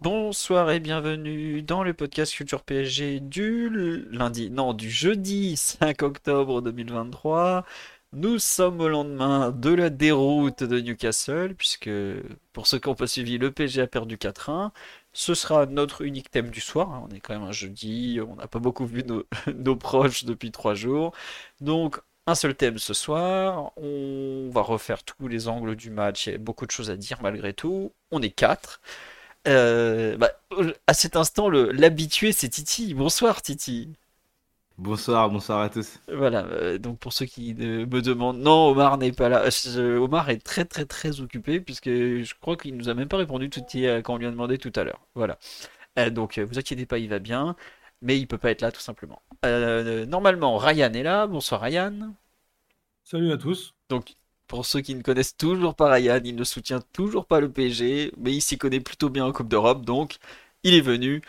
Bonsoir 0.00 0.70
et 0.70 0.78
bienvenue 0.80 1.62
dans 1.62 1.82
le 1.82 1.92
podcast 1.92 2.32
Culture 2.34 2.62
PSG 2.62 3.18
du 3.20 3.68
lundi, 4.10 4.48
non, 4.50 4.72
du 4.72 4.90
jeudi 4.90 5.56
5 5.56 6.02
octobre 6.02 6.62
2023. 6.62 7.64
Nous 8.12 8.38
sommes 8.38 8.80
au 8.80 8.88
lendemain 8.88 9.50
de 9.50 9.70
la 9.74 9.90
déroute 9.90 10.62
de 10.62 10.78
Newcastle, 10.80 11.54
puisque 11.56 11.90
pour 12.52 12.66
ceux 12.68 12.78
qui 12.78 12.88
n'ont 12.88 12.94
pas 12.94 13.06
suivi, 13.08 13.38
le 13.38 13.50
PSG 13.50 13.82
a 13.82 13.86
perdu 13.88 14.16
4-1. 14.16 14.70
Ce 15.12 15.34
sera 15.34 15.66
notre 15.66 16.02
unique 16.02 16.30
thème 16.30 16.50
du 16.50 16.60
soir. 16.60 16.90
hein. 16.92 17.06
On 17.10 17.14
est 17.14 17.18
quand 17.20 17.34
même 17.34 17.42
un 17.48 17.52
jeudi, 17.52 18.20
on 18.26 18.36
n'a 18.36 18.46
pas 18.46 18.60
beaucoup 18.60 18.86
vu 18.86 19.02
nos, 19.04 19.24
nos 19.54 19.76
proches 19.76 20.24
depuis 20.24 20.52
trois 20.52 20.74
jours. 20.74 21.12
Donc, 21.60 22.00
un 22.26 22.34
seul 22.36 22.54
thème 22.54 22.78
ce 22.78 22.94
soir. 22.94 23.72
On 23.76 24.48
va 24.52 24.60
refaire 24.62 25.02
tous 25.02 25.26
les 25.28 25.48
angles 25.48 25.74
du 25.76 25.90
match. 25.90 26.26
Il 26.28 26.32
y 26.32 26.34
a 26.36 26.38
beaucoup 26.38 26.66
de 26.66 26.70
choses 26.70 26.90
à 26.90 26.96
dire 26.96 27.18
malgré 27.20 27.52
tout. 27.52 27.92
On 28.12 28.22
est 28.22 28.30
quatre. 28.30 28.80
Euh, 29.46 30.16
bah, 30.16 30.30
à 30.86 30.94
cet 30.94 31.16
instant, 31.16 31.48
le- 31.48 31.70
l'habitué, 31.72 32.32
c'est 32.32 32.48
Titi. 32.48 32.94
Bonsoir, 32.94 33.42
Titi. 33.42 33.92
Bonsoir, 34.78 35.28
bonsoir 35.28 35.60
à 35.60 35.68
tous. 35.68 36.00
Voilà, 36.10 36.46
euh, 36.46 36.78
donc 36.78 36.98
pour 36.98 37.12
ceux 37.12 37.26
qui 37.26 37.54
euh, 37.60 37.84
me 37.86 38.00
demandent, 38.00 38.38
non, 38.38 38.68
Omar 38.68 38.96
n'est 38.96 39.12
pas 39.12 39.28
là. 39.28 39.50
Je- 39.50 39.98
Omar 39.98 40.30
est 40.30 40.38
très 40.42 40.64
très 40.64 40.86
très 40.86 41.20
occupé 41.20 41.60
puisque 41.60 41.88
je 41.90 42.34
crois 42.40 42.56
qu'il 42.56 42.76
nous 42.78 42.88
a 42.88 42.94
même 42.94 43.08
pas 43.08 43.18
répondu 43.18 43.50
tout 43.50 43.60
euh, 43.76 44.00
quand 44.00 44.14
on 44.14 44.16
lui 44.16 44.26
a 44.26 44.30
demandé 44.30 44.56
tout 44.56 44.72
à 44.74 44.84
l'heure. 44.84 45.00
Voilà. 45.14 45.38
Euh, 45.98 46.10
donc 46.10 46.38
euh, 46.38 46.44
vous 46.46 46.58
inquiétez 46.58 46.86
pas, 46.86 46.98
il 46.98 47.08
va 47.10 47.18
bien, 47.20 47.56
mais 48.02 48.18
il 48.18 48.26
peut 48.28 48.38
pas 48.38 48.50
être 48.52 48.62
là 48.62 48.72
tout 48.72 48.80
simplement. 48.80 49.22
Euh, 49.46 50.06
normalement, 50.06 50.56
Ryan 50.58 50.92
est 50.94 51.02
là. 51.04 51.26
Bonsoir 51.26 51.60
Ryan. 51.62 52.14
Salut 53.02 53.32
à 53.32 53.36
tous. 53.38 53.74
Donc 53.88 54.14
pour 54.48 54.66
ceux 54.66 54.80
qui 54.80 54.94
ne 54.94 55.02
connaissent 55.02 55.36
toujours 55.36 55.74
pas 55.74 55.92
Ryan, 55.92 56.20
il 56.24 56.34
ne 56.34 56.44
soutient 56.44 56.80
toujours 56.92 57.26
pas 57.26 57.40
le 57.40 57.50
PSG, 57.50 58.12
mais 58.18 58.32
il 58.32 58.40
s'y 58.40 58.58
connaît 58.58 58.80
plutôt 58.80 59.10
bien 59.10 59.24
en 59.26 59.32
Coupe 59.32 59.48
d'Europe, 59.48 59.84
donc 59.84 60.16
il 60.64 60.74
est 60.74 60.80
venu 60.80 61.22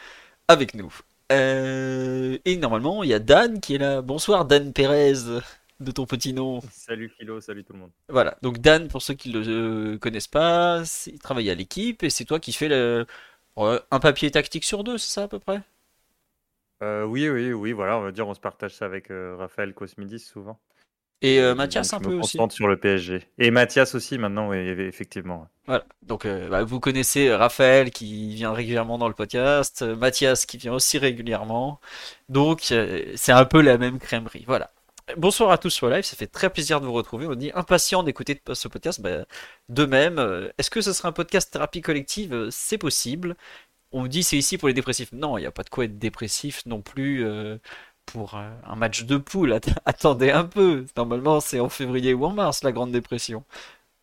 avec 0.48 0.74
nous. 0.74 0.94
Euh, 1.32 2.38
et 2.46 2.58
normalement, 2.58 3.04
il 3.04 3.10
y 3.10 3.14
a 3.14 3.20
Dan 3.20 3.60
qui 3.60 3.76
est 3.76 3.78
là. 3.78 4.02
Bonsoir 4.02 4.46
Dan 4.46 4.74
Pérez, 4.74 5.42
de 5.80 5.92
ton 5.92 6.06
petit 6.06 6.34
nom. 6.34 6.62
Salut 6.72 7.10
Philo, 7.10 7.40
salut 7.40 7.64
tout 7.64 7.74
le 7.74 7.80
monde. 7.80 7.92
Voilà, 8.08 8.38
donc 8.42 8.60
Dan, 8.60 8.88
pour 8.88 9.02
ceux 9.02 9.14
qui 9.14 9.30
ne 9.30 9.40
le 9.40 9.94
euh, 9.94 9.98
connaissent 10.00 10.28
pas, 10.28 10.82
il 11.06 11.20
travaille 11.20 11.50
à 11.50 11.56
l'équipe 11.56 12.02
et 12.04 12.10
c'est 12.10 12.26
toi 12.26 12.40
qui 12.40 12.52
fais 12.52 12.68
le, 12.70 13.06
un 13.58 14.00
papier 14.00 14.32
tactique 14.32 14.64
sur 14.64 14.84
deux, 14.84 14.98
c'est 14.98 15.14
ça 15.14 15.24
à 15.24 15.28
peu 15.28 15.40
près? 15.40 15.62
Euh, 16.82 17.04
oui, 17.04 17.30
oui, 17.30 17.52
oui, 17.52 17.74
voilà, 17.74 17.98
on 17.98 18.02
va 18.02 18.12
dire 18.12 18.28
on 18.28 18.34
se 18.34 18.40
partage 18.40 18.74
ça 18.74 18.86
avec 18.86 19.12
euh, 19.12 19.36
Raphaël 19.38 19.74
Cosmidis 19.74 20.20
souvent. 20.20 20.58
Et 21.22 21.40
euh, 21.40 21.54
Donc, 21.56 21.58
Mathias 21.58 21.94
un 21.94 22.00
peu 22.00 22.16
aussi. 22.16 22.38
sur 22.50 22.68
le 22.68 22.78
PSG. 22.78 23.24
Et 23.38 23.52
Mathias 23.52 23.94
aussi 23.96 24.18
maintenant, 24.18 24.50
oui, 24.50 24.58
effectivement. 24.58 25.48
Voilà, 25.68 25.86
donc 26.02 26.26
euh, 26.26 26.48
bah, 26.50 26.64
vous 26.64 26.80
connaissez 26.80 27.34
Raphaël 27.34 27.92
qui 27.92 28.34
vient 28.36 28.54
régulièrement 28.54 28.98
dans 28.98 29.08
le 29.08 29.14
podcast, 29.14 29.82
euh, 29.84 29.96
Mathias 29.96 30.46
qui 30.46 30.58
vient 30.58 30.74
aussi 30.74 30.98
régulièrement, 30.98 31.80
donc 32.30 32.72
euh, 32.72 33.12
c'est 33.16 33.32
un 33.34 33.46
peu 33.46 33.62
la 33.62 33.78
même 33.78 34.00
crèmerie. 34.00 34.46
Voilà. 34.48 34.72
Bonsoir 35.18 35.52
à 35.52 35.58
tous 35.58 35.72
sur 35.72 35.90
live, 35.90 36.04
ça 36.04 36.16
fait 36.16 36.28
très 36.28 36.50
plaisir 36.52 36.82
de 36.82 36.86
vous 36.86 36.94
retrouver. 36.94 37.26
On 37.28 37.34
dit 37.36 37.52
impatient 37.56 38.04
d'écouter 38.04 38.40
ce 38.54 38.68
podcast. 38.68 39.02
Bah, 39.02 39.26
de 39.68 39.86
même, 39.86 40.20
euh, 40.20 40.50
est-ce 40.60 40.70
que 40.70 40.82
ce 40.82 40.94
sera 40.94 41.10
un 41.10 41.12
podcast 41.12 41.52
thérapie 41.52 41.82
collective? 41.82 42.34
Euh, 42.34 42.48
C'est 42.52 42.78
possible. 42.78 43.36
On 43.92 44.04
me 44.04 44.08
dit 44.08 44.22
c'est 44.24 44.38
ici 44.38 44.58
pour 44.60 44.68
les 44.68 44.74
dépressifs. 44.76 45.12
Non, 45.14 45.38
il 45.38 45.42
n'y 45.42 45.48
a 45.48 45.52
pas 45.52 45.64
de 45.64 45.70
quoi 45.70 45.86
être 45.86 45.98
dépressif 45.98 46.64
non 46.68 46.82
plus 46.82 47.26
euh, 47.26 47.58
pour 48.12 48.36
euh, 48.36 48.50
un 48.66 48.76
match 48.76 49.04
de 49.06 49.18
poule. 49.18 49.54
Att- 49.54 49.70
Attendez 49.86 50.32
un 50.32 50.46
peu. 50.46 50.86
Normalement, 50.98 51.40
c'est 51.40 51.60
en 51.60 51.70
février 51.70 52.14
ou 52.14 52.26
en 52.26 52.32
mars 52.34 52.64
la 52.64 52.72
Grande 52.72 52.92
Dépression. 52.92 53.44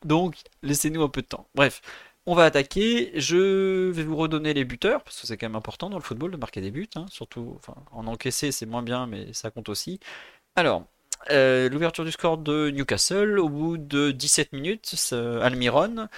Donc, 0.04 0.36
laissez-nous 0.62 1.02
un 1.02 1.08
peu 1.08 1.22
de 1.22 1.28
temps. 1.28 1.48
Bref, 1.54 1.82
on 2.26 2.34
va 2.34 2.44
attaquer. 2.46 3.12
Je 3.20 3.90
vais 3.90 4.04
vous 4.04 4.16
redonner 4.16 4.54
les 4.54 4.64
buteurs, 4.64 5.02
parce 5.04 5.20
que 5.20 5.26
c'est 5.26 5.36
quand 5.38 5.48
même 5.48 5.56
important 5.56 5.90
dans 5.90 5.98
le 5.98 6.02
football 6.04 6.32
de 6.32 6.36
marquer 6.38 6.60
des 6.62 6.70
buts. 6.72 6.88
hein, 6.96 7.06
surtout, 7.10 7.60
en 7.92 8.06
encaisser, 8.08 8.52
c'est 8.52 8.66
moins 8.66 8.82
bien, 8.82 9.06
mais 9.06 9.32
ça 9.34 9.50
compte 9.50 9.68
aussi. 9.70 10.00
Alors, 10.56 10.84
euh, 11.32 11.68
l'ouverture 11.70 12.04
du 12.04 12.12
score 12.12 12.38
de 12.38 12.70
Newcastle 12.70 13.38
au 13.40 13.48
bout 13.48 13.78
de 13.78 14.12
17 14.12 14.52
minutes, 14.52 14.94
Almiron. 15.42 16.08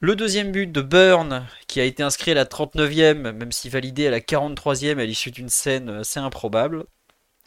Le 0.00 0.16
deuxième 0.16 0.50
but 0.52 0.66
de 0.72 0.80
Burn, 0.80 1.46
qui 1.68 1.80
a 1.80 1.84
été 1.84 2.02
inscrit 2.02 2.32
à 2.32 2.34
la 2.34 2.44
39e, 2.44 3.32
même 3.32 3.52
si 3.52 3.68
validé 3.68 4.06
à 4.08 4.10
la 4.10 4.20
43e 4.20 4.98
à 4.98 5.04
l'issue 5.06 5.30
d'une 5.30 5.48
scène 5.48 5.88
assez 5.88 6.18
improbable. 6.20 6.84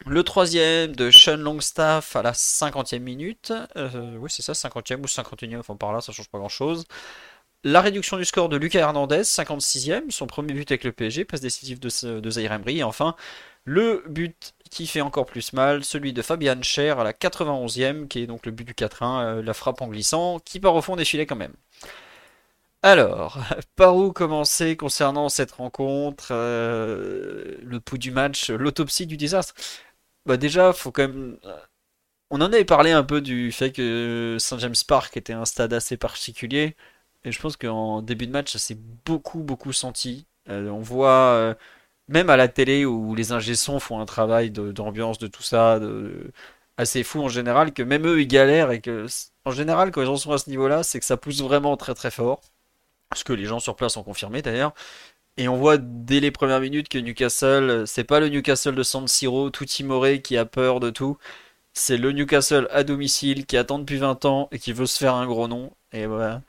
Le 0.06 0.24
troisième 0.24 0.96
de 0.96 1.12
Sean 1.12 1.38
Longstaff 1.38 2.16
à 2.16 2.24
la 2.24 2.32
50e 2.32 3.00
minute. 3.00 3.54
Euh, 3.78 4.16
oui, 4.18 4.30
c'est 4.32 4.42
ça, 4.42 4.54
50e 4.54 5.02
ou 5.02 5.06
51e, 5.06 5.60
enfin 5.60 5.76
par 5.76 5.94
là, 5.94 6.02
ça 6.02 6.12
change 6.12 6.30
pas 6.30 6.40
grand-chose. 6.40 6.86
La 7.64 7.82
réduction 7.82 8.18
du 8.18 8.26
score 8.26 8.50
de 8.50 8.58
Lucas 8.58 8.80
Hernandez, 8.80 9.22
56e, 9.22 10.10
son 10.10 10.26
premier 10.26 10.54
but 10.54 10.72
avec 10.72 10.84
le 10.84 10.92
PSG, 10.92 11.26
passe 11.26 11.42
décisive 11.42 11.80
de, 11.80 12.20
de 12.20 12.30
Zaire 12.32 12.54
Emery. 12.54 12.80
Et 12.80 12.84
enfin, 12.84 13.16
le 13.66 14.04
but 14.10 14.54
qui 14.72 14.88
fait 14.88 15.02
encore 15.02 15.28
plus 15.28 15.54
mal, 15.54 15.84
celui 15.84 16.14
de 16.14 16.22
Fabian 16.24 16.62
Cher 16.64 17.00
à 17.00 17.04
la 17.04 17.14
91e, 17.14 18.08
qui 18.08 18.24
est 18.24 18.28
donc 18.28 18.46
le 18.48 18.52
but 18.52 18.66
du 18.66 18.74
4-1, 18.74 19.40
euh, 19.40 19.42
la 19.44 19.54
frappe 19.54 19.82
en 19.82 19.88
glissant, 19.88 20.40
qui 20.40 20.60
part 20.60 20.76
au 20.76 20.82
fond 20.82 20.96
des 20.96 21.06
filets 21.06 21.28
quand 21.28 21.36
même. 21.36 21.54
Alors, 22.84 23.38
par 23.76 23.96
où 23.96 24.12
commencer 24.12 24.76
concernant 24.76 25.30
cette 25.30 25.52
rencontre, 25.52 26.30
euh, 26.32 27.58
le 27.62 27.80
pouls 27.80 27.98
du 28.00 28.12
match, 28.12 28.50
l'autopsie 28.50 29.06
du 29.06 29.18
désastre? 29.18 29.54
Bah 30.26 30.38
déjà, 30.38 30.74
faut 30.74 30.92
quand 30.92 31.04
même. 31.08 31.38
On 32.30 32.38
en 32.42 32.54
avait 32.54 32.66
parlé 32.66 32.92
un 32.92 33.04
peu 33.04 33.22
du 33.22 33.52
fait 33.52 33.72
que 33.72 34.38
St 34.40 34.60
James 34.60 34.76
Park 34.88 35.18
était 35.18 35.34
un 35.34 35.46
stade 35.46 35.74
assez 35.74 35.98
particulier, 35.98 36.76
et 37.26 37.32
je 37.32 37.42
pense 37.42 37.58
qu'en 37.58 38.02
début 38.02 38.28
de 38.28 38.32
match, 38.32 38.54
ça 38.54 38.60
s'est 38.60 38.78
beaucoup 39.06 39.40
beaucoup 39.44 39.74
senti. 39.74 40.28
Euh, 40.50 40.70
on 40.70 40.80
voit 40.82 41.10
euh, 41.36 41.56
même 42.10 42.30
à 42.30 42.38
la 42.38 42.48
télé 42.50 42.86
où 42.86 43.16
les 43.16 43.34
ingé 43.34 43.56
font 43.80 44.00
un 44.02 44.06
travail 44.06 44.52
d'ambiance, 44.52 45.20
de 45.20 45.28
tout 45.28 45.44
ça, 45.44 45.80
de, 45.80 46.32
assez 46.78 47.04
fou 47.04 47.22
en 47.24 47.30
général, 47.30 47.74
que 47.74 47.84
même 47.84 48.08
eux 48.08 48.22
ils 48.22 48.28
galèrent 48.28 48.72
et 48.72 48.82
que 48.82 49.08
en 49.46 49.52
général 49.52 49.92
quand 49.92 50.02
ils 50.04 50.08
en 50.10 50.18
sont 50.18 50.32
à 50.34 50.38
ce 50.40 50.50
niveau-là, 50.50 50.84
c'est 50.84 51.00
que 51.00 51.06
ça 51.06 51.18
pousse 51.18 51.42
vraiment 51.42 51.78
très 51.78 51.94
très 51.96 52.12
fort. 52.12 52.42
Ce 53.16 53.24
que 53.26 53.34
les 53.34 53.46
gens 53.46 53.60
sur 53.60 53.76
place 53.76 53.98
ont 53.98 54.04
confirmé 54.04 54.42
d'ailleurs. 54.42 54.74
Et 55.38 55.48
on 55.48 55.58
voit 55.58 55.78
dès 55.78 56.20
les 56.20 56.32
premières 56.32 56.60
minutes 56.60 56.90
que 56.90 56.98
Newcastle, 56.98 57.70
euh, 57.70 57.86
c'est 57.86 58.04
pas 58.04 58.20
le 58.20 58.30
Newcastle 58.30 58.76
de 58.76 58.84
San 58.84 59.08
Siro, 59.08 59.50
tout 59.50 59.66
timoré, 59.66 60.22
qui 60.22 60.38
a 60.38 60.46
peur 60.46 60.80
de 60.80 60.90
tout. 60.90 61.18
C'est 61.74 61.98
le 61.98 62.12
Newcastle 62.14 62.68
à 62.72 62.84
domicile 62.84 63.46
qui 63.46 63.58
attend 63.58 63.80
depuis 63.80 63.98
20 63.98 64.26
ans 64.26 64.50
et 64.52 64.60
qui 64.60 64.74
veut 64.74 64.86
se 64.88 65.00
faire 65.00 65.16
un 65.16 65.28
gros 65.28 65.48
nom. 65.48 65.76
Et 65.94 66.06
voilà. 66.08 66.44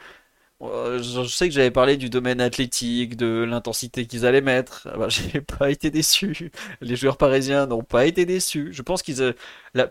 Euh, 0.63 1.03
Je 1.03 1.25
sais 1.25 1.49
que 1.49 1.55
j'avais 1.55 1.71
parlé 1.73 1.97
du 1.97 2.09
domaine 2.09 2.41
athlétique, 2.41 3.17
de 3.17 3.45
l'intensité 3.45 4.07
qu'ils 4.07 4.25
allaient 4.27 4.41
mettre. 4.41 4.89
Ah 4.93 4.97
bah, 4.97 5.09
j'ai 5.11 5.41
pas 5.41 5.71
été 5.71 5.91
déçu. 5.91 6.53
Les 6.81 6.97
joueurs 6.97 7.17
parisiens 7.17 7.67
n'ont 7.67 7.83
pas 7.83 8.07
été 8.07 8.25
déçus. 8.27 8.69
Je 8.73 8.83
pense 8.83 9.03
qu'ils, 9.03 9.23
euh, 9.23 9.33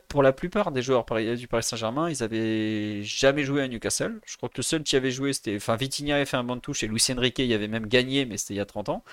pour 0.07 0.23
la 0.23 0.31
plupart 0.31 0.71
des 0.71 0.81
joueurs 0.81 1.05
du 1.35 1.47
Paris 1.47 1.63
Saint-Germain, 1.63 2.09
ils 2.09 2.23
avaient 2.23 3.03
jamais 3.03 3.43
joué 3.43 3.61
à 3.63 3.67
Newcastle. 3.67 4.19
Je 4.25 4.37
crois 4.37 4.49
que 4.49 4.57
le 4.57 4.63
seul 4.63 4.83
qui 4.83 4.95
avait 4.95 5.11
joué, 5.11 5.33
c'était, 5.33 5.55
enfin, 5.57 5.75
Vitinha 5.75 6.15
avait 6.15 6.25
fait 6.25 6.37
un 6.37 6.43
banc 6.43 6.55
de 6.55 6.61
touche 6.61 6.83
et 6.83 6.87
Luis 6.87 7.03
Enrique 7.11 7.39
y 7.39 7.53
avait 7.53 7.67
même 7.67 7.87
gagné, 7.87 8.25
mais 8.25 8.37
c'était 8.37 8.53
il 8.53 8.57
y 8.57 8.59
a 8.61 8.65
30 8.65 8.89
ans. 8.89 9.03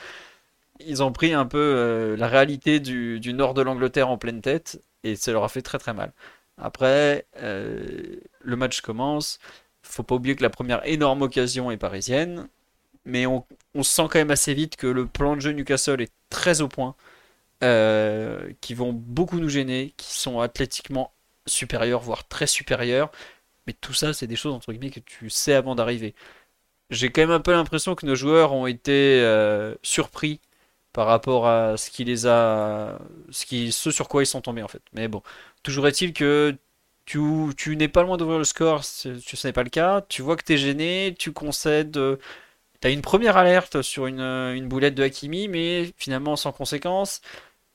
Ils 0.80 1.02
ont 1.02 1.12
pris 1.12 1.32
un 1.34 1.46
peu 1.46 1.58
euh, 1.58 2.16
la 2.16 2.28
réalité 2.28 2.80
du, 2.80 3.20
nord 3.34 3.54
de 3.54 3.62
l'Angleterre 3.62 4.08
en 4.10 4.18
pleine 4.18 4.40
tête 4.42 4.80
et 5.04 5.16
ça 5.16 5.32
leur 5.32 5.44
a 5.44 5.48
fait 5.48 5.62
très 5.62 5.78
très 5.78 5.94
mal. 5.94 6.12
Après, 6.58 7.26
le 7.36 8.56
match 8.56 8.80
commence. 8.80 9.38
Faut 9.88 10.02
pas 10.02 10.14
oublier 10.16 10.36
que 10.36 10.42
la 10.42 10.50
première 10.50 10.86
énorme 10.86 11.22
occasion 11.22 11.70
est 11.70 11.78
parisienne, 11.78 12.48
mais 13.06 13.26
on, 13.26 13.44
sent 13.82 14.02
quand 14.10 14.16
même 14.16 14.30
assez 14.30 14.52
vite 14.54 14.76
que 14.76 14.86
le 14.86 15.06
plan 15.06 15.34
de 15.34 15.40
jeu 15.40 15.52
Newcastle 15.52 16.02
est 16.02 16.12
très 16.30 16.60
au 16.60 16.68
point, 16.68 16.94
euh, 17.64 18.52
qui 18.60 18.74
vont 18.74 18.92
beaucoup 18.92 19.38
nous 19.40 19.48
gêner, 19.48 19.94
qui 19.96 20.14
sont 20.14 20.40
athlétiquement 20.40 21.12
supérieurs, 21.46 22.00
voire 22.00 22.28
très 22.28 22.46
supérieurs. 22.46 23.10
Mais 23.66 23.72
tout 23.72 23.94
ça, 23.94 24.12
c'est 24.12 24.26
des 24.26 24.36
choses 24.36 24.54
entre 24.54 24.72
guillemets 24.72 24.90
que 24.90 25.00
tu 25.00 25.30
sais 25.30 25.54
avant 25.54 25.74
d'arriver. 25.74 26.14
J'ai 26.90 27.10
quand 27.10 27.22
même 27.22 27.30
un 27.30 27.40
peu 27.40 27.52
l'impression 27.52 27.94
que 27.94 28.06
nos 28.06 28.14
joueurs 28.14 28.52
ont 28.52 28.66
été 28.66 29.20
euh, 29.22 29.74
surpris 29.82 30.40
par 30.92 31.06
rapport 31.06 31.46
à 31.48 31.76
ce 31.76 31.90
qui 31.90 32.04
les 32.04 32.26
a, 32.26 32.98
ce 33.30 33.46
qui, 33.46 33.72
ce 33.72 33.90
sur 33.90 34.08
quoi 34.08 34.22
ils 34.22 34.26
sont 34.26 34.40
tombés 34.42 34.62
en 34.62 34.68
fait. 34.68 34.82
Mais 34.94 35.08
bon, 35.08 35.22
toujours 35.62 35.86
est-il 35.88 36.12
que 36.12 36.56
tu, 37.08 37.76
n'es 37.76 37.88
pas 37.88 38.02
loin 38.02 38.16
d'ouvrir 38.18 38.38
le 38.38 38.44
score, 38.44 38.84
ce 38.84 39.08
n'est 39.46 39.52
pas 39.52 39.62
le 39.62 39.70
cas. 39.70 40.02
Tu 40.08 40.22
vois 40.22 40.36
que 40.36 40.44
tu 40.44 40.54
es 40.54 40.56
gêné, 40.58 41.14
tu 41.18 41.32
concèdes. 41.32 41.96
Euh, 41.96 42.16
tu 42.80 42.88
as 42.88 42.90
une 42.90 43.02
première 43.02 43.36
alerte 43.36 43.82
sur 43.82 44.06
une, 44.06 44.68
boulette 44.68 44.94
de 44.94 45.02
Hakimi, 45.02 45.48
mais 45.48 45.92
finalement 45.96 46.36
sans 46.36 46.52
conséquence. 46.52 47.22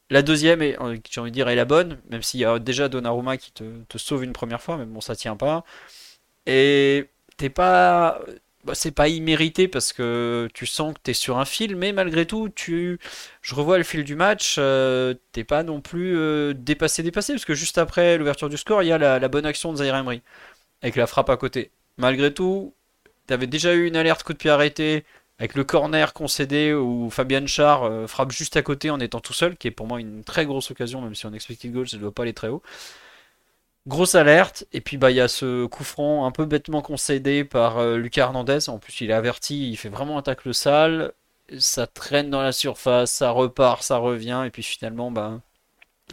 La 0.09 0.21
deuxième, 0.21 0.61
j'ai 0.61 1.21
envie 1.21 1.31
de 1.31 1.35
dire, 1.35 1.49
est 1.49 1.55
la 1.55 1.65
bonne, 1.65 1.99
même 2.09 2.21
s'il 2.23 2.41
y 2.41 2.45
a 2.45 2.59
déjà 2.59 2.89
Donnarumma 2.89 3.37
qui 3.37 3.51
te, 3.51 3.63
te, 3.89 3.97
sauve 3.97 4.23
une 4.23 4.33
première 4.33 4.61
fois, 4.61 4.77
mais 4.77 4.85
bon, 4.85 5.01
ça 5.01 5.15
tient 5.15 5.37
pas. 5.37 5.65
Et 6.45 7.09
t'es 7.37 7.49
pas. 7.49 8.21
Bah, 8.63 8.75
c'est 8.75 8.91
pas 8.91 9.09
immérité 9.09 9.67
parce 9.67 9.91
que 9.91 10.47
tu 10.53 10.65
sens 10.65 10.93
que 10.93 10.99
tu 11.03 11.11
es 11.11 11.13
sur 11.13 11.37
un 11.37 11.43
fil, 11.43 11.75
mais 11.75 11.91
malgré 11.91 12.25
tout, 12.25 12.47
tu, 12.47 12.97
je 13.41 13.55
revois 13.55 13.77
le 13.77 13.83
fil 13.83 14.05
du 14.05 14.15
match, 14.15 14.55
euh, 14.57 15.13
t'es 15.33 15.43
pas 15.43 15.63
non 15.63 15.81
plus 15.81 16.17
euh, 16.17 16.53
dépassé, 16.53 17.03
dépassé, 17.03 17.33
parce 17.33 17.43
que 17.43 17.55
juste 17.55 17.77
après 17.77 18.17
l'ouverture 18.17 18.47
du 18.47 18.55
score, 18.55 18.81
il 18.81 18.87
y 18.87 18.93
a 18.93 18.97
la, 18.97 19.27
bonne 19.27 19.45
action 19.45 19.73
de 19.73 19.77
Zaire 19.77 19.95
Emery, 19.97 20.21
avec 20.81 20.95
la 20.95 21.07
frappe 21.07 21.29
à 21.29 21.35
côté. 21.35 21.71
Malgré 21.97 22.33
tout, 22.33 22.73
t'avais 23.27 23.47
déjà 23.47 23.73
eu 23.73 23.85
une 23.85 23.97
alerte 23.97 24.23
coup 24.23 24.31
de 24.31 24.37
pied 24.37 24.49
arrêté, 24.49 25.03
avec 25.39 25.55
le 25.55 25.65
corner 25.65 26.13
concédé 26.13 26.73
où 26.73 27.09
Fabian 27.09 27.45
Char 27.47 27.83
euh, 27.83 28.07
frappe 28.07 28.31
juste 28.31 28.55
à 28.55 28.61
côté 28.61 28.89
en 28.89 28.99
étant 29.01 29.19
tout 29.19 29.33
seul, 29.33 29.57
qui 29.57 29.67
est 29.67 29.71
pour 29.71 29.87
moi 29.87 29.99
une 29.99 30.23
très 30.23 30.45
grosse 30.45 30.71
occasion, 30.71 31.01
même 31.01 31.15
si 31.15 31.25
on 31.25 31.33
expected 31.33 31.73
goal, 31.73 31.89
ça 31.89 31.97
ne 31.97 32.01
doit 32.01 32.13
pas 32.13 32.23
aller 32.23 32.33
très 32.33 32.47
haut. 32.47 32.61
Grosse 33.85 34.15
alerte, 34.15 34.65
et 34.71 34.79
puis 34.79 34.95
bah 34.95 35.11
il 35.11 35.17
y 35.17 35.19
a 35.19 35.27
ce 35.27 35.65
coup 35.65 35.83
franc 35.83 36.25
un 36.25 36.31
peu 36.31 36.45
bêtement 36.45 36.81
concédé 36.81 37.43
par 37.43 37.79
euh, 37.79 37.97
Lucas 37.97 38.23
Hernandez. 38.23 38.69
En 38.69 38.79
plus, 38.79 39.01
il 39.01 39.09
est 39.09 39.13
averti, 39.13 39.69
il 39.69 39.75
fait 39.75 39.89
vraiment 39.89 40.17
un 40.17 40.21
tacle 40.21 40.53
sale. 40.53 41.13
Ça 41.59 41.85
traîne 41.87 42.29
dans 42.29 42.41
la 42.41 42.53
surface, 42.53 43.11
ça 43.11 43.31
repart, 43.31 43.83
ça 43.83 43.97
revient, 43.97 44.43
et 44.45 44.51
puis 44.51 44.63
finalement, 44.63 45.11
bah, 45.11 45.41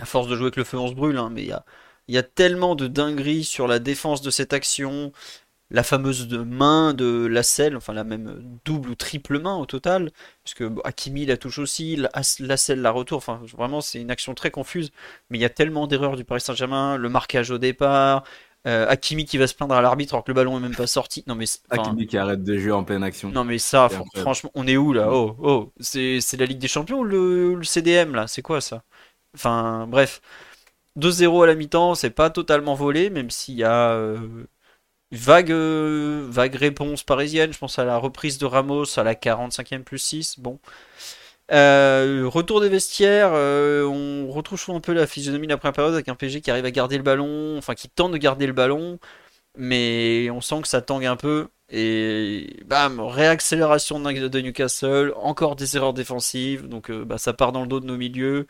à 0.01 0.07
force 0.07 0.29
de 0.29 0.37
jouer 0.37 0.47
avec 0.47 0.57
le 0.57 0.65
feu, 0.65 0.79
on 0.79 0.89
se 0.89 0.95
brûle. 0.95 1.19
Hein, 1.19 1.31
mais 1.33 1.43
il 1.43 1.49
y 1.49 1.53
a, 1.53 1.65
y 2.09 2.19
a 2.19 2.23
tellement 2.25 2.75
de 2.77 2.89
dingueries 2.89 3.45
sur 3.45 3.69
la 3.69 3.79
défense 3.79 4.23
de 4.23 4.31
cette 4.31 4.53
action 4.53 5.13
la 5.71 5.83
fameuse 5.83 6.29
main 6.29 6.95
de 6.95 7.27
Lassel, 7.27 7.77
enfin 7.77 7.93
la 7.93 8.05
même 8.05 8.59
double 8.65 8.91
ou 8.91 8.95
triple 8.95 9.39
main 9.39 9.57
au 9.57 9.67
total, 9.67 10.11
puisque 10.45 10.65
Hakimi 10.85 11.27
la 11.27 11.37
touche 11.37 11.59
aussi, 11.59 11.97
Lassel 12.41 12.81
la 12.81 12.91
retour, 12.91 13.19
enfin 13.19 13.41
vraiment 13.57 13.81
c'est 13.81 14.01
une 14.01 14.11
action 14.11 14.35
très 14.35 14.51
confuse, 14.51 14.91
mais 15.31 15.39
il 15.39 15.41
y 15.41 15.45
a 15.45 15.51
tellement 15.51 15.87
d'erreurs 15.87 16.17
du 16.17 16.25
Paris 16.25 16.41
Saint-Germain, 16.41 16.97
le 16.97 17.09
marquage 17.09 17.51
au 17.51 17.59
départ, 17.59 18.25
euh, 18.67 18.87
Hakimi 18.89 19.25
qui 19.25 19.39
va 19.39 19.47
se 19.47 19.55
plaindre 19.55 19.75
à 19.75 19.81
l'arbitre 19.81 20.15
alors 20.15 20.25
que 20.25 20.31
le 20.31 20.35
ballon 20.35 20.59
est 20.59 20.61
même 20.61 20.75
pas 20.75 20.87
sorti. 20.87 21.25
Non 21.27 21.35
mais 21.35 21.47
Hakimi 21.71 22.07
qui 22.07 22.19
arrête 22.19 22.43
de 22.43 22.59
jouer 22.59 22.73
en 22.73 22.85
pleine 22.85 23.03
action. 23.03 23.31
Non 23.31 23.45
mais 23.45 23.59
ça, 23.59 23.89
franchement, 24.17 24.51
on 24.55 24.67
est 24.67 24.77
où 24.77 24.93
là? 24.93 25.09
Oh, 25.13 25.37
oh, 25.41 25.73
c'est 25.81 26.21
la 26.37 26.47
Ligue 26.47 26.59
des 26.59 26.69
Champions 26.69 26.99
ou 27.01 27.05
le, 27.05 27.61
CDM 27.63 28.15
là? 28.15 28.27
C'est 28.27 28.43
quoi 28.43 28.61
ça? 28.61 28.83
Enfin 29.35 29.87
bref, 29.87 30.21
2-0 30.99 31.45
à 31.45 31.47
la 31.47 31.55
mi-temps, 31.55 31.95
c'est 31.95 32.11
pas 32.11 32.29
totalement 32.31 32.75
volé, 32.75 33.09
même 33.09 33.31
s'il 33.31 33.55
y 33.55 33.65
a 33.65 33.93
euh, 33.93 34.19
Vague, 35.13 35.51
euh, 35.51 36.25
vague 36.29 36.55
réponse 36.55 37.03
parisienne, 37.03 37.53
je 37.53 37.59
pense 37.59 37.81
à 37.81 37.85
la 37.85 37.97
reprise 37.99 38.39
de 38.39 38.47
Ramos 38.47 38.97
à 38.97 39.03
la 39.03 39.15
45e 39.15 39.83
plus 39.83 39.99
6. 39.99 40.39
Bon. 40.39 40.61
Euh, 41.53 42.25
retour 42.29 42.61
des 42.61 42.69
vestiaires, 42.69 43.33
euh, 43.35 43.85
on 43.85 44.31
retrouve 44.31 44.63
un 44.69 44.81
peu 44.81 44.93
la 44.93 45.09
physionomie 45.09 45.49
de 45.49 45.53
la 45.53 45.59
première 45.59 45.73
période 45.75 45.95
avec 45.95 46.09
un 46.09 46.15
PG 46.15 46.43
qui 46.43 46.51
arrive 46.53 46.65
à 46.65 46.71
garder 46.71 46.97
le 46.97 47.03
ballon, 47.03 47.59
enfin 47.59 47.75
qui 47.75 47.89
tente 47.89 48.13
de 48.13 48.19
garder 48.19 48.47
le 48.47 48.53
ballon, 48.53 49.01
mais 49.57 50.31
on 50.31 50.41
sent 50.41 50.63
que 50.63 50.69
ça 50.69 50.83
tangue 50.83 51.07
un 51.07 51.17
peu. 51.17 51.49
Et 51.71 52.59
bam, 52.67 53.01
réaccélération 53.01 54.01
de 54.01 54.41
Newcastle, 54.41 55.15
encore 55.17 55.57
des 55.57 55.77
erreurs 55.77 55.95
défensives, 55.95 56.69
donc 56.69 56.91
bah, 56.93 57.19
ça 57.19 57.33
part 57.33 57.53
dans 57.53 57.63
le 57.63 57.69
dos 57.69 57.81
de 57.81 57.87
nos 57.87 57.97
milieux. 57.97 58.47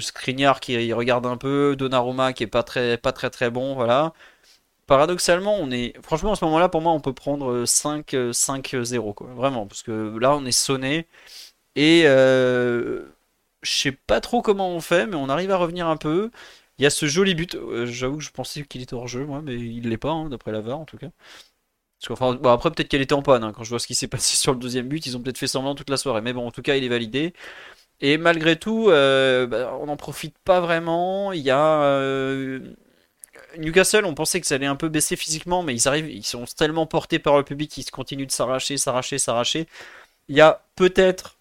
Skriniar 0.00 0.60
qui 0.60 0.92
regarde 0.92 1.26
un 1.26 1.36
peu, 1.36 1.76
Donnarumma 1.76 2.32
qui 2.32 2.42
est 2.44 2.46
pas 2.46 2.62
très 2.62 2.96
pas 2.96 3.12
très 3.12 3.30
très 3.30 3.50
bon, 3.50 3.74
voilà 3.74 4.14
paradoxalement, 4.88 5.56
on 5.56 5.70
est. 5.70 5.94
Franchement, 6.02 6.32
à 6.32 6.36
ce 6.36 6.44
moment-là, 6.46 6.68
pour 6.68 6.80
moi, 6.80 6.92
on 6.92 7.00
peut 7.00 7.12
prendre 7.12 7.64
5, 7.64 8.14
5-0, 8.32 9.14
quoi. 9.14 9.28
Vraiment. 9.34 9.66
Parce 9.66 9.82
que 9.84 10.18
là, 10.18 10.34
on 10.36 10.44
est 10.46 10.52
sonné. 10.52 11.06
Et 11.76 12.04
euh, 12.06 13.04
je 13.62 13.72
sais 13.72 13.92
pas 13.92 14.20
trop 14.20 14.42
comment 14.42 14.70
on 14.70 14.80
fait, 14.80 15.06
mais 15.06 15.16
on 15.16 15.28
arrive 15.28 15.50
à 15.52 15.56
revenir 15.56 15.86
un 15.88 15.96
peu. 15.96 16.30
Il 16.78 16.84
y 16.84 16.86
a 16.86 16.90
ce 16.90 17.06
joli 17.06 17.34
but. 17.34 17.54
Euh, 17.56 17.86
j'avoue 17.86 18.18
que 18.18 18.24
je 18.24 18.30
pensais 18.32 18.64
qu'il 18.64 18.82
était 18.82 18.94
hors 18.94 19.08
jeu, 19.08 19.24
moi, 19.26 19.42
mais 19.42 19.54
il 19.56 19.88
l'est 19.88 19.98
pas, 19.98 20.10
hein, 20.10 20.28
d'après 20.30 20.52
la 20.52 20.60
VAR 20.60 20.78
en 20.80 20.84
tout 20.86 20.98
cas. 20.98 21.10
Bon, 22.08 22.50
après, 22.50 22.70
peut-être 22.70 22.88
qu'elle 22.88 23.00
était 23.02 23.14
en 23.14 23.22
panne. 23.22 23.44
Hein, 23.44 23.52
quand 23.52 23.64
je 23.64 23.70
vois 23.70 23.78
ce 23.78 23.86
qui 23.86 23.94
s'est 23.94 24.08
passé 24.08 24.36
sur 24.36 24.52
le 24.52 24.58
deuxième 24.58 24.88
but, 24.88 25.06
ils 25.06 25.16
ont 25.16 25.20
peut-être 25.22 25.38
fait 25.38 25.46
semblant 25.48 25.74
toute 25.74 25.90
la 25.90 25.96
soirée. 25.96 26.20
Mais 26.22 26.32
bon, 26.32 26.46
en 26.46 26.50
tout 26.50 26.62
cas, 26.62 26.76
il 26.76 26.84
est 26.84 26.88
validé. 26.88 27.34
Et 28.00 28.18
malgré 28.18 28.56
tout, 28.58 28.88
euh, 28.90 29.46
bah, 29.46 29.76
on 29.80 29.86
n'en 29.86 29.96
profite 29.96 30.38
pas 30.38 30.60
vraiment. 30.60 31.32
Il 31.32 31.42
y 31.42 31.50
a 31.50 31.82
Newcastle, 33.56 34.04
on 34.04 34.14
pensait 34.14 34.40
que 34.40 34.46
ça 34.46 34.56
allait 34.56 34.66
un 34.66 34.76
peu 34.76 34.88
baisser 34.88 35.16
physiquement, 35.16 35.62
mais 35.62 35.74
ils 35.74 35.88
arrivent, 35.88 36.10
ils 36.10 36.24
sont 36.24 36.44
tellement 36.44 36.86
portés 36.86 37.18
par 37.18 37.36
le 37.38 37.44
public 37.44 37.70
qu'ils 37.70 37.90
continuent 37.90 38.26
de 38.26 38.32
s'arracher, 38.32 38.76
s'arracher, 38.76 39.18
s'arracher. 39.18 39.66
Il 40.28 40.36
y 40.36 40.40
a 40.40 40.62
peut-être 40.76 41.36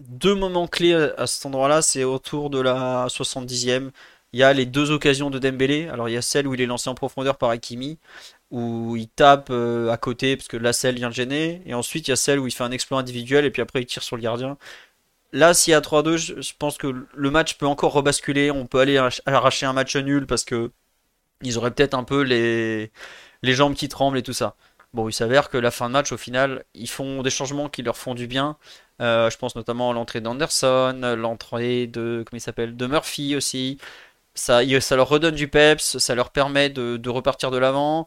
deux 0.00 0.34
moments 0.34 0.68
clés 0.68 0.94
à 0.94 1.26
cet 1.26 1.46
endroit-là, 1.46 1.82
c'est 1.82 2.04
autour 2.04 2.50
de 2.50 2.60
la 2.60 3.06
70e. 3.08 3.90
Il 4.32 4.40
y 4.40 4.42
a 4.42 4.52
les 4.52 4.66
deux 4.66 4.90
occasions 4.90 5.30
de 5.30 5.38
Dembélé. 5.38 5.88
Alors 5.88 6.08
il 6.08 6.12
y 6.12 6.16
a 6.16 6.22
celle 6.22 6.46
où 6.46 6.54
il 6.54 6.60
est 6.60 6.66
lancé 6.66 6.88
en 6.88 6.94
profondeur 6.94 7.36
par 7.36 7.50
Hakimi, 7.50 7.98
où 8.50 8.96
il 8.96 9.08
tape 9.08 9.48
euh, 9.50 9.90
à 9.90 9.96
côté 9.98 10.36
parce 10.36 10.48
que 10.48 10.56
la 10.56 10.72
selle 10.72 10.96
vient 10.96 11.10
de 11.10 11.14
gêner. 11.14 11.62
Et 11.66 11.74
ensuite 11.74 12.08
il 12.08 12.12
y 12.12 12.14
a 12.14 12.16
celle 12.16 12.38
où 12.38 12.46
il 12.46 12.52
fait 12.52 12.64
un 12.64 12.70
exploit 12.70 12.98
individuel 12.98 13.44
et 13.44 13.50
puis 13.50 13.62
après 13.62 13.82
il 13.82 13.86
tire 13.86 14.02
sur 14.02 14.16
le 14.16 14.22
gardien. 14.22 14.56
Là, 15.32 15.54
s'il 15.54 15.72
y 15.72 15.74
a 15.74 15.80
3-2, 15.80 16.16
je 16.42 16.52
pense 16.58 16.76
que 16.78 17.06
le 17.14 17.30
match 17.30 17.54
peut 17.56 17.66
encore 17.66 17.92
rebasculer. 17.94 18.50
On 18.50 18.66
peut 18.66 18.80
aller 18.80 18.98
arracher 19.26 19.66
un 19.66 19.72
match 19.72 19.96
nul 19.96 20.26
parce 20.26 20.44
que 20.44 20.70
ils 21.42 21.58
auraient 21.58 21.70
peut-être 21.70 21.94
un 21.94 22.04
peu 22.04 22.22
les, 22.22 22.90
les 23.42 23.52
jambes 23.54 23.74
qui 23.74 23.88
tremblent 23.88 24.18
et 24.18 24.22
tout 24.22 24.32
ça. 24.32 24.56
Bon, 24.94 25.08
il 25.08 25.12
s'avère 25.12 25.48
que 25.48 25.56
la 25.56 25.70
fin 25.70 25.88
de 25.88 25.92
match, 25.94 26.12
au 26.12 26.18
final, 26.18 26.64
ils 26.74 26.88
font 26.88 27.22
des 27.22 27.30
changements 27.30 27.68
qui 27.70 27.82
leur 27.82 27.96
font 27.96 28.14
du 28.14 28.26
bien. 28.26 28.58
Euh, 29.00 29.30
je 29.30 29.38
pense 29.38 29.56
notamment 29.56 29.90
à 29.90 29.94
l'entrée 29.94 30.20
d'Anderson, 30.20 31.16
l'entrée 31.16 31.86
de, 31.86 32.24
comment 32.26 32.38
il 32.38 32.40
s'appelle, 32.40 32.76
de 32.76 32.86
Murphy 32.86 33.34
aussi. 33.34 33.78
Ça, 34.34 34.60
ça 34.80 34.96
leur 34.96 35.08
redonne 35.08 35.34
du 35.34 35.48
peps, 35.48 35.98
ça 35.98 36.14
leur 36.14 36.30
permet 36.30 36.70
de, 36.70 37.08
repartir 37.08 37.50
de 37.50 37.58
l'avant. 37.58 38.06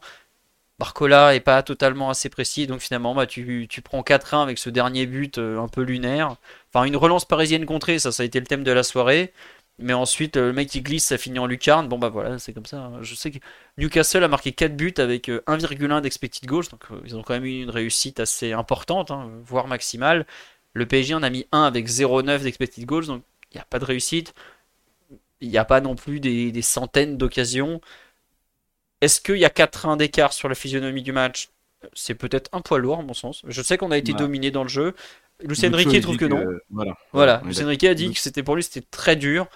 Barcola 0.78 1.34
est 1.34 1.40
pas 1.40 1.62
totalement 1.62 2.10
assez 2.10 2.28
précis, 2.28 2.66
donc 2.66 2.80
finalement, 2.80 3.14
bah, 3.14 3.26
tu, 3.26 3.66
tu 3.68 3.80
prends 3.82 4.02
4-1 4.02 4.42
avec 4.42 4.58
ce 4.58 4.68
dernier 4.70 5.06
but 5.06 5.38
euh, 5.38 5.58
un 5.60 5.68
peu 5.68 5.82
lunaire. 5.82 6.36
Enfin, 6.72 6.84
une 6.84 6.96
relance 6.96 7.24
parisienne 7.24 7.64
contrée, 7.66 7.98
ça, 7.98 8.12
ça 8.12 8.22
a 8.22 8.26
été 8.26 8.38
le 8.40 8.46
thème 8.46 8.62
de 8.62 8.72
la 8.72 8.82
soirée. 8.82 9.32
Mais 9.78 9.92
ensuite, 9.92 10.36
le 10.36 10.54
mec 10.54 10.70
qui 10.70 10.80
glisse, 10.80 11.04
ça 11.04 11.18
finit 11.18 11.38
en 11.38 11.46
lucarne. 11.46 11.86
Bon, 11.88 11.98
bah 11.98 12.08
voilà, 12.08 12.38
c'est 12.38 12.54
comme 12.54 12.64
ça. 12.64 12.78
Hein. 12.78 13.02
Je 13.02 13.14
sais 13.14 13.30
que 13.30 13.38
Newcastle 13.76 14.24
a 14.24 14.28
marqué 14.28 14.52
4 14.52 14.74
buts 14.74 14.94
avec 14.96 15.28
1,1 15.28 15.92
euh, 15.92 16.00
d'expected 16.00 16.48
goals. 16.48 16.68
Donc, 16.70 16.84
euh, 16.90 17.00
ils 17.04 17.14
ont 17.14 17.22
quand 17.22 17.34
même 17.34 17.44
eu 17.44 17.62
une 17.62 17.70
réussite 17.70 18.18
assez 18.18 18.52
importante, 18.52 19.10
hein, 19.10 19.30
voire 19.44 19.66
maximale. 19.68 20.26
Le 20.72 20.86
PSG 20.86 21.14
en 21.14 21.22
a 21.22 21.28
mis 21.28 21.46
1 21.52 21.62
avec 21.62 21.88
0,9 21.88 22.42
d'expected 22.42 22.86
goals. 22.86 23.06
Donc, 23.06 23.22
il 23.52 23.56
n'y 23.56 23.60
a 23.60 23.66
pas 23.66 23.78
de 23.78 23.84
réussite. 23.84 24.34
Il 25.42 25.50
n'y 25.50 25.58
a 25.58 25.64
pas 25.66 25.82
non 25.82 25.94
plus 25.94 26.20
des, 26.20 26.62
centaines 26.62 27.18
d'occasions. 27.18 27.82
Est-ce 29.02 29.20
qu'il 29.20 29.36
y 29.36 29.44
a 29.44 29.50
4-1 29.50 29.98
d'écart 29.98 30.32
sur 30.32 30.48
la 30.48 30.54
physionomie 30.54 31.02
du 31.02 31.12
match? 31.12 31.50
C'est 31.92 32.14
peut-être 32.14 32.48
un 32.52 32.62
poids 32.62 32.78
lourd, 32.78 33.00
à 33.00 33.02
mon 33.02 33.12
sens. 33.12 33.42
Je 33.46 33.60
sais 33.60 33.76
qu'on 33.76 33.90
a 33.90 33.98
été 33.98 34.14
dominé 34.14 34.50
dans 34.50 34.62
le 34.62 34.70
jeu. 34.70 34.94
Lucien 35.42 35.74
Riquet 35.74 36.00
trouve 36.00 36.16
que, 36.16 36.24
non. 36.24 36.44
voilà. 36.70 36.96
Voilà. 37.12 37.42
Lucien 37.44 37.66
Riquet 37.66 37.88
a 37.88 37.94
dit 37.94 38.12
que 38.12 38.18
c'était 38.18 38.42
pour 38.42 38.56
lui 38.56 38.62
c'était 38.62 38.86
très 38.90 39.16
dur. 39.16 39.48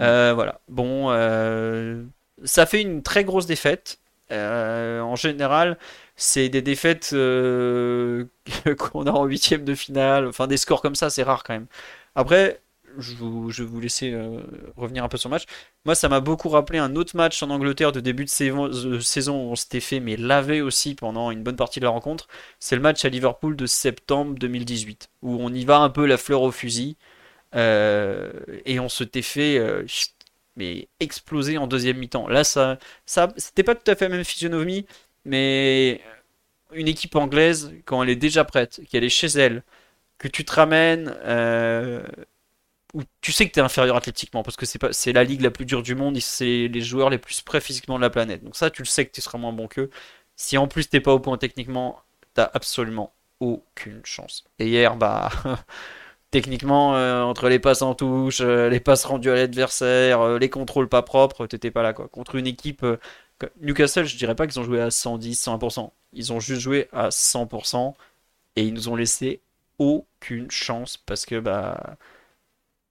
Euh, 0.00 0.32
voilà. 0.34 0.60
Bon, 0.68 1.10
euh, 1.10 2.02
ça 2.44 2.66
fait 2.66 2.82
une 2.82 3.02
très 3.02 3.24
grosse 3.24 3.46
défaite. 3.46 3.98
Euh, 4.30 5.00
en 5.00 5.16
général, 5.16 5.78
c'est 6.16 6.48
des 6.48 6.62
défaites 6.62 7.10
qu'on 8.78 9.06
a 9.06 9.10
en 9.10 9.24
huitième 9.24 9.64
de 9.64 9.74
finale. 9.74 10.26
Enfin, 10.26 10.46
des 10.46 10.56
scores 10.56 10.82
comme 10.82 10.94
ça, 10.94 11.10
c'est 11.10 11.22
rare 11.22 11.44
quand 11.44 11.54
même. 11.54 11.66
Après, 12.14 12.60
je, 12.98 13.14
vais 13.14 13.68
vous 13.68 13.80
laisser 13.80 14.12
euh, 14.12 14.40
revenir 14.76 15.04
un 15.04 15.08
peu 15.08 15.16
sur 15.16 15.28
le 15.28 15.34
match. 15.34 15.44
Moi, 15.84 15.94
ça 15.94 16.08
m'a 16.08 16.20
beaucoup 16.20 16.48
rappelé 16.48 16.78
un 16.78 16.96
autre 16.96 17.16
match 17.16 17.42
en 17.42 17.50
Angleterre 17.50 17.92
de 17.92 18.00
début 18.00 18.24
de 18.24 18.30
saison, 18.30 18.68
où 18.68 19.52
on 19.52 19.56
s'était 19.56 19.80
fait 19.80 20.00
mais 20.00 20.16
laver 20.16 20.60
aussi 20.62 20.94
pendant 20.94 21.30
une 21.30 21.42
bonne 21.42 21.56
partie 21.56 21.80
de 21.80 21.84
la 21.84 21.90
rencontre. 21.90 22.28
C'est 22.58 22.76
le 22.76 22.82
match 22.82 23.04
à 23.04 23.08
Liverpool 23.08 23.56
de 23.56 23.66
septembre 23.66 24.34
2018 24.38 25.10
où 25.22 25.38
on 25.40 25.52
y 25.52 25.64
va 25.64 25.78
un 25.78 25.90
peu 25.90 26.06
la 26.06 26.16
fleur 26.16 26.42
au 26.42 26.50
fusil 26.50 26.96
euh, 27.54 28.32
et 28.64 28.80
on 28.80 28.88
s'était 28.88 29.22
fait 29.22 29.58
euh, 29.58 29.84
mais 30.56 30.88
exploser 31.00 31.58
en 31.58 31.66
deuxième 31.66 31.98
mi-temps. 31.98 32.28
Là, 32.28 32.44
ça, 32.44 32.78
ça, 33.06 33.32
c'était 33.36 33.62
pas 33.62 33.74
tout 33.74 33.90
à 33.90 33.96
fait 33.96 34.08
la 34.08 34.16
même 34.16 34.24
physionomie, 34.24 34.86
mais 35.24 36.00
une 36.72 36.88
équipe 36.88 37.16
anglaise 37.16 37.72
quand 37.84 38.02
elle 38.02 38.10
est 38.10 38.16
déjà 38.16 38.44
prête, 38.44 38.80
qu'elle 38.90 39.04
est 39.04 39.08
chez 39.08 39.28
elle, 39.28 39.62
que 40.18 40.28
tu 40.28 40.44
te 40.44 40.52
ramènes 40.52 41.14
où 42.94 43.02
tu 43.20 43.32
sais 43.32 43.48
que 43.48 43.52
tu 43.52 43.60
es 43.60 43.62
inférieur 43.62 43.96
athlétiquement 43.96 44.42
parce 44.42 44.56
que 44.56 44.66
c'est 44.66 44.78
pas 44.78 44.92
c'est 44.92 45.12
la 45.12 45.24
ligue 45.24 45.40
la 45.40 45.50
plus 45.50 45.64
dure 45.64 45.82
du 45.82 45.94
monde 45.94 46.18
c'est 46.20 46.68
les 46.68 46.80
joueurs 46.80 47.10
les 47.10 47.18
plus 47.18 47.40
prêts 47.42 47.60
physiquement 47.60 47.96
de 47.96 48.02
la 48.02 48.10
planète. 48.10 48.44
Donc 48.44 48.56
ça 48.56 48.70
tu 48.70 48.82
le 48.82 48.86
sais 48.86 49.06
que 49.06 49.12
tu 49.12 49.20
seras 49.20 49.38
moins 49.38 49.52
bon 49.52 49.68
qu'eux. 49.68 49.90
Si 50.36 50.58
en 50.58 50.68
plus 50.68 50.88
t'es 50.88 51.00
pas 51.00 51.12
au 51.14 51.20
point 51.20 51.38
techniquement, 51.38 52.00
t'as 52.34 52.50
absolument 52.54 53.14
aucune 53.40 54.02
chance. 54.04 54.44
Et 54.58 54.68
hier 54.68 54.96
bah 54.96 55.30
techniquement 56.30 56.96
euh, 56.96 57.22
entre 57.22 57.48
les 57.48 57.58
passes 57.58 57.82
en 57.82 57.94
touche, 57.94 58.40
euh, 58.42 58.68
les 58.68 58.80
passes 58.80 59.04
rendues 59.04 59.30
à 59.30 59.34
l'adversaire, 59.34 60.20
euh, 60.20 60.38
les 60.38 60.50
contrôles 60.50 60.88
pas 60.88 61.02
propres, 61.02 61.46
t'étais 61.46 61.70
pas 61.70 61.82
là 61.82 61.92
quoi. 61.94 62.08
Contre 62.08 62.36
une 62.36 62.46
équipe 62.46 62.84
Newcastle, 63.60 64.04
je 64.04 64.16
dirais 64.16 64.34
pas 64.34 64.46
qu'ils 64.46 64.60
ont 64.60 64.64
joué 64.64 64.80
à 64.80 64.90
110, 64.90 65.34
100%. 65.46 65.90
Ils 66.12 66.32
ont 66.32 66.40
juste 66.40 66.60
joué 66.60 66.88
à 66.92 67.08
100% 67.10 67.94
et 68.56 68.64
ils 68.64 68.74
nous 68.74 68.88
ont 68.88 68.96
laissé 68.96 69.40
aucune 69.78 70.50
chance 70.50 70.96
parce 70.96 71.26
que 71.26 71.40
bah 71.40 71.96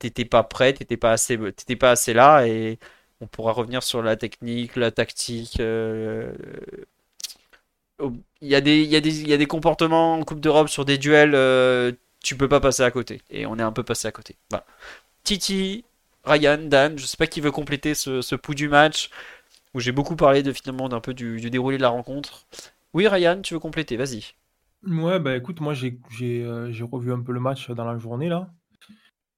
t'étais 0.02 0.26
pas 0.26 0.44
prêt, 0.44 0.74
t'étais 0.74 0.98
pas 0.98 1.12
assez, 1.14 1.38
t'étais 1.54 1.76
pas 1.78 1.92
assez 1.92 2.14
là 2.14 2.48
et 2.48 2.80
on 3.22 3.28
pourra 3.28 3.54
revenir 3.54 3.84
sur 3.84 4.02
la 4.04 4.16
technique, 4.18 4.76
la 4.76 4.92
tactique. 4.92 5.60
euh, 5.60 6.34
Il 8.42 8.48
y, 8.48 8.56
a 8.56 8.62
des, 8.62 8.82
il, 8.82 8.90
y 8.90 8.96
a 8.96 9.02
des, 9.02 9.22
il 9.22 9.30
y 9.30 9.34
a 9.34 9.38
des 9.38 9.46
comportements 9.46 10.14
en 10.16 10.24
Coupe 10.24 10.40
d'Europe 10.40 10.70
sur 10.70 10.86
des 10.86 10.98
duels, 10.98 11.36
euh, 11.36 11.92
tu 12.24 12.36
peux 12.36 12.48
pas 12.50 12.60
passer 12.60 12.84
à 12.84 12.90
côté. 12.92 13.22
Et 13.30 13.46
on 13.46 13.58
est 13.60 13.62
un 13.64 13.72
peu 13.72 13.84
passé 13.84 14.08
à 14.08 14.12
côté. 14.12 14.36
Titi, 15.24 15.86
Ryan, 16.26 16.60
Dan, 16.60 16.98
je 17.00 17.06
sais 17.06 17.18
pas 17.18 17.28
qui 17.28 17.42
veut 17.42 17.52
compléter 17.52 17.96
ce, 17.96 18.22
ce 18.22 18.36
pouls 18.36 18.56
du 18.56 18.70
match 18.70 19.10
où 19.76 19.82
j'ai 19.82 19.92
beaucoup 19.94 20.16
parlé 20.18 20.44
de 20.44 20.54
finalement 20.54 20.90
d'un 20.90 21.02
peu 21.02 21.14
du, 21.14 21.42
du 21.42 21.50
déroulé 21.52 21.78
de 21.78 21.84
la 21.84 21.90
rencontre. 21.90 22.46
Oui, 22.94 23.08
Ryan, 23.08 23.42
tu 23.42 23.54
veux 23.56 23.62
compléter, 23.62 23.98
vas-y. 23.98 24.24
Ouais, 24.84 25.20
bah 25.20 25.36
écoute, 25.36 25.60
moi 25.60 25.74
j'ai 25.74 26.00
euh, 26.24 26.72
j'ai 26.72 26.84
revu 26.84 27.12
un 27.14 27.22
peu 27.22 27.32
le 27.32 27.40
match 27.40 27.70
dans 27.72 27.86
la 27.86 27.98
journée 27.98 28.30
là. 28.30 28.54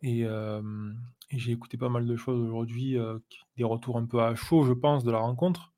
Et, 0.04 0.28
j'ai 1.32 1.52
écouté 1.52 1.78
pas 1.78 1.90
mal 1.90 2.06
de 2.06 2.16
choses 2.16 2.40
aujourd'hui, 2.40 2.98
des 3.58 3.64
retours 3.64 3.98
un 3.98 4.06
peu 4.06 4.22
à 4.22 4.36
chaud, 4.36 4.64
je 4.64 4.74
pense, 4.74 5.04
de 5.04 5.12
la 5.12 5.18
rencontre. 5.20 5.74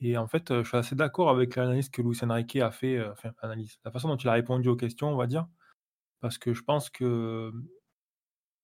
Et 0.00 0.16
en 0.16 0.28
fait, 0.28 0.62
je 0.62 0.68
suis 0.68 0.76
assez 0.76 0.94
d'accord 0.94 1.30
avec 1.30 1.56
l'analyse 1.56 1.90
que 1.90 2.02
Luis 2.02 2.18
Enrique 2.22 2.56
a 2.56 2.70
fait, 2.70 3.02
enfin, 3.10 3.32
la 3.84 3.90
façon 3.90 4.08
dont 4.08 4.16
il 4.16 4.28
a 4.28 4.32
répondu 4.32 4.68
aux 4.68 4.76
questions, 4.76 5.08
on 5.08 5.16
va 5.16 5.26
dire. 5.26 5.46
Parce 6.20 6.38
que 6.38 6.54
je 6.54 6.62
pense 6.62 6.90
que, 6.90 7.52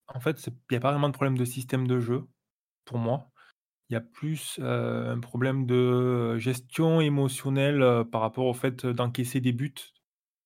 en 0.09 0.21
fait, 0.21 0.47
il 0.47 0.55
n'y 0.71 0.77
a 0.77 0.81
pas 0.81 0.93
vraiment 0.93 1.09
de 1.09 1.15
problème 1.15 1.37
de 1.37 1.45
système 1.45 1.87
de 1.87 2.01
jeu, 2.01 2.27
pour 2.85 2.99
moi. 2.99 3.31
Il 3.89 3.95
y 3.95 3.97
a 3.97 4.01
plus 4.01 4.59
un 4.63 5.21
problème 5.21 5.67
de 5.67 6.39
gestion 6.39 7.01
émotionnelle 7.01 8.05
par 8.11 8.23
rapport 8.23 8.47
au 8.47 8.55
fait 8.55 8.87
d'encaisser 8.87 9.41
des 9.41 9.53
buts 9.53 9.75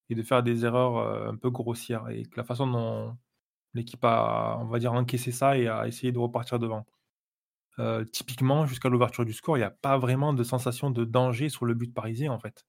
et 0.08 0.14
de 0.14 0.22
faire 0.22 0.42
des 0.42 0.64
erreurs 0.64 1.28
un 1.28 1.36
peu 1.36 1.50
grossières. 1.50 2.08
Et 2.08 2.24
que 2.24 2.36
la 2.36 2.44
façon 2.44 2.66
dont 2.66 3.16
l'équipe 3.76 4.04
a, 4.04 4.58
on 4.60 4.66
va 4.66 4.78
dire, 4.78 4.92
encaissé 4.92 5.32
ça 5.32 5.58
et 5.58 5.68
a 5.68 5.86
essayé 5.86 6.12
de 6.12 6.18
repartir 6.18 6.58
devant. 6.58 6.86
Euh, 7.78 8.04
typiquement, 8.04 8.66
jusqu'à 8.66 8.88
l'ouverture 8.88 9.24
du 9.24 9.32
score, 9.32 9.56
il 9.56 9.60
n'y 9.60 9.64
a 9.64 9.70
pas 9.70 9.98
vraiment 9.98 10.32
de 10.32 10.42
sensation 10.42 10.90
de 10.90 11.04
danger 11.04 11.48
sur 11.48 11.66
le 11.66 11.74
but 11.74 11.92
parisien, 11.92 12.32
en 12.32 12.38
fait. 12.38 12.64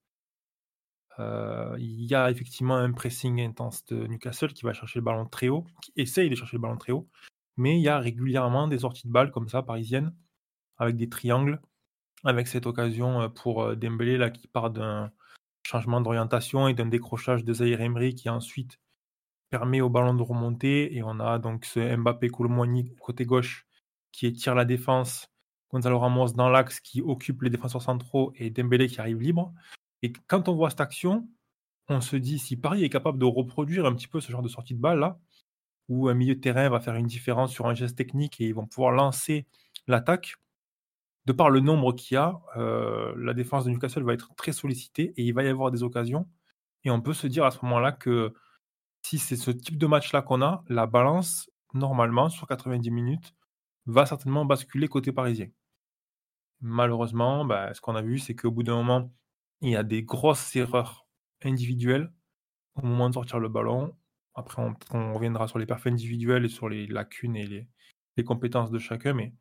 Euh, 1.20 1.76
il 1.80 2.04
y 2.06 2.14
a 2.14 2.30
effectivement 2.30 2.76
un 2.76 2.92
pressing 2.92 3.42
intense 3.42 3.86
de 3.86 4.06
Newcastle 4.06 4.54
qui 4.54 4.66
va 4.66 4.74
chercher 4.74 5.00
le 5.00 5.06
ballon 5.06 5.26
très 5.26 5.48
haut, 5.48 5.66
qui 5.82 5.92
essaye 5.96 6.30
de 6.30 6.36
chercher 6.36 6.58
le 6.58 6.62
ballon 6.62 6.78
très 6.78 6.92
haut, 6.92 7.10
mais 7.56 7.78
il 7.78 7.82
y 7.82 7.90
a 7.90 8.00
régulièrement 8.00 8.68
des 8.68 8.80
sorties 8.80 9.08
de 9.08 9.12
balles 9.12 9.32
comme 9.32 9.50
ça, 9.50 9.64
parisiennes, 9.64 10.14
avec 10.78 10.96
des 10.98 11.10
triangles, 11.10 11.60
avec 12.24 12.48
cette 12.48 12.68
occasion 12.68 13.22
euh, 13.22 13.30
pour 13.30 13.76
Dembélé 13.76 14.18
là, 14.18 14.30
qui 14.30 14.48
part 14.48 14.70
d'un 14.72 15.12
changement 15.66 16.02
d'orientation 16.02 16.68
et 16.68 16.74
d'un 16.74 16.86
décrochage 16.86 17.44
de 17.44 17.54
Zaire 17.54 17.82
Emery 17.82 18.16
qui 18.16 18.30
ensuite 18.30 18.80
permet 19.50 19.82
au 19.82 19.89
ballon 19.89 20.13
de 20.13 20.24
remonter. 20.24 20.96
Et 20.96 21.04
on 21.04 21.20
a 21.20 21.39
donc 21.39 21.66
ce 21.66 21.96
Mbappé 21.96 22.30
Colomboigny 22.30 22.96
côté 23.00 23.25
gauche 23.25 23.66
qui 24.12 24.25
étire 24.27 24.56
la 24.56 24.66
défense, 24.66 25.30
Gonzalo 25.72 26.00
Ramos 26.00 26.34
dans 26.34 26.50
l'axe 26.50 26.80
qui 26.80 27.01
occupe 27.01 27.42
les 27.42 27.50
défenseurs 27.50 27.82
centraux 27.82 28.34
et 28.36 28.50
Dembélé 28.50 28.88
qui 28.88 29.00
arrive 29.00 29.22
libre. 29.22 29.54
Et 30.01 30.13
quand 30.27 30.50
on 30.50 30.56
voit 30.56 30.70
cette 30.70 30.82
action, 30.82 31.27
on 31.89 32.01
se 32.01 32.16
dit 32.16 32.39
si 32.39 32.58
Paris 32.58 32.84
est 32.84 32.89
capable 32.89 33.20
de 33.20 33.25
reproduire 33.25 33.86
un 33.86 33.94
petit 33.94 34.08
peu 34.08 34.20
ce 34.20 34.32
genre 34.32 34.42
de 34.42 34.50
sortie 34.50 34.74
de 34.74 34.80
balle 34.80 35.00
là, 35.00 35.20
où 35.89 36.10
un 36.10 36.13
milieu 36.13 36.36
de 36.36 36.42
terrain 36.42 36.70
va 36.70 36.80
faire 36.80 36.96
une 36.96 37.08
différence 37.08 37.51
sur 37.51 37.68
un 37.68 37.74
geste 37.74 37.98
technique 37.98 38.42
et 38.42 38.46
ils 38.46 38.56
vont 38.56 38.68
pouvoir 38.68 38.92
lancer 38.92 39.48
l'attaque, 39.88 40.36
de 41.25 41.34
par 41.34 41.50
le 41.50 41.60
nombre 41.60 41.94
qu'il 41.94 42.16
y 42.16 42.18
a, 42.18 42.39
euh, 42.56 43.13
la 43.18 43.34
défense 43.34 43.66
de 43.66 43.70
Newcastle 43.72 44.04
va 44.04 44.13
être 44.13 44.34
très 44.36 44.54
sollicitée 44.54 45.13
et 45.18 45.24
il 45.24 45.34
va 45.34 45.44
y 45.44 45.48
avoir 45.48 45.72
des 45.72 45.84
occasions. 45.84 46.27
Et 46.84 46.89
on 46.89 47.01
peut 47.01 47.13
se 47.13 47.27
dire 47.27 47.46
à 47.46 47.51
ce 47.51 47.60
moment-là 47.63 47.92
que 47.92 48.34
si 49.08 49.20
c'est 49.20 49.38
ce 49.38 49.52
type 49.52 49.78
de 49.78 49.88
match-là 49.88 50.22
qu'on 50.22 50.42
a, 50.42 50.66
la 50.68 50.86
balance, 50.86 51.50
normalement, 51.74 52.28
sur 52.28 52.46
90 52.46 52.92
minutes, 52.92 53.34
va 53.86 54.06
certainement 54.06 54.44
basculer 54.44 54.90
côté 54.90 55.14
parisien. 55.14 55.48
Malheureusement, 56.60 57.46
bah, 57.46 57.74
ce 57.74 57.80
qu'on 57.80 57.96
a 57.96 58.02
vu, 58.02 58.20
c'est 58.20 58.36
qu'au 58.36 58.52
bout 58.52 58.64
d'un 58.64 58.76
moment, 58.76 59.10
il 59.62 59.70
y 59.70 59.78
a 59.78 59.84
des 59.84 60.04
grosses 60.04 60.54
erreurs 60.58 61.08
individuelles 61.42 62.12
au 62.76 62.86
moment 62.86 63.08
de 63.08 63.14
sortir 63.14 63.40
le 63.40 63.48
ballon. 63.48 63.96
Après, 64.36 64.62
on, 64.62 65.14
reviendra 65.14 65.48
sur 65.48 65.58
les 65.58 65.66
perfs 65.66 65.88
individuels 65.88 66.44
et 66.44 66.50
sur 66.50 66.68
les 66.68 66.86
lacunes 66.86 67.38
et 67.38 67.48
les, 67.48 68.24
compétences 68.26 68.72
de 68.72 68.80
chacun, 68.80 69.14
mais 69.14 69.34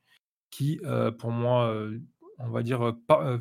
qui, 0.51 0.79
euh, 0.85 1.11
pour 1.11 1.33
moi, 1.33 1.71
euh, 1.71 1.99
on 2.39 2.51
va 2.51 2.63
dire, 2.63 2.83
euh, 2.85 3.41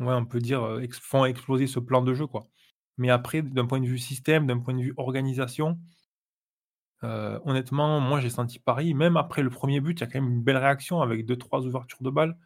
on 0.00 0.26
peut 0.26 0.40
dire, 0.40 0.80
font 1.00 1.24
exploser 1.24 1.66
ce 1.66 1.78
plan 1.78 2.02
de 2.02 2.12
jeu, 2.12 2.26
quoi. 2.26 2.46
Mais 2.98 3.10
après, 3.10 3.42
d'un 3.42 3.66
point 3.66 3.80
de 3.80 3.86
vue 3.86 3.98
système, 3.98 4.46
d'un 4.46 4.58
point 4.58 4.74
de 4.74 4.80
vue 4.82 4.94
organisation, 4.96 5.78
euh, 7.04 7.38
honnêtement, 7.44 8.00
moi 8.00 8.20
j'ai 8.20 8.30
senti 8.30 8.58
Paris, 8.58 8.94
même 8.94 9.16
après 9.16 9.42
le 9.42 9.50
premier 9.50 9.80
but, 9.80 9.98
il 9.98 10.00
y 10.00 10.04
a 10.04 10.06
quand 10.06 10.20
même 10.20 10.32
une 10.32 10.42
belle 10.42 10.56
réaction 10.56 11.02
avec 11.02 11.26
deux, 11.26 11.36
trois 11.36 11.66
ouvertures 11.66 12.02
de 12.02 12.10
balles. 12.10 12.36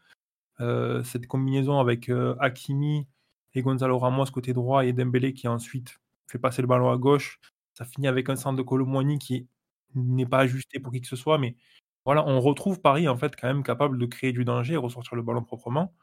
Euh, 0.61 1.03
cette 1.05 1.27
combinaison 1.27 1.79
avec 1.79 2.09
euh, 2.09 2.35
Hakimi 2.41 3.07
et 3.55 3.63
Gonzalo 3.63 3.99
Ramos 3.99 4.27
côté 4.27 4.53
droit 4.53 4.85
et 4.85 4.93
Dembélé 4.93 5.33
qui 5.33 5.49
ensuite 5.49 5.99
fait 6.27 6.39
passer 6.39 6.63
le 6.63 6.69
ballon 6.69 6.91
à 6.91 6.99
gauche. 6.99 7.41
Ça 7.75 7.85
finit 7.85 8.09
avec 8.09 8.29
un 8.29 8.37
centre 8.37 8.57
de 8.57 8.63
Colomboigny 8.63 9.19
qui 9.19 9.49
n'est 9.95 10.27
pas 10.27 10.41
ajusté 10.41 10.79
pour 10.81 10.93
qui 10.93 11.01
que 11.01 11.07
ce 11.09 11.17
soit, 11.17 11.39
mais 11.39 11.57
voilà, 12.05 12.27
on 12.27 12.41
retrouve 12.41 12.81
Paris 12.81 13.09
en 13.09 13.17
fait 13.17 13.35
quand 13.37 13.49
même 13.49 13.63
capable 13.63 13.99
de 13.99 14.07
créer 14.07 14.33
du 14.33 14.45
danger 14.45 14.75
et 14.75 14.77
ressortir 14.77 15.17
le 15.17 15.23
ballon 15.23 15.43
proprement. 15.43 15.95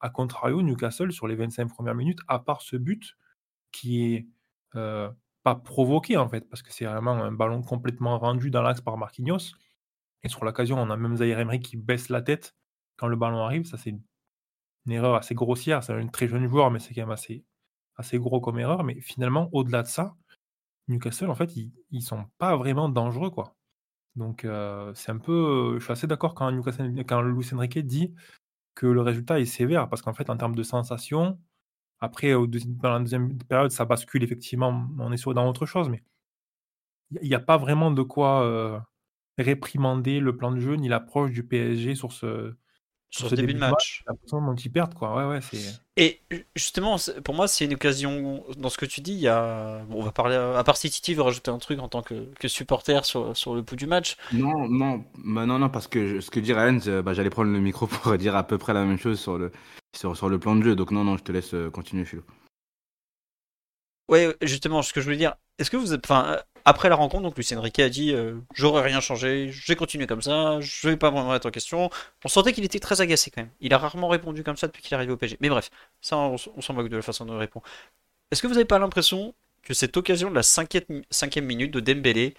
A 0.00 0.10
contrario, 0.10 0.62
Newcastle 0.62 1.12
sur 1.12 1.26
les 1.26 1.36
25 1.36 1.66
premières 1.68 1.94
minutes, 1.94 2.20
à 2.28 2.38
part 2.38 2.62
ce 2.62 2.76
but 2.76 3.16
qui 3.72 4.14
est 4.14 4.26
pas 4.72 5.54
provoqué 5.54 6.16
en 6.16 6.28
fait, 6.28 6.40
parce 6.40 6.62
que 6.62 6.72
c'est 6.72 6.86
vraiment 6.86 7.12
un 7.12 7.30
ballon 7.30 7.62
complètement 7.62 8.18
rendu 8.18 8.50
dans 8.50 8.62
l'axe 8.62 8.80
par 8.80 8.98
Marquinhos. 8.98 9.54
Et 10.24 10.28
sur 10.28 10.44
l'occasion, 10.44 10.76
on 10.76 10.90
a 10.90 10.96
même 10.96 11.16
Zaire 11.16 11.38
Emery 11.38 11.60
qui 11.60 11.76
baisse 11.76 12.08
la 12.08 12.20
tête 12.20 12.56
quand 12.96 13.06
le 13.06 13.16
ballon 13.16 13.44
arrive. 13.44 13.64
Ça, 13.64 13.76
c'est 13.76 13.90
une, 13.90 14.02
erreur 14.90 15.14
assez 15.14 15.34
grossière. 15.36 15.84
C'est 15.84 15.92
un 15.92 16.06
très 16.08 16.26
jeune 16.26 16.48
joueur, 16.48 16.70
mais 16.72 16.80
c'est 16.80 16.94
quand 16.94 17.06
même 17.06 17.16
assez, 17.96 18.18
gros 18.18 18.40
comme 18.40 18.58
erreur. 18.58 18.82
Mais 18.82 19.00
finalement, 19.00 19.48
au-delà 19.52 19.82
de 19.84 19.88
ça, 19.88 20.16
Newcastle, 20.88 21.30
en 21.30 21.36
fait, 21.36 21.56
ils, 21.56 21.72
ils 21.90 22.02
sont 22.02 22.24
pas 22.38 22.56
vraiment 22.56 22.88
dangereux, 22.88 23.30
quoi. 23.30 23.54
Donc, 24.16 24.46
c'est 24.94 25.12
un 25.12 25.18
peu. 25.18 25.76
Je 25.78 25.84
suis 25.84 25.92
assez 25.92 26.06
d'accord 26.08 26.34
quand, 26.34 26.50
Newcastle, 26.50 26.92
quand 27.06 27.22
Enrique 27.54 27.78
dit 27.86 28.14
que 28.74 28.86
le 28.86 29.02
résultat 29.02 29.38
est 29.38 29.44
sévère, 29.46 29.88
parce 29.88 30.02
qu'en 30.02 30.14
fait, 30.14 30.28
en 30.30 30.36
termes 30.36 30.56
de 30.56 30.62
sensations, 30.62 31.38
après, 32.00 32.32
dans 32.32 32.92
la 32.92 32.98
deuxième 33.00 33.38
période, 33.38 33.70
ça 33.70 33.84
bascule 33.84 34.22
effectivement, 34.24 34.88
on 34.98 35.12
est 35.12 35.16
sur 35.16 35.34
dans 35.34 35.48
autre 35.48 35.66
chose, 35.66 35.88
mais 35.88 36.02
il 37.22 37.28
n'y 37.28 37.34
a 37.34 37.40
pas 37.40 37.56
vraiment 37.56 37.90
de 37.90 38.02
quoi 38.02 38.42
euh, 38.44 38.78
réprimander 39.38 40.20
le 40.20 40.36
plan 40.36 40.52
de 40.52 40.60
jeu 40.60 40.74
ni 40.76 40.88
l'approche 40.88 41.32
du 41.32 41.46
PSG 41.46 41.94
sur 41.94 42.12
ce, 42.12 42.54
Sur 43.10 43.30
ce 43.30 43.34
début 43.34 43.54
de 43.54 43.58
match. 43.58 44.04
Ils 44.64 44.70
perdent, 44.72 44.94
quoi. 44.94 45.16
Ouais, 45.16 45.24
ouais, 45.24 45.40
c'est. 45.40 45.58
Et 45.96 46.20
justement, 46.54 46.98
c'est- 46.98 47.20
pour 47.22 47.34
moi, 47.34 47.48
c'est 47.48 47.64
une 47.64 47.74
occasion. 47.74 48.44
Dans 48.58 48.68
ce 48.68 48.76
que 48.76 48.84
tu 48.84 49.00
dis, 49.00 49.12
il 49.12 49.20
y 49.20 49.28
a. 49.28 49.78
Bon, 49.88 50.00
on 50.00 50.02
va 50.02 50.12
parler. 50.12 50.36
À 50.36 50.62
part 50.64 50.76
si 50.76 50.90
Titi 50.90 51.14
veut 51.14 51.22
rajouter 51.22 51.50
un 51.50 51.58
truc 51.58 51.78
en 51.80 51.88
tant 51.88 52.02
que, 52.02 52.26
que 52.38 52.48
supporter 52.48 53.04
sur, 53.04 53.34
sur 53.36 53.54
le 53.54 53.62
pouls 53.62 53.76
du 53.76 53.86
match? 53.86 54.16
Non, 54.32 54.68
non, 54.68 55.04
bah 55.24 55.46
non, 55.46 55.58
non, 55.58 55.70
parce 55.70 55.88
que 55.88 56.06
je- 56.06 56.20
ce 56.20 56.30
que 56.30 56.40
dit 56.40 56.52
Ryan, 56.52 56.78
c'est, 56.80 57.02
bah, 57.02 57.14
j'allais 57.14 57.30
prendre 57.30 57.50
le 57.50 57.60
micro 57.60 57.86
pour 57.86 58.18
dire 58.18 58.36
à 58.36 58.46
peu 58.46 58.58
près 58.58 58.74
la 58.74 58.84
même 58.84 58.98
chose 58.98 59.18
sur 59.18 59.38
le, 59.38 59.50
sur, 59.96 60.16
sur 60.16 60.28
le 60.28 60.38
plan 60.38 60.54
de 60.56 60.62
jeu. 60.62 60.76
Donc 60.76 60.90
non, 60.90 61.04
non, 61.04 61.16
je 61.16 61.22
te 61.22 61.32
laisse 61.32 61.54
euh, 61.54 61.70
continuer, 61.70 62.04
Philo. 62.04 62.22
Ouais, 64.08 64.36
justement, 64.42 64.82
ce 64.82 64.92
que 64.92 65.00
je 65.00 65.06
voulais 65.06 65.16
dire. 65.16 65.34
Est-ce 65.58 65.70
que 65.70 65.76
vous 65.76 65.92
êtes. 65.92 66.04
Enfin, 66.04 66.38
après 66.64 66.88
la 66.88 66.96
rencontre, 66.96 67.22
donc 67.22 67.36
Lucien 67.36 67.60
Riquet 67.60 67.84
a 67.84 67.88
dit 67.88 68.12
euh, 68.12 68.34
J'aurais 68.54 68.82
rien 68.82 69.00
changé, 69.00 69.50
j'ai 69.52 69.76
continué 69.76 70.06
comme 70.06 70.20
ça, 70.20 70.60
je 70.60 70.88
vais 70.88 70.96
pas 70.96 71.10
me 71.10 71.18
remettre 71.18 71.46
en 71.46 71.50
question. 71.50 71.90
On 72.24 72.28
sentait 72.28 72.52
qu'il 72.52 72.64
était 72.64 72.80
très 72.80 73.00
agacé 73.00 73.30
quand 73.30 73.42
même. 73.42 73.50
Il 73.60 73.72
a 73.72 73.78
rarement 73.78 74.08
répondu 74.08 74.42
comme 74.42 74.56
ça 74.56 74.66
depuis 74.66 74.82
qu'il 74.82 74.92
est 74.92 74.96
arrivé 74.96 75.12
au 75.12 75.16
PSG. 75.16 75.38
Mais 75.40 75.48
bref, 75.48 75.70
ça, 76.00 76.16
on, 76.16 76.36
s'en 76.36 76.74
moque 76.74 76.88
de 76.88 76.96
la 76.96 77.02
façon 77.02 77.24
dont 77.24 77.34
il 77.34 77.38
répond. 77.38 77.62
Est-ce 78.30 78.42
que 78.42 78.48
vous 78.48 78.54
n'avez 78.54 78.64
pas 78.64 78.80
l'impression 78.80 79.32
que 79.62 79.74
cette 79.74 79.96
occasion 79.96 80.28
de 80.28 80.34
la 80.34 80.42
cinquième, 80.42 81.44
minute 81.44 81.70
de 81.70 81.80
Dembélé, 81.80 82.34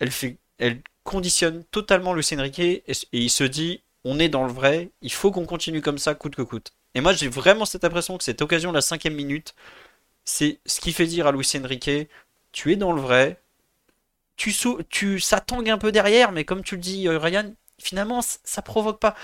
elle, 0.00 0.80
conditionne 1.04 1.64
totalement 1.70 2.14
Lucien 2.14 2.40
Riquet 2.40 2.82
et, 2.86 2.92
et 3.12 3.18
il 3.18 3.30
se 3.30 3.44
dit 3.44 3.82
On 4.04 4.18
est 4.18 4.30
dans 4.30 4.46
le 4.46 4.52
vrai, 4.52 4.90
il 5.02 5.12
faut 5.12 5.30
qu'on 5.30 5.46
continue 5.46 5.82
comme 5.82 5.98
ça, 5.98 6.14
coûte 6.14 6.36
que 6.36 6.42
coûte. 6.42 6.72
Et 6.94 7.02
moi, 7.02 7.12
j'ai 7.12 7.28
vraiment 7.28 7.66
cette 7.66 7.84
impression 7.84 8.16
que 8.16 8.24
cette 8.24 8.40
occasion 8.40 8.70
de 8.70 8.76
la 8.76 8.80
cinquième 8.80 9.14
minute, 9.14 9.54
c'est 10.24 10.58
ce 10.64 10.80
qui 10.80 10.92
fait 10.92 11.06
dire 11.06 11.26
à 11.26 11.32
Luis 11.32 11.50
Enrique, 11.54 12.08
tu 12.58 12.72
es 12.72 12.76
dans 12.76 12.92
le 12.92 13.00
vrai, 13.00 13.40
tu, 14.36 14.52
sou- 14.52 14.80
tu 14.88 15.20
ça 15.20 15.40
tangue 15.40 15.70
un 15.70 15.78
peu 15.78 15.92
derrière, 15.92 16.32
mais 16.32 16.44
comme 16.44 16.62
tu 16.62 16.76
le 16.76 16.80
dis, 16.80 17.08
euh, 17.08 17.18
Ryan, 17.18 17.52
finalement, 17.80 18.20
ça 18.22 18.62
provoque 18.62 19.00
pas. 19.00 19.14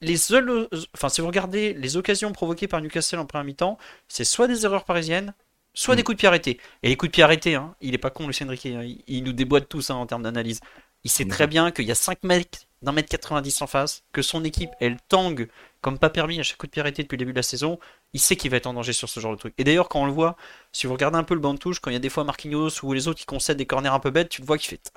Les 0.00 0.16
seules, 0.16 0.50
euh, 0.50 0.68
enfin, 0.94 1.08
si 1.10 1.20
vous 1.20 1.28
regardez 1.28 1.74
les 1.74 1.96
occasions 1.96 2.32
provoquées 2.32 2.68
par 2.68 2.80
Newcastle 2.82 3.18
en 3.20 3.26
première 3.26 3.44
mi-temps, 3.44 3.78
c'est 4.08 4.24
soit 4.24 4.48
des 4.48 4.64
erreurs 4.66 4.84
parisiennes, 4.84 5.34
soit 5.74 5.96
des 5.96 6.04
coups 6.04 6.16
de 6.16 6.20
pied 6.20 6.28
arrêtés. 6.28 6.60
Et 6.82 6.88
les 6.90 6.96
coups 6.96 7.10
de 7.10 7.14
pied 7.14 7.24
arrêtés, 7.24 7.54
hein, 7.56 7.76
il 7.80 7.94
est 7.94 7.98
pas 7.98 8.10
con, 8.10 8.26
Luis 8.28 8.38
Enrique, 8.42 8.66
hein, 8.66 8.82
il, 8.84 9.02
il 9.08 9.24
nous 9.24 9.32
déboîte 9.34 9.68
tous 9.68 9.90
hein, 9.90 9.96
en 9.96 10.06
termes 10.06 10.22
d'analyse. 10.24 10.60
Il 11.04 11.10
sait 11.10 11.26
très 11.26 11.46
bien 11.48 11.70
qu'il 11.72 11.86
y 11.86 11.92
a 11.92 11.96
5 11.96 12.22
mecs 12.24 12.68
d'un 12.82 12.92
mètre 12.92 13.08
90 13.10 13.62
en 13.62 13.68
face, 13.68 14.04
que 14.12 14.22
son 14.22 14.44
équipe, 14.44 14.70
elle 14.80 14.98
tangue 15.08 15.48
comme 15.82 15.98
pas 15.98 16.10
permis 16.10 16.40
à 16.40 16.42
chaque 16.42 16.58
coup 16.58 16.66
de 16.66 16.70
pied 16.72 16.82
depuis 16.82 17.16
le 17.16 17.18
début 17.18 17.32
de 17.32 17.38
la 17.38 17.42
saison, 17.42 17.78
il 18.14 18.20
sait 18.20 18.36
qu'il 18.36 18.50
va 18.50 18.56
être 18.56 18.66
en 18.66 18.74
danger 18.74 18.92
sur 18.94 19.08
ce 19.08 19.20
genre 19.20 19.32
de 19.32 19.36
truc. 19.38 19.54
Et 19.58 19.64
d'ailleurs, 19.64 19.88
quand 19.88 20.00
on 20.02 20.06
le 20.06 20.12
voit, 20.12 20.36
si 20.72 20.86
vous 20.86 20.94
regardez 20.94 21.18
un 21.18 21.24
peu 21.24 21.34
le 21.34 21.40
banc 21.40 21.54
de 21.54 21.58
touche, 21.58 21.80
quand 21.80 21.90
il 21.90 21.94
y 21.94 21.96
a 21.96 22.00
des 22.00 22.08
fois 22.08 22.24
Marquinhos 22.24 22.70
ou 22.82 22.92
les 22.94 23.08
autres 23.08 23.20
qui 23.20 23.26
concèdent 23.26 23.58
des 23.58 23.66
corners 23.66 23.88
un 23.92 24.00
peu 24.00 24.10
bêtes, 24.10 24.30
tu 24.30 24.40
le 24.40 24.46
vois 24.46 24.58
qu'il 24.58 24.68
fait 24.70 24.92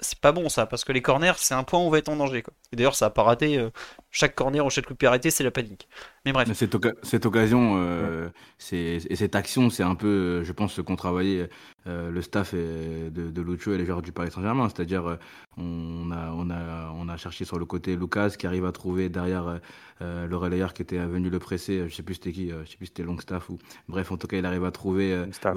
c'est 0.00 0.18
pas 0.18 0.32
bon 0.32 0.48
ça, 0.48 0.66
parce 0.66 0.84
que 0.84 0.92
les 0.92 1.02
corners, 1.02 1.34
c'est 1.36 1.54
un 1.54 1.62
point 1.62 1.78
où 1.78 1.82
on 1.82 1.90
va 1.90 1.98
être 1.98 2.08
en 2.08 2.16
danger. 2.16 2.42
Quoi. 2.42 2.54
Et 2.72 2.76
d'ailleurs, 2.76 2.94
ça 2.96 3.06
a 3.06 3.10
pas 3.10 3.22
raté. 3.22 3.58
euh, 3.58 3.70
chaque 4.10 4.34
corner 4.34 4.64
ou 4.66 4.70
chaque 4.70 4.86
coup 4.86 4.92
de 4.94 4.98
pied 4.98 5.06
arrêté, 5.06 5.30
c'est 5.30 5.44
la 5.44 5.50
panique. 5.52 5.88
Mais 6.24 6.32
bref. 6.32 6.50
Cette, 6.52 6.74
oca- 6.74 6.94
cette 7.02 7.26
occasion 7.26 7.76
euh, 7.78 8.28
et 8.72 9.16
cette 9.16 9.36
action, 9.36 9.70
c'est 9.70 9.84
un 9.84 9.94
peu, 9.94 10.08
euh, 10.08 10.44
je 10.44 10.52
pense, 10.52 10.72
ce 10.72 10.80
qu'ont 10.80 10.96
travaillé 10.96 11.46
euh, 11.86 12.10
le 12.10 12.20
staff 12.22 12.52
et- 12.54 13.10
de, 13.10 13.30
de 13.30 13.42
Lucho 13.42 13.72
et 13.72 13.78
les 13.78 13.86
joueurs 13.86 14.02
du 14.02 14.10
Paris 14.12 14.30
Saint-Germain. 14.32 14.68
C'est-à-dire, 14.68 15.18
on, 15.56 16.10
a, 16.10 16.30
on, 16.32 16.50
a, 16.50 16.90
on 16.94 17.08
a 17.08 17.16
cherché 17.16 17.44
sur 17.44 17.58
le 17.58 17.64
côté 17.66 17.94
Lucas 17.96 18.30
qui 18.30 18.46
arrive 18.46 18.64
à 18.64 18.72
trouver 18.72 19.08
derrière 19.08 19.60
le 20.00 20.34
relayeur 20.36 20.72
qui 20.74 20.82
était 20.82 20.98
venu 20.98 21.30
le 21.30 21.38
presser. 21.38 21.88
Je 21.88 21.94
sais 21.94 22.02
plus 22.02 22.14
c'était 22.14 22.32
qui, 22.32 22.48
je 22.50 22.70
sais 22.70 22.76
plus 22.76 22.86
si 22.86 22.92
c'était 22.96 23.02
Longstaff 23.04 23.48
ou. 23.50 23.58
Bref, 23.88 24.10
en 24.12 24.16
tout 24.16 24.26
cas, 24.26 24.38
il 24.38 24.46
arrive 24.46 24.64
à 24.64 24.70
trouver 24.72 25.12
euh, 25.12 25.26
Longstaff. 25.26 25.54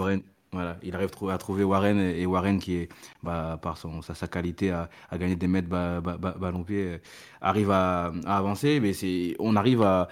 Voilà, 0.54 0.78
il 0.84 0.94
arrive 0.96 1.10
à 1.30 1.38
trouver 1.40 1.64
Warren 1.64 2.00
et 2.00 2.26
Warren 2.28 2.60
qui 2.60 2.76
est, 2.76 2.90
bah, 3.24 3.58
par 3.62 3.78
son, 3.78 4.02
sa, 4.04 4.14
sa 4.14 4.28
qualité 4.28 4.70
à, 4.70 4.88
à 5.10 5.18
gagner 5.18 5.36
des 5.36 5.48
mètres 5.48 5.68
ba- 5.68 6.00
ba- 6.00 6.18
ba- 6.18 6.36
ballon 6.40 6.64
pied, 6.64 6.86
euh, 6.86 6.98
arrive 7.42 7.72
à, 7.72 8.14
à 8.26 8.38
avancer. 8.38 8.80
Mais 8.80 8.94
c'est, 8.94 9.36
on 9.40 9.56
arrive 9.56 9.82
à, 9.82 10.08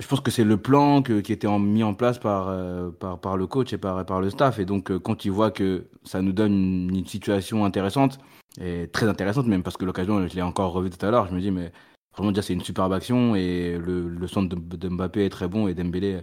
je 0.00 0.06
pense 0.08 0.20
que 0.20 0.30
c'est 0.30 0.42
le 0.44 0.56
plan 0.56 1.02
que- 1.02 1.20
qui 1.20 1.32
était 1.32 1.48
mis 1.58 1.82
en 1.82 1.92
place 1.94 2.18
par, 2.18 2.48
euh, 2.48 2.90
par, 2.90 3.20
par 3.20 3.36
le 3.36 3.46
coach 3.46 3.72
et 3.74 3.78
par, 3.78 4.04
par 4.06 4.20
le 4.22 4.30
staff. 4.30 4.58
Et 4.58 4.64
donc, 4.64 4.90
euh, 4.90 4.98
quand 4.98 5.24
il 5.26 5.30
voit 5.32 5.50
que 5.50 5.86
ça 6.02 6.22
nous 6.22 6.32
donne 6.32 6.52
une, 6.54 6.96
une 6.96 7.06
situation 7.06 7.64
intéressante, 7.66 8.18
et 8.60 8.88
très 8.88 9.06
intéressante 9.08 9.46
même, 9.46 9.62
parce 9.62 9.76
que 9.76 9.84
l'occasion, 9.84 10.26
je 10.26 10.34
l'ai 10.34 10.42
encore 10.42 10.72
revu 10.72 10.88
tout 10.88 11.04
à 11.04 11.10
l'heure, 11.10 11.26
je 11.28 11.34
me 11.34 11.40
dis, 11.40 11.50
mais 11.50 11.72
vraiment, 12.16 12.30
déjà, 12.32 12.42
c'est 12.42 12.54
une 12.54 12.62
superbe 12.62 12.92
action 12.92 13.34
et 13.34 13.76
le, 13.78 14.08
le 14.08 14.26
centre 14.28 14.54
de, 14.56 14.76
de 14.76 14.88
Mbappé 14.88 15.26
est 15.26 15.30
très 15.30 15.48
bon 15.48 15.68
et 15.68 15.74
Dembélé, 15.74 16.20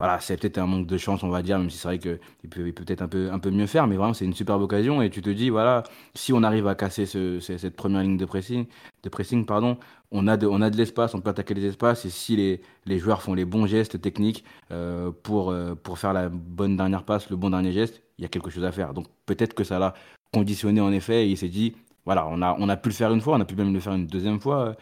voilà, 0.00 0.20
c'est 0.20 0.36
peut-être 0.40 0.58
un 0.58 0.66
manque 0.66 0.86
de 0.86 0.96
chance, 0.96 1.24
on 1.24 1.28
va 1.28 1.42
dire, 1.42 1.58
même 1.58 1.70
si 1.70 1.76
c'est 1.78 1.88
vrai 1.88 1.98
qu'il 1.98 2.18
peut, 2.50 2.70
peut-être 2.72 3.02
un 3.02 3.08
peu, 3.08 3.30
un 3.32 3.40
peu 3.40 3.50
mieux 3.50 3.66
faire, 3.66 3.88
mais 3.88 3.96
vraiment, 3.96 4.14
c'est 4.14 4.24
une 4.24 4.32
superbe 4.34 4.62
occasion 4.62 5.02
et 5.02 5.10
tu 5.10 5.22
te 5.22 5.30
dis, 5.30 5.50
voilà, 5.50 5.82
si 6.14 6.32
on 6.32 6.44
arrive 6.44 6.68
à 6.68 6.76
casser 6.76 7.04
ce, 7.04 7.40
ce- 7.40 7.58
cette 7.58 7.74
première 7.74 8.02
ligne 8.02 8.16
de 8.16 8.24
pressing, 8.24 8.66
de 9.02 9.08
pressing 9.08 9.44
pardon, 9.44 9.76
on 10.12 10.28
a 10.28 10.36
de, 10.36 10.46
on 10.46 10.62
a 10.62 10.70
de 10.70 10.76
l'espace, 10.76 11.14
on 11.14 11.20
peut 11.20 11.30
attaquer 11.30 11.54
les 11.54 11.64
espaces 11.64 12.04
et 12.04 12.10
si 12.10 12.36
les, 12.36 12.60
les 12.86 12.98
joueurs 13.00 13.22
font 13.22 13.34
les 13.34 13.44
bons 13.44 13.66
gestes 13.66 14.00
techniques 14.00 14.44
euh, 14.70 15.10
pour, 15.24 15.50
euh, 15.50 15.74
pour 15.74 15.98
faire 15.98 16.12
la 16.12 16.28
bonne 16.28 16.76
dernière 16.76 17.02
passe, 17.04 17.28
le 17.30 17.36
bon 17.36 17.50
dernier 17.50 17.72
geste, 17.72 18.00
il 18.18 18.22
y 18.22 18.24
a 18.24 18.28
quelque 18.28 18.50
chose 18.50 18.64
à 18.64 18.70
faire. 18.72 18.94
Donc 18.94 19.06
peut-être 19.26 19.54
que 19.54 19.64
ça 19.64 19.78
l'a 19.80 19.94
conditionné 20.32 20.80
en 20.80 20.92
effet 20.92 21.26
et 21.26 21.30
il 21.30 21.36
s'est 21.36 21.48
dit, 21.48 21.74
voilà, 22.04 22.26
on 22.28 22.40
a, 22.42 22.56
on 22.58 22.68
a 22.68 22.76
pu 22.76 22.88
le 22.90 22.94
faire 22.94 23.12
une 23.12 23.20
fois, 23.20 23.36
on 23.36 23.40
a 23.40 23.44
pu 23.44 23.56
même 23.56 23.72
le 23.74 23.80
faire 23.80 23.94
une 23.94 24.06
deuxième 24.06 24.40
fois, 24.40 24.68
euh, 24.68 24.74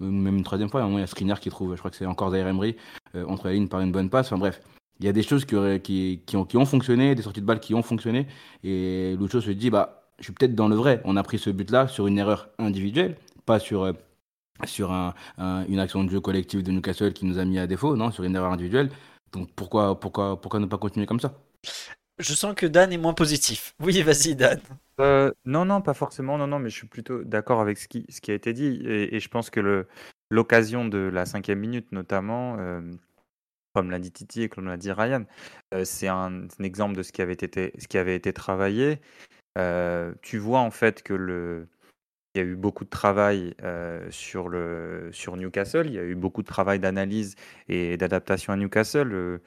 même 0.00 0.36
une 0.36 0.42
troisième 0.42 0.68
fois. 0.68 0.80
Un 0.80 0.84
moment, 0.84 0.98
il 0.98 1.02
y 1.02 1.04
a 1.04 1.06
Skriniar 1.06 1.40
qui 1.40 1.50
trouve, 1.50 1.74
je 1.74 1.78
crois 1.78 1.90
que 1.90 1.96
c'est 1.96 2.06
encore 2.06 2.30
Zaire 2.30 2.46
Emery, 2.46 2.76
euh, 3.14 3.24
entre 3.26 3.48
les 3.48 3.54
lignes 3.54 3.68
par 3.68 3.80
une 3.80 3.92
bonne 3.92 4.10
passe. 4.10 4.26
Enfin 4.26 4.38
bref, 4.38 4.60
il 4.98 5.06
y 5.06 5.08
a 5.08 5.12
des 5.12 5.22
choses 5.22 5.44
qui, 5.44 6.20
qui, 6.26 6.36
ont, 6.36 6.44
qui 6.44 6.56
ont 6.56 6.66
fonctionné, 6.66 7.14
des 7.14 7.22
sorties 7.22 7.40
de 7.40 7.46
balles 7.46 7.60
qui 7.60 7.74
ont 7.74 7.82
fonctionné 7.82 8.26
et 8.64 9.16
Lucho 9.18 9.40
se 9.40 9.50
dit, 9.50 9.70
bah, 9.70 10.02
je 10.18 10.24
suis 10.24 10.32
peut-être 10.32 10.54
dans 10.54 10.68
le 10.68 10.76
vrai. 10.76 11.00
On 11.04 11.16
a 11.16 11.22
pris 11.22 11.38
ce 11.38 11.50
but-là 11.50 11.88
sur 11.88 12.06
une 12.06 12.18
erreur 12.18 12.48
individuelle, 12.58 13.16
pas 13.46 13.58
sur... 13.58 13.84
euh, 13.84 13.92
une 15.68 15.78
action 15.78 16.04
de 16.04 16.10
jeu 16.10 16.20
collective 16.20 16.62
de 16.62 16.70
Newcastle 16.70 17.14
qui 17.14 17.24
nous 17.24 17.38
a 17.38 17.46
mis 17.46 17.58
à 17.58 17.66
défaut, 17.66 17.96
non, 17.96 18.10
sur 18.10 18.24
une 18.24 18.36
erreur 18.36 18.52
individuelle. 18.52 18.90
Donc 19.32 19.48
pourquoi, 19.56 19.98
pourquoi, 19.98 20.38
pourquoi 20.38 20.60
ne 20.60 20.66
pas 20.66 20.76
continuer 20.76 21.06
comme 21.06 21.20
ça? 21.20 21.32
Je 22.20 22.34
sens 22.34 22.54
que 22.54 22.66
Dan 22.66 22.92
est 22.92 22.98
moins 22.98 23.14
positif. 23.14 23.74
Oui, 23.80 24.02
vas-y, 24.02 24.34
Dan. 24.34 24.60
Euh, 25.00 25.32
non, 25.46 25.64
non, 25.64 25.80
pas 25.80 25.94
forcément. 25.94 26.36
Non, 26.36 26.46
non, 26.46 26.58
mais 26.58 26.68
je 26.68 26.76
suis 26.76 26.86
plutôt 26.86 27.24
d'accord 27.24 27.60
avec 27.60 27.78
ce 27.78 27.88
qui, 27.88 28.30
a 28.30 28.34
été 28.34 28.52
dit. 28.52 28.82
Et, 28.84 29.18
je 29.18 29.28
pense 29.28 29.48
que 29.48 29.86
l'occasion 30.30 30.84
de 30.84 30.98
la 30.98 31.24
cinquième 31.24 31.60
minute, 31.60 31.90
notamment, 31.92 32.56
euh, 32.58 32.82
comme 33.74 33.90
l'a 33.90 33.98
dit 33.98 34.12
Titi 34.12 34.42
et 34.42 34.48
comme 34.50 34.66
l'a 34.66 34.76
dit 34.76 34.92
Ryan, 34.92 35.24
euh, 35.72 35.84
c'est 35.86 36.08
un, 36.08 36.46
exemple 36.62 36.94
de 36.94 37.02
ce 37.02 37.10
qui 37.12 37.22
avait 37.22 37.32
été, 37.32 38.32
travaillé. 38.34 39.00
Tu 40.22 40.38
vois 40.38 40.60
en 40.60 40.70
fait 40.70 41.02
que 41.02 41.66
il 42.34 42.38
y 42.38 42.44
a 42.44 42.46
eu 42.46 42.54
beaucoup 42.54 42.84
de 42.84 42.90
travail 42.90 43.54
sur, 44.10 44.50
le, 44.50 45.08
sur 45.12 45.36
Newcastle. 45.36 45.86
Il 45.86 45.94
y 45.94 45.98
a 45.98 46.04
eu 46.04 46.14
beaucoup 46.14 46.42
de 46.42 46.48
travail 46.48 46.78
d'analyse 46.78 47.34
et 47.68 47.96
d'adaptation 47.96 48.52
à 48.52 48.56
Newcastle. 48.56 49.40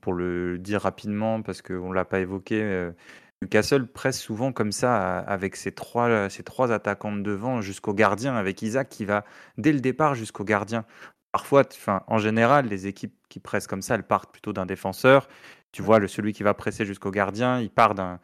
Pour 0.00 0.12
le 0.14 0.58
dire 0.58 0.82
rapidement, 0.82 1.42
parce 1.42 1.62
qu'on 1.62 1.90
ne 1.90 1.94
l'a 1.94 2.04
pas 2.04 2.20
évoqué, 2.20 2.62
euh, 2.62 2.92
Newcastle 3.42 3.86
presse 3.86 4.20
souvent 4.20 4.52
comme 4.52 4.72
ça, 4.72 5.18
à- 5.18 5.20
avec 5.20 5.56
ses 5.56 5.72
trois, 5.72 6.28
trois 6.44 6.72
attaquants 6.72 7.12
de 7.12 7.22
devant 7.22 7.60
jusqu'au 7.60 7.92
gardien, 7.94 8.36
avec 8.36 8.62
Isaac 8.62 8.88
qui 8.88 9.04
va 9.04 9.24
dès 9.58 9.72
le 9.72 9.80
départ 9.80 10.14
jusqu'au 10.14 10.44
gardien. 10.44 10.84
Parfois, 11.32 11.64
en 12.06 12.18
général, 12.18 12.66
les 12.68 12.86
équipes 12.86 13.14
qui 13.28 13.40
pressent 13.40 13.66
comme 13.66 13.82
ça, 13.82 13.96
elles 13.96 14.06
partent 14.06 14.30
plutôt 14.32 14.52
d'un 14.52 14.66
défenseur. 14.66 15.28
Tu 15.72 15.82
vois, 15.82 16.06
celui 16.06 16.32
qui 16.32 16.44
va 16.44 16.54
presser 16.54 16.86
jusqu'au 16.86 17.10
gardien, 17.10 17.60
il 17.60 17.70
part 17.70 17.94
d'un 17.94 18.20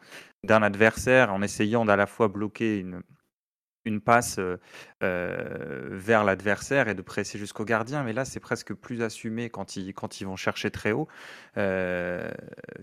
adversaire 0.63 1.33
en 1.33 1.41
essayant 1.41 1.83
d'à 1.85 1.97
la 1.97 2.07
fois 2.07 2.29
bloquer 2.29 2.79
une, 2.79 3.01
une 3.85 4.01
passe 4.01 4.37
euh, 4.39 4.57
euh, 5.03 5.87
vers 5.91 6.23
l'adversaire 6.23 6.87
et 6.87 6.95
de 6.95 7.01
presser 7.01 7.37
jusqu'au 7.37 7.65
gardien. 7.65 8.03
Mais 8.03 8.13
là, 8.13 8.25
c'est 8.25 8.39
presque 8.39 8.73
plus 8.73 9.01
assumé 9.01 9.49
quand 9.49 9.75
ils, 9.75 9.93
vont 10.25 10.35
chercher 10.35 10.71
très 10.71 10.91
haut. 10.91 11.07
Euh, 11.57 12.29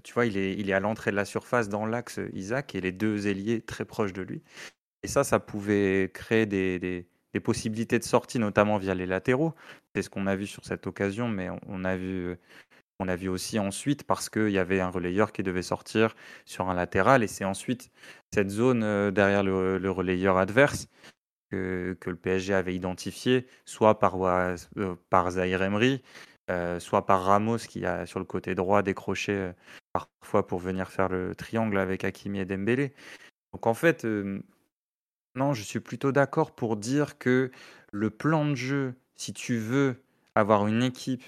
tu 0.03 0.15
vois, 0.15 0.27
il 0.27 0.37
est, 0.37 0.73
à 0.73 0.81
l'entrée 0.81 1.11
de 1.11 1.17
la 1.17 1.25
surface 1.25 1.69
dans 1.69 1.87
l'axe 1.87 2.21
Isaac 2.33 2.75
et 2.75 2.81
les 2.81 2.93
deux 2.93 3.27
ailiers 3.27 3.61
très 3.61 3.85
proches 3.85 4.13
de 4.13 4.23
lui. 4.23 4.43
Et 5.03 5.09
ça, 5.09 5.25
ça 5.25 5.39
pouvait 5.41 6.11
créer 6.13 6.47
des, 6.47 7.07
possibilités 7.45 8.01
de 8.01 8.05
sortie, 8.05 8.41
notamment 8.41 8.79
via 8.79 8.95
les 8.95 9.07
latéraux. 9.07 9.55
C'est 9.95 10.03
ce 10.03 10.11
qu'on 10.11 10.27
a 10.27 10.35
vu 10.35 10.49
sur 10.49 10.65
cette 10.65 10.89
occasion, 10.89 11.29
mais 11.29 11.49
on 11.69 11.85
a 11.85 11.97
vu, 11.97 12.37
on 13.01 13.09
a 13.09 13.17
vu 13.17 13.29
aussi 13.29 13.59
ensuite 13.59 14.05
parce 14.05 14.29
qu'il 14.29 14.51
y 14.51 14.59
avait 14.59 14.81
un 14.81 14.91
relayeur 14.91 15.33
qui 15.33 15.43
devait 15.43 15.63
sortir 15.63 16.17
sur 16.45 16.69
un 16.69 16.75
latéral. 16.75 17.23
Et 17.23 17.29
c'est 17.29 17.45
ensuite 17.45 17.91
cette 18.33 18.51
zone 18.51 18.83
euh, 18.83 19.11
derrière 19.11 19.43
le, 19.43 19.91
relayeur 19.91 20.37
adverse 20.37 20.89
que, 21.51 21.97
le 22.05 22.17
PSG 22.17 22.55
avait 22.55 22.75
identifié, 22.75 23.47
soit 23.65 23.99
par, 23.99 24.21
euh, 24.23 24.57
Zahir 25.31 25.63
Emery, 25.63 26.03
euh, 26.51 26.81
soit 26.81 27.07
par 27.07 27.25
Ramos 27.25 27.59
qui 27.59 27.87
a 27.87 28.07
sur 28.07 28.19
le 28.19 28.25
côté 28.25 28.55
droit 28.55 28.83
décroché 28.83 29.33
euh, 29.33 29.53
parfois 29.93 30.47
pour 30.47 30.59
venir 30.59 30.89
faire 30.91 31.09
le 31.09 31.35
triangle 31.35 31.79
avec 31.79 32.05
Hakimi 32.05 32.41
et 32.41 32.45
Dembélé. 32.45 32.95
Donc 33.53 33.67
en 33.67 33.75
fait, 33.75 34.07
non, 35.35 35.55
je 35.55 35.63
suis 35.63 35.81
plutôt 35.81 36.13
d'accord 36.13 36.55
pour 36.55 36.77
dire 36.77 37.19
que 37.19 37.51
le 37.93 38.11
plan 38.11 38.45
de 38.45 38.55
jeu, 38.55 38.95
si 39.17 39.33
tu 39.33 39.57
veux 39.57 40.03
avoir 40.35 40.67
une 40.67 40.83
équipe 40.83 41.25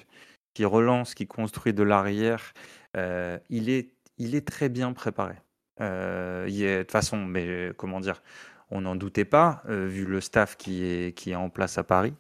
qui 0.55 0.65
relance, 0.65 1.15
qui 1.15 1.27
construit 1.27 1.73
de 1.73 1.83
l'arrière, 1.83 2.53
euh, 2.97 3.39
il, 3.49 3.69
est, 3.69 3.93
il 4.19 4.35
est 4.35 4.47
très 4.47 4.69
bien 4.69 4.93
préparé. 4.93 5.35
Euh, 5.81 6.47
il 6.49 6.63
est, 6.63 6.79
de 6.79 6.83
toute 6.83 6.93
façon, 6.93 7.19
mais 7.19 7.47
euh, 7.47 7.73
comment 7.73 8.01
dire, 8.01 8.23
on 8.71 8.83
n'en 8.83 8.97
doutait 8.97 9.25
pas, 9.25 9.63
vu 9.67 10.05
le 10.05 10.21
staff 10.21 10.57
qui 10.57 10.85
est, 10.85 11.17
qui 11.17 11.33
est 11.33 11.37
en 11.37 11.51
place 11.51 11.77
à 11.77 11.83
Paris. 11.83 12.15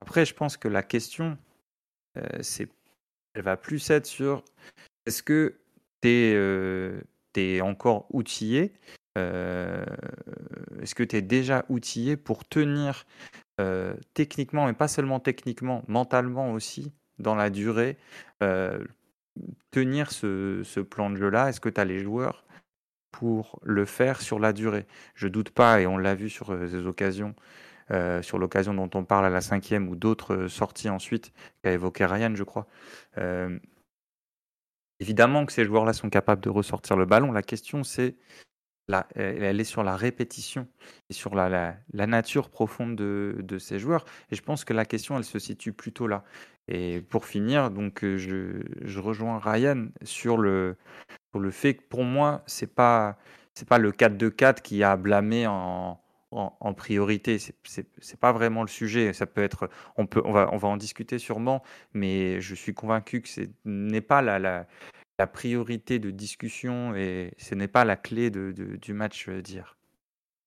Après, 0.00 0.24
je 0.24 0.32
pense 0.32 0.56
que 0.56 0.66
la 0.68 0.82
question, 0.82 1.36
c'est, 2.40 2.70
elle 3.34 3.42
va 3.42 3.58
plus 3.58 3.90
être 3.90 4.06
sur 4.06 4.42
est-ce 5.04 5.22
que 5.22 5.58
tu 6.00 6.08
es, 7.36 7.60
encore 7.60 8.06
outillé 8.14 8.72
Est-ce 9.14 10.94
que 10.94 11.02
tu 11.02 11.16
es 11.16 11.22
déjà 11.22 11.66
outillé 11.68 12.16
pour 12.16 12.46
tenir 12.48 13.04
techniquement, 14.14 14.64
mais 14.64 14.72
pas 14.72 14.88
seulement 14.88 15.20
techniquement, 15.20 15.84
mentalement 15.86 16.50
aussi, 16.50 16.94
dans 17.18 17.34
la 17.34 17.50
durée, 17.50 17.96
euh, 18.42 18.84
tenir 19.70 20.10
ce, 20.12 20.80
plan 20.80 21.10
de 21.10 21.16
jeu-là? 21.16 21.48
Est-ce 21.48 21.60
que 21.60 21.68
tu 21.68 21.80
as 21.80 21.84
les 21.84 22.00
joueurs 22.00 22.44
pour 23.10 23.60
le 23.62 23.84
faire 23.84 24.20
sur 24.20 24.38
la 24.38 24.52
durée? 24.52 24.86
Je 25.14 25.28
doute 25.28 25.50
pas, 25.50 25.80
et 25.80 25.86
on 25.86 25.98
l'a 25.98 26.14
vu 26.14 26.28
sur 26.30 26.52
euh, 26.52 26.68
ces 26.68 26.86
occasions, 26.86 27.34
euh, 27.90 28.22
sur 28.22 28.38
l'occasion 28.38 28.74
dont 28.74 28.90
on 28.94 29.04
parle 29.04 29.26
à 29.26 29.30
la 29.30 29.40
cinquième 29.40 29.88
ou 29.88 29.96
d'autres 29.96 30.48
sorties 30.48 30.88
ensuite, 30.90 31.32
qu'a 31.62 31.72
évoqué 31.72 32.06
Ryan, 32.06 32.34
je 32.34 32.44
crois. 32.44 32.66
Évidemment 35.00 35.44
que 35.44 35.52
ces 35.52 35.64
joueurs-là 35.64 35.92
sont 35.92 36.08
capables 36.08 36.40
de 36.40 36.50
ressortir 36.50 36.96
le 36.96 37.04
ballon. 37.04 37.32
La 37.32 37.42
question, 37.42 37.82
c'est 37.84 38.14
elle 39.14 39.60
est 39.60 39.64
sur 39.64 39.82
la 39.82 39.96
répétition 39.96 40.68
et 41.10 41.12
sur 41.12 41.34
la, 41.34 41.76
nature 41.92 42.50
profonde 42.50 42.96
de, 42.96 43.58
ces 43.58 43.78
joueurs. 43.78 44.04
Et 44.30 44.36
je 44.36 44.42
pense 44.42 44.64
que 44.64 44.72
la 44.72 44.84
question, 44.84 45.16
elle 45.16 45.24
se 45.24 45.38
situe 45.38 45.72
plutôt 45.72 46.06
là. 46.06 46.24
Et 46.68 47.02
pour 47.02 47.26
finir, 47.26 47.70
donc, 47.70 48.04
euh, 48.04 48.16
je, 48.16 48.98
rejoins 48.98 49.38
Ryan 49.38 49.88
sur 50.02 50.38
le, 50.38 50.76
sur 51.32 51.40
le 51.40 51.50
fait 51.50 51.74
que 51.74 51.82
pour 51.82 52.04
moi, 52.04 52.42
c'est 52.46 52.74
pas 52.74 53.18
pas 53.68 53.78
le 53.78 53.92
4-2-4 53.92 54.62
qui 54.62 54.82
a 54.82 54.96
blâmé 54.96 55.46
en, 55.46 56.00
en, 56.32 56.56
en 56.58 56.74
priorité. 56.74 57.38
C'est- 57.38 58.16
pas 58.20 58.32
vraiment 58.32 58.62
le 58.62 58.68
sujet. 58.68 59.12
Ça 59.12 59.26
peut 59.26 59.42
être, 59.42 59.70
on 59.96 60.06
peut, 60.06 60.22
on 60.24 60.32
va, 60.32 60.48
on 60.52 60.56
va 60.56 60.68
en 60.68 60.76
discuter 60.76 61.18
sûrement, 61.18 61.62
mais 61.92 62.40
je 62.40 62.54
suis 62.54 62.74
convaincu 62.74 63.22
que 63.22 63.28
ce 63.28 63.42
n'est 63.64 64.00
pas 64.00 64.22
la, 64.22 64.66
la 65.18 65.26
priorité 65.26 65.98
de 65.98 66.10
discussion 66.10 66.94
et 66.96 67.34
ce 67.38 67.54
n'est 67.54 67.68
pas 67.68 67.84
la 67.84 67.96
clé 67.96 68.30
de, 68.30 68.52
de- 68.52 68.76
du 68.76 68.92
match 68.94 69.28
euh, 69.28 69.42
d'hier. 69.42 69.76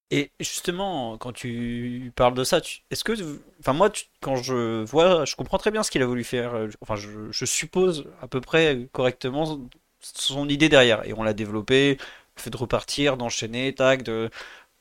Et 0.09 0.31
justement, 0.39 1.17
quand 1.17 1.33
tu 1.33 2.13
parles 2.15 2.33
de 2.33 2.45
ça, 2.45 2.61
est-ce 2.91 3.03
que, 3.03 3.13
enfin 3.59 3.73
moi, 3.73 3.91
quand 4.21 4.37
je 4.37 4.83
vois, 4.85 5.25
je 5.25 5.35
comprends 5.35 5.57
très 5.57 5.69
bien 5.71 5.83
ce 5.83 5.91
qu'il 5.91 6.01
a 6.01 6.05
voulu 6.05 6.23
faire. 6.23 6.53
euh, 6.55 6.69
Enfin, 6.81 6.95
je, 6.95 7.29
je 7.31 7.45
suppose 7.45 8.09
à 8.21 8.27
peu 8.27 8.39
près 8.39 8.87
correctement 8.93 9.59
son 9.99 10.47
idée 10.47 10.69
derrière, 10.69 11.05
et 11.05 11.13
on 11.13 11.23
l'a 11.23 11.33
développé, 11.33 11.97
le 12.37 12.41
fait 12.41 12.49
de 12.49 12.55
repartir, 12.57 13.17
d'enchaîner, 13.17 13.75
tac, 13.75 14.03
de, 14.03 14.29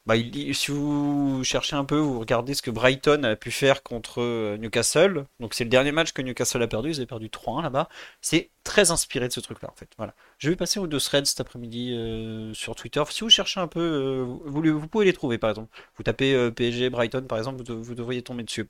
bah, 0.07 0.14
si 0.53 0.71
vous 0.71 1.42
cherchez 1.42 1.75
un 1.75 1.85
peu, 1.85 1.99
vous 1.99 2.21
regardez 2.21 2.55
ce 2.55 2.62
que 2.62 2.71
Brighton 2.71 3.25
a 3.25 3.35
pu 3.37 3.51
faire 3.51 3.83
contre 3.83 4.23
euh, 4.23 4.57
Newcastle. 4.57 5.27
Donc 5.40 5.53
c'est 5.55 5.64
le 5.64 5.71
dernier 5.71 5.90
match 5.92 6.12
que 6.12 6.23
Newcastle 6.23 6.62
a 6.62 6.69
perdu, 6.69 6.90
ils 6.90 6.97
avaient 6.97 7.07
perdu 7.07 7.29
3-1 7.29 7.62
là-bas. 7.62 7.88
C'est 8.21 8.51
très 8.62 8.92
inspiré 8.92 9.27
de 9.27 9.33
ce 9.33 9.40
truc-là 9.40 9.69
en 9.71 9.75
fait. 9.75 9.90
Voilà. 9.99 10.14
Je 10.38 10.49
vais 10.49 10.57
passer 10.57 10.79
aux 10.79 10.87
deux 10.87 11.01
threads 11.01 11.27
cet 11.27 11.40
après-midi 11.40 11.92
euh, 11.92 12.55
sur 12.55 12.77
Twitter. 12.77 13.03
Si 13.11 13.23
vous 13.23 13.31
cherchez 13.31 13.59
un 13.59 13.66
peu, 13.66 13.81
euh, 13.81 14.25
vous, 14.45 14.88
pouvez 14.88 15.05
les 15.07 15.12
trouver 15.12 15.38
par 15.38 15.51
exemple. 15.51 15.77
Vous 15.97 16.05
tapez 16.05 16.51
PSG 16.53 16.88
Brighton 16.90 17.23
par 17.29 17.38
exemple, 17.38 17.59
vous, 17.59 17.64
de- 17.64 17.73
vous 17.75 17.95
devriez 17.97 18.23
tomber 18.23 18.45
dessus 18.45 18.66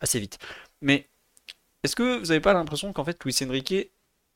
assez 0.00 0.18
vite. 0.18 0.38
Mais 0.80 1.08
est-ce 1.82 1.96
que 1.96 2.18
vous 2.18 2.26
n'avez 2.26 2.40
pas 2.40 2.52
l'impression 2.52 2.92
qu'en 2.92 3.04
fait 3.04 3.22
Luis 3.24 3.36
Enrique 3.42 3.90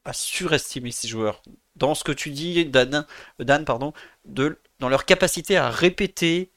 a 0.04 0.12
surestimé 0.12 0.90
ses 0.90 1.08
joueurs? 1.08 1.42
Dans 1.76 1.94
ce 1.94 2.04
que 2.04 2.12
tu 2.12 2.30
dis, 2.30 2.64
Dan, 2.66 3.06
Dan, 3.38 3.64
pardon, 3.64 3.92
de, 4.24 4.58
dans 4.78 4.88
leur 4.88 5.04
capacité 5.04 5.56
à 5.56 5.70
répéter 5.70 6.50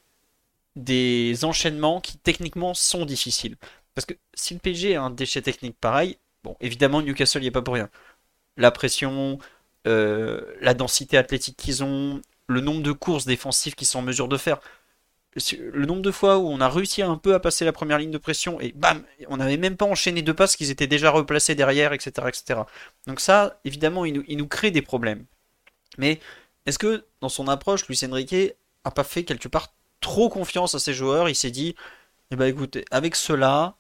des 0.76 1.44
enchaînements 1.44 2.02
qui 2.02 2.18
techniquement 2.18 2.74
sont 2.74 3.06
difficiles. 3.06 3.58
Parce 3.96 4.06
que 4.06 4.14
si 4.34 4.54
le 4.54 4.60
PSG 4.60 4.96
a 4.96 5.02
un 5.02 5.10
déchet 5.10 5.42
technique 5.42 5.78
pareil, 5.80 6.18
bon, 6.44 6.56
évidemment 6.62 7.02
Newcastle 7.02 7.42
n'y 7.42 7.48
est 7.48 7.52
pas 7.52 7.62
pour 7.62 7.74
rien. 7.74 7.90
La 8.58 8.72
pression, 8.72 9.40
euh, 9.88 10.42
la 10.62 10.74
densité 10.74 11.18
athlétique 11.18 11.58
qu'ils 11.58 11.84
ont, 11.84 12.22
le 12.48 12.62
nombre 12.62 12.84
de 12.84 12.92
courses 12.92 13.26
défensives 13.26 13.76
qu'ils 13.76 13.88
sont 13.88 14.00
en 14.00 14.04
mesure 14.04 14.28
de 14.28 14.38
faire, 14.38 14.60
le 15.60 15.86
nombre 15.86 16.02
de 16.02 16.12
fois 16.12 16.38
où 16.38 16.48
on 16.48 16.62
a 16.62 16.70
réussi 16.70 17.02
un 17.02 17.18
peu 17.18 17.34
à 17.34 17.40
passer 17.40 17.66
la 17.66 17.72
première 17.72 18.00
ligne 18.00 18.12
de 18.12 18.18
pression 18.18 18.60
et 18.60 18.72
bam, 18.72 19.04
on 19.28 19.38
n'avait 19.38 19.58
même 19.58 19.78
pas 19.78 19.86
enchaîné 19.86 20.22
deux 20.22 20.34
passes 20.34 20.56
qu'ils 20.56 20.72
étaient 20.72 20.88
déjà 20.88 21.12
replacés 21.12 21.56
derrière, 21.56 21.94
etc., 21.94 22.28
etc. 22.28 22.62
Donc 23.06 23.20
ça, 23.20 23.60
évidemment, 23.64 24.06
il 24.06 24.14
nous, 24.14 24.24
il 24.28 24.38
nous 24.38 24.48
crée 24.48 24.72
des 24.72 24.82
problèmes. 24.82 25.26
Mais 25.98 26.20
est-ce 26.68 26.78
que 26.78 27.06
dans 27.22 27.30
son 27.30 27.48
approche, 27.48 27.88
Luis 27.88 28.00
Enrique 28.04 28.54
a 28.84 28.92
pas 28.92 29.06
fait 29.06 29.24
quelque 29.24 29.48
part 29.48 29.74
trop 30.02 30.30
confiance 30.30 30.76
à 30.76 30.80
ses 30.80 30.94
joueurs? 30.94 31.30
Il 31.30 31.36
s'est 31.36 31.50
dit, 31.50 31.76
eh 32.30 32.36
ben 32.36 32.46
écoutez, 32.46 32.84
avec 32.92 33.16
cela, 33.16 33.78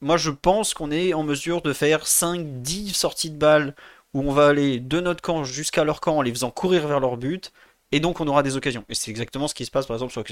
moi 0.00 0.16
je 0.16 0.30
pense 0.30 0.72
qu'on 0.72 0.92
est 0.92 1.12
en 1.12 1.24
mesure 1.24 1.60
de 1.60 1.72
faire 1.72 2.04
5-10 2.06 2.94
sorties 2.94 3.30
de 3.30 3.36
balles 3.36 3.74
où 4.14 4.20
on 4.22 4.32
va 4.32 4.48
aller 4.48 4.78
de 4.80 5.00
notre 5.00 5.22
camp 5.22 5.42
jusqu'à 5.44 5.84
leur 5.84 6.00
camp 6.00 6.18
en 6.18 6.22
les 6.22 6.30
faisant 6.30 6.52
courir 6.52 6.86
vers 6.86 7.00
leur 7.00 7.16
but. 7.16 7.52
Et 7.92 7.98
donc 7.98 8.20
on 8.20 8.28
aura 8.28 8.44
des 8.44 8.56
occasions. 8.56 8.84
Et 8.88 8.94
c'est 8.94 9.10
exactement 9.10 9.48
ce 9.48 9.54
qui 9.54 9.64
se 9.64 9.70
passe 9.72 9.86
par 9.86 9.96
exemple 9.96 10.12
sur 10.12 10.24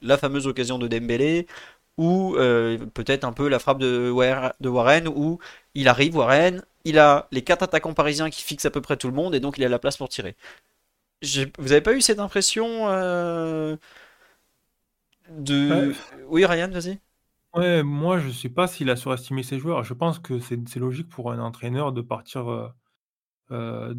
la 0.00 0.16
fameuse 0.16 0.46
occasion 0.46 0.78
de 0.78 0.88
Dembélé 0.88 1.46
ou 1.98 2.34
euh, 2.36 2.78
peut-être 2.94 3.24
un 3.24 3.32
peu 3.32 3.48
la 3.48 3.58
frappe 3.58 3.78
de 3.78 4.10
Warren 4.10 5.08
où 5.08 5.38
il 5.74 5.88
arrive, 5.88 6.16
Warren, 6.16 6.64
il 6.84 6.98
a 6.98 7.28
les 7.32 7.42
quatre 7.42 7.62
attaquants 7.62 7.94
parisiens 7.94 8.30
qui 8.30 8.42
fixent 8.42 8.64
à 8.64 8.70
peu 8.70 8.80
près 8.80 8.96
tout 8.96 9.08
le 9.08 9.14
monde 9.14 9.34
et 9.34 9.40
donc 9.40 9.58
il 9.58 9.64
a 9.64 9.68
la 9.68 9.78
place 9.78 9.98
pour 9.98 10.08
tirer. 10.08 10.34
Vous 11.22 11.72
avez 11.72 11.80
pas 11.80 11.94
eu 11.94 12.00
cette 12.00 12.18
impression 12.18 12.88
euh, 12.88 13.76
de... 15.30 15.88
Ouais. 15.88 15.96
Oui 16.28 16.44
Ryan, 16.44 16.68
vas-y. 16.70 17.00
Ouais, 17.54 17.82
moi, 17.82 18.18
je 18.18 18.30
sais 18.30 18.50
pas 18.50 18.66
s'il 18.66 18.90
a 18.90 18.96
surestimé 18.96 19.42
ses 19.42 19.58
joueurs. 19.58 19.82
Je 19.82 19.94
pense 19.94 20.18
que 20.18 20.38
c'est 20.40 20.76
logique 20.76 21.08
pour 21.08 21.32
un 21.32 21.38
entraîneur 21.38 21.92
de 21.92 22.02
partir, 22.02 22.50
euh, 22.50 22.68
euh, 23.50 23.94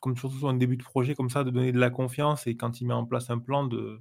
comme 0.00 0.16
surtout 0.16 0.38
sur 0.38 0.48
un 0.48 0.54
début 0.54 0.76
de 0.76 0.84
projet 0.84 1.14
comme 1.16 1.30
ça, 1.30 1.42
de 1.42 1.50
donner 1.50 1.72
de 1.72 1.80
la 1.80 1.90
confiance 1.90 2.46
et 2.46 2.56
quand 2.56 2.80
il 2.80 2.86
met 2.86 2.94
en 2.94 3.04
place 3.04 3.28
un 3.30 3.38
plan, 3.38 3.64
de 3.66 4.00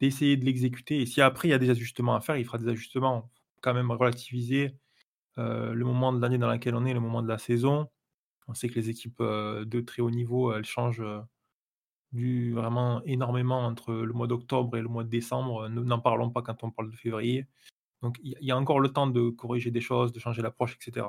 d'essayer 0.00 0.36
de 0.36 0.44
l'exécuter. 0.44 1.00
Et 1.00 1.06
si 1.06 1.20
après 1.22 1.48
il 1.48 1.50
y 1.52 1.54
a 1.54 1.58
des 1.58 1.70
ajustements 1.70 2.14
à 2.14 2.20
faire, 2.20 2.36
il 2.36 2.44
fera 2.44 2.58
des 2.58 2.68
ajustements. 2.68 3.30
Faut 3.54 3.60
Quand 3.62 3.74
même 3.74 3.90
relativiser 3.90 4.76
euh, 5.38 5.74
le 5.74 5.84
moment 5.84 6.12
de 6.12 6.20
l'année 6.20 6.38
dans 6.38 6.50
lequel 6.50 6.74
on 6.74 6.84
est, 6.84 6.94
le 6.94 7.00
moment 7.00 7.22
de 7.22 7.28
la 7.28 7.38
saison. 7.38 7.88
On 8.48 8.54
sait 8.54 8.68
que 8.68 8.74
les 8.74 8.90
équipes 8.90 9.20
euh, 9.20 9.64
de 9.64 9.80
très 9.80 10.02
haut 10.02 10.10
niveau, 10.10 10.52
elles 10.52 10.64
changent 10.64 11.02
du, 12.12 12.52
vraiment 12.52 13.02
énormément 13.04 13.64
entre 13.64 13.92
le 13.92 14.12
mois 14.12 14.26
d'octobre 14.26 14.76
et 14.76 14.82
le 14.82 14.88
mois 14.88 15.04
de 15.04 15.08
décembre. 15.08 15.68
Ne- 15.68 15.82
N'en 15.82 16.00
parlons 16.00 16.30
pas 16.30 16.42
quand 16.42 16.64
on 16.64 16.70
parle 16.70 16.90
de 16.90 16.96
février. 16.96 17.46
Donc 18.02 18.18
il 18.22 18.36
y, 18.40 18.50
a 18.50 18.56
encore 18.56 18.80
le 18.80 18.90
temps 18.92 19.06
de 19.06 19.30
corriger 19.30 19.70
des 19.70 19.80
choses, 19.80 20.12
de 20.12 20.20
changer 20.20 20.42
l'approche, 20.42 20.76
etc. 20.76 21.08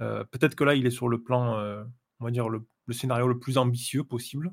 Euh, 0.00 0.24
Peut-être 0.24 0.54
que 0.54 0.64
là, 0.64 0.74
il 0.74 0.86
est 0.86 0.90
sur 0.90 1.08
le 1.08 1.22
plan, 1.22 1.56
euh, 1.58 1.84
on 2.20 2.24
va 2.24 2.30
dire, 2.30 2.48
le, 2.48 2.66
scénario 2.90 3.28
le 3.28 3.38
plus 3.38 3.58
ambitieux 3.58 4.04
possible. 4.04 4.52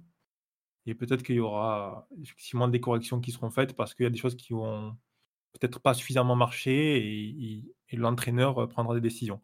Et 0.86 0.96
peut-être 0.96 1.24
qu'il 1.24 1.36
y 1.36 1.40
aura 1.40 2.08
effectivement 2.22 2.68
des 2.68 2.80
corrections 2.80 3.20
qui 3.20 3.32
seront 3.32 3.50
faites 3.50 3.76
parce 3.76 3.94
qu'il 3.94 4.04
y 4.04 4.08
a 4.08 4.10
des 4.10 4.18
choses 4.18 4.36
qui 4.36 4.54
vont 4.54 4.96
peut-être 5.54 5.80
pas 5.80 5.94
suffisamment 5.94 6.36
marché 6.36 7.64
et 7.92 7.98
l'entraîneur 7.98 8.60
euh, 8.60 8.68
prendra 8.68 8.96
des 8.96 9.02
décisions. 9.02 9.42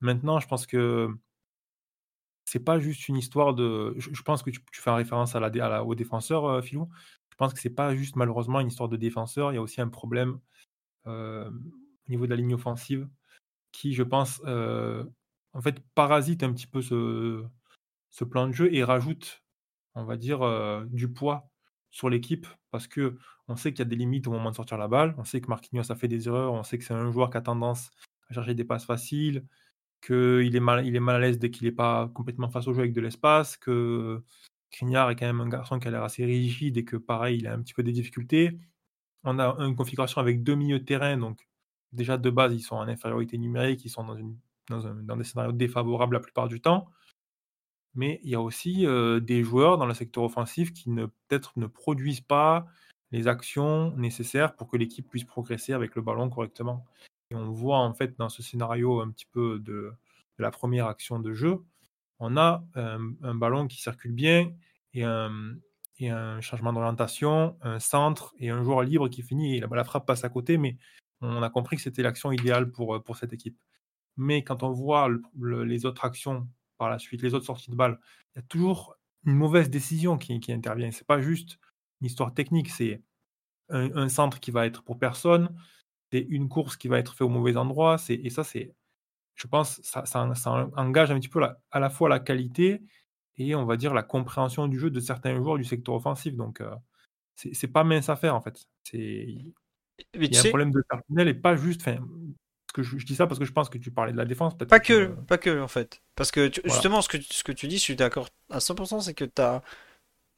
Maintenant, 0.00 0.40
je 0.40 0.48
pense 0.48 0.66
que 0.66 1.08
c'est 2.46 2.60
pas 2.60 2.78
juste 2.78 3.08
une 3.08 3.16
histoire 3.16 3.54
de. 3.54 3.94
Je, 3.98 4.22
pense 4.22 4.42
que 4.42 4.50
tu, 4.50 4.60
fais 4.72 4.90
référence 4.90 5.34
à 5.34 5.40
la, 5.40 5.50
dé- 5.50 5.60
à 5.60 5.68
la- 5.68 5.84
aux 5.84 5.94
défenseurs, 5.94 6.46
euh, 6.46 6.62
Philou. 6.62 6.88
Je 7.30 7.36
pense 7.36 7.52
que 7.52 7.60
c'est 7.60 7.70
pas 7.70 7.94
juste 7.94 8.16
malheureusement 8.16 8.60
une 8.60 8.68
histoire 8.68 8.88
de 8.88 8.96
défenseur. 8.96 9.52
Il 9.52 9.56
y 9.56 9.58
a 9.58 9.62
aussi 9.62 9.80
un 9.80 9.88
problème 9.88 10.38
euh, 11.06 11.50
au 11.50 12.10
niveau 12.10 12.24
de 12.26 12.30
la 12.30 12.36
ligne 12.36 12.54
offensive 12.54 13.08
qui, 13.72 13.92
je 13.94 14.04
pense, 14.04 14.40
euh, 14.46 15.04
en 15.52 15.60
fait, 15.60 15.82
parasite 15.94 16.42
un 16.44 16.52
petit 16.52 16.68
peu 16.68 16.80
ce, 16.82 17.44
ce 18.10 18.24
plan 18.24 18.46
de 18.46 18.52
jeu 18.52 18.72
et 18.72 18.84
rajoute, 18.84 19.42
on 19.94 20.04
va 20.04 20.16
dire, 20.16 20.40
du 20.86 21.12
poids 21.12 21.50
sur 21.90 22.08
l'équipe 22.08 22.46
parce 22.70 22.86
que 22.86 23.18
on 23.48 23.56
sait 23.56 23.72
qu'il 23.72 23.80
y 23.80 23.82
a 23.82 23.86
des 23.86 23.96
limites 23.96 24.26
au 24.26 24.30
moment 24.30 24.50
de 24.50 24.56
sortir 24.56 24.78
la 24.78 24.88
balle. 24.88 25.14
On 25.18 25.24
sait 25.24 25.40
que 25.40 25.48
Marquinhos 25.48 25.90
a 25.90 25.96
fait 25.96 26.08
des 26.08 26.28
erreurs. 26.28 26.52
On 26.52 26.62
sait 26.62 26.78
que 26.78 26.84
c'est 26.84 26.94
un 26.94 27.10
joueur 27.12 27.30
qui 27.30 27.36
a 27.36 27.40
tendance 27.42 27.90
à 28.30 28.34
chercher 28.34 28.54
des 28.54 28.64
passes 28.64 28.84
faciles, 28.84 29.44
qu'il 30.00 30.54
est 30.54 30.60
mal, 30.60 30.86
il 30.86 30.96
est 30.96 31.00
mal 31.00 31.16
à 31.16 31.18
l'aise 31.18 31.38
dès 31.38 31.50
qu'il 31.50 31.66
n'est 31.66 31.72
pas 31.72 32.08
complètement 32.14 32.48
face 32.48 32.68
au 32.68 32.74
jeu 32.74 32.80
avec 32.80 32.92
de 32.92 33.00
l'espace, 33.00 33.56
que 33.56 34.22
Krignard 34.70 35.10
est 35.10 35.16
quand 35.16 35.26
même 35.26 35.40
un 35.40 35.48
garçon 35.48 35.78
qui 35.78 35.88
a 35.88 35.90
l'air 35.90 36.02
assez 36.02 36.24
rigide 36.24 36.76
et 36.76 36.84
que 36.84 36.96
pareil, 36.96 37.38
il 37.38 37.46
a 37.46 37.54
un 37.54 37.62
petit 37.62 37.74
peu 37.74 37.82
des 37.82 37.92
difficultés. 37.92 38.58
On 39.24 39.38
a 39.38 39.56
une 39.58 39.76
configuration 39.76 40.20
avec 40.20 40.42
deux 40.42 40.54
milieux 40.54 40.80
de 40.80 40.84
terrain, 40.84 41.16
donc 41.16 41.48
déjà 41.92 42.18
de 42.18 42.30
base, 42.30 42.54
ils 42.54 42.62
sont 42.62 42.76
en 42.76 42.88
infériorité 42.88 43.38
numérique, 43.38 43.84
ils 43.84 43.90
sont 43.90 44.04
dans, 44.04 45.16
des 45.16 45.24
scénarios 45.24 45.52
défavorables 45.52 46.14
la 46.14 46.20
plupart 46.20 46.48
du 46.48 46.60
temps. 46.60 46.90
Mais 47.94 48.20
il 48.22 48.30
y 48.30 48.34
a 48.34 48.40
aussi 48.40 48.86
euh, 48.86 49.20
des 49.20 49.42
joueurs 49.42 49.78
dans 49.78 49.86
le 49.86 49.94
secteur 49.94 50.24
offensif 50.24 50.72
qui 50.72 50.90
ne 50.90 51.06
produisent 51.66 52.20
pas 52.20 52.66
les 53.12 53.28
actions 53.28 53.96
nécessaires 53.96 54.54
pour 54.56 54.68
que 54.68 54.76
l'équipe 54.76 55.08
puisse 55.08 55.24
progresser 55.24 55.72
avec 55.72 55.94
le 55.94 56.02
ballon 56.02 56.28
correctement. 56.28 56.84
Et 57.30 57.34
on 57.34 57.50
voit 57.50 57.78
en 57.78 57.92
fait 57.92 58.16
dans 58.18 58.28
ce 58.28 58.42
scénario 58.42 59.00
un 59.00 59.10
petit 59.10 59.26
peu 59.26 59.58
de, 59.58 59.92
la 60.38 60.50
première 60.50 60.86
action 60.86 61.18
de 61.18 61.32
jeu, 61.32 61.64
on 62.18 62.36
a 62.36 62.64
un, 62.74 63.12
un 63.22 63.34
ballon 63.34 63.66
qui 63.66 63.80
circule 63.80 64.12
bien 64.12 64.52
et 64.94 65.04
un, 65.04 66.40
changement 66.40 66.72
d'orientation, 66.72 67.56
un 67.62 67.80
centre 67.80 68.34
et 68.38 68.50
un 68.50 68.62
joueur 68.62 68.82
libre 68.82 69.08
qui 69.08 69.22
finit 69.22 69.56
et 69.56 69.60
la, 69.60 69.84
frappe 69.84 70.06
passe 70.06 70.24
à 70.24 70.28
côté, 70.28 70.58
mais 70.58 70.76
on 71.20 71.42
a 71.42 71.50
compris 71.50 71.76
que 71.76 71.82
c'était 71.82 72.02
l'action 72.02 72.32
idéale 72.32 72.70
pour, 72.70 73.02
pour 73.02 73.16
cette 73.16 73.32
équipe. 73.32 73.58
Mais 74.16 74.44
quand 74.44 74.62
on 74.62 74.70
voit 74.70 75.08
le- 75.08 75.22
le- 75.40 75.64
les 75.64 75.86
autres 75.86 76.04
actions 76.04 76.46
par 76.78 76.90
la 76.90 76.98
suite, 76.98 77.22
les 77.22 77.34
autres 77.34 77.46
sorties 77.46 77.70
de 77.70 77.76
balles, 77.76 77.98
il 78.34 78.38
y 78.38 78.40
a 78.40 78.42
toujours 78.42 78.96
une 79.24 79.34
mauvaise 79.34 79.70
décision 79.70 80.18
qui, 80.18 80.38
qui 80.40 80.52
intervient. 80.52 80.90
C'est 80.90 81.06
pas 81.06 81.20
juste 81.20 81.58
une 82.00 82.06
histoire 82.06 82.32
technique, 82.34 82.70
c'est 82.70 83.02
un 83.68 84.08
centre 84.08 84.38
qui 84.38 84.52
va 84.52 84.64
être 84.64 84.84
pour 84.84 84.96
personne, 84.96 85.50
c'est 86.12 86.20
une 86.30 86.48
course 86.48 86.76
qui 86.76 86.88
va 86.88 86.98
être 86.98 87.12
faite 87.14 87.22
au 87.22 87.28
mauvais 87.28 87.56
endroit, 87.56 87.98
c'est, 87.98 88.14
et 88.14 88.30
ça, 88.30 88.44
c'est, 88.44 88.74
je 89.36 89.46
pense, 89.48 89.80
ça, 89.82 90.06
ça, 90.06 90.34
ça 90.34 90.68
engage 90.76 91.10
un 91.12 91.18
petit 91.20 91.28
peu 91.28 91.40
la- 91.40 91.60
à 91.72 91.80
la 91.80 91.90
fois 91.90 92.08
la 92.08 92.20
qualité 92.20 92.82
et 93.38 93.54
on 93.56 93.66
va 93.66 93.76
dire 93.76 93.94
la 93.94 94.02
compréhension 94.04 94.68
du 94.68 94.78
jeu 94.78 94.90
de 94.90 95.00
certains 95.00 95.36
joueurs 95.36 95.58
du 95.58 95.64
secteur 95.64 95.94
offensif. 95.96 96.34
Donc, 96.36 96.60
euh, 96.62 96.74
c'est 97.36 97.54
c'est 97.54 97.68
pas 97.68 97.84
mince 97.84 98.08
à 98.10 98.16
faire 98.16 98.34
en 98.36 98.40
fait. 98.42 98.66
C'est 98.84 99.28
Mais 100.18 100.26
il 100.26 100.30
tu 100.30 100.34
y 100.34 100.38
a 100.38 100.40
un 100.42 100.42
sais, 100.42 100.48
problème 100.48 100.72
de 100.72 100.82
personnel 100.88 101.28
et 101.28 101.34
pas 101.34 101.56
juste. 101.56 101.84
que 102.74 102.82
je, 102.82 102.98
je 102.98 103.06
dis 103.06 103.14
ça 103.16 103.26
parce 103.26 103.38
que 103.38 103.44
je 103.44 103.52
pense 103.52 103.68
que 103.70 103.78
tu 103.78 103.90
parlais 103.90 104.12
de 104.12 104.16
la 104.18 104.24
défense. 104.26 104.56
Peut-être 104.56 104.70
pas 104.70 104.80
que, 104.80 105.06
pas 105.26 105.38
que 105.38 105.60
en 105.60 105.68
fait. 105.68 106.02
Parce 106.14 106.30
que 106.30 106.48
tu- 106.48 106.60
Voilà. 106.64 106.80
justement, 106.80 107.02
ce 107.02 107.08
que, 107.08 107.18
ce 107.20 107.44
que 107.44 107.52
tu 107.52 107.68
dis, 107.68 107.76
je 107.78 107.82
suis 107.82 107.96
d'accord 107.96 108.28
à 108.50 108.60
100%, 108.60 109.00
c'est 109.00 109.14
que 109.14 109.24
t'as... 109.24 109.62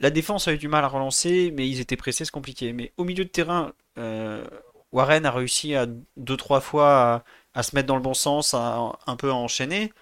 la 0.00 0.10
défense 0.10 0.48
a 0.48 0.54
eu 0.54 0.58
du 0.58 0.68
mal 0.68 0.84
à 0.84 0.88
relancer, 0.88 1.52
mais 1.56 1.68
ils 1.68 1.80
étaient 1.80 1.96
pressés, 1.96 2.24
c'est 2.26 2.32
compliqué. 2.32 2.72
Mais 2.74 2.92
au 2.98 3.04
milieu 3.04 3.24
de 3.24 3.30
terrain, 3.30 3.74
euh, 3.98 4.46
Warren 4.92 5.26
a 5.26 5.30
réussi 5.30 5.74
à 5.74 5.86
deux, 6.16 6.36
trois 6.36 6.60
fois 6.60 7.14
à, 7.16 7.24
à 7.54 7.62
se 7.62 7.74
mettre 7.74 7.86
dans 7.88 7.96
le 7.96 8.02
bon 8.02 8.14
sens, 8.14 8.54
à 8.54 8.92
un 9.06 9.16
peu 9.16 9.30
à 9.30 9.34
enchaîner. 9.34 9.92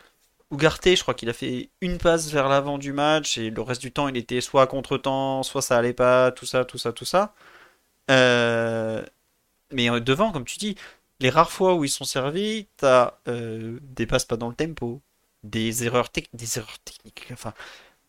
Ugarte, 0.53 0.97
je 0.97 1.03
crois 1.03 1.15
qu'il 1.15 1.29
a 1.31 1.35
fait 1.35 1.71
une 1.83 1.99
passe 1.99 2.31
vers 2.33 2.49
l'avant 2.49 2.79
du 2.79 2.93
match 2.93 3.39
et 3.39 3.51
le 3.51 3.63
reste 3.63 3.83
du 3.83 3.93
temps, 3.93 4.09
il 4.09 4.17
était 4.17 4.41
soit 4.43 4.63
à 4.63 4.67
contre-temps, 4.69 5.43
soit 5.45 5.63
ça 5.63 5.79
allait 5.79 5.95
pas, 5.95 6.33
tout 6.33 6.47
ça, 6.47 6.65
tout 6.65 6.79
ça, 6.79 6.93
tout 6.93 7.05
ça. 7.07 7.35
Euh, 8.11 9.05
mais 9.73 9.91
euh, 9.91 10.01
devant, 10.01 10.33
comme 10.33 10.45
tu 10.45 10.59
dis, 10.59 10.77
les 11.21 11.31
rares 11.31 11.51
fois 11.53 11.75
où 11.75 11.85
ils 11.85 11.91
sont 11.91 12.05
servis, 12.05 12.69
t'as 12.77 13.19
euh, 13.29 13.79
des 13.83 14.07
passes 14.07 14.25
pas 14.25 14.37
dans 14.37 14.49
le 14.49 14.55
tempo, 14.55 15.03
des 15.45 15.85
erreurs, 15.85 16.11
des 16.35 16.59
erreurs 16.59 16.79
techniques. 16.81 17.29
Enfin, 17.33 17.55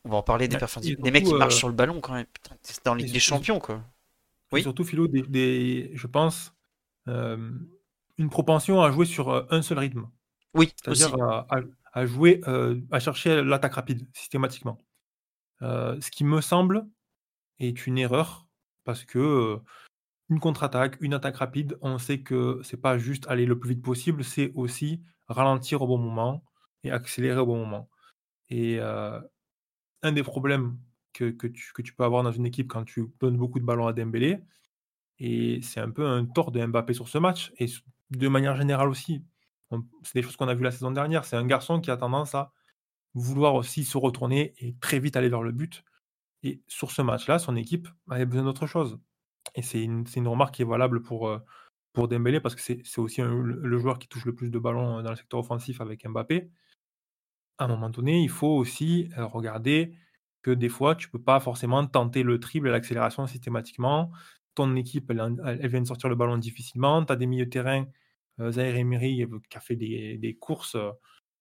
on 0.06 0.10
va 0.12 0.18
en 0.18 0.24
parler 0.24 0.48
des 0.48 0.56
Ouais, 0.56 0.60
performances. 0.60 0.94
Des 0.98 1.12
mecs 1.12 1.26
qui 1.26 1.36
marchent 1.36 1.56
euh, 1.56 1.60
sur 1.60 1.68
le 1.70 1.76
ballon 1.76 2.02
quand 2.02 2.14
même. 2.14 2.28
Putain, 2.28 2.56
c'est 2.64 2.86
dans 2.86 2.96
et 2.98 3.04
des 3.04 3.20
Champions, 3.20 3.60
quoi. 3.60 3.84
Oui. 4.52 4.62
surtout, 4.62 4.84
Philo, 4.84 5.08
des, 5.08 5.92
je 5.94 6.08
pense, 6.08 6.54
euh, 7.08 7.52
une 8.18 8.30
propension 8.30 8.82
à 8.82 8.92
jouer 8.92 9.06
sur 9.06 9.30
euh, 9.30 9.46
un 9.50 9.62
seul 9.62 9.80
rythme. 9.80 10.10
Oui, 10.54 10.72
c'est-à-dire 10.76 11.16
à, 11.94 12.06
jouer, 12.06 12.42
à 12.92 13.00
chercher 13.00 13.44
l'attaque 13.44 13.74
rapide 13.74 14.08
systématiquement. 14.14 14.84
ce 15.62 16.12
qui 16.12 16.24
me 16.24 16.42
semble 16.42 16.88
est 17.60 17.86
une 17.86 17.98
erreur 17.98 18.48
parce 18.84 19.04
que 19.04 19.60
une 20.30 20.40
contre-attaque, 20.40 20.98
une 21.02 21.14
attaque 21.14 21.38
rapide, 21.38 21.78
on 21.82 22.00
sait 22.00 22.22
que 22.22 22.60
c'est 22.64 22.82
pas 22.82 22.98
juste 22.98 23.28
aller 23.28 23.46
le 23.46 23.60
plus 23.60 23.72
vite 23.72 23.84
possible, 23.84 24.24
c'est 24.24 24.52
aussi 24.56 25.02
ralentir 25.28 25.82
au 25.82 25.88
bon 25.88 25.98
moment 25.98 26.44
et 26.84 26.92
accélérer 26.92 27.40
au 27.40 27.46
bon 27.46 27.58
moment. 27.58 27.90
Et 28.50 28.80
un 28.80 30.12
des 30.12 30.24
problèmes 30.24 30.78
que, 31.14 31.30
tu, 31.30 31.74
que, 31.74 31.82
tu, 31.82 31.94
peux 31.94 32.04
avoir 32.04 32.24
dans 32.24 32.32
une 32.32 32.46
équipe 32.46 32.68
quand 32.68 32.84
tu 32.84 33.12
donnes 33.20 33.38
beaucoup 33.38 33.60
de 33.60 33.66
ballons 33.66 33.88
à 33.88 33.94
Dembélé, 33.94 34.40
et 35.20 35.62
c'est 35.62 35.80
un 35.80 35.90
peu 35.90 36.08
un 36.08 36.26
tort 36.26 36.52
de 36.52 36.64
Mbappé 36.66 36.94
sur 36.94 37.08
ce 37.08 37.18
match, 37.18 37.52
et 37.58 37.68
de 38.12 38.28
manière 38.28 38.56
générale 38.56 38.90
aussi. 38.90 39.24
C'est 40.04 40.14
des 40.16 40.22
choses 40.22 40.38
qu'on 40.38 40.48
a 40.48 40.54
vues 40.54 40.64
la 40.64 40.72
saison 40.72 40.92
dernière. 40.92 41.26
C'est 41.26 41.36
un 41.36 41.46
garçon 41.46 41.82
qui 41.82 41.92
a 41.92 41.98
tendance 41.98 42.36
à 42.36 42.54
vouloir 43.14 43.56
aussi 43.56 43.84
se 43.84 43.98
retourner 43.98 44.54
et 44.60 44.76
très 44.80 45.00
vite 45.00 45.18
aller 45.18 45.30
vers 45.30 45.42
le 45.42 45.52
but. 45.52 45.84
Et 46.44 46.62
sur 46.68 46.92
ce 46.92 47.02
match-là, 47.02 47.40
son 47.40 47.56
équipe 47.56 47.88
avait 48.10 48.26
besoin 48.26 48.44
d'autre 48.46 48.68
chose. 48.68 49.00
Et 49.56 49.62
c'est 49.62 49.84
une, 49.84 50.06
remarque 50.28 50.56
qui 50.56 50.62
est 50.62 50.66
valable 50.66 51.02
pour, 51.02 51.28
euh, 51.28 51.40
pour 51.94 52.08
Dembélé 52.08 52.40
parce 52.40 52.56
que 52.56 52.62
c'est 52.62 53.00
aussi 53.00 53.22
le 53.22 53.78
joueur 53.80 54.00
qui 54.00 54.08
touche 54.08 54.26
le 54.26 54.36
plus 54.36 54.52
de 54.52 54.60
ballons 54.60 55.00
euh, 55.00 55.02
dans 55.02 55.10
le 55.10 55.16
secteur 55.16 55.40
offensif 55.40 55.82
avec 55.82 56.08
Mbappé. 56.08 56.50
À 57.58 57.66
un 57.66 57.68
moment 57.68 57.90
donné, 57.90 58.22
il 58.22 58.30
faut 58.30 58.56
aussi 58.56 59.10
euh, 59.18 59.26
regarder 59.26 59.96
que 60.44 60.52
des 60.52 60.70
fois, 60.70 60.96
tu 60.96 61.08
ne 61.08 61.12
peux 61.12 61.22
pas 61.22 61.40
forcément 61.40 61.86
tenter 61.88 62.24
le 62.24 62.40
triple 62.40 62.68
et 62.68 62.72
l'accélération 62.72 63.26
systématiquement. 63.26 64.12
Ton 64.58 64.76
équipe, 64.76 65.12
elle, 65.12 65.68
vient 65.68 65.82
de 65.82 65.88
sortir 65.88 66.10
le 66.10 66.16
ballon 66.16 66.38
difficilement. 66.38 67.06
Tu 67.06 67.14
as 67.14 67.16
des 67.16 67.28
milieux 67.28 67.46
de 67.46 67.52
terrain, 67.52 67.86
euh, 68.40 68.52
Zahir 68.52 68.76
Emery 68.76 69.28
qui 69.50 69.58
a 69.58 69.60
fait 69.60 69.76
des, 69.76 70.18
des 70.18 70.34
courses 70.34 70.76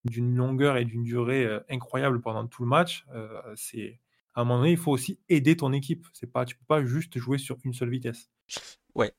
d'une 0.05 0.35
longueur 0.35 0.77
et 0.77 0.85
d'une 0.85 1.03
durée 1.03 1.49
incroyable 1.67 2.21
pendant 2.21 2.45
tout 2.45 2.61
le 2.61 2.69
match. 2.69 3.05
c'est 3.55 3.99
à 4.37 4.41
un 4.41 4.43
moment 4.43 4.59
donné, 4.59 4.73
il 4.73 4.77
faut 4.77 4.91
aussi 4.91 5.19
aider 5.29 5.57
ton 5.57 5.73
équipe. 5.73 6.05
C'est 6.13 6.31
pas, 6.31 6.45
tu 6.45 6.55
peux 6.55 6.65
pas 6.67 6.85
juste 6.85 7.17
jouer 7.17 7.39
sur 7.39 7.57
une 7.65 7.73
seule 7.73 7.89
vitesse. 7.89 8.29
Ouais. 8.93 9.11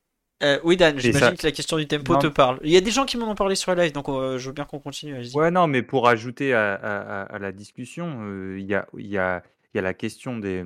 Euh, 0.45 0.61
oui, 0.63 0.77
Dan, 0.77 0.97
j'imagine 0.97 1.37
que 1.37 1.45
la 1.45 1.51
question 1.51 1.77
du 1.77 1.89
tempo 1.89 2.17
te 2.19 2.29
parle. 2.29 2.61
Il 2.63 2.71
y 2.71 2.77
a 2.77 2.81
des 2.81 2.93
gens 2.93 3.05
qui 3.05 3.17
m'en 3.17 3.29
ont 3.29 3.35
parlé 3.35 3.57
sur 3.57 3.75
la 3.75 3.83
live, 3.83 3.93
donc 3.93 4.09
euh, 4.09 4.39
je 4.39 4.47
veux 4.47 4.53
bien 4.53 4.65
qu'on 4.65 4.79
continue. 4.79 5.21
Ouais, 5.35 5.51
non, 5.51 5.67
mais 5.67 5.83
pour 5.83 6.07
ajouter 6.07 6.55
à, 6.55 7.37
la 7.41 7.51
discussion, 7.51 8.21
euh, 8.23 8.61
il 8.61 8.67
y, 8.67 8.75
a, 8.75 8.87
y, 8.97 9.19
a, 9.19 9.43
y, 9.75 9.79
a, 9.79 9.83
la 9.83 9.93
question 9.93 10.39
des, 10.39 10.63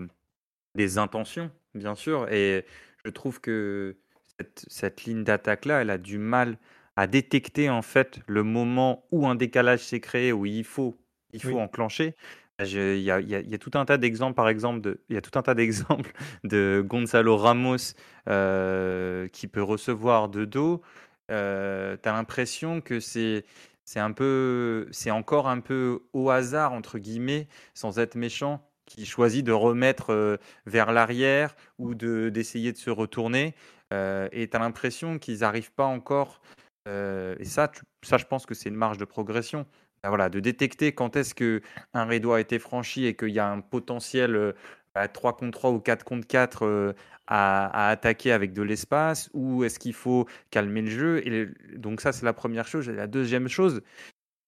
des 0.74 0.98
intentions, 0.98 1.50
bien 1.74 1.94
sûr, 1.94 2.30
et 2.30 2.66
je 3.04 3.10
trouve 3.10 3.40
que 3.40 3.96
cette, 4.38 4.64
cette 4.68 5.04
ligne 5.04 5.24
d'attaque-là, 5.24 5.82
elle 5.82 5.90
a 5.90 5.98
du 5.98 6.18
mal 6.18 6.58
à 6.96 7.06
détecter 7.06 7.70
en 7.70 7.82
fait 7.82 8.20
le 8.26 8.42
moment 8.42 9.04
où 9.10 9.26
un 9.26 9.34
décalage 9.34 9.80
s'est 9.80 10.00
créé, 10.00 10.32
où 10.32 10.46
il 10.46 10.64
faut, 10.64 10.98
il 11.32 11.42
faut 11.42 11.58
enclencher. 11.58 12.14
Il 12.60 13.00
y 13.00 13.10
a, 13.10 13.58
tout 13.58 13.72
un 13.74 13.84
tas 13.84 13.98
d'exemples, 13.98 14.34
par 14.34 14.48
exemple, 14.48 14.80
de, 14.80 15.00
il 15.08 15.14
y 15.14 15.18
a 15.18 15.20
tout 15.20 15.36
un 15.38 15.42
tas 15.42 15.54
d'exemples 15.54 16.12
de 16.44 16.84
Gonzalo 16.86 17.36
Ramos 17.36 17.94
euh, 18.28 19.26
qui 19.28 19.48
peut 19.48 19.62
recevoir 19.62 20.28
de 20.28 20.44
dos. 20.44 20.82
Euh, 21.30 21.96
tu 22.00 22.08
as 22.08 22.12
l'impression 22.12 22.80
que 22.80 23.00
c'est 23.00 23.44
c'est 23.84 24.00
un 24.00 24.12
peu, 24.12 24.88
c'est 24.92 25.10
encore 25.10 25.48
un 25.48 25.60
peu 25.60 26.04
au 26.12 26.30
hasard 26.30 26.72
entre 26.72 26.98
guillemets, 26.98 27.48
sans 27.74 27.98
être 27.98 28.14
méchant, 28.14 28.64
qui 28.86 29.06
choisit 29.06 29.44
de 29.44 29.52
remettre 29.52 30.38
vers 30.66 30.92
l'arrière 30.92 31.54
ou 31.78 31.94
de 31.94 32.28
d'essayer 32.28 32.72
de 32.72 32.78
se 32.78 32.90
retourner. 32.90 33.54
et 33.92 34.48
tu 34.50 34.56
as 34.56 34.60
l'impression 34.60 35.18
qu'ils 35.18 35.40
n'arrivent 35.40 35.72
pas 35.72 35.86
encore. 35.86 36.40
et 36.86 37.44
ça, 37.44 37.70
ça, 38.02 38.18
je 38.18 38.24
pense 38.24 38.46
que 38.46 38.54
c'est 38.54 38.68
une 38.68 38.76
marge 38.76 38.98
de 38.98 39.04
progression. 39.04 39.66
Bah, 40.02 40.08
voilà, 40.08 40.28
de 40.28 40.40
détecter 40.40 40.92
quand 40.92 41.14
est-ce 41.16 41.34
qu'un 41.34 42.04
rideau 42.04 42.32
a 42.32 42.40
été 42.40 42.58
franchi 42.58 43.06
et 43.06 43.14
qu'il 43.14 43.30
y 43.30 43.38
a 43.38 43.48
un 43.48 43.60
potentiel 43.60 44.54
3 44.94 45.32
bah, 45.32 45.38
contre 45.38 45.58
3 45.58 45.70
ou 45.70 45.80
4 45.80 46.04
contre 46.04 46.26
4 46.26 46.94
à, 47.26 47.88
attaquer 47.88 48.32
avec 48.32 48.52
de 48.52 48.62
l'espace 48.62 49.30
ou 49.32 49.64
est-ce 49.64 49.78
qu'il 49.78 49.94
faut 49.94 50.26
calmer 50.50 50.82
le 50.82 50.90
jeu 50.90 51.26
et 51.26 51.48
Donc 51.76 52.00
ça, 52.00 52.12
c'est 52.12 52.26
la 52.26 52.32
première 52.32 52.66
chose. 52.66 52.88
Et 52.88 52.92
la 52.92 53.06
deuxième 53.06 53.48
chose, 53.48 53.82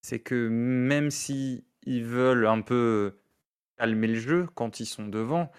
c'est 0.03 0.19
que 0.21 0.49
même 0.49 1.11
si 1.11 1.65
veulent 1.87 2.47
un 2.47 2.61
peu 2.61 3.19
calmer 3.79 4.09
le 4.09 4.15
jeu 4.19 4.47
quand 4.55 4.81
ils 4.81 4.87
sont 4.87 5.09
devant, 5.09 5.51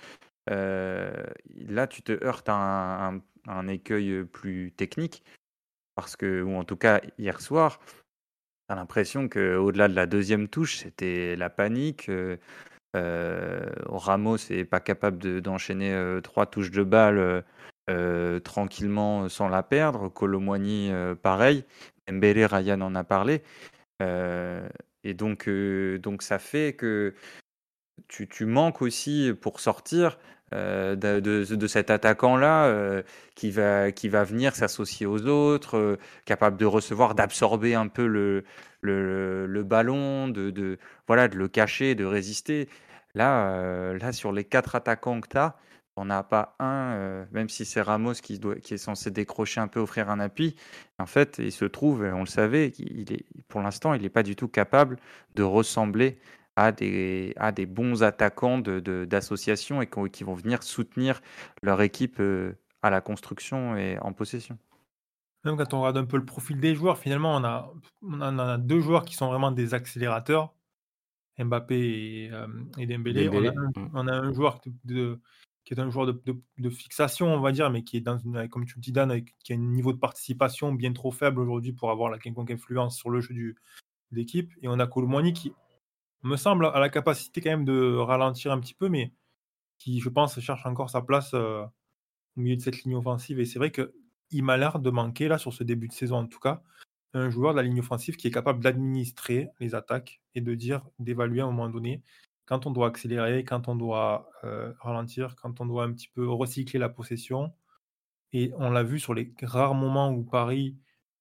là, 0.47 1.87
tu 1.89 2.01
te 2.01 2.23
heurtes 2.23 2.49
à 2.49 3.13
un, 3.47 3.67
écueil 3.67 4.23
plus 4.25 4.71
technique 4.71 5.23
parce 5.95 6.15
que, 6.15 6.41
ou 6.41 6.55
en 6.55 6.63
tout 6.63 6.77
cas 6.77 7.01
hier 7.17 7.41
soir, 7.41 7.79
T'as 8.67 8.75
l'impression 8.75 9.29
qu'au-delà 9.29 9.87
de 9.87 9.93
la 9.93 10.07
deuxième 10.07 10.47
touche, 10.47 10.77
c'était 10.77 11.35
la 11.35 11.51
panique. 11.51 12.09
Euh, 12.09 12.37
euh, 12.95 13.69
Ramos 13.85 14.37
n'est 14.49 14.65
pas 14.65 14.79
capable 14.79 15.41
d'enchaîner 15.41 15.93
euh, 15.93 16.19
trois 16.21 16.47
touches 16.47 16.71
de 16.71 16.83
balle 16.83 17.43
tranquillement 18.43 19.29
sans 19.29 19.49
la 19.49 19.61
perdre. 19.61 20.09
Colomboigny, 20.09 20.91
pareil. 21.21 21.63
Mbele, 22.09 22.45
Ryan 22.45 22.81
en 22.81 22.95
a 22.95 23.03
parlé. 23.03 23.43
et 24.01 25.13
donc, 25.13 25.47
donc, 25.47 26.23
ça 26.23 26.39
fait 26.39 26.73
que 26.75 27.13
tu, 28.07 28.45
manques 28.45 28.81
aussi 28.81 29.31
pour 29.41 29.59
sortir 29.59 30.17
euh, 30.53 30.95
de, 30.95 31.19
de, 31.19 31.67
cet 31.67 31.89
attaquant-là 31.89 32.65
euh, 32.65 33.01
qui, 33.35 33.49
va, 33.51 33.91
qui 33.91 34.09
va 34.09 34.23
venir 34.23 34.55
s'associer 34.55 35.05
aux 35.05 35.25
autres, 35.25 35.77
euh, 35.77 35.99
capable 36.25 36.57
de 36.57 36.65
recevoir, 36.65 37.15
d'absorber 37.15 37.73
un 37.73 37.87
peu 37.87 38.05
le, 38.05 38.43
le, 38.81 39.47
le 39.47 39.63
ballon, 39.63 40.27
de, 40.27 40.51
de, 40.51 40.77
voilà, 41.07 41.27
de 41.27 41.35
le 41.37 41.47
cacher, 41.47 41.95
de 41.95 42.05
résister. 42.05 42.69
Là, 43.15 43.93
là 43.93 44.11
sur 44.11 44.33
les 44.33 44.43
quatre 44.43 44.75
attaquants 44.75 45.21
que 45.21 45.29
tu 45.29 45.37
as, 45.37 45.55
on 45.95 46.05
n'a 46.05 46.21
pas 46.21 46.55
un, 46.59 47.25
même 47.31 47.47
si 47.47 47.63
c'est 47.63 47.81
Ramos 47.81 48.15
qui, 48.15 48.39
doit, 48.39 48.55
qui 48.55 48.73
est 48.73 48.77
censé 48.77 49.09
décrocher 49.09 49.61
un 49.61 49.67
peu, 49.69 49.79
offrir 49.79 50.09
un 50.09 50.19
appui. 50.19 50.55
En 50.99 51.05
fait, 51.05 51.37
il 51.39 51.53
se 51.53 51.63
trouve, 51.63 52.01
on 52.03 52.19
le 52.19 52.25
savait, 52.25 52.73
il 52.77 53.13
est, 53.13 53.25
pour 53.47 53.61
l'instant, 53.61 53.93
il 53.93 54.01
n'est 54.01 54.09
pas 54.09 54.23
du 54.23 54.35
tout 54.35 54.49
capable 54.49 54.97
de 55.35 55.43
ressembler 55.43 56.19
à 56.55 56.71
des, 56.71 57.33
à 57.37 57.51
des 57.51 57.65
bons 57.65 58.03
attaquants 58.03 58.59
d'association 58.59 59.79
de, 59.79 59.83
et 59.83 60.09
qui 60.09 60.23
vont 60.23 60.33
venir 60.33 60.63
soutenir 60.63 61.21
leur 61.61 61.81
équipe 61.81 62.19
euh, 62.19 62.53
à 62.81 62.89
la 62.89 63.01
construction 63.01 63.75
et 63.75 63.97
en 63.99 64.13
possession. 64.13 64.57
Même 65.43 65.57
quand 65.57 65.73
on 65.73 65.81
regarde 65.81 65.97
un 65.97 66.05
peu 66.05 66.17
le 66.17 66.25
profil 66.25 66.59
des 66.59 66.73
joueurs, 66.73 66.97
finalement, 66.97 67.35
on 67.35 67.43
a, 67.43 67.71
on 68.01 68.39
a 68.39 68.57
deux 68.57 68.79
joueurs 68.79 69.05
qui 69.05 69.15
sont 69.15 69.27
vraiment 69.27 69.51
des 69.51 69.73
accélérateurs, 69.73 70.53
Mbappé 71.37 71.75
et, 71.75 72.29
euh, 72.31 72.47
Dembélé. 72.77 73.29
On, 73.93 74.07
a 74.07 74.13
un, 74.13 74.33
joueur 74.33 74.61
de, 74.85 75.19
qui 75.65 75.73
est 75.73 75.79
un 75.79 75.89
joueur 75.89 76.05
de, 76.07 76.21
de, 76.57 76.69
fixation, 76.69 77.27
on 77.27 77.41
va 77.41 77.51
dire, 77.51 77.69
mais 77.69 77.83
qui 77.83 77.97
est 77.97 78.01
dans 78.01 78.17
une, 78.17 78.47
comme 78.47 78.65
tu 78.65 78.75
le 78.75 78.81
dis, 78.81 78.91
Dan, 78.91 79.21
qui 79.43 79.53
a 79.53 79.55
un 79.55 79.59
niveau 79.59 79.91
de 79.91 79.99
participation 79.99 80.73
bien 80.73 80.93
trop 80.93 81.11
faible 81.11 81.39
aujourd'hui 81.41 81.73
pour 81.73 81.91
avoir 81.91 82.09
la 82.09 82.17
quelconque 82.17 82.51
influence 82.51 82.97
sur 82.97 83.09
le 83.09 83.19
jeu 83.19 83.33
du, 83.33 83.55
d'équipe. 84.11 84.51
Et 84.61 84.67
on 84.67 84.79
a 84.79 84.87
Colomani 84.87 85.33
qui 85.33 85.53
me 86.23 86.37
semble, 86.37 86.65
à 86.67 86.79
la 86.79 86.89
capacité 86.89 87.41
quand 87.41 87.51
même 87.51 87.65
de 87.65 87.95
ralentir 87.97 88.51
un 88.51 88.59
petit 88.59 88.73
peu, 88.73 88.89
mais 88.89 89.13
qui, 89.77 89.99
je 89.99 90.09
pense, 90.09 90.39
cherche 90.39 90.65
encore 90.65 90.89
sa 90.89 91.01
place 91.01 91.33
euh, 91.33 91.63
au 92.37 92.41
milieu 92.41 92.55
de 92.55 92.61
cette 92.61 92.83
ligne 92.83 92.95
offensive. 92.95 93.39
Et 93.39 93.45
c'est 93.45 93.59
vrai 93.59 93.71
qu'il 93.71 94.43
m'a 94.43 94.57
l'air 94.57 94.79
de 94.79 94.89
manquer, 94.89 95.27
là, 95.27 95.37
sur 95.37 95.53
ce 95.53 95.63
début 95.63 95.87
de 95.87 95.93
saison 95.93 96.17
en 96.17 96.27
tout 96.27 96.39
cas, 96.39 96.63
un 97.13 97.29
joueur 97.29 97.53
de 97.53 97.57
la 97.57 97.63
ligne 97.63 97.79
offensive 97.79 98.17
qui 98.17 98.27
est 98.27 98.31
capable 98.31 98.61
d'administrer 98.63 99.49
les 99.59 99.75
attaques 99.75 100.21
et 100.33 100.41
de 100.41 100.53
dire, 100.55 100.87
d'évaluer 100.99 101.41
à 101.41 101.45
un 101.45 101.51
moment 101.51 101.69
donné 101.69 102.03
quand 102.45 102.67
on 102.67 102.71
doit 102.71 102.87
accélérer, 102.87 103.43
quand 103.43 103.67
on 103.67 103.75
doit 103.75 104.29
euh, 104.43 104.71
ralentir, 104.79 105.35
quand 105.35 105.61
on 105.61 105.65
doit 105.65 105.83
un 105.83 105.91
petit 105.93 106.09
peu 106.09 106.29
recycler 106.29 106.79
la 106.79 106.89
possession. 106.89 107.53
Et 108.33 108.51
on 108.57 108.69
l'a 108.69 108.83
vu 108.83 108.99
sur 108.99 109.13
les 109.13 109.33
rares 109.41 109.75
moments 109.75 110.11
où 110.11 110.23
Paris 110.23 110.77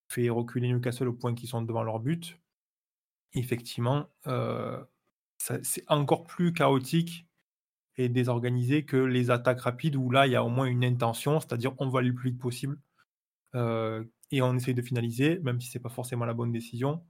fait 0.09 0.29
reculer 0.29 0.69
Newcastle 0.69 1.09
au 1.09 1.13
point 1.15 1.35
qu'ils 1.35 1.49
sont 1.49 1.63
devant 1.63 1.83
leur 1.83 2.01
but. 2.01 2.39
Effectivement, 3.35 4.09
euh, 4.27 4.83
c'est 5.39 5.85
encore 5.89 6.25
plus 6.25 6.53
chaotique 6.53 7.27
et 7.97 8.09
désorganisé 8.09 8.85
que 8.85 8.97
les 8.97 9.31
attaques 9.31 9.61
rapides 9.61 9.97
où 9.97 10.11
là, 10.11 10.27
il 10.27 10.33
y 10.33 10.37
a 10.37 10.45
au 10.45 10.49
moins 10.49 10.67
une 10.67 10.85
intention, 10.85 11.41
c'est-à-dire 11.41 11.75
on 11.79 11.89
va 11.89 12.01
aller 12.01 12.09
le 12.09 12.15
plus 12.15 12.31
vite 12.31 12.41
possible 12.41 12.79
euh, 13.55 14.05
et 14.31 14.43
on 14.43 14.55
essaye 14.55 14.75
de 14.75 14.83
finaliser, 14.83 15.39
même 15.41 15.61
si 15.61 15.71
c'est 15.71 15.81
pas 15.81 15.89
forcément 15.89 16.25
la 16.25 16.35
bonne 16.35 16.53
décision. 16.53 17.05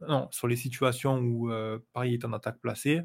Non, 0.00 0.28
sur 0.30 0.46
les 0.46 0.56
situations 0.56 1.18
où 1.18 1.50
euh, 1.50 1.78
Paris 1.92 2.14
est 2.14 2.24
en 2.24 2.32
attaque 2.32 2.60
placée, 2.60 3.02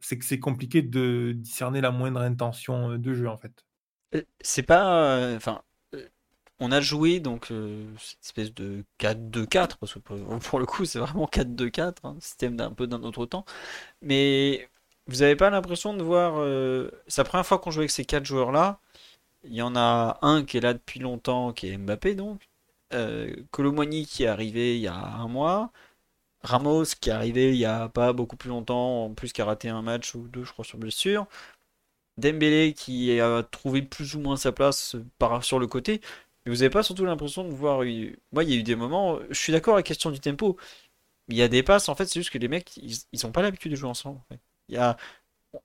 c'est 0.00 0.18
que 0.18 0.24
c'est 0.24 0.40
compliqué 0.40 0.80
de 0.80 1.34
discerner 1.36 1.82
la 1.82 1.90
moindre 1.90 2.20
intention 2.20 2.96
de 2.96 3.12
jeu 3.12 3.28
en 3.28 3.36
fait. 3.36 3.66
C'est 4.40 4.62
pas, 4.62 5.34
enfin, 5.36 5.62
on 6.60 6.72
a 6.72 6.80
joué 6.80 7.20
donc 7.20 7.50
euh, 7.50 7.84
cette 7.98 8.20
espèce 8.24 8.54
de 8.54 8.84
4-2-4, 9.00 9.76
parce 9.78 9.94
que 9.94 9.98
pour, 9.98 10.58
le 10.58 10.66
coup 10.66 10.84
c'est 10.84 10.98
vraiment 10.98 11.26
4-2-4, 11.26 11.96
hein, 12.04 12.16
système 12.20 12.56
d'un 12.56 12.70
peu 12.72 12.86
d'un 12.86 13.02
autre 13.02 13.26
temps. 13.26 13.44
Mais 14.02 14.68
vous 15.06 15.18
n'avez 15.18 15.36
pas 15.36 15.50
l'impression 15.50 15.94
de 15.94 16.02
voir. 16.02 16.34
Euh, 16.38 16.90
c'est 17.08 17.22
la 17.22 17.28
première 17.28 17.46
fois 17.46 17.58
qu'on 17.58 17.70
joue 17.70 17.80
avec 17.80 17.90
ces 17.90 18.04
quatre 18.04 18.24
joueurs-là. 18.26 18.80
il 19.44 19.54
y 19.54 19.62
en 19.62 19.76
a 19.76 20.18
un 20.22 20.44
qui 20.44 20.58
est 20.58 20.60
là 20.60 20.74
depuis 20.74 21.00
longtemps, 21.00 21.52
qui 21.52 21.68
est 21.68 21.78
Mbappé 21.78 22.14
donc. 22.14 22.48
Euh, 22.94 23.34
qui 24.06 24.24
est 24.24 24.26
arrivé 24.26 24.76
il 24.76 24.82
y 24.82 24.88
a 24.88 24.94
un 24.94 25.28
mois. 25.28 25.72
Ramos 26.42 26.84
qui 27.00 27.10
est 27.10 27.12
arrivé 27.12 27.50
il 27.50 27.56
y 27.58 27.64
a 27.66 27.88
pas 27.88 28.12
beaucoup 28.12 28.36
plus 28.36 28.50
longtemps, 28.50 29.06
en 29.06 29.14
plus 29.14 29.32
qui 29.32 29.42
a 29.42 29.46
raté 29.46 29.68
un 29.70 29.82
match 29.82 30.14
ou 30.14 30.28
deux, 30.28 30.44
je 30.44 30.52
crois, 30.52 30.64
sur 30.64 30.78
blessure. 30.78 31.26
Dembélé 32.18 32.74
qui 32.74 33.18
a 33.20 33.42
trouvé 33.42 33.82
plus 33.82 34.14
ou 34.14 34.20
moins 34.20 34.36
sa 34.36 34.52
place 34.52 34.96
par, 35.18 35.44
sur 35.44 35.58
le 35.58 35.66
côté. 35.66 36.00
Mais 36.44 36.52
vous 36.52 36.58
n'avez 36.58 36.70
pas 36.70 36.82
surtout 36.82 37.04
l'impression 37.04 37.44
de 37.44 37.50
voir. 37.50 37.78
Moi, 37.78 38.44
il 38.44 38.50
y 38.50 38.54
a 38.54 38.56
eu 38.56 38.62
des 38.62 38.76
moments. 38.76 39.18
Je 39.30 39.38
suis 39.38 39.52
d'accord 39.52 39.74
avec 39.74 39.86
la 39.86 39.88
question 39.88 40.10
du 40.10 40.20
tempo. 40.20 40.56
Il 41.28 41.36
y 41.36 41.42
a 41.42 41.48
des 41.48 41.62
passes, 41.62 41.88
en 41.88 41.94
fait, 41.94 42.06
c'est 42.06 42.20
juste 42.20 42.30
que 42.30 42.38
les 42.38 42.48
mecs, 42.48 42.76
ils 42.76 43.20
n'ont 43.24 43.32
pas 43.32 43.42
l'habitude 43.42 43.72
de 43.72 43.76
jouer 43.76 43.88
ensemble. 43.88 44.20
Il 44.68 44.74
y 44.74 44.78
a... 44.78 44.96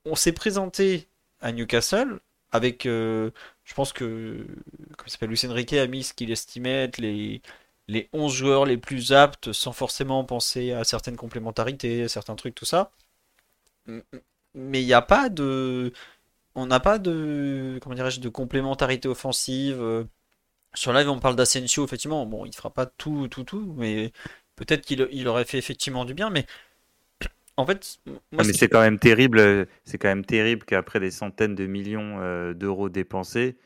On 0.05 0.15
s'est 0.15 0.31
présenté 0.33 1.09
à 1.41 1.51
Newcastle 1.51 2.19
avec. 2.51 2.85
Euh, 2.85 3.31
je 3.63 3.73
pense 3.73 3.93
que. 3.93 4.45
Comme 4.97 5.07
s'appelle 5.07 5.29
Lucien 5.29 5.51
Riquet 5.51 5.79
a 5.79 5.87
mis 5.87 6.03
ce 6.03 6.13
qu'il 6.13 6.31
estimait 6.31 6.83
être 6.85 6.97
les, 6.97 7.41
les 7.87 8.09
11 8.13 8.33
joueurs 8.33 8.65
les 8.65 8.77
plus 8.77 9.13
aptes 9.13 9.51
sans 9.53 9.71
forcément 9.73 10.23
penser 10.25 10.71
à 10.73 10.83
certaines 10.83 11.17
complémentarités, 11.17 12.07
certains 12.07 12.35
trucs, 12.35 12.55
tout 12.55 12.65
ça. 12.65 12.91
Mais 14.53 14.81
il 14.81 14.85
n'y 14.85 14.93
a 14.93 15.01
pas 15.01 15.29
de. 15.29 15.93
On 16.55 16.65
n'a 16.67 16.79
pas 16.79 16.99
de. 16.99 17.79
Comment 17.81 17.95
dirais-je 17.95 18.19
De 18.19 18.29
complémentarité 18.29 19.07
offensive. 19.07 20.07
Sur 20.73 20.93
live, 20.93 21.10
on 21.10 21.19
parle 21.19 21.36
d'Asensio, 21.36 21.84
effectivement. 21.84 22.25
Bon, 22.25 22.45
il 22.45 22.53
fera 22.53 22.69
pas 22.69 22.86
tout, 22.86 23.27
tout, 23.27 23.43
tout, 23.43 23.73
mais 23.77 24.12
peut-être 24.55 24.82
qu'il 24.82 25.08
il 25.12 25.27
aurait 25.27 25.45
fait 25.45 25.58
effectivement 25.58 26.05
du 26.05 26.13
bien. 26.13 26.29
Mais 26.29 26.45
en 27.58 27.65
fait, 27.65 27.99
moi, 28.05 28.43
mais 28.45 28.53
c'est 28.53 28.69
quand 28.69 28.82
même 28.82 28.99
terrible. 28.99 29.67
C'est 29.84 29.97
quand 29.97 30.08
même 30.08 30.25
terrible 30.25 30.63
qu'après 30.65 30.99
des 30.99 31.12
centaines 31.12 31.55
de 31.55 31.65
millions 31.65 32.17
euh, 32.21 32.53
d'euros 32.53 32.88
dépensés, 32.89 33.58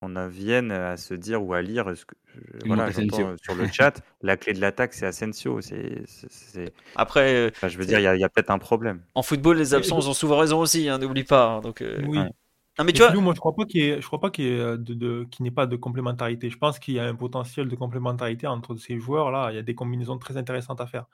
on 0.00 0.16
en 0.16 0.28
vienne 0.28 0.70
à 0.70 0.96
se 0.96 1.14
dire 1.14 1.42
ou 1.42 1.52
à 1.52 1.62
lire 1.62 1.92
ce 1.96 2.04
que, 2.04 2.14
voilà, 2.64 2.86
euh, 2.86 3.36
sur 3.42 3.54
le 3.54 3.68
chat, 3.70 4.00
la 4.22 4.36
clé 4.36 4.52
de 4.52 4.60
l'attaque, 4.60 4.94
c'est 4.94 5.06
Asensio. 5.06 5.60
C'est, 5.60 6.04
Après, 6.96 7.34
euh, 7.34 7.50
je 7.68 7.76
veux 7.76 7.84
dire, 7.84 7.98
il 7.98 8.20
y 8.20 8.24
a, 8.24 8.28
peut-être 8.28 8.50
un 8.50 8.58
problème. 8.58 9.02
En 9.14 9.22
football, 9.22 9.58
les 9.58 9.74
absences 9.74 10.06
ont 10.06 10.14
souvent 10.14 10.38
raison 10.38 10.60
aussi, 10.60 10.88
hein, 10.88 10.98
n'oublie 10.98 11.24
pas. 11.24 11.46
Hein, 11.46 11.60
donc, 11.60 11.84
oui. 12.06 12.20
Mais 12.78 12.92
tu 12.92 13.02
vois... 13.02 13.12
moi, 13.14 13.34
je 13.34 13.40
crois 13.40 13.54
pas 13.54 13.66
qu'il 13.66 14.00
je 14.00 14.06
crois 14.06 14.20
pas 14.20 14.30
qu'il 14.30 14.46
de, 14.46 15.28
n'ait 15.40 15.50
pas 15.50 15.66
de 15.66 15.76
complémentarité. 15.76 16.50
Je 16.50 16.58
pense 16.58 16.78
qu'il 16.78 16.94
y 16.94 16.98
a 16.98 17.04
un 17.04 17.14
potentiel 17.14 17.68
de 17.68 17.76
complémentarité 17.76 18.46
entre 18.46 18.76
ces 18.76 18.98
joueurs-là. 18.98 19.52
Il 19.52 19.56
y 19.56 19.58
a 19.58 19.62
des 19.62 19.74
combinaisons 19.74 20.18
très 20.18 20.36
intéressantes 20.36 20.80
à 20.80 20.86
faire. 20.86 21.06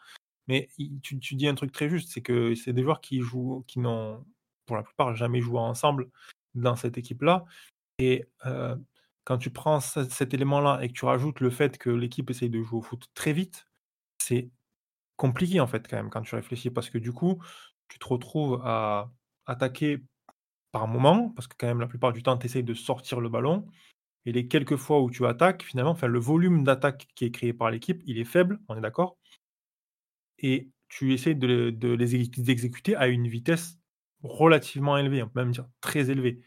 Mais 0.47 0.69
tu, 1.03 1.17
dis 1.17 1.47
un 1.47 1.55
truc 1.55 1.73
très 1.73 1.91
juste, 1.91 2.11
c'est 2.11 2.23
que 2.23 2.55
c'est 2.55 2.73
des 2.73 2.83
joueurs 2.83 3.01
qui 3.01 3.21
jouent, 3.21 3.65
qui 3.67 3.81
n'ont 3.81 4.25
pour 4.67 4.77
la 4.77 4.83
plupart 4.83 5.15
jamais 5.15 5.41
joué 5.41 5.59
ensemble 5.59 6.09
dans 6.55 6.77
cette 6.77 6.97
équipe-là. 6.97 7.45
Et 7.99 8.25
quand 9.25 9.37
tu 9.39 9.51
prends 9.51 9.81
cet 9.81 10.33
élément-là 10.33 10.79
et 10.83 10.89
que 10.89 10.95
tu 10.95 11.05
rajoutes 11.05 11.41
le 11.41 11.51
fait 11.51 11.77
que 11.77 11.91
l'équipe 11.91 12.31
essaye 12.31 12.49
de 12.49 12.63
jouer 12.63 12.79
au 12.79 12.83
foot 12.83 13.05
très 13.15 13.35
vite, 13.35 13.67
c'est 14.19 14.51
compliqué 15.17 15.61
en 15.61 15.67
fait 15.67 15.87
quand 15.87 15.97
même 15.97 16.09
quand 16.09 16.23
tu 16.23 16.35
réfléchis 16.35 16.71
parce 16.71 16.89
que 16.89 16.97
du 16.97 17.13
coup, 17.13 17.43
tu 17.89 17.99
te 17.99 18.07
retrouves 18.07 18.63
à 18.65 19.11
attaquer 19.45 20.03
par 20.73 20.89
moment, 20.89 21.31
parce 21.31 21.49
que 21.49 21.55
quand 21.59 21.67
même 21.67 21.81
la 21.81 21.87
plupart 21.87 22.13
du 22.13 22.23
temps, 22.23 22.37
tu 22.37 22.47
essayes 22.47 22.65
de 22.65 22.75
sortir 22.75 23.21
le 23.21 23.29
ballon. 23.29 23.67
Et 24.27 24.33
les 24.33 24.49
quelques 24.49 24.77
fois 24.77 25.01
où 25.03 25.11
tu 25.11 25.27
attaques, 25.27 25.63
finalement, 25.63 25.97
le 26.03 26.19
volume 26.19 26.65
d'attaque 26.65 27.09
qui 27.15 27.25
est 27.25 27.31
créé 27.31 27.53
par 27.53 27.71
l'équipe, 27.71 28.03
il 28.07 28.19
est 28.19 28.25
faible, 28.25 28.61
on 28.69 28.77
est 28.77 28.81
d'accord 28.81 29.17
Et 30.39 30.69
tu 30.89 31.13
essayes 31.13 31.37
de, 31.37 31.71
de 31.71 31.89
les 31.89 32.15
exécuter 32.51 32.97
à 32.97 33.09
une 33.09 33.29
vitesse 33.29 33.79
relativement 34.23 34.97
élevée, 34.97 35.23
on 35.23 35.29
peut 35.29 35.41
même 35.41 35.53
dire 35.53 35.69
très 35.81 36.11
élevée 36.11 36.43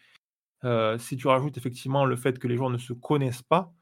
si 0.99 1.17
tu 1.17 1.27
rajoutes 1.27 1.57
effectivement 1.57 2.05
le 2.05 2.15
fait 2.15 2.37
que 2.37 2.47
les 2.47 2.55
joueurs 2.55 2.69
ne 2.69 2.77
se 2.77 2.93
connaissent 2.93 3.41
pas, 3.41 3.73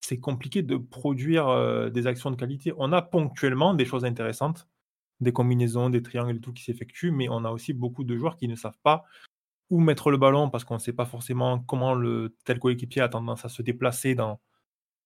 c'est 0.00 0.20
compliqué 0.20 0.62
de 0.62 0.76
produire 0.76 1.90
des 1.90 2.06
actions 2.06 2.30
de 2.30 2.36
qualité. 2.36 2.72
On 2.76 2.92
a 2.92 3.02
ponctuellement 3.02 3.74
des 3.74 3.84
choses 3.84 4.04
intéressantes, 4.04 4.68
des 5.20 5.32
combinaisons, 5.32 5.88
des 5.90 6.02
triangles 6.02 6.36
et 6.36 6.40
tout 6.40 6.52
qui 6.52 6.62
s'effectuent, 6.62 7.10
mais 7.10 7.28
on 7.28 7.44
a 7.44 7.50
aussi 7.50 7.72
beaucoup 7.72 8.04
de 8.04 8.16
joueurs 8.16 8.36
qui 8.36 8.48
ne 8.48 8.54
savent 8.54 8.78
pas 8.82 9.04
où 9.70 9.80
mettre 9.80 10.10
le 10.10 10.16
ballon 10.16 10.50
parce 10.50 10.64
qu'on 10.64 10.74
ne 10.74 10.80
sait 10.80 10.92
pas 10.92 11.06
forcément 11.06 11.58
comment 11.60 11.96
tel 12.44 12.58
coéquipier 12.58 13.02
a 13.02 13.08
tendance 13.08 13.44
à 13.44 13.48
se 13.48 13.62
déplacer 13.62 14.14
dans 14.14 14.40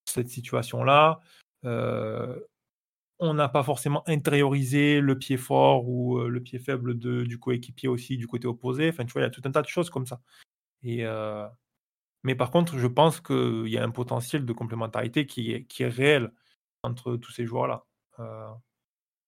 cette 0.05 0.29
situation-là. 0.29 1.19
on 1.63 3.33
n'a 3.33 3.49
pas 3.49 3.63
forcément 3.63 4.03
intériorisé 4.07 4.99
le 4.99 5.17
pied 5.17 5.37
fort 5.37 5.87
ou 5.87 6.19
le 6.19 6.41
pied 6.41 6.59
faible 6.59 6.97
du 6.97 7.39
coéquipier 7.39 7.89
aussi 7.89 8.17
du 8.17 8.27
côté 8.27 8.47
opposé. 8.47 8.89
Enfin, 8.89 9.05
tu 9.05 9.13
vois, 9.13 9.21
il 9.21 9.25
y 9.25 9.27
a 9.27 9.31
tout 9.31 9.41
un 9.45 9.51
tas 9.51 9.61
de 9.61 9.67
choses 9.67 9.89
comme 9.89 10.05
ça. 10.05 10.21
Et, 10.83 11.05
mais 12.23 12.35
par 12.35 12.51
contre, 12.51 12.77
je 12.77 12.87
pense 12.87 13.19
qu'il 13.19 13.67
y 13.67 13.77
a 13.77 13.83
un 13.83 13.91
potentiel 13.91 14.45
de 14.45 14.53
complémentarité 14.53 15.25
qui 15.25 15.53
est, 15.53 15.65
qui 15.65 15.83
est 15.83 15.89
réel 15.89 16.31
entre 16.83 17.15
tous 17.17 17.31
ces 17.31 17.45
joueurs-là. 17.45 17.85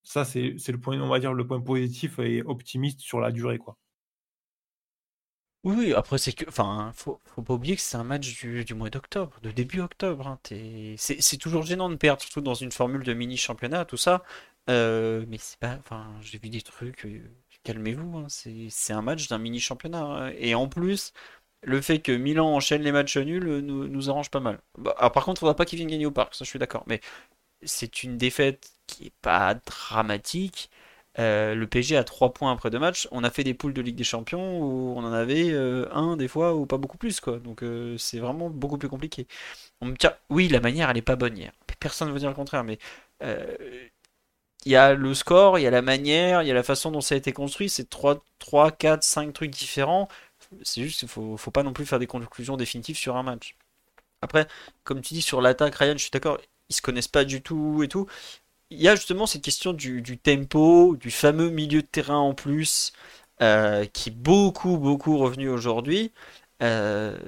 ça, 0.02 0.24
c'est 0.24 0.68
le 0.68 0.80
point, 0.80 1.00
on 1.00 1.08
va 1.08 1.18
dire, 1.18 1.32
le 1.32 1.46
point 1.46 1.60
positif 1.60 2.18
et 2.18 2.42
optimiste 2.42 3.00
sur 3.00 3.20
la 3.20 3.32
durée, 3.32 3.58
quoi. 3.58 3.76
Oui, 5.64 5.94
après 5.94 6.18
c'est 6.18 6.32
que, 6.32 6.44
enfin, 6.48 6.92
faut, 6.94 7.20
pas 7.42 7.54
oublier 7.54 7.74
que 7.76 7.82
c'est 7.82 7.96
un 7.96 8.04
match 8.04 8.38
du, 8.40 8.74
mois 8.74 8.90
d'octobre, 8.90 9.38
de 9.42 9.50
début 9.50 9.80
octobre. 9.80 10.26
Hein, 10.26 10.38
c'est 10.96 11.38
toujours 11.38 11.62
gênant 11.64 11.88
de 11.88 11.96
perdre, 11.96 12.22
surtout 12.22 12.42
dans 12.42 12.54
une 12.54 12.70
formule 12.70 13.02
de 13.02 13.14
mini 13.14 13.36
championnat, 13.36 13.84
tout 13.86 13.96
ça. 13.96 14.22
mais 14.68 15.38
c'est 15.38 15.58
pas, 15.58 15.76
enfin, 15.78 16.12
j'ai 16.20 16.38
vu 16.38 16.50
des 16.50 16.62
trucs. 16.62 17.06
Calmez-vous, 17.64 18.18
hein, 18.18 18.26
c'est 18.28 18.92
un 18.92 19.02
match 19.02 19.28
d'un 19.28 19.38
mini 19.38 19.58
championnat. 19.60 20.02
Hein, 20.04 20.32
et 20.38 20.54
en 20.54 20.68
plus, 20.68 21.12
le 21.64 21.80
fait 21.80 22.00
que 22.00 22.12
Milan 22.12 22.54
enchaîne 22.54 22.82
les 22.82 22.92
matchs 22.92 23.16
nuls 23.16 23.48
euh, 23.48 23.60
nous, 23.60 24.10
arrange 24.10 24.30
pas 24.30 24.40
mal. 24.40 24.60
Bah, 24.78 24.94
par 25.12 25.24
contre, 25.24 25.40
faudra 25.40 25.56
pas 25.56 25.64
qu'il 25.64 25.78
vienne 25.78 25.88
gagner 25.90 26.06
au 26.06 26.10
parc, 26.10 26.34
ça 26.34 26.44
je 26.44 26.50
suis 26.50 26.58
d'accord. 26.58 26.84
Mais 26.86 27.00
c'est 27.62 28.02
une 28.02 28.18
défaite 28.18 28.72
qui 28.86 29.06
est 29.06 29.14
pas 29.22 29.54
dramatique. 29.54 30.70
Euh, 31.18 31.54
le 31.54 31.66
PSG 31.66 31.96
a 31.96 32.04
3 32.04 32.32
points 32.32 32.52
après 32.52 32.70
deux 32.70 32.78
matchs. 32.78 33.08
On 33.12 33.24
a 33.24 33.30
fait 33.30 33.44
des 33.44 33.54
poules 33.54 33.72
de 33.72 33.82
Ligue 33.82 33.96
des 33.96 34.04
Champions 34.04 34.60
où 34.60 34.94
on 34.96 35.04
en 35.04 35.12
avait 35.12 35.50
euh, 35.52 35.86
un 35.92 36.16
des 36.16 36.28
fois 36.28 36.54
ou 36.54 36.66
pas 36.66 36.78
beaucoup 36.78 36.98
plus. 36.98 37.20
quoi. 37.20 37.38
Donc 37.38 37.64
c'est 37.98 38.18
vraiment 38.18 38.50
beaucoup 38.50 38.78
plus 38.78 38.88
compliqué. 38.88 39.26
On 39.80 39.86
me 39.86 39.94
oui, 40.30 40.48
la 40.48 40.60
manière 40.60 40.90
elle 40.90 40.96
est 40.98 41.02
pas 41.02 41.16
bonne 41.16 41.36
hier. 41.38 41.52
Personne 41.80 42.08
ne 42.08 42.14
veut 42.14 42.18
dire 42.20 42.30
le 42.30 42.34
contraire, 42.34 42.64
mais 42.64 42.78
il 44.64 44.72
y 44.72 44.76
a 44.76 44.94
le 44.94 45.14
score, 45.14 45.58
il 45.58 45.62
y 45.62 45.66
a 45.66 45.70
la 45.70 45.82
manière, 45.82 46.42
il 46.42 46.48
y 46.48 46.50
a 46.50 46.54
la 46.54 46.62
façon 46.62 46.90
dont 46.90 47.00
ça 47.00 47.14
a 47.14 47.18
été 47.18 47.32
construit. 47.32 47.68
C'est 47.68 47.88
3, 47.90 48.24
3, 48.38 48.70
4, 48.72 49.02
5 49.02 49.32
trucs 49.32 49.50
différents. 49.50 50.08
C'est 50.62 50.82
juste 50.82 51.00
qu'il 51.00 51.08
faut, 51.08 51.36
faut 51.36 51.50
pas 51.50 51.62
non 51.62 51.72
plus 51.72 51.86
faire 51.86 51.98
des 51.98 52.06
conclusions 52.06 52.56
définitives 52.56 52.96
sur 52.96 53.16
un 53.16 53.22
match. 53.22 53.56
Après, 54.22 54.48
comme 54.84 55.02
tu 55.02 55.14
dis 55.14 55.22
sur 55.22 55.40
l'attaque, 55.42 55.76
Ryan, 55.76 55.94
je 55.94 56.02
suis 56.02 56.10
d'accord, 56.10 56.38
ils 56.70 56.74
se 56.76 56.82
connaissent 56.82 57.08
pas 57.08 57.24
du 57.24 57.42
tout 57.42 57.82
et 57.82 57.88
tout. 57.88 58.06
Il 58.70 58.80
y 58.82 58.88
a 58.88 58.96
justement 58.96 59.26
cette 59.26 59.42
question 59.42 59.72
du, 59.72 60.02
tempo, 60.18 60.96
du 60.96 61.10
fameux 61.10 61.50
milieu 61.50 61.82
de 61.82 61.86
terrain 61.86 62.18
en 62.18 62.34
plus, 62.34 62.92
euh, 63.42 63.86
qui 63.86 64.10
est 64.10 64.12
beaucoup, 64.12 64.78
beaucoup 64.78 65.18
revenu 65.18 65.48
aujourd'hui. 65.48 66.12
Euh, 66.62 67.18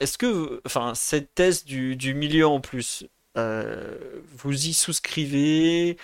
est-ce 0.00 0.18
que, 0.18 0.60
enfin, 0.66 0.94
cette 0.94 1.34
thèse 1.34 1.64
du, 1.64 2.14
milieu 2.14 2.46
en 2.46 2.60
plus, 2.60 3.04
euh, 3.36 3.96
vous 4.36 4.66
y 4.68 4.72
souscrivez? 4.74 5.96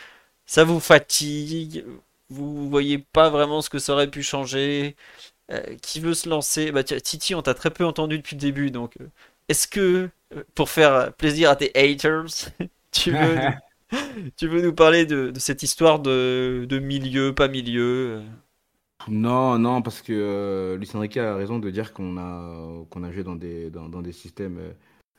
Ça 0.46 0.64
vous 0.64 0.80
fatigue? 0.80 1.84
Vous 2.30 2.68
voyez 2.70 2.98
pas 2.98 3.30
vraiment 3.30 3.62
ce 3.62 3.70
que 3.70 3.78
ça 3.78 3.92
aurait 3.94 4.10
pu 4.10 4.22
changer? 4.22 4.96
Qui 5.82 6.00
veut 6.00 6.14
se 6.14 6.28
lancer? 6.28 6.72
Bah, 6.72 6.84
Titi, 6.84 7.34
on 7.34 7.42
t'a 7.42 7.54
très 7.54 7.70
peu 7.70 7.84
entendu 7.86 8.18
depuis 8.18 8.36
le 8.36 8.40
début, 8.40 8.70
donc 8.70 8.96
est-ce 9.48 9.68
que, 9.68 10.10
pour 10.54 10.70
faire 10.70 11.12
plaisir 11.14 11.50
à 11.50 11.56
tes 11.56 11.70
haters, 11.76 12.50
tu 12.92 13.12
veux, 13.12 13.38
tu 14.36 14.48
veux 14.48 14.62
nous 14.62 14.74
parler 14.74 15.06
de, 15.06 15.32
cette 15.36 15.62
histoire 15.62 16.00
de, 16.00 16.78
milieu, 16.82 17.34
pas 17.34 17.48
milieu 17.48 18.22
Non, 19.08 19.58
non, 19.58 19.82
parce 19.82 20.02
que 20.02 20.76
Lucien 20.78 21.00
Riquet 21.00 21.20
a 21.20 21.36
raison 21.36 21.58
de 21.58 21.70
dire 21.70 21.92
qu'on 21.92 22.16
a, 22.18 22.84
qu'on 22.90 23.10
joué 23.12 23.22
dans 23.22 23.36
des, 23.36 23.70
dans, 23.70 24.02
des 24.02 24.12
systèmes 24.12 24.58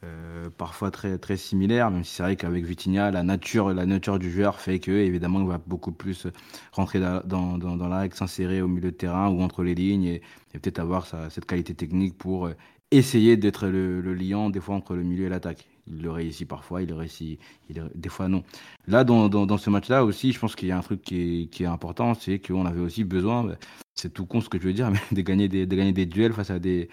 euh, 0.04 0.50
parfois 0.58 0.92
très 0.92 1.18
très 1.18 1.38
similaire, 1.38 1.90
même 1.90 2.04
si 2.04 2.16
c'est 2.16 2.24
vrai 2.24 2.36
qu'avec 2.36 2.66
Vitinha, 2.66 3.10
la 3.10 3.24
nature 3.24 3.74
la 3.74 3.88
nature 3.88 4.20
du 4.20 4.30
joueur 4.32 4.60
fait 4.60 4.80
que 4.80 4.92
évidemment 4.92 5.42
il 5.42 5.48
va 5.48 5.58
beaucoup 5.58 5.92
plus 5.92 6.28
rentrer 6.72 7.00
dans, 7.00 7.58
dans, 7.58 7.58
dans, 7.58 8.10
s'insérer 8.12 8.62
au 8.62 8.68
milieu 8.68 8.92
de 8.92 8.96
terrain 8.96 9.30
ou 9.30 9.42
entre 9.42 9.64
les 9.64 9.74
lignes 9.74 10.06
et, 10.06 10.22
peut-être 10.54 10.80
avoir 10.80 11.08
cette 11.32 11.46
qualité 11.46 11.74
technique 11.74 12.18
pour 12.18 12.48
euh, 12.48 12.54
essayer 12.92 13.38
d'être 13.38 13.68
le, 13.68 14.02
le, 14.02 14.14
liant 14.14 14.50
des 14.52 14.60
fois 14.60 14.76
entre 14.76 14.96
le 14.96 15.04
milieu 15.04 15.26
et 15.26 15.30
l'attaque. 15.30 15.68
Il 15.90 16.02
le 16.02 16.12
réussit 16.12 16.48
parfois, 16.48 16.82
il 16.82 16.90
le 16.90 16.96
réussit 16.96 17.40
il, 17.70 17.84
des 17.96 18.10
fois 18.10 18.28
non. 18.28 18.44
Là, 18.88 19.04
dans, 19.04 19.30
dans, 19.30 19.58
ce 19.58 19.70
match-là 19.70 20.04
aussi, 20.04 20.32
je 20.32 20.40
pense 20.40 20.56
qu'il 20.56 20.68
y 20.68 20.72
a 20.72 20.78
un 20.78 20.82
truc 20.82 21.02
qui 21.02 21.50
est, 21.60 21.66
important, 21.66 22.14
c'est 22.14 22.40
qu'on 22.40 22.66
avait 22.66 22.82
aussi 22.82 23.04
besoin, 23.04 23.56
c'est 23.96 24.14
tout 24.14 24.26
con 24.26 24.42
ce 24.42 24.50
que 24.50 24.60
je 24.60 24.64
veux 24.68 24.74
dire, 24.74 24.92
mais 24.92 25.00
de 25.12 25.22
gagner 25.22 25.48
des, 25.48 25.66
de 25.66 25.76
gagner 25.76 25.94
des 25.94 26.06
duels 26.06 26.34
face 26.34 26.52
à 26.52 26.60
des, 26.60 26.90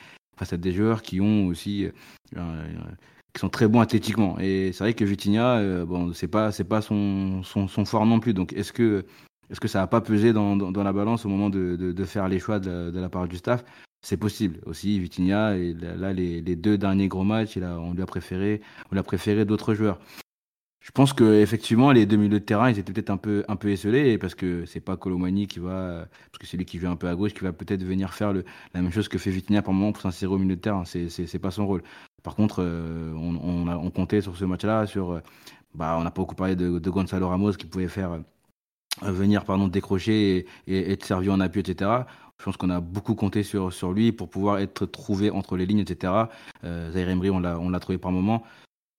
joueurs 0.72 1.02
qui 1.02 1.20
ont 1.20 1.46
aussi 1.46 1.88
euh, 2.36 2.72
qui 3.34 3.40
sont 3.40 3.48
très 3.48 3.68
bons 3.68 3.80
athlétiquement. 3.80 4.38
Et 4.38 4.72
c'est 4.72 4.84
vrai 4.84 4.94
que 4.94 5.04
Vitinha, 5.04 5.58
euh, 5.58 5.84
bon, 5.84 6.12
c'est 6.12 6.28
pas 6.28 6.52
c'est 6.52 6.64
pas 6.64 6.80
son, 6.80 7.42
fort 7.84 8.06
non 8.06 8.20
plus. 8.20 8.32
Donc 8.32 8.52
est-ce 8.52 8.72
que 8.72 9.04
ça 9.66 9.80
n'a 9.80 9.86
pas 9.86 10.00
pesé 10.00 10.32
dans, 10.32 10.56
la 10.56 10.92
balance 10.92 11.24
au 11.26 11.28
moment 11.28 11.50
de, 11.50 12.04
faire 12.04 12.28
les 12.28 12.38
choix 12.38 12.60
de, 12.60 12.98
la 12.98 13.08
part 13.08 13.28
du 13.28 13.36
staff? 13.36 13.64
C'est 14.04 14.18
possible. 14.18 14.60
Aussi, 14.66 15.00
Vitinha, 15.00 15.56
là, 15.56 16.12
les, 16.12 16.42
deux 16.56 16.76
derniers 16.76 17.08
gros 17.08 17.24
matchs, 17.24 17.56
on 17.56 17.94
lui 17.94 18.02
a 18.02 18.06
préféré, 18.06 18.60
on 18.92 18.96
a 18.98 19.02
préféré 19.02 19.46
d'autres 19.46 19.74
joueurs. 19.74 19.98
Je 20.80 20.90
pense 20.90 21.14
que 21.14 21.40
effectivement 21.40 21.92
les 21.92 22.04
deux 22.04 22.18
milieux 22.18 22.40
de 22.40 22.44
terrain 22.44 22.70
ils 22.70 22.78
étaient 22.78 22.92
peut-être 22.92 23.08
un 23.08 23.16
peu 23.16 23.42
un 23.48 23.56
peu 23.56 23.70
esselés 23.70 24.18
parce 24.18 24.34
que 24.34 24.66
c'est 24.66 24.80
pas 24.80 24.98
Colomani 24.98 25.46
qui 25.46 25.58
va 25.58 26.06
parce 26.30 26.38
que 26.38 26.46
c'est 26.46 26.58
lui 26.58 26.66
qui 26.66 26.78
joue 26.78 26.88
un 26.88 26.96
peu 26.96 27.08
à 27.08 27.14
gauche 27.14 27.32
qui 27.32 27.42
va 27.42 27.54
peut-être 27.54 27.82
venir 27.82 28.12
faire 28.12 28.34
la 28.34 28.82
même 28.82 28.92
chose 28.92 29.08
que 29.08 29.16
fait 29.16 29.30
Vitinha 29.30 29.62
par 29.62 29.72
moment 29.72 29.92
pour 29.92 30.02
s'insérer 30.02 30.34
au 30.34 30.36
milieu 30.36 30.56
de 30.56 30.60
terrain 30.60 30.84
c'est 30.84 31.08
c'est 31.08 31.38
pas 31.38 31.50
son 31.50 31.66
rôle. 31.66 31.82
Par 32.22 32.34
contre 32.34 32.62
on, 32.62 33.34
on, 33.42 33.66
on 33.66 33.90
comptait 33.90 34.20
sur 34.20 34.36
ce 34.36 34.44
match-là 34.44 34.86
sur 34.86 35.22
bah 35.74 35.96
on 35.98 36.04
n'a 36.04 36.10
pas 36.10 36.20
beaucoup 36.20 36.34
parlé 36.34 36.54
de, 36.54 36.78
de 36.78 36.90
Gonzalo 36.90 37.28
Ramos 37.28 37.52
qui 37.52 37.64
pouvait 37.64 37.88
faire 37.88 38.20
venir 39.02 39.44
pardon 39.44 39.68
décrocher 39.68 40.46
et, 40.66 40.92
être 40.92 41.04
servi 41.06 41.30
en 41.30 41.40
appui 41.40 41.60
etc 41.60 41.90
je 42.44 42.50
pense 42.50 42.58
qu'on 42.58 42.68
a 42.68 42.80
beaucoup 42.80 43.14
compté 43.14 43.42
sur, 43.42 43.72
sur 43.72 43.94
lui 43.94 44.12
pour 44.12 44.28
pouvoir 44.28 44.58
être 44.58 44.84
trouvé 44.84 45.30
entre 45.30 45.56
les 45.56 45.64
lignes, 45.64 45.78
etc. 45.78 46.12
Euh, 46.62 46.90
Zaire 46.92 47.08
Emery, 47.08 47.30
on 47.30 47.40
l'a, 47.40 47.58
on 47.58 47.70
l'a 47.70 47.80
trouvé 47.80 47.96
par 47.96 48.12
moment. 48.12 48.42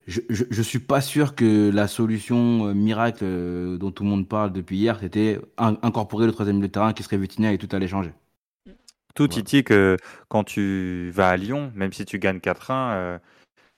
Je, 0.07 0.21
je, 0.29 0.61
suis 0.63 0.79
pas 0.79 0.99
sûr 0.99 1.35
que 1.35 1.69
la 1.69 1.87
solution 1.87 2.65
euh, 2.65 2.73
miracle 2.73 3.19
euh, 3.21 3.77
dont 3.77 3.91
tout 3.91 4.01
le 4.01 4.09
monde 4.09 4.27
parle 4.27 4.51
depuis 4.51 4.77
hier, 4.77 4.97
c'était 4.99 5.39
incorporer 5.57 6.25
le 6.25 6.31
troisième 6.31 6.59
de 6.59 6.65
terrain 6.65 6.91
qui 6.93 7.03
serait 7.03 7.17
Vitinha 7.17 7.53
et 7.53 7.59
tout 7.59 7.69
allait 7.71 7.87
changer. 7.87 8.13
Tout 9.13 9.27
Titi 9.27 9.63
que 9.63 9.95
quand 10.27 10.43
tu 10.43 11.11
vas 11.13 11.29
à 11.29 11.37
Lyon, 11.37 11.71
même 11.75 11.93
si 11.93 12.03
tu 12.03 12.17
gagnes 12.17 12.39
4-1, 12.39 13.19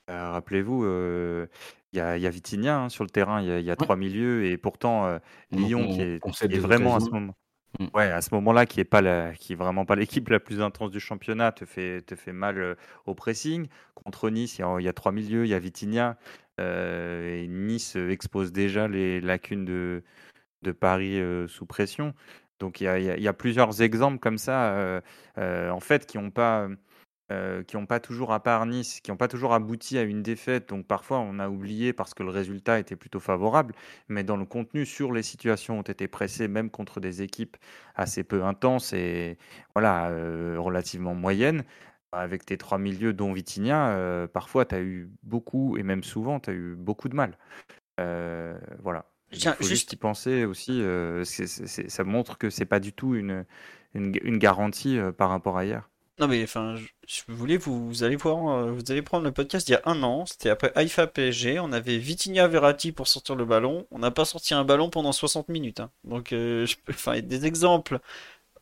rappelez-vous, 0.07 0.86
il 0.86 1.97
y 1.97 1.99
a, 1.99 2.18
y 2.18 2.26
a 2.26 2.30
Vitinha 2.30 2.84
hein, 2.84 2.89
sur 2.89 3.03
le 3.03 3.09
terrain, 3.09 3.41
il 3.41 3.65
y 3.65 3.70
a, 3.70 3.76
trois 3.76 3.97
milieux 3.97 4.45
et 4.45 4.55
pourtant 4.55 5.20
Lyon 5.51 5.88
qui 5.89 6.01
est, 6.01 6.20
qui 6.22 6.55
est 6.55 6.59
vraiment 6.59 6.95
à 6.95 7.01
ce 7.01 7.09
moment. 7.09 7.36
Mmh. 7.80 7.88
Ouais, 7.93 8.11
à 8.11 8.21
ce 8.21 8.34
moment-là, 8.36 8.65
qui 8.65 8.80
est 8.80 8.86
pas 8.86 9.01
la, 9.01 9.34
qui 9.34 9.53
est 9.53 9.55
vraiment 9.55 9.86
pas 9.86 9.95
l'équipe 9.95 10.28
la 10.30 10.39
plus 10.39 10.61
intense 10.61 10.91
du 10.91 10.99
championnat, 10.99 11.51
te 11.51 11.65
fait, 11.65 12.01
te 12.01 12.15
fait 12.15 12.34
mal 12.34 12.75
au 13.05 13.13
pressing. 13.13 13.67
Contre 13.93 14.30
Nice, 14.30 14.59
il 14.59 14.84
y 14.84 14.88
a, 14.88 14.93
trois 14.93 15.11
milieux, 15.11 15.45
il 15.45 15.49
y 15.49 15.53
a 15.53 15.59
Vitinha. 15.59 16.17
et 16.59 17.45
Nice 17.47 17.95
expose 17.95 18.51
déjà 18.51 18.88
les 18.88 19.21
lacunes 19.21 19.65
de, 19.65 20.03
de 20.63 20.71
Paris 20.71 21.21
sous 21.47 21.65
pression. 21.65 22.13
Donc 22.59 22.82
il 22.82 22.86
y 22.86 23.28
a 23.28 23.34
plusieurs 23.34 23.82
exemples 23.82 24.19
comme 24.19 24.39
ça, 24.39 25.01
en 25.38 25.80
fait, 25.80 26.05
qui 26.07 26.17
n'ont 26.17 26.32
pas 26.32 26.67
euh, 27.30 27.61
qui 27.63 27.75
n'ont 27.75 27.86
pas 27.86 27.99
toujours, 27.99 28.32
à 28.32 28.41
part 28.41 28.65
Nice, 28.65 29.01
qui 29.01 29.11
n'ont 29.11 29.17
pas 29.17 29.28
toujours 29.28 29.53
abouti 29.53 29.97
à 29.97 30.03
une 30.03 30.23
défaite. 30.23 30.69
Donc 30.69 30.88
parfois, 30.88 31.19
on 31.19 31.39
a 31.39 31.49
oublié 31.49 31.91
parce 31.91 32.13
que 32.13 32.23
le 32.23 32.30
résultat 32.30 32.80
était 32.80 32.95
plutôt 32.95 33.19
favorable. 33.19 33.75
Mais 34.07 34.23
dans 34.23 34.38
le 34.38 34.45
contenu, 34.45 34.86
sur 34.86 35.11
les 35.11 35.23
situations, 35.23 35.80
ont 35.80 35.84
été 35.84 36.07
pressés, 36.07 36.47
même 36.47 36.69
contre 36.69 37.01
des 37.01 37.21
équipes 37.21 37.57
assez 37.95 38.23
peu 38.23 38.45
intenses 38.45 38.93
et 38.93 39.38
voilà, 39.75 40.09
euh, 40.09 40.55
relativement 40.57 41.15
moyennes. 41.15 41.65
Avec 42.13 42.45
tes 42.45 42.57
trois 42.57 42.78
milieux, 42.78 43.11
dont 43.11 43.34
Vitinha, 43.34 43.89
euh, 43.89 44.28
parfois, 44.28 44.63
tu 44.65 44.75
as 44.75 44.80
eu 44.80 45.09
beaucoup, 45.23 45.78
et 45.78 45.84
même 45.84 46.03
souvent, 46.03 46.39
tu 46.39 46.49
as 46.49 46.53
eu 46.53 46.75
beaucoup 46.75 47.09
de 47.09 47.15
mal. 47.15 47.38
voilà. 47.97 49.05
Il 49.34 49.41
faut 49.41 49.65
juste 49.65 49.91
y 49.91 49.97
penser 49.97 50.45
aussi. 50.45 50.82
ça 51.25 52.03
montre 52.05 52.38
que 52.38 52.49
c'est 52.49 52.65
pas 52.65 52.80
du 52.80 52.93
tout 52.93 53.15
une, 53.15 53.45
une 53.93 54.38
garantie 54.38 54.97
par 55.17 55.30
rapport 55.30 55.57
à 55.57 55.65
hier. 55.65 55.89
Non 56.20 56.28
mais 56.28 56.43
enfin, 56.43 56.76
je, 57.07 57.22
voulais 57.28 57.57
vous, 57.57 57.88
vous 57.88 58.03
allez 58.03 58.15
voir, 58.15 58.47
euh, 58.49 58.72
vous 58.72 58.91
allez 58.91 59.03
prendre 59.03 59.24
le 59.24 59.32
podcast 59.32 59.70
il 59.70 59.74
y 59.74 59.76
a 59.76 59.82
un 59.86 60.01
an, 60.01 60.26
c'était 60.26 60.49
après 60.49 60.72
Haïfa 60.74 61.05
PSG, 61.05 61.59
on 61.59 61.72
avait 61.72 61.99
Vitinha 61.99 62.47
Verratti 62.47 62.91
pour 62.91 63.07
sortir 63.07 63.36
le 63.36 63.45
ballon, 63.45 63.86
on 63.91 63.99
n'a 63.99 64.09
pas 64.09 64.26
sorti 64.26 64.55
un 64.55 64.63
ballon 64.63 64.89
pendant 64.89 65.11
60 65.11 65.47
minutes. 65.49 65.80
Hein. 65.80 65.91
Donc 66.05 66.34
euh, 66.34 66.65
des 67.24 67.45
exemples 67.45 67.99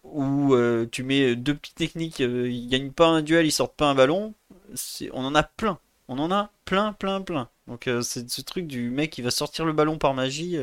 où 0.03 0.53
euh, 0.53 0.85
tu 0.91 1.03
mets 1.03 1.37
deux 1.37 1.55
petites 1.55 1.77
techniques, 1.77 2.19
ils 2.19 2.67
gagnent 2.67 2.91
pas 2.91 3.07
un 3.07 3.21
duel, 3.21 3.45
ils 3.45 3.51
sortent 3.51 3.75
pas 3.77 3.87
un 3.89 3.95
ballon, 3.95 4.33
on 5.13 5.25
en 5.25 5.33
a 5.33 5.43
plein, 5.43 5.79
on 6.09 6.19
en 6.19 6.31
a 6.31 6.51
plein, 6.65 6.91
plein, 6.91 7.21
plein. 7.21 7.49
Donc 7.67 7.89
c'est 8.01 8.29
ce 8.29 8.41
truc 8.41 8.67
du 8.67 8.89
mec 8.89 9.11
qui 9.11 9.21
va 9.21 9.31
sortir 9.31 9.65
le 9.65 9.73
ballon 9.73 9.97
par 9.97 10.13
magie. 10.13 10.57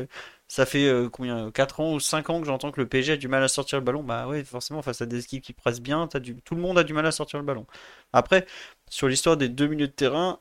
Ça 0.53 0.67
fait 0.67 0.85
euh, 0.85 1.09
combien 1.09 1.49
4 1.49 1.79
ans 1.79 1.93
ou 1.95 1.99
5 1.99 2.29
ans 2.29 2.39
que 2.39 2.45
j'entends 2.45 2.71
que 2.71 2.79
le 2.79 2.87
PSG 2.87 3.13
a 3.13 3.17
du 3.17 3.27
mal 3.27 3.41
à 3.41 3.47
sortir 3.47 3.79
le 3.79 3.83
ballon. 3.83 4.03
Bah 4.03 4.27
ouais, 4.27 4.43
forcément, 4.43 4.83
face 4.83 5.01
à 5.01 5.07
des 5.07 5.23
équipes 5.23 5.43
qui 5.43 5.51
pressent 5.51 5.81
bien, 5.81 6.07
tout 6.45 6.53
le 6.53 6.61
monde 6.61 6.77
a 6.77 6.83
du 6.83 6.93
mal 6.93 7.07
à 7.07 7.11
sortir 7.11 7.39
le 7.39 7.45
ballon. 7.45 7.65
Après, 8.13 8.45
sur 8.87 9.07
l'histoire 9.07 9.35
des 9.35 9.49
deux 9.49 9.65
milieux 9.65 9.87
de 9.87 9.91
terrain, 9.93 10.39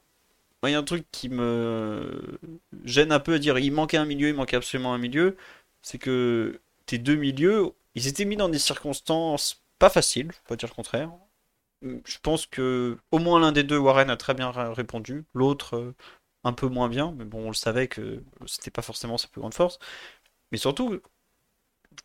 il 0.65 0.71
y 0.71 0.75
a 0.75 0.79
un 0.79 0.83
truc 0.83 1.07
qui 1.13 1.31
me 1.31 2.39
gêne 2.85 3.11
un 3.11 3.21
peu 3.21 3.33
à 3.35 3.39
dire 3.39 3.59
il 3.59 3.73
manquait 3.73 3.97
un 3.97 4.05
milieu, 4.05 4.29
il 4.29 4.35
manquait 4.35 4.57
absolument 4.57 4.93
un 4.93 4.99
milieu. 4.99 5.39
C'est 5.81 5.97
que 5.97 6.61
tes 6.85 6.99
deux 6.99 7.17
milieux, 7.17 7.73
ils 7.95 8.07
étaient 8.07 8.27
mis 8.27 8.37
dans 8.37 8.51
des 8.51 8.59
circonstances 8.59 9.65
pas 9.79 9.89
faciles, 9.89 10.33
pas 10.47 10.57
dire 10.57 10.69
le 10.69 10.75
contraire. 10.75 11.11
Je 11.81 12.19
pense 12.23 12.47
que 12.47 12.99
au 13.13 13.19
moins 13.19 13.41
l'un 13.41 13.53
des 13.53 13.65
deux, 13.65 13.79
Warren 13.79 14.11
a 14.11 14.19
très 14.19 14.35
bien 14.35 14.51
répondu. 14.51 15.25
L'autre, 15.35 15.77
euh, 15.77 15.95
un 16.45 16.53
peu 16.53 16.69
moins 16.69 16.89
bien, 16.89 17.15
mais 17.17 17.25
bon, 17.25 17.45
on 17.47 17.49
le 17.49 17.55
savait 17.55 17.89
que 17.89 18.23
c'était 18.47 18.71
pas 18.71 18.83
forcément 18.83 19.19
sa 19.19 19.29
plus 19.29 19.41
grande 19.41 19.55
force. 19.55 19.79
Mais 20.53 20.59
surtout, 20.59 21.01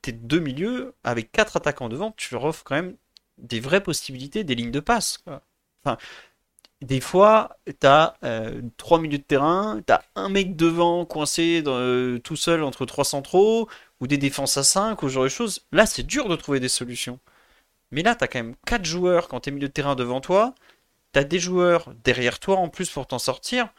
tes 0.01 0.11
deux 0.11 0.39
milieux, 0.39 0.93
avec 1.03 1.31
quatre 1.31 1.57
attaquants 1.57 1.89
devant, 1.89 2.11
tu 2.13 2.33
leur 2.33 2.45
offres 2.45 2.63
quand 2.63 2.75
même 2.75 2.95
des 3.37 3.59
vraies 3.59 3.83
possibilités, 3.83 4.43
des 4.43 4.55
lignes 4.55 4.71
de 4.71 4.79
passe. 4.79 5.23
Enfin, 5.83 5.97
des 6.81 7.01
fois, 7.01 7.57
tu 7.65 7.87
as 7.87 8.17
euh, 8.23 8.61
trois 8.77 8.99
milieux 8.99 9.17
de 9.17 9.23
terrain, 9.23 9.81
tu 9.85 9.93
as 9.93 10.03
un 10.15 10.29
mec 10.29 10.55
devant 10.55 11.05
coincé 11.05 11.63
euh, 11.65 12.19
tout 12.19 12.35
seul 12.35 12.63
entre 12.63 12.85
trois 12.85 13.05
centraux, 13.05 13.67
ou 13.99 14.07
des 14.07 14.17
défenses 14.17 14.57
à 14.57 14.63
5, 14.63 15.01
ou 15.01 15.09
ce 15.09 15.13
genre 15.13 15.23
de 15.23 15.29
choses. 15.29 15.65
Là, 15.71 15.85
c'est 15.87 16.03
dur 16.03 16.29
de 16.29 16.35
trouver 16.35 16.59
des 16.59 16.69
solutions. 16.69 17.19
Mais 17.91 18.03
là, 18.03 18.15
tu 18.15 18.23
as 18.23 18.27
quand 18.27 18.39
même 18.39 18.55
quatre 18.65 18.85
joueurs 18.85 19.27
quand 19.27 19.41
tu 19.41 19.49
es 19.49 19.53
milieu 19.53 19.67
de 19.69 19.73
terrain 19.73 19.95
devant 19.95 20.21
toi, 20.21 20.55
tu 21.13 21.19
as 21.19 21.23
des 21.25 21.39
joueurs 21.39 21.93
derrière 22.03 22.39
toi 22.39 22.57
en 22.57 22.69
plus 22.69 22.89
pour 22.89 23.07
t'en 23.07 23.19
sortir. 23.19 23.69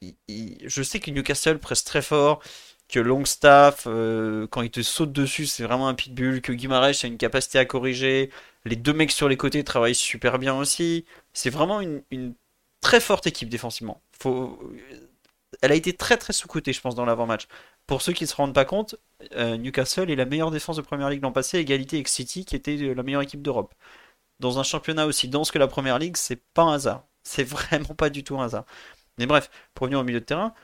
Je 0.00 0.82
sais 0.82 1.00
que 1.00 1.10
Newcastle 1.10 1.58
presse 1.58 1.84
très 1.84 2.02
fort, 2.02 2.42
que 2.88 3.00
Longstaff, 3.00 3.84
euh, 3.86 4.46
quand 4.48 4.62
il 4.62 4.70
te 4.70 4.82
saute 4.82 5.12
dessus, 5.12 5.46
c'est 5.46 5.62
vraiment 5.64 5.88
un 5.88 5.94
pitbull, 5.94 6.42
que 6.42 6.52
Guimarães 6.52 7.04
a 7.04 7.06
une 7.06 7.18
capacité 7.18 7.58
à 7.58 7.64
corriger, 7.64 8.30
les 8.64 8.76
deux 8.76 8.92
mecs 8.92 9.12
sur 9.12 9.28
les 9.28 9.36
côtés 9.36 9.64
travaillent 9.64 9.94
super 9.94 10.38
bien 10.38 10.54
aussi. 10.54 11.04
C'est 11.32 11.50
vraiment 11.50 11.80
une, 11.80 12.34
très 12.80 13.00
forte 13.00 13.26
équipe 13.26 13.48
défensivement. 13.48 14.02
Faut... 14.18 14.58
Elle 15.62 15.72
a 15.72 15.74
été 15.74 15.92
très 15.92 16.16
très 16.16 16.32
sous-cotée, 16.32 16.72
je 16.72 16.80
pense, 16.80 16.94
dans 16.94 17.04
l'avant-match. 17.04 17.46
Pour 17.86 18.02
ceux 18.02 18.12
qui 18.12 18.24
ne 18.24 18.28
se 18.28 18.34
rendent 18.34 18.54
pas 18.54 18.64
compte, 18.64 18.96
euh, 19.36 19.56
Newcastle 19.56 20.10
est 20.10 20.16
la 20.16 20.24
meilleure 20.24 20.50
défense 20.50 20.76
de 20.76 20.82
Première 20.82 21.10
Ligue 21.10 21.22
l'an 21.22 21.32
passé, 21.32 21.58
égalité 21.58 21.96
avec 21.96 22.08
City, 22.08 22.44
qui 22.44 22.56
était 22.56 22.76
la 22.76 23.02
meilleure 23.02 23.22
équipe 23.22 23.42
d'Europe. 23.42 23.74
Dans 24.40 24.58
un 24.58 24.62
championnat 24.64 25.06
aussi 25.06 25.28
dense 25.28 25.50
que 25.50 25.58
la 25.58 25.68
Première 25.68 25.98
Ligue, 25.98 26.16
c'est 26.16 26.42
pas 26.54 26.62
un 26.62 26.74
hasard. 26.74 27.04
C'est 27.22 27.44
vraiment 27.48 27.94
pas 27.94 28.10
du 28.10 28.24
tout 28.24 28.38
un 28.38 28.44
hasard. 28.44 28.64
Mais 29.18 29.26
bref, 29.26 29.50
pour 29.74 29.86
venir 29.86 30.00
au 30.00 30.04
milieu 30.04 30.20
de 30.20 30.24
terrain, 30.24 30.54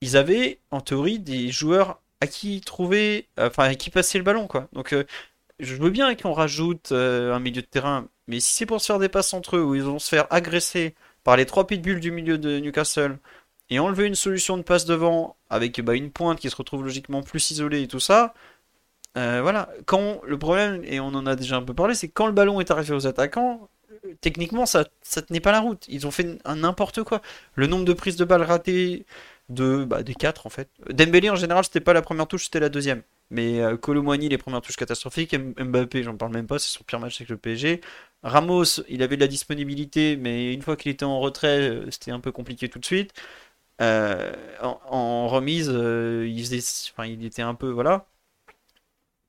ils 0.00 0.16
avaient 0.16 0.60
en 0.70 0.80
théorie 0.80 1.18
des 1.18 1.50
joueurs 1.50 2.00
à 2.20 2.26
qui 2.26 2.60
trouver, 2.60 3.28
enfin 3.38 3.64
à 3.64 3.74
qui 3.74 3.90
passer 3.90 4.18
le 4.18 4.24
ballon 4.24 4.46
quoi. 4.46 4.68
Donc 4.72 4.92
euh, 4.92 5.04
je 5.58 5.74
veux 5.74 5.90
bien 5.90 6.14
qu'on 6.14 6.32
rajoute 6.32 6.92
euh, 6.92 7.34
un 7.34 7.40
milieu 7.40 7.62
de 7.62 7.66
terrain, 7.66 8.08
mais 8.26 8.40
si 8.40 8.54
c'est 8.54 8.66
pour 8.66 8.80
se 8.80 8.86
faire 8.86 8.98
des 8.98 9.08
passes 9.08 9.32
entre 9.34 9.56
eux 9.56 9.62
où 9.62 9.74
ils 9.74 9.82
vont 9.82 9.98
se 9.98 10.08
faire 10.08 10.26
agresser 10.30 10.94
par 11.24 11.36
les 11.36 11.46
trois 11.46 11.66
pitbulls 11.66 12.00
du 12.00 12.10
milieu 12.10 12.38
de 12.38 12.58
Newcastle 12.58 13.18
et 13.70 13.78
enlever 13.78 14.06
une 14.06 14.14
solution 14.14 14.56
de 14.56 14.62
passe 14.62 14.84
devant 14.84 15.36
avec 15.50 15.80
bah, 15.80 15.94
une 15.94 16.10
pointe 16.10 16.38
qui 16.38 16.50
se 16.50 16.56
retrouve 16.56 16.84
logiquement 16.84 17.22
plus 17.22 17.50
isolée 17.50 17.82
et 17.82 17.88
tout 17.88 18.00
ça. 18.00 18.34
Euh, 19.16 19.40
voilà, 19.42 19.70
quand 19.86 20.20
le 20.24 20.38
problème, 20.38 20.82
et 20.84 21.00
on 21.00 21.08
en 21.08 21.26
a 21.26 21.36
déjà 21.36 21.56
un 21.56 21.62
peu 21.62 21.74
parlé, 21.74 21.94
c'est 21.94 22.08
quand 22.08 22.26
le 22.26 22.32
ballon 22.32 22.60
est 22.60 22.70
arrivé 22.70 22.94
aux 22.94 23.06
attaquants, 23.06 23.68
techniquement, 24.20 24.66
ça, 24.66 24.86
ça 25.02 25.22
tenait 25.22 25.40
pas 25.40 25.52
la 25.52 25.60
route. 25.60 25.84
Ils 25.88 26.06
ont 26.06 26.10
fait 26.10 26.38
un 26.44 26.56
n'importe 26.56 27.02
quoi. 27.02 27.22
Le 27.54 27.66
nombre 27.66 27.84
de 27.84 27.92
prises 27.92 28.16
de 28.16 28.24
balles 28.24 28.42
ratées 28.42 29.06
de, 29.48 29.84
bah, 29.84 30.02
des 30.02 30.14
quatre 30.14 30.46
en 30.46 30.50
fait. 30.50 30.68
Dembélé 30.90 31.30
en 31.30 31.36
général, 31.36 31.64
c'était 31.64 31.80
pas 31.80 31.92
la 31.92 32.02
première 32.02 32.26
touche, 32.26 32.44
c'était 32.44 32.60
la 32.60 32.68
deuxième. 32.68 33.02
Mais 33.30 33.60
euh, 33.60 33.76
les 34.18 34.38
premières 34.38 34.60
touches 34.62 34.76
catastrophiques. 34.76 35.34
Mbappé, 35.34 36.02
j'en 36.02 36.16
parle 36.16 36.32
même 36.32 36.46
pas, 36.46 36.58
c'est 36.58 36.68
son 36.76 36.84
pire 36.84 37.00
match 37.00 37.20
avec 37.20 37.28
le 37.30 37.36
PSG. 37.36 37.80
Ramos, 38.22 38.82
il 38.88 39.02
avait 39.02 39.16
de 39.16 39.20
la 39.20 39.28
disponibilité, 39.28 40.16
mais 40.16 40.52
une 40.52 40.62
fois 40.62 40.76
qu'il 40.76 40.90
était 40.90 41.04
en 41.04 41.20
retrait, 41.20 41.70
euh, 41.70 41.90
c'était 41.90 42.10
un 42.10 42.20
peu 42.20 42.32
compliqué 42.32 42.68
tout 42.68 42.78
de 42.78 42.84
suite. 42.86 43.12
Euh, 43.80 44.32
en, 44.62 45.28
remise, 45.28 45.70
euh, 45.72 46.26
il, 46.28 47.24
était 47.24 47.42
un 47.42 47.54
peu. 47.54 47.70
Voilà. 47.70 48.06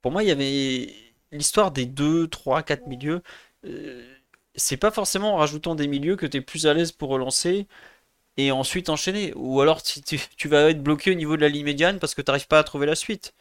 Pour 0.02 0.12
moi, 0.12 0.24
il 0.24 0.30
y 0.30 0.32
avait 0.32 0.94
l'histoire 1.32 1.72
des 1.72 1.86
2, 1.86 2.28
3, 2.28 2.64
4 2.64 2.88
milieux 2.88 3.22
c'est 4.58 4.78
pas 4.78 4.92
forcément 4.92 5.36
en 5.36 5.38
rajoutant 5.38 5.76
des 5.76 5.88
milieux 5.88 6.16
que 6.16 6.26
tu 6.26 6.38
es 6.38 6.42
plus 6.42 6.68
à 6.68 6.74
l'aise 6.74 6.92
pour 6.92 7.10
relancer 7.10 7.68
et 8.38 8.52
ensuite 8.52 8.90
enchaîner. 8.90 9.34
Ou 9.36 9.62
alors 9.62 9.82
tu, 9.84 10.48
vas 10.48 10.70
être 10.70 10.84
bloqué 10.84 11.12
au 11.12 11.16
niveau 11.16 11.36
de 11.38 11.42
la 11.42 11.50
ligne 11.50 11.66
médiane 11.66 12.00
parce 12.00 12.16
que 12.16 12.22
tu 12.22 12.32
n'arrives 12.32 12.48
pas 12.48 12.60
à 12.60 12.64
trouver 12.64 12.88
la 12.88 12.96
suite. 12.96 13.34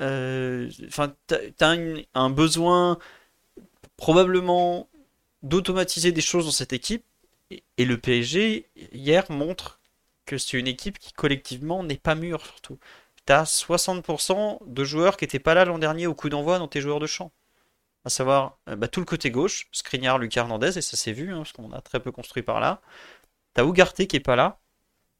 Euh, 0.00 0.70
enfin, 0.88 1.14
tu 1.28 1.34
as 1.60 1.76
un, 2.14 2.30
besoin 2.30 2.98
probablement 3.96 4.88
d'automatiser 5.42 6.12
des 6.12 6.20
choses 6.20 6.46
dans 6.46 6.52
cette 6.52 6.72
équipe. 6.72 7.04
Et, 7.78 7.84
le 7.84 7.98
PSG, 7.98 8.66
hier, 8.92 9.30
montre 9.30 9.80
que 10.26 10.38
c'est 10.38 10.58
une 10.58 10.68
équipe 10.68 10.98
qui 10.98 11.12
collectivement 11.12 11.82
n'est 11.82 11.96
pas 11.96 12.14
mûre 12.14 12.44
surtout. 12.44 12.78
Tu 13.26 13.32
as 13.32 13.44
60% 13.44 14.58
de 14.66 14.84
joueurs 14.84 15.16
qui 15.16 15.24
n'étaient 15.24 15.40
pas 15.40 15.54
là 15.54 15.64
l'an 15.64 15.78
dernier 15.78 16.06
au 16.06 16.14
coup 16.14 16.28
d'envoi 16.28 16.58
dans 16.58 16.68
tes 16.68 16.80
joueurs 16.80 17.00
de 17.00 17.06
champ. 17.06 17.32
À 18.04 18.10
savoir 18.10 18.58
bah, 18.66 18.88
tout 18.88 19.00
le 19.00 19.06
côté 19.06 19.30
gauche, 19.30 19.68
Skriniar, 19.72 20.18
Lucas 20.18 20.42
Hernandez, 20.42 20.78
et 20.78 20.82
ça 20.82 20.96
s'est 20.96 21.12
vu, 21.12 21.32
hein, 21.32 21.38
parce 21.38 21.52
qu'on 21.52 21.72
a 21.72 21.80
très 21.80 22.00
peu 22.00 22.12
construit 22.12 22.42
par 22.42 22.60
là. 22.60 22.80
T'as 23.54 23.64
Ougarté 23.64 24.06
qui 24.06 24.16
est 24.16 24.20
pas 24.20 24.36
là, 24.36 24.58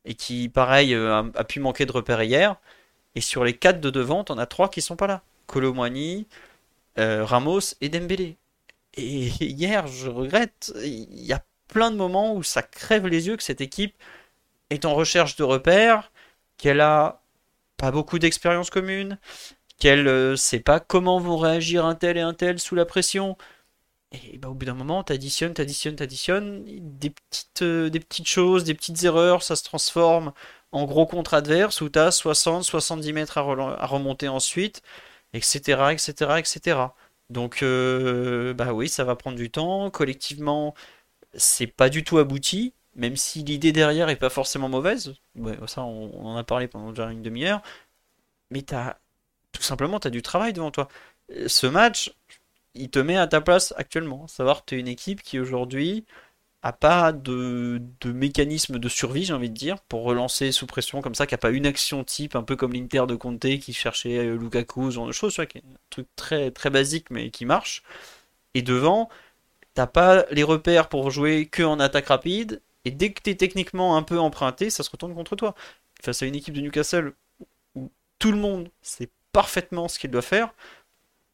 et 0.04 0.14
qui, 0.14 0.48
pareil, 0.48 0.94
a, 0.94 1.44
pu 1.44 1.60
manquer 1.60 1.86
de 1.86 1.92
repères 1.92 2.22
hier. 2.22 2.56
Et 3.14 3.20
sur 3.20 3.44
les 3.44 3.54
quatre 3.54 3.80
de 3.80 3.90
devant, 3.90 4.24
t'en 4.24 4.38
as 4.38 4.46
trois 4.46 4.68
qui 4.70 4.82
sont 4.82 4.96
pas 4.96 5.06
là. 5.06 5.22
Colomwani, 5.46 6.26
Ramos 6.96 7.74
et 7.80 7.88
Dembélé. 7.88 8.36
Et 8.94 9.26
hier, 9.40 9.86
je 9.86 10.08
regrette, 10.08 10.72
il 10.82 11.24
y 11.24 11.32
a 11.32 11.42
plein 11.68 11.90
de 11.90 11.96
moments 11.96 12.34
où 12.34 12.42
ça 12.42 12.62
crève 12.62 13.06
les 13.06 13.28
yeux 13.28 13.36
que 13.36 13.42
cette 13.42 13.60
équipe 13.60 13.94
est 14.70 14.84
en 14.84 14.94
recherche 14.94 15.36
de 15.36 15.44
repères, 15.44 16.12
qu'elle 16.56 16.80
a 16.80 17.20
pas 17.76 17.90
beaucoup 17.90 18.18
d'expérience 18.18 18.70
commune, 18.70 19.18
qu'elle 19.80 20.04
ne 20.04 20.10
euh, 20.10 20.36
sait 20.36 20.60
pas 20.60 20.80
comment 20.80 21.18
vont 21.18 21.38
réagir 21.38 21.86
un 21.86 21.96
tel 21.96 22.16
et 22.18 22.20
un 22.20 22.34
tel 22.34 22.60
sous 22.60 22.76
la 22.76 22.86
pression. 22.86 23.36
Et 24.12 24.38
bah, 24.38 24.48
au 24.48 24.54
bout 24.54 24.66
d'un 24.66 24.74
moment, 24.74 25.04
t'additionnes, 25.04 25.54
t'additionnes, 25.54 25.96
t'additionnes, 25.96 26.64
des 26.98 27.10
petites, 27.10 27.62
euh, 27.62 27.90
des 27.90 28.00
petites 28.00 28.28
choses, 28.28 28.64
des 28.64 28.74
petites 28.74 29.02
erreurs, 29.04 29.42
ça 29.42 29.56
se 29.56 29.64
transforme 29.64 30.32
en 30.72 30.84
gros 30.84 31.06
contre 31.06 31.34
adverse 31.34 31.80
où 31.80 31.88
t'as 31.88 32.10
60, 32.10 32.64
70 32.64 33.12
mètres 33.12 33.38
à, 33.38 33.42
remonter 33.86 34.28
ensuite, 34.28 34.82
etc., 35.32 35.92
etc., 35.92 36.32
etc. 36.38 36.78
Donc, 37.30 37.62
euh, 37.62 38.54
bah 38.54 38.72
oui, 38.72 38.88
ça 38.88 39.04
va 39.04 39.16
prendre 39.16 39.36
du 39.36 39.50
temps. 39.50 39.90
Collectivement, 39.90 40.74
c'est 41.34 41.66
pas 41.68 41.88
du 41.90 42.04
tout 42.04 42.18
abouti, 42.18 42.74
même 42.96 43.16
si 43.16 43.42
l'idée 43.44 43.72
derrière 43.72 44.08
est 44.08 44.16
pas 44.16 44.30
forcément 44.30 44.68
mauvaise. 44.68 45.14
ça, 45.66 45.82
on, 45.84 46.26
en 46.26 46.36
a 46.36 46.44
parlé 46.44 46.68
pendant 46.68 46.90
déjà 46.90 47.10
une 47.10 47.22
demi-heure. 47.22 47.62
Mais 48.50 48.62
t'as 48.62 48.98
tout 49.52 49.62
simplement, 49.62 50.00
t'as 50.00 50.10
du 50.10 50.22
travail 50.22 50.52
devant 50.52 50.70
toi. 50.70 50.88
Ce 51.46 51.66
match, 51.66 52.12
il 52.74 52.90
te 52.90 52.98
met 52.98 53.16
à 53.16 53.26
ta 53.26 53.40
place 53.40 53.74
actuellement. 53.76 54.26
Savoir 54.28 54.64
tu 54.64 54.76
es 54.76 54.80
une 54.80 54.88
équipe 54.88 55.22
qui 55.22 55.38
aujourd'hui 55.38 56.04
a 56.62 56.72
pas 56.72 57.12
de, 57.12 57.80
mécanisme 58.04 58.78
de 58.78 58.88
survie, 58.88 59.24
j'ai 59.24 59.32
envie 59.32 59.48
de 59.48 59.54
dire, 59.54 59.80
pour 59.82 60.02
relancer 60.02 60.52
sous 60.52 60.66
pression 60.66 61.00
comme 61.00 61.14
ça, 61.14 61.26
qui 61.26 61.34
a 61.34 61.38
pas 61.38 61.50
une 61.50 61.66
action 61.66 62.04
type, 62.04 62.36
un 62.36 62.42
peu 62.42 62.56
comme 62.56 62.72
l'Inter 62.74 63.04
de 63.08 63.14
Conte 63.14 63.58
qui 63.58 63.72
cherchait 63.72 64.18
euh, 64.18 64.36
Lukaku, 64.36 64.90
ce 64.90 64.94
genre 64.96 65.06
de 65.06 65.12
choses, 65.12 65.34
qui 65.34 65.58
est 65.58 65.62
un 65.62 65.78
truc 65.88 66.06
très, 66.16 66.50
très 66.50 66.70
basique 66.70 67.10
mais 67.10 67.30
qui 67.30 67.46
marche. 67.46 67.82
Et 68.54 68.62
devant, 68.62 69.08
t'as 69.74 69.86
pas 69.86 70.26
les 70.30 70.42
repères 70.42 70.88
pour 70.88 71.10
jouer 71.10 71.46
que 71.46 71.62
en 71.62 71.80
attaque 71.80 72.08
rapide, 72.08 72.62
et 72.84 72.90
dès 72.90 73.12
que 73.12 73.22
tu 73.22 73.30
es 73.30 73.36
techniquement 73.36 73.96
un 73.96 74.02
peu 74.02 74.18
emprunté, 74.18 74.70
ça 74.70 74.82
se 74.82 74.90
retourne 74.90 75.14
contre 75.14 75.36
toi. 75.36 75.54
Face 76.02 76.22
à 76.22 76.26
une 76.26 76.34
équipe 76.34 76.54
de 76.54 76.60
Newcastle 76.60 77.14
où 77.74 77.90
tout 78.18 78.32
le 78.32 78.38
monde 78.38 78.70
sait 78.82 79.10
parfaitement 79.32 79.88
ce 79.88 79.98
qu'il 79.98 80.10
doit 80.10 80.22
faire, 80.22 80.52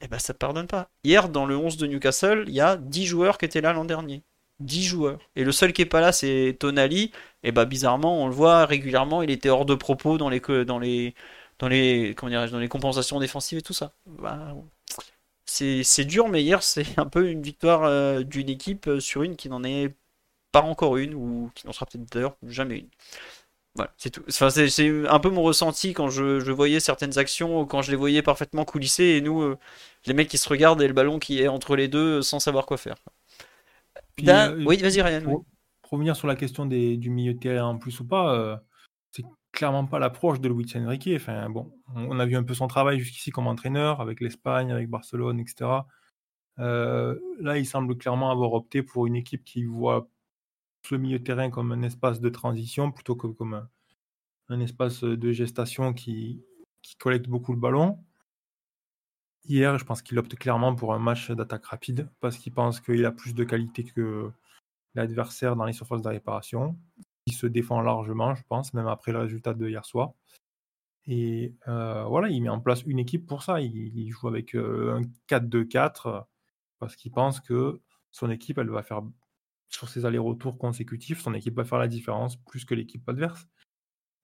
eh 0.00 0.08
ben 0.08 0.18
ça 0.18 0.34
pardonne 0.34 0.66
pas. 0.66 0.88
Hier, 1.04 1.28
dans 1.28 1.46
le 1.46 1.56
11 1.56 1.76
de 1.78 1.86
Newcastle, 1.86 2.44
il 2.48 2.54
y 2.54 2.60
a 2.60 2.76
10 2.76 3.06
joueurs 3.06 3.38
qui 3.38 3.46
étaient 3.46 3.60
là 3.60 3.72
l'an 3.72 3.84
dernier. 3.84 4.22
10 4.60 4.84
joueurs. 4.84 5.18
Et 5.36 5.44
le 5.44 5.52
seul 5.52 5.72
qui 5.72 5.82
est 5.82 5.86
pas 5.86 6.00
là, 6.00 6.12
c'est 6.12 6.56
Tonali. 6.58 7.12
Et 7.42 7.52
bah 7.52 7.64
bizarrement, 7.64 8.22
on 8.22 8.26
le 8.28 8.34
voit 8.34 8.66
régulièrement, 8.66 9.22
il 9.22 9.30
était 9.30 9.50
hors 9.50 9.66
de 9.66 9.74
propos 9.74 10.18
dans 10.18 10.28
les 10.28 10.40
dans 10.64 10.78
les 10.78 11.14
dans 11.58 11.68
les 11.68 12.14
comment 12.16 12.46
dans 12.46 12.58
les 12.58 12.68
compensations 12.68 13.20
défensives 13.20 13.58
et 13.58 13.62
tout 13.62 13.72
ça. 13.74 13.92
Bah, 14.06 14.54
c'est 15.46 16.04
dur, 16.04 16.28
mais 16.28 16.42
hier, 16.42 16.62
c'est 16.62 16.98
un 16.98 17.06
peu 17.06 17.30
une 17.30 17.42
victoire 17.42 17.84
euh, 17.84 18.22
d'une 18.22 18.48
équipe 18.48 18.88
euh, 18.88 19.00
sur 19.00 19.22
une 19.22 19.36
qui 19.36 19.48
n'en 19.48 19.64
est 19.64 19.94
pas 20.52 20.62
encore 20.62 20.96
une, 20.96 21.14
ou 21.14 21.50
qui 21.54 21.66
n'en 21.66 21.72
sera 21.72 21.86
peut-être 21.86 22.10
d'ailleurs 22.12 22.36
jamais 22.46 22.78
une. 22.80 22.88
Voilà, 23.76 23.92
c'est 23.96 24.10
tout. 24.10 24.22
Enfin, 24.28 24.50
c'est 24.50 25.06
un 25.08 25.20
peu 25.20 25.30
mon 25.30 25.42
ressenti 25.42 25.92
quand 25.92 26.08
je, 26.08 26.40
je, 26.40 26.52
voyais 26.52 26.80
certaines 26.80 27.18
actions, 27.18 27.66
quand 27.66 27.82
je 27.82 27.90
les 27.90 27.96
voyais 27.96 28.22
parfaitement 28.22 28.64
coulisser, 28.64 29.04
et 29.04 29.20
nous, 29.20 29.42
euh, 29.42 29.58
les 30.06 30.14
mecs 30.14 30.28
qui 30.28 30.38
se 30.38 30.48
regardent 30.48 30.82
et 30.82 30.88
le 30.88 30.94
ballon 30.94 31.18
qui 31.18 31.40
est 31.40 31.48
entre 31.48 31.76
les 31.76 31.88
deux 31.88 32.22
sans 32.22 32.40
savoir 32.40 32.66
quoi 32.66 32.78
faire. 32.78 32.96
oui, 34.18 34.78
vas-y, 34.78 35.02
Ryan. 35.02 35.22
Pour, 35.22 35.44
revenir 35.90 36.16
sur 36.16 36.26
la 36.26 36.34
question 36.34 36.66
des, 36.66 36.96
du 36.96 37.10
milieu 37.10 37.34
de 37.34 37.38
terrain 37.38 37.68
en 37.68 37.78
plus 37.78 38.00
ou 38.00 38.06
pas, 38.06 38.60
c'est 39.12 39.22
clairement 39.52 39.86
pas 39.86 39.98
l'approche 39.98 40.40
de 40.40 40.48
Luis 40.48 40.66
Enrique. 40.74 41.10
Enfin, 41.14 41.48
bon, 41.48 41.72
on 41.94 42.18
a 42.18 42.26
vu 42.26 42.36
un 42.36 42.42
peu 42.42 42.54
son 42.54 42.66
travail 42.66 42.98
jusqu'ici 42.98 43.30
comme 43.30 43.46
entraîneur 43.46 44.00
avec 44.00 44.20
l'Espagne, 44.20 44.72
avec 44.72 44.88
Barcelone, 44.88 45.38
etc. 45.38 45.82
Euh, 46.58 47.18
là, 47.40 47.58
il 47.58 47.66
semble 47.66 47.96
clairement 47.96 48.30
avoir 48.30 48.52
opté 48.52 48.82
pour 48.82 49.06
une 49.06 49.16
équipe 49.16 49.44
qui 49.44 49.64
voit 49.64 50.08
le 50.90 50.98
milieu 50.98 51.22
terrain 51.22 51.50
comme 51.50 51.72
un 51.72 51.82
espace 51.82 52.20
de 52.20 52.28
transition 52.28 52.92
plutôt 52.92 53.16
que 53.16 53.26
comme 53.28 53.66
un, 54.48 54.60
espace 54.60 55.02
de 55.02 55.32
gestation 55.32 55.92
qui, 55.92 56.44
qui, 56.82 56.96
collecte 56.96 57.28
beaucoup 57.28 57.52
le 57.52 57.58
ballon. 57.58 57.98
Hier, 59.44 59.78
je 59.78 59.84
pense 59.84 60.02
qu'il 60.02 60.18
opte 60.18 60.34
clairement 60.36 60.74
pour 60.74 60.94
un 60.94 60.98
match 60.98 61.30
d'attaque 61.30 61.66
rapide 61.66 62.08
parce 62.20 62.36
qu'il 62.36 62.52
pense 62.52 62.80
qu'il 62.80 63.04
a 63.04 63.12
plus 63.12 63.34
de 63.34 63.44
qualité 63.44 63.84
que 63.84 64.30
l'adversaire 64.94 65.56
dans 65.56 65.64
les 65.64 65.72
surfaces 65.72 66.02
de 66.02 66.08
réparation 66.08 66.76
il 67.26 67.34
se 67.34 67.46
défend 67.46 67.80
largement, 67.82 68.34
je 68.34 68.42
pense, 68.48 68.72
même 68.72 68.86
après 68.86 69.12
le 69.12 69.18
résultat 69.18 69.52
de 69.54 69.68
hier 69.68 69.84
soir. 69.84 70.12
Et 71.06 71.54
euh, 71.68 72.04
voilà, 72.04 72.28
il 72.28 72.42
met 72.42 72.48
en 72.48 72.60
place 72.60 72.82
une 72.86 72.98
équipe 72.98 73.26
pour 73.26 73.42
ça. 73.42 73.60
Il, 73.60 74.10
joue 74.10 74.28
avec 74.28 74.54
euh, 74.54 74.98
un 74.98 75.02
4-2-4 75.28 76.24
parce 76.78 76.96
qu'il 76.96 77.12
pense 77.12 77.40
que 77.40 77.80
son 78.10 78.30
équipe, 78.30 78.58
elle 78.58 78.70
va 78.70 78.82
faire, 78.82 79.02
sur 79.68 79.88
ses 79.88 80.04
allers-retours 80.04 80.58
consécutifs, 80.58 81.20
son 81.20 81.34
équipe 81.34 81.56
va 81.56 81.64
faire 81.64 81.78
la 81.78 81.88
différence 81.88 82.36
plus 82.36 82.64
que 82.64 82.74
l'équipe 82.74 83.08
adverse. 83.08 83.48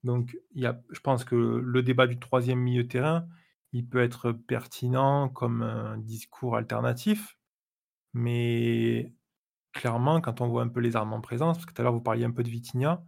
Donc, 0.04 0.36
y 0.54 0.66
je 0.90 1.00
pense 1.00 1.24
que 1.24 1.36
le 1.36 1.82
débat 1.82 2.06
du 2.06 2.18
troisième 2.18 2.58
milieu 2.58 2.86
terrain, 2.88 3.26
il 3.72 3.88
peut 3.88 4.02
être 4.02 4.32
pertinent 4.32 5.28
comme 5.28 5.62
un 5.62 5.98
discours 5.98 6.56
alternatif, 6.56 7.38
mais 8.14 9.14
clairement, 9.72 10.20
quand 10.20 10.40
on 10.40 10.48
voit 10.48 10.62
un 10.62 10.68
peu 10.68 10.80
les 10.80 10.96
armes 10.96 11.12
en 11.14 11.20
présence, 11.20 11.58
parce 11.58 11.66
que 11.66 11.72
tout 11.72 11.82
à 11.82 11.84
l'heure 11.84 11.92
vous 11.92 12.00
parliez 12.00 12.24
un 12.24 12.32
peu 12.32 12.42
de 12.42 12.50
Vitinha, 12.50 13.04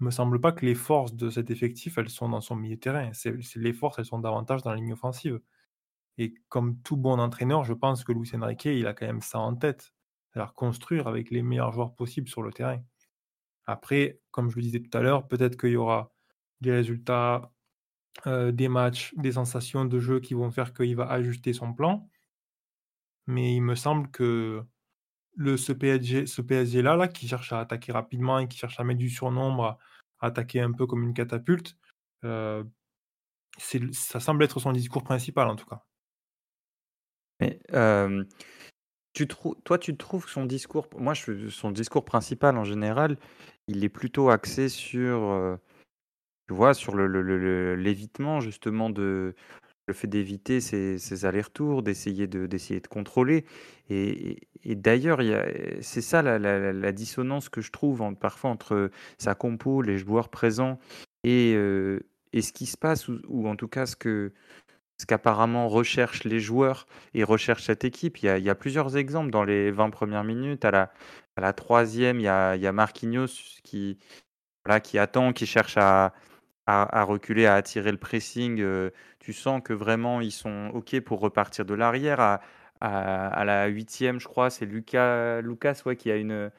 me 0.00 0.10
semble 0.10 0.40
pas 0.40 0.52
que 0.52 0.64
les 0.66 0.74
forces 0.74 1.14
de 1.14 1.30
cet 1.30 1.50
effectif, 1.50 1.98
elles 1.98 2.10
sont 2.10 2.28
dans 2.28 2.40
son 2.40 2.56
milieu 2.56 2.78
terrain. 2.78 3.10
C'est, 3.12 3.34
les 3.56 3.72
forces, 3.72 3.98
elles 3.98 4.04
sont 4.06 4.18
davantage 4.18 4.62
dans 4.62 4.70
la 4.70 4.76
ligne 4.76 4.92
offensive. 4.92 5.40
Et 6.18 6.34
comme 6.48 6.80
tout 6.82 6.96
bon 6.96 7.18
entraîneur, 7.18 7.64
je 7.64 7.72
pense 7.72 8.04
que 8.04 8.12
Luis 8.12 8.30
Enrique, 8.34 8.66
il 8.66 8.86
a 8.86 8.94
quand 8.94 9.06
même 9.06 9.22
ça 9.22 9.38
en 9.38 9.54
tête. 9.54 9.94
C'est-à-dire 10.36 10.52
construire 10.52 11.08
avec 11.08 11.30
les 11.30 11.40
meilleurs 11.40 11.72
joueurs 11.72 11.94
possibles 11.94 12.28
sur 12.28 12.42
le 12.42 12.52
terrain. 12.52 12.82
Après, 13.64 14.20
comme 14.32 14.50
je 14.50 14.56
le 14.56 14.62
disais 14.62 14.80
tout 14.80 14.96
à 14.96 15.00
l'heure, 15.00 15.26
peut-être 15.28 15.58
qu'il 15.58 15.70
y 15.70 15.76
aura 15.76 16.12
des 16.60 16.72
résultats, 16.72 17.50
euh, 18.26 18.52
des 18.52 18.68
matchs, 18.68 19.14
des 19.16 19.32
sensations 19.32 19.86
de 19.86 19.98
jeu 19.98 20.20
qui 20.20 20.34
vont 20.34 20.50
faire 20.50 20.74
qu'il 20.74 20.94
va 20.94 21.10
ajuster 21.10 21.54
son 21.54 21.72
plan. 21.72 22.06
Mais 23.26 23.54
il 23.54 23.62
me 23.62 23.74
semble 23.74 24.10
que 24.10 24.62
le, 25.36 25.56
ce 25.56 25.72
PSG, 25.72 26.26
ce 26.26 26.42
PSG 26.42 26.82
là, 26.82 26.96
là, 26.96 27.08
qui 27.08 27.26
cherche 27.28 27.54
à 27.54 27.60
attaquer 27.60 27.92
rapidement 27.92 28.38
et 28.38 28.46
qui 28.46 28.58
cherche 28.58 28.78
à 28.78 28.84
mettre 28.84 28.98
du 28.98 29.08
surnombre, 29.08 29.78
à 30.20 30.26
attaquer 30.26 30.60
un 30.60 30.72
peu 30.72 30.86
comme 30.86 31.02
une 31.02 31.14
catapulte, 31.14 31.78
euh, 32.24 32.62
ça 33.58 34.20
semble 34.20 34.44
être 34.44 34.60
son 34.60 34.72
discours 34.72 35.02
principal 35.02 35.48
en 35.48 35.56
tout 35.56 35.66
cas. 35.66 35.82
Mais 37.40 37.58
tu 39.16 39.26
toi, 39.64 39.78
tu 39.78 39.96
trouves 39.96 40.28
son 40.28 40.44
discours, 40.44 40.88
moi, 40.98 41.14
son 41.14 41.70
discours 41.70 42.04
principal 42.04 42.58
en 42.58 42.64
général, 42.64 43.16
il 43.66 43.82
est 43.82 43.88
plutôt 43.88 44.28
axé 44.28 44.68
sur, 44.68 45.58
tu 46.46 46.54
vois, 46.54 46.74
sur 46.74 46.94
l'évitement 46.96 48.36
le, 48.36 48.40
justement 48.42 48.90
de, 48.90 49.34
le 49.86 49.94
fait 49.94 50.06
d'éviter 50.06 50.60
ces, 50.60 51.24
allers-retours, 51.24 51.82
d'essayer 51.82 52.26
de, 52.26 52.46
de 52.46 52.86
contrôler. 52.88 53.44
Et, 53.88 54.38
d'ailleurs, 54.64 55.20
c'est 55.80 56.02
ça 56.02 56.22
la, 56.22 56.92
dissonance 56.92 57.48
que 57.48 57.60
je 57.60 57.70
trouve 57.70 58.14
parfois 58.20 58.50
entre 58.50 58.90
sa 59.18 59.34
compo, 59.34 59.82
les 59.82 59.96
joueurs 59.96 60.28
présents 60.28 60.78
et, 61.24 61.54
euh, 61.54 62.00
et 62.32 62.42
ce 62.42 62.52
qui 62.52 62.66
se 62.66 62.76
passe, 62.76 63.08
ou, 63.08 63.48
en 63.48 63.56
tout 63.56 63.68
cas 63.68 63.86
ce 63.86 63.96
que 63.96 64.32
ce 64.98 65.06
qu'apparemment 65.06 65.68
recherchent 65.68 66.24
les 66.24 66.40
joueurs 66.40 66.86
et 67.14 67.24
recherche 67.24 67.64
cette 67.64 67.84
équipe. 67.84 68.18
Il 68.22 68.38
y, 68.38 68.50
a, 68.50 68.54
plusieurs 68.54 68.96
exemples 68.96 69.30
dans 69.30 69.44
les 69.44 69.70
20 69.70 69.90
premières 69.90 70.24
minutes. 70.24 70.64
À 70.64 70.90
la, 71.36 71.52
troisième, 71.52 72.18
il 72.18 72.24
y 72.24 72.28
a, 72.28 72.72
Marquinhos 72.72 73.60
qui, 73.62 73.98
attend, 74.94 75.32
qui 75.32 75.46
cherche 75.46 75.76
à, 75.76 76.12
reculer, 76.66 77.46
à 77.46 77.54
attirer 77.54 77.92
le 77.92 77.98
pressing. 77.98 78.60
Euh, 78.60 78.90
tu 79.18 79.32
sens 79.32 79.60
que 79.62 79.72
vraiment 79.72 80.20
ils 80.20 80.32
sont 80.32 80.70
OK 80.72 80.98
pour 81.00 81.20
repartir 81.20 81.64
de 81.64 81.74
l'arrière. 81.74 82.40
À, 82.80 83.44
la 83.44 83.66
huitième, 83.66 84.18
je 84.20 84.28
crois, 84.28 84.50
c'est 84.50 84.66
Lucas, 84.66 85.40
Lucas 85.42 85.82
ouais, 85.84 85.96
qui, 85.96 86.10
a 86.10 86.16
une, 86.16 86.50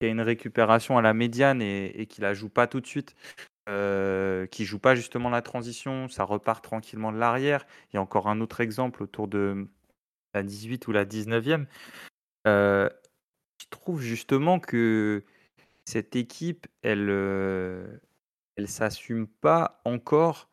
qui 0.00 0.06
a 0.06 0.10
une 0.10 0.20
récupération 0.20 0.98
à 0.98 1.02
la 1.02 1.14
médiane 1.14 1.62
et, 1.62 1.86
et 2.00 2.06
qui 2.06 2.20
la 2.20 2.34
joue 2.34 2.50
pas 2.50 2.66
tout 2.66 2.80
de 2.80 2.86
suite. 2.86 3.14
Euh, 3.70 4.46
qui 4.46 4.64
joue 4.64 4.80
pas 4.80 4.96
justement 4.96 5.30
la 5.30 5.42
transition, 5.42 6.08
ça 6.08 6.24
repart 6.24 6.64
tranquillement 6.64 7.12
de 7.12 7.18
l'arrière. 7.18 7.64
Il 7.92 7.96
y 7.96 7.98
a 7.98 8.02
encore 8.02 8.28
un 8.28 8.40
autre 8.40 8.60
exemple 8.60 9.00
autour 9.02 9.28
de 9.28 9.68
la 10.34 10.42
18 10.42 10.88
ou 10.88 10.92
la 10.92 11.04
19e. 11.04 11.66
Euh, 12.48 12.90
je 13.62 13.66
trouve 13.70 14.00
justement 14.00 14.58
que 14.58 15.24
cette 15.84 16.16
équipe, 16.16 16.66
elle, 16.82 17.10
euh, 17.10 17.86
elle 18.56 18.68
s'assume 18.68 19.28
pas 19.28 19.80
encore 19.84 20.48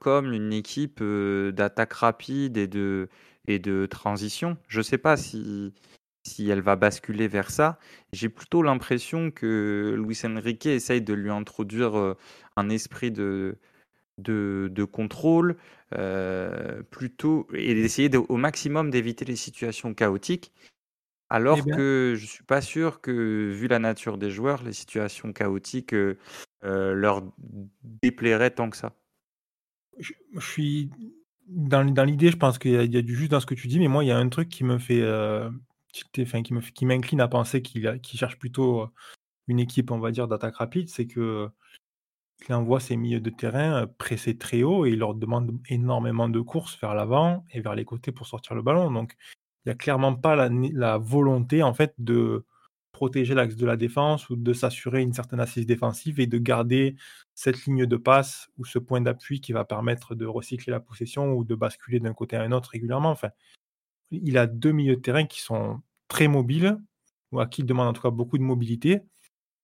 comme 0.00 0.32
une 0.32 0.52
équipe 0.52 1.02
d'attaque 1.02 1.92
rapide 1.92 2.56
et 2.56 2.66
de, 2.66 3.08
et 3.46 3.58
de 3.60 3.86
transition. 3.86 4.58
Je 4.66 4.82
sais 4.82 4.98
pas 4.98 5.16
si, 5.16 5.72
si 6.24 6.48
elle 6.50 6.60
va 6.60 6.76
basculer 6.76 7.28
vers 7.28 7.50
ça. 7.50 7.78
J'ai 8.12 8.28
plutôt 8.28 8.62
l'impression 8.62 9.30
que 9.30 9.96
Luis 9.98 10.18
Enrique 10.24 10.66
essaye 10.66 11.02
de 11.02 11.14
lui 11.14 11.30
introduire 11.30 11.96
euh, 11.98 12.16
un 12.56 12.68
esprit 12.70 13.10
de, 13.10 13.58
de, 14.18 14.84
contrôle, 14.84 15.56
euh, 15.94 16.82
plutôt, 16.90 17.48
et 17.54 17.74
d'essayer 17.74 18.14
au 18.16 18.36
maximum 18.36 18.90
d'éviter 18.90 19.24
les 19.24 19.36
situations 19.36 19.94
chaotiques. 19.94 20.52
Alors 21.30 21.58
Eh 21.58 21.70
que 21.70 22.14
je 22.16 22.26
suis 22.26 22.44
pas 22.44 22.60
sûr 22.60 23.00
que, 23.00 23.52
vu 23.52 23.68
la 23.68 23.78
nature 23.78 24.18
des 24.18 24.30
joueurs, 24.30 24.62
les 24.64 24.72
situations 24.72 25.32
chaotiques 25.32 25.94
euh, 25.94 26.16
leur 26.62 27.22
déplairaient 27.84 28.50
tant 28.50 28.70
que 28.70 28.76
ça. 28.76 28.94
je, 29.98 30.12
je 30.34 30.40
suis 30.40 30.90
dans, 31.46 31.84
dans 31.84 32.04
l'idée, 32.04 32.30
je 32.30 32.36
pense 32.36 32.58
qu'il 32.58 32.72
y, 32.72 32.76
a- 32.76 32.82
il 32.84 32.94
y 32.94 32.96
a 32.96 33.02
du 33.02 33.16
juste 33.16 33.30
dans 33.30 33.40
ce 33.40 33.46
que 33.46 33.54
tu 33.54 33.66
dis, 33.68 33.78
mais 33.78 33.88
moi, 33.88 34.04
il 34.04 34.08
y 34.08 34.10
a 34.12 34.18
un 34.18 34.28
truc 34.28 34.48
qui 34.48 34.64
me 34.64 34.78
fait, 34.78 35.02
qui 35.92 36.86
m'incline 36.86 37.20
à 37.20 37.28
penser 37.28 37.62
qu'il 37.62 38.00
qu'il 38.00 38.18
cherche 38.18 38.38
plutôt 38.38 38.82
euh, 38.82 38.86
une 39.48 39.60
équipe, 39.60 39.90
on 39.90 39.98
va 39.98 40.10
dire, 40.10 40.28
d'attaque 40.28 40.56
rapide, 40.56 40.88
c'est 40.88 41.06
que 41.06 41.50
il 42.48 42.54
envoie 42.54 42.80
ses 42.80 42.96
milieux 42.96 43.20
de 43.20 43.30
terrain 43.30 43.82
euh, 43.82 43.86
presser 43.86 44.36
très 44.36 44.62
haut 44.62 44.86
et 44.86 44.90
il 44.90 44.98
leur 44.98 45.14
demande 45.14 45.58
énormément 45.68 46.28
de 46.28 46.40
courses 46.40 46.78
vers 46.80 46.94
l'avant 46.94 47.44
et 47.52 47.60
vers 47.60 47.74
les 47.74 47.84
côtés 47.84 48.12
pour 48.12 48.26
sortir 48.26 48.54
le 48.54 48.62
ballon. 48.62 48.90
Donc, 48.90 49.16
il 49.64 49.68
n'y 49.68 49.72
a 49.72 49.76
clairement 49.76 50.14
pas 50.14 50.48
la, 50.48 50.98
volonté, 50.98 51.62
en 51.62 51.74
fait, 51.74 51.94
de 51.98 52.46
protéger 52.92 53.34
l'axe 53.34 53.56
de 53.56 53.66
la 53.66 53.76
défense 53.76 54.28
ou 54.30 54.36
de 54.36 54.52
s'assurer 54.52 55.02
une 55.02 55.12
certaine 55.12 55.40
assise 55.40 55.66
défensive 55.66 56.20
et 56.20 56.26
de 56.26 56.38
garder 56.38 56.96
cette 57.34 57.64
ligne 57.64 57.86
de 57.86 57.96
passe 57.96 58.50
ou 58.58 58.64
ce 58.64 58.78
point 58.78 59.00
d'appui 59.00 59.40
qui 59.40 59.52
va 59.52 59.64
permettre 59.64 60.14
de 60.14 60.26
recycler 60.26 60.70
la 60.70 60.80
possession 60.80 61.32
ou 61.32 61.44
de 61.44 61.54
basculer 61.54 62.00
d'un 62.00 62.14
côté 62.14 62.36
à 62.36 62.42
un 62.42 62.52
autre 62.52 62.70
régulièrement. 62.70 63.16
Il 64.10 64.38
a 64.38 64.46
deux 64.46 64.72
milieux 64.72 64.96
de 64.96 65.00
terrain 65.00 65.26
qui 65.26 65.40
sont 65.40 65.80
très 66.08 66.28
mobiles, 66.28 66.78
ou 67.32 67.40
à 67.40 67.46
qui 67.46 67.62
il 67.62 67.66
demande 67.66 67.88
en 67.88 67.92
tout 67.92 68.02
cas 68.02 68.10
beaucoup 68.10 68.38
de 68.38 68.42
mobilité. 68.42 69.00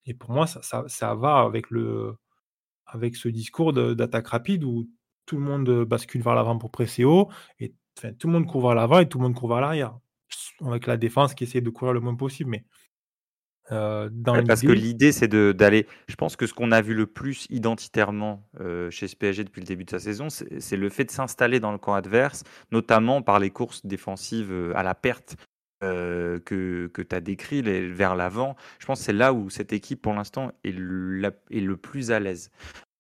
Et 0.05 0.14
pour 0.14 0.30
moi, 0.30 0.47
ça, 0.47 1.14
va 1.14 1.40
avec, 1.40 1.66
ce 1.70 3.28
discours 3.28 3.72
d'attaque 3.72 4.28
rapide 4.28 4.64
où 4.64 4.88
tout 5.26 5.36
le 5.36 5.42
monde 5.42 5.84
bascule 5.84 6.22
vers 6.22 6.34
l'avant 6.34 6.59
pour 6.59 6.70
presser 6.70 7.05
haut, 7.05 7.28
et 7.59 7.74
tout 8.18 8.28
le 8.28 8.32
monde 8.32 8.47
court 8.47 8.62
vers 8.62 8.74
l'avant 8.74 9.01
et 9.01 9.09
tout 9.09 9.18
le 9.18 9.24
monde 9.24 9.34
court 9.34 9.49
vers 9.49 9.61
l'arrière. 9.61 9.99
Avec 10.64 10.86
la 10.86 10.97
défense 10.97 11.34
qui 11.34 11.44
essaie 11.44 11.61
de 11.61 11.70
courir 11.70 11.92
le 11.92 12.01
moins 12.01 12.14
possible. 12.14 12.51
Mais 12.51 12.64
euh, 13.73 14.09
dans 14.12 14.43
parce 14.45 14.62
que 14.62 14.73
l'idée, 14.73 15.12
c'est 15.12 15.29
d'aller. 15.29 15.87
Je 16.09 16.14
pense 16.14 16.37
que 16.37 16.47
ce 16.47 16.55
qu'on 16.55 16.73
a 16.73 16.81
vu 16.81 16.95
le 16.95 17.07
plus 17.07 17.47
identitairement 17.51 18.49
euh, 18.61 18.91
chez 18.91 19.09
ce 19.09 19.17
PSG 19.17 19.45
depuis 19.45 19.61
le 19.61 19.67
début 19.67 19.85
de 19.85 19.91
sa 19.91 19.99
saison, 19.99 20.29
c'est 20.31 20.77
le 20.77 20.89
fait 20.89 21.05
de 21.05 21.11
s'installer 21.11 21.61
dans 21.61 21.73
le 21.73 21.79
camp 21.79 21.95
adverse, 21.95 22.45
notamment 22.73 23.23
par 23.23 23.41
les 23.41 23.51
courses 23.51 23.85
défensives 23.85 24.53
euh, 24.53 24.73
à 24.77 24.83
la 24.83 24.95
perte 24.95 25.37
euh, 25.83 26.39
que, 26.41 26.89
que 26.93 27.03
tu 27.03 27.14
as 27.14 27.21
décrit 27.21 27.62
les- 27.62 27.89
vers 27.89 28.17
l'avant. 28.17 28.57
Je 28.79 28.87
pense 28.87 29.01
que 29.01 29.05
c'est 29.07 29.12
là 29.12 29.33
où 29.33 29.51
cette 29.51 29.73
équipe, 29.73 30.01
pour 30.03 30.14
l'instant, 30.14 30.53
est, 30.64 30.75
la- 30.77 31.33
est 31.51 31.61
le 31.61 31.77
plus 31.77 32.11
à 32.12 32.21
l'aise. 32.21 32.51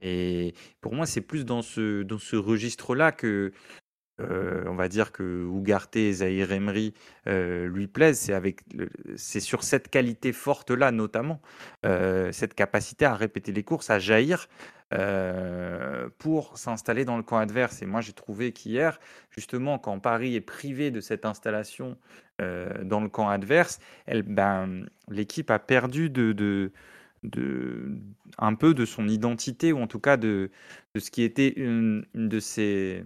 Et 0.00 0.54
pour 0.80 0.94
moi, 0.94 1.06
c'est 1.06 1.22
plus 1.22 1.44
dans 1.44 1.62
ce, 1.62 2.02
dans 2.02 2.18
ce 2.18 2.36
registre-là 2.36 3.12
que, 3.12 3.52
euh, 4.20 4.64
on 4.66 4.74
va 4.74 4.88
dire 4.88 5.12
que 5.12 5.22
Ugarte 5.22 5.96
et 5.96 6.12
Zahir 6.12 6.52
Emery 6.52 6.94
euh, 7.26 7.68
lui 7.68 7.86
plaisent, 7.86 8.18
c'est 8.18 8.32
avec, 8.32 8.60
c'est 9.16 9.40
sur 9.40 9.62
cette 9.62 9.88
qualité 9.88 10.32
forte-là 10.32 10.90
notamment, 10.90 11.40
euh, 11.84 12.32
cette 12.32 12.54
capacité 12.54 13.04
à 13.04 13.14
répéter 13.14 13.52
les 13.52 13.62
courses, 13.62 13.90
à 13.90 13.98
jaillir 13.98 14.48
pour 16.18 16.56
s'installer 16.56 17.04
dans 17.04 17.16
le 17.16 17.24
camp 17.24 17.38
adverse. 17.38 17.82
Et 17.82 17.86
moi, 17.86 18.00
j'ai 18.00 18.12
trouvé 18.12 18.52
qu'hier, 18.52 19.00
justement, 19.30 19.80
quand 19.80 19.98
Paris 19.98 20.36
est 20.36 20.40
privé 20.40 20.92
de 20.92 21.00
cette 21.00 21.24
installation 21.24 21.98
dans 22.38 23.00
le 23.00 23.08
camp 23.08 23.28
adverse, 23.28 23.80
ben, 24.06 24.86
l'équipe 25.08 25.50
a 25.50 25.58
perdu 25.58 26.08
un 28.38 28.54
peu 28.54 28.74
de 28.74 28.84
son 28.84 29.08
identité, 29.08 29.72
ou 29.72 29.80
en 29.80 29.88
tout 29.88 29.98
cas 29.98 30.16
de, 30.16 30.52
de 30.94 31.00
ce 31.00 31.10
qui 31.10 31.24
était 31.24 31.48
une, 31.56 32.06
une 32.14 32.28
de 32.28 32.38
ses 32.38 33.04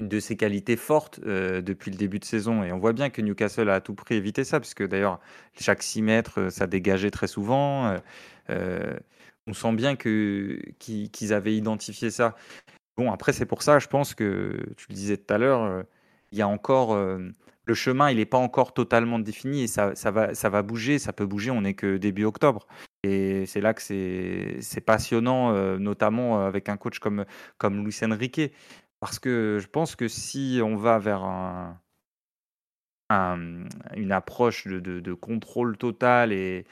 une 0.00 0.08
de 0.08 0.20
ses 0.20 0.36
qualités 0.36 0.76
fortes 0.76 1.20
euh, 1.26 1.62
depuis 1.62 1.90
le 1.90 1.96
début 1.96 2.18
de 2.18 2.24
saison. 2.24 2.62
Et 2.62 2.72
on 2.72 2.78
voit 2.78 2.92
bien 2.92 3.10
que 3.10 3.22
Newcastle 3.22 3.68
a 3.70 3.74
à 3.74 3.80
tout 3.80 3.94
prix 3.94 4.14
évité 4.14 4.44
ça, 4.44 4.60
puisque 4.60 4.86
d'ailleurs, 4.86 5.20
chaque 5.58 5.82
6 5.82 6.02
mètres, 6.02 6.40
euh, 6.40 6.50
ça 6.50 6.66
dégageait 6.66 7.10
très 7.10 7.26
souvent. 7.26 7.96
Euh, 8.50 8.94
on 9.46 9.54
sent 9.54 9.72
bien 9.72 9.96
que, 9.96 10.60
qu'ils, 10.78 11.32
avaient 11.32 11.54
identifié 11.54 12.10
ça. 12.10 12.34
Bon, 12.96 13.12
après, 13.12 13.32
c'est 13.32 13.46
pour 13.46 13.62
ça, 13.62 13.78
je 13.78 13.86
pense 13.86 14.14
que, 14.14 14.56
tu 14.76 14.86
le 14.88 14.94
disais 14.94 15.16
tout 15.16 15.32
à 15.32 15.38
l'heure, 15.38 15.84
il 16.32 16.38
y 16.38 16.42
a 16.42 16.48
encore... 16.48 16.96
le 16.96 17.74
chemin, 17.74 18.10
il 18.10 18.16
n'est 18.16 18.26
pas 18.26 18.38
encore 18.38 18.74
totalement 18.74 19.18
défini 19.18 19.62
et 19.62 19.66
ça, 19.66 19.94
ça, 19.94 20.10
va, 20.10 20.34
ça 20.34 20.48
va 20.48 20.62
bouger, 20.62 20.98
ça 20.98 21.12
peut 21.12 21.26
bouger, 21.26 21.50
on 21.50 21.60
n'est 21.60 21.74
que 21.74 21.96
début 21.96 22.24
octobre. 22.24 22.66
Et 23.04 23.44
c'est 23.46 23.60
là 23.60 23.74
que 23.74 23.82
c'est, 23.82 24.80
passionnant, 24.84 25.78
notamment 25.78 26.44
avec 26.44 26.68
un 26.68 26.76
coach 26.76 26.98
comme, 26.98 27.24
comme 27.58 27.84
Luis 27.84 27.98
Enrique. 28.02 28.52
Parce 29.00 29.18
que 29.18 29.58
je 29.60 29.66
pense 29.66 29.96
que 29.96 30.08
si 30.08 30.60
on 30.62 30.76
va 30.76 30.98
vers 30.98 31.22
un, 31.22 31.80
un- 33.10 33.64
une 33.94 34.12
approche 34.12 34.66
de, 34.66 35.12
contrôle 35.14 35.76
total 35.76 36.32
et, 36.32 36.64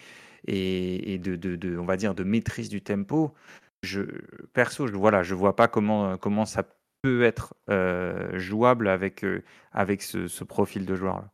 de, 0.47 1.79
on 1.79 1.85
va 1.85 1.97
dire, 1.97 2.15
de 2.15 2.25
maîtrise 2.25 2.69
du 2.69 2.83
tempo, 2.83 3.35
je, 3.83 4.03
perso, 4.53 4.87
je, 4.87 4.95
voilà, 4.95 5.23
je 5.23 5.35
vois 5.35 5.57
pas 5.57 5.69
comment, 5.69 6.45
ça 6.47 6.65
peut 7.03 7.23
être 7.23 7.55
euh, 7.71 8.39
jouable 8.39 8.89
avec, 8.89 9.25
euh, 9.25 9.43
avec 9.73 10.03
ce, 10.03 10.45
profil 10.45 10.87
de 10.87 10.95
joueur-là. 10.95 11.31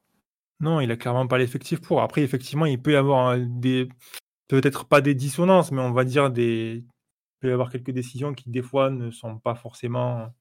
non, 0.61 0.81
il 0.81 0.91
a 0.91 0.97
clairement 0.97 1.27
pas 1.27 1.39
l'effectif 1.39 1.81
pour. 1.81 2.03
Après, 2.03 2.23
effectivement, 2.23 2.67
il 2.67 2.81
peut 2.83 2.93
y 2.93 2.97
avoir 2.97 3.37
peut-être 4.49 4.85
pas 4.85 5.01
des 5.01 5.15
dissonances, 5.15 5.71
mais 5.73 5.81
on 5.81 5.93
va 5.93 6.05
dire 6.05 6.31
des, 6.31 6.85
il 6.85 6.89
peut 7.41 7.49
y 7.49 7.53
avoir 7.53 7.71
quelques 7.71 7.93
décisions 7.93 8.35
qui, 8.35 8.51
des 8.51 8.63
fois, 8.63 8.91
ne 8.91 9.11
sont 9.11 9.39
pas 9.39 9.55
forcément, 9.55 10.33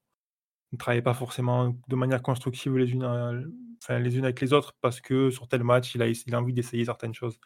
ne 0.72 0.78
travaillent 0.78 1.02
pas 1.02 1.14
forcément 1.14 1.76
de 1.88 1.96
manière 1.96 2.22
constructive 2.22 2.78
les 2.78 2.92
unes, 2.92 3.04
à- 3.04 3.32
enfin, 3.82 4.00
les 4.00 4.18
unes 4.18 4.24
avec 4.26 4.40
les 4.42 4.54
autres 4.54 4.74
parce 4.82 5.02
que 5.02 5.30
sur 5.30 5.48
tel 5.48 5.64
match, 5.64 5.96
il 5.96 6.02
a, 6.02 6.08
il 6.08 6.36
a 6.36 6.40
envie 6.40 6.54
d'essayer 6.54 6.86
certaines 6.86 7.14
choses. 7.14 7.40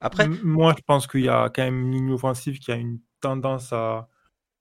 Après, 0.00 0.24
M- 0.24 0.38
Moi, 0.42 0.74
je 0.76 0.82
pense 0.82 1.06
qu'il 1.06 1.22
y 1.22 1.28
a 1.28 1.48
quand 1.48 1.62
même 1.62 1.80
une 1.80 1.92
ligne 1.92 2.12
offensive 2.12 2.58
qui 2.58 2.70
a 2.72 2.76
une 2.76 3.00
tendance 3.20 3.72
à, 3.72 4.08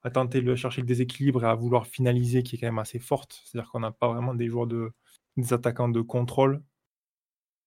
à 0.03 0.09
tenter 0.09 0.41
de 0.41 0.55
chercher 0.55 0.82
le 0.82 0.88
déséquilibre 0.88 1.43
et 1.43 1.47
à 1.47 1.55
vouloir 1.55 1.86
finaliser 1.86 2.43
qui 2.43 2.55
est 2.55 2.59
quand 2.59 2.68
même 2.68 2.80
assez 2.80 2.99
forte. 2.99 3.41
C'est-à-dire 3.43 3.70
qu'on 3.72 3.82
n'a 3.82 3.91
pas 3.91 4.07
vraiment 4.07 4.34
des 4.34 4.47
joueurs 4.47 4.68
de, 4.68 4.91
des 5.38 5.53
attaquants 5.53 5.89
de 5.89 6.01
contrôle. 6.01 6.64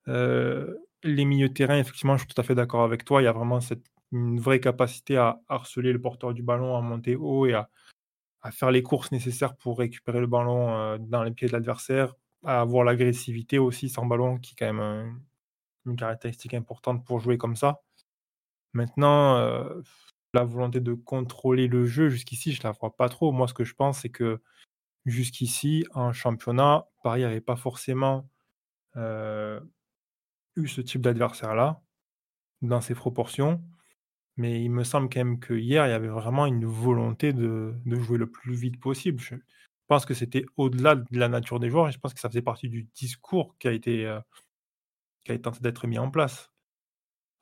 Euh, 0.09 0.75
les 1.03 1.25
milieux 1.25 1.49
de 1.49 1.55
terrain, 1.55 1.79
effectivement, 1.79 2.17
je 2.17 2.25
suis 2.25 2.35
tout 2.35 2.41
à 2.41 2.45
fait 2.45 2.55
d'accord 2.55 2.83
avec 2.83 3.05
toi. 3.05 3.21
Il 3.21 3.25
y 3.25 3.29
a 3.29 3.33
vraiment 3.33 3.61
cette, 3.61 3.85
une 4.13 4.41
vraie 4.41 4.61
capacité 4.61 5.17
à 5.17 5.41
harceler 5.49 5.93
le 5.93 6.01
porteur 6.01 6.33
du 6.33 6.43
ballon, 6.43 6.77
à 6.77 6.81
monter 6.81 7.17
haut 7.17 7.47
et 7.47 7.55
à, 7.55 7.69
à 8.45 8.53
faire 8.53 8.73
les 8.73 8.85
courses 8.85 9.13
nécessaires 9.13 9.57
pour 9.57 9.81
récupérer 9.81 10.21
le 10.21 10.29
ballon 10.29 10.77
euh, 10.77 10.99
dans 11.01 11.25
les 11.25 11.33
pieds 11.33 11.49
de 11.49 11.55
l'adversaire, 11.55 12.15
à 12.47 12.63
avoir 12.63 12.85
l'agressivité 12.85 13.59
aussi 13.59 13.91
sans 13.91 14.07
ballon, 14.07 14.39
qui 14.39 14.55
est 14.55 14.57
quand 14.59 14.67
même 14.75 14.81
un- 14.81 15.21
une 15.87 15.97
caractéristique 15.97 16.55
importante 16.55 17.05
pour 17.07 17.21
jouer 17.21 17.39
comme 17.39 17.57
ça. 17.57 17.83
Maintenant, 18.73 19.37
euh, 19.37 19.83
la 20.35 20.45
volonté 20.45 20.81
de 20.81 20.95
contrôler 20.95 21.69
le 21.69 21.87
jeu, 21.87 22.09
jusqu'ici, 22.09 22.53
je 22.53 22.63
la 22.65 22.73
vois 22.73 22.97
pas 22.97 23.09
trop. 23.09 23.33
Moi, 23.33 23.49
ce 23.49 23.55
que 23.55 23.65
je 23.65 23.75
pense, 23.75 24.01
c'est 24.01 24.11
que 24.11 24.41
jusqu'ici, 25.07 25.87
en 25.95 26.13
championnat, 26.13 26.87
Paris 27.05 27.23
n'avait 27.23 27.41
pas 27.43 27.57
forcément 27.57 28.29
euh, 28.97 29.61
eu 30.57 30.69
ce 30.69 30.81
type 30.81 31.03
d'adversaire-là, 31.03 31.81
dans 32.63 32.81
ces 32.83 32.95
proportions. 32.95 33.63
Mais 34.37 34.63
il 34.63 34.71
me 34.71 34.85
semble 34.85 35.09
quand 35.09 35.21
même 35.21 35.39
que 35.39 35.55
hier, 35.55 35.87
il 35.87 35.91
y 35.91 35.93
avait 35.93 36.09
vraiment 36.09 36.47
une 36.47 36.67
volonté 36.67 37.33
de, 37.33 37.75
jouer 37.87 38.19
le 38.19 38.31
plus 38.31 38.55
vite 38.55 38.81
possible. 38.81 39.21
Je 39.21 39.37
pense 39.87 40.07
que 40.07 40.15
c'était 40.15 40.45
au-delà 40.57 40.97
de 40.97 41.19
la 41.19 41.29
nature 41.29 41.61
des 41.61 41.71
joueurs 41.71 41.89
et 41.89 41.93
je 41.93 41.99
pense 41.99 42.15
que 42.15 42.21
ça 42.21 42.29
faisait 42.29 42.43
partie 42.43 42.69
du 42.69 42.85
discours 42.95 43.57
qui 43.59 43.69
a 43.69 43.73
été, 43.73 44.07
euh, 44.07 44.21
tenté 45.39 45.61
d'être 45.61 45.87
mis 45.87 45.99
en 45.99 46.11
place. 46.11 46.51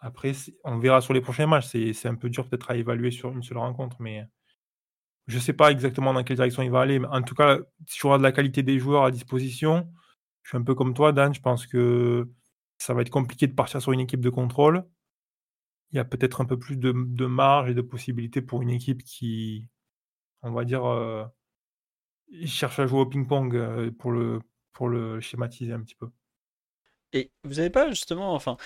Après, 0.00 0.32
on 0.64 0.78
verra 0.78 1.00
sur 1.00 1.14
les 1.14 1.20
prochains 1.20 1.46
matchs. 1.46 1.68
C'est 1.68 2.08
un 2.08 2.16
peu 2.16 2.28
dur 2.28 2.48
peut-être 2.48 2.70
à 2.70 2.76
évaluer 2.76 3.10
sur 3.10 3.30
une 3.30 3.42
seule 3.42 3.58
rencontre, 3.58 3.96
mais 4.00 4.26
je 5.28 5.36
ne 5.36 5.40
sais 5.40 5.52
pas 5.52 5.70
exactement 5.70 6.12
dans 6.12 6.24
quelle 6.24 6.36
direction 6.36 6.62
il 6.62 6.70
va 6.70 6.80
aller. 6.80 6.98
Mais 6.98 7.08
en 7.08 7.22
tout 7.22 7.34
cas, 7.34 7.58
si 7.86 7.98
je 7.98 8.06
regarde 8.06 8.22
la 8.22 8.32
qualité 8.32 8.62
des 8.62 8.78
joueurs 8.78 9.04
à 9.04 9.10
disposition, 9.10 9.88
je 10.42 10.50
suis 10.50 10.58
un 10.58 10.62
peu 10.62 10.74
comme 10.74 10.94
toi, 10.94 11.12
Dan. 11.12 11.32
Je 11.34 11.40
pense 11.40 11.66
que 11.66 12.28
ça 12.78 12.94
va 12.94 13.02
être 13.02 13.10
compliqué 13.10 13.46
de 13.46 13.54
partir 13.54 13.80
sur 13.80 13.92
une 13.92 14.00
équipe 14.00 14.20
de 14.20 14.30
contrôle. 14.30 14.84
Il 15.92 15.96
y 15.96 15.98
a 16.00 16.04
peut-être 16.04 16.40
un 16.40 16.44
peu 16.44 16.58
plus 16.58 16.76
de, 16.76 16.92
marge 17.26 17.70
et 17.70 17.74
de 17.74 17.82
possibilités 17.82 18.42
pour 18.42 18.62
une 18.62 18.70
équipe 18.70 19.02
qui, 19.04 19.68
on 20.42 20.52
va 20.52 20.64
dire, 20.64 20.84
euh, 20.86 21.24
cherche 22.46 22.78
à 22.78 22.86
jouer 22.86 23.00
au 23.00 23.06
ping-pong 23.06 23.54
euh, 23.56 23.90
pour 23.90 24.10
le, 24.12 24.40
pour 24.72 24.88
le 24.88 25.20
schématiser 25.20 25.72
un 25.72 25.80
petit 25.80 25.94
peu. 25.94 26.08
et 27.12 27.30
vous 27.44 27.58
avez 27.58 27.70
pas 27.70 27.88
justement, 27.90 28.34
enfin, 28.34 28.56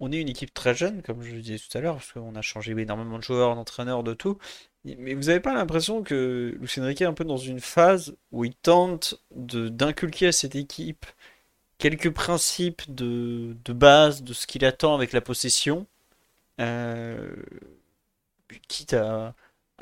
on 0.00 0.12
est 0.12 0.20
une 0.20 0.28
équipe 0.28 0.52
très 0.52 0.74
jeune, 0.74 1.02
comme 1.02 1.22
je 1.22 1.34
le 1.34 1.40
disais 1.40 1.58
tout 1.58 1.76
à 1.76 1.80
l'heure, 1.80 1.96
parce 1.96 2.12
qu'on 2.12 2.34
a 2.34 2.42
changé 2.42 2.72
énormément 2.72 3.18
de 3.18 3.22
joueurs, 3.22 3.54
d'entraîneurs, 3.54 4.02
de 4.02 4.14
tout. 4.14 4.38
Mais 4.84 5.14
vous 5.14 5.24
n'avez 5.24 5.40
pas 5.40 5.54
l'impression 5.54 6.02
que 6.02 6.56
Lucien 6.60 6.84
Riquet 6.84 7.04
est 7.04 7.08
un 7.08 7.14
peu 7.14 7.24
dans 7.24 7.38
une 7.38 7.60
phase 7.60 8.16
où 8.30 8.44
il 8.44 8.54
tente 8.54 9.20
d'inculquer 9.30 10.28
à 10.28 10.32
cette 10.32 10.54
équipe 10.54 11.06
quelques 11.78 12.10
principes 12.12 12.82
de, 12.94 13.56
de 13.64 13.72
base 13.72 14.22
de 14.22 14.32
ce 14.32 14.46
qu'il 14.46 14.64
attend 14.64 14.94
avec 14.94 15.12
la 15.12 15.20
possession, 15.20 15.86
quitte 18.68 18.94
à, 18.94 19.34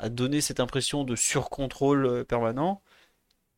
donner 0.09 0.41
cette 0.41 0.59
impression 0.59 1.03
de 1.05 1.15
surcontrôle 1.15 2.05
euh, 2.05 2.23
permanent, 2.25 2.81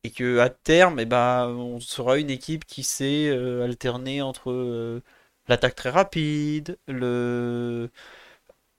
et 0.04 0.10
que 0.12 0.38
à 0.40 0.50
terme, 0.50 1.00
eh 1.00 1.06
ben, 1.06 1.48
on 1.48 1.80
sera 1.80 2.18
une 2.18 2.30
équipe 2.30 2.64
qui 2.66 2.82
sait 2.84 3.28
euh, 3.28 3.64
alterner 3.64 4.22
entre 4.22 4.50
euh, 4.52 5.02
l'attaque 5.48 5.74
très 5.76 5.90
rapide, 5.90 6.78
le 6.88 7.90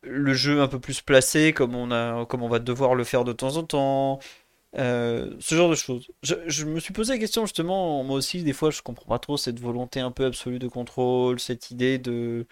le 0.02 0.34
jeu 0.34 0.62
un 0.62 0.68
peu 0.68 0.80
plus 0.80 1.02
placé 1.02 1.54
comme 1.54 1.76
on 1.76 1.92
a 1.92 2.26
comme 2.26 2.44
on 2.44 2.50
va 2.50 2.60
devoir 2.60 2.96
le 2.96 3.04
faire 3.04 3.24
de 3.26 3.34
temps 3.34 3.58
en 3.58 3.64
temps 3.64 4.20
euh, 4.78 5.36
ce 5.40 5.56
genre 5.56 5.70
de 5.70 5.76
choses. 5.76 6.10
Je, 6.24 6.36
je 6.48 6.66
me 6.66 6.80
suis 6.80 6.94
posé 6.94 7.14
la 7.14 7.20
question 7.20 7.46
justement 7.46 8.04
moi 8.04 8.18
aussi 8.18 8.44
des 8.44 8.54
fois 8.54 8.72
je 8.72 8.82
comprends 8.82 9.08
pas 9.08 9.20
trop 9.20 9.38
cette 9.38 9.60
volonté 9.60 10.00
un 10.00 10.12
peu 10.12 10.26
absolue 10.26 10.60
de 10.60 10.68
contrôle 10.68 11.40
cette 11.40 11.72
idée 11.72 11.98
de 11.98 12.48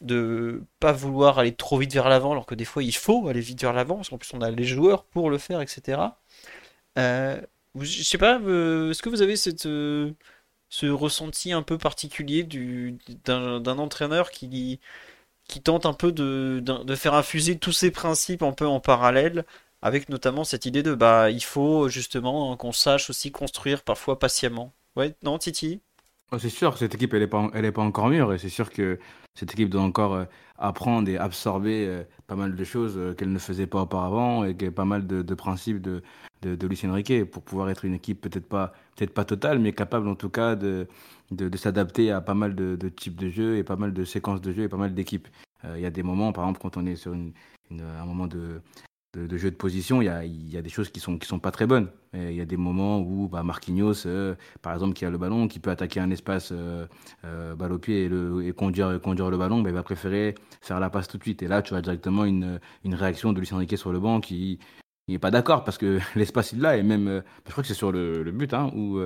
de 0.00 0.62
pas 0.80 0.92
vouloir 0.92 1.38
aller 1.38 1.54
trop 1.54 1.78
vite 1.78 1.92
vers 1.92 2.08
l'avant 2.08 2.32
alors 2.32 2.46
que 2.46 2.54
des 2.54 2.64
fois 2.64 2.82
il 2.82 2.94
faut 2.94 3.28
aller 3.28 3.40
vite 3.40 3.60
vers 3.60 3.72
l'avant 3.72 3.96
parce 3.96 4.08
qu'en 4.08 4.18
plus 4.18 4.32
on 4.34 4.40
a 4.40 4.50
les 4.50 4.64
joueurs 4.64 5.04
pour 5.04 5.30
le 5.30 5.38
faire 5.38 5.60
etc 5.60 6.00
euh, 6.98 7.40
je 7.78 8.02
sais 8.02 8.18
pas 8.18 8.40
euh, 8.40 8.90
est-ce 8.90 9.02
que 9.02 9.08
vous 9.08 9.22
avez 9.22 9.36
cette 9.36 9.66
euh, 9.66 10.12
ce 10.70 10.86
ressenti 10.86 11.52
un 11.52 11.62
peu 11.62 11.78
particulier 11.78 12.44
du 12.44 12.98
d'un 13.24 13.78
entraîneur 13.78 14.30
qui 14.30 14.80
qui 15.50 15.60
tente 15.60 15.84
un 15.84 15.94
peu 15.94 16.12
de, 16.12 16.62
de, 16.64 16.94
faire 16.94 17.14
infuser 17.14 17.58
tous 17.58 17.72
ces 17.72 17.90
principes 17.90 18.42
un 18.42 18.52
peu 18.52 18.66
en 18.66 18.78
parallèle, 18.78 19.44
avec 19.82 20.08
notamment 20.08 20.44
cette 20.44 20.64
idée 20.64 20.84
de 20.84 20.94
bah 20.94 21.30
il 21.30 21.42
faut 21.42 21.88
justement 21.88 22.56
qu'on 22.56 22.72
sache 22.72 23.10
aussi 23.10 23.32
construire 23.32 23.82
parfois 23.82 24.18
patiemment. 24.18 24.72
Ouais, 24.96 25.14
non, 25.24 25.38
Titi? 25.38 25.80
Oh, 26.32 26.38
c'est 26.38 26.50
sûr, 26.50 26.78
cette 26.78 26.94
équipe, 26.94 27.12
elle 27.14 27.20
n'est 27.20 27.26
pas, 27.26 27.50
elle 27.54 27.64
est 27.64 27.72
pas 27.72 27.82
encore 27.82 28.08
mûre 28.08 28.32
et 28.32 28.38
c'est 28.38 28.48
sûr 28.48 28.70
que 28.70 29.00
cette 29.34 29.52
équipe 29.52 29.70
doit 29.70 29.82
encore 29.82 30.14
euh, 30.14 30.24
apprendre 30.58 31.08
et 31.08 31.16
absorber 31.16 31.86
euh, 31.86 32.02
pas 32.26 32.34
mal 32.36 32.54
de 32.54 32.64
choses 32.64 32.94
euh, 32.96 33.14
qu'elle 33.14 33.32
ne 33.32 33.38
faisait 33.38 33.66
pas 33.66 33.82
auparavant 33.82 34.44
et 34.44 34.54
pas 34.54 34.84
mal 34.84 35.06
de, 35.06 35.34
principes 35.34 35.80
de, 35.80 36.02
de, 36.42 36.66
Lucien 36.66 36.92
Riquet 36.92 37.24
pour 37.24 37.42
pouvoir 37.42 37.70
être 37.70 37.84
une 37.84 37.94
équipe 37.94 38.20
peut-être 38.20 38.48
pas, 38.48 38.72
peut-être 38.96 39.14
pas 39.14 39.24
totale, 39.24 39.58
mais 39.58 39.72
capable 39.72 40.08
en 40.08 40.14
tout 40.14 40.30
cas 40.30 40.56
de, 40.56 40.88
de, 41.30 41.56
s'adapter 41.56 42.10
à 42.10 42.20
pas 42.20 42.34
mal 42.34 42.54
de, 42.54 42.88
types 42.88 43.16
de 43.16 43.28
jeux 43.28 43.56
et 43.56 43.64
pas 43.64 43.76
mal 43.76 43.92
de 43.92 44.04
séquences 44.04 44.40
de 44.40 44.52
jeux 44.52 44.64
et 44.64 44.68
pas 44.68 44.76
mal 44.76 44.94
d'équipes. 44.94 45.28
Il 45.74 45.80
y 45.80 45.86
a 45.86 45.90
des 45.90 46.02
moments, 46.02 46.32
par 46.32 46.44
exemple, 46.44 46.60
quand 46.62 46.78
on 46.78 46.86
est 46.86 46.96
sur 46.96 47.12
un 47.12 48.04
moment 48.06 48.26
de, 48.26 48.62
de, 49.14 49.36
jeu 49.36 49.50
de 49.50 49.56
position, 49.56 50.00
il 50.00 50.06
y 50.06 50.56
a, 50.56 50.62
des 50.62 50.68
choses 50.68 50.90
qui 50.90 51.00
sont, 51.00 51.18
qui 51.18 51.26
sont 51.26 51.38
pas 51.38 51.50
très 51.50 51.66
bonnes. 51.66 51.88
Il 52.14 52.32
y 52.32 52.40
a 52.40 52.44
des 52.44 52.56
moments 52.56 53.00
où 53.00 53.28
bah, 53.28 53.42
Marquinhos, 53.42 54.06
euh, 54.06 54.34
par 54.62 54.72
exemple, 54.72 54.94
qui 54.94 55.04
a 55.04 55.10
le 55.10 55.18
ballon, 55.18 55.48
qui 55.48 55.58
peut 55.58 55.70
attaquer 55.70 56.00
un 56.00 56.10
espace 56.10 56.50
euh, 56.52 56.86
euh, 57.24 57.54
au 57.56 57.78
pied 57.78 58.04
et, 58.04 58.52
conduire, 58.52 59.00
conduire 59.00 59.30
le 59.30 59.36
ballon, 59.36 59.62
bah, 59.62 59.70
il 59.70 59.74
va 59.74 59.82
préférer 59.82 60.34
faire 60.60 60.80
la 60.80 60.90
passe 60.90 61.08
tout 61.08 61.18
de 61.18 61.22
suite. 61.22 61.42
Et 61.42 61.48
là, 61.48 61.62
tu 61.62 61.74
as 61.74 61.82
directement 61.82 62.24
une, 62.24 62.60
une 62.84 62.94
réaction 62.94 63.32
de 63.32 63.40
Lucien 63.40 63.58
Riquet 63.58 63.76
sur 63.76 63.92
le 63.92 64.00
banc 64.00 64.20
qui 64.20 64.58
n'est 65.08 65.18
pas 65.18 65.30
d'accord 65.30 65.64
parce 65.64 65.78
que 65.78 65.98
l'espace 66.16 66.52
il 66.52 66.60
l'a. 66.60 66.76
Et 66.76 66.82
même, 66.82 67.08
euh, 67.08 67.20
je 67.46 67.52
crois 67.52 67.62
que 67.62 67.68
c'est 67.68 67.74
sur 67.74 67.92
le, 67.92 68.22
le 68.22 68.30
but 68.32 68.54
hein, 68.54 68.70
où 68.74 69.00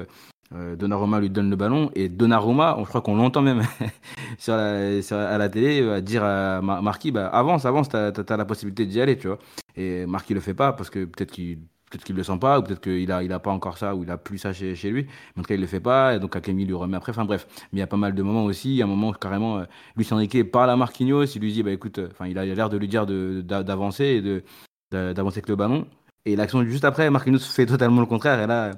euh, 0.55 0.76
Donnarumma 0.76 1.20
lui 1.20 1.30
donne 1.30 1.51
le 1.51 1.57
ballon. 1.57 1.90
Et 1.95 2.09
Donnarumma, 2.09 2.76
on- 2.78 2.84
je 2.84 2.88
crois 2.88 3.01
qu'on 3.01 3.16
l'entend 3.16 3.42
même 3.42 3.62
sur 4.38 4.55
à 4.55 5.38
la 5.38 5.49
télé, 5.49 5.80
euh, 5.82 6.01
dire 6.01 6.24
à 6.24 6.61
Mar- 6.61 6.82
Marquis 6.82 7.11
bah, 7.12 7.26
avance, 7.28 7.64
avance, 7.64 7.88
tu 7.88 7.97
as, 7.97 8.36
la 8.36 8.45
possibilité 8.45 8.86
d'y 8.86 9.01
aller. 9.01 9.16
Tu 9.18 9.28
vois. 9.28 9.38
Et 9.76 10.07
Marquis 10.07 10.34
le 10.34 10.40
fait 10.40 10.55
pas 10.55 10.72
parce 10.72 10.90
que 10.90 11.05
peut-être 11.05 11.30
qu'il. 11.32 11.59
Peut-être 11.90 12.05
qu'il 12.07 12.16
le 12.16 12.24
sent 12.24 12.38
pas, 12.40 12.59
ou 12.59 12.62
peut-être 12.62 12.80
qu'il 12.80 13.12
a, 13.12 13.22
il 13.22 13.32
a 13.32 13.38
pas 13.38 13.53
encore 13.53 13.78
ça, 13.78 13.95
ou 13.95 14.03
il 14.03 14.11
a 14.11 14.16
plus 14.16 14.38
ça 14.38 14.53
chez, 14.53 14.74
chez 14.74 14.90
lui. 14.90 15.05
Mais 15.05 15.40
en 15.40 15.42
tout 15.42 15.49
cas, 15.49 15.55
il 15.55 15.61
le 15.61 15.66
fait 15.68 15.78
pas, 15.78 16.16
et 16.16 16.18
donc 16.18 16.34
Hakimi 16.34 16.64
lui 16.64 16.74
remet 16.74 16.97
après. 16.97 17.11
Enfin 17.11 17.24
bref, 17.24 17.47
mais 17.72 17.76
il 17.76 17.78
y 17.78 17.82
a 17.82 17.86
pas 17.86 17.97
mal 17.99 18.16
de 18.16 18.22
moments 18.22 18.47
aussi. 18.47 18.70
Il 18.70 18.76
y 18.76 18.82
a 18.82 18.84
un 18.84 18.88
moment 18.88 19.11
où 19.11 19.12
carrément, 19.12 19.59
euh, 19.59 19.64
Lucien 19.97 20.16
Riquet 20.16 20.42
parle 20.42 20.70
à 20.70 20.76
Marquinhos, 20.76 21.24
il 21.26 21.40
lui 21.40 21.53
dit, 21.53 21.62
bah 21.62 21.70
écoute, 21.70 21.99
euh, 22.01 22.09
il 22.26 22.36
a 22.36 22.45
l'air 22.47 22.68
de 22.68 22.78
lui 22.78 22.88
dire 22.88 23.07
d'avancer 23.07 24.05
et 24.05 24.22
de, 24.22 24.42
d'a- 24.90 25.14
d'avancer 25.14 25.38
avec 25.38 25.49
le 25.49 25.55
ballon. 25.55 25.86
Et 26.24 26.34
l'action 26.34 26.64
juste 26.64 26.84
après, 26.84 27.09
Marquinhos 27.11 27.38
fait 27.38 27.66
totalement 27.66 28.01
le 28.01 28.07
contraire, 28.09 28.40
et 28.40 28.47
là, 28.49 28.72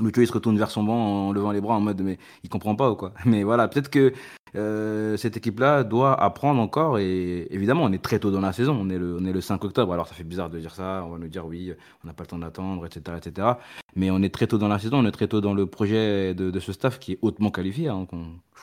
Lucho 0.00 0.20
il 0.20 0.26
se 0.26 0.32
retourne 0.32 0.58
vers 0.58 0.70
son 0.70 0.82
banc 0.82 1.28
en 1.28 1.32
levant 1.32 1.52
les 1.52 1.60
bras 1.60 1.74
en 1.74 1.80
mode 1.80 2.00
mais 2.02 2.18
il 2.42 2.50
comprend 2.50 2.74
pas 2.74 2.90
ou 2.90 2.96
quoi. 2.96 3.12
Mais 3.24 3.44
voilà, 3.44 3.68
peut-être 3.68 3.90
que 3.90 4.12
euh, 4.56 5.16
cette 5.16 5.36
équipe-là 5.36 5.82
doit 5.82 6.14
apprendre 6.20 6.60
encore 6.60 6.98
et 6.98 7.48
évidemment 7.50 7.84
on 7.84 7.92
est 7.92 8.02
très 8.02 8.18
tôt 8.20 8.30
dans 8.30 8.40
la 8.40 8.52
saison, 8.52 8.76
on 8.80 8.88
est 8.88 8.98
le, 8.98 9.16
on 9.20 9.24
est 9.24 9.32
le 9.32 9.40
5 9.40 9.64
octobre, 9.64 9.92
alors 9.92 10.06
ça 10.06 10.14
fait 10.14 10.24
bizarre 10.24 10.50
de 10.50 10.58
dire 10.58 10.74
ça, 10.74 11.04
on 11.06 11.10
va 11.10 11.18
nous 11.18 11.28
dire 11.28 11.44
oui, 11.46 11.72
on 12.04 12.06
n'a 12.06 12.12
pas 12.12 12.22
le 12.22 12.28
temps 12.28 12.38
d'attendre, 12.38 12.86
etc., 12.86 13.16
etc. 13.16 13.48
Mais 13.96 14.10
on 14.10 14.22
est 14.22 14.32
très 14.32 14.46
tôt 14.46 14.58
dans 14.58 14.68
la 14.68 14.78
saison, 14.78 14.98
on 14.98 15.06
est 15.06 15.12
très 15.12 15.28
tôt 15.28 15.40
dans 15.40 15.54
le 15.54 15.66
projet 15.66 16.34
de, 16.34 16.58
ce 16.60 16.72
staff 16.72 16.98
qui 16.98 17.12
est 17.12 17.18
hautement 17.22 17.50
qualifié. 17.50 17.88
Hein, 17.88 18.06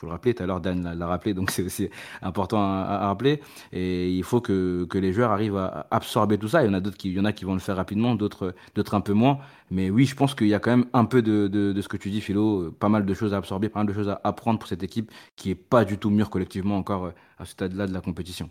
vous 0.02 0.08
le 0.08 0.12
rappelais 0.12 0.34
tout 0.34 0.42
à 0.42 0.46
l'heure, 0.46 0.60
Dan 0.60 0.94
l'a 0.98 1.06
rappelé, 1.06 1.34
donc 1.34 1.50
c'est 1.52 1.62
aussi 1.62 1.88
important 2.20 2.62
à, 2.62 3.06
rappeler. 3.06 3.40
Et 3.72 4.10
il 4.10 4.24
faut 4.24 4.40
que, 4.40 4.86
les 4.92 5.12
joueurs 5.12 5.30
arrivent 5.30 5.56
à 5.56 5.86
absorber 5.90 6.38
tout 6.38 6.48
ça. 6.48 6.62
Il 6.62 6.66
y 6.66 6.68
en 6.68 6.74
a 6.74 6.80
d'autres 6.80 6.96
qui, 6.96 7.08
il 7.08 7.14
y 7.14 7.20
en 7.20 7.24
a 7.24 7.32
qui 7.32 7.44
vont 7.44 7.54
le 7.54 7.60
faire 7.60 7.76
rapidement, 7.76 8.14
d'autres, 8.14 8.54
un 8.92 9.00
peu 9.00 9.12
moins. 9.12 9.38
Mais 9.70 9.90
oui, 9.90 10.04
je 10.04 10.14
pense 10.14 10.34
qu'il 10.34 10.48
y 10.48 10.54
a 10.54 10.60
quand 10.60 10.70
même 10.70 10.86
un 10.92 11.04
peu 11.04 11.22
de, 11.22 11.80
ce 11.80 11.88
que 11.88 11.96
tu 11.96 12.10
dis, 12.10 12.20
Philo, 12.20 12.62
euh, 12.62 12.70
pas 12.70 12.88
mal 12.88 13.06
de 13.06 13.14
choses 13.14 13.34
à 13.34 13.38
absorber, 13.38 13.68
pas 13.68 13.80
mal 13.80 13.86
de 13.86 13.92
choses 13.92 14.08
à 14.08 14.20
apprendre 14.24 14.58
pour 14.58 14.68
cette 14.68 14.82
équipe 14.82 15.10
qui 15.36 15.50
est 15.50 15.54
pas 15.54 15.84
du 15.84 15.98
tout 15.98 16.10
mûre 16.10 16.30
collectivement 16.30 16.76
encore 16.76 17.06
euh, 17.06 17.12
à 17.38 17.44
ce 17.44 17.52
stade-là 17.52 17.86
de 17.86 17.92
la 17.92 18.00
compétition. 18.00 18.50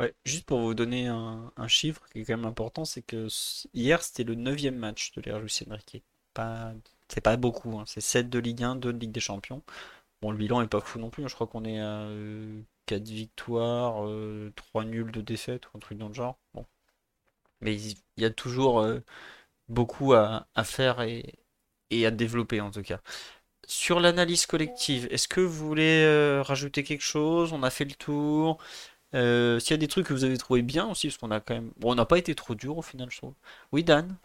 Ouais, 0.00 0.14
juste 0.24 0.46
pour 0.46 0.60
vous 0.60 0.74
donner 0.74 1.06
un, 1.06 1.68
chiffre 1.68 2.02
qui 2.12 2.20
est 2.20 2.24
quand 2.24 2.36
même 2.36 2.46
important, 2.46 2.84
c'est 2.84 3.02
que 3.02 3.28
hier 3.72 4.02
c'était 4.02 4.24
le 4.24 4.34
neuvième 4.34 4.76
match 4.76 5.12
de 5.12 5.20
l'ère 5.20 5.38
Lucien 5.38 5.66
Riquet. 5.70 6.02
Pas, 6.34 6.72
c'est 7.08 7.20
pas 7.20 7.36
beaucoup, 7.36 7.78
hein. 7.78 7.84
C'est 7.86 8.00
7 8.00 8.30
de 8.30 8.38
Ligue 8.38 8.62
1, 8.64 8.76
2 8.76 8.92
de 8.92 8.98
Ligue 8.98 9.12
des 9.12 9.20
Champions. 9.20 9.62
Bon, 10.22 10.30
le 10.30 10.38
bilan 10.38 10.62
est 10.62 10.68
pas 10.68 10.80
fou 10.80 10.98
non 10.98 11.10
plus, 11.10 11.24
hein. 11.24 11.28
Je 11.28 11.34
crois 11.34 11.46
qu'on 11.46 11.64
est 11.64 11.80
à 11.80 12.08
4 12.86 13.08
victoires, 13.08 14.06
euh, 14.06 14.52
3 14.56 14.84
nuls 14.84 15.12
de 15.12 15.20
défaites 15.20 15.66
ou 15.66 15.76
un 15.76 15.80
truc 15.80 15.98
dans 15.98 16.08
le 16.08 16.14
genre. 16.14 16.38
Bon. 16.54 16.64
Mais 17.60 17.76
il 17.76 17.96
y 18.18 18.24
a 18.24 18.30
toujours 18.30 18.80
euh, 18.80 19.00
beaucoup 19.68 20.14
à, 20.14 20.46
faire 20.64 21.02
et, 21.02 21.34
à 22.06 22.10
développer 22.10 22.60
en 22.60 22.70
tout 22.70 22.82
cas. 22.82 23.00
Sur 23.66 24.00
l'analyse 24.00 24.46
collective, 24.46 25.08
est-ce 25.10 25.28
que 25.28 25.40
vous 25.40 25.66
voulez 25.68 26.04
euh, 26.04 26.42
rajouter 26.42 26.84
quelque 26.84 27.02
chose? 27.02 27.52
On 27.52 27.62
a 27.62 27.70
fait 27.70 27.84
le 27.84 27.94
tour. 27.94 28.58
Euh, 29.14 29.58
s'il 29.58 29.72
y 29.72 29.74
a 29.74 29.78
des 29.78 29.88
trucs 29.88 30.06
que 30.06 30.14
vous 30.14 30.24
avez 30.24 30.38
trouvé 30.38 30.62
bien 30.62 30.88
aussi, 30.88 31.08
parce 31.08 31.18
qu'on 31.18 31.30
a 31.30 31.40
quand 31.40 31.54
même. 31.54 31.72
Bon, 31.78 31.92
on 31.92 31.94
n'a 31.94 32.06
pas 32.06 32.18
été 32.18 32.34
trop 32.34 32.54
dur 32.54 32.78
au 32.78 32.82
final, 32.82 33.10
je 33.10 33.18
trouve. 33.18 33.34
Oui, 33.72 33.84
Dan? 33.84 34.16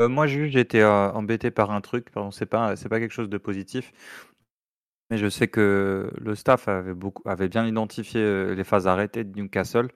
Euh, 0.00 0.08
moi, 0.08 0.26
juste, 0.26 0.52
j'ai 0.52 0.60
été 0.60 0.82
euh, 0.82 1.10
embêté 1.12 1.50
par 1.50 1.70
un 1.70 1.80
truc. 1.80 2.10
Pardon, 2.10 2.30
c'est 2.30 2.46
pas, 2.46 2.74
pas 2.76 3.00
quelque 3.00 3.12
chose 3.12 3.28
de 3.28 3.38
positif. 3.38 3.92
Mais 5.10 5.16
je 5.16 5.28
sais 5.28 5.48
que 5.48 6.10
le 6.20 6.34
staff 6.34 6.68
avait, 6.68 6.94
beaucoup, 6.94 7.26
avait 7.26 7.48
bien 7.48 7.66
identifié 7.66 8.20
euh, 8.20 8.54
les 8.54 8.64
phases 8.64 8.86
arrêtées 8.86 9.24
de 9.24 9.40
Newcastle, 9.40 9.88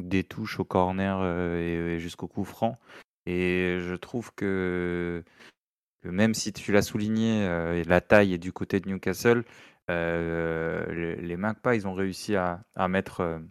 des 0.00 0.24
touches 0.24 0.58
au 0.58 0.64
corner 0.64 1.18
euh, 1.20 1.96
et, 1.96 2.00
jusqu'au 2.00 2.28
coup 2.28 2.44
franc. 2.44 2.78
Et 3.26 3.78
je 3.80 3.94
trouve 3.94 4.32
que, 4.34 5.22
même 6.04 6.34
si 6.34 6.52
tu 6.52 6.72
l'as 6.72 6.82
souligné, 6.82 7.46
euh, 7.46 7.82
la 7.86 8.00
taille 8.00 8.34
est 8.34 8.38
du 8.38 8.52
côté 8.52 8.80
de 8.80 8.88
Newcastle, 8.88 9.44
les, 9.88 11.16
les 11.16 11.38
ils 11.74 11.86
ont 11.86 11.94
réussi 11.94 12.36
à, 12.36 12.64
mettre, 12.88 13.42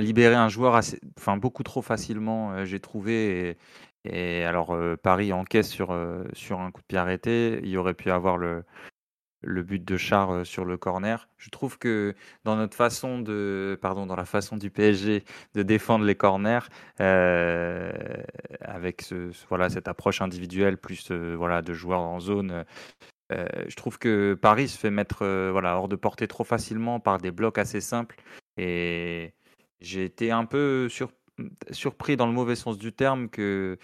libérer 0.00 0.34
un 0.34 0.48
joueur 0.48 0.80
enfin, 1.18 1.36
beaucoup 1.38 1.62
trop 1.62 1.82
facilement, 1.82 2.64
j'ai 2.66 2.80
trouvé. 2.80 3.56
Et 4.04 4.44
alors, 4.44 4.76
Paris 5.02 5.32
encaisse 5.32 5.70
sur, 5.70 5.96
sur 6.32 6.60
un 6.60 6.70
coup 6.70 6.80
de 6.82 6.86
pied 6.86 6.98
arrêté. 6.98 7.60
Il 7.64 7.76
aurait 7.78 7.94
pu 7.94 8.10
avoir 8.10 8.36
le, 8.36 8.64
le 9.42 9.62
but 9.62 9.84
de 9.84 9.96
Char 9.96 10.46
sur 10.46 10.64
le 10.64 10.76
corner. 10.76 11.28
Je 11.38 11.50
trouve 11.50 11.78
que 11.78 12.14
dans 12.44 12.56
notre 12.56 12.76
façon 12.76 13.20
de, 13.20 13.78
pardon, 13.80 14.06
dans 14.06 14.16
la 14.16 14.24
façon 14.24 14.56
du 14.56 14.70
PSG 14.70 15.24
de 15.54 15.62
défendre 15.62 16.04
les 16.04 16.14
corners, 16.14 16.60
avec 18.60 19.02
ce, 19.02 19.30
voilà, 19.48 19.68
cette 19.70 19.88
approche 19.88 20.20
individuelle 20.20 20.78
plus 20.78 21.10
voilà, 21.10 21.62
de 21.62 21.72
joueurs 21.72 22.00
en 22.00 22.20
zone, 22.20 22.64
je 23.30 23.74
trouve 23.76 23.98
que 23.98 24.34
Paris 24.34 24.68
se 24.68 24.78
fait 24.78 24.90
mettre 24.90 25.24
voilà, 25.50 25.76
hors 25.76 25.88
de 25.88 25.96
portée 25.96 26.28
trop 26.28 26.44
facilement 26.44 27.00
par 27.00 27.18
des 27.18 27.30
blocs 27.30 27.58
assez 27.58 27.80
simples. 27.80 28.16
Et 28.56 29.34
j'ai 29.80 30.04
été 30.04 30.30
un 30.30 30.44
peu 30.44 30.88
sur- 30.88 31.12
surpris 31.70 32.16
dans 32.16 32.26
le 32.26 32.32
mauvais 32.32 32.56
sens 32.56 32.78
du 32.78 32.92
terme 32.92 33.28
que, 33.28 33.78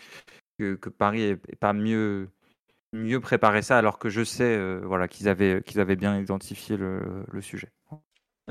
que, 0.59 0.89
Paris 0.89 1.21
n'ait 1.21 1.37
pas 1.61 1.73
mieux, 1.73 2.29
mieux 2.93 3.21
préparé 3.21 3.63
ça, 3.63 3.79
alors 3.79 3.99
que 3.99 4.09
je 4.09 4.25
sais 4.25 4.57
euh, 4.57 4.81
voilà, 4.85 5.09
qu'ils 5.09 5.29
avaient, 5.29 5.63
avaient 5.77 5.97
bien 5.97 6.19
identifié 6.19 6.77
le, 6.77 7.25
sujet. 7.41 7.71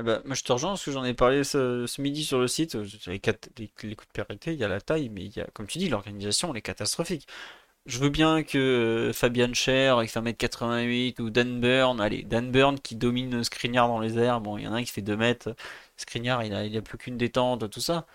Eh 0.00 0.04
ben, 0.04 0.22
moi, 0.24 0.34
je 0.34 0.44
te 0.44 0.52
rejoins 0.52 0.70
parce 0.70 0.84
que 0.84 0.92
j'en 0.92 1.04
ai 1.04 1.14
parlé 1.14 1.42
ce, 1.42 2.00
midi 2.00 2.24
sur 2.24 2.38
le 2.38 2.46
site. 2.46 2.76
Les, 3.06 3.18
quatre- 3.18 3.48
coups 3.48 3.96
de 4.14 4.20
arrêtés, 4.20 4.52
il 4.52 4.58
y 4.58 4.64
a 4.64 4.68
la 4.68 4.80
taille, 4.80 5.08
mais 5.08 5.24
il 5.24 5.36
y 5.36 5.40
a, 5.40 5.46
comme 5.52 5.66
tu 5.66 5.78
dis, 5.78 5.88
l'organisation, 5.88 6.50
elle 6.52 6.58
est 6.58 6.62
catastrophique. 6.62 7.26
Je 7.86 7.98
veux 7.98 8.10
bien 8.10 8.42
que 8.44 8.58
euh, 8.58 9.12
Fabian 9.14 9.54
Cher, 9.54 9.98
avec 9.98 10.10
1m88, 10.10 11.20
ou 11.22 11.30
Dan 11.30 11.60
Burn, 11.60 12.00
allez, 12.00 12.22
Dan 12.22 12.52
Burn 12.52 12.78
qui 12.78 12.96
domine 12.96 13.42
Skriniar 13.42 13.88
dans 13.88 13.98
les 13.98 14.18
airs, 14.18 14.40
bon, 14.40 14.58
il 14.58 14.64
y 14.64 14.68
en 14.68 14.74
a 14.74 14.76
un 14.76 14.84
qui 14.84 14.92
fait 14.92 15.02
2 15.02 15.16
mètres, 15.16 15.56
Skriniar, 15.96 16.44
il 16.44 16.52
a, 16.54 16.64
il 16.66 16.76
a 16.76 16.82
plus 16.82 16.98
qu'une 16.98 17.16
détente, 17.16 17.70
tout 17.70 17.80
ça. 17.80 18.06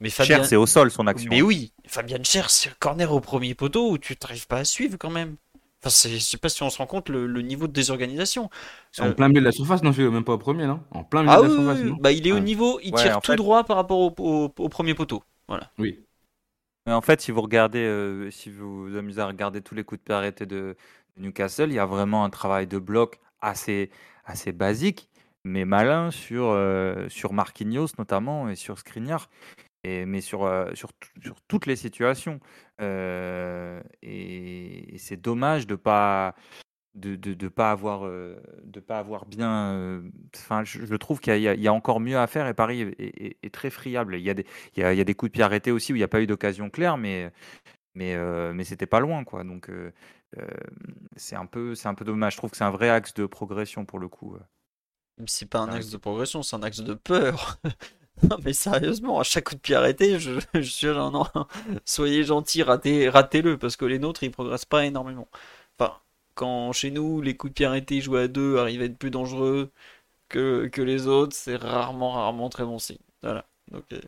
Mais 0.00 0.10
Cher, 0.10 0.26
Fabien, 0.26 0.44
c'est 0.44 0.56
au 0.56 0.66
sol 0.66 0.90
son 0.90 1.06
action. 1.06 1.28
mais 1.30 1.42
oui, 1.42 1.72
Fabien 1.86 2.22
Cher, 2.22 2.50
c'est 2.50 2.72
corner 2.78 3.12
au 3.12 3.20
premier 3.20 3.54
poteau 3.54 3.90
où 3.90 3.98
tu 3.98 4.16
t'arrives 4.16 4.46
pas 4.46 4.58
à 4.58 4.64
suivre 4.64 4.96
quand 4.98 5.10
même. 5.10 5.36
Enfin, 5.80 5.90
c'est- 5.90 6.10
je 6.10 6.18
sais 6.18 6.36
pas 6.38 6.48
si 6.48 6.62
on 6.62 6.70
se 6.70 6.78
rend 6.78 6.86
compte 6.86 7.08
le, 7.08 7.26
le 7.26 7.42
niveau 7.42 7.66
de 7.68 7.72
désorganisation. 7.72 8.50
C'est 8.92 9.02
en 9.02 9.06
Euh, 9.06 9.12
plein 9.12 9.28
milieu 9.28 9.40
de 9.40 9.46
la 9.46 9.52
surface, 9.52 9.82
non, 9.82 9.92
même 9.92 10.24
pas 10.24 10.32
au 10.34 10.38
premier, 10.38 10.66
non 10.66 10.82
En 10.90 11.04
plein 11.04 11.22
milieu 11.22 11.34
Ah 11.34 11.38
de 11.38 11.42
la 11.44 11.48
oui, 11.48 11.54
surface, 11.54 11.78
oui, 11.78 11.84
oui. 11.84 11.90
non 11.90 11.96
bah 12.00 12.12
il 12.12 12.26
est 12.26 12.32
au 12.32 12.40
niveau, 12.40 12.80
il 12.82 12.94
Ouais, 12.94 13.02
tire 13.02 13.20
tout 13.20 13.32
fait- 13.32 13.36
droit 13.36 13.64
par 13.64 13.76
rapport 13.76 13.98
au, 13.98 14.14
au- 14.18 14.52
au 14.56 14.68
premier 14.68 14.94
poteau. 14.94 15.22
Voilà. 15.48 15.70
Oui. 15.78 16.00
Mais 16.86 16.92
en 16.92 17.00
fait, 17.00 17.20
si 17.20 17.30
vous 17.32 17.42
regardez, 17.42 17.80
euh, 17.84 18.30
si 18.30 18.50
vous 18.50 18.88
vous 18.88 18.96
amusez 18.96 19.20
à 19.20 19.26
regarder 19.26 19.60
tous 19.60 19.74
les 19.74 19.84
coups 19.84 20.00
de 20.00 20.04
pied 20.04 20.14
arrêtés 20.14 20.46
de, 20.46 20.76
de 21.16 21.22
Newcastle, 21.22 21.70
il 21.70 21.74
y 21.74 21.78
a 21.78 21.86
vraiment 21.86 22.24
un 22.24 22.30
travail 22.30 22.66
de 22.66 22.78
bloc 22.78 23.20
assez, 23.40 23.90
assez 24.24 24.52
basique, 24.52 25.08
mais 25.44 25.64
malin 25.64 26.10
sur, 26.10 26.44
euh, 26.50 27.08
sur 27.08 27.32
Marquinhos 27.34 27.88
notamment 27.98 28.48
et 28.48 28.56
sur 28.56 28.78
Skriniar, 28.78 29.28
et, 30.00 30.06
mais 30.06 30.20
sur, 30.20 30.44
euh, 30.44 30.74
sur, 30.74 30.90
sur 31.22 31.40
toutes 31.48 31.66
les 31.66 31.76
situations. 31.76 32.40
Euh, 32.80 33.80
et 34.02 34.94
et 34.94 34.98
c'est 34.98 35.16
dommage 35.20 35.66
de 35.66 35.74
pas 35.76 36.34
de, 36.94 37.16
de, 37.16 37.34
de 37.34 37.48
pas 37.48 37.70
avoir 37.70 38.06
euh, 38.06 38.36
de 38.64 38.80
pas 38.80 38.98
avoir 38.98 39.26
bien 39.26 40.02
enfin 40.34 40.64
je, 40.64 40.84
je 40.86 40.94
trouve 40.96 41.20
qu'il 41.20 41.36
y, 41.40 41.48
a- 41.48 41.54
y 41.54 41.68
encore 41.68 42.00
mieux 42.00 42.18
à 42.18 42.26
faire 42.26 42.46
et 42.48 42.54
Paris 42.54 42.80
est, 42.82 43.00
est- 43.00 43.36
est 43.42 43.54
très 43.54 43.70
friable 43.70 44.16
il 44.16 44.22
y 44.22 44.30
a 44.30 44.34
des 44.34 44.46
il 44.76 44.80
y 44.82 44.84
a, 44.84 44.92
il 44.92 44.98
y 44.98 45.00
a 45.00 45.04
des 45.04 45.14
coups 45.14 45.30
de 45.30 45.34
pied 45.34 45.42
arrêtés 45.44 45.70
aussi 45.70 45.92
où 45.92 45.96
il 45.96 46.00
n'y 46.00 46.04
a 46.04 46.08
pas 46.08 46.20
eu 46.22 46.26
d'occasion 46.26 46.70
claire 46.70 46.96
mais 46.96 47.30
mais 47.94 48.16
mais 48.54 48.64
c'était 48.64 48.86
pas 48.86 49.00
loin 49.00 49.22
quoi 49.24 49.44
donc 49.44 49.70
c'est 51.16 51.36
un 51.36 51.46
peu 51.46 51.74
c'est 51.74 51.88
un 51.88 51.94
peu 51.94 52.04
dommage 52.04 52.32
je 52.32 52.38
trouve 52.38 52.50
que 52.50 52.56
c'est 52.56 52.64
un 52.64 52.70
vrai 52.70 52.88
axe 52.88 53.14
de 53.14 53.26
progression 53.26 53.84
pour 53.84 53.98
le 53.98 54.08
coup 54.08 54.36
Même 55.18 55.28
si 55.28 55.38
c'est 55.40 55.46
pas 55.46 55.60
un 55.60 55.68
axe 55.68 55.90
de 55.90 55.96
progression, 55.98 56.42
c'est 56.42 56.56
un 56.56 56.62
axe 56.62 56.80
de 56.80 56.94
peur. 56.94 57.58
non, 58.22 58.36
mais 58.44 58.52
sérieusement, 58.52 59.20
à 59.20 59.22
chaque 59.22 59.44
coup 59.44 59.54
de 59.54 59.60
pied 59.60 59.74
arrêté, 59.74 60.18
je, 60.18 60.32
je 60.60 60.88
non, 60.88 61.24
soyez 61.84 62.24
gentils, 62.24 62.62
ratez, 62.62 63.08
ratez-le, 63.08 63.58
parce 63.58 63.76
que 63.76 63.84
les 63.84 63.98
nôtres, 63.98 64.22
ils 64.22 64.30
progressent 64.30 64.64
pas 64.64 64.84
énormément. 64.86 65.28
Enfin, 65.78 65.96
quand 66.34 66.72
chez 66.72 66.90
nous, 66.90 67.20
les 67.20 67.36
coups 67.36 67.52
de 67.52 67.54
pied 67.54 67.66
arrêtés 67.66 68.00
joués 68.00 68.22
à 68.22 68.28
deux 68.28 68.58
arrivent 68.58 68.82
à 68.82 68.84
être 68.86 68.98
plus 68.98 69.10
dangereux 69.10 69.70
que, 70.28 70.68
que 70.68 70.82
les 70.82 71.06
autres, 71.06 71.36
c'est 71.36 71.56
rarement, 71.56 72.12
rarement 72.12 72.48
très 72.50 72.64
bon 72.64 72.78
signe. 72.78 72.98
Voilà. 73.22 73.44
Donc, 73.70 73.84
euh, 73.92 74.00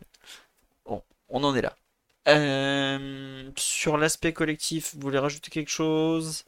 bon, 0.85 1.03
on 1.29 1.43
en 1.43 1.55
est 1.55 1.61
là. 1.61 1.75
Euh, 2.27 3.49
sur 3.57 3.97
l'aspect 3.97 4.33
collectif, 4.33 4.93
vous 4.95 5.01
voulez 5.01 5.17
rajouter 5.19 5.49
quelque 5.51 5.71
chose? 5.71 6.45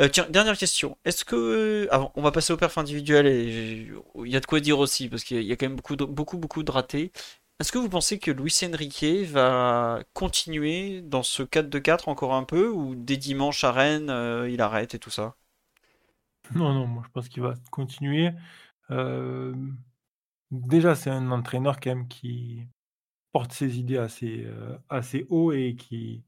Euh, 0.00 0.08
dernière 0.30 0.56
question. 0.56 0.96
Est-ce 1.04 1.24
que... 1.24 1.88
Avant, 1.90 2.12
on 2.16 2.22
va 2.22 2.32
passer 2.32 2.52
au 2.52 2.56
perf 2.56 2.78
individuel 2.78 3.26
et 3.26 3.88
il 4.24 4.30
y 4.30 4.36
a 4.36 4.40
de 4.40 4.46
quoi 4.46 4.60
dire 4.60 4.78
aussi, 4.78 5.08
parce 5.08 5.24
qu'il 5.24 5.42
y 5.42 5.52
a 5.52 5.56
quand 5.56 5.66
même 5.66 5.76
beaucoup, 5.76 5.96
de- 5.96 6.04
beaucoup, 6.04 6.38
beaucoup 6.38 6.62
de 6.62 6.70
ratés. 6.70 7.12
Est-ce 7.60 7.72
que 7.72 7.78
vous 7.78 7.90
pensez 7.90 8.18
que 8.18 8.30
Luis 8.30 8.54
Enrique 8.64 9.04
va 9.30 10.02
continuer 10.14 11.02
dans 11.02 11.22
ce 11.22 11.42
4-2-4 11.42 12.08
encore 12.08 12.34
un 12.34 12.44
peu, 12.44 12.68
ou 12.68 12.94
dès 12.94 13.18
dimanche 13.18 13.64
à 13.64 13.72
Rennes, 13.72 14.08
euh, 14.08 14.48
il 14.50 14.62
arrête 14.62 14.94
et 14.94 14.98
tout 14.98 15.10
ça? 15.10 15.36
Non, 16.54 16.72
non, 16.74 16.86
moi 16.86 17.02
je 17.06 17.10
pense 17.10 17.28
qu'il 17.28 17.42
va 17.42 17.54
continuer. 17.70 18.30
Euh, 18.90 19.54
déjà, 20.50 20.94
c'est 20.94 21.10
un 21.10 21.30
entraîneur 21.32 21.80
quand 21.80 21.90
même 21.90 22.08
qui 22.08 22.66
porte 23.32 23.52
ses 23.52 23.78
idées 23.78 23.98
assez, 23.98 24.44
euh, 24.46 24.78
assez 24.90 25.26
haut 25.30 25.52
et 25.52 25.76
qui, 25.76 26.24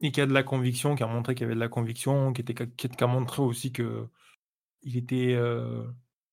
et 0.00 0.12
qui 0.12 0.20
a 0.20 0.26
de 0.26 0.32
la 0.32 0.42
conviction, 0.42 0.94
qui 0.94 1.02
a 1.02 1.06
montré 1.06 1.34
qu'il 1.34 1.42
y 1.42 1.46
avait 1.46 1.54
de 1.54 1.60
la 1.60 1.68
conviction, 1.68 2.32
qui, 2.32 2.42
était, 2.42 2.54
qui, 2.54 2.88
a 3.00 3.06
montré 3.06 3.42
aussi 3.42 3.72
que 3.72 4.08
il 4.82 4.96
était 4.96 5.34
euh, 5.34 5.84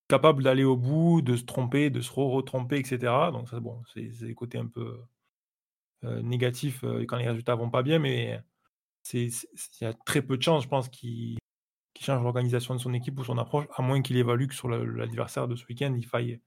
capable 0.07 0.43
d'aller 0.43 0.63
au 0.63 0.77
bout, 0.77 1.21
de 1.21 1.35
se 1.35 1.43
tromper, 1.43 1.89
de 1.89 2.01
se 2.01 2.11
re-retromper, 2.11 2.77
etc. 2.77 3.31
Donc 3.31 3.49
ça, 3.49 3.59
bon, 3.59 3.81
c'est 3.93 4.07
des 4.25 4.35
côtés 4.35 4.59
un 4.59 4.67
peu 4.67 4.99
euh, 6.03 6.21
négatifs 6.21 6.83
euh, 6.83 7.05
quand 7.07 7.17
les 7.17 7.27
résultats 7.27 7.55
vont 7.55 7.71
pas 7.71 7.83
bien, 7.83 7.99
mais 7.99 8.39
il 9.13 9.31
y 9.81 9.85
a 9.85 9.93
très 10.05 10.21
peu 10.21 10.37
de 10.37 10.43
chances, 10.43 10.63
je 10.63 10.69
pense, 10.69 10.89
qu'il 10.89 11.37
qu'il 11.93 12.05
change 12.05 12.21
l'organisation 12.21 12.75
de 12.75 12.79
son 12.79 12.93
équipe 12.93 13.17
ou 13.19 13.23
son 13.23 13.37
approche, 13.37 13.65
à 13.73 13.81
moins 13.81 14.01
qu'il 14.01 14.17
évalue 14.17 14.47
que 14.47 14.53
sur 14.53 14.67
l'adversaire 14.67 15.47
de 15.47 15.55
ce 15.55 15.65
week-end, 15.67 15.95
il 15.97 16.05
faille 16.05 16.41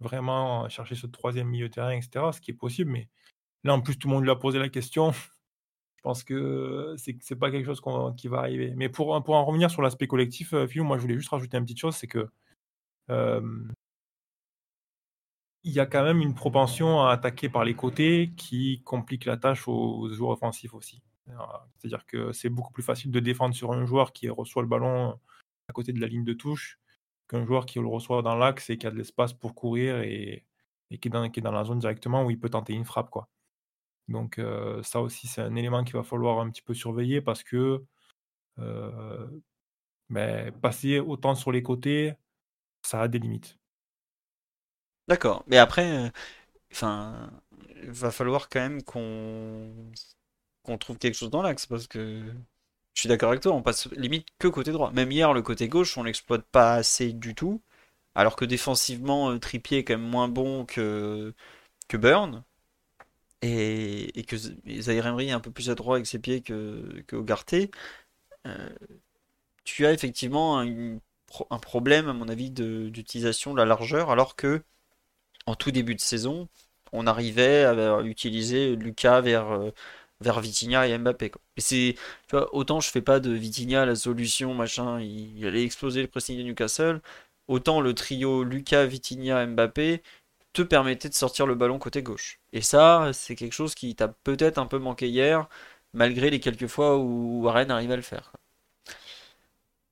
vraiment 0.00 0.68
chercher 0.70 0.94
ce 0.94 1.06
troisième 1.06 1.48
milieu 1.48 1.68
de 1.68 1.74
terrain, 1.74 1.92
etc. 1.92 2.32
Ce 2.32 2.40
qui 2.40 2.50
est 2.50 2.54
possible, 2.54 2.90
mais 2.90 3.08
là, 3.62 3.74
en 3.74 3.82
plus, 3.82 3.98
tout 3.98 4.08
le 4.08 4.14
monde 4.14 4.24
lui 4.24 4.30
a 4.30 4.36
posé 4.36 4.58
la 4.58 4.70
question. 4.70 5.12
Pense 6.06 6.22
que 6.22 6.94
c'est 6.98 7.16
c'est 7.20 7.34
pas 7.34 7.50
quelque 7.50 7.66
chose 7.66 7.82
qui 8.16 8.28
va 8.28 8.38
arriver. 8.38 8.72
Mais 8.76 8.88
pour, 8.88 9.20
pour 9.24 9.34
en 9.34 9.44
revenir 9.44 9.72
sur 9.72 9.82
l'aspect 9.82 10.06
collectif, 10.06 10.52
euh, 10.52 10.68
Philou, 10.68 10.84
moi, 10.84 10.98
je 10.98 11.02
voulais 11.02 11.16
juste 11.16 11.30
rajouter 11.30 11.56
une 11.56 11.64
petite 11.64 11.80
chose, 11.80 11.96
c'est 11.96 12.06
que 12.06 12.28
euh, 13.10 13.64
il 15.64 15.72
y 15.72 15.80
a 15.80 15.86
quand 15.86 16.04
même 16.04 16.20
une 16.20 16.36
propension 16.36 17.02
à 17.02 17.10
attaquer 17.10 17.48
par 17.48 17.64
les 17.64 17.74
côtés 17.74 18.30
qui 18.36 18.82
complique 18.84 19.24
la 19.24 19.36
tâche 19.36 19.66
aux 19.66 20.08
joueurs 20.12 20.30
offensifs 20.30 20.74
aussi. 20.74 21.02
C'est-à-dire 21.78 22.06
que 22.06 22.30
c'est 22.30 22.50
beaucoup 22.50 22.72
plus 22.72 22.84
facile 22.84 23.10
de 23.10 23.18
défendre 23.18 23.56
sur 23.56 23.72
un 23.72 23.84
joueur 23.84 24.12
qui 24.12 24.28
reçoit 24.28 24.62
le 24.62 24.68
ballon 24.68 25.18
à 25.68 25.72
côté 25.72 25.92
de 25.92 26.00
la 26.00 26.06
ligne 26.06 26.24
de 26.24 26.34
touche 26.34 26.78
qu'un 27.28 27.44
joueur 27.44 27.66
qui 27.66 27.80
le 27.80 27.88
reçoit 27.88 28.22
dans 28.22 28.36
l'axe 28.36 28.70
et 28.70 28.78
qui 28.78 28.86
a 28.86 28.92
de 28.92 28.96
l'espace 28.96 29.32
pour 29.32 29.56
courir 29.56 29.98
et, 30.02 30.44
et 30.92 30.98
qui, 30.98 31.08
est 31.08 31.10
dans, 31.10 31.28
qui 31.28 31.40
est 31.40 31.42
dans 31.42 31.50
la 31.50 31.64
zone 31.64 31.80
directement 31.80 32.24
où 32.24 32.30
il 32.30 32.38
peut 32.38 32.50
tenter 32.50 32.74
une 32.74 32.84
frappe. 32.84 33.10
Quoi. 33.10 33.28
Donc 34.08 34.38
euh, 34.38 34.82
ça 34.82 35.00
aussi, 35.00 35.26
c'est 35.26 35.42
un 35.42 35.56
élément 35.56 35.84
qu'il 35.84 35.94
va 35.96 36.02
falloir 36.04 36.40
un 36.40 36.50
petit 36.50 36.62
peu 36.62 36.74
surveiller 36.74 37.20
parce 37.20 37.42
que 37.42 37.84
euh, 38.58 39.26
ben, 40.10 40.52
passer 40.60 41.00
autant 41.00 41.34
sur 41.34 41.52
les 41.52 41.62
côtés, 41.62 42.14
ça 42.82 43.02
a 43.02 43.08
des 43.08 43.18
limites. 43.18 43.58
D'accord. 45.08 45.44
Mais 45.46 45.58
après, 45.58 46.06
euh, 46.06 46.10
enfin, 46.72 47.30
il 47.82 47.90
va 47.90 48.10
falloir 48.10 48.48
quand 48.48 48.60
même 48.60 48.82
qu'on 48.82 49.92
trouve 50.78 50.98
quelque 50.98 51.14
chose 51.14 51.30
dans 51.30 51.42
l'axe, 51.42 51.66
parce 51.66 51.86
que 51.86 52.22
je 52.94 53.00
suis 53.00 53.08
d'accord 53.08 53.30
avec 53.30 53.42
toi, 53.42 53.52
on 53.52 53.62
passe 53.62 53.90
limite 53.92 54.28
que 54.38 54.48
côté 54.48 54.72
droit. 54.72 54.90
Même 54.92 55.12
hier, 55.12 55.32
le 55.32 55.42
côté 55.42 55.68
gauche, 55.68 55.96
on 55.98 56.02
l'exploite 56.02 56.44
pas 56.50 56.74
assez 56.74 57.12
du 57.12 57.34
tout, 57.34 57.62
alors 58.14 58.36
que 58.36 58.44
défensivement, 58.44 59.30
euh, 59.30 59.38
Trippier 59.38 59.78
est 59.78 59.84
quand 59.84 59.98
même 59.98 60.08
moins 60.08 60.28
bon 60.28 60.64
que, 60.66 61.34
que 61.88 61.96
Burn, 61.96 62.44
et, 63.42 64.24
que 64.26 64.36
Z- 64.36 64.56
et 64.66 64.82
Zaïre 64.82 65.06
Emery 65.06 65.28
est 65.28 65.32
un 65.32 65.40
peu 65.40 65.50
plus 65.50 65.70
adroit 65.70 65.96
avec 65.96 66.06
ses 66.06 66.18
pieds 66.18 66.42
que, 66.42 67.02
que. 67.06 67.16
Euh, 68.46 68.68
tu 69.64 69.86
as 69.86 69.92
effectivement 69.92 70.60
un, 70.60 70.98
un 71.50 71.58
problème, 71.58 72.08
à 72.08 72.12
mon 72.12 72.28
avis, 72.28 72.50
d'utilisation 72.50 73.52
de 73.52 73.58
la 73.58 73.64
largeur, 73.66 74.10
alors 74.10 74.36
que 74.36 74.62
en 75.46 75.56
tout 75.56 75.70
début 75.72 75.94
de 75.96 76.00
saison, 76.00 76.48
on 76.92 77.06
arrivait 77.06 77.64
à 77.64 78.02
utiliser 78.02 78.76
Lucas 78.76 79.20
vers, 79.22 79.50
euh, 79.52 79.70
vers 80.20 80.40
Vitinha 80.40 80.88
et 80.88 80.98
Mbappé, 80.98 81.30
quoi. 81.30 81.42
Autant 82.52 82.80
je 82.80 82.90
fais 82.90 83.02
pas 83.02 83.20
de 83.20 83.30
Vitinha 83.30 83.86
la 83.86 83.94
solution, 83.94 84.54
machin, 84.54 85.00
il, 85.00 85.38
il 85.38 85.46
allait 85.46 85.64
exploser 85.64 86.02
le 86.02 86.08
pressing 86.08 86.38
de 86.38 86.42
Newcastle, 86.42 87.00
autant 87.48 87.80
le 87.80 87.94
trio 87.94 88.42
Lucas, 88.44 88.86
Vitinha, 88.86 89.46
Mbappé 89.46 90.02
te 90.56 90.62
permettait 90.62 91.08
de 91.10 91.14
sortir 91.14 91.46
le 91.46 91.54
ballon 91.54 91.78
côté 91.78 92.02
gauche. 92.02 92.40
Et 92.52 92.62
ça, 92.62 93.10
c'est 93.12 93.36
quelque 93.36 93.52
chose 93.54 93.74
qui 93.74 93.94
t'a 93.94 94.08
peut-être 94.08 94.58
un 94.58 94.66
peu 94.66 94.78
manqué 94.78 95.08
hier, 95.08 95.48
malgré 95.94 96.30
les 96.30 96.40
quelques 96.40 96.66
fois 96.68 96.98
où 96.98 97.42
Warren 97.44 97.70
arrivait 97.70 97.94
à 97.94 97.96
le 97.96 98.02
faire. 98.02 98.32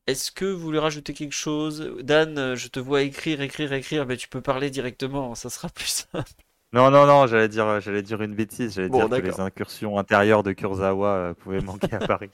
Est-ce 0.07 0.33
que 0.33 0.47
vous 0.47 0.61
voulez 0.61 0.79
rajouter 0.79 1.12
quelque 1.12 1.33
chose? 1.35 1.95
Dan, 2.01 2.55
je 2.55 2.69
te 2.69 2.81
vois 2.81 3.03
écrire, 3.03 3.43
écrire, 3.43 3.71
écrire, 3.75 4.07
mais 4.07 4.17
tu 4.17 4.29
peux 4.29 4.41
parler 4.41 4.71
directement, 4.71 5.35
ça 5.35 5.51
sera 5.51 5.69
plus 5.69 5.87
simple. 6.11 6.33
non 6.73 6.91
non 6.91 7.07
non 7.07 7.27
j'allais 7.27 7.49
dire 7.49 7.81
j'allais 7.81 8.03
dire 8.03 8.21
une 8.23 8.35
bêtise 8.35 8.75
j'allais 8.75 8.89
Bon, 8.89 9.09
dire 9.09 9.11
que 9.11 9.21
les 9.21 9.41
incursions 9.41 9.99
intérieures 9.99 10.43
de 10.43 10.53
Kurzawa 10.53 11.09
euh, 11.31 11.35
pouvaient 11.35 11.61
manquer 11.62 11.95
à 11.97 12.01
Paris 12.03 12.31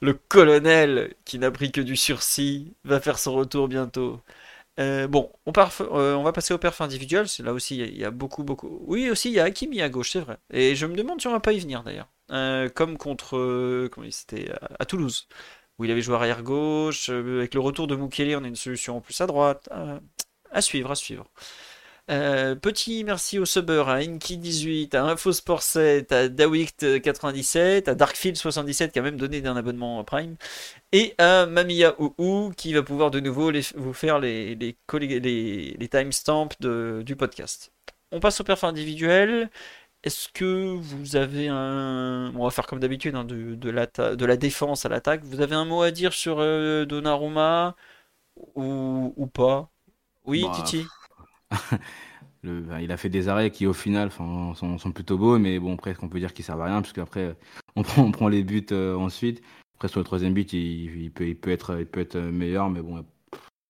Le 0.00 0.14
colonel, 0.14 1.14
qui 1.24 1.38
n'a 1.38 1.50
pris 1.50 1.72
que 1.72 1.80
du 1.80 1.96
sursis, 1.96 2.74
va 2.84 3.00
faire 3.00 3.18
son 3.18 3.34
retour 3.34 3.68
bientôt. 3.68 4.20
Euh, 4.78 5.08
bon, 5.08 5.32
euh, 5.46 6.14
on 6.14 6.22
va 6.22 6.32
passer 6.32 6.54
au 6.54 6.58
perf 6.58 6.80
individuel. 6.80 7.26
Là 7.40 7.52
aussi, 7.52 7.78
il 7.78 7.98
y, 7.98 8.04
a- 8.04 8.10
beaucoup, 8.10 8.44
beaucoup. 8.44 8.80
Oui, 8.86 9.10
aussi, 9.10 9.28
il 9.30 9.34
y 9.34 9.40
a 9.40 9.44
Hakimi 9.44 9.82
à 9.82 9.88
gauche, 9.88 10.12
c'est 10.12 10.20
vrai. 10.20 10.38
Et 10.52 10.76
je 10.76 10.86
me 10.86 10.94
demande 10.94 11.20
si 11.20 11.26
on 11.26 11.32
va 11.32 11.40
pas 11.40 11.52
y 11.52 11.58
venir 11.58 11.82
d'ailleurs. 11.82 12.08
Euh, 12.30 12.68
comme 12.68 12.96
contre. 12.98 13.88
comment 13.90 14.06
c'était 14.10 14.52
à, 14.78 14.84
Toulouse, 14.84 15.26
où 15.78 15.84
il 15.84 15.90
avait 15.90 16.02
joué 16.02 16.14
arrière 16.14 16.42
gauche. 16.42 17.08
avec 17.08 17.54
le 17.54 17.60
retour 17.60 17.86
de 17.86 17.96
Mukele, 17.96 18.36
on 18.36 18.44
a 18.44 18.48
une 18.48 18.56
solution 18.56 18.96
en 18.98 19.00
plus 19.00 19.20
à 19.20 19.26
droite. 19.26 19.68
À 20.50 20.62
suivre, 20.62 20.90
à 20.90 20.94
suivre. 20.94 21.26
Euh, 22.10 22.54
petit 22.54 23.04
merci 23.04 23.38
au 23.38 23.44
subber, 23.44 23.84
à 23.86 23.98
Inky18, 24.00 24.94
à 24.96 25.14
Infosport7, 25.14 26.10
à 26.14 26.28
Dawict97, 26.28 27.88
à 27.90 27.94
Darkfield77 27.94 28.90
qui 28.92 28.98
a 28.98 29.02
même 29.02 29.18
donné 29.18 29.44
un 29.46 29.56
abonnement 29.56 30.02
Prime, 30.04 30.36
et 30.92 31.14
à 31.18 31.44
Mamia 31.46 31.94
Ouhou 32.00 32.52
qui 32.56 32.72
va 32.72 32.82
pouvoir 32.82 33.10
de 33.10 33.20
nouveau 33.20 33.50
les- 33.50 33.62
vous 33.76 33.92
faire 33.92 34.20
les, 34.20 34.54
les, 34.54 34.76
les, 35.00 35.76
les 35.78 35.88
timestamps 35.88 36.48
du 36.60 37.16
podcast. 37.16 37.72
On 38.10 38.20
passe 38.20 38.40
au 38.40 38.44
perf 38.44 38.64
individuel. 38.64 39.50
Est-ce 40.04 40.28
que 40.30 40.76
vous 40.76 41.16
avez 41.16 41.48
un... 41.48 42.32
On 42.36 42.44
va 42.44 42.50
faire 42.50 42.66
comme 42.66 42.80
d'habitude, 42.80 43.14
hein, 43.16 43.24
de, 43.24 43.54
de, 43.56 43.70
la 44.26 44.36
défense 44.36 44.86
à 44.86 44.88
l'attaque. 44.90 45.24
Vous 45.24 45.40
avez 45.42 45.56
un 45.56 45.64
mot 45.66 45.82
à 45.82 45.90
dire 45.90 46.12
sur 46.14 46.38
euh, 46.40 46.86
Donnarumma 46.86 47.76
ou, 48.54 49.14
ou 49.16 49.26
pas? 49.26 49.70
Oui, 50.24 50.42
Bah, 50.44 50.52
Titi? 50.56 50.86
il 52.44 52.92
a 52.92 52.96
fait 52.96 53.08
des 53.08 53.28
arrêts 53.28 53.50
qui, 53.50 53.66
au 53.66 53.72
final, 53.72 54.10
sont, 54.10 54.92
plutôt 54.94 55.18
beaux, 55.18 55.38
mais 55.38 55.58
bon, 55.58 55.76
presque 55.76 56.02
on 56.02 56.08
peut 56.08 56.20
dire 56.20 56.32
qu'ils 56.32 56.44
servent 56.44 56.62
à 56.62 56.66
rien, 56.66 56.80
parce 56.82 56.92
qu'après, 56.92 57.36
on 57.76 57.82
prend, 57.82 58.28
les 58.28 58.42
buts 58.42 58.66
euh, 58.72 58.94
ensuite. 58.96 59.42
Après, 59.76 59.88
sur 59.88 60.00
le 60.00 60.04
troisième 60.04 60.34
but, 60.34 60.52
il, 60.52 61.10
peut, 61.12 61.50
être, 61.50 61.86
être 61.94 62.18
meilleur, 62.18 62.68
mais 62.70 62.82
bon, 62.82 63.04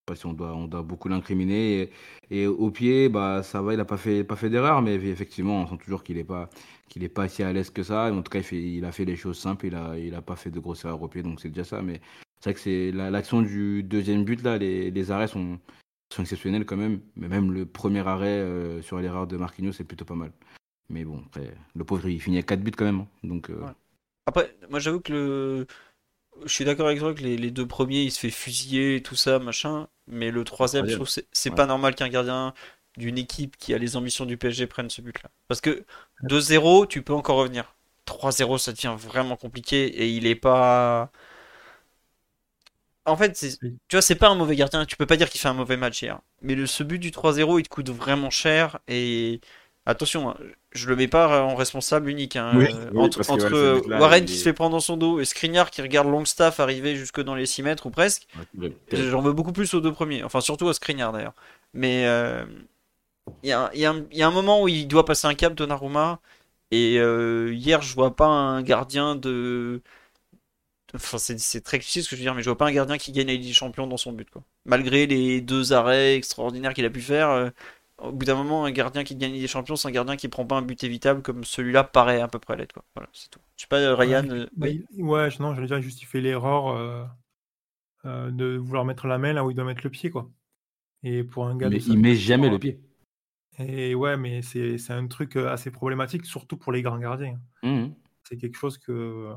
pas 0.07 0.16
si 0.16 0.26
on 0.26 0.33
doit, 0.33 0.83
beaucoup 0.83 1.09
l'incriminer. 1.09 1.91
Et, 2.31 2.47
au 2.47 2.70
pied, 2.70 3.09
bah, 3.09 3.43
ça 3.43 3.62
va, 3.62 3.74
il 3.74 3.76
n'a 3.76 3.85
pas 3.85 3.97
fait, 3.97 4.24
d'erreur, 4.45 4.83
mais 4.83 4.95
effectivement, 4.95 5.62
on 5.62 5.66
sent 5.66 5.79
toujours 5.85 6.03
qu'il 6.03 6.16
n'est 6.16 6.24
pas, 6.24 6.49
pas 7.14 7.29
si 7.29 7.43
à 7.43 7.53
l'aise 7.53 7.70
que 7.70 7.83
ça. 7.83 8.12
En 8.12 8.22
tout 8.22 8.31
cas, 8.31 8.41
il, 8.53 8.85
a 8.85 8.93
fait 8.93 9.05
les 9.05 9.16
choses 9.16 9.39
simples, 9.39 9.66
il 9.99 10.11
n'a 10.11 10.22
pas 10.22 10.37
fait 10.37 10.51
de 10.51 10.61
grosses 10.61 10.85
erreurs 10.85 11.03
au 11.03 11.09
pied, 11.09 11.22
donc 11.22 11.41
c'est 11.41 11.51
déjà 11.51 11.64
ça. 11.64 11.83
Mais 11.83 12.01
c'est 12.41 12.51
vrai 12.51 12.55
que 12.55 12.61
c'est 12.61 12.93
l'action 12.93 13.43
du 13.43 13.83
deuxième 13.83 14.24
but, 14.24 14.43
là, 14.43 14.57
les 14.59 15.11
arrêts 15.11 15.29
sont, 15.29 15.59
sont 16.14 16.22
exceptionnels 16.22 16.64
quand 16.64 16.76
même. 16.76 17.00
Mais 17.16 17.28
même 17.28 17.52
le 17.52 17.66
premier 17.66 18.06
arrêt 18.06 18.26
euh, 18.28 18.82
sur 18.82 18.98
l'erreur 18.98 19.26
de 19.26 19.36
Marquinhos, 19.36 19.72
c'est 19.72 19.84
plutôt 19.84 20.04
pas 20.04 20.14
mal. 20.14 20.32
Mais 20.88 21.04
bon, 21.04 21.22
après, 21.26 21.54
le 21.74 21.84
pauvre, 21.84 22.09
il 22.09 22.20
finit 22.20 22.38
à 22.38 22.42
4 22.42 22.61
buts 22.61 22.70
quand 22.70 22.84
même. 22.84 23.00
Hein. 23.00 23.09
Donc, 23.22 23.50
euh, 23.50 23.66
Après, 24.26 24.56
moi 24.70 24.80
j'avoue 24.80 25.00
que 25.00 25.12
le. 25.12 25.66
Je 26.44 26.52
suis 26.52 26.64
d'accord 26.64 26.86
avec 26.86 27.00
toi 27.00 27.12
que 27.14 27.22
les, 27.22 27.50
deux 27.50 27.66
premiers, 27.66 28.02
il 28.02 28.12
se 28.12 28.20
fait 28.20 28.30
fusiller 28.30 28.96
et 28.96 29.02
tout 29.02 29.16
ça, 29.16 29.40
machin. 29.40 29.88
Mais 30.06 30.30
le 30.30 30.44
troisième, 30.44 30.86
je 30.86 30.94
trouve 30.94 31.09
c'est 31.32 31.50
pas 31.50 31.66
normal 31.66 31.96
qu'un 31.96 32.09
gardien 32.09 32.54
d'une 32.96 33.18
équipe 33.18 33.56
qui 33.56 33.74
a 33.74 33.78
les 33.78 33.96
ambitions 33.96 34.24
du 34.24 34.36
PSG 34.36 34.68
prenne 34.68 34.88
ce 34.88 35.02
but-là. 35.02 35.30
Parce 35.48 35.61
que 35.61 35.84
2-0, 36.24 36.86
tu 36.86 37.02
peux 37.02 37.12
encore 37.12 37.38
revenir. 37.38 37.74
3-0, 38.06 38.59
ça 38.59 38.72
devient 38.72 38.94
vraiment 38.96 39.36
compliqué 39.36 39.84
et 39.86 40.09
il 40.09 40.26
est 40.26 40.36
pas. 40.36 41.11
En 43.09 43.16
fait, 43.16 43.32
tu 43.32 43.96
vois, 43.96 44.02
c'est 44.02 44.14
pas 44.14 44.28
un 44.28 44.34
mauvais 44.34 44.56
gardien. 44.56 44.84
Tu 44.84 44.96
peux 44.96 45.06
pas 45.06 45.16
dire 45.16 45.30
qu'il 45.30 45.40
fait 45.40 45.48
un 45.48 45.54
mauvais 45.54 45.76
match 45.76 46.02
hier. 46.02 46.20
Mais 46.42 46.54
le, 46.54 46.66
ce 46.66 46.82
but 46.82 46.98
du 46.98 47.11
3-0, 47.11 47.59
il 47.59 47.62
te 47.62 47.68
coûte 47.68 47.90
vraiment 47.90 48.30
cher. 48.30 48.78
Et 48.86 49.40
attention, 49.86 50.30
hein, 50.30 50.36
je 50.72 50.88
le 50.88 50.96
mets 50.96 51.09
pas 51.09 51.42
en 51.42 51.54
responsable 51.54 52.11
unique. 52.11 52.36
Hein. 52.36 52.52
Euh, 52.56 52.90
entre, 52.94 53.88
Warren 53.88 54.24
qui 54.24 54.36
se 54.36 54.44
fait 54.44 54.52
prendre 54.52 54.72
dans 54.72 54.80
son 54.80 54.96
dos 54.96 55.20
et 55.20 55.24
Skriniar 55.24 55.70
qui 55.70 55.82
regarde 55.82 56.09
Longstaff 56.09 56.61
arriver 56.61 56.96
jusque 56.96 57.22
dans 57.22 57.34
les 57.34 57.46
6 57.46 57.62
mètres 57.62 57.86
ou 57.86 57.90
presque, 57.90 58.26
j'en 58.92 59.22
veux 59.22 59.32
beaucoup 59.32 59.52
plus 59.52 59.72
aux 59.74 59.80
deux 59.80 59.92
premiers. 59.92 60.22
Enfin, 60.22 60.40
surtout 60.40 60.68
à 60.68 60.74
Skriniar 60.74 61.12
d'ailleurs. 61.12 61.34
Mais 61.74 62.06
euh, 62.06 62.44
il 63.42 63.48
y, 63.48 63.52
a, 63.52 63.70
y, 63.74 63.80
y, 63.80 64.22
a, 64.22 64.26
un 64.26 64.30
moment 64.30 64.62
où 64.62 64.68
il 64.68 64.86
doit 64.86 65.04
passer 65.04 65.26
un 65.26 65.34
cap, 65.34 65.54
Donnarumma. 65.54 66.20
Et 66.70 66.98
euh, 66.98 67.52
hier, 67.54 67.80
je 67.82 67.94
vois 67.94 68.14
pas 68.14 68.26
un 68.26 68.62
gardien 68.62 69.16
de 69.16 69.80
Enfin, 70.95 71.18
c'est 71.18 71.61
très 71.61 71.78
cliché 71.78 72.01
ce 72.03 72.09
que 72.09 72.16
je 72.16 72.20
veux 72.20 72.24
dire, 72.24 72.34
mais 72.34 72.43
je 72.43 72.49
vois 72.49 72.57
pas 72.57 72.66
un 72.66 72.72
gardien 72.72 72.97
qui 72.97 73.12
gagne 73.12 73.26
la 73.26 73.34
Ligue 73.34 73.47
des 73.47 73.53
Champions 73.53 73.86
dans 73.86 73.97
son 73.99 74.12
but. 74.12 74.30
Quoi. 74.30 74.43
Malgré 74.64 75.07
les 75.07 75.41
deux 75.41 75.72
arrêts 75.72 76.16
extraordinaires 76.16 76.72
qu'il 76.72 76.86
a 76.86 76.91
pu 76.91 77.03
faire, 77.03 77.28
euh, 77.28 77.51
au 77.99 78.12
bout 78.12 78.24
d'un 78.24 78.34
moment, 78.34 78.64
un 78.64 78.70
gardien 78.70 79.05
qui 79.05 79.14
gagne 79.14 79.30
la 79.30 79.34
Ligue 79.34 79.45
des 79.45 79.49
Champions, 79.49 79.76
c'est 79.76 79.89
un 79.89 79.93
gardien 79.93 80.16
qui 80.16 80.28
prend 80.28 80.47
pas 80.47 80.57
un 80.57 80.62
but 80.62 80.82
évitable 80.84 81.20
comme 81.20 81.45
celui-là 81.45 81.84
paraît 81.84 82.20
à 82.20 82.28
peu 82.28 82.39
près 82.39 82.57
l'être. 82.57 82.80
Voilà, 82.95 83.11
c'est 83.12 83.30
tout. 83.30 83.41
Je 83.57 83.62
sais 83.62 83.68
pas, 83.68 83.95
Ryan. 83.95 84.24
Ouais, 84.24 84.32
euh, 84.32 84.47
bah, 84.57 84.66
ouais 84.97 85.28
non, 85.41 85.55
j'allais 85.55 85.66
dire, 85.66 85.82
juste 85.82 86.01
il 86.01 86.07
fait 86.07 86.22
l'erreur 86.22 86.68
euh, 86.68 88.30
de 88.30 88.57
vouloir 88.57 88.86
mettre 88.86 89.07
la 89.07 89.18
main 89.18 89.34
là 89.34 89.45
où 89.45 89.51
il 89.51 89.55
doit 89.55 89.64
mettre 89.64 89.82
le 89.84 89.91
pied. 89.91 90.11
quoi. 90.11 90.30
Et 91.03 91.22
pour 91.22 91.47
un 91.47 91.57
gars 91.57 91.68
mais 91.68 91.82
il 91.82 91.99
met 91.99 92.14
jamais 92.14 92.49
le 92.49 92.59
pied. 92.59 92.80
Et 93.59 93.95
ouais, 93.95 94.16
mais 94.16 94.41
c'est 94.41 94.91
un 94.91 95.07
truc 95.07 95.36
assez 95.36 95.70
problématique, 95.70 96.24
surtout 96.24 96.57
pour 96.57 96.72
les 96.72 96.80
grands 96.80 96.99
gardiens. 96.99 97.39
Mmh 97.62 97.89
c'est 98.24 98.36
quelque 98.36 98.59
chose 98.59 98.76
que 98.76 99.32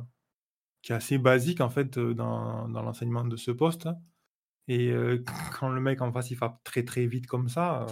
qui 0.81 0.91
est 0.91 0.95
assez 0.95 1.17
basique 1.17 1.61
en 1.61 1.69
fait 1.69 1.97
dans, 1.99 2.67
l'enseignement 2.67 3.25
de 3.25 3.37
ce 3.37 3.51
poste. 3.51 3.89
Et 4.67 4.93
quand 5.59 5.69
le 5.69 5.81
mec 5.81 6.01
en 6.01 6.11
face 6.11 6.31
il 6.31 6.35
frappe 6.35 6.63
très 6.63 6.83
très 6.83 7.05
vite 7.07 7.27
comme 7.27 7.49
ça, 7.49 7.85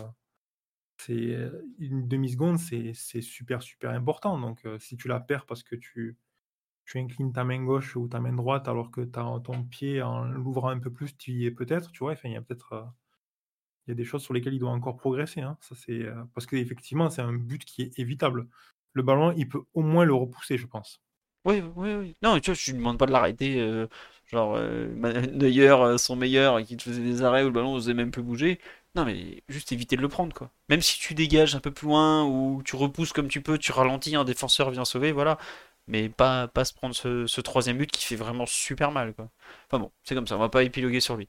c'est 0.98 1.38
une 1.80 2.08
demi-seconde, 2.08 2.60
c'est 2.60 3.22
super 3.22 3.62
super 3.62 3.92
important. 3.92 4.40
Donc 4.40 4.66
si 4.80 4.98
tu 4.98 5.08
la 5.08 5.20
perds 5.20 5.46
parce 5.46 5.64
que 5.64 5.76
tu, 5.76 6.18
tu 6.86 7.00
inclines 7.00 7.34
ta 7.34 7.44
main 7.44 7.64
gauche 7.64 7.96
ou 7.96 8.08
ta 8.08 8.20
main 8.20 8.34
droite 8.34 8.68
alors 8.68 8.92
que 8.92 9.02
as 9.02 9.40
ton 9.44 9.64
pied 9.64 10.02
en 10.02 10.26
l'ouvrant 10.26 10.70
un 10.70 10.80
peu 10.80 10.92
plus, 10.92 11.16
tu 11.18 11.32
y 11.32 11.46
es 11.46 11.52
peut-être, 11.52 11.92
tu 11.92 12.00
vois, 12.00 12.14
enfin, 12.14 12.30
il 12.30 12.34
y 12.34 12.38
a 12.38 12.42
peut-être 12.42 12.92
il 13.90 13.92
y 13.92 13.94
a 13.94 13.96
des 13.96 14.06
choses 14.06 14.22
sur 14.22 14.36
lesquelles 14.36 14.54
il 14.54 14.60
doit 14.60 14.70
encore 14.70 14.98
progresser. 14.98 15.42
Hein. 15.42 15.58
Ça, 15.62 15.74
c'est, 15.76 16.06
parce 16.36 16.46
qu'effectivement, 16.46 17.10
c'est 17.10 17.24
un 17.24 17.34
but 17.34 17.66
qui 17.66 17.82
est 17.82 17.98
évitable. 17.98 18.48
Le 18.94 19.02
ballon, 19.02 19.34
il 19.36 19.50
peut 19.50 19.62
au 19.74 19.82
moins 19.82 20.06
le 20.06 20.14
repousser, 20.14 20.60
je 20.60 20.68
pense. 20.68 21.02
Oui, 21.46 21.62
oui, 21.76 21.94
oui. 21.96 22.16
Non, 22.22 22.40
tu 22.40 22.52
vois, 22.52 22.54
je 22.56 22.72
lui 22.72 22.78
demande 22.78 22.98
pas 22.98 23.06
de 23.06 23.12
l'arrêter. 23.12 23.60
Euh, 23.60 23.88
genre, 24.28 24.56
euh, 24.56 24.88
Neuer, 25.34 25.70
euh, 25.70 25.98
son 25.98 26.16
meilleur, 26.16 26.62
qui 26.64 26.78
te 26.78 26.84
faisait 26.84 27.02
des 27.02 27.24
arrêts 27.24 27.44
où 27.44 27.46
le 27.46 27.52
ballon 27.52 27.74
n'osait 27.74 27.94
même 27.94 28.12
plus 28.12 28.22
bouger. 28.22 28.60
Non, 28.96 29.06
mais 29.06 29.44
juste 29.48 29.72
éviter 29.72 29.96
de 29.96 30.02
le 30.02 30.10
prendre, 30.10 30.34
quoi. 30.34 30.50
Même 30.68 30.82
si 30.82 31.00
tu 31.00 31.14
dégages 31.14 31.56
un 31.56 31.60
peu 31.60 31.72
plus 31.72 31.88
loin 31.88 32.26
ou 32.26 32.62
tu 32.66 32.76
repousses 32.76 33.14
comme 33.14 33.28
tu 33.30 33.42
peux, 33.42 33.58
tu 33.58 33.72
ralentis, 33.72 34.16
un 34.16 34.26
défenseur 34.26 34.70
vient 34.72 34.86
sauver, 34.86 35.12
voilà. 35.12 35.38
Mais 35.88 36.10
pas, 36.10 36.48
pas 36.48 36.66
se 36.66 36.74
prendre 36.74 36.96
ce, 36.96 37.42
troisième 37.42 37.78
but 37.78 37.90
qui 37.92 38.04
fait 38.06 38.16
vraiment 38.16 38.46
super 38.46 38.92
mal, 38.92 39.14
quoi. 39.14 39.30
Enfin 39.68 39.80
bon, 39.80 39.92
c'est 40.04 40.16
comme 40.16 40.28
ça, 40.28 40.36
on 40.36 40.40
va 40.40 40.50
pas 40.50 40.64
épiloguer 40.64 41.00
sur 41.00 41.16
lui. 41.18 41.28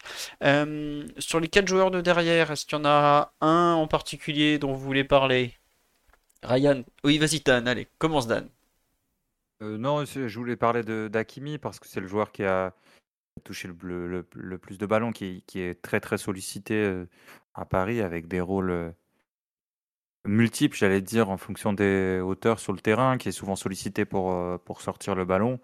sur 1.18 1.40
les 1.40 1.48
quatre 1.48 1.68
joueurs 1.68 1.90
de 1.90 2.00
derrière, 2.00 2.50
est-ce 2.50 2.66
qu'il 2.66 2.76
y 2.78 2.80
en 2.80 2.84
a 2.84 3.32
un 3.40 3.74
en 3.74 3.86
particulier 3.86 4.58
dont 4.58 4.72
vous 4.72 4.80
voulez 4.80 5.04
parler? 5.04 5.54
Ryan, 6.42 6.84
oui, 7.04 7.18
vas-y, 7.18 7.40
Dan, 7.40 7.68
allez, 7.68 7.88
commence 7.98 8.26
Dan. 8.26 8.48
Euh, 9.62 9.76
non, 9.76 10.04
je 10.04 10.38
voulais 10.38 10.56
parler 10.56 10.82
de 10.82 11.10
parce 11.60 11.78
que 11.78 11.86
c'est 11.86 12.00
le 12.00 12.06
joueur 12.06 12.32
qui 12.32 12.44
a 12.44 12.74
touché 13.44 13.68
le, 13.68 14.22
plus 14.58 14.78
de 14.78 14.86
ballons, 14.86 15.12
qui, 15.12 15.42
est 15.54 15.82
très 15.82 16.00
très 16.00 16.18
sollicité 16.18 16.74
euh, 16.74 17.06
à 17.54 17.64
Paris 17.64 18.00
avec 18.00 18.28
des 18.28 18.40
rôles 18.40 18.70
euh, 18.70 18.90
multiples, 20.26 20.76
j'allais 20.76 21.02
dire, 21.02 21.30
en 21.30 21.36
fonction 21.36 21.72
des 21.72 22.20
hauteurs 22.24 22.58
sur 22.58 22.72
le 22.72 22.80
terrain, 22.80 23.18
qui 23.18 23.28
est 23.28 23.32
souvent 23.32 23.56
sollicité 23.56 24.04
pour, 24.04 24.34
pour 24.64 24.80
sortir 24.80 25.14
le 25.14 25.24
ballon. 25.24 25.60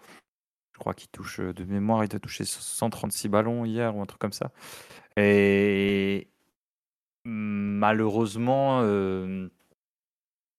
Je 0.74 0.78
crois 0.78 0.94
qu'il 0.94 1.08
touche 1.08 1.40
de 1.40 1.64
mémoire, 1.64 2.04
il 2.04 2.14
a 2.14 2.20
touché 2.20 2.44
136 2.44 3.28
ballons 3.28 3.64
hier 3.64 3.96
ou 3.96 4.02
un 4.02 4.06
truc 4.06 4.20
comme 4.20 4.32
ça. 4.32 4.52
Et 5.16 6.28
malheureusement, 7.24 8.82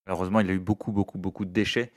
malheureusement, 0.07 0.39
il 0.39 0.49
a 0.49 0.53
eu 0.53 0.59
beaucoup, 0.59 0.91
beaucoup, 0.91 1.19
beaucoup 1.19 1.45
de 1.45 1.51
déchets. 1.51 1.93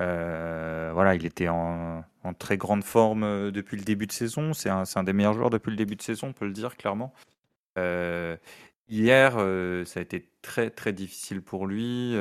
Euh, 0.00 0.90
voilà, 0.94 1.14
il 1.14 1.26
était 1.26 1.48
en, 1.48 2.04
très 2.38 2.56
grande 2.56 2.84
forme 2.84 3.24
euh, 3.24 3.50
depuis 3.50 3.76
le 3.76 3.84
début 3.84 4.06
de 4.06 4.12
saison. 4.12 4.52
C'est 4.52 4.68
un, 4.68 4.84
des 5.04 5.12
meilleurs 5.12 5.34
joueurs 5.34 5.50
depuis 5.50 5.70
le 5.70 5.76
début 5.76 5.96
de 5.96 6.02
saison, 6.02 6.28
on 6.28 6.32
peut 6.32 6.46
le 6.46 6.52
dire 6.52 6.76
clairement. 6.76 7.12
Euh, 7.78 8.36
hier, 8.88 9.32
ça 9.86 10.00
a 10.00 10.02
été 10.02 10.28
très 10.42 10.70
très 10.70 10.92
difficile 10.92 11.42
pour 11.42 11.66
lui. 11.66 12.16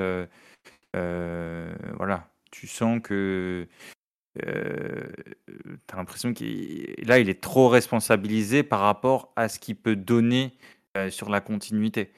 voilà, 0.94 2.28
tu 2.52 2.68
sens 2.68 3.00
que 3.04 3.68
tu 4.36 4.42
as 4.44 5.96
l'impression 5.98 6.34
qu'il 6.34 6.96
il 6.98 7.30
est 7.30 7.42
trop 7.42 7.70
responsabilisé 7.70 8.64
par 8.64 8.82
rapport 8.82 9.34
à 9.36 9.50
ce 9.50 9.60
qu'il 9.60 9.76
peut 9.76 9.96
donner 9.96 10.54
sur 11.10 11.30
la 11.30 11.42
continuité. 11.42 12.12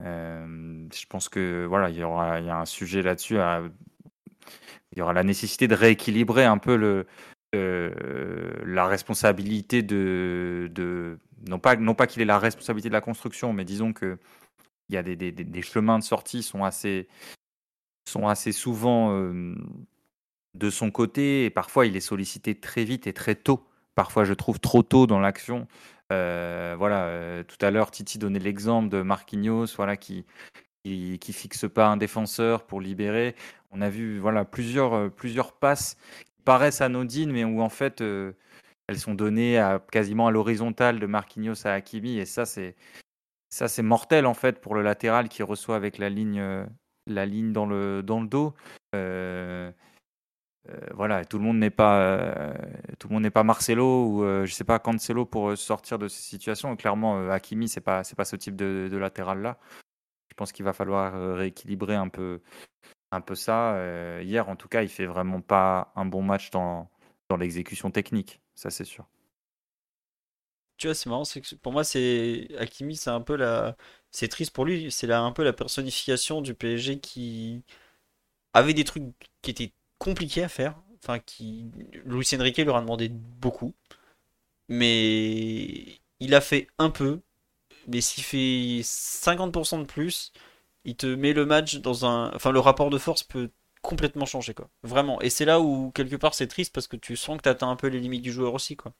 je 0.00 1.06
pense 1.08 1.28
que 1.28 1.64
voilà, 1.66 1.90
il 1.90 1.96
y 1.96 2.00
y 2.00 2.02
a 2.02 2.58
un 2.58 2.66
sujet 2.66 3.02
là-dessus 3.02 3.38
à 3.38 3.62
il 4.92 4.98
y 4.98 5.02
aura 5.02 5.12
la 5.12 5.24
nécessité 5.24 5.68
de 5.68 5.74
rééquilibrer 5.74 6.44
un 6.44 6.58
peu 6.58 7.04
euh, 7.54 8.52
la 8.64 8.86
responsabilité 8.86 9.82
de, 9.82 11.18
non 11.46 11.58
pas 11.58 11.76
non 11.76 11.94
pas 11.94 12.06
qu'il 12.06 12.22
ait 12.22 12.26
la 12.26 12.38
responsabilité 12.38 12.88
de 12.88 12.94
la 12.94 13.00
construction, 13.00 13.52
mais 13.52 13.64
disons 13.64 13.92
que 13.92 14.18
il 14.88 14.94
y 14.94 14.98
a 14.98 15.02
des, 15.02 15.62
chemins 15.62 15.98
de 15.98 16.04
sortie 16.04 16.42
sont 16.42 16.64
assez 16.64 17.08
sont 18.08 18.26
assez 18.26 18.52
souvent 18.52 19.12
euh, 19.12 19.54
de 20.54 20.70
son 20.70 20.90
côté 20.90 21.44
et 21.44 21.50
parfois 21.50 21.86
il 21.86 21.96
est 21.96 22.00
sollicité 22.00 22.54
très 22.54 22.84
vite 22.84 23.06
et 23.06 23.12
très 23.12 23.34
tôt. 23.34 23.66
Parfois 23.94 24.24
je 24.24 24.34
trouve 24.34 24.60
trop 24.60 24.82
tôt 24.82 25.06
dans 25.06 25.20
l'action. 25.20 25.68
Euh, 26.10 26.74
voilà, 26.78 27.44
tout 27.44 27.58
à 27.60 27.70
l'heure 27.70 27.90
Titi 27.90 28.18
donnait 28.18 28.38
l'exemple 28.38 28.88
de 28.88 29.02
Marquinhos, 29.02 29.66
voilà 29.76 29.98
qui 29.98 30.24
qui, 30.84 31.18
qui 31.18 31.32
fixe 31.32 31.66
pas 31.68 31.86
un 31.88 31.96
défenseur 31.96 32.66
pour 32.66 32.80
libérer. 32.80 33.34
On 33.70 33.80
a 33.80 33.88
vu 33.88 34.18
voilà, 34.18 34.44
plusieurs, 34.44 34.94
euh, 34.94 35.08
plusieurs 35.08 35.52
passes 35.52 35.96
qui 36.20 36.42
paraissent 36.44 36.80
anodines, 36.80 37.32
mais 37.32 37.44
où 37.44 37.60
en 37.60 37.68
fait 37.68 38.00
euh, 38.00 38.32
elles 38.86 38.98
sont 38.98 39.14
données 39.14 39.62
quasiment 39.92 40.28
à 40.28 40.30
l'horizontale 40.30 40.98
de 41.00 41.06
Marquinhos 41.06 41.66
à 41.66 41.72
Hakimi. 41.72 42.18
Et 42.18 42.24
ça, 42.24 42.46
c'est 42.46 42.76
ça 43.50 43.68
c'est 43.68 43.82
mortel 43.82 44.26
en 44.26 44.34
fait 44.34 44.60
pour 44.60 44.74
le 44.74 44.82
latéral 44.82 45.28
qui 45.28 45.42
reçoit 45.42 45.76
avec 45.76 45.98
la 45.98 46.08
ligne, 46.08 46.40
euh, 46.40 46.66
la 47.06 47.26
ligne 47.26 47.52
dans, 47.52 47.66
le, 47.66 48.02
dans 48.02 48.20
le 48.20 48.28
dos. 48.28 48.54
voilà, 50.94 51.24
tout 51.24 51.38
le 51.38 51.44
monde 51.44 51.58
n'est 51.58 51.70
pas 51.70 52.54
tout 52.98 53.08
le 53.08 53.14
monde 53.14 53.22
n'est 53.22 53.30
pas 53.30 53.42
Marcelo 53.44 54.06
ou 54.06 54.44
je 54.44 54.52
sais 54.52 54.64
pas 54.64 54.78
Cancelo 54.78 55.24
pour 55.24 55.56
sortir 55.56 55.98
de 55.98 56.08
ces 56.08 56.22
situations. 56.22 56.76
Clairement, 56.76 57.30
Hakimi 57.30 57.68
c'est 57.68 57.80
pas 57.80 58.04
c'est 58.04 58.16
pas 58.16 58.24
ce 58.26 58.36
type 58.36 58.56
de, 58.56 58.88
de 58.90 58.96
latéral 58.98 59.40
là. 59.40 59.58
Pense 60.38 60.52
qu'il 60.52 60.64
va 60.64 60.72
falloir 60.72 61.36
rééquilibrer 61.36 61.96
un 61.96 62.08
peu 62.08 62.40
un 63.12 63.20
peu 63.20 63.34
ça. 63.34 63.74
Euh, 63.76 64.22
hier, 64.24 64.48
en 64.48 64.56
tout 64.56 64.68
cas, 64.68 64.82
il 64.82 64.88
fait 64.88 65.06
vraiment 65.06 65.40
pas 65.40 65.92
un 65.96 66.06
bon 66.06 66.22
match 66.22 66.50
dans, 66.50 66.90
dans 67.28 67.36
l'exécution 67.36 67.90
technique, 67.90 68.40
ça 68.54 68.70
c'est 68.70 68.84
sûr. 68.84 69.06
tu 70.76 70.86
vois, 70.86 70.94
c'est 70.94 71.08
marrant, 71.10 71.24
c'est 71.24 71.40
que 71.40 71.54
pour 71.56 71.72
moi, 71.72 71.84
c'est 71.84 72.48
Hakimi, 72.58 72.96
c'est 72.96 73.10
un 73.10 73.20
peu 73.20 73.36
la. 73.36 73.76
C'est 74.10 74.28
triste 74.28 74.52
pour 74.52 74.64
lui, 74.64 74.90
c'est 74.92 75.10
un 75.12 75.32
peu 75.32 75.44
la 75.44 75.52
personnification 75.52 76.40
du 76.40 76.54
PSG 76.54 77.00
qui 77.00 77.64
avait 78.54 78.74
des 78.74 78.84
trucs 78.84 79.04
qui 79.42 79.50
étaient 79.50 79.72
compliqués 79.98 80.44
à 80.44 80.48
faire. 80.48 80.80
Enfin, 81.02 81.18
qui. 81.20 81.70
Luis 82.04 82.26
Enrique 82.34 82.58
leur 82.58 82.76
a 82.76 82.80
demandé 82.80 83.08
beaucoup. 83.10 83.74
Mais 84.68 86.00
il 86.20 86.34
a 86.34 86.40
fait 86.40 86.68
un 86.78 86.90
peu. 86.90 87.20
Mais 87.88 88.00
s'il 88.00 88.24
fait 88.24 88.82
50% 88.84 89.80
de 89.80 89.84
plus, 89.84 90.32
il 90.84 90.96
te 90.96 91.06
met 91.06 91.32
le 91.32 91.46
match 91.46 91.76
dans 91.78 92.06
un. 92.06 92.32
Enfin, 92.34 92.52
le 92.52 92.60
rapport 92.60 92.90
de 92.90 92.98
force 92.98 93.22
peut 93.24 93.50
complètement 93.82 94.26
changer, 94.26 94.54
quoi. 94.54 94.70
Vraiment. 94.82 95.20
Et 95.22 95.30
c'est 95.30 95.44
là 95.44 95.60
où, 95.60 95.90
quelque 95.92 96.16
part, 96.16 96.34
c'est 96.34 96.48
triste 96.48 96.74
parce 96.74 96.88
que 96.88 96.96
tu 96.96 97.16
sens 97.16 97.38
que 97.38 97.42
tu 97.44 97.48
atteins 97.48 97.70
un 97.70 97.76
peu 97.76 97.88
les 97.88 98.00
limites 98.00 98.22
du 98.22 98.32
joueur 98.32 98.54
aussi, 98.54 98.76
quoi. 98.76 98.92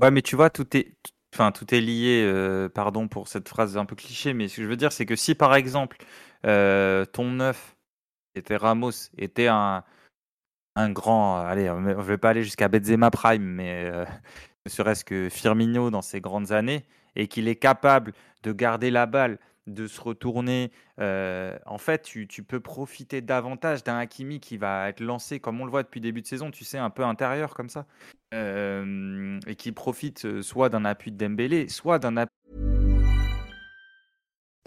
Ouais, 0.00 0.10
mais 0.10 0.22
tu 0.22 0.36
vois, 0.36 0.50
tout 0.50 0.76
est, 0.76 0.96
enfin, 1.34 1.50
tout 1.52 1.74
est 1.74 1.80
lié, 1.80 2.22
euh, 2.24 2.68
pardon 2.68 3.08
pour 3.08 3.28
cette 3.28 3.48
phrase 3.48 3.76
un 3.76 3.84
peu 3.84 3.96
cliché, 3.96 4.32
mais 4.34 4.48
ce 4.48 4.56
que 4.56 4.62
je 4.62 4.68
veux 4.68 4.76
dire, 4.76 4.92
c'est 4.92 5.06
que 5.06 5.16
si 5.16 5.34
par 5.34 5.54
exemple, 5.54 5.96
euh, 6.46 7.04
ton 7.06 7.30
neuf 7.30 7.76
était 8.36 8.56
Ramos, 8.56 8.92
était 9.18 9.48
un, 9.48 9.84
un 10.76 10.90
grand, 10.90 11.38
allez, 11.38 11.64
ne 11.70 11.94
vais 11.94 12.18
pas 12.18 12.30
aller 12.30 12.44
jusqu'à 12.44 12.68
Benzema 12.68 13.10
Prime, 13.10 13.42
mais 13.42 13.84
euh, 13.86 14.06
ne 14.66 14.70
serait-ce 14.70 15.04
que 15.04 15.28
Firmino 15.28 15.90
dans 15.90 16.02
ses 16.02 16.20
grandes 16.20 16.52
années, 16.52 16.84
et 17.16 17.28
qu'il 17.28 17.48
est 17.48 17.56
capable 17.56 18.12
de 18.42 18.52
garder 18.52 18.90
la 18.90 19.06
balle, 19.06 19.38
de 19.66 19.86
se 19.86 20.00
retourner. 20.00 20.72
Euh, 21.00 21.56
en 21.66 21.78
fait, 21.78 22.02
tu, 22.02 22.26
peux 22.42 22.60
profiter 22.60 23.20
davantage 23.20 23.84
d'un 23.84 23.98
Hakimi 23.98 24.40
qui 24.40 24.56
va 24.56 24.88
être 24.88 25.00
lancé, 25.00 25.40
comme 25.40 25.60
on 25.60 25.64
le 25.64 25.70
voit 25.70 25.82
depuis 25.82 26.00
début 26.00 26.22
de 26.22 26.26
saison, 26.26 26.50
tu 26.50 26.64
sais, 26.64 26.78
un 26.78 26.90
peu 26.90 27.04
intérieur 27.04 27.54
comme 27.54 27.68
ça, 27.68 27.86
euh, 28.34 29.38
et 29.46 29.54
qui 29.54 29.72
profite 29.72 30.24
euh, 30.24 30.42
soit 30.42 30.68
d'un 30.68 30.84
appui 30.84 31.12
de 31.12 31.16
Dembélé, 31.16 31.68
soit 31.68 31.98
d'un 31.98 32.16
appui. 32.16 32.34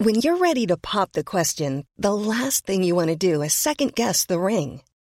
When 0.00 0.20
you're 0.22 0.40
ready 0.40 0.64
to 0.66 0.76
pop 0.76 1.10
the 1.12 1.24
question, 1.24 1.82
the 1.98 2.12
last 2.12 2.64
thing 2.64 2.84
you 2.84 2.94
want 2.94 3.08
to 3.08 3.16
do 3.16 3.42
is 3.42 3.50
second 3.50 3.94
guess 3.96 4.26
the 4.26 4.38
ring. 4.38 4.80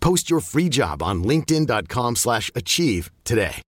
Post 0.00 0.30
your 0.30 0.40
free 0.40 0.70
job 0.70 1.02
on 1.02 1.22
linkedin.com/achieve 1.22 3.10
today. 3.24 3.62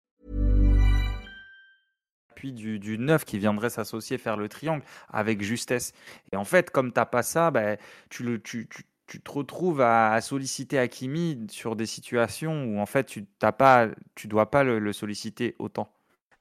Puis 2.36 2.54
du, 2.54 2.80
du 2.80 2.98
neuf 2.98 3.26
qui 3.26 3.38
viendrait 3.38 3.70
s'associer 3.70 4.18
faire 4.18 4.38
le 4.38 4.48
triangle 4.48 4.84
avec 5.10 5.42
justesse. 5.42 5.92
Et 6.32 6.38
en 6.38 6.46
fait, 6.46 6.72
comme 6.72 6.94
t'as 6.94 7.06
pas 7.06 7.22
ça, 7.24 7.52
ben, 7.52 7.78
tu 8.10 8.24
le 8.24 8.42
tu, 8.42 8.68
tu 8.70 8.84
tu 9.10 9.20
te 9.20 9.32
retrouves 9.32 9.82
à, 9.82 10.14
à, 10.14 10.22
solliciter 10.22 10.78
Hakimi 10.78 11.48
sur 11.50 11.76
des 11.76 11.88
situations 11.88 12.66
où 12.66 12.80
en 12.80 12.86
fait 12.86 13.06
tu 13.06 13.26
t'as 13.40 13.52
pas, 13.52 13.88
tu 14.16 14.28
dois 14.28 14.52
pas 14.52 14.64
le, 14.64 14.78
le, 14.80 14.94
solliciter 14.94 15.56
autant. 15.58 15.92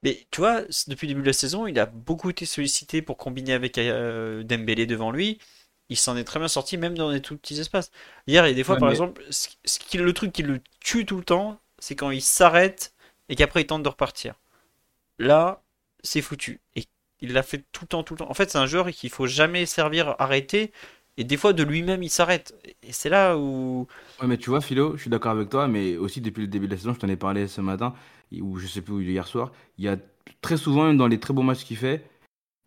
Mais 0.03 0.27
tu 0.31 0.41
vois, 0.41 0.61
depuis 0.87 1.07
le 1.07 1.13
début 1.13 1.21
de 1.21 1.27
la 1.27 1.33
saison, 1.33 1.67
il 1.67 1.77
a 1.79 1.85
beaucoup 1.85 2.29
été 2.29 2.45
sollicité 2.45 3.01
pour 3.01 3.17
combiner 3.17 3.53
avec 3.53 3.77
euh, 3.77 4.43
Dembélé 4.43 4.85
devant 4.85 5.11
lui. 5.11 5.39
Il 5.89 5.97
s'en 5.97 6.15
est 6.17 6.23
très 6.23 6.39
bien 6.39 6.47
sorti, 6.47 6.77
même 6.77 6.97
dans 6.97 7.11
des 7.11 7.21
tout 7.21 7.35
petits 7.37 7.59
espaces. 7.59 7.91
Hier, 8.27 8.45
il 8.45 8.49
y 8.49 8.53
a 8.53 8.55
des 8.55 8.63
fois, 8.63 8.75
ouais, 8.75 8.79
par 8.79 8.89
mais... 8.89 8.93
exemple, 8.93 9.23
ce, 9.29 9.49
ce 9.65 9.79
qui, 9.79 9.97
le 9.97 10.13
truc 10.13 10.31
qui 10.31 10.43
le 10.43 10.61
tue 10.79 11.05
tout 11.05 11.17
le 11.17 11.23
temps, 11.23 11.59
c'est 11.79 11.95
quand 11.95 12.11
il 12.11 12.21
s'arrête 12.21 12.93
et 13.29 13.35
qu'après 13.35 13.61
il 13.61 13.65
tente 13.67 13.83
de 13.83 13.89
repartir. 13.89 14.35
Là, 15.17 15.61
c'est 16.03 16.21
foutu. 16.21 16.59
Et 16.75 16.85
il 17.21 17.33
l'a 17.33 17.43
fait 17.43 17.63
tout 17.71 17.83
le 17.83 17.87
temps, 17.87 18.03
tout 18.03 18.13
le 18.13 18.19
temps. 18.19 18.29
En 18.29 18.33
fait, 18.33 18.51
c'est 18.51 18.57
un 18.57 18.65
joueur 18.67 18.89
qu'il 18.91 19.09
faut 19.09 19.27
jamais 19.27 19.65
servir 19.65 20.15
arrêté 20.19 20.71
et 21.19 21.25
des 21.25 21.35
fois, 21.35 21.51
de 21.51 21.63
lui-même, 21.63 22.01
il 22.01 22.09
s'arrête. 22.09 22.55
Et 22.81 22.93
c'est 22.93 23.09
là 23.09 23.37
où. 23.37 23.87
Ouais, 24.21 24.27
mais 24.27 24.37
tu 24.37 24.49
vois, 24.51 24.61
Philo, 24.61 24.95
je 24.95 25.01
suis 25.01 25.09
d'accord 25.09 25.33
avec 25.33 25.49
toi, 25.49 25.67
mais 25.67 25.97
aussi 25.97 26.21
depuis 26.21 26.39
le 26.39 26.47
début 26.47 26.67
de 26.67 26.71
la 26.71 26.77
saison, 26.77 26.93
je 26.93 26.99
t'en 26.99 27.09
ai 27.09 27.17
parlé 27.17 27.49
ce 27.49 27.59
matin, 27.59 27.93
ou 28.39 28.57
je 28.57 28.67
sais 28.67 28.81
plus, 28.81 29.03
hier 29.03 29.27
soir, 29.27 29.51
il 29.77 29.83
y 29.83 29.89
a 29.89 29.97
très 30.41 30.55
souvent, 30.55 30.85
même 30.85 30.95
dans 30.95 31.07
les 31.07 31.19
très 31.19 31.33
beaux 31.33 31.41
matchs 31.41 31.65
qu'il 31.65 31.75
fait, 31.75 32.05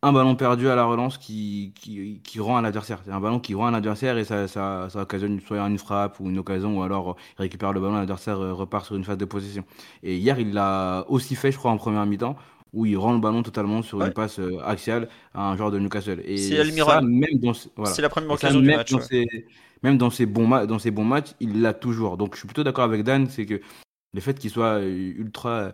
un 0.04 0.12
ballon 0.12 0.34
perdu 0.34 0.68
à 0.68 0.74
la 0.74 0.84
relance 0.84 1.16
qui, 1.16 1.72
qui, 1.76 2.20
qui 2.24 2.40
rend 2.40 2.56
à 2.56 2.62
l'adversaire. 2.62 3.00
C'est 3.04 3.12
un 3.12 3.20
ballon 3.20 3.38
qui 3.38 3.54
rend 3.54 3.68
à 3.68 3.70
l'adversaire 3.70 4.18
et 4.18 4.24
ça, 4.24 4.48
ça, 4.48 4.88
ça 4.90 5.02
occasionne 5.02 5.40
soit 5.40 5.58
une 5.60 5.78
frappe 5.78 6.18
ou 6.18 6.28
une 6.28 6.38
occasion, 6.38 6.78
ou 6.78 6.82
alors 6.82 7.16
il 7.38 7.42
récupère 7.42 7.72
le 7.72 7.80
ballon, 7.80 7.94
l'adversaire 7.94 8.38
repart 8.38 8.84
sur 8.84 8.96
une 8.96 9.04
phase 9.04 9.18
de 9.18 9.24
possession. 9.24 9.64
Et 10.02 10.16
hier, 10.16 10.40
il 10.40 10.52
l'a 10.52 11.04
aussi 11.08 11.36
fait, 11.36 11.52
je 11.52 11.58
crois, 11.58 11.70
en 11.70 11.76
première 11.76 12.04
mi-temps, 12.04 12.36
où 12.72 12.84
il 12.84 12.96
rend 12.96 13.12
le 13.12 13.20
ballon 13.20 13.42
totalement 13.42 13.82
sur 13.82 13.98
ouais. 13.98 14.06
une 14.06 14.12
passe 14.12 14.40
euh, 14.40 14.58
axiale 14.64 15.08
à 15.34 15.48
un 15.50 15.56
joueur 15.56 15.70
de 15.70 15.78
Newcastle. 15.78 16.20
Et 16.24 16.36
c'est 16.38 16.58
Almiral. 16.58 17.04
Même 17.04 17.38
dans, 17.38 17.52
voilà. 17.76 17.92
C'est 17.92 18.02
la 18.02 18.08
première 18.08 18.32
occasion 18.32 18.60
du 18.60 18.66
même 18.66 18.78
match. 18.78 18.90
Dans 18.90 18.98
ouais. 18.98 19.04
ses, 19.04 19.46
même 19.84 19.98
dans 19.98 20.10
ses, 20.10 20.26
bons 20.26 20.48
dans 20.66 20.78
ses 20.78 20.90
bons 20.90 21.04
matchs, 21.04 21.32
il 21.38 21.60
l'a 21.60 21.74
toujours. 21.74 22.16
Donc 22.16 22.34
je 22.34 22.38
suis 22.38 22.48
plutôt 22.48 22.64
d'accord 22.64 22.84
avec 22.84 23.04
Dan, 23.04 23.28
c'est 23.28 23.46
que 23.46 23.60
le 24.14 24.20
fait 24.20 24.38
qu'il 24.38 24.50
soit 24.50 24.80
ultra, 24.80 25.72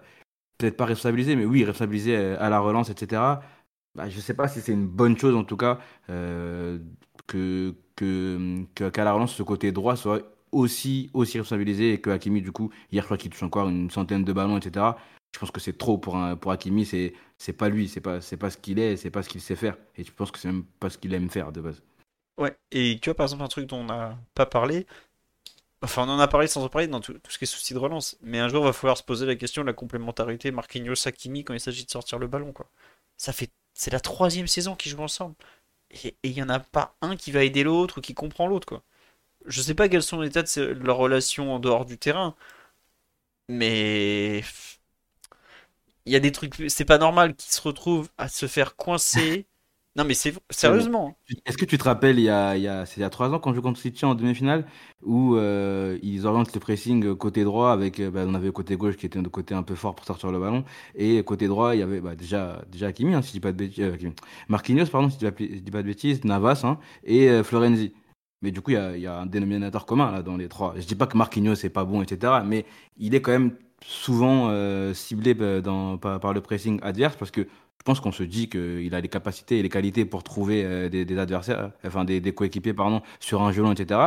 peut-être 0.59 0.77
pas 0.77 0.85
responsabilisé, 0.85 1.35
mais 1.37 1.45
oui, 1.45 1.65
responsabilisé 1.65 2.17
à 2.17 2.51
la 2.51 2.59
relance, 2.61 2.91
etc. 2.91 3.23
Bah, 3.99 4.09
je 4.09 4.21
sais 4.21 4.35
pas 4.35 4.47
si 4.49 4.61
c'est 4.61 4.73
une 4.73 4.87
bonne 4.87 5.19
chose 5.19 5.35
en 5.35 5.43
tout 5.45 5.57
cas 5.57 5.81
euh, 6.09 6.79
que, 7.27 7.75
qu'à 8.75 9.05
la 9.05 9.13
relance, 9.13 9.35
ce 9.35 9.43
côté 9.43 9.73
droit 9.73 9.97
soit 9.97 10.23
aussi, 10.53 11.11
aussi 11.13 11.39
responsabilisé 11.39 12.01
que 12.01 12.11
Hakimi, 12.11 12.41
du 12.41 12.53
coup, 12.53 12.71
hier, 12.93 13.03
je 13.03 13.07
crois 13.07 13.19
qu'il 13.19 13.31
touche 13.31 13.43
encore 13.43 13.69
une 13.69 13.91
centaine 13.91 14.25
de 14.25 14.33
ballons, 14.33 14.57
etc 14.57 14.93
je 15.35 15.39
pense 15.39 15.51
que 15.51 15.61
c'est 15.61 15.77
trop 15.77 15.99
pour 15.99 16.17
un, 16.17 16.37
pour 16.37 16.53
Hakimi 16.53 16.87
c'est 16.87 17.13
c'est 17.37 17.53
pas 17.53 17.69
lui 17.69 17.89
c'est 17.89 18.01
pas 18.01 18.21
c'est 18.21 18.37
pas 18.37 18.51
ce 18.51 18.57
qu'il 18.57 18.79
est 18.79 18.97
c'est 18.97 19.11
pas 19.11 19.23
ce 19.23 19.29
qu'il 19.29 19.41
sait 19.41 19.57
faire. 19.57 19.77
Et 19.97 20.05
je 20.05 20.13
pense 20.13 20.31
que 20.31 20.39
c'est 20.39 20.49
même 20.49 20.65
pas 20.81 20.91
ce 20.91 20.99
qu'il 20.99 21.13
aime 21.15 21.31
faire 21.31 21.53
de 21.53 21.61
base. 21.61 21.83
Ouais 22.39 22.57
et 22.71 22.99
tu 23.01 23.11
vois 23.11 23.15
par 23.15 23.25
exemple 23.25 23.43
un 23.43 23.49
truc 23.49 23.67
dont 23.67 23.79
on 23.79 23.85
n'a 23.85 24.19
pas 24.35 24.47
parlé 24.47 24.87
enfin 25.83 26.05
on 26.07 26.11
en 26.11 26.19
a 26.19 26.29
parlé 26.29 26.47
sans 26.47 26.65
en 26.65 26.69
parler 26.69 26.89
dans 26.89 27.01
tout, 27.01 27.15
tout, 27.15 27.31
ce 27.31 27.39
qui 27.39 27.45
est 27.45 27.47
souci 27.47 27.75
de 27.75 27.79
relance 27.79 28.17
mais 28.23 28.39
un 28.39 28.49
jour 28.49 28.63
il 28.63 28.67
va 28.67 28.73
falloir 28.73 28.97
se 28.97 29.03
poser 29.03 29.27
la 29.27 29.37
question 29.37 29.63
de 29.63 29.67
la 29.67 29.73
complémentarité 29.75 30.51
Marquinhos 30.51 31.07
Hakimi 31.07 31.45
quand 31.45 31.55
il 31.55 31.61
s'agit 31.61 31.85
de 31.85 31.91
sortir 31.91 32.19
le 32.19 32.27
ballon 32.27 32.53
quoi. 32.53 32.71
Ça 33.17 33.33
fait 33.33 33.51
c'est 33.79 33.93
la 33.93 34.01
troisième 34.01 34.49
saison 34.49 34.77
qu'ils 34.77 34.93
jouent 34.93 35.03
ensemble 35.03 35.37
et 36.05 36.17
il 36.25 36.33
y 36.33 36.43
en 36.43 36.51
a 36.51 36.61
pas 36.61 36.97
un 37.03 37.17
qui 37.17 37.33
va 37.33 37.45
aider 37.45 37.65
l'autre 37.65 37.99
ou 37.99 38.03
qui 38.03 38.15
comprend 38.15 38.47
l'autre 38.49 38.69
quoi 38.69 38.83
je 39.47 39.63
sais 39.63 39.75
pas 39.75 39.89
quels 39.91 40.03
sont 40.05 40.21
les 40.23 40.29
états 40.29 40.45
de 40.45 40.75
leur 40.85 40.99
relation 40.99 41.55
en 41.55 41.61
dehors 41.61 41.87
du 41.87 41.99
terrain 41.99 42.37
mais 43.49 44.43
il 46.07 46.13
y 46.13 46.17
a 46.17 46.21
des 46.21 46.33
trucs, 46.33 46.55
c'est 46.69 46.85
pas 46.85 46.99
normal 46.99 47.35
qu'ils 47.37 47.53
se 47.53 47.61
retrouvent 47.61 48.11
à 48.19 48.29
se 48.29 48.47
faire 48.47 48.77
coincer. 48.77 49.47
Non 49.99 50.05
mais 50.05 50.15
c'est 50.15 50.33
sérieusement. 50.49 51.19
Est-ce 51.45 51.59
que 51.59 51.65
tu 51.65 51.77
te 51.77 51.83
rappelles 51.83 52.21
il 52.21 52.23
y 52.23 52.29
a, 52.29 52.57
il 52.57 52.63
y 52.63 52.69
a, 52.69 52.87
c'est 52.87 52.99
il 52.99 53.01
y 53.01 53.05
a 53.05 53.11
trois 53.11 53.35
ans 53.35 53.41
quand 53.41 53.51
je 53.51 53.57
joue 53.57 53.63
contre 53.63 53.81
City 53.81 54.05
en 54.05 54.15
demi-finale 54.15 54.65
où 55.03 55.35
euh, 55.35 55.99
ils 56.03 56.25
orientent 56.25 56.55
le 56.55 56.61
pressing 56.61 57.17
côté 57.17 57.43
droit 57.43 57.73
avec, 57.73 58.01
bah, 58.01 58.25
on 58.25 58.35
avait 58.35 58.47
le 58.47 58.53
côté 58.53 58.77
gauche 58.77 58.97
qui 58.97 59.07
était 59.07 59.19
un 59.19 59.25
côté 59.25 59.57
un 59.57 59.65
peu 59.65 59.75
fort 59.75 59.97
pour 59.97 60.07
sortir 60.07 60.31
le 60.31 60.39
ballon 60.39 60.65
et 60.95 61.21
côté 61.25 61.49
droit 61.49 61.75
il 61.75 61.81
y 61.81 61.83
avait 61.83 62.01
bah, 62.01 62.15
déjà 62.15 62.63
déjà 62.71 62.87
Hakimi 62.87 63.15
hein, 63.15 63.23
si 63.23 63.29
je 63.29 63.33
dis 63.33 63.41
pas 63.41 63.51
de 63.51 63.57
bêtises, 63.57 63.85
euh, 63.85 64.11
Marquinhos 64.49 64.87
pardon 64.87 65.11
si 65.11 65.19
je 65.21 65.29
dis 65.59 65.71
pas 65.73 65.83
de 65.83 65.89
bêtises, 65.89 66.25
Navas 66.25 66.61
hein, 66.63 66.79
et 67.03 67.29
euh, 67.29 67.43
Florenzi. 67.43 67.93
Mais 68.41 68.53
du 68.53 68.61
coup 68.61 68.71
il 68.71 68.75
y 68.75 68.77
a, 68.77 68.97
il 68.97 69.03
y 69.03 69.07
a 69.09 69.19
un 69.19 69.27
dénominateur 69.27 69.85
commun 69.85 70.13
là 70.13 70.23
dans 70.23 70.37
les 70.37 70.49
trois. 70.49 70.75
Je 70.77 70.87
dis 70.87 70.95
pas 70.95 71.09
que 71.09 71.17
Marquinhos 71.17 71.57
c'est 71.57 71.71
pas 71.71 71.85
bon 71.85 72.03
etc. 72.03 72.35
Mais 72.47 72.67
il 72.99 73.17
est 73.17 73.21
quand 73.21 73.33
même 73.33 73.57
souvent 73.85 74.49
euh, 74.51 74.95
ciblé 74.95 75.35
dans, 75.35 75.99
par, 75.99 76.21
par, 76.21 76.33
le 76.33 76.41
pressing 76.41 76.79
adverse 76.83 77.17
parce 77.17 77.33
que 77.33 77.49
je 77.79 77.85
pense 77.85 78.01
qu'on 78.01 78.13
se 78.13 78.23
dit 78.23 78.49
qu'il 78.49 78.95
a 78.95 79.01
les 79.01 79.09
capacités 79.09 79.59
et 79.59 79.63
les 79.63 79.69
qualités 79.69 80.05
pour 80.05 80.23
trouver 80.23 80.65
euh, 80.65 80.89
des, 80.89 81.05
des, 81.05 81.19
adversaires, 81.19 81.73
enfin 81.87 82.05
des, 82.05 82.21
des 82.21 82.33
coéquipiers 82.33 82.75
pardon, 82.75 83.03
sur 83.21 83.43
un 83.43 83.53
gelon, 83.53 83.73
etc. 83.73 84.01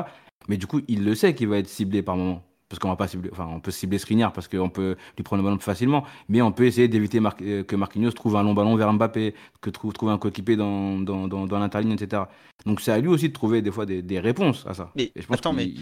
Mais 0.48 0.57
du 0.57 0.68
coup, 0.68 0.81
il 0.88 1.03
le 1.03 1.15
sait 1.15 1.34
qu'il 1.34 1.48
va 1.48 1.57
être 1.57 1.69
ciblé 1.69 2.02
par 2.02 2.18
moment. 2.18 2.43
Parce 2.72 2.80
qu'on 2.80 2.88
va 2.88 2.95
pas 2.95 3.10
cibler, 3.10 3.30
enfin, 3.34 3.49
on 3.53 3.60
peut 3.60 3.69
cibler 3.69 3.98
Skriniar 3.98 4.31
parce 4.31 4.48
qu'on 4.48 4.69
peut 4.69 4.95
lui 5.18 5.23
prendre 5.26 5.41
le 5.41 5.45
ballon 5.45 5.57
plus 5.57 5.65
facilement, 5.65 6.06
mais 6.30 6.41
on 6.41 6.53
peut 6.53 6.65
essayer 6.65 6.88
d'éviter 6.88 7.19
Mar 7.19 7.35
que 7.35 7.76
Marquinhos 7.76 8.11
trouve 8.11 8.38
un 8.38 8.43
long 8.43 8.53
ballon 8.53 8.77
vers 8.77 8.93
Mbappé, 8.93 9.35
que 9.60 9.69
trouve, 9.69 9.91
trouve 9.91 10.10
un 10.10 10.18
coéquipier 10.18 10.56
dans, 10.56 10.98
dans, 10.99 11.27
dans, 11.27 11.48
dans 11.48 11.60
l'interligne, 11.60 11.91
etc. 11.91 12.23
Donc 12.65 12.80
c'est 12.80 12.93
à 12.93 12.99
lui 12.99 13.10
aussi 13.10 13.27
de 13.27 13.34
trouver 13.34 13.61
des 13.61 13.72
fois 13.72 13.85
des, 13.85 14.02
des 14.02 14.22
réponses 14.22 14.65
à 14.68 14.73
ça. 14.73 14.89
Mais, 14.95 15.11
et 15.14 15.22
je 15.22 15.27
pense 15.27 15.39
attends, 15.39 15.52
mais 15.52 15.73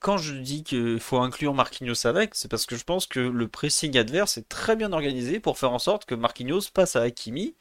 quand 0.00 0.18
je 0.18 0.34
dis 0.34 0.62
qu'il 0.62 1.00
faut 1.00 1.18
inclure 1.18 1.54
Marquinhos 1.54 2.06
avec, 2.06 2.34
c'est 2.34 2.48
parce 2.48 2.66
que 2.66 2.76
je 2.76 2.84
pense 2.84 3.06
que 3.06 3.20
le 3.20 3.48
pressing 3.48 3.96
adverse 3.96 4.38
est 4.38 4.48
très 4.48 4.76
bien 4.76 4.92
organisé 4.92 5.40
pour 5.40 5.58
faire 5.58 5.72
en 5.72 5.78
sorte 5.78 6.04
que 6.04 6.14
Marquinhos 6.14 6.62
passe 6.72 6.96
à 6.96 7.02
Hakimi. 7.02 7.54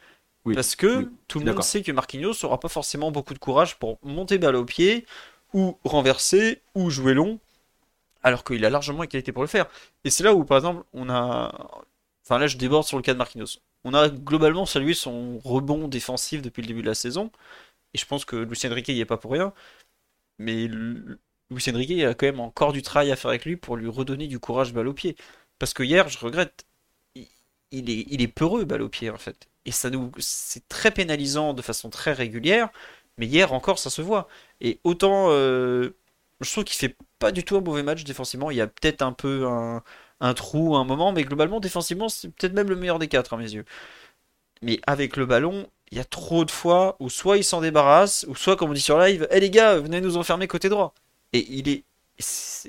parce 0.53 0.75
que 0.75 1.09
tout 1.27 1.39
le 1.39 1.45
monde 1.45 1.63
sait 1.63 1.81
que 1.81 1.91
Marquinhos 1.91 2.33
n'aura 2.43 2.59
pas 2.59 2.69
forcément 2.69 3.11
beaucoup 3.11 3.33
de 3.33 3.39
courage 3.39 3.77
pour 3.77 3.97
monter 4.03 4.37
balle 4.37 4.55
au 4.55 4.65
pied, 4.65 5.05
ou 5.53 5.77
renverser, 5.85 6.61
ou 6.75 6.89
jouer 6.89 7.13
long, 7.13 7.39
alors 8.23 8.43
qu'il 8.43 8.63
a 8.65 8.69
largement 8.69 8.99
la 9.01 9.07
qualité 9.07 9.31
pour 9.31 9.43
le 9.43 9.47
faire. 9.47 9.67
Et 10.03 10.09
c'est 10.09 10.23
là 10.23 10.33
où, 10.33 10.43
par 10.45 10.57
exemple, 10.57 10.83
on 10.93 11.09
a. 11.09 11.83
Enfin, 12.25 12.39
là, 12.39 12.47
je 12.47 12.57
déborde 12.57 12.85
sur 12.85 12.97
le 12.97 13.03
cas 13.03 13.13
de 13.13 13.19
Marquinhos. 13.19 13.59
On 13.83 13.93
a 13.93 14.09
globalement 14.09 14.65
salué 14.65 14.93
son 14.95 15.39
rebond 15.39 15.87
défensif 15.87 16.41
depuis 16.41 16.61
le 16.61 16.67
début 16.67 16.81
de 16.81 16.87
la 16.87 16.95
saison. 16.95 17.31
Et 17.93 17.97
je 17.99 18.05
pense 18.05 18.25
que 18.25 18.35
Lucien 18.35 18.73
Riquet 18.73 18.93
n'y 18.93 18.99
est 18.99 19.05
pas 19.05 19.17
pour 19.17 19.31
rien. 19.31 19.53
Mais 20.39 20.67
Luis 21.51 21.63
Enrique 21.69 22.03
a 22.03 22.13
quand 22.13 22.25
même 22.25 22.39
encore 22.39 22.73
du 22.73 22.81
travail 22.81 23.11
à 23.11 23.15
faire 23.15 23.29
avec 23.29 23.45
lui 23.45 23.55
pour 23.57 23.77
lui 23.77 23.87
redonner 23.87 24.27
du 24.27 24.39
courage 24.39 24.73
balle 24.73 24.87
au 24.87 24.93
pied. 24.93 25.15
Parce 25.59 25.73
que 25.73 25.83
hier, 25.83 26.09
je 26.09 26.17
regrette, 26.19 26.65
il 27.71 27.89
est, 27.89 28.05
il 28.09 28.21
est 28.21 28.27
peureux 28.27 28.65
balle 28.65 28.81
au 28.81 28.89
pied 28.89 29.09
en 29.09 29.17
fait. 29.17 29.47
Et 29.65 29.71
ça 29.71 29.89
nous, 29.89 30.11
c'est 30.19 30.67
très 30.69 30.91
pénalisant 30.91 31.53
de 31.53 31.61
façon 31.61 31.89
très 31.89 32.13
régulière. 32.13 32.69
Mais 33.17 33.27
hier 33.27 33.53
encore, 33.53 33.79
ça 33.79 33.89
se 33.89 34.01
voit. 34.01 34.27
Et 34.61 34.79
autant, 34.83 35.27
euh, 35.29 35.95
je 36.41 36.51
trouve 36.51 36.63
qu'il 36.65 36.77
fait 36.77 36.97
pas 37.19 37.31
du 37.31 37.43
tout 37.43 37.57
un 37.57 37.61
mauvais 37.61 37.83
match 37.83 38.03
défensivement. 38.03 38.51
Il 38.51 38.57
y 38.57 38.61
a 38.61 38.67
peut-être 38.67 39.01
un 39.01 39.13
peu 39.13 39.47
un, 39.47 40.33
trou, 40.33 40.75
un 40.75 40.83
moment, 40.85 41.11
mais 41.13 41.23
globalement 41.23 41.59
défensivement, 41.59 42.09
c'est 42.09 42.29
peut-être 42.29 42.53
même 42.53 42.69
le 42.69 42.75
meilleur 42.75 42.99
des 42.99 43.07
quatre 43.07 43.33
à 43.33 43.37
mes 43.37 43.53
yeux. 43.53 43.65
Mais 44.61 44.79
avec 44.87 45.17
le 45.17 45.25
ballon, 45.25 45.69
il 45.91 45.97
y 45.97 46.01
a 46.01 46.05
trop 46.05 46.45
de 46.45 46.51
fois 46.51 46.95
où 46.99 47.09
soit 47.09 47.37
il 47.37 47.43
s'en 47.43 47.61
débarrasse, 47.61 48.25
ou 48.27 48.35
soit 48.35 48.55
comme 48.55 48.71
on 48.71 48.73
dit 48.73 48.81
sur 48.81 48.99
live, 48.99 49.27
hé 49.31 49.39
les 49.39 49.49
gars, 49.49 49.77
venez 49.79 50.01
nous 50.01 50.17
enfermer 50.17 50.47
côté 50.47 50.69
droit. 50.69 50.93
Et 51.35 51.45
il 51.49 51.69
est. 51.69 51.83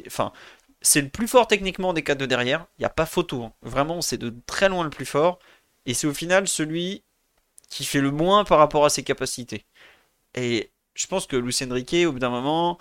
enfin, 0.06 0.32
c'est 0.80 1.00
le 1.00 1.08
plus 1.08 1.28
fort 1.28 1.46
techniquement 1.46 1.92
des 1.92 2.02
quatre 2.02 2.18
de 2.18 2.26
derrière. 2.26 2.66
Il 2.78 2.82
n'y 2.82 2.86
a 2.86 2.90
pas 2.90 3.06
photo. 3.06 3.44
Hein. 3.44 3.52
Vraiment, 3.62 4.00
c'est 4.02 4.18
de 4.18 4.34
très 4.46 4.68
loin 4.68 4.84
le 4.84 4.90
plus 4.90 5.06
fort. 5.06 5.38
Et 5.86 5.94
c'est 5.94 6.06
au 6.06 6.14
final 6.14 6.48
celui 6.48 7.02
qui 7.68 7.84
fait 7.84 8.00
le 8.00 8.10
moins 8.10 8.44
par 8.44 8.58
rapport 8.58 8.84
à 8.84 8.90
ses 8.90 9.04
capacités. 9.04 9.64
Et 10.34 10.70
je 10.94 11.06
pense 11.06 11.26
que 11.26 11.36
Lucien 11.36 11.72
Riquet, 11.72 12.06
au 12.06 12.12
bout 12.12 12.18
d'un 12.18 12.30
moment. 12.30 12.78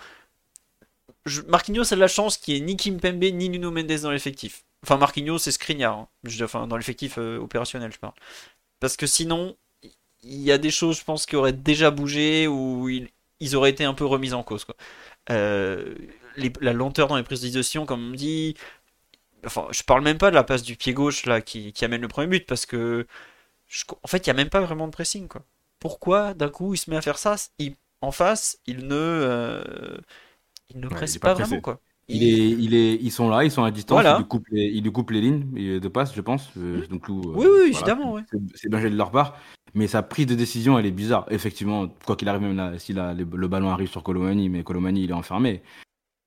Je... 1.25 1.41
Marquinhos 1.41 1.93
a 1.93 1.95
de 1.95 2.01
la 2.01 2.07
chance 2.07 2.37
qu'il 2.37 2.55
n'y 2.55 2.61
ait 2.61 2.63
ni 2.65 2.77
Kim 2.77 2.99
Pembe 2.99 3.23
ni 3.23 3.49
Nuno 3.49 3.71
Mendes 3.71 3.99
dans 4.01 4.11
l'effectif. 4.11 4.63
Enfin, 4.83 4.97
Marquinhos, 4.97 5.39
c'est 5.39 5.51
Skriniar. 5.51 5.97
Hein. 5.97 6.07
Enfin, 6.41 6.67
dans 6.67 6.77
l'effectif 6.77 7.15
euh, 7.17 7.39
opérationnel, 7.39 7.91
je 7.91 7.99
parle. 7.99 8.13
Parce 8.79 8.97
que 8.97 9.07
sinon, 9.07 9.55
il 10.25 10.41
y 10.41 10.51
a 10.51 10.57
des 10.57 10.71
choses, 10.71 10.99
je 10.99 11.03
pense, 11.03 11.25
qui 11.25 11.35
auraient 11.35 11.53
déjà 11.53 11.91
bougé 11.91 12.47
ou 12.47 12.89
ils, 12.89 13.55
auraient 13.55 13.69
été 13.69 13.83
un 13.83 13.93
peu 13.93 14.05
remis 14.05 14.33
en 14.33 14.43
cause. 14.43 14.65
Euh, 15.31 15.95
la 16.37 16.73
lenteur 16.73 17.07
dans 17.07 17.17
les 17.17 17.23
prises 17.23 17.41
de 17.41 17.47
décision, 17.47 17.85
comme 17.85 18.11
on 18.11 18.13
dit. 18.13 18.55
Enfin, 19.45 19.67
je 19.71 19.83
parle 19.83 20.03
même 20.03 20.17
pas 20.17 20.31
de 20.31 20.35
la 20.35 20.43
passe 20.43 20.63
du 20.63 20.75
pied 20.75 20.93
gauche 20.93 21.25
là 21.25 21.39
qui, 21.39 21.73
amène 21.81 22.01
le 22.01 22.07
premier 22.07 22.27
but 22.27 22.45
parce 22.47 22.65
que 22.65 23.05
en 24.03 24.07
fait, 24.07 24.25
il 24.25 24.27
y 24.27 24.29
a 24.31 24.33
même 24.33 24.49
pas 24.49 24.61
vraiment 24.61 24.87
de 24.87 24.91
pressing 24.91 25.27
quoi. 25.27 25.43
Pourquoi 25.79 26.33
d'un 26.33 26.49
coup 26.49 26.73
il 26.73 26.77
se 26.77 26.89
met 26.89 26.97
à 26.97 27.01
faire 27.01 27.17
ça? 27.17 27.35
En 28.01 28.11
face, 28.11 28.59
il 28.65 28.87
ne 28.87 28.95
euh, 28.95 29.97
il 30.69 30.79
ne 30.79 30.87
presse 30.87 31.17
pas, 31.17 31.33
vraiment 31.33 31.61
quoi. 31.61 31.79
Il, 32.07 32.23
est, 32.23 32.49
il 32.49 32.75
est, 32.75 32.95
ils 32.95 33.11
sont 33.11 33.29
là, 33.29 33.43
ils 33.43 33.51
sont 33.51 33.63
à 33.63 33.71
distance. 33.71 34.03
Il, 34.03 34.17
lui 34.17 34.27
coupe 34.27 34.47
les, 34.51 34.69
lui 34.69 34.91
les 35.09 35.21
lignes 35.21 35.79
de 35.79 35.87
passe, 35.87 36.13
je 36.13 36.21
pense. 36.21 36.49
Euh, 36.57 36.83
mmh. 36.83 36.87
Donc, 36.87 37.09
oui, 37.09 37.47
oui, 37.49 37.71
évidemment. 37.73 38.17
C'est 38.53 38.69
bien 38.69 38.79
de 38.79 38.95
leur 38.95 39.11
part. 39.11 39.39
Mais 39.75 39.87
sa 39.87 40.01
prise 40.01 40.25
de 40.25 40.35
décision, 40.35 40.79
elle 40.79 40.85
est 40.85 40.91
bizarre. 40.91 41.25
Effectivement, 41.29 41.89
quoi 42.05 42.15
qu'il 42.15 42.29
arrive, 42.29 42.41
même 42.41 42.55
là, 42.55 42.79
si 42.79 42.93
le, 42.93 43.23
ballon 43.25 43.69
arrive 43.69 43.89
sur 43.89 44.03
Colomani, 44.03 44.47
mais 44.47 44.63
Colomani, 44.63 45.03
il 45.03 45.09
est 45.09 45.13
enfermé. 45.13 45.61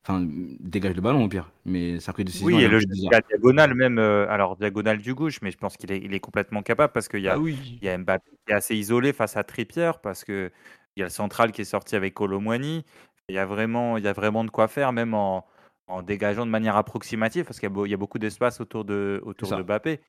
Enfin, 0.06 0.22
dégage 0.60 0.94
le 0.94 1.00
ballon 1.00 1.24
au 1.24 1.28
pire. 1.28 1.50
Mais 1.64 1.98
sa 1.98 2.12
prise 2.12 2.26
de 2.26 2.30
décision. 2.30 2.46
Oui, 2.46 2.62
et 2.62 2.68
le 2.68 2.80
la 3.10 3.20
diagonale 3.22 3.74
même. 3.74 3.98
Euh, 3.98 4.28
alors, 4.28 4.56
diagonale 4.56 4.98
du 4.98 5.14
gauche, 5.14 5.40
mais 5.40 5.50
je 5.50 5.56
pense 5.56 5.78
qu'il 5.78 5.90
est, 5.90 5.98
il 5.98 6.12
est 6.12 6.20
complètement 6.20 6.62
capable 6.62 6.92
parce 6.92 7.08
qu'il 7.08 7.20
y, 7.20 7.28
a, 7.28 7.36
ah 7.36 7.42
il 7.42 7.82
y 7.82 7.88
a 7.88 7.96
Mbappé 7.96 8.30
qui 8.46 8.52
est 8.52 8.54
assez 8.54 8.76
isolé 8.76 9.14
face 9.14 9.36
à 9.38 9.44
Trippier 9.44 9.92
parce 10.02 10.24
qu'il 10.24 10.50
y 10.96 11.00
a 11.00 11.04
le 11.04 11.10
central 11.10 11.50
qui 11.50 11.62
est 11.62 11.64
sorti 11.64 11.96
avec 11.96 12.12
Colomani. 12.12 12.84
Il 13.30 13.34
y 13.34 13.38
a 13.38 13.46
vraiment, 13.46 13.96
il 13.96 14.04
y 14.04 14.08
a 14.08 14.12
vraiment 14.12 14.44
de 14.44 14.50
quoi 14.50 14.68
faire, 14.68 14.92
même 14.92 15.14
en, 15.14 15.46
en 15.86 16.02
dégageant 16.02 16.44
de 16.44 16.50
manière 16.50 16.76
approximative 16.76 17.44
parce 17.44 17.58
qu'il 17.58 17.70
y, 17.86 17.94
a 17.94 17.96
beaucoup 17.96 18.18
d'espace 18.18 18.60
autour 18.60 18.84
de, 18.84 19.22
autour 19.24 19.56
de 19.56 19.62
Mbappé. 19.62 20.00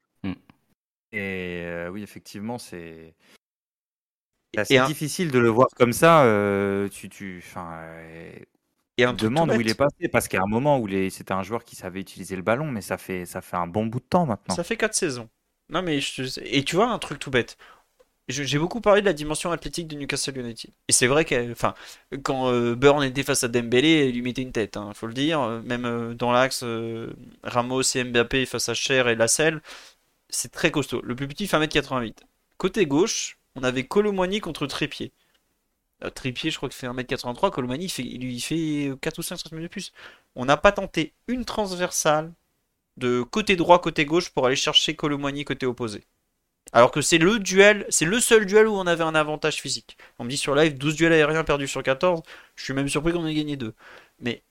Et 1.11 1.64
euh, 1.65 1.90
oui, 1.90 2.03
effectivement, 2.03 2.57
c'est 2.57 3.15
assez 4.57 4.80
difficile 4.86 5.31
de 5.31 5.40
le 5.40 5.49
voir 5.49 5.68
comme 5.76 5.94
ça. 5.94 6.23
Euh, 6.23 6.88
tu, 6.90 7.10
tu, 7.10 7.44
et 8.98 9.06
on 9.07 9.14
demande 9.14 9.52
où 9.52 9.61
il 9.61 9.69
est 9.69 9.76
passé 9.76 10.10
parce 10.11 10.27
qu'il 10.27 10.38
y 10.38 10.41
a 10.41 10.44
un 10.44 10.49
moment 10.49 10.80
où 10.80 10.88
c'était 11.10 11.31
un 11.31 11.44
joueur 11.44 11.64
qui 11.64 11.76
savait 11.76 12.02
utiliser 12.02 12.36
le 12.36 12.41
ballon, 12.41 12.65
mais 12.65 12.81
ça 12.81 12.98
fait, 12.98 13.26
ça 13.26 13.41
fait 13.41 13.56
un 13.56 13.68
bon 13.68 13.86
bout 13.86 13.99
de 13.99 14.06
temps 14.06 14.26
maintenant. 14.26 14.56
Ça 14.56 14.64
fait 14.64 14.77
4 14.77 14.94
saisons. 14.94 15.30
Non, 15.69 15.81
mais 15.81 15.99
et 16.44 16.64
tu 16.64 16.76
vois 16.76 16.90
un 16.90 16.99
truc 16.99 17.19
tout 17.19 17.31
bête. 17.31 17.57
J'ai 18.27 18.60
beaucoup 18.60 18.80
parlé 18.80 19.02
de 19.02 19.07
la 19.07 19.14
dimension 19.14 19.52
athlétique 19.52 19.88
de 19.88 19.95
Newcastle 19.95 20.38
United. 20.38 20.69
Et 20.88 20.91
c'est 20.91 21.07
vrai 21.07 21.26
que, 21.26 21.52
enfin, 21.52 21.73
quand 22.22 22.52
euh, 22.52 22.76
Burn 22.76 23.02
était 23.02 23.23
face 23.23 23.44
à 23.44 23.48
Dembélé, 23.48 24.07
il 24.07 24.14
lui 24.14 24.22
mettait 24.22 24.44
une 24.44 24.52
tête, 24.52 24.73
il 24.76 24.80
hein, 24.80 24.91
faut 24.94 25.07
le 25.07 25.14
dire. 25.14 25.41
Même 25.65 26.14
dans 26.14 26.31
l'axe, 26.31 26.64
Ramos 27.44 27.81
et 27.95 28.03
Mbappé 28.03 28.45
face 28.45 28.69
à 28.69 28.76
Cher 28.76 29.07
et 29.07 29.15
Lassel, 29.15 29.61
c'est 30.30 30.51
très 30.51 30.72
costaud. 30.72 31.01
Le 31.03 31.15
plus 31.15 31.27
petit 31.27 31.47
fait 31.47 31.57
1m88. 31.57 32.18
Côté 32.57 32.85
gauche, 32.85 33.38
on 33.56 33.64
avait 33.64 33.85
Colomani 33.85 34.39
contre 34.39 34.68
Trépied. 34.68 35.11
Euh, 36.03 36.10
Trépied, 36.10 36.51
je 36.51 36.57
crois 36.57 36.69
qu'il 36.69 36.77
fait 36.77 36.88
1m83. 36.88 37.51
Colomani, 37.51 37.85
il, 37.85 37.89
fait, 37.89 38.39
fait 38.39 38.91
4 39.01 39.19
ou 39.19 39.22
5 39.22 39.38
cm 39.38 39.61
de 39.61 39.68
plus. 39.68 39.91
On 40.35 40.45
n'a 40.45 40.57
pas 40.57 40.72
tenté 40.72 41.14
une 41.27 41.45
transversale 41.45 42.34
de 42.97 43.22
côté 43.23 43.56
droit, 43.56 43.81
côté 43.81 44.06
gauche 44.06 44.30
pour 44.30 44.45
aller 44.45 44.56
chercher 44.56 44.95
Colomani 44.95 45.45
côté 45.45 45.65
opposé. 45.65 46.03
Alors 46.72 46.91
que 46.91 47.01
c'est 47.01 47.18
le 47.18 47.39
duel, 47.39 47.85
c'est 47.89 48.06
le 48.06 48.19
seul 48.19 48.45
duel 48.45 48.68
où 48.68 48.73
on 48.73 48.85
avait 48.85 49.03
un 49.03 49.15
avantage 49.15 49.61
physique. 49.61 49.97
On 50.19 50.23
me 50.26 50.30
dit 50.30 50.38
sur 50.38 50.53
live 50.56 50.77
12 50.77 50.95
duels 50.95 51.14
aériens 51.14 51.43
perdus 51.43 51.68
sur 51.68 51.81
14. 51.81 52.22
Je 52.56 52.64
suis 52.64 52.73
même 52.73 52.89
surpris 52.89 53.11
qu'on 53.14 53.26
ait 53.26 53.34
gagné 53.34 53.57
2. 53.57 53.73
Mais, 54.19 54.43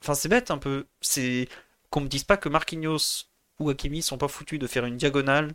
enfin, 0.00 0.14
c'est 0.14 0.28
bête 0.28 0.50
un 0.50 0.58
peu. 0.58 0.86
C'est 1.00 1.48
qu'on 1.90 2.02
me 2.02 2.08
dise 2.08 2.24
pas 2.24 2.36
que 2.36 2.48
Marquinhos 2.48 3.31
ou 3.62 3.70
Hakimi 3.70 4.02
sont 4.02 4.18
pas 4.18 4.28
foutus 4.28 4.58
de 4.58 4.66
faire 4.66 4.84
une 4.84 4.96
diagonale 4.96 5.54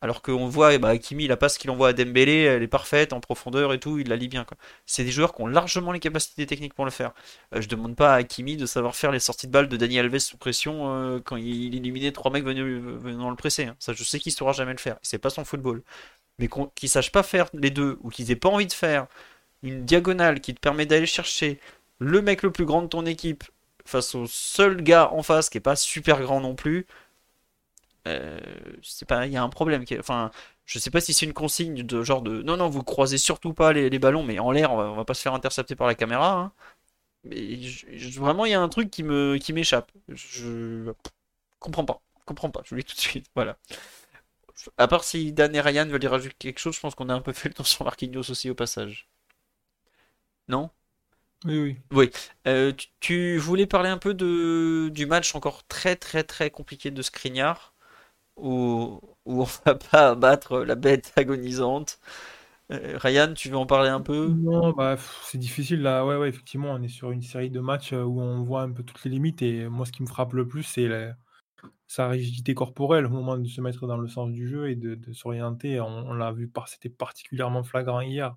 alors 0.00 0.22
qu'on 0.22 0.46
voit, 0.48 0.74
eh 0.74 0.78
ben, 0.78 0.88
Hakimi, 0.90 1.26
la 1.26 1.36
passe 1.36 1.58
qu'il 1.58 1.70
envoie 1.70 1.88
à 1.88 1.92
Dembélé, 1.92 2.42
elle 2.42 2.62
est 2.62 2.68
parfaite 2.68 3.12
en 3.12 3.20
profondeur 3.20 3.72
et 3.72 3.80
tout, 3.80 3.98
il 3.98 4.08
la 4.08 4.14
lit 4.14 4.28
bien. 4.28 4.46
C'est 4.86 5.02
des 5.02 5.10
joueurs 5.10 5.34
qui 5.34 5.42
ont 5.42 5.48
largement 5.48 5.90
les 5.90 5.98
capacités 5.98 6.46
techniques 6.46 6.74
pour 6.74 6.84
le 6.84 6.92
faire. 6.92 7.12
Euh, 7.54 7.60
je 7.60 7.68
demande 7.68 7.96
pas 7.96 8.14
à 8.14 8.18
Hakimi 8.18 8.56
de 8.56 8.64
savoir 8.66 8.94
faire 8.94 9.10
les 9.10 9.18
sorties 9.18 9.48
de 9.48 9.52
balles 9.52 9.68
de 9.68 9.76
Dani 9.76 9.98
Alves 9.98 10.18
sous 10.18 10.36
pression 10.36 10.94
euh, 10.94 11.20
quand 11.20 11.36
il 11.36 11.74
éliminait 11.74 12.12
trois 12.12 12.30
mecs 12.30 12.44
venant 12.44 13.30
le 13.30 13.36
presser. 13.36 13.66
Hein. 13.66 13.76
Ça, 13.80 13.92
je 13.92 14.04
sais 14.04 14.20
qu'il 14.20 14.32
saura 14.32 14.52
jamais 14.52 14.72
le 14.72 14.78
faire. 14.78 14.98
C'est 15.02 15.18
pas 15.18 15.30
son 15.30 15.44
football. 15.44 15.82
Mais 16.38 16.48
qu'il 16.76 16.88
sache 16.88 17.10
pas 17.10 17.24
faire 17.24 17.48
les 17.52 17.70
deux, 17.70 17.98
ou 18.02 18.10
qu'ils 18.10 18.30
aient 18.30 18.36
pas 18.36 18.48
envie 18.48 18.66
de 18.68 18.72
faire 18.72 19.08
une 19.64 19.84
diagonale 19.84 20.40
qui 20.40 20.54
te 20.54 20.60
permet 20.60 20.86
d'aller 20.86 21.06
chercher 21.06 21.58
le 21.98 22.22
mec 22.22 22.42
le 22.42 22.52
plus 22.52 22.64
grand 22.64 22.82
de 22.82 22.86
ton 22.88 23.04
équipe 23.06 23.44
face 23.84 24.14
au 24.14 24.26
seul 24.26 24.82
gars 24.82 25.10
en 25.12 25.22
face 25.22 25.50
qui 25.50 25.58
est 25.58 25.62
pas 25.62 25.76
super 25.76 26.20
grand 26.20 26.40
non 26.40 26.54
plus, 26.54 26.86
euh, 28.06 28.38
sais 28.82 29.04
pas, 29.04 29.26
il 29.26 29.32
y 29.32 29.36
a 29.36 29.42
un 29.42 29.48
problème. 29.48 29.84
Enfin, 29.98 30.30
je 30.64 30.78
sais 30.78 30.90
pas 30.90 31.00
si 31.00 31.12
c'est 31.14 31.26
une 31.26 31.32
consigne 31.32 31.82
de 31.82 32.02
genre 32.02 32.22
de 32.22 32.42
non, 32.42 32.56
non, 32.56 32.68
vous 32.68 32.82
croisez 32.82 33.18
surtout 33.18 33.52
pas 33.54 33.72
les, 33.72 33.98
ballons, 33.98 34.22
mais 34.22 34.38
en 34.38 34.50
l'air, 34.50 34.72
on, 34.72 34.94
va, 34.94 35.04
pas 35.04 35.14
se 35.14 35.22
faire 35.22 35.34
intercepter 35.34 35.76
par 35.76 35.86
la 35.86 35.94
caméra. 35.94 36.38
Hein. 36.38 36.52
Mais 37.24 37.58
vraiment, 38.16 38.46
il 38.46 38.52
y 38.52 38.54
a 38.54 38.60
un 38.60 38.68
truc 38.68 38.90
qui 38.90 39.02
me 39.02 39.38
qui 39.38 39.52
m'échappe. 39.52 39.90
Je 40.08 40.92
comprends 41.60 41.84
pas, 41.84 42.00
comprends 42.26 42.50
pas. 42.50 42.62
Je 42.64 42.70
vous 42.70 42.80
dis 42.80 42.84
tout 42.84 42.96
de 42.96 43.00
suite. 43.00 43.26
Voilà. 43.34 43.58
À 44.76 44.88
part 44.88 45.04
si 45.04 45.32
Dan 45.32 45.54
et 45.54 45.60
Ryan 45.60 45.86
veulent 45.86 46.02
y 46.04 46.06
rajouter 46.08 46.34
quelque 46.38 46.58
chose, 46.58 46.74
je 46.76 46.80
pense 46.80 46.94
qu'on 46.94 47.08
a 47.08 47.14
un 47.14 47.20
peu 47.20 47.32
fait 47.32 47.48
le 47.48 47.54
tour 47.54 47.66
sur 47.66 47.84
Marquinhos 47.84 48.30
aussi 48.30 48.50
au 48.50 48.54
passage. 48.54 49.08
Non? 50.48 50.70
Oui, 51.44 51.58
oui. 51.58 51.76
Oui. 51.92 52.10
Euh, 52.46 52.72
tu, 53.00 53.38
voulais 53.38 53.66
parler 53.66 53.88
un 53.90 53.98
peu 53.98 54.14
de, 54.14 54.88
du 54.92 55.06
match 55.06 55.34
encore 55.34 55.66
très 55.66 55.96
très 55.96 56.24
très 56.24 56.50
compliqué 56.50 56.90
de 56.90 57.02
Skriniar 57.02 57.74
où, 58.38 59.00
où 59.24 59.42
on 59.42 59.46
va 59.64 59.74
pas 59.74 60.10
abattre 60.10 60.60
la 60.60 60.74
bête 60.74 61.12
agonisante. 61.16 62.00
Euh, 62.70 62.98
Ryan, 62.98 63.32
tu 63.34 63.48
veux 63.48 63.56
en 63.56 63.66
parler 63.66 63.88
un 63.88 64.00
peu? 64.00 64.28
Non, 64.28 64.72
bah, 64.72 64.96
c'est 65.22 65.38
difficile 65.38 65.80
là. 65.82 66.04
Ouais, 66.04 66.16
ouais, 66.16 66.28
effectivement, 66.28 66.72
on 66.72 66.82
est 66.82 66.88
sur 66.88 67.10
une 67.10 67.22
série 67.22 67.50
de 67.50 67.60
matchs 67.60 67.94
euh, 67.94 68.02
où 68.02 68.20
on 68.20 68.42
voit 68.42 68.62
un 68.62 68.70
peu 68.70 68.82
toutes 68.82 69.02
les 69.04 69.10
limites. 69.10 69.42
Et 69.42 69.68
moi, 69.68 69.86
ce 69.86 69.92
qui 69.92 70.02
me 70.02 70.08
frappe 70.08 70.34
le 70.34 70.46
plus, 70.46 70.64
c'est 70.64 70.88
sa 71.86 72.08
rigidité 72.08 72.54
corporelle 72.54 73.06
au 73.06 73.10
moment 73.10 73.38
de 73.38 73.46
se 73.46 73.60
mettre 73.60 73.86
dans 73.86 73.96
le 73.96 74.08
sens 74.08 74.30
du 74.30 74.46
jeu 74.46 74.68
et 74.70 74.76
de, 74.76 75.12
s'orienter. 75.12 75.80
On, 75.80 76.12
l'a 76.12 76.32
vu, 76.32 76.48
par... 76.48 76.68
c'était 76.68 76.90
particulièrement 76.90 77.62
flagrant 77.62 78.02
hier 78.02 78.36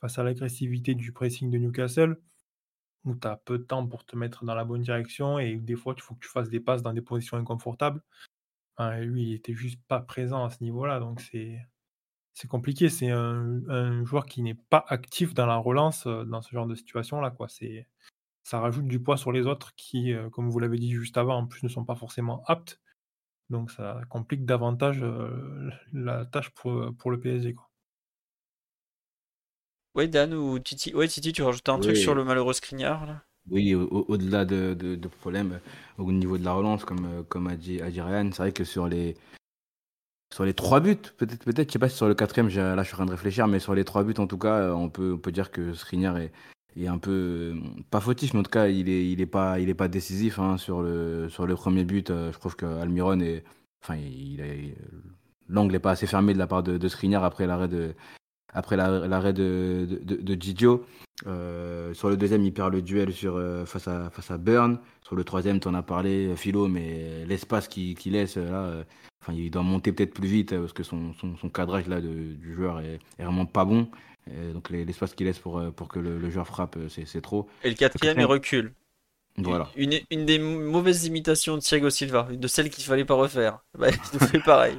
face 0.00 0.18
à 0.18 0.24
l'agressivité 0.24 0.94
du 0.94 1.12
pressing 1.12 1.50
de 1.50 1.58
Newcastle, 1.58 2.20
où 3.04 3.14
tu 3.14 3.26
as 3.26 3.36
peu 3.36 3.58
de 3.58 3.62
temps 3.62 3.86
pour 3.86 4.04
te 4.04 4.16
mettre 4.16 4.44
dans 4.44 4.54
la 4.54 4.64
bonne 4.64 4.82
direction 4.82 5.38
et 5.38 5.56
des 5.56 5.76
fois, 5.76 5.94
il 5.96 6.02
faut 6.02 6.14
que 6.14 6.20
tu 6.20 6.28
fasses 6.28 6.50
des 6.50 6.60
passes 6.60 6.82
dans 6.82 6.92
des 6.92 7.00
positions 7.00 7.36
inconfortables 7.38 8.02
lui, 8.78 9.30
il 9.30 9.34
était 9.34 9.54
juste 9.54 9.80
pas 9.88 10.00
présent 10.00 10.44
à 10.44 10.50
ce 10.50 10.62
niveau-là, 10.62 11.00
donc 11.00 11.20
c'est 11.20 11.58
c'est 12.34 12.48
compliqué. 12.48 12.88
C'est 12.88 13.10
un, 13.10 14.04
joueur 14.04 14.26
qui 14.26 14.42
n'est 14.42 14.54
pas 14.54 14.84
actif 14.88 15.34
dans 15.34 15.46
la 15.46 15.56
relance 15.56 16.06
dans 16.06 16.42
ce 16.42 16.50
genre 16.50 16.66
de 16.66 16.74
situation-là, 16.74 17.30
quoi. 17.30 17.48
C'est 17.48 17.86
ça 18.44 18.60
rajoute 18.60 18.86
du 18.86 19.00
poids 19.00 19.16
sur 19.16 19.32
les 19.32 19.46
autres 19.46 19.74
qui, 19.76 20.12
euh, 20.12 20.28
comme 20.30 20.50
vous 20.50 20.58
l'avez 20.58 20.78
dit 20.78 20.90
juste 20.90 21.16
avant, 21.16 21.36
en 21.36 21.46
plus 21.46 21.62
ne 21.62 21.68
sont 21.68 21.84
pas 21.84 21.94
forcément 21.94 22.42
aptes. 22.46 22.80
Donc 23.50 23.70
ça 23.70 24.00
complique 24.08 24.44
davantage 24.44 25.02
euh, 25.02 25.70
la 25.92 26.26
tâche 26.26 26.50
pour, 26.50 26.92
pour 26.98 27.10
le 27.10 27.20
PSG. 27.20 27.54
Quoi. 27.54 27.70
Ouais, 29.94 30.08
Dan 30.08 30.34
ou 30.34 30.58
Titi. 30.58 30.94
Ouais, 30.94 31.06
Titi, 31.06 31.32
tu 31.32 31.42
rajoutes 31.42 31.68
un 31.68 31.78
truc 31.78 31.96
sur 31.96 32.14
le 32.14 32.24
malheureux 32.24 32.54
Skriniar 32.54 33.06
là? 33.06 33.22
Oui, 33.50 33.74
au- 33.74 33.82
au- 33.88 34.04
au-delà 34.08 34.44
de, 34.44 34.74
de, 34.74 34.94
problèmes 35.08 35.52
euh, 35.98 36.02
au 36.02 36.12
niveau 36.12 36.38
de 36.38 36.44
la 36.44 36.52
relance, 36.52 36.84
comme, 36.84 37.04
euh, 37.06 37.22
comme 37.24 37.46
a 37.48 37.56
dit, 37.56 37.80
Ryan, 38.00 38.30
c'est 38.32 38.38
vrai 38.42 38.52
que 38.52 38.64
sur 38.64 38.86
les, 38.88 39.16
sur 40.32 40.44
les 40.44 40.54
trois 40.54 40.80
buts, 40.80 40.96
peut-être, 41.18 41.44
peut-être, 41.44 41.68
je 41.68 41.72
sais 41.74 41.78
pas 41.78 41.88
si 41.88 41.96
sur 41.96 42.08
le 42.08 42.14
quatrième, 42.14 42.48
là 42.48 42.82
je 42.82 42.86
suis 42.88 42.94
en 42.94 42.98
train 42.98 43.06
de 43.06 43.10
réfléchir, 43.10 43.46
mais 43.48 43.58
sur 43.60 43.74
les 43.74 43.84
trois 43.84 44.02
buts 44.04 44.14
en 44.18 44.26
tout 44.26 44.38
cas, 44.38 44.58
euh, 44.60 44.72
on 44.72 44.88
peut, 44.88 45.12
on 45.14 45.18
peut 45.18 45.32
dire 45.32 45.50
que 45.50 45.74
Skriniar 45.74 46.16
est, 46.16 46.32
est 46.76 46.86
un 46.86 46.96
peu, 46.98 47.54
pas 47.90 48.00
fautif, 48.00 48.32
mais 48.32 48.40
en 48.40 48.42
tout 48.42 48.50
cas, 48.50 48.68
il 48.68 48.88
est, 48.88 49.10
il 49.10 49.20
est 49.20 49.26
pas, 49.26 49.60
il 49.60 49.68
est 49.68 49.74
pas 49.74 49.88
décisif 49.88 50.38
hein, 50.38 50.56
sur, 50.56 50.80
le, 50.82 51.28
sur 51.28 51.46
le 51.46 51.54
premier 51.54 51.84
but. 51.84 52.08
je 52.08 52.38
trouve 52.38 52.56
qu'Almiron 52.56 53.20
est, 53.20 53.44
enfin, 53.82 53.94
est- 54.40 54.74
l'angle 55.48 55.72
n'est 55.72 55.78
pas 55.80 55.90
assez 55.92 56.06
fermé 56.06 56.32
de 56.32 56.38
la 56.38 56.46
part 56.46 56.62
de, 56.62 56.78
de 56.78 56.88
après 57.24 57.46
l'arrêt 57.46 57.68
de, 57.68 57.94
après 58.52 58.76
la- 58.76 59.06
l'arrêt 59.08 59.32
de, 59.32 59.86
de, 59.88 60.14
de, 60.16 60.22
de 60.22 60.42
Gigio. 60.42 60.84
Euh, 61.26 61.94
sur 61.94 62.08
le 62.08 62.16
deuxième, 62.16 62.44
il 62.44 62.52
perd 62.52 62.72
le 62.72 62.82
duel 62.82 63.12
sur, 63.12 63.36
euh, 63.36 63.64
face, 63.64 63.88
à, 63.88 64.10
face 64.10 64.30
à 64.30 64.38
Burn. 64.38 64.78
Sur 65.02 65.14
le 65.16 65.24
troisième, 65.24 65.60
tu 65.60 65.68
en 65.68 65.74
as 65.74 65.82
parlé, 65.82 66.28
euh, 66.28 66.36
Philo, 66.36 66.68
mais 66.68 67.24
l'espace 67.26 67.68
qu'il 67.68 67.96
laisse, 68.12 68.36
là, 68.36 68.62
euh, 68.64 68.84
enfin, 69.20 69.32
il 69.32 69.50
doit 69.50 69.62
monter 69.62 69.92
peut-être 69.92 70.14
plus 70.14 70.28
vite 70.28 70.56
parce 70.58 70.72
que 70.72 70.82
son, 70.82 71.12
son, 71.14 71.36
son 71.36 71.48
cadrage 71.48 71.86
là, 71.86 72.00
de, 72.00 72.08
du 72.08 72.54
joueur 72.54 72.80
est, 72.80 72.98
est 73.18 73.24
vraiment 73.24 73.46
pas 73.46 73.64
bon. 73.64 73.88
Donc 74.54 74.70
les- 74.70 74.84
l'espace 74.84 75.14
qu'il 75.14 75.26
laisse 75.26 75.40
pour, 75.40 75.60
pour 75.72 75.88
que 75.88 75.98
le, 75.98 76.16
le 76.16 76.30
joueur 76.30 76.46
frappe, 76.46 76.78
c'est 76.88 77.06
c'est 77.06 77.20
trop. 77.20 77.48
Et 77.64 77.70
le 77.70 77.74
quatrième, 77.74 78.20
il 78.20 78.24
recule. 78.24 78.72
Voilà. 79.36 79.68
Une, 79.76 79.98
une 80.10 80.26
des 80.26 80.38
mauvaises 80.38 81.06
imitations 81.06 81.56
de 81.56 81.60
Thiago 81.60 81.90
Silva, 81.90 82.28
de 82.30 82.46
celle 82.46 82.70
qu'il 82.70 82.84
fallait 82.84 83.04
pas 83.04 83.14
refaire. 83.14 83.64
Bah, 83.76 83.88
il 83.90 83.96
nous 84.12 84.26
fait 84.26 84.38
pareil. 84.38 84.78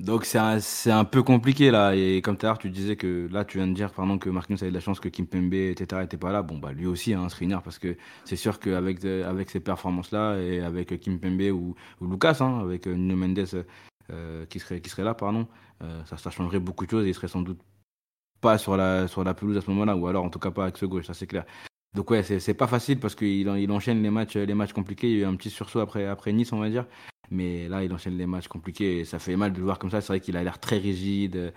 Donc 0.00 0.24
c'est 0.24 0.38
un, 0.38 0.58
un 0.86 1.04
peu 1.04 1.22
compliqué 1.22 1.70
là. 1.70 1.94
Et 1.94 2.22
comme 2.22 2.38
tout 2.38 2.46
à 2.46 2.48
l'heure, 2.48 2.58
tu 2.58 2.70
disais 2.70 2.96
que 2.96 3.28
là, 3.30 3.44
tu 3.44 3.58
viens 3.58 3.66
de 3.66 3.74
dire 3.74 3.92
pardon, 3.92 4.18
que 4.18 4.30
Marquinhos 4.30 4.62
avait 4.62 4.70
de 4.70 4.74
la 4.74 4.80
chance 4.80 4.98
que 4.98 5.10
Kimpembe, 5.10 5.52
etc., 5.52 6.02
était 6.02 6.16
pas 6.16 6.32
là. 6.32 6.42
Bon, 6.42 6.56
bah 6.56 6.72
lui 6.72 6.86
aussi, 6.86 7.12
hein, 7.12 7.28
Skriniar, 7.28 7.62
parce 7.62 7.78
que 7.78 7.96
c'est 8.24 8.36
sûr 8.36 8.58
qu'avec 8.58 9.04
avec 9.04 9.50
ces 9.50 9.60
performances-là 9.60 10.38
et 10.38 10.60
avec 10.60 10.98
Kimpembe 11.00 11.52
ou, 11.52 11.74
ou 12.00 12.06
Lucas, 12.10 12.38
hein, 12.40 12.60
avec 12.60 12.86
euh, 12.86 12.94
Nuno 12.94 13.14
Mendes 13.14 13.66
euh, 14.10 14.46
qui, 14.46 14.58
serait, 14.58 14.80
qui 14.80 14.88
serait 14.88 15.04
là, 15.04 15.12
pardon, 15.12 15.46
euh, 15.82 16.02
ça, 16.06 16.30
changerait 16.30 16.60
beaucoup 16.60 16.86
de 16.86 16.90
choses 16.90 17.04
et 17.04 17.10
il 17.10 17.14
serait 17.14 17.28
sans 17.28 17.42
doute 17.42 17.60
pas 18.40 18.56
sur 18.56 18.78
la, 18.78 19.06
sur 19.06 19.22
la 19.22 19.34
pelouse 19.34 19.58
à 19.58 19.60
ce 19.60 19.68
moment-là, 19.68 19.96
ou 19.96 20.06
alors 20.06 20.24
en 20.24 20.30
tout 20.30 20.38
cas 20.38 20.50
pas 20.50 20.62
avec 20.62 20.78
ce 20.78 20.86
gauche, 20.86 21.06
ça 21.06 21.14
c'est 21.14 21.26
clair. 21.26 21.44
Donc 21.94 22.10
ouais, 22.10 22.22
c'est 22.22 22.54
pas 22.54 22.68
facile 22.68 22.98
parce 23.00 23.14
qu'il 23.14 23.46
il 23.48 23.70
enchaîne 23.70 24.02
les 24.02 24.10
matchs, 24.10 24.36
les 24.36 24.54
matchs 24.54 24.72
compliqués. 24.72 25.10
Il 25.10 25.18
y 25.18 25.20
a 25.20 25.22
eu 25.22 25.26
un 25.26 25.34
petit 25.34 25.50
sursaut 25.50 25.80
après, 25.80 26.06
après 26.06 26.32
Nice, 26.32 26.52
on 26.52 26.60
va 26.60 26.70
dire. 26.70 26.86
Mais 27.30 27.68
là, 27.68 27.84
il 27.84 27.92
enchaîne 27.92 28.18
les 28.18 28.26
matchs 28.26 28.48
compliqués 28.48 29.00
et 29.00 29.04
ça 29.04 29.18
fait 29.18 29.36
mal 29.36 29.52
de 29.52 29.58
le 29.58 29.64
voir 29.64 29.78
comme 29.78 29.90
ça. 29.90 30.00
C'est 30.00 30.08
vrai 30.08 30.20
qu'il 30.20 30.36
a 30.36 30.42
l'air 30.42 30.58
très 30.58 30.78
rigide. 30.78 31.52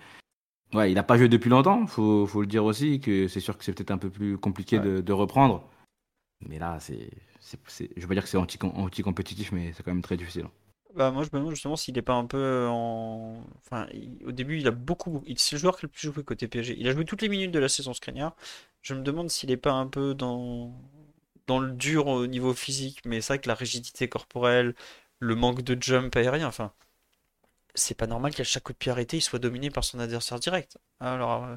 Ouais, 0.74 0.90
il 0.90 0.94
n'a 0.96 1.02
pas 1.04 1.18
joué 1.18 1.28
depuis 1.28 1.50
longtemps, 1.50 1.86
faut, 1.86 2.26
faut 2.26 2.40
le 2.42 2.46
dire 2.48 2.64
aussi, 2.64 3.00
que 3.00 3.28
c'est 3.28 3.40
sûr 3.40 3.56
que 3.58 3.64
c'est 3.64 3.72
peut-être 3.74 3.92
un 3.92 3.98
peu 3.98 4.10
plus 4.10 4.38
compliqué 4.38 4.78
de, 4.80 5.00
de 5.00 5.12
reprendre. 5.12 5.68
Mais 6.48 6.58
là, 6.58 6.78
c'est, 6.80 7.10
c'est, 7.40 7.90
je 7.96 8.02
veux 8.02 8.08
pas 8.08 8.14
dire 8.14 8.24
que 8.24 8.28
c'est 8.30 8.38
anti, 8.38 8.58
anti-compétitif, 8.62 9.52
mais 9.52 9.72
c'est 9.74 9.82
quand 9.84 9.92
même 9.92 10.02
très 10.02 10.16
difficile. 10.16 10.46
Bah, 10.94 11.10
moi, 11.10 11.24
je 11.24 11.28
me 11.32 11.38
demande 11.40 11.50
justement 11.54 11.74
s'il 11.76 11.98
est 11.98 12.02
pas 12.02 12.14
un 12.14 12.26
peu 12.26 12.66
en. 12.68 13.42
Enfin, 13.58 13.86
il- 13.92 14.24
au 14.26 14.32
début, 14.32 14.58
il 14.60 14.66
a 14.68 14.70
beaucoup. 14.70 15.22
il- 15.26 15.38
C'est 15.38 15.56
le 15.56 15.60
joueur 15.60 15.76
qui 15.76 15.86
a 15.86 15.88
le 15.88 15.92
plus 15.92 16.12
joué 16.12 16.22
côté 16.22 16.46
PSG. 16.48 16.76
Il 16.78 16.86
a 16.88 16.92
joué 16.92 17.04
toutes 17.04 17.22
les 17.22 17.28
minutes 17.28 17.50
de 17.50 17.58
la 17.58 17.68
saison 17.68 17.92
Skriniar. 17.94 18.36
Je 18.82 18.94
me 18.94 19.02
demande 19.02 19.28
s'il 19.30 19.50
est 19.50 19.56
pas 19.56 19.72
un 19.72 19.86
peu 19.88 20.14
dans 20.14 20.72
dans 21.46 21.58
le 21.60 21.72
dur 21.72 22.06
au 22.06 22.26
niveau 22.26 22.54
physique, 22.54 23.00
mais 23.06 23.20
c'est 23.20 23.34
vrai 23.34 23.40
que 23.40 23.48
la 23.48 23.54
rigidité 23.54 24.08
corporelle, 24.08 24.74
le 25.24 25.34
manque 25.34 25.62
de 25.62 25.80
jump 25.82 26.14
aérien, 26.16 26.46
enfin, 26.48 26.72
c'est 27.74 27.96
pas 27.96 28.06
normal 28.06 28.34
qu'à 28.34 28.44
chaque 28.44 28.64
coup 28.64 28.72
de 28.72 28.78
pied 28.78 28.92
arrêté, 28.92 29.18
il 29.18 29.20
soit 29.22 29.38
dominé 29.38 29.70
par 29.70 29.84
son 29.84 29.98
adversaire 29.98 30.38
direct. 30.38 30.78
Alors, 31.00 31.44
euh, 31.44 31.56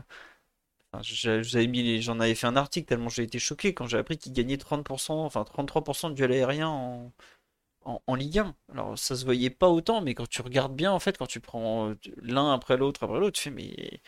enfin, 0.91 1.01
j'en 1.03 2.19
avais 2.19 2.35
fait 2.35 2.47
un 2.47 2.55
article 2.55 2.87
tellement 2.87 3.09
j'ai 3.09 3.23
été 3.23 3.39
choqué 3.39 3.73
quand 3.73 3.87
j'ai 3.87 3.97
appris 3.97 4.17
qu'il 4.17 4.33
gagnait 4.33 4.57
30%, 4.57 5.11
enfin 5.13 5.43
33% 5.43 6.09
de 6.09 6.15
duel 6.15 6.31
aérien 6.31 6.69
en, 6.69 7.13
en, 7.85 8.15
Ligue 8.15 8.39
1. 8.39 8.55
Alors, 8.73 8.97
ça 8.97 9.15
se 9.15 9.25
voyait 9.25 9.49
pas 9.49 9.69
autant, 9.69 10.01
mais 10.01 10.13
quand 10.15 10.27
tu 10.29 10.41
regardes 10.41 10.75
bien, 10.75 10.91
en 10.91 10.99
fait, 10.99 11.17
quand 11.17 11.27
tu 11.27 11.39
prends 11.39 11.89
euh, 11.91 11.95
l'un 12.21 12.53
après 12.53 12.77
l'autre, 12.77 13.03
après 13.03 13.19
l'autre, 13.19 13.37
tu 13.37 13.43
fais, 13.43 13.51
mais 13.51 14.01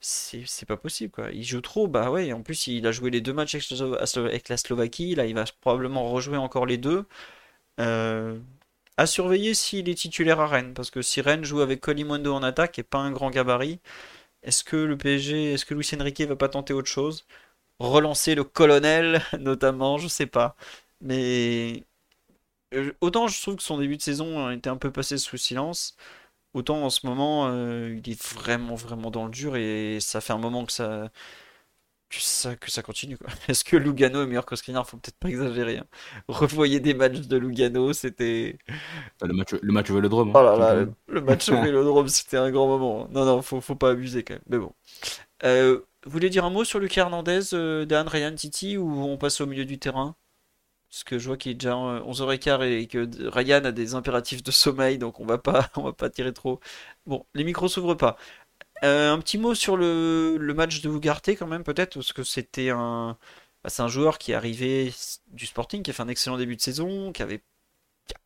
c'est 0.00 0.66
pas 0.66 0.76
possible, 0.76 1.12
quoi. 1.12 1.30
Il 1.32 1.44
joue 1.44 1.60
trop, 1.60 1.88
bah 1.88 2.10
ouais, 2.10 2.32
en 2.32 2.42
plus, 2.42 2.66
il 2.66 2.86
a 2.86 2.92
joué 2.92 3.10
les 3.10 3.20
deux 3.20 3.32
matchs 3.32 3.56
avec 4.16 4.48
la 4.48 4.56
Slovaquie, 4.56 5.14
là, 5.14 5.26
il 5.26 5.34
va 5.34 5.44
probablement 5.60 6.10
rejouer 6.10 6.36
encore 6.38 6.66
les 6.66 6.78
deux. 6.78 7.06
Euh, 7.80 8.38
à 8.96 9.06
surveiller 9.06 9.54
s'il 9.54 9.88
est 9.88 9.94
titulaire 9.94 10.40
à 10.40 10.46
Rennes, 10.46 10.74
parce 10.74 10.90
que 10.90 11.02
si 11.02 11.20
Rennes 11.20 11.44
joue 11.44 11.60
avec 11.60 11.80
Kolimundo 11.80 12.34
en 12.34 12.42
attaque 12.42 12.78
et 12.78 12.82
pas 12.82 12.98
un 12.98 13.10
grand 13.12 13.30
gabarit, 13.30 13.80
est-ce 14.42 14.64
que 14.64 14.76
le 14.76 14.96
PSG, 14.98 15.54
est-ce 15.54 15.66
que 15.66 15.74
Luis 15.74 15.88
Enrique 16.00 16.22
va 16.22 16.36
pas 16.36 16.48
tenter 16.50 16.74
autre 16.74 16.88
chose? 16.90 17.26
Relancer 17.80 18.34
le 18.36 18.44
colonel, 18.44 19.22
notamment, 19.40 19.98
je 19.98 20.08
sais 20.08 20.26
pas. 20.26 20.56
Mais 21.02 21.84
euh, 22.74 22.92
autant 23.00 23.28
je 23.28 23.40
trouve 23.40 23.56
que 23.56 23.62
son 23.62 23.78
début 23.78 23.96
de 23.96 24.02
saison 24.02 24.46
a 24.46 24.54
été 24.54 24.68
un 24.70 24.76
peu 24.76 24.90
passé 24.90 25.18
sous 25.18 25.36
silence, 25.36 25.96
autant 26.54 26.84
en 26.84 26.90
ce 26.90 27.06
moment, 27.06 27.48
euh, 27.48 27.98
il 28.04 28.10
est 28.12 28.22
vraiment, 28.22 28.74
vraiment 28.76 29.10
dans 29.10 29.26
le 29.26 29.30
dur 29.32 29.56
et 29.56 29.98
ça 30.00 30.20
fait 30.20 30.32
un 30.34 30.38
moment 30.38 30.66
que 30.66 30.72
ça, 30.72 31.10
que 32.12 32.20
ça, 32.20 32.56
que 32.56 32.70
ça 32.70 32.82
continue. 32.82 33.16
Est-ce 33.48 33.64
que 33.64 33.76
Lugano 33.76 34.22
est 34.22 34.26
meilleur 34.26 34.46
que 34.46 34.54
Skriniar? 34.56 34.86
Faut 34.88 34.96
peut-être 34.98 35.18
pas 35.18 35.28
exagérer, 35.28 35.78
hein. 35.78 35.86
Revoyez 36.28 36.80
des 36.80 36.94
matchs 36.94 37.20
de 37.20 37.36
Lugano, 37.36 37.92
c'était... 37.92 38.58
Le 39.22 39.32
match, 39.32 39.54
le 39.60 39.72
match 39.72 39.90
au 39.90 39.94
Vélodrome. 39.94 40.28
hein, 40.28 40.32
Oh 40.36 40.42
là 40.42 40.56
là, 40.56 40.84
tout 40.86 40.94
le, 41.08 41.20
match 41.22 41.48
au 41.48 41.56
Vélodrome, 41.62 42.08
c'était 42.08 42.36
un 42.36 42.50
grand 42.50 42.66
moment. 42.68 43.08
Non, 43.10 43.24
non, 43.24 43.42
faut, 43.42 43.60
faut 43.60 43.76
pas 43.76 43.90
abuser 43.90 44.22
quand 44.22 44.34
même. 44.34 44.42
Mais 44.48 44.58
bon. 44.58 44.72
Euh, 45.44 45.80
vous 46.04 46.10
voulez 46.10 46.30
dire 46.30 46.44
un 46.44 46.50
mot 46.50 46.64
sur 46.64 46.78
Lucas 46.80 47.02
Hernandez, 47.02 47.54
euh, 47.54 47.84
Dan, 47.86 48.08
Ryan, 48.08 48.34
Titi, 48.34 48.76
ou 48.76 49.02
on 49.04 49.16
passe 49.18 49.40
au 49.40 49.46
milieu 49.46 49.64
du 49.64 49.78
terrain? 49.78 50.16
Parce 50.90 51.04
que 51.04 51.18
je 51.18 51.26
vois 51.26 51.38
qu'il 51.38 51.52
est 51.52 51.54
déjà 51.54 51.74
euh, 51.76 52.00
11h15 52.02 52.64
et 52.64 52.86
que 52.86 53.08
Ryan 53.30 53.64
a 53.64 53.72
des 53.72 53.94
impératifs 53.94 54.42
de 54.42 54.50
sommeil, 54.50 54.98
donc 54.98 55.20
on 55.20 55.26
va 55.26 55.38
pas, 55.38 55.70
on 55.76 55.82
va 55.84 55.92
pas 55.94 56.10
tirer 56.10 56.34
trop. 56.34 56.60
Bon, 57.06 57.24
les 57.34 57.44
micros 57.44 57.68
s'ouvrent 57.68 57.94
pas. 57.94 58.16
Euh, 58.84 59.12
un 59.12 59.18
petit 59.20 59.38
mot 59.38 59.54
sur 59.54 59.76
le, 59.76 60.38
match 60.56 60.80
de 60.82 60.90
Ugarte 60.90 61.30
quand 61.30 61.46
même, 61.46 61.64
peut-être, 61.64 61.94
parce 61.94 62.12
que 62.12 62.24
c'était 62.24 62.70
un, 62.70 63.16
bah, 63.62 63.70
c'est 63.70 63.82
un 63.82 63.88
joueur 63.88 64.18
qui 64.18 64.32
est 64.32 64.34
arrivé 64.34 64.92
du 65.28 65.46
Sporting, 65.46 65.82
qui 65.82 65.90
a 65.90 65.94
fait 65.94 66.02
un 66.02 66.08
excellent 66.08 66.36
début 66.36 66.56
de 66.56 66.60
saison, 66.60 67.12
qui 67.12 67.22
avait 67.22 67.42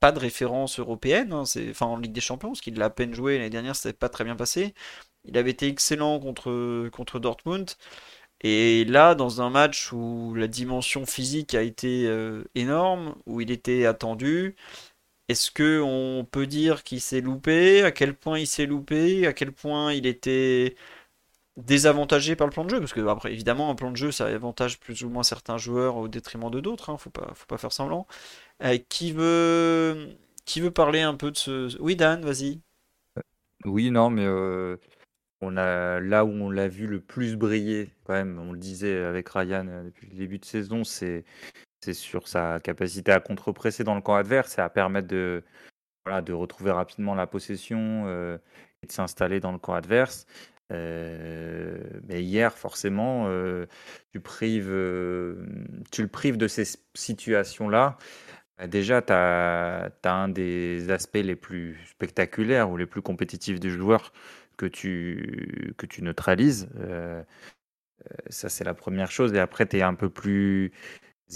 pas 0.00 0.12
de 0.12 0.18
référence 0.18 0.78
européenne, 0.80 1.32
hein, 1.32 1.44
enfin 1.70 1.86
en 1.86 1.98
Ligue 1.98 2.12
des 2.12 2.20
Champions, 2.20 2.50
parce 2.50 2.60
qu'il 2.60 2.76
l'a 2.76 2.86
à 2.86 2.90
peine 2.90 3.14
joué 3.14 3.38
l'année 3.38 3.50
dernière, 3.50 3.76
ça 3.76 3.84
s'est 3.90 3.92
pas 3.94 4.08
très 4.08 4.24
bien 4.24 4.36
passé. 4.36 4.74
Il 5.24 5.38
avait 5.38 5.50
été 5.50 5.68
excellent 5.68 6.20
contre, 6.20 6.88
contre 6.90 7.18
Dortmund. 7.20 7.72
Et 8.42 8.84
là, 8.86 9.14
dans 9.14 9.40
un 9.42 9.50
match 9.50 9.92
où 9.92 10.34
la 10.34 10.48
dimension 10.48 11.06
physique 11.06 11.54
a 11.54 11.62
été 11.62 12.06
euh, 12.06 12.44
énorme, 12.54 13.16
où 13.26 13.40
il 13.40 13.50
était 13.50 13.86
attendu, 13.86 14.56
est-ce 15.28 15.50
que 15.50 15.80
on 15.82 16.24
peut 16.24 16.46
dire 16.46 16.84
qu'il 16.84 17.00
s'est 17.00 17.20
loupé? 17.20 17.82
À 17.82 17.92
quel 17.92 18.14
point 18.14 18.38
il 18.38 18.46
s'est 18.46 18.66
loupé? 18.66 19.26
À 19.26 19.32
quel 19.32 19.52
point 19.52 19.92
il 19.92 20.06
était 20.06 20.76
désavantagé 21.56 22.36
par 22.36 22.46
le 22.46 22.52
plan 22.52 22.64
de 22.64 22.70
jeu? 22.70 22.80
Parce 22.80 22.92
que 22.92 23.06
après, 23.06 23.32
évidemment, 23.32 23.70
un 23.70 23.74
plan 23.74 23.90
de 23.90 23.96
jeu, 23.96 24.12
ça 24.12 24.26
avantage 24.26 24.78
plus 24.80 25.02
ou 25.04 25.10
moins 25.10 25.22
certains 25.22 25.58
joueurs 25.58 25.96
au 25.96 26.08
détriment 26.08 26.50
de 26.50 26.60
d'autres, 26.60 26.90
hein, 26.90 26.98
faut 26.98 27.10
pas, 27.10 27.32
faut 27.34 27.46
pas 27.46 27.58
faire 27.58 27.72
semblant. 27.72 28.06
Euh, 28.62 28.78
qui 28.88 29.12
veut, 29.12 30.16
qui 30.44 30.60
veut 30.60 30.70
parler 30.70 31.00
un 31.00 31.14
peu 31.14 31.30
de 31.30 31.36
ce... 31.36 31.78
Oui, 31.80 31.96
Dan, 31.96 32.22
vas-y. 32.24 32.60
Oui, 33.64 33.90
non, 33.90 34.10
mais 34.10 34.24
euh, 34.26 34.76
on 35.40 35.56
a 35.56 36.00
là 36.00 36.24
où 36.24 36.30
on 36.30 36.50
l'a 36.50 36.68
vu 36.68 36.86
le 36.86 37.00
plus 37.00 37.36
briller, 37.36 37.90
quand 38.04 38.14
même, 38.14 38.38
on 38.38 38.52
le 38.52 38.58
disait 38.58 39.02
avec 39.04 39.28
Ryan 39.28 39.66
euh, 39.68 39.84
depuis 39.84 40.08
le 40.08 40.16
début 40.16 40.38
de 40.38 40.44
saison, 40.44 40.84
c'est 40.84 41.24
c'est 41.80 41.94
sur 41.94 42.28
sa 42.28 42.60
capacité 42.60 43.12
à 43.12 43.20
contre-presser 43.20 43.84
dans 43.84 43.94
le 43.94 44.00
camp 44.00 44.14
adverse 44.14 44.58
et 44.58 44.60
à 44.60 44.68
permettre 44.68 45.08
de, 45.08 45.42
retrouver 46.06 46.70
rapidement 46.70 47.14
la 47.14 47.26
possession 47.26 48.04
euh, 48.06 48.38
et 48.82 48.86
de 48.86 48.92
s'installer 48.92 49.40
dans 49.40 49.52
le 49.52 49.58
camp 49.58 49.74
adverse. 49.74 50.26
Euh, 50.72 51.78
mais 52.08 52.22
hier, 52.22 52.52
forcément, 52.52 53.26
euh, 53.28 53.66
tu, 54.12 54.18
le 54.18 56.08
prives 56.08 56.36
de 56.36 56.48
ces 56.48 56.64
situations-là. 56.94 57.98
Bah, 58.58 58.66
Déjà, 58.66 59.02
tu 59.02 59.12
as, 59.12 59.92
un 60.04 60.28
des 60.28 60.90
aspects 60.90 61.14
les 61.16 61.36
plus 61.36 61.78
spectaculaires 61.90 62.70
ou 62.70 62.76
les 62.76 62.86
plus 62.86 63.02
compétitifs 63.02 63.60
du 63.60 63.70
joueur 63.70 64.12
que 64.56 64.66
tu, 64.66 65.74
que 65.78 65.86
tu 65.86 66.02
neutralises. 66.02 66.68
Ça, 68.30 68.48
c'est 68.48 68.64
la 68.64 68.74
première 68.74 69.10
chose. 69.10 69.32
Et 69.34 69.40
après, 69.40 69.66
tu 69.66 69.78
es 69.78 69.82
un 69.82 69.94
peu 69.94 70.08
plus 70.10 70.72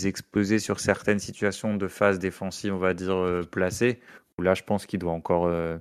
exposé 0.04 0.58
sur 0.58 0.80
certaines 0.80 1.18
situations 1.18 1.76
de 1.76 1.88
phase 1.88 2.18
défensive, 2.18 2.74
on 2.74 2.78
va 2.78 2.94
dire, 2.94 3.14
euh, 3.14 3.42
placée, 3.42 4.00
où 4.38 4.42
là, 4.42 4.54
je 4.54 4.62
pense 4.62 4.86
qu'il 4.86 4.98
doit 5.00 5.12
encore... 5.12 5.46
euh, 5.46 5.78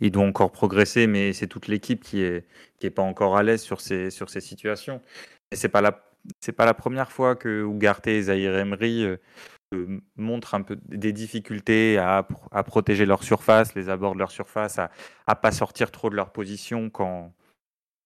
il 0.00 0.10
doit 0.10 0.24
encore 0.24 0.52
progresser, 0.52 1.06
mais 1.06 1.32
c'est 1.32 1.46
toute 1.46 1.68
l'équipe 1.68 2.02
qui 2.02 2.20
est, 2.22 2.46
qui 2.78 2.86
est 2.86 2.90
pas 2.90 3.02
encore 3.02 3.36
à 3.36 3.42
l'aise 3.42 3.62
sur 3.62 3.80
ces, 3.80 4.10
sur 4.10 4.28
ces 4.30 4.40
situations. 4.40 5.00
Et 5.50 5.56
c'est 5.56 5.68
pas 5.68 5.80
la 5.80 5.92
pas 6.56 6.64
la 6.66 6.74
première 6.74 7.12
fois 7.12 7.36
que 7.36 7.64
Ugarte 7.64 8.06
et 8.06 8.22
Zahir 8.22 8.56
Emery 8.56 9.06
montrent 10.16 10.54
un 10.54 10.62
peu 10.62 10.78
des 10.88 11.12
difficultés 11.12 11.98
à, 11.98 12.26
à, 12.50 12.62
protéger 12.62 13.06
leur 13.06 13.22
surface, 13.22 13.74
les 13.74 13.88
abords 13.88 14.14
de 14.14 14.18
leur 14.20 14.30
surface, 14.30 14.78
à, 14.78 14.90
à 15.26 15.34
pas 15.36 15.52
sortir 15.52 15.90
trop 15.90 16.10
de 16.10 16.16
leur 16.16 16.32
position 16.32 16.90
quand, 16.90 17.32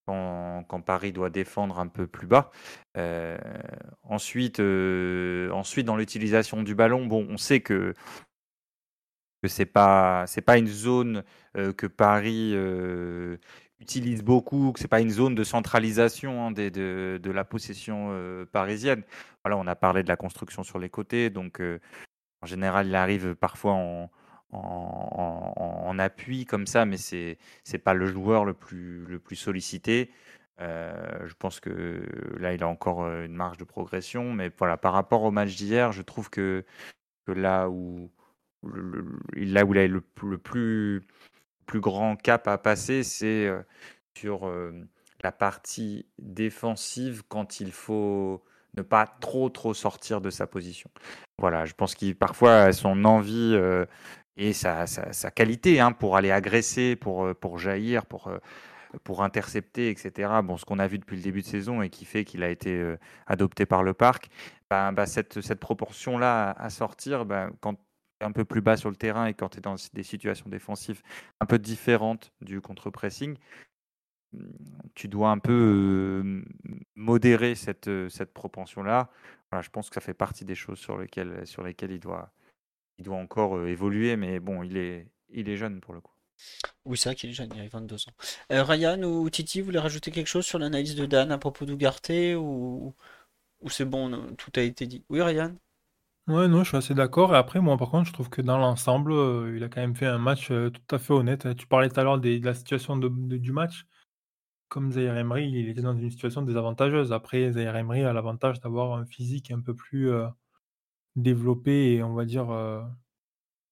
quand, 0.08 0.80
Paris 0.82 1.12
doit 1.12 1.30
défendre 1.30 1.78
un 1.78 1.88
peu 1.88 2.06
plus 2.06 2.26
bas. 2.26 2.50
Euh, 2.96 3.38
ensuite, 4.02 4.60
euh, 4.60 5.50
ensuite, 5.50 5.86
dans 5.86 5.96
l'utilisation 5.96 6.62
du 6.62 6.74
ballon, 6.74 7.06
bon, 7.06 7.26
on 7.28 7.36
sait 7.36 7.60
que 7.60 7.94
que 9.42 9.48
c'est 9.48 9.66
pas 9.66 10.24
pas 10.46 10.58
une 10.58 10.66
zone 10.66 11.22
euh, 11.56 11.72
que 11.72 11.86
Paris 11.86 12.54
utilise 13.80 14.22
beaucoup, 14.22 14.72
que 14.72 14.80
c'est 14.80 14.88
pas 14.88 15.00
une 15.00 15.10
zone 15.10 15.34
de 15.34 15.44
centralisation 15.44 16.46
hein, 16.46 16.50
de, 16.50 17.18
de, 17.22 17.30
la 17.30 17.44
possession 17.44 18.46
parisienne. 18.52 19.04
Voilà, 19.44 19.56
on 19.56 19.66
a 19.66 19.76
parlé 19.76 20.02
de 20.02 20.08
la 20.08 20.16
construction 20.16 20.64
sur 20.64 20.78
les 20.78 20.88
côtés, 20.88 21.30
donc 21.30 21.60
en 22.42 22.46
général, 22.46 22.88
il 22.88 22.94
arrive 22.96 23.34
parfois 23.36 23.74
en, 23.74 24.10
en, 24.52 25.98
appui 25.98 26.44
comme 26.44 26.66
ça, 26.66 26.84
mais 26.84 26.96
c'est 26.96 27.38
c'est 27.64 27.78
pas 27.78 27.94
le 27.94 28.06
joueur 28.06 28.44
le 28.44 28.54
plus 28.54 29.04
le 29.06 29.18
plus 29.18 29.36
sollicité. 29.36 30.10
Euh, 30.60 31.26
je 31.26 31.34
pense 31.34 31.60
que 31.60 32.02
là, 32.38 32.52
il 32.52 32.62
a 32.62 32.68
encore 32.68 33.04
euh, 33.04 33.24
une 33.24 33.34
marge 33.34 33.58
de 33.58 33.64
progression, 33.64 34.32
mais 34.32 34.50
voilà, 34.58 34.76
par 34.76 34.92
rapport 34.92 35.22
au 35.22 35.30
match 35.30 35.54
d'hier, 35.56 35.92
je 35.92 36.02
trouve 36.02 36.30
que, 36.30 36.64
que 37.26 37.32
là 37.32 37.68
où 37.68 38.10
là 38.64 39.64
où 39.64 39.74
il 39.74 39.78
a 39.78 39.86
le, 39.86 40.02
le 40.22 40.38
plus 40.38 41.02
plus 41.66 41.80
grand 41.80 42.16
cap 42.16 42.48
à 42.48 42.58
passer, 42.58 43.04
c'est 43.04 43.46
euh, 43.46 43.62
sur 44.16 44.50
la 45.22 45.32
partie 45.32 46.06
défensive 46.18 47.22
quand 47.28 47.60
il 47.60 47.72
faut 47.72 48.42
ne 48.76 48.82
pas 48.82 49.06
trop 49.20 49.48
trop 49.48 49.74
sortir 49.74 50.20
de 50.20 50.30
sa 50.30 50.46
position. 50.46 50.90
Voilà, 51.38 51.66
je 51.66 51.74
pense 51.74 51.94
qu'il 51.94 52.16
parfois 52.16 52.72
son 52.72 53.04
envie 53.04 53.56
et 54.38 54.52
sa, 54.52 54.86
qualité 55.34 55.80
hein, 55.80 55.92
pour 55.92 56.16
aller 56.16 56.30
agresser, 56.30 56.96
pour, 56.96 57.24
euh, 57.24 57.56
jaillir, 57.56 58.06
pour, 58.06 58.28
euh, 58.28 58.38
intercepter, 59.18 59.90
etc. 59.90 60.30
Bon, 60.44 60.56
ce 60.56 60.64
qu'on 60.64 60.78
a 60.78 60.86
vu 60.86 60.98
depuis 60.98 61.16
le 61.16 61.22
début 61.22 61.42
de 61.42 61.46
saison 61.46 61.82
et 61.82 61.90
qui 61.90 62.04
fait 62.04 62.24
qu'il 62.24 62.44
a 62.44 62.48
été 62.48 62.72
euh, 62.72 62.96
adopté 63.26 63.66
par 63.66 63.82
le 63.82 63.94
parc, 63.94 64.30
bah, 64.70 64.92
bah, 64.92 65.06
cette, 65.06 65.54
proportion-là 65.56 66.52
à 66.52 66.70
sortir, 66.70 67.26
bah, 67.26 67.50
quand 67.60 67.76
un 68.20 68.32
peu 68.32 68.44
plus 68.44 68.60
bas 68.60 68.76
sur 68.76 68.90
le 68.90 68.96
terrain 68.96 69.26
et 69.26 69.34
quand 69.34 69.50
tu 69.50 69.58
es 69.58 69.60
dans 69.60 69.76
des 69.92 70.02
situations 70.02 70.48
défensives 70.48 71.02
un 71.40 71.46
peu 71.46 71.58
différentes 71.58 72.32
du 72.40 72.60
contre-pressing, 72.60 73.36
tu 74.94 75.08
dois 75.08 75.30
un 75.30 75.38
peu 75.38 76.42
modérer 76.96 77.54
cette, 77.54 77.88
cette 78.08 78.34
propension-là. 78.34 79.08
Je 79.60 79.68
pense 79.70 79.88
que 79.88 79.94
ça 79.94 80.00
fait 80.00 80.14
partie 80.14 80.44
des 80.44 80.56
choses 80.56 80.78
sur 80.78 80.98
lesquelles 80.98 81.46
il 81.90 82.00
doit, 82.00 82.32
il 82.98 83.04
doit 83.04 83.16
encore 83.16 83.66
évoluer, 83.66 84.16
mais 84.16 84.40
bon, 84.40 84.62
il 84.62 84.76
est, 84.76 85.08
il 85.30 85.48
est 85.48 85.56
jeune 85.56 85.80
pour 85.80 85.94
le 85.94 86.00
coup. 86.00 86.12
Oui, 86.84 86.96
c'est 86.96 87.08
vrai 87.08 87.16
qu'il 87.16 87.30
est 87.30 87.32
jeune, 87.32 87.50
il 87.54 87.60
a 87.60 87.68
22 87.68 87.96
ans. 87.96 88.12
Ryan 88.50 89.02
ou 89.02 89.28
Titi, 89.30 89.60
vous 89.60 89.66
voulez 89.66 89.78
rajouter 89.78 90.10
quelque 90.10 90.26
chose 90.28 90.46
sur 90.46 90.58
l'analyse 90.58 90.94
de 90.94 91.06
Dan 91.06 91.32
à 91.32 91.38
propos 91.38 91.64
d'Ugarte 91.64 92.10
ou, 92.36 92.94
ou 93.60 93.70
c'est 93.70 93.84
bon, 93.84 94.34
tout 94.36 94.52
a 94.56 94.60
été 94.62 94.86
dit? 94.86 95.04
Oui, 95.08 95.20
Ryan? 95.20 95.54
Ouais, 96.28 96.46
non, 96.46 96.62
je 96.62 96.68
suis 96.68 96.76
assez 96.76 96.94
d'accord. 96.94 97.34
Et 97.34 97.38
après, 97.38 97.58
moi, 97.60 97.76
par 97.78 97.90
contre, 97.90 98.06
je 98.08 98.12
trouve 98.12 98.28
que 98.28 98.42
dans 98.42 98.58
l'ensemble, 98.58 99.12
il 99.56 99.64
a 99.64 99.68
quand 99.68 99.80
même 99.80 99.96
fait 99.96 100.06
un 100.06 100.18
match 100.18 100.48
tout 100.48 100.94
à 100.94 100.98
fait 100.98 101.14
honnête. 101.14 101.56
Tu 101.56 101.66
parlais 101.66 101.88
tout 101.88 101.98
à 101.98 102.04
l'heure 102.04 102.18
de 102.20 102.44
la 102.44 102.54
situation 102.54 102.96
du 102.98 103.52
match. 103.52 103.86
Comme 104.68 104.92
Zaire 104.92 105.16
Emery, 105.16 105.48
il 105.48 105.70
était 105.70 105.80
dans 105.80 105.96
une 105.96 106.10
situation 106.10 106.42
désavantageuse. 106.42 107.12
Après, 107.12 107.50
Zaire 107.52 107.76
Emery 107.76 108.04
a 108.04 108.12
l'avantage 108.12 108.60
d'avoir 108.60 108.98
un 108.98 109.06
physique 109.06 109.50
un 109.50 109.60
peu 109.60 109.74
plus 109.74 110.10
développé 111.16 111.94
et 111.94 112.02
on 112.02 112.14
va 112.14 112.24
dire, 112.24 112.48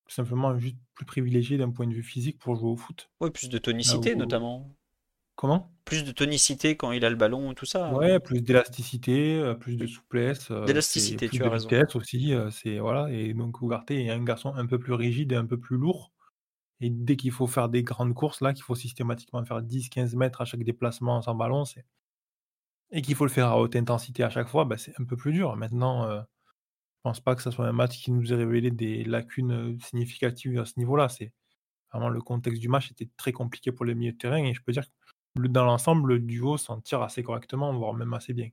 simplement 0.09 0.59
juste 0.59 0.77
plus 0.95 1.07
privilégié 1.07 1.59
d'un 1.59 1.71
point 1.71 1.87
de 1.87 1.95
vue 1.95 2.03
physique 2.03 2.39
pour 2.39 2.57
jouer 2.57 2.71
au 2.71 2.77
foot. 2.77 3.11
Oui, 3.21 3.31
plus 3.31 3.49
de 3.49 3.59
tonicité 3.59 4.15
notamment. 4.15 4.75
Comment? 5.35 5.71
Plus 5.85 6.03
de 6.03 6.13
tonicité 6.13 6.77
quand 6.77 6.93
il 6.93 7.05
a 7.05 7.11
le 7.11 7.17
ballon 7.17 7.53
et 7.53 7.55
tout 7.55 7.67
ça, 7.67 7.93
Ouais, 7.93 8.19
plus 8.19 8.41
d'élasticité, 8.41 9.55
plus 9.61 9.77
de 9.77 9.87
souplesse, 9.87 10.51
D'élasticité, 10.51 11.29
tu 11.29 11.43
as 11.43 11.47
de 11.47 11.51
raison. 11.51 11.69
vitesse 11.69 11.95
aussi, 11.95 12.33
c'est 12.51 12.79
voilà 12.79 13.11
et 13.13 13.35
donc 13.35 13.61
Ugarte 13.61 13.91
est 13.91 14.09
un 14.09 14.25
garçon 14.25 14.55
un 14.55 14.67
peu 14.67 14.79
plus 14.79 14.95
rigide 14.95 15.33
et 15.33 15.37
un 15.37 15.45
peu 15.45 15.59
plus 15.59 15.77
lourd 15.77 16.13
et 16.81 16.91
dès 16.91 17.17
qu'il 17.17 17.33
faut 17.33 17.47
faire 17.47 17.69
des 17.69 17.83
grandes 17.83 18.15
courses 18.15 18.41
là, 18.41 18.53
qu'il 18.53 18.63
faut 18.63 18.75
systématiquement 18.75 19.45
faire 19.45 19.61
10-15 19.63 20.17
mètres 20.17 20.41
à 20.41 20.45
chaque 20.47 20.63
déplacement 20.65 21.21
sans 21.21 21.35
ballon, 21.35 21.65
c'est 21.65 21.85
et 22.91 23.03
qu'il 23.03 23.15
faut 23.17 23.25
le 23.25 23.31
faire 23.31 23.49
à 23.49 23.59
haute 23.59 23.75
intensité 23.77 24.23
à 24.23 24.31
chaque 24.31 24.49
fois, 24.49 24.65
bah, 24.65 24.79
c'est 24.79 24.95
un 25.01 25.05
peu 25.05 25.17
plus 25.17 25.33
dur. 25.33 25.57
Maintenant, 25.57 26.25
pense 27.07 27.21
pas 27.21 27.37
que 27.37 27.43
ça 27.43 27.53
soit 27.53 27.69
un 27.69 27.73
match 27.73 28.03
qui 28.03 28.11
nous 28.11 28.33
ait 28.33 28.37
révélé 28.37 28.73
des 28.73 29.05
lacunes 29.05 29.79
significatives 29.81 30.59
à 30.59 30.65
ce 30.65 30.73
niveau-là. 30.77 31.09
C'est 31.09 31.33
vraiment 31.93 32.09
le 32.09 32.21
contexte 32.21 32.61
du 32.61 32.69
match 32.69 32.91
était 32.91 33.09
très 33.17 33.31
compliqué 33.31 33.71
pour 33.71 33.85
les 33.85 33.95
milieux 33.95 34.11
de 34.11 34.19
terrain 34.19 34.43
et 34.45 34.53
je 34.53 34.61
peux 34.61 34.73
dire 34.73 34.83
que 34.83 35.47
dans 35.47 35.65
l'ensemble, 35.65 36.15
le 36.15 36.19
duo 36.19 36.57
s'en 36.57 36.81
tire 36.81 37.03
assez 37.03 37.23
correctement, 37.23 37.73
voire 37.73 37.95
même 37.95 38.13
assez 38.13 38.33
bien. 38.33 38.49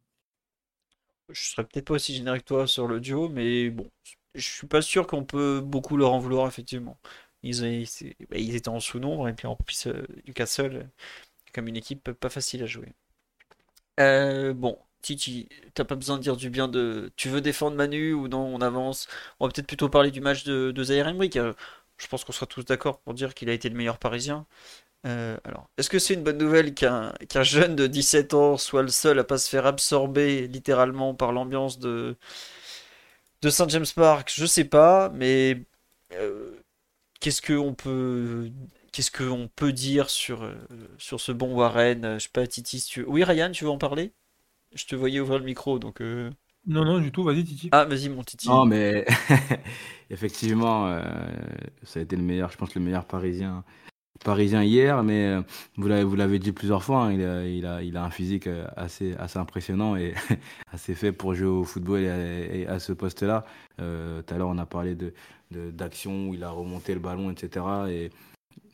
Je 1.30 1.50
serais 1.50 1.64
peut-être 1.64 1.86
pas 1.86 1.96
aussi 1.96 2.14
générique 2.14 2.44
que 2.44 2.50
toi 2.50 2.68
sur 2.68 2.88
le 2.88 3.00
duo, 3.00 3.28
mais 3.28 3.72
bon, 3.72 3.90
je 4.36 4.48
suis 4.48 4.68
pas 4.68 4.84
sûr 4.84 5.08
qu'on 5.08 5.24
peut 5.24 5.60
beaucoup 5.60 5.98
leur 5.98 6.14
en 6.14 6.20
vouloir, 6.20 6.48
effectivement. 6.48 7.00
Ils, 7.42 7.88
bah, 8.30 8.38
ils 8.38 8.56
étaient 8.56 8.70
en 8.70 8.80
sous-nombre, 8.80 9.30
et 9.30 9.34
puis 9.34 9.48
en 9.48 9.56
plus, 9.56 9.88
Newcastle, 10.28 10.92
comme 11.54 11.68
une 11.68 11.78
équipe 11.78 12.12
pas 12.12 12.30
facile 12.30 12.62
à 12.62 12.68
jouer. 12.68 12.94
Euh, 14.00 14.54
bon, 14.54 14.78
Titi, 15.04 15.50
t'as 15.76 15.84
pas 15.86 15.96
besoin 15.96 16.18
de 16.18 16.24
dire 16.24 16.38
du 16.38 16.50
bien 16.50 16.68
de. 16.70 17.12
Tu 17.18 17.30
veux 17.30 17.42
défendre 17.42 17.78
Manu 17.78 18.14
ou 18.14 18.28
non 18.30 18.40
On 18.56 18.62
avance. 18.62 19.08
On 19.40 19.48
va 19.48 19.52
peut-être 19.54 19.68
plutôt 19.68 19.90
parler 19.90 20.12
du 20.12 20.22
match 20.22 20.46
de, 20.46 20.72
de 20.72 20.84
Zaire 20.84 21.08
Emery. 21.10 21.30
Je 21.98 22.08
pense 22.08 22.24
qu'on 22.26 22.32
sera 22.34 22.48
tous 22.48 22.66
d'accord 22.66 23.00
pour 23.02 23.14
dire 23.14 23.34
qu'il 23.36 23.50
a 23.50 23.54
été 23.54 23.70
le 23.70 23.76
meilleur 23.76 24.00
parisien. 24.00 24.48
Euh, 25.06 25.38
alors, 25.46 25.70
est-ce 25.78 25.90
que 25.90 26.00
c'est 26.00 26.14
une 26.16 26.24
bonne 26.24 26.38
nouvelle 26.38 26.74
qu'un 26.76 27.14
jeune 27.44 27.76
de 27.76 27.88
17 27.88 28.34
ans 28.34 28.58
soit 28.58 28.84
le 28.84 28.90
seul 28.90 29.20
à 29.20 29.24
pas 29.26 29.38
se 29.38 29.50
faire 29.50 29.66
absorber 29.66 30.48
littéralement 30.48 31.16
par 31.16 31.34
l'ambiance 31.34 31.80
de, 31.80 32.18
de 33.42 33.50
Saint 33.50 33.68
James 33.68 33.86
Park? 33.96 34.32
Je 34.34 34.46
sais 34.46 34.66
pas, 34.66 35.10
mais 35.10 35.64
euh, 36.14 36.52
qu'est-ce 37.20 37.42
qu'on 37.42 37.74
peut 37.76 38.52
qu'est-ce 38.94 39.12
qu'on 39.12 39.50
peut 39.56 39.74
dire 39.74 40.10
sur, 40.10 40.44
euh, 40.44 40.56
sur 41.00 41.20
ce 41.22 41.32
bon 41.34 41.56
Warren? 41.56 42.16
Je 42.20 42.24
sais 42.26 42.30
pas, 42.34 42.48
Titi, 42.48 42.80
si 42.80 42.90
tu 42.90 43.02
veux... 43.02 43.10
Oui, 43.10 43.24
Ryan, 43.24 43.52
tu 43.52 43.66
veux 43.66 43.72
en 43.72 43.78
parler? 43.80 44.14
Je 44.76 44.86
te 44.86 44.96
voyais 44.96 45.20
ouvrir 45.20 45.40
le 45.40 45.46
micro, 45.46 45.80
donc. 45.80 46.02
Euh. 46.02 46.30
Non, 46.66 46.86
non, 46.86 47.00
du 47.00 47.12
tout, 47.12 47.24
vas-y, 47.24 47.44
Titi. 47.44 47.70
Ah, 47.72 47.84
vas-y, 47.86 48.10
mon 48.10 48.24
Titi. 48.24 48.48
Non, 48.48 48.66
mais 48.66 49.06
effectivement, 50.10 50.88
euh, 50.88 51.04
ça 51.84 52.00
a 52.00 52.04
été 52.04 52.16
le 52.16 52.24
meilleur, 52.24 52.52
je 52.52 52.58
pense, 52.58 52.74
le 52.74 52.80
meilleur 52.80 53.04
parisien, 53.04 53.66
parisien 54.24 54.64
hier, 54.64 55.04
mais 55.04 55.26
euh, 55.26 55.42
vous 56.06 56.16
l'avez 56.16 56.40
dit 56.40 56.54
plusieurs 56.54 56.82
fois, 56.82 57.04
hein, 57.04 57.14
il, 57.14 57.24
a, 57.24 57.46
il, 57.46 57.66
a, 57.66 57.84
il 57.84 57.98
a 57.98 58.06
un 58.06 58.10
physique 58.10 58.48
assez, 58.78 59.14
assez 59.16 59.40
impressionnant 59.40 59.98
et 59.98 60.14
assez 60.72 60.96
fait 60.96 61.12
pour 61.12 61.36
jouer 61.36 61.48
au 61.48 61.66
football 61.66 62.00
et 62.00 62.66
à, 62.66 62.80
ce 62.80 62.94
poste-là. 62.94 63.46
tout 63.78 64.34
à 64.34 64.38
l'heure, 64.38 64.48
on 64.48 64.58
a 64.58 64.66
parlé 64.66 64.96
de, 64.96 65.14
d'action 65.52 66.30
où 66.30 66.34
il 66.34 66.46
a 66.46 66.50
remonté 66.50 66.94
le 66.94 67.02
ballon, 67.02 67.30
etc. 67.30 67.66
Et 67.90 68.10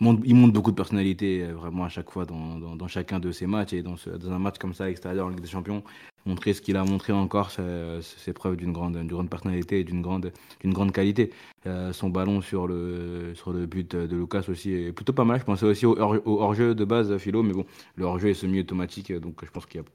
il 0.01 0.35
montre 0.35 0.53
beaucoup 0.53 0.71
de 0.71 0.75
personnalité 0.75 1.43
euh, 1.43 1.53
vraiment 1.53 1.83
à 1.83 1.89
chaque 1.89 2.09
fois 2.09 2.25
dans, 2.25 2.57
dans, 2.75 2.87
chacun 2.87 3.19
de 3.19 3.31
ses 3.31 3.47
matchs 3.47 3.73
et 3.73 3.83
dans, 3.83 3.95
dans, 4.19 4.31
un 4.31 4.39
match 4.39 4.57
comme 4.57 4.73
ça 4.73 4.89
extérieur 4.89 5.25
en 5.25 5.29
Ligue 5.29 5.41
des 5.41 5.47
Champions 5.47 5.83
montrer 6.25 6.53
ce 6.53 6.61
qu'il 6.61 6.77
a 6.77 6.83
montré 6.83 7.13
encore 7.13 7.51
c'est 7.51 8.33
preuve 8.33 8.55
d'une 8.55 8.71
grande, 8.71 8.97
grande 9.07 9.29
personnalité 9.29 9.79
et 9.79 9.83
d'une 9.83 10.01
grande, 10.01 10.31
grande 10.63 10.91
qualité. 10.91 11.31
Euh, 11.65 11.91
son 11.91 12.09
ballon 12.09 12.41
sur 12.41 12.67
le, 12.67 13.33
sur 13.35 13.51
le 13.51 13.65
but 13.65 13.95
de 13.95 14.15
Lucas 14.15 14.43
aussi 14.47 14.71
est 14.71 14.91
plutôt 14.91 15.13
pas 15.13 15.25
mal. 15.25 15.39
Je 15.39 15.45
pensais 15.45 15.65
aussi 15.65 15.85
au, 15.85 15.97
hors-jeu 15.97 16.75
de 16.75 16.85
base 16.85 17.17
Philo 17.17 17.43
mais 17.43 17.53
bon 17.53 17.65
le 17.95 18.05
hors-jeu 18.05 18.29
est 18.29 18.33
semi-automatique 18.33 19.11
donc 19.13 19.43
je 19.43 19.51
pense 19.51 19.65
qu'il 19.65 19.81
n'y 19.81 19.87
a 19.87 19.89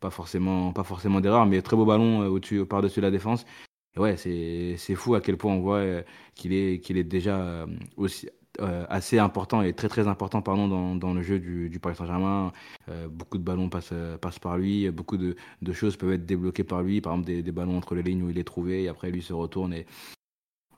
pas 0.00 0.10
forcément, 0.10 0.72
pas 0.72 0.84
forcément 0.84 1.20
d'erreur 1.20 1.46
mais 1.46 1.60
très 1.62 1.76
beau 1.76 1.84
ballon 1.84 2.22
euh, 2.22 2.28
au-dessus 2.28 2.64
par-dessus 2.66 3.00
la 3.00 3.10
défense. 3.10 3.44
Ouais 3.96 4.16
c'est 4.16 4.94
fou 4.94 5.14
à 5.16 5.20
quel 5.20 5.36
point 5.36 5.52
on 5.52 5.60
voit 5.60 5.82
qu'il 6.36 6.52
est, 6.52 6.78
qu'il 6.78 6.96
est 6.96 7.04
déjà 7.04 7.66
aussi 7.96 8.28
euh, 8.60 8.84
assez 8.88 9.18
important 9.18 9.62
et 9.62 9.72
très 9.72 9.88
très 9.88 10.08
important 10.08 10.42
pardon, 10.42 10.68
dans, 10.68 10.94
dans 10.94 11.14
le 11.14 11.22
jeu 11.22 11.38
du, 11.38 11.78
Paris 11.80 11.96
Saint-Germain. 11.96 12.52
Euh, 12.88 13.08
beaucoup 13.08 13.38
de 13.38 13.42
ballons 13.42 13.68
passent, 13.68 13.94
passent 14.20 14.38
par 14.38 14.58
lui, 14.58 14.90
beaucoup 14.90 15.16
de, 15.16 15.34
choses 15.72 15.96
peuvent 15.96 16.12
être 16.12 16.26
débloquées 16.26 16.64
par 16.64 16.82
lui, 16.82 17.00
par 17.00 17.14
exemple 17.14 17.26
des, 17.26 17.42
des, 17.42 17.52
ballons 17.52 17.76
entre 17.76 17.94
les 17.94 18.02
lignes 18.02 18.22
où 18.22 18.30
il 18.30 18.38
est 18.38 18.44
trouvé 18.44 18.84
et 18.84 18.88
après 18.88 19.10
lui 19.10 19.22
se 19.22 19.32
retourne 19.32 19.72
et, 19.72 19.86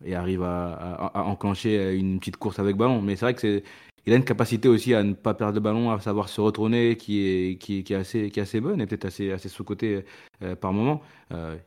et 0.05 0.15
arrive 0.15 0.43
à, 0.43 0.75
à, 1.15 1.23
enclencher 1.25 1.95
une 1.95 2.19
petite 2.19 2.37
course 2.37 2.59
avec 2.59 2.77
ballon. 2.77 3.03
Mais 3.03 3.17
c'est 3.17 3.27
vrai 3.27 3.35
que 3.35 3.41
c'est 3.41 3.65
il 4.05 4.13
a 4.13 4.17
une 4.17 4.25
capacité 4.25 4.69
aussi 4.69 4.95
à 4.95 5.05
ne 5.05 5.13
pas 5.13 5.33
perdre 5.33 5.55
de 5.55 5.61
ballon, 5.61 5.93
à 5.93 6.01
savoir 6.01 6.29
se 6.29 6.41
retourner, 6.41 6.97
qui 6.97 7.21
est, 7.21 7.57
qui, 7.57 7.85
qui 7.85 7.93
est, 7.93 7.97
assez, 7.97 8.31
qui 8.31 8.41
est 8.41 8.43
assez 8.43 8.61
bonne 8.61 8.81
et 8.81 8.87
peut-être 8.87 9.05
assez, 9.05 9.31
assez 9.31 9.49
sous-côté 9.49 10.05
euh, 10.43 10.57
par 10.57 10.73
moment. 10.73 11.03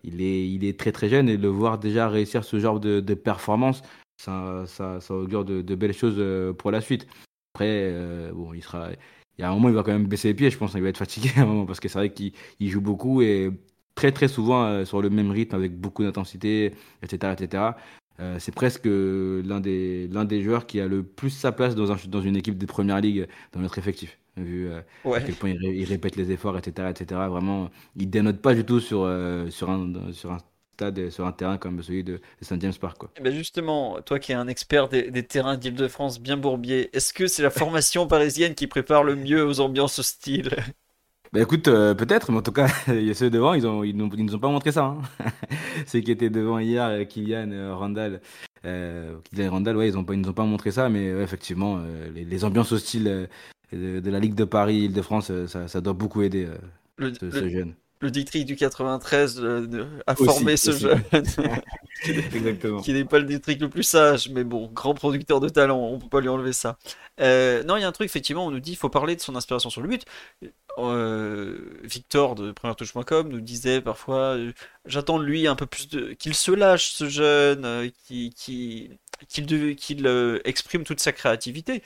il, 0.03 0.21
est, 0.21 0.49
il 0.49 0.65
est 0.65 0.77
très 0.77 0.91
très 0.91 1.07
jeune 1.07 1.29
et 1.29 1.37
le 1.37 1.47
voir 1.47 1.77
déjà 1.77 2.09
réussir 2.09 2.43
ce 2.43 2.59
genre 2.59 2.81
de 2.81 3.13
performance, 3.13 3.81
ça, 4.17 4.63
ça, 4.67 4.99
ça 5.01 5.13
augure 5.13 5.45
de, 5.45 5.61
de, 5.61 5.75
belles 5.75 5.93
choses 5.93 6.15
euh, 6.17 6.53
pour 6.53 6.71
la 6.71 6.81
suite. 6.81 7.07
Après, 7.53 7.67
euh, 7.69 8.31
bon, 8.33 8.53
il 8.53 8.63
sera. 8.63 8.89
Il 9.37 9.41
y 9.41 9.43
a 9.43 9.51
un 9.51 9.53
moment, 9.53 9.69
il 9.69 9.75
va 9.75 9.83
quand 9.83 9.91
même 9.91 10.07
baisser 10.07 10.29
les 10.29 10.33
pieds, 10.33 10.49
je 10.49 10.57
pense. 10.57 10.75
Hein, 10.75 10.79
il 10.79 10.83
va 10.83 10.89
être 10.89 10.97
fatigué 10.97 11.31
à 11.37 11.41
un 11.41 11.45
moment 11.45 11.65
parce 11.65 11.79
que 11.79 11.89
c'est 11.89 11.99
vrai 11.99 12.13
qu'il 12.13 12.33
joue 12.61 12.81
beaucoup 12.81 13.21
et 13.21 13.51
très 13.95 14.11
très 14.11 14.27
souvent 14.27 14.83
sur 14.85 15.01
le 15.01 15.09
même 15.09 15.31
rythme 15.31 15.55
avec 15.55 15.79
beaucoup 15.79 16.03
d'intensité, 16.03 16.73
etc., 17.01 17.33
etc. 17.33 17.63
c'est 18.39 18.53
presque 18.53 18.85
l'un 18.85 19.61
des, 19.61 20.07
l'un 20.09 20.25
des 20.25 20.41
joueurs 20.41 20.65
qui 20.67 20.81
a 20.81 20.87
le 20.87 21.03
plus 21.03 21.29
sa 21.29 21.53
place 21.53 21.75
dans, 21.75 21.91
un, 21.93 21.97
dans 22.09 22.21
une 22.21 22.35
équipe 22.35 22.57
de 22.57 22.65
première 22.65 22.99
ligue 22.99 23.27
dans 23.53 23.61
notre 23.61 23.77
effectif. 23.77 24.19
Vu 24.37 24.69
à 24.69 25.21
quel 25.21 25.35
point 25.35 25.51
il, 25.51 25.85
répète 25.85 26.17
les 26.17 26.31
efforts, 26.31 26.57
etc., 26.57 26.89
etc. 26.89 27.21
Vraiment, 27.29 27.69
il 27.95 28.09
dénote 28.09 28.41
pas 28.41 28.53
du 28.53 28.65
tout 28.65 28.81
sur, 28.81 29.09
sur, 29.49 29.69
un, 29.69 30.11
sur 30.11 30.33
un 30.33 30.39
stade, 30.75 31.09
sur 31.09 31.25
un 31.25 31.31
terrain 31.31 31.57
comme 31.57 31.81
celui 31.81 32.03
de, 32.03 32.19
Saint 32.41 32.59
James 32.59 32.73
Park. 32.79 32.97
Quoi. 32.97 33.11
Eh 33.17 33.21
ben 33.21 33.33
justement, 33.33 34.01
toi 34.01 34.19
qui 34.19 34.33
es 34.33 34.35
un 34.35 34.47
expert 34.47 34.89
des, 34.89 35.23
terrains 35.23 35.57
d'Île-de-France 35.57 36.19
bien 36.19 36.37
bourbiers, 36.37 36.89
est-ce 36.93 37.13
que 37.13 37.27
c'est 37.27 37.43
la 37.43 37.49
formation 37.49 38.07
parisienne 38.15 38.55
qui 38.55 38.67
prépare 38.67 39.03
le 39.03 39.15
mieux 39.15 39.45
aux 39.45 39.59
ambiances 39.61 39.99
hostiles? 39.99 40.55
Bah 41.33 41.41
écoute, 41.41 41.67
euh, 41.67 41.93
peut-être, 41.93 42.31
mais 42.31 42.37
en 42.37 42.41
tout 42.41 42.51
cas, 42.51 42.67
il 42.87 43.05
y 43.05 43.09
a 43.09 43.13
ceux 43.13 43.29
devant, 43.29 43.53
ils, 43.53 43.65
ont, 43.65 43.83
ils, 43.83 43.95
nous, 43.95 44.35
ont 44.35 44.39
pas 44.39 44.47
montré 44.47 44.71
ça. 44.71 44.85
Hein. 44.85 45.01
ceux 45.87 45.99
qui 45.99 46.11
étaient 46.11 46.29
devant 46.29 46.59
hier, 46.59 46.85
euh, 46.85 47.03
Kylian, 47.03 47.51
euh, 47.51 47.75
Randall, 47.75 48.21
Kylian 48.63 49.51
Randall, 49.51 49.77
ouais, 49.77 49.89
ils, 49.89 49.97
ont 49.97 50.05
ils 50.09 50.21
nous 50.21 50.29
ont 50.29 50.33
pas 50.33 50.45
montré 50.45 50.71
ça, 50.71 50.89
mais 50.89 51.07
effectivement, 51.07 51.81
les, 52.13 52.45
ambiances 52.45 52.71
hostiles 52.71 53.29
de, 53.71 54.09
la 54.09 54.19
Ligue 54.19 54.35
de 54.35 54.43
Paris, 54.43 54.85
Île-de-France, 54.85 55.31
ça, 55.47 55.67
ça, 55.67 55.81
doit 55.81 55.93
beaucoup 55.93 56.21
aider 56.23 56.47
ce 56.99 57.49
jeune 57.49 57.75
le 58.01 58.11
district 58.11 58.45
du 58.45 58.55
93 58.55 59.39
euh, 59.41 59.85
a 60.05 60.15
formé 60.15 60.57
ce 60.57 60.71
jeune. 60.71 61.03
Exactement. 62.05 62.81
qui 62.81 62.93
n'est 62.93 63.05
pas 63.05 63.19
le 63.19 63.25
district 63.25 63.61
le 63.61 63.69
plus 63.69 63.83
sage, 63.83 64.29
mais 64.29 64.43
bon, 64.43 64.69
grand 64.73 64.93
producteur 64.93 65.39
de 65.39 65.49
talent, 65.49 65.79
on 65.79 65.97
peut 65.97 66.09
pas 66.09 66.19
lui 66.19 66.29
enlever 66.29 66.53
ça. 66.53 66.77
Euh, 67.21 67.63
non, 67.63 67.77
il 67.77 67.81
y 67.81 67.83
a 67.83 67.87
un 67.87 67.93
truc, 67.93 68.05
effectivement, 68.05 68.45
on 68.45 68.51
nous 68.51 68.59
dit 68.59 68.71
il 68.71 68.77
faut 68.77 68.89
parler 68.89 69.15
de 69.15 69.21
son 69.21 69.35
inspiration 69.35 69.69
sur 69.69 69.81
le 69.81 69.87
but. 69.87 70.05
Euh, 70.77 71.57
Victor 71.83 72.35
de 72.35 72.51
première-touche.com 72.51 73.29
nous 73.29 73.39
disait 73.39 73.79
parfois 73.79 74.37
j'attends 74.85 75.19
de 75.19 75.23
lui 75.23 75.47
un 75.47 75.55
peu 75.55 75.65
plus 75.65 75.87
de. 75.87 76.11
qu'il 76.13 76.35
se 76.35 76.51
lâche, 76.51 76.89
ce 76.91 77.07
jeune, 77.07 77.89
qu'il 78.05 78.33
qu'il 78.33 78.99
exprime 80.43 80.83
toute 80.83 80.99
sa 80.99 81.13
créativité. 81.13 81.81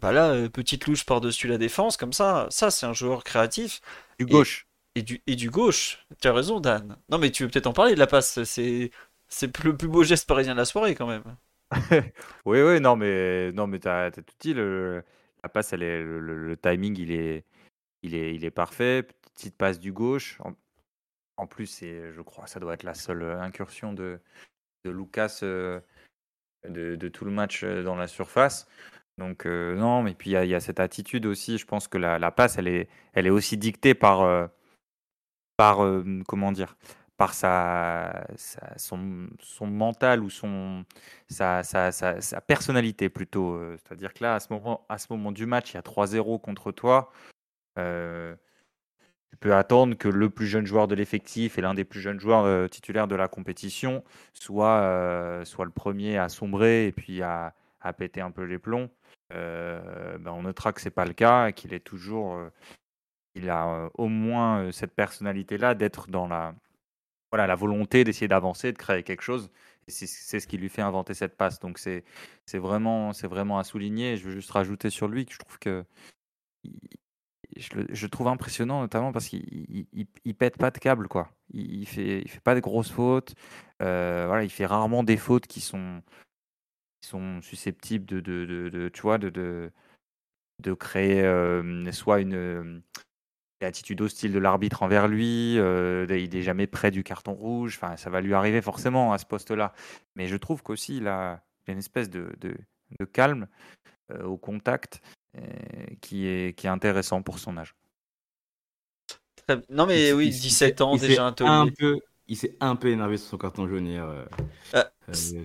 Bah 0.00 0.12
là, 0.12 0.46
petite 0.50 0.86
louche 0.86 1.06
par-dessus 1.06 1.48
la 1.48 1.56
défense, 1.56 1.96
comme 1.96 2.12
ça, 2.12 2.46
ça 2.50 2.70
c'est 2.70 2.84
un 2.84 2.92
joueur 2.92 3.24
créatif. 3.24 3.80
Du 4.18 4.26
gauche 4.26 4.65
et 4.65 4.65
du, 5.02 5.22
et 5.26 5.36
du 5.36 5.50
gauche. 5.50 6.06
Tu 6.20 6.28
as 6.28 6.32
raison, 6.32 6.60
Dan. 6.60 6.96
Non, 7.08 7.18
mais 7.18 7.30
tu 7.30 7.42
veux 7.42 7.50
peut-être 7.50 7.66
en 7.66 7.72
parler 7.72 7.94
de 7.94 7.98
la 7.98 8.06
passe. 8.06 8.42
C'est, 8.44 8.90
c'est 9.28 9.64
le 9.64 9.76
plus 9.76 9.88
beau 9.88 10.02
geste 10.04 10.28
parisien 10.28 10.54
de 10.54 10.58
la 10.58 10.64
soirée, 10.64 10.94
quand 10.94 11.06
même. 11.06 11.24
oui, 12.44 12.62
oui, 12.62 12.80
non, 12.80 12.96
mais, 12.96 13.52
non, 13.52 13.66
mais 13.66 13.80
tu 13.80 13.88
as, 13.88 14.10
tout 14.10 14.22
dit. 14.40 14.54
Le, 14.54 15.02
la 15.42 15.48
passe, 15.48 15.72
elle 15.72 15.82
est, 15.82 16.02
le, 16.02 16.56
timing, 16.56 16.98
il 16.98 17.12
est, 17.12 17.44
il, 18.02 18.14
est, 18.14 18.34
il 18.34 18.44
est 18.44 18.50
parfait. 18.50 19.06
Petite 19.34 19.56
passe 19.56 19.78
du 19.78 19.92
gauche. 19.92 20.38
En, 21.36 21.46
plus, 21.46 21.66
c'est, 21.66 22.12
je 22.12 22.22
crois, 22.22 22.46
ça 22.46 22.60
doit 22.60 22.74
être 22.74 22.82
la 22.82 22.94
seule 22.94 23.22
incursion 23.40 23.92
de, 23.92 24.18
de 24.84 24.90
Lucas 24.90 25.40
euh, 25.42 25.80
de, 26.68 26.96
de, 26.96 27.08
tout 27.08 27.24
le 27.26 27.30
match 27.30 27.62
euh, 27.62 27.82
dans 27.82 27.96
la 27.96 28.06
surface. 28.06 28.68
Donc, 29.18 29.46
euh, 29.46 29.74
non, 29.76 30.02
mais 30.02 30.14
puis 30.14 30.30
il 30.30 30.48
y, 30.48 30.54
a 30.54 30.60
cette 30.60 30.80
attitude 30.80 31.26
aussi. 31.26 31.58
Je 31.58 31.66
pense 31.66 31.88
que 31.88 31.98
la, 31.98 32.18
la 32.18 32.30
passe, 32.30 32.58
elle 32.58 32.68
est, 32.68 32.88
elle 33.12 33.26
est 33.26 33.30
aussi 33.30 33.56
dictée 33.58 33.94
par 33.94 34.48
par 35.56 35.78
comment 36.26 36.52
dire 36.52 36.76
par 37.16 37.32
sa, 37.32 38.26
son, 38.76 38.98
mental 39.62 40.22
ou 40.22 40.30
son, 40.30 40.84
sa, 41.28 41.62
sa, 41.62 41.90
sa 41.90 42.40
personnalité 42.42 43.08
plutôt. 43.08 43.58
C'est-à-dire 43.72 44.12
que 44.12 44.22
là, 44.22 44.34
à 44.34 44.40
ce, 44.40 44.52
moment, 44.52 44.84
à 44.88 44.98
ce 44.98 45.06
moment 45.10 45.32
du 45.32 45.46
match, 45.46 45.72
il 45.72 45.74
y 45.74 45.78
a 45.78 45.82
3-0 45.82 46.40
contre 46.40 46.72
toi. 46.72 47.10
tu 47.76 49.36
peux 49.40 49.54
attendre 49.54 49.96
que 49.96 50.08
le 50.08 50.30
plus 50.30 50.46
jeune 50.46 50.66
joueur 50.66 50.88
de 50.88 50.94
l'effectif 50.94 51.58
et 51.58 51.62
l'un 51.62 51.74
des 51.74 51.84
plus 51.84 52.00
jeunes 52.00 52.20
joueurs 52.20 52.68
titulaires 52.70 53.08
de 53.08 53.16
la 53.16 53.28
compétition 53.28 54.04
soit, 54.34 55.40
soit 55.44 55.64
le 55.64 55.70
premier 55.70 56.18
à 56.18 56.28
sombrer 56.28 56.86
et 56.86 56.92
puis 56.92 57.22
à, 57.22 57.54
à 57.80 57.92
péter 57.94 58.20
un 58.20 58.30
peu 58.30 58.42
les 58.42 58.58
plombs. 58.58 58.90
Ben 59.30 60.20
on 60.26 60.42
notera 60.42 60.72
que 60.74 60.82
ce 60.82 60.86
n'est 60.86 60.94
pas 60.94 61.06
le 61.06 61.14
cas, 61.14 61.52
qu'il 61.52 61.72
est 61.72 61.80
toujours 61.80 62.38
il 63.36 63.50
a 63.50 63.90
au 63.94 64.08
moins 64.08 64.72
cette 64.72 64.94
personnalité-là 64.94 65.74
d'être 65.74 66.08
dans 66.08 66.26
la, 66.26 66.54
voilà, 67.30 67.46
la 67.46 67.54
volonté 67.54 68.04
d'essayer 68.04 68.28
d'avancer, 68.28 68.72
de 68.72 68.78
créer 68.78 69.02
quelque 69.02 69.22
chose. 69.22 69.50
C'est 69.88 70.40
ce 70.40 70.46
qui 70.46 70.58
lui 70.58 70.68
fait 70.68 70.82
inventer 70.82 71.14
cette 71.14 71.36
passe. 71.36 71.60
Donc 71.60 71.78
c'est 71.78 72.04
vraiment, 72.54 73.10
à 73.10 73.64
souligner. 73.64 74.16
je 74.16 74.24
veux 74.24 74.32
juste 74.32 74.50
rajouter 74.50 74.90
sur 74.90 75.06
lui 75.06 75.26
que 75.60 75.84
je 77.56 78.06
trouve 78.06 78.28
impressionnant, 78.28 78.80
notamment 78.80 79.12
parce 79.12 79.28
qu'il 79.28 79.86
il, 80.24 80.34
pète 80.34 80.58
pas 80.58 80.70
de 80.70 80.78
câble, 80.78 81.08
quoi. 81.08 81.30
Il, 81.52 81.80
il, 81.80 81.86
fait, 81.86 82.24
pas 82.42 82.54
de 82.54 82.60
grosses 82.60 82.90
fautes. 82.90 83.34
il 83.80 84.50
fait 84.50 84.66
rarement 84.66 85.04
des 85.04 85.16
fautes 85.16 85.46
qui 85.46 85.60
sont, 85.60 86.02
susceptibles 87.42 88.06
de, 88.06 88.20
de, 88.20 88.90
de 90.62 90.74
créer 90.74 91.22
soit 91.92 92.20
une, 92.20 92.82
attitude 93.64 94.00
hostile 94.00 94.32
de 94.32 94.38
l'arbitre 94.38 94.82
envers 94.82 95.08
lui, 95.08 95.58
euh, 95.58 96.06
il 96.10 96.30
n'est 96.30 96.42
jamais 96.42 96.66
près 96.66 96.90
du 96.90 97.02
carton 97.02 97.32
rouge, 97.32 97.78
enfin, 97.80 97.96
ça 97.96 98.10
va 98.10 98.20
lui 98.20 98.34
arriver 98.34 98.60
forcément 98.60 99.12
à 99.12 99.18
ce 99.18 99.24
poste-là. 99.24 99.72
Mais 100.14 100.26
je 100.26 100.36
trouve 100.36 100.62
qu'aussi 100.62 100.98
il 100.98 101.08
a, 101.08 101.42
une 101.66 101.78
espèce 101.78 102.10
de, 102.10 102.32
de, 102.40 103.04
calme 103.04 103.48
euh, 104.12 104.24
au 104.24 104.36
contact 104.36 105.00
euh, 105.36 105.40
qui, 106.00 106.26
est, 106.26 106.56
qui 106.56 106.66
est 106.66 106.70
intéressant 106.70 107.22
pour 107.22 107.38
son 107.38 107.56
âge. 107.56 107.74
Non 109.70 109.86
mais 109.86 110.12
oui, 110.12 110.30
17 110.30 110.80
ans 110.80 110.96
déjà 110.96 111.26
un 111.26 111.32
peu, 111.32 112.00
Il 112.26 112.36
s'est 112.36 112.56
un 112.60 112.74
peu 112.74 112.88
énervé 112.88 113.16
sur 113.16 113.28
son 113.28 113.38
carton 113.38 113.68
jaune 113.68 113.86
hier 113.86 114.26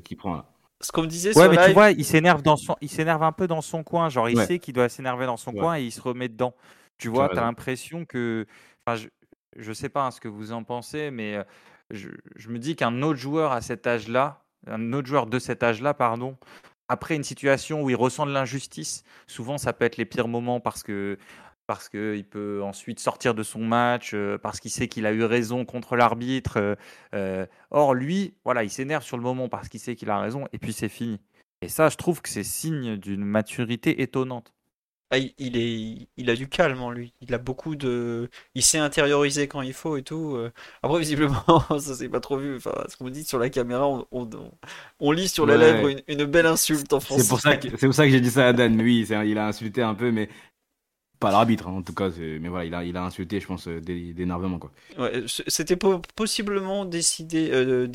qui 0.03 0.15
prend 0.15 0.35
là 0.35 0.45
ce 0.81 0.91
qu'on 0.91 1.03
me 1.03 1.07
disait 1.07 1.37
ouais, 1.37 1.49
mais 1.49 1.67
tu 1.67 1.73
vois, 1.73 1.91
il 1.91 2.03
s'énerve 2.03 2.41
dans 2.41 2.57
son, 2.57 2.75
il 2.81 2.89
s'énerve 2.89 3.23
un 3.23 3.31
peu 3.31 3.47
dans 3.47 3.61
son 3.61 3.83
coin, 3.83 4.09
genre 4.09 4.29
il 4.29 4.39
sait 4.41 4.59
qu'il 4.59 4.73
doit 4.73 4.89
s'énerver 4.89 5.25
dans 5.25 5.37
son 5.37 5.53
coin 5.53 5.77
et 5.77 5.83
il 5.83 5.91
se 5.91 6.01
remet 6.01 6.27
dedans. 6.27 6.53
Tu 7.01 7.09
vois, 7.09 7.29
tu 7.29 7.37
as 7.37 7.41
l'impression 7.41 8.05
que. 8.05 8.45
Enfin, 8.85 9.03
je 9.57 9.69
ne 9.69 9.73
sais 9.73 9.89
pas 9.89 10.05
hein, 10.05 10.11
ce 10.11 10.21
que 10.21 10.27
vous 10.27 10.51
en 10.51 10.63
pensez, 10.63 11.11
mais 11.11 11.37
je, 11.89 12.09
je 12.35 12.49
me 12.49 12.59
dis 12.59 12.75
qu'un 12.75 13.01
autre 13.01 13.19
joueur 13.19 13.51
à 13.51 13.61
cet 13.61 13.87
âge-là, 13.87 14.43
un 14.67 14.93
autre 14.93 15.07
joueur 15.07 15.25
de 15.27 15.39
cet 15.39 15.63
âge-là, 15.63 15.93
pardon, 15.93 16.37
après 16.87 17.15
une 17.15 17.23
situation 17.23 17.83
où 17.83 17.89
il 17.89 17.95
ressent 17.95 18.25
de 18.25 18.31
l'injustice, 18.31 19.03
souvent 19.27 19.57
ça 19.57 19.73
peut 19.73 19.85
être 19.85 19.97
les 19.97 20.05
pires 20.05 20.27
moments 20.27 20.59
parce 20.59 20.83
que 20.83 21.17
parce 21.67 21.87
qu'il 21.87 22.25
peut 22.25 22.61
ensuite 22.63 22.99
sortir 22.99 23.33
de 23.33 23.43
son 23.43 23.59
match, 23.59 24.13
parce 24.41 24.59
qu'il 24.59 24.71
sait 24.71 24.89
qu'il 24.89 25.05
a 25.05 25.13
eu 25.13 25.23
raison 25.23 25.63
contre 25.63 25.95
l'arbitre. 25.95 26.77
or, 27.71 27.93
lui, 27.93 28.35
voilà, 28.43 28.63
il 28.63 28.69
s'énerve 28.69 29.03
sur 29.03 29.15
le 29.15 29.23
moment 29.23 29.47
parce 29.47 29.69
qu'il 29.69 29.79
sait 29.79 29.95
qu'il 29.95 30.09
a 30.09 30.19
raison, 30.19 30.47
et 30.51 30.57
puis 30.57 30.73
c'est 30.73 30.89
fini. 30.89 31.21
Et 31.61 31.69
ça, 31.69 31.87
je 31.89 31.95
trouve 31.95 32.21
que 32.21 32.29
c'est 32.29 32.43
signe 32.43 32.97
d'une 32.97 33.23
maturité 33.23 34.01
étonnante. 34.01 34.53
Ah, 35.13 35.17
il, 35.17 35.57
est, 35.57 36.07
il 36.15 36.29
a 36.29 36.35
du 36.35 36.47
calme 36.47 36.81
en 36.81 36.89
lui. 36.89 37.13
Il 37.19 37.33
a 37.33 37.37
beaucoup 37.37 37.75
de. 37.75 38.29
Il 38.55 38.63
sait 38.63 38.77
intérioriser 38.77 39.49
quand 39.49 39.61
il 39.61 39.73
faut 39.73 39.97
et 39.97 40.03
tout. 40.03 40.35
Euh. 40.37 40.51
Après, 40.83 40.99
visiblement, 40.99 41.43
ça 41.79 41.95
s'est 41.95 42.07
pas 42.07 42.21
trop 42.21 42.37
vu. 42.37 42.55
Enfin, 42.55 42.71
ce 42.87 42.95
qu'on 42.95 43.09
dit 43.09 43.25
sur 43.25 43.37
la 43.37 43.49
caméra, 43.49 43.85
on, 43.89 44.07
on, 45.01 45.11
lit 45.11 45.27
sur 45.27 45.45
la 45.45 45.57
lèvre 45.57 45.89
une, 46.07 46.23
belle 46.23 46.45
insulte 46.45 46.93
en 46.93 47.01
français. 47.01 47.23
C'est 47.23 47.29
pour 47.29 47.41
ça 47.41 47.57
que, 47.57 47.67
c'est 47.77 47.87
pour 47.87 47.93
ça 47.93 48.05
que 48.05 48.11
j'ai 48.11 48.21
dit 48.21 48.31
ça 48.31 48.47
à 48.47 48.53
Dan. 48.53 48.79
Oui, 48.81 49.05
il 49.05 49.37
a 49.37 49.47
insulté 49.47 49.81
un 49.81 49.95
peu, 49.95 50.11
mais 50.11 50.29
pas 51.19 51.29
l'arbitre 51.31 51.67
hein, 51.67 51.73
en 51.73 51.81
tout 51.81 51.93
cas. 51.93 52.09
Mais 52.17 52.47
voilà, 52.47 52.63
il 52.63 52.73
a, 52.73 52.83
il 52.85 52.95
a 52.95 53.03
insulté, 53.03 53.41
je 53.41 53.47
pense, 53.47 53.67
euh, 53.67 53.81
d'énervement. 53.81 54.59
Quoi. 54.59 54.71
Ouais, 54.97 55.23
c'était 55.27 55.77
possiblement 56.15 56.85
décidé. 56.85 57.49
Euh, 57.51 57.85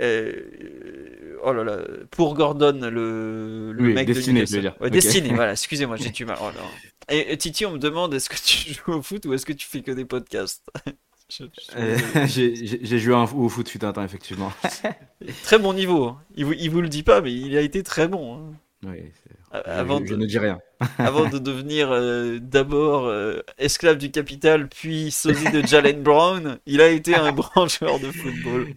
euh, 0.00 1.38
oh 1.42 1.52
là 1.52 1.64
là, 1.64 1.78
pour 2.10 2.34
Gordon, 2.34 2.78
le, 2.82 3.72
le 3.72 3.94
mec 3.94 4.06
destiné, 4.06 4.42
de 4.42 4.46
je 4.46 4.56
veux 4.56 4.60
dire. 4.60 4.74
Destiné, 4.90 5.30
voilà, 5.30 5.52
excusez-moi, 5.52 5.96
j'ai 5.96 6.10
du 6.10 6.24
mal. 6.24 6.36
Oh 6.40 6.50
et, 7.08 7.36
Titi, 7.36 7.64
on 7.66 7.72
me 7.72 7.78
demande 7.78 8.12
est-ce 8.14 8.28
que 8.28 8.36
tu 8.36 8.74
joues 8.86 8.98
au 8.98 9.02
foot 9.02 9.24
ou 9.26 9.34
est-ce 9.34 9.46
que 9.46 9.52
tu 9.52 9.66
fais 9.66 9.82
que 9.82 9.92
des 9.92 10.04
podcasts 10.04 10.68
euh, 11.76 11.98
J'ai 12.26 12.98
joué 12.98 13.14
au 13.14 13.48
foot 13.48 13.68
fut 13.68 13.84
un 13.84 13.92
temps, 13.92 14.04
effectivement. 14.04 14.52
très 15.44 15.58
bon 15.58 15.72
niveau. 15.72 16.04
Hein. 16.04 16.18
Il, 16.34 16.44
vous, 16.44 16.52
il 16.52 16.70
vous 16.70 16.80
le 16.82 16.88
dit 16.88 17.02
pas, 17.02 17.20
mais 17.20 17.32
il 17.32 17.56
a 17.56 17.60
été 17.62 17.82
très 17.82 18.08
bon. 18.08 18.36
Hein. 18.36 18.52
Oui, 18.86 19.10
avant 19.50 20.04
je, 20.04 20.14
ne 20.14 20.26
dis 20.26 20.38
rien. 20.38 20.58
avant 20.98 21.28
de 21.28 21.38
devenir 21.38 21.90
euh, 21.90 22.38
d'abord 22.38 23.10
esclave 23.56 23.96
du 23.96 24.10
capital, 24.10 24.68
puis 24.68 25.10
sosie 25.10 25.50
de 25.50 25.66
Jalen 25.66 26.02
Brown, 26.02 26.58
il 26.66 26.82
a 26.82 26.88
été 26.88 27.14
un 27.14 27.32
grand 27.32 27.66
joueur 27.66 27.98
de 27.98 28.10
football. 28.12 28.74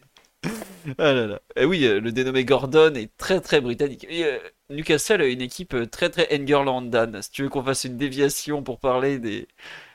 Ah 0.97 1.13
là 1.13 1.27
là. 1.27 1.35
Et 1.55 1.61
eh 1.61 1.65
oui, 1.65 1.85
euh, 1.85 1.99
le 1.99 2.11
dénommé 2.11 2.45
Gordon 2.45 2.93
est 2.95 3.15
très 3.17 3.41
très 3.41 3.61
britannique. 3.61 4.07
Euh, 4.09 4.39
Newcastle 4.69 5.21
a 5.21 5.27
une 5.27 5.41
équipe 5.41 5.73
euh, 5.73 5.85
très 5.85 6.09
très 6.09 6.27
Engerland, 6.33 6.89
Dan. 6.89 7.21
Si 7.21 7.31
tu 7.31 7.43
veux 7.43 7.49
qu'on 7.49 7.63
fasse 7.63 7.83
une 7.83 7.97
déviation 7.97 8.63
pour 8.63 8.79
parler 8.79 9.19
des, 9.19 9.47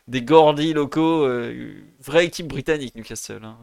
des 0.09 0.23
Gordis 0.23 0.75
locaux, 0.75 1.27
vraie 2.01 2.27
équipe 2.27 2.49
britannique, 2.49 2.95
Newcastle. 2.95 3.41
Hein. 3.45 3.59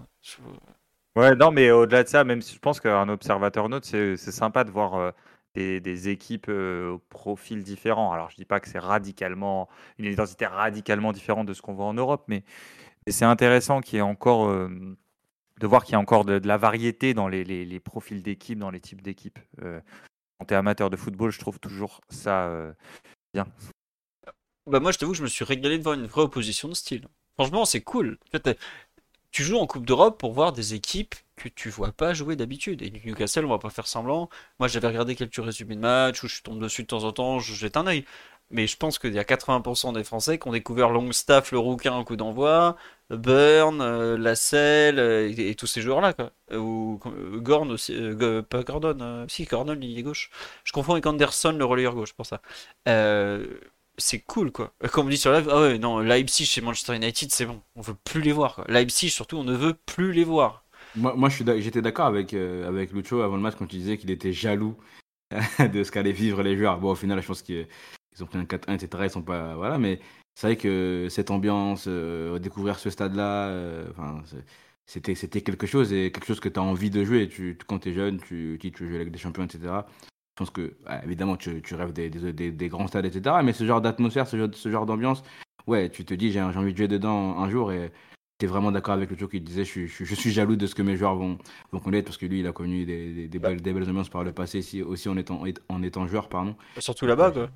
Ouais, 1.16 1.36
non, 1.36 1.52
mais 1.52 1.72
au-delà 1.72 2.04
de 2.04 2.10
ça, 2.10 2.24
même 2.24 2.42
si 2.42 2.56
je 2.56 2.60
pense 2.60 2.80
qu'un 2.80 3.10
observateur 3.10 3.70
note, 3.70 3.86
c'est 3.86 4.18
sympa 4.18 4.64
de 4.64 4.72
voir 4.72 5.14
des, 5.54 5.80
des, 5.80 6.10
équipes 6.10 6.50
au 6.50 7.00
profil 7.10 7.64
différent. 7.64 8.12
Alors, 8.12 8.30
je 8.32 8.38
dis 8.38 8.46
pas 8.46 8.60
que 8.60 8.68
c'est 8.68 8.80
radicalement 8.80 9.70
une 10.00 10.06
identité 10.06 10.46
radicalement 10.46 11.12
différente 11.12 11.48
de 11.48 11.54
ce 11.54 11.62
qu'on 11.62 11.74
voit 11.74 11.86
en 11.86 11.94
Europe, 11.94 12.24
mais 12.28 12.44
c'est 13.08 13.26
intéressant 13.26 13.82
qu'il 13.82 13.96
y 13.96 14.00
ait 14.00 14.02
encore, 14.02 14.48
euh, 14.48 14.70
de 15.62 15.68
voir 15.68 15.86
qu'il 15.86 15.94
y 15.94 15.96
a 15.96 16.00
encore 16.00 16.26
de, 16.26 16.42
la 16.44 16.58
variété 16.58 17.14
dans 17.14 17.28
les, 17.28 17.80
profils 17.80 18.22
d'équipe, 18.22 18.58
dans 18.58 18.72
les 18.72 18.80
types 18.80 19.02
d'équipes. 19.02 19.40
Euh, 19.62 19.80
quand 20.40 20.46
tu 20.48 20.54
es 20.56 20.58
amateur 20.58 20.90
de 20.90 20.98
football, 20.98 21.32
je 21.32 21.40
trouve 21.40 21.60
toujours 21.60 22.02
ça 22.10 22.48
euh, 22.48 22.74
bien. 23.34 23.46
Bah 24.68 24.80
moi 24.80 24.92
je 24.92 24.98
t'avoue 24.98 25.12
que 25.12 25.18
je 25.18 25.24
me 25.24 25.28
suis 25.28 25.46
régalé 25.46 25.78
de 25.78 25.84
voir 25.84 25.96
une 25.96 26.08
vraie 26.08 26.24
opposition 26.24 26.68
de 26.68 26.74
style. 26.74 27.08
Franchement 27.36 27.66
c'est 27.66 27.82
cool. 27.82 28.18
Fait, 28.32 28.58
tu 29.32 29.44
joues 29.44 29.58
en 29.58 29.68
Coupe 29.68 29.86
d'Europe 29.86 30.20
pour 30.20 30.34
voir 30.34 30.52
des 30.52 30.74
équipes 30.74 31.16
que 31.36 31.48
tu 31.48 31.70
vois 31.70 31.92
pas 31.92 32.14
jouer 32.14 32.36
d'habitude. 32.36 32.82
Et 32.82 32.92
Newcastle, 32.92 33.46
on 33.46 33.50
va 33.50 33.60
pas 33.60 33.70
faire 33.70 33.88
semblant. 33.88 34.30
Moi 34.60 34.68
j'avais 34.68 34.88
regardé 34.88 35.16
quelques 35.16 35.44
résumés 35.44 35.76
de 35.76 35.80
matchs 35.80 36.24
où 36.24 36.28
je 36.28 36.42
tombe 36.42 36.60
dessus 36.60 36.84
de 36.84 36.88
temps 36.88 37.04
en 37.04 37.12
temps, 37.12 37.40
je 37.40 37.54
jette 37.54 37.78
un 37.78 37.86
œil. 37.86 38.06
Mais 38.50 38.68
je 38.68 38.78
pense 38.78 39.00
qu'il 39.00 39.14
y 39.14 39.20
a 39.20 39.24
80% 39.24 39.94
des 39.94 40.04
Français 40.04 40.38
qui 40.40 40.48
ont 40.48 40.52
découvert 40.52 40.90
Longstaff, 40.90 41.52
le 41.52 41.60
rouquin 41.60 41.98
au 41.98 42.04
coup 42.04 42.18
d'envoi, 42.18 42.76
Burn, 43.16 43.82
euh, 43.82 44.18
Lascelles 44.18 45.00
euh, 45.00 45.34
et, 45.38 45.56
tous 45.56 45.68
ces 45.68 45.82
joueurs-là. 45.82 46.14
Euh, 46.52 46.58
Ou 46.58 47.00
Gorn 47.38 47.72
aussi, 47.72 47.96
pas 48.50 48.64
Gordon, 48.64 49.26
si 49.28 49.46
Gordon 49.46 49.78
il 49.82 49.98
est 49.98 50.04
gauche. 50.04 50.30
Je 50.64 50.72
confonds 50.72 50.94
avec 50.94 51.06
Anderson, 51.06 51.56
le 51.58 51.66
relayeur 51.66 51.96
gauche 51.96 52.14
pour 52.14 52.26
ça. 52.26 52.42
C'est 53.98 54.20
cool 54.20 54.52
quoi. 54.52 54.74
Comme 54.92 55.08
on 55.08 55.10
dit 55.10 55.18
sur 55.18 55.32
live, 55.32 55.48
ah 55.52 55.62
ouais, 55.62 55.78
non, 55.78 56.00
Leipzig 56.00 56.46
chez 56.46 56.62
Manchester 56.62 56.96
United, 56.96 57.30
c'est 57.32 57.46
bon, 57.46 57.62
on 57.76 57.82
veut 57.82 57.96
plus 58.04 58.22
les 58.22 58.32
voir 58.32 58.56
quoi. 58.56 58.66
Leipzig 58.68 59.10
surtout, 59.10 59.38
on 59.38 59.44
ne 59.44 59.56
veut 59.56 59.76
plus 59.86 60.12
les 60.14 60.24
voir. 60.24 60.64
Moi, 60.96 61.30
j'étais 61.30 61.82
d'accord 61.82 62.08
avec, 62.08 62.34
avec 62.34 62.92
Lucho 62.92 63.22
avant 63.22 63.36
le 63.36 63.42
match 63.42 63.56
quand 63.58 63.72
il 63.72 63.80
disait 63.80 63.98
qu'il 63.98 64.12
était 64.12 64.34
jaloux 64.34 64.76
de 65.60 65.84
ce 65.84 65.92
qu'allaient 65.92 66.12
vivre 66.12 66.42
les 66.42 66.58
joueurs. 66.58 66.80
Bon, 66.80 66.92
au 66.92 66.96
final, 66.96 67.22
je 67.22 67.28
pense 67.28 67.42
qu'ils 67.42 67.68
ils 68.14 68.24
ont 68.24 68.28
pris 68.28 68.40
un 68.40 68.44
4-1, 68.44 68.76
etc. 68.76 69.04
Ils 69.04 69.10
sont 69.10 69.22
pas. 69.22 69.56
Voilà, 69.56 69.78
mais 69.78 70.00
c'est 70.36 70.48
vrai 70.48 70.58
que 70.58 71.08
cette 71.10 71.32
ambiance, 71.32 71.86
euh, 71.88 72.40
découvrir 72.40 72.80
ce 72.80 72.90
stade-là, 72.90 73.48
euh, 73.50 73.88
enfin, 73.92 74.24
c'était, 74.86 75.16
c'était 75.16 75.42
quelque 75.42 75.68
chose 75.68 75.94
et 75.94 76.12
quelque 76.12 76.26
chose 76.26 76.40
que 76.40 76.50
tu 76.50 76.60
as 76.60 76.64
envie 76.64 76.90
de 76.90 77.04
jouer. 77.04 77.28
Tu, 77.30 77.58
quand 77.68 77.80
tu 77.80 77.90
es 77.90 77.94
jeune, 77.94 78.20
tu, 78.20 78.58
tu, 78.60 78.72
tu 78.72 78.88
joues 78.90 78.96
avec 78.96 79.12
des 79.12 79.20
champions, 79.20 79.46
etc. 79.46 79.88
Je 80.36 80.36
pense 80.36 80.50
que, 80.50 80.62
ouais, 80.88 81.02
évidemment, 81.04 81.38
tu, 81.38 81.62
tu 81.62 81.76
rêves 81.76 81.94
des, 81.94 82.10
des, 82.10 82.34
des- 82.34 82.52
des 82.52 82.68
grands 82.70 82.88
stades, 82.88 83.06
etc. 83.06 83.44
Mais 83.44 83.54
ce 83.54 83.66
genre 83.66 83.82
d'atmosphère, 83.82 84.28
ce 84.28 84.38
genre, 84.38 84.50
ce 84.54 84.70
genre 84.72 84.86
d'ambiance, 84.86 85.24
ouais, 85.68 85.90
tu 85.90 86.06
te 86.06 86.14
dis, 86.14 86.28
j'ai, 86.32 86.40
j'ai 86.52 86.60
envie 86.60 86.72
de 86.74 86.78
jouer 86.78 86.88
dedans 86.88 87.38
un 87.40 87.50
jour 87.50 87.72
et. 87.72 87.92
tu 88.40 88.46
es 88.46 88.50
vraiment 88.50 88.72
d'accord 88.72 88.96
avec 88.96 89.10
Lucho 89.12 89.28
qui 89.28 89.40
disait 89.42 89.64
je, 89.66 89.70
suis- 89.70 89.88
je, 89.88 89.94
suis- 89.94 90.06
je 90.06 90.16
suis 90.16 90.32
jaloux 90.32 90.56
de 90.56 90.66
ce 90.68 90.74
que 90.76 90.82
mes 90.82 90.98
joueurs 90.98 91.16
vont, 91.16 91.38
vont 91.72 91.80
connaître 91.80 92.06
parce 92.08 92.18
que 92.18 92.26
lui 92.26 92.40
il 92.40 92.48
a 92.48 92.52
connu 92.54 92.86
des, 92.86 93.14
des, 93.14 93.28
des 93.28 93.40
belles, 93.40 93.62
des 93.62 93.72
belles 93.74 93.88
ambiances 93.90 94.10
par 94.10 94.24
le 94.24 94.32
passé 94.34 94.82
aussi 94.84 95.10
en 95.10 95.18
étant, 95.18 95.44
en 95.70 95.84
étant 95.84 96.08
joueur 96.08 96.28
pardon. 96.30 96.56
Surtout 96.80 97.06
là-bas 97.06 97.32
quoi. 97.32 97.50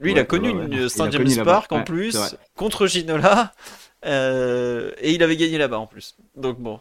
Lui, 0.00 0.12
il 0.12 0.18
a 0.18 0.24
connu 0.24 0.50
ouais, 0.50 0.54
ouais. 0.54 0.66
une 0.66 0.88
Il 0.92 1.02
a 1.02 1.08
Saint 1.08 1.08
connu 1.10 1.10
James 1.10 1.28
là-bas. 1.36 1.44
Park 1.44 1.72
en 1.72 1.82
plus 1.82 2.36
contre 2.56 2.86
Ginola 2.86 3.54
euh, 4.04 4.92
et 4.98 5.12
il 5.12 5.22
avait 5.22 5.36
gagné 5.36 5.58
là-bas 5.58 5.78
en 5.78 5.86
plus. 5.86 6.16
Donc 6.34 6.58
bon, 6.58 6.80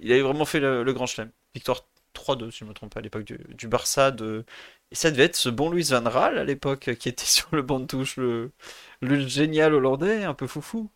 il 0.00 0.12
avait 0.12 0.22
vraiment 0.22 0.44
fait 0.44 0.60
le, 0.60 0.82
le 0.82 0.92
grand 0.92 1.06
chelem. 1.06 1.30
Victoire 1.54 1.86
3-2 2.14 2.50
si 2.50 2.58
je 2.60 2.64
ne 2.64 2.70
me 2.70 2.74
trompe 2.74 2.92
pas 2.94 3.00
à 3.00 3.02
l'époque 3.02 3.24
du, 3.24 3.38
du 3.54 3.68
Barça 3.68 4.10
de 4.10 4.44
et 4.90 4.94
ça 4.94 5.10
devait 5.10 5.24
être 5.24 5.36
ce 5.36 5.48
bon 5.48 5.70
Luis 5.70 5.84
Van 5.90 6.02
Raal 6.08 6.38
à 6.38 6.44
l'époque 6.44 6.94
qui 6.98 7.08
était 7.08 7.24
sur 7.24 7.48
le 7.52 7.62
banc 7.62 7.80
de 7.80 7.86
touche 7.86 8.16
le, 8.16 8.52
le 9.00 9.26
génial 9.26 9.74
hollandais 9.74 10.24
un 10.24 10.34
peu 10.34 10.46
foufou. 10.46 10.90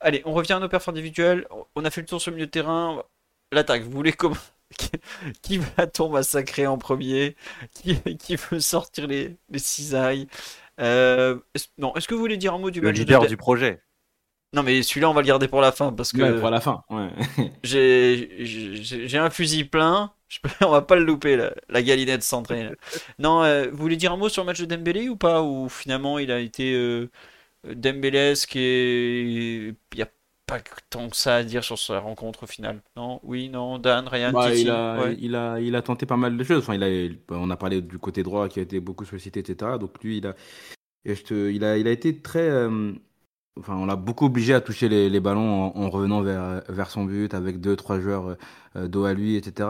Allez, 0.00 0.22
on 0.24 0.32
revient 0.32 0.54
à 0.54 0.58
nos 0.60 0.68
perfs 0.68 0.88
individuels. 0.88 1.46
On 1.76 1.84
a 1.84 1.90
fait 1.90 2.00
le 2.00 2.06
tour 2.06 2.20
sur 2.20 2.30
le 2.30 2.36
milieu 2.36 2.46
de 2.46 2.50
terrain. 2.50 3.02
L'attaque, 3.52 3.82
vous 3.82 3.90
voulez 3.92 4.12
comment 4.12 4.36
Qui 5.42 5.58
va-t-on 5.58 6.08
massacrer 6.08 6.66
en 6.66 6.78
premier? 6.78 7.36
Qui, 7.74 8.00
qui 8.16 8.36
veut 8.36 8.60
sortir 8.60 9.06
les, 9.06 9.36
les 9.50 9.58
cisailles? 9.58 10.28
Euh, 10.80 11.38
non, 11.78 11.94
est-ce 11.96 12.08
que 12.08 12.14
vous 12.14 12.20
voulez 12.20 12.36
dire 12.36 12.54
un 12.54 12.58
mot 12.58 12.70
du 12.70 12.80
Le 12.80 12.88
match 12.88 12.96
de 12.96 13.00
leader 13.00 13.22
Dem- 13.22 13.28
du 13.28 13.36
projet. 13.36 13.82
Non, 14.54 14.62
mais 14.62 14.82
celui-là, 14.82 15.08
on 15.08 15.14
va 15.14 15.22
le 15.22 15.26
garder 15.26 15.48
pour 15.48 15.60
la 15.62 15.72
fin 15.72 15.92
parce 15.92 16.12
que 16.12 16.20
Ouais, 16.22 16.38
pour 16.40 16.50
la 16.50 16.60
fin. 16.60 16.82
Ouais. 16.90 17.08
j'ai 17.62 19.18
un 19.18 19.30
fusil 19.30 19.64
plein. 19.64 20.12
Je 20.28 20.38
peux, 20.42 20.50
on 20.66 20.70
va 20.70 20.82
pas 20.82 20.96
le 20.96 21.04
louper, 21.04 21.36
la, 21.36 21.52
la 21.68 21.82
galinette 21.82 22.22
centrée. 22.22 22.64
là. 22.64 22.70
Non, 23.18 23.42
euh, 23.44 23.68
vous 23.70 23.78
voulez 23.78 23.96
dire 23.96 24.12
un 24.12 24.16
mot 24.16 24.28
sur 24.28 24.42
le 24.42 24.46
match 24.46 24.60
de 24.60 24.66
Dembélé 24.66 25.08
ou 25.08 25.16
pas? 25.16 25.42
Ou 25.42 25.68
finalement, 25.68 26.18
il 26.18 26.30
a 26.30 26.38
été 26.38 26.74
euh, 26.74 27.10
et 27.64 27.76
il 28.54 29.96
n'y 29.96 30.02
a 30.02 30.08
pas 30.46 30.60
tant 30.90 31.08
que 31.08 31.16
ça 31.16 31.36
à 31.36 31.42
dire 31.44 31.64
sur 31.64 31.78
sa 31.78 31.98
rencontre 32.00 32.44
au 32.44 32.46
final. 32.46 32.82
Non 32.96 33.20
Oui, 33.22 33.48
non 33.48 33.78
Dan, 33.78 34.06
Ryan, 34.08 34.32
Bah, 34.32 34.50
Titi 34.50 34.62
il, 34.62 34.70
a, 34.70 35.00
ouais. 35.02 35.16
il, 35.20 35.34
a, 35.34 35.60
il 35.60 35.74
a 35.76 35.82
tenté 35.82 36.06
pas 36.06 36.16
mal 36.16 36.36
de 36.36 36.44
choses. 36.44 36.58
Enfin, 36.62 36.74
il 36.74 36.84
a, 36.84 37.34
on 37.36 37.50
a 37.50 37.56
parlé 37.56 37.82
du 37.82 37.98
côté 37.98 38.22
droit 38.22 38.48
qui 38.48 38.58
a 38.60 38.62
été 38.62 38.80
beaucoup 38.80 39.04
sollicité, 39.04 39.40
etc. 39.40 39.78
Donc 39.78 40.02
lui, 40.02 40.18
il 40.18 40.26
a, 40.26 40.34
il 41.04 41.64
a, 41.64 41.76
il 41.78 41.86
a 41.88 41.90
été 41.90 42.20
très. 42.20 42.48
euh, 42.48 42.92
enfin, 43.58 43.76
on 43.76 43.86
l'a 43.86 43.96
beaucoup 43.96 44.26
obligé 44.26 44.54
à 44.54 44.60
toucher 44.60 44.88
les, 44.88 45.10
les 45.10 45.20
ballons 45.20 45.72
en, 45.76 45.82
en 45.82 45.90
revenant 45.90 46.22
vers, 46.22 46.62
vers 46.68 46.90
son 46.90 47.04
but 47.04 47.34
avec 47.34 47.60
deux, 47.60 47.76
trois 47.76 48.00
joueurs 48.00 48.36
euh, 48.76 48.88
dos 48.88 49.04
à 49.04 49.14
lui, 49.14 49.36
etc. 49.36 49.68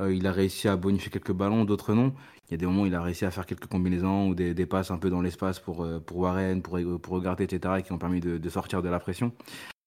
Euh, 0.00 0.14
il 0.14 0.26
a 0.26 0.32
réussi 0.32 0.68
à 0.68 0.76
bonifier 0.76 1.10
quelques 1.10 1.32
ballons, 1.32 1.64
d'autres 1.64 1.94
non. 1.94 2.14
Il 2.48 2.52
y 2.52 2.54
a 2.54 2.56
des 2.58 2.66
moments 2.66 2.82
où 2.82 2.86
il 2.86 2.94
a 2.94 3.02
réussi 3.02 3.24
à 3.24 3.30
faire 3.30 3.46
quelques 3.46 3.66
combinaisons 3.66 4.28
ou 4.28 4.34
des, 4.34 4.66
passes 4.66 4.90
un 4.90 4.98
peu 4.98 5.08
dans 5.08 5.22
l'espace 5.22 5.60
pour, 5.60 5.82
euh, 5.82 5.98
pour 5.98 6.18
Warren, 6.18 6.62
pour, 6.62 6.78
pour 7.00 7.14
regarder, 7.14 7.44
etc. 7.44 7.82
qui 7.82 7.92
ont 7.92 7.98
permis 7.98 8.20
de, 8.20 8.48
sortir 8.48 8.82
de 8.82 8.88
la 8.88 9.00
pression. 9.00 9.32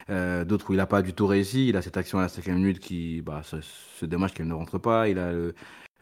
Euh, 0.10 0.46
D'autres 0.46 0.70
où 0.70 0.74
il 0.74 0.78
n'a 0.78 0.88
pas 0.88 1.02
du 1.02 1.14
tout 1.14 1.28
réussi. 1.28 1.68
Il 1.68 1.78
a 1.78 1.82
cette 1.82 1.98
action 1.98 2.18
à 2.18 2.24
la 2.24 2.28
cinquième 2.30 2.56
minute 2.56 2.80
qui, 2.80 3.22
bah, 3.22 3.42
c'est 4.00 4.08
dommage 4.08 4.34
qu'elle 4.34 4.48
ne 4.48 4.54
rentre 4.54 4.80
pas. 4.80 5.08
Il 5.08 5.20
a 5.20 5.32
le, 5.32 5.54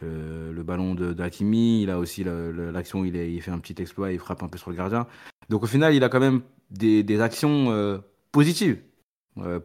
euh, 0.04 0.54
le 0.54 0.64
ballon 0.64 0.96
de 0.96 1.12
d'Hakimi. 1.14 1.84
Il 1.84 1.90
a 1.90 2.00
aussi 2.00 2.24
l'action 2.24 3.02
où 3.02 3.06
il, 3.06 3.42
fait 3.42 3.52
un 3.52 3.60
petit 3.60 3.82
exploit, 3.82 4.12
il 4.12 4.20
frappe 4.20 4.44
un 4.44 4.48
peu 4.48 4.58
sur 4.58 4.70
le 4.70 4.78
gardien. 4.78 5.08
Donc 5.50 5.64
au 5.64 5.68
final, 5.68 5.94
il 5.94 6.04
a 6.04 6.10
quand 6.10 6.20
même 6.20 6.42
des, 6.72 7.22
actions 7.22 7.72
euh, 7.72 7.98
positives, 8.32 8.80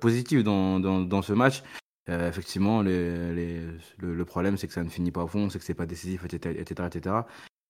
positives 0.01 0.43
dans, 0.43 0.81
dans, 0.81 1.01
dans 1.01 1.23
ce 1.23 1.33
match. 1.33 1.63
Euh, 2.09 2.29
effectivement, 2.29 2.83
le, 2.83 3.77
le 4.01 4.25
problème, 4.25 4.57
c'est 4.57 4.67
que 4.67 4.73
ça 4.73 4.83
ne 4.83 4.89
finit 4.89 5.11
pas 5.13 5.23
au 5.23 5.27
fond, 5.29 5.49
c'est 5.51 5.59
que 5.59 5.65
c'est 5.65 5.75
pas 5.75 5.87
décisif, 5.87 6.25
etc., 6.25 6.57
etc., 6.59 6.89
etc. 6.93 7.17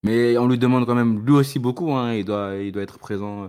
Mais 0.03 0.39
on 0.39 0.49
lui 0.49 0.57
demande 0.59 0.87
quand 0.87 0.95
même 0.95 1.25
lui 1.27 1.33
aussi 1.35 1.59
beaucoup. 1.59 1.93
hein. 1.93 2.15
il 2.15 2.25
doit, 2.25 2.57
il 2.57 2.73
doit 2.73 2.83
être 2.83 2.99
présent 2.99 3.45
euh, 3.45 3.49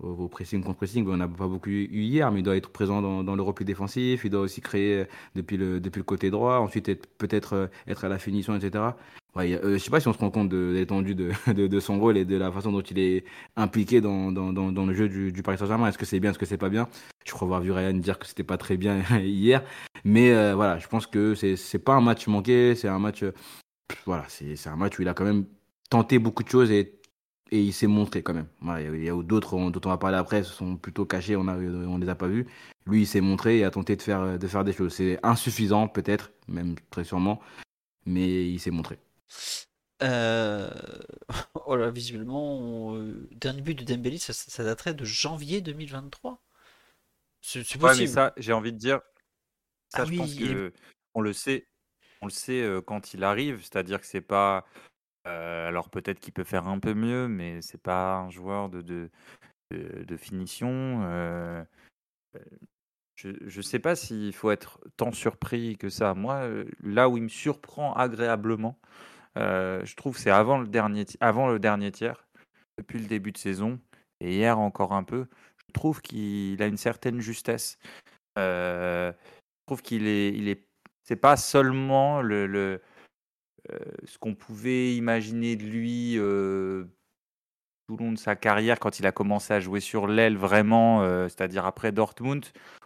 au, 0.00 0.08
au 0.24 0.28
pressing 0.28 0.62
contre 0.64 0.78
pressing. 0.78 1.06
On 1.08 1.16
n'a 1.16 1.28
pas 1.28 1.46
beaucoup 1.46 1.70
eu 1.70 1.86
hier, 2.02 2.32
mais 2.32 2.40
il 2.40 2.42
doit 2.42 2.56
être 2.56 2.70
présent 2.70 3.00
dans, 3.02 3.22
dans 3.22 3.36
le 3.36 3.42
repli 3.42 3.64
défensif. 3.64 4.24
Il 4.24 4.30
doit 4.30 4.40
aussi 4.40 4.60
créer 4.60 5.00
euh, 5.02 5.04
depuis 5.36 5.56
le, 5.56 5.78
depuis 5.80 6.00
le 6.00 6.04
côté 6.04 6.30
droit. 6.30 6.56
Ensuite, 6.58 6.88
être- 6.88 7.06
peut-être 7.18 7.52
euh, 7.52 7.66
être 7.86 8.04
à 8.04 8.08
la 8.08 8.18
finition, 8.18 8.56
etc. 8.56 8.84
Ouais, 9.34 9.54
euh, 9.54 9.74
je 9.74 9.78
sais 9.78 9.90
pas 9.90 9.98
si 9.98 10.08
on 10.08 10.12
se 10.12 10.18
rend 10.18 10.30
compte 10.30 10.50
de, 10.50 10.72
l'étendue 10.74 11.14
de, 11.14 11.32
de, 11.52 11.80
son 11.80 11.98
rôle 11.98 12.18
et 12.18 12.24
de 12.26 12.36
la 12.36 12.52
façon 12.52 12.70
dont 12.70 12.82
il 12.82 12.98
est 12.98 13.24
impliqué 13.56 14.02
dans, 14.02 14.30
dans, 14.30 14.52
dans, 14.52 14.84
le 14.86 14.92
jeu 14.94 15.08
du, 15.08 15.32
du 15.32 15.42
Paris 15.42 15.56
Saint-Germain. 15.56 15.88
Est-ce 15.88 15.96
que 15.96 16.04
c'est 16.04 16.20
bien, 16.20 16.30
est-ce 16.30 16.38
que 16.38 16.44
c'est 16.44 16.58
pas 16.58 16.68
bien? 16.68 16.86
Je 17.24 17.32
crois 17.32 17.46
avoir 17.46 17.62
vu 17.62 17.72
Ryan 17.72 17.94
dire 17.94 18.18
que 18.18 18.26
c'était 18.26 18.42
pas 18.44 18.58
très 18.58 18.76
bien 18.76 19.02
hier. 19.22 19.64
Mais 20.04 20.32
euh, 20.32 20.54
voilà, 20.54 20.78
je 20.78 20.86
pense 20.86 21.06
que 21.06 21.34
c'est 21.34 21.78
pas 21.78 21.94
un 21.94 22.02
match 22.02 22.26
manqué. 22.26 22.74
C'est 22.74 22.88
un 22.88 22.98
match. 22.98 23.24
voilà, 24.06 24.24
c'est 24.28 24.66
un 24.68 24.76
match 24.76 24.98
où 24.98 25.02
il 25.02 25.08
a 25.08 25.14
quand 25.14 25.24
même 25.24 25.46
tenté 25.90 26.18
beaucoup 26.18 26.42
de 26.42 26.48
choses 26.50 26.70
et, 26.70 27.00
et 27.50 27.60
il 27.62 27.72
s'est 27.72 27.86
montré 27.86 28.22
quand 28.22 28.34
même. 28.34 28.48
Il 28.62 29.04
y 29.04 29.08
a- 29.10 29.14
a 29.14 29.22
d'autres 29.22 29.54
on- 29.54 29.70
dont 29.70 29.80
on 29.84 29.88
va 29.90 29.98
parler 29.98 30.18
après, 30.18 30.42
se 30.42 30.52
sont 30.52 30.76
plutôt 30.76 31.06
cachés, 31.06 31.36
on, 31.36 31.48
a, 31.48 31.56
on 31.56 31.98
les 31.98 32.08
a 32.08 32.14
pas 32.14 32.28
vus. 32.28 32.46
Lui, 32.86 33.02
il 33.02 33.06
s'est 33.06 33.20
montré 33.22 33.58
et 33.58 33.64
a 33.64 33.70
tenté 33.70 33.96
de 33.96 34.02
faire, 34.02 34.38
de 34.38 34.46
faire 34.46 34.64
des 34.64 34.72
choses. 34.72 34.94
C'est 34.94 35.18
insuffisant, 35.22 35.88
peut-être, 35.88 36.32
même 36.48 36.74
très 36.90 37.04
sûrement, 37.04 37.40
mais 38.06 38.48
il 38.50 38.58
s'est 38.60 38.70
montré. 38.72 38.98
Euh, 40.02 40.70
Oh 41.66 41.76
là, 41.76 41.90
visuellement, 41.90 42.58
on- 42.58 42.96
euh, 42.96 43.28
dernier 43.32 43.62
but 43.62 43.74
de 43.74 43.84
Dembélé, 43.84 44.18
ça, 44.18 44.32
ça 44.32 44.64
daterait 44.64 44.94
de 44.94 45.04
janvier 45.04 45.60
2023. 45.60 46.42
C'est 47.42 47.64
c'est 47.64 47.78
Ouais, 47.82 47.94
mais 47.94 48.06
possible. 48.06 48.06
ça, 48.06 48.32
j'ai 48.36 48.52
envie 48.52 48.72
de 48.72 48.78
dire, 48.78 49.00
ça, 49.88 50.04
Ah 50.04 50.06
je 50.06 50.12
pense 50.12 50.34
oui, 50.34 50.36
que 50.36 50.72
on 51.14 51.22
le 51.22 51.32
sait, 51.34 51.68
on 52.22 52.26
le 52.26 52.32
sait 52.32 52.62
euh, 52.62 52.82
quand 52.82 53.14
il 53.14 53.24
arrive, 53.24 53.60
c'est-à-dire 53.60 54.00
que 54.00 54.06
c'est 54.06 54.20
pas. 54.22 54.66
euh, 55.28 55.68
alors 55.68 55.90
peut-être 55.90 56.20
qu'il 56.20 56.34
peut 56.34 56.44
faire 56.44 56.68
un 56.68 56.80
peu 56.80 56.94
mieux, 56.94 57.28
mais 57.28 57.62
c'est 57.62 57.82
pas 57.82 58.16
un 58.18 58.30
joueur 58.30 58.70
de, 58.70 58.82
de, 58.82 59.10
de, 59.72 60.04
de 60.04 60.18
finition. 60.18 61.02
euh, 61.04 61.64
je 63.16 63.28
ne 63.56 63.62
sais 63.62 63.78
pas 63.78 63.94
s'il 63.96 64.32
faut 64.34 64.50
être 64.50 64.80
tant 64.96 65.12
surpris 65.12 65.76
que 65.76 65.88
ça. 65.88 66.14
Moi, 66.14 66.48
là 66.80 67.08
où 67.08 67.16
il 67.16 67.22
me 67.24 67.28
surprend 67.28 67.94
agréablement, 67.94 68.78
je 69.36 69.94
trouve 69.94 70.14
que 70.14 70.20
c'est 70.20 70.30
avant 70.30 70.58
le 70.58 70.66
dernier, 70.66 71.04
avant 71.20 71.48
le 71.48 71.58
dernier 71.58 71.90
tiers, 71.92 72.26
depuis 72.78 72.98
le 72.98 73.06
début 73.06 73.32
de 73.32 73.38
saison, 73.38 73.80
et 74.20 74.34
hier 74.36 74.58
encore 74.58 74.92
un 74.92 75.04
peu. 75.04 75.26
Je 75.68 75.72
trouve 75.72 76.02
qu'il 76.02 76.62
a 76.62 76.66
une 76.66 76.76
certaine 76.76 77.20
justesse. 77.20 77.78
Euh, 78.38 79.12
je 79.12 79.66
trouve 79.66 79.82
qu'il 79.82 80.06
est, 80.06 80.28
il 80.28 80.48
est, 80.48 80.66
c'est 81.02 81.16
pas 81.16 81.36
seulement 81.36 82.22
le, 82.22 82.46
le 82.46 82.80
euh, 83.72 83.78
ce 84.04 84.18
qu'on 84.18 84.34
pouvait 84.34 84.94
imaginer 84.94 85.56
de 85.56 85.64
lui 85.64 86.18
euh, 86.18 86.84
tout 87.86 87.96
le 87.96 88.04
long 88.04 88.12
de 88.12 88.18
sa 88.18 88.36
carrière 88.36 88.78
quand 88.78 88.98
il 88.98 89.06
a 89.06 89.12
commencé 89.12 89.54
à 89.54 89.60
jouer 89.60 89.80
sur 89.80 90.06
l'aile 90.06 90.36
vraiment, 90.36 91.02
euh, 91.02 91.28
c'est-à-dire 91.28 91.66
après 91.66 91.92
Dortmund, 91.92 92.44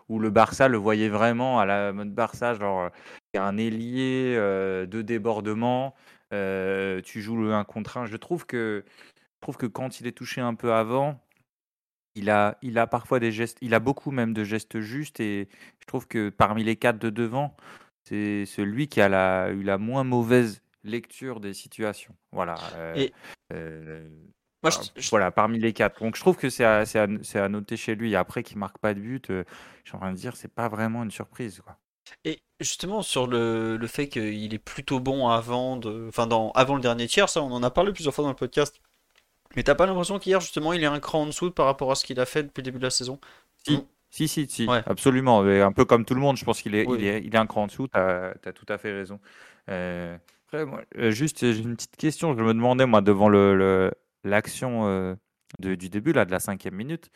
où 0.09 0.18
le 0.18 0.31
Barça 0.31 0.68
le 0.68 0.77
voyait 0.78 1.09
vraiment 1.09 1.59
à 1.59 1.66
la 1.66 1.93
mode 1.93 2.14
Barça, 2.14 2.55
genre 2.55 2.81
euh, 2.82 2.90
un 3.40 3.56
ailier, 3.56 4.35
euh, 4.36 4.86
deux 4.86 5.02
débordements, 5.02 5.94
euh, 6.32 7.01
tu 7.03 7.23
joues 7.23 7.36
le 7.40 7.53
1 7.55 7.65
contre 7.65 7.97
1. 7.98 8.07
Je 8.07 8.16
trouve 8.16 8.47
que, 8.47 8.85
je 9.16 9.40
trouve 9.40 9.57
que 9.57 9.66
quand 9.66 10.01
il 10.01 10.07
est 10.07 10.12
touché 10.12 10.40
un 10.40 10.55
peu 10.55 10.73
avant, 10.73 11.20
il 12.15 12.31
a, 12.31 12.57
il 12.62 12.78
a 12.78 12.86
parfois 12.86 13.20
des 13.20 13.31
gestes, 13.32 13.59
il 13.61 13.74
a 13.74 13.81
beaucoup 13.81 14.11
même 14.11 14.32
de 14.32 14.44
gestes 14.44 14.81
justes 14.81 15.20
et 15.20 15.48
je 15.81 15.86
trouve 15.86 16.07
que 16.09 16.31
parmi 16.31 16.65
les 16.65 16.77
quatre 16.77 16.98
de 16.98 17.11
devant, 17.11 17.57
c'est 18.05 18.47
celui 18.47 18.89
qui 18.89 19.01
a 19.01 19.09
la, 19.09 19.51
eu 19.51 19.62
la 19.62 19.78
moins 19.78 20.05
mauvaise 20.05 20.62
lecture 20.85 21.40
des 21.40 21.53
situations. 21.53 22.15
Voilà. 22.32 22.55
euh, 22.74 22.94
Et- 22.97 23.12
euh, 23.53 24.09
Moi, 24.62 24.73
ah, 24.74 24.81
je- 24.97 25.01
je- 25.03 25.11
voilà, 25.11 25.31
parmi 25.31 25.59
les 25.59 25.73
quatre. 25.73 26.01
Donc 26.01 26.16
je 26.16 26.20
trouve 26.20 26.36
que 26.36 26.48
c'est 26.48 26.65
à, 26.65 27.48
noter 27.48 27.77
chez 27.77 27.94
lui. 27.94 28.16
Après 28.16 28.43
qu'il 28.43 28.57
marque 28.59 28.78
pas 28.78 28.94
de 28.94 29.01
but, 29.01 29.31
euh, 29.31 29.44
je 29.85 29.90
suis 29.90 29.97
en 29.97 30.01
train 30.01 30.12
de 30.12 30.16
dire, 30.16 30.36
c'est 30.36 30.53
pas 30.53 30.69
vraiment 30.69 31.03
une 31.03 31.11
surprise. 31.11 31.61
Quoi. 31.61 31.77
Et 32.24 32.41
justement, 32.61 33.03
sur 33.03 33.27
le, 33.27 33.77
le 33.77 33.87
fait 33.87 34.09
qu'il 34.09 34.55
est 34.55 34.59
plutôt 34.59 35.01
bon 35.01 35.28
avant, 35.28 35.77
de, 35.77 36.07
enfin 36.09 36.27
dans, 36.27 36.51
avant 36.53 36.74
le 36.74 36.81
dernier 36.81 37.07
tiers, 37.07 37.28
ça 37.28 37.43
on 37.43 37.51
en 37.53 37.62
a 37.62 37.70
parlé 37.70 37.93
plusieurs 37.93 38.15
fois 38.15 38.23
dans 38.24 38.31
le 38.31 38.37
podcast. 38.37 38.81
Mais 39.57 39.62
t'as 39.62 39.74
pas 39.74 39.87
l'impression 39.87 40.19
qu'hier, 40.19 40.41
justement, 40.41 40.73
il 40.73 40.83
est 40.83 40.87
un 40.87 41.01
cran 41.01 41.23
en 41.23 41.27
dessous 41.27 41.51
par 41.51 41.66
rapport 41.66 41.91
à 41.91 41.95
ce 41.95 42.05
qu'il 42.05 42.20
a 42.20 42.27
fait 42.27 42.43
depuis 42.43 42.61
le 42.61 42.65
début 42.65 42.78
de 42.78 42.85
la 42.85 42.91
saison? 42.91 43.19
Si, 43.66 43.81
si, 44.11 44.28
si, 44.28 44.47
si, 44.49 44.66
Ouais. 44.66 44.83
absolument. 44.87 45.43
Mais 45.43 45.61
un 45.62 45.73
peu 45.73 45.85
comme 45.85 46.05
tout 46.05 46.15
le 46.15 46.20
monde, 46.20 46.37
je 46.37 46.45
pense 46.45 46.61
qu'il 46.62 46.74
est, 46.74 46.87
Oui. 46.87 46.99
il 47.01 47.07
est, 47.07 47.23
il 47.23 47.35
est 47.35 47.39
un 47.39 47.47
cran 47.47 47.62
en 47.62 47.66
dessous. 47.66 47.89
Tu 47.89 47.99
as, 47.99 48.35
tout 48.55 48.66
à 48.69 48.78
fait 48.78 48.93
raison. 48.93 49.19
Euh, 49.70 50.16
après, 50.47 50.66
moi, 50.66 50.83
euh, 50.99 51.11
juste, 51.11 51.41
j'ai 51.41 51.61
une 51.61 51.74
petite 51.77 51.97
question. 51.97 52.37
Je 52.37 52.43
me 52.43 52.53
demandais, 52.55 52.87
moi, 52.87 53.01
devant 53.01 53.28
le, 53.28 53.57
le- 53.57 53.93
l'action 54.24 54.87
euh, 54.87 55.15
de- 55.59 55.74
du 55.74 55.89
début, 55.89 56.12
là, 56.12 56.24
de 56.24 56.31
la 56.33 56.41
cinquième 56.41 56.74
minute. 56.74 57.11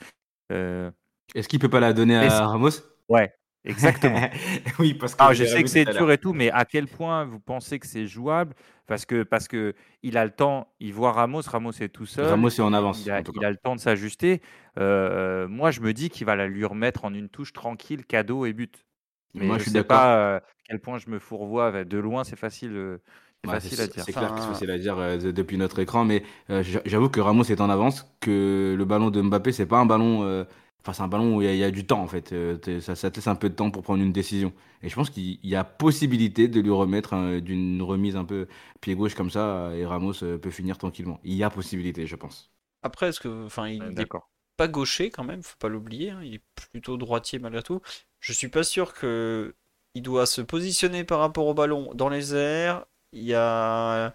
euh, 0.53 0.91
Est-ce 1.35 1.49
qu'il 1.49 1.59
peut 1.59 1.69
pas 1.69 1.81
la 1.81 1.93
donner 1.93 2.17
à 2.17 2.47
Ramos? 2.47 2.71
Ouais, 3.09 3.33
exactement. 3.65 4.27
Oui, 4.78 4.95
parce 4.95 5.15
que 5.15 5.24
Ah, 5.24 5.35
je 5.35 5.45
sais 5.45 5.62
que 5.62 5.69
c'est 5.70 5.85
dur 5.87 6.11
et 6.11 6.19
tout, 6.19 6.32
mais 6.32 6.51
à 6.51 6.65
quel 6.65 6.89
point 6.89 7.24
vous 7.24 7.41
pensez 7.41 7.78
que 7.78 7.87
c'est 7.87 8.07
jouable? 8.07 8.55
Parce 8.87 9.05
que 9.05 9.23
parce 9.23 9.49
que 9.49 9.74
il 10.03 10.16
a 10.16 10.24
le 10.24 10.31
temps, 10.31 10.73
il 10.81 10.95
voit 10.95 11.12
Ramos, 11.12 11.43
Ramos 11.43 11.73
est 11.73 11.91
tout 11.91 12.07
seul. 12.07 12.27
Ramos 12.31 12.51
est 12.59 12.61
en 12.62 12.73
avance. 12.73 13.01
Il 13.05 13.11
a, 13.11 13.20
en 13.20 13.24
tout 13.24 13.32
il 13.32 13.45
cas. 13.45 13.45
a 13.45 13.51
le 13.51 13.57
temps 13.59 13.77
de 13.77 13.81
s'ajuster. 13.81 14.41
Euh, 14.78 15.47
moi, 15.49 15.70
je 15.70 15.81
me 15.81 15.93
dis 15.93 16.09
qu'il 16.11 16.27
va 16.27 16.37
la 16.37 16.49
lui 16.49 16.65
remettre 16.65 17.05
en 17.05 17.15
une 17.15 17.28
touche 17.28 17.53
tranquille, 17.53 18.05
cadeau 18.07 18.47
et 18.47 18.53
but. 18.55 18.87
Mais 19.35 19.47
Moi, 19.47 19.59
je 19.59 19.61
je 19.61 19.65
suis 19.65 19.70
sais 19.70 19.82
d'accord. 19.82 19.82
pas 19.82 20.16
euh, 20.19 20.39
à 20.39 20.43
quel 20.65 20.81
point 20.81 20.99
je 20.99 21.11
me 21.11 21.19
fourvoie. 21.19 21.85
De 21.85 21.99
loin, 21.99 22.24
c'est 22.24 22.37
facile, 22.37 22.73
euh, 22.77 22.99
c'est 23.43 23.49
Ouais, 23.49 23.59
facile 23.61 23.81
à 23.81 23.87
dire. 23.89 24.07
c'est 24.07 24.12
clair 24.12 24.35
que 24.35 24.41
c'est 24.43 24.49
facile 24.49 24.70
à 24.70 24.77
dire 24.78 24.99
euh, 24.99 25.16
de- 25.16 25.31
depuis 25.31 25.57
notre 25.57 25.78
écran, 25.78 26.05
mais 26.05 26.23
euh, 26.51 26.62
j'a- 26.62 26.82
j'avoue 26.85 27.09
que 27.09 27.20
Ramos 27.20 27.45
est 27.45 27.62
en 27.62 27.70
avance, 27.70 28.15
que 28.20 28.74
le 28.77 28.85
ballon 28.85 29.11
de 29.11 29.23
Mbappé, 29.23 29.53
c'est 29.53 29.65
pas 29.66 29.78
un 29.78 29.87
ballon. 29.87 30.24
euh, 30.24 30.45
Enfin, 30.82 30.93
c'est 30.94 31.02
un 31.02 31.09
ballon 31.09 31.36
où 31.36 31.43
il 31.43 31.47
y, 31.47 31.48
a- 31.48 31.55
il 31.55 31.59
y 31.59 31.65
a 31.65 31.70
du 31.70 31.86
temps 31.86 32.01
en 32.02 32.07
fait. 32.09 32.32
Euh, 32.32 32.59
ça, 32.81 32.94
ça 32.97 33.11
te 33.11 33.16
laisse 33.16 33.27
un 33.28 33.35
peu 33.36 33.48
de 33.51 33.55
temps 33.55 33.70
pour 33.70 33.82
prendre 33.82 34.02
une 34.02 34.12
décision. 34.12 34.52
Et 34.82 34.89
je 34.89 34.94
pense 34.94 35.11
qu'il 35.11 35.39
y 35.47 35.55
a 35.57 35.65
possibilité 35.65 36.48
de 36.48 36.61
lui 36.61 36.70
remettre 36.70 37.39
d'une 37.40 37.82
remise 37.82 38.16
un 38.16 38.24
peu 38.24 38.48
pied 38.81 38.94
gauche 38.94 39.15
comme 39.15 39.31
ça, 39.31 39.73
et 39.77 39.85
Ramos 39.86 40.23
euh, 40.24 40.39
peut 40.39 40.51
finir 40.51 40.78
tranquillement. 40.78 41.20
Il 41.24 41.35
y 41.35 41.43
a 41.44 41.51
possibilité, 41.51 42.07
je 42.07 42.16
pense. 42.16 42.51
Après, 42.82 43.09
est-ce 43.09 43.20
que, 43.20 43.47
enfin, 43.47 43.69
il 43.69 43.82
Ouais, 43.82 43.90
est 44.01 44.11
D'accord. 44.11 44.31
pas 44.57 44.69
gaucher 44.69 45.11
quand 45.11 45.24
même, 45.24 45.43
faut 45.43 45.57
pas 45.59 45.69
l'oublier, 45.69 46.11
hein, 46.11 46.20
il 46.23 46.35
est 46.35 46.43
plutôt 46.73 46.97
droitier 46.97 47.39
malgré 47.39 47.62
tout. 47.62 47.81
Je 48.20 48.32
suis 48.32 48.48
pas 48.48 48.62
sûr 48.62 48.93
que 48.94 49.55
il 49.94 50.02
doit 50.02 50.27
se 50.27 50.40
positionner 50.40 51.05
par 51.05 51.19
rapport 51.20 51.47
au 51.47 51.55
ballon 51.55 51.93
dans 51.94 52.09
les 52.09 52.35
airs. 52.35 52.86
Il 53.12 53.24
y 53.24 53.35
a 53.35 54.15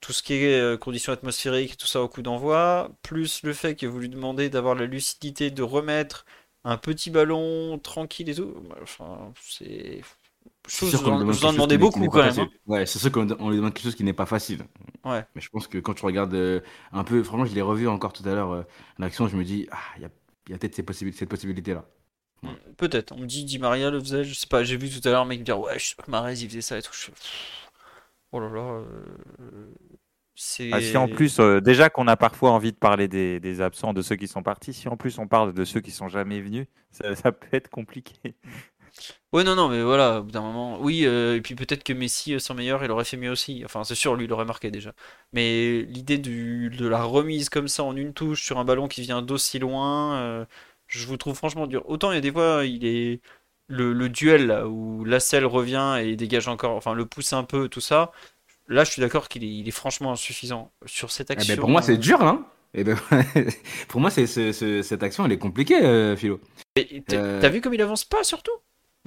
tout 0.00 0.12
ce 0.12 0.22
qui 0.22 0.34
est 0.34 0.60
euh, 0.60 0.76
conditions 0.76 1.12
atmosphériques, 1.12 1.76
tout 1.76 1.86
ça 1.86 2.02
au 2.02 2.08
coup 2.08 2.22
d'envoi, 2.22 2.90
plus 3.02 3.42
le 3.42 3.52
fait 3.52 3.74
que 3.76 3.86
vous 3.86 3.98
lui 3.98 4.08
demandez 4.08 4.48
d'avoir 4.50 4.74
la 4.74 4.86
lucidité 4.86 5.50
de 5.50 5.62
remettre 5.62 6.24
un 6.64 6.76
petit 6.76 7.10
ballon 7.10 7.78
tranquille 7.78 8.28
et 8.30 8.34
tout. 8.34 8.54
Enfin, 8.82 9.32
c'est. 9.42 10.02
Sûr 10.68 11.02
que 11.02 11.04
qu'on 11.04 11.16
vous 11.24 11.30
en, 11.30 11.32
chose 11.32 11.52
demandez 11.54 11.78
beaucoup 11.78 12.06
quand 12.08 12.22
même. 12.24 12.38
hein. 12.38 12.48
Ouais, 12.66 12.86
c'est 12.86 12.98
sûr 12.98 13.10
qu'on 13.10 13.28
on 13.40 13.50
lui 13.50 13.56
demande 13.56 13.72
quelque 13.74 13.84
chose 13.84 13.94
qui 13.96 14.04
n'est 14.04 14.12
pas 14.12 14.26
facile. 14.26 14.64
Ouais. 15.04 15.24
Mais 15.34 15.40
je 15.40 15.48
pense 15.50 15.66
que 15.68 15.78
quand 15.78 15.94
tu 15.94 16.04
regardes 16.04 16.34
euh, 16.34 16.60
un 16.92 17.04
peu, 17.04 17.22
franchement, 17.22 17.46
je 17.46 17.54
l'ai 17.54 17.62
revu 17.62 17.88
encore 17.88 18.12
tout 18.12 18.22
à 18.28 18.34
l'heure, 18.34 18.52
euh, 18.52 18.62
l'action, 18.98 19.28
je 19.28 19.36
me 19.36 19.44
dis, 19.44 19.66
ah, 19.70 19.78
il 19.96 20.02
y 20.02 20.04
a, 20.06 20.10
y 20.50 20.54
a 20.54 20.58
peut-être 20.58 20.74
ces 20.74 20.82
possibil- 20.82 21.14
cette 21.14 21.28
possibilité-là. 21.30 21.84
Peut-être. 22.76 23.12
On 23.12 23.18
me 23.18 23.26
dit 23.26 23.44
Di 23.44 23.58
Maria 23.58 23.90
le 23.90 24.00
faisait, 24.00 24.24
je 24.24 24.34
sais 24.34 24.46
pas. 24.46 24.62
J'ai 24.64 24.76
vu 24.76 24.88
tout 24.90 25.06
à 25.06 25.10
l'heure 25.10 25.22
un 25.22 25.24
mec 25.24 25.40
me 25.40 25.44
dire 25.44 25.58
ouais, 25.58 25.78
je 25.78 25.86
sais 25.88 25.94
pas 25.96 26.02
que 26.04 26.10
Mahrez 26.10 26.34
il 26.40 26.48
faisait 26.48 26.60
ça 26.60 26.78
et 26.78 26.82
tout. 26.82 26.92
Je 26.92 27.10
Oh 28.32 28.40
là 28.40 28.48
là. 28.48 28.60
euh, 28.60 29.74
C'est. 30.34 30.70
Ah, 30.70 30.80
si 30.82 30.96
en 30.98 31.08
plus, 31.08 31.40
euh, 31.40 31.60
déjà 31.60 31.88
qu'on 31.88 32.06
a 32.08 32.16
parfois 32.16 32.50
envie 32.52 32.72
de 32.72 32.76
parler 32.76 33.08
des, 33.08 33.40
des 33.40 33.60
absents, 33.62 33.94
de 33.94 34.02
ceux 34.02 34.16
qui 34.16 34.28
sont 34.28 34.42
partis, 34.42 34.74
si 34.74 34.86
en 34.88 34.96
plus 34.98 35.18
on 35.18 35.26
parle 35.26 35.54
de 35.54 35.64
ceux 35.64 35.80
qui 35.80 35.90
sont 35.90 36.08
jamais 36.08 36.40
venus, 36.42 36.66
ça, 36.90 37.14
ça 37.16 37.32
peut 37.32 37.48
être 37.52 37.70
compliqué. 37.70 38.34
Ouais, 39.32 39.44
non, 39.44 39.54
non, 39.54 39.68
mais 39.68 39.82
voilà, 39.82 40.20
au 40.20 40.22
bout 40.24 40.30
d'un 40.30 40.40
moment. 40.40 40.80
Oui, 40.80 41.04
euh, 41.04 41.36
et 41.36 41.40
puis 41.42 41.54
peut-être 41.54 41.84
que 41.84 41.92
Messi, 41.92 42.32
euh, 42.34 42.38
sans 42.38 42.54
meilleur, 42.54 42.82
il 42.82 42.90
aurait 42.90 43.04
fait 43.04 43.18
mieux 43.18 43.30
aussi. 43.30 43.62
Enfin, 43.64 43.84
c'est 43.84 43.94
sûr, 43.94 44.14
lui, 44.16 44.24
il 44.24 44.32
aurait 44.32 44.46
marqué 44.46 44.70
déjà. 44.70 44.94
Mais 45.32 45.82
l'idée 45.82 46.16
de 46.18 46.86
la 46.88 47.02
remise 47.04 47.50
comme 47.50 47.68
ça 47.68 47.84
en 47.84 47.94
une 47.96 48.14
touche 48.14 48.42
sur 48.42 48.58
un 48.58 48.64
ballon 48.64 48.88
qui 48.88 49.02
vient 49.02 49.20
d'aussi 49.20 49.58
loin, 49.58 50.46
je 50.86 51.06
vous 51.06 51.16
trouve 51.18 51.36
franchement 51.36 51.66
dur. 51.66 51.82
Autant 51.88 52.10
il 52.12 52.14
y 52.14 52.18
a 52.18 52.20
des 52.22 52.32
fois, 52.32 52.64
il 52.64 52.84
est. 52.86 53.20
Le, 53.68 53.92
le 53.92 54.08
duel 54.08 54.46
là, 54.46 54.66
où 54.66 55.04
Lascelles 55.04 55.44
revient 55.46 55.98
et 56.02 56.16
dégage 56.16 56.48
encore, 56.48 56.74
enfin 56.76 56.94
le 56.94 57.04
pousse 57.06 57.32
un 57.34 57.44
peu, 57.44 57.68
tout 57.68 57.80
ça. 57.82 58.12
Là, 58.66 58.84
je 58.84 58.90
suis 58.90 59.00
d'accord 59.00 59.28
qu'il 59.28 59.44
est, 59.44 59.48
il 59.54 59.68
est 59.68 59.72
franchement 59.72 60.12
insuffisant 60.12 60.72
sur 60.86 61.10
cette 61.10 61.30
Eh 61.30 61.34
action. 61.34 61.54
ben, 61.54 61.60
pour 61.60 61.68
moi, 61.70 61.80
euh, 61.80 61.84
c'est 61.84 61.96
dur, 61.98 62.22
hein. 62.22 62.46
Eh 62.74 62.84
ben, 62.84 62.96
pour 63.88 64.00
moi, 64.00 64.10
c'est, 64.10 64.26
cette 64.26 65.02
action, 65.02 65.24
elle 65.24 65.32
est 65.32 65.38
compliquée, 65.38 65.82
euh, 65.82 66.16
Philo. 66.16 66.40
T'as 66.74 67.16
Euh, 67.16 67.40
t'as 67.40 67.48
vu 67.48 67.60
comme 67.60 67.74
il 67.74 67.82
avance 67.82 68.04
pas 68.04 68.24
surtout? 68.24 68.52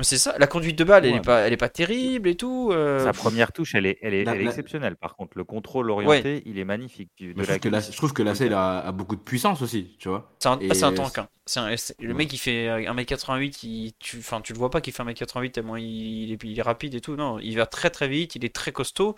Mais 0.01 0.05
c'est 0.05 0.17
ça, 0.17 0.35
la 0.39 0.47
conduite 0.47 0.79
de 0.79 0.83
balle, 0.83 1.05
elle 1.05 1.13
est 1.13 1.21
pas, 1.21 1.41
elle 1.41 1.53
est 1.53 1.57
pas 1.57 1.69
terrible 1.69 2.27
et 2.27 2.35
tout. 2.35 2.71
euh, 2.71 3.03
Sa 3.05 3.13
première 3.13 3.51
touche, 3.51 3.75
elle 3.75 3.85
est, 3.85 3.99
elle 4.01 4.15
est, 4.15 4.23
La- 4.23 4.31
elle 4.33 4.41
est 4.41 4.43
la- 4.45 4.49
exceptionnelle. 4.49 4.95
Par 4.95 5.15
contre, 5.15 5.37
le 5.37 5.43
contrôle 5.43 5.91
orienté, 5.91 6.41
il 6.47 6.57
est 6.57 6.65
magnifique. 6.65 7.11
de 7.19 7.33
je, 7.33 7.37
la 7.37 7.45
trouve 7.45 7.59
que 7.59 7.69
la, 7.69 7.79
je 7.81 7.91
trouve 7.95 8.11
que 8.13 8.23
Lascelles 8.23 8.53
a, 8.55 8.79
a 8.79 8.91
beaucoup 8.91 9.15
de 9.15 9.21
puissance 9.21 9.61
aussi, 9.61 9.95
tu 9.99 10.09
vois. 10.09 10.31
C'est 10.39 10.49
un, 10.49 10.57
Et 10.59 10.69
ah, 10.71 10.87
un 10.87 10.91
euh, 10.91 10.95
tank. 10.95 11.19
hein. 11.19 11.29
Un- 11.55 11.75
le 11.99 12.13
mec, 12.15 12.33
il 12.33 12.39
fait 12.39 12.67
1m88, 12.87 13.59
il, 13.61 13.93
tu, 13.99 14.17
enfin, 14.17 14.41
tu 14.41 14.53
le 14.53 14.57
vois 14.57 14.71
pas 14.71 14.81
qu'il 14.81 14.91
fait 14.91 15.03
1m88 15.03 15.51
tellement 15.51 15.77
il, 15.77 15.85
il 15.85 16.31
est, 16.31 16.43
il 16.43 16.57
est 16.57 16.63
rapide 16.63 16.95
et 16.95 17.01
tout. 17.01 17.15
Non, 17.15 17.37
il 17.37 17.55
va 17.55 17.67
très 17.67 17.91
très 17.91 18.07
vite, 18.07 18.33
il 18.35 18.43
est 18.43 18.55
très 18.55 18.71
costaud. 18.71 19.15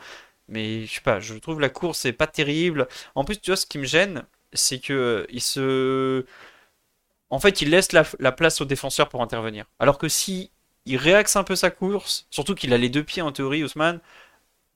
Mais 0.50 0.86
je 0.86 0.96
sais 0.96 1.02
pas, 1.02 1.22
je 1.22 1.36
trouve 1.36 1.62
la 1.62 1.70
course 1.70 2.00
c'est 2.00 2.12
pas 2.12 2.28
terrible. 2.28 2.90
En 3.16 3.24
plus, 3.24 3.40
tu 3.40 3.52
vois, 3.52 3.56
ce 3.56 3.66
qui 3.66 3.78
me 3.78 3.86
gêne, 3.86 4.24
c'est 4.52 4.80
que 4.80 4.92
euh, 4.92 5.26
il 5.30 5.40
se. 5.40 6.26
En 7.30 7.40
fait, 7.40 7.62
il 7.62 7.70
laisse 7.70 7.92
la, 7.94 8.04
la 8.20 8.32
place 8.32 8.62
aux 8.62 8.66
défenseurs 8.66 9.10
pour 9.10 9.22
intervenir. 9.22 9.66
Alors 9.80 9.98
que 9.98 10.08
si 10.08 10.52
il 10.86 10.98
réaxe 10.98 11.36
un 11.36 11.44
peu 11.44 11.56
sa 11.56 11.72
course, 11.72 12.28
surtout 12.30 12.56
qu'il 12.56 12.74
a 12.74 12.78
les 12.78 12.90
deux 12.90 13.04
pieds 13.04 13.22
en 13.22 13.32
théorie, 13.32 13.64
Ousmane, 13.64 14.00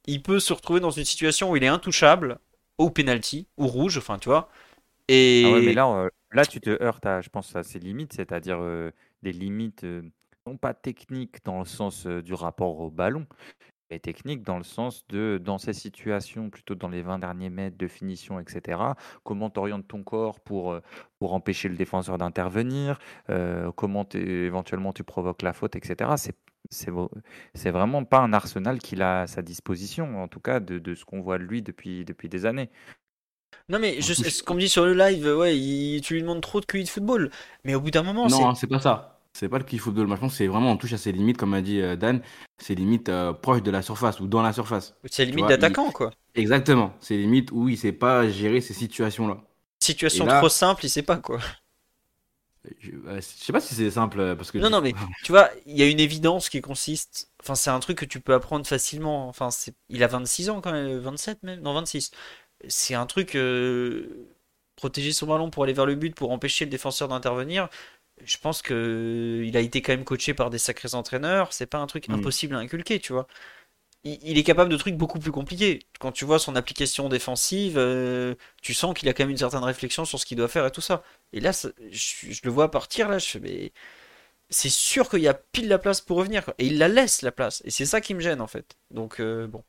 il 0.05 0.23
peut 0.23 0.39
se 0.39 0.53
retrouver 0.53 0.79
dans 0.79 0.91
une 0.91 1.05
situation 1.05 1.51
où 1.51 1.57
il 1.57 1.63
est 1.63 1.67
intouchable, 1.67 2.39
au 2.77 2.89
penalty, 2.89 3.47
ou 3.57 3.67
rouge, 3.67 3.97
enfin, 3.97 4.17
tu 4.17 4.29
vois. 4.29 4.49
Et. 5.07 5.43
Ah 5.45 5.59
mais 5.59 5.73
là, 5.73 5.87
euh, 5.87 6.09
là, 6.31 6.45
tu 6.45 6.59
te 6.61 6.69
heurtes 6.81 7.05
à, 7.05 7.21
je 7.21 7.29
pense, 7.29 7.55
à 7.55 7.63
ses 7.63 7.79
limites, 7.79 8.13
c'est-à-dire 8.13 8.57
euh, 8.61 8.91
des 9.23 9.33
limites 9.33 9.83
euh, 9.83 10.03
non 10.45 10.57
pas 10.57 10.73
techniques 10.73 11.43
dans 11.43 11.59
le 11.59 11.65
sens 11.65 12.07
du 12.07 12.33
rapport 12.33 12.79
au 12.79 12.89
ballon, 12.89 13.27
mais 13.89 13.99
techniques 13.99 14.43
dans 14.43 14.57
le 14.57 14.63
sens 14.63 15.05
de, 15.07 15.39
dans 15.43 15.57
ces 15.57 15.73
situations, 15.73 16.49
plutôt 16.49 16.75
dans 16.75 16.89
les 16.89 17.01
20 17.01 17.19
derniers 17.19 17.49
mètres 17.49 17.77
de 17.77 17.87
finition, 17.87 18.39
etc., 18.39 18.95
comment 19.23 19.49
tu 19.49 19.59
orientes 19.59 19.87
ton 19.87 20.03
corps 20.03 20.39
pour, 20.41 20.71
euh, 20.73 20.81
pour 21.19 21.33
empêcher 21.33 21.69
le 21.69 21.75
défenseur 21.77 22.17
d'intervenir, 22.17 22.99
euh, 23.29 23.71
comment 23.75 24.03
t'es- 24.05 24.19
éventuellement 24.19 24.93
tu 24.93 25.03
provoques 25.03 25.41
la 25.41 25.53
faute, 25.53 25.75
etc. 25.75 26.11
C'est 26.17 26.35
c'est 26.69 26.91
vo- 26.91 27.09
c'est 27.53 27.71
vraiment 27.71 28.03
pas 28.03 28.19
un 28.19 28.33
arsenal 28.33 28.79
qu'il 28.79 29.01
a 29.01 29.21
à 29.21 29.27
sa 29.27 29.41
disposition, 29.41 30.21
en 30.21 30.27
tout 30.27 30.41
cas 30.41 30.59
de, 30.59 30.79
de 30.79 30.95
ce 30.95 31.05
qu'on 31.05 31.21
voit 31.21 31.37
de 31.37 31.43
lui 31.43 31.61
depuis, 31.61 32.03
depuis 32.03 32.27
des 32.27 32.45
années. 32.45 32.69
Non 33.69 33.79
mais 33.79 34.01
je 34.01 34.13
ce 34.13 34.43
qu'on 34.43 34.55
me 34.55 34.59
dit 34.59 34.67
sur 34.67 34.85
le 34.85 34.93
live, 34.93 35.25
ouais, 35.27 35.57
il- 35.57 36.01
tu 36.01 36.13
lui 36.15 36.21
demandes 36.21 36.41
trop 36.41 36.59
de 36.59 36.65
QI 36.65 36.83
de 36.83 36.89
football. 36.89 37.31
Mais 37.63 37.75
au 37.75 37.79
bout 37.81 37.91
d'un 37.91 38.03
moment, 38.03 38.27
c'est 38.27 38.35
Non, 38.35 38.49
hein, 38.49 38.55
c'est 38.55 38.67
pas 38.67 38.79
ça. 38.81 39.16
C'est 39.37 39.49
pas 39.49 39.59
le 39.59 39.63
kiff 39.63 39.83
football. 39.83 40.07
Moi, 40.07 40.15
je 40.15 40.21
pense 40.21 40.31
que 40.31 40.37
c'est 40.39 40.47
vraiment, 40.47 40.71
on 40.71 40.77
touche 40.77 40.93
à 40.93 40.97
ses 40.97 41.11
limites, 41.11 41.37
comme 41.37 41.53
a 41.53 41.61
dit 41.61 41.79
euh, 41.79 41.95
Dan, 41.95 42.21
ses 42.57 42.73
limites 42.73 43.07
euh, 43.09 43.33
proches 43.33 43.61
de 43.61 43.69
la 43.69 43.83
surface 43.83 44.19
ou 44.19 44.25
dans 44.25 44.41
la 44.41 44.51
surface. 44.51 44.95
c'est 45.11 45.25
limite 45.25 45.45
d'attaquant 45.45 45.91
quoi. 45.91 46.11
Exactement. 46.33 46.95
C'est 47.01 47.17
limite 47.17 47.51
où 47.51 47.69
il 47.69 47.77
sait 47.77 47.91
pas 47.91 48.27
gérer 48.27 48.61
ces 48.61 48.73
situations-là. 48.73 49.37
Situation 49.79 50.25
là- 50.25 50.39
trop 50.39 50.49
simple, 50.49 50.85
il 50.85 50.89
sait 50.89 51.03
pas 51.03 51.17
quoi. 51.17 51.39
Je, 52.79 52.89
euh, 53.07 53.17
je 53.17 53.21
sais 53.21 53.53
pas 53.53 53.61
si 53.61 53.75
c'est 53.75 53.91
simple 53.91 54.19
euh, 54.19 54.35
parce 54.35 54.51
que 54.51 54.57
Non 54.57 54.71
non 54.71 54.81
mais 54.81 54.93
tu 55.23 55.31
vois, 55.31 55.49
il 55.67 55.77
y 55.77 55.83
a 55.83 55.87
une 55.87 55.99
évidence 55.99 56.49
qui 56.49 56.59
consiste, 56.59 57.29
enfin 57.41 57.55
c'est 57.55 57.69
un 57.69 57.79
truc 57.79 57.99
que 57.99 58.05
tu 58.05 58.19
peux 58.19 58.33
apprendre 58.33 58.65
facilement. 58.65 59.29
Enfin 59.29 59.51
c'est, 59.51 59.73
il 59.89 60.03
a 60.03 60.07
26 60.07 60.49
ans 60.49 60.61
quand 60.61 60.71
même, 60.71 60.97
27 60.97 61.43
même, 61.43 61.61
non 61.61 61.73
26. 61.75 62.09
C'est 62.67 62.95
un 62.95 63.05
truc 63.05 63.35
euh, 63.35 64.27
protéger 64.75 65.11
son 65.13 65.27
ballon 65.27 65.49
pour 65.49 65.63
aller 65.63 65.73
vers 65.73 65.85
le 65.85 65.95
but, 65.95 66.15
pour 66.15 66.31
empêcher 66.31 66.65
le 66.65 66.71
défenseur 66.71 67.07
d'intervenir. 67.07 67.69
Je 68.23 68.37
pense 68.37 68.61
que 68.61 69.43
il 69.45 69.55
a 69.57 69.59
été 69.61 69.81
quand 69.81 69.93
même 69.93 70.03
coaché 70.05 70.33
par 70.33 70.49
des 70.49 70.57
sacrés 70.57 70.95
entraîneurs. 70.95 71.53
C'est 71.53 71.65
pas 71.67 71.77
un 71.79 71.87
truc 71.87 72.09
Mm. 72.09 72.13
impossible 72.15 72.55
à 72.55 72.59
inculquer, 72.59 72.99
tu 72.99 73.13
vois. 73.13 73.27
Il, 74.03 74.19
il 74.23 74.37
est 74.39 74.43
capable 74.43 74.71
de 74.71 74.77
trucs 74.77 74.95
beaucoup 74.97 75.19
plus 75.19 75.31
compliqués. 75.31 75.79
Quand 75.99 76.11
tu 76.13 76.25
vois 76.25 76.39
son 76.39 76.55
application 76.55 77.09
défensive, 77.09 77.77
euh, 77.77 78.35
tu 78.61 78.73
sens 78.73 78.93
qu'il 78.97 79.09
a 79.09 79.13
quand 79.13 79.23
même 79.23 79.31
une 79.31 79.37
certaine 79.37 79.63
réflexion 79.63 80.05
sur 80.05 80.19
ce 80.19 80.25
qu'il 80.25 80.37
doit 80.37 80.47
faire 80.49 80.65
et 80.65 80.71
tout 80.71 80.81
ça. 80.81 81.03
Et 81.33 81.39
là, 81.41 81.53
ça- 81.53 81.69
je, 81.91 82.31
je 82.33 82.41
le 82.45 82.51
vois 82.51 82.71
partir 82.71 83.09
là, 83.09 83.19
je 83.19 83.27
fais 83.27 83.39
mais 83.41 83.73
c'est 84.49 84.69
sûr 84.69 85.09
qu'il 85.09 85.21
y 85.21 85.27
a 85.29 85.33
pile 85.35 85.67
la 85.69 85.79
place 85.79 86.01
pour 86.01 86.17
revenir 86.17 86.45
quoi. 86.45 86.55
Et 86.59 86.67
il 86.67 86.77
la 86.79 86.87
laisse 86.89 87.21
la 87.23 87.31
place. 87.33 87.61
Et 87.65 87.71
c'est 87.71 87.85
ça 87.87 88.01
qui 88.01 88.13
me 88.15 88.21
gêne 88.21 88.41
en 88.41 88.47
fait. 88.47 88.77
Donc 88.91 89.19
euh, 89.21 89.47
bon. 89.47 89.63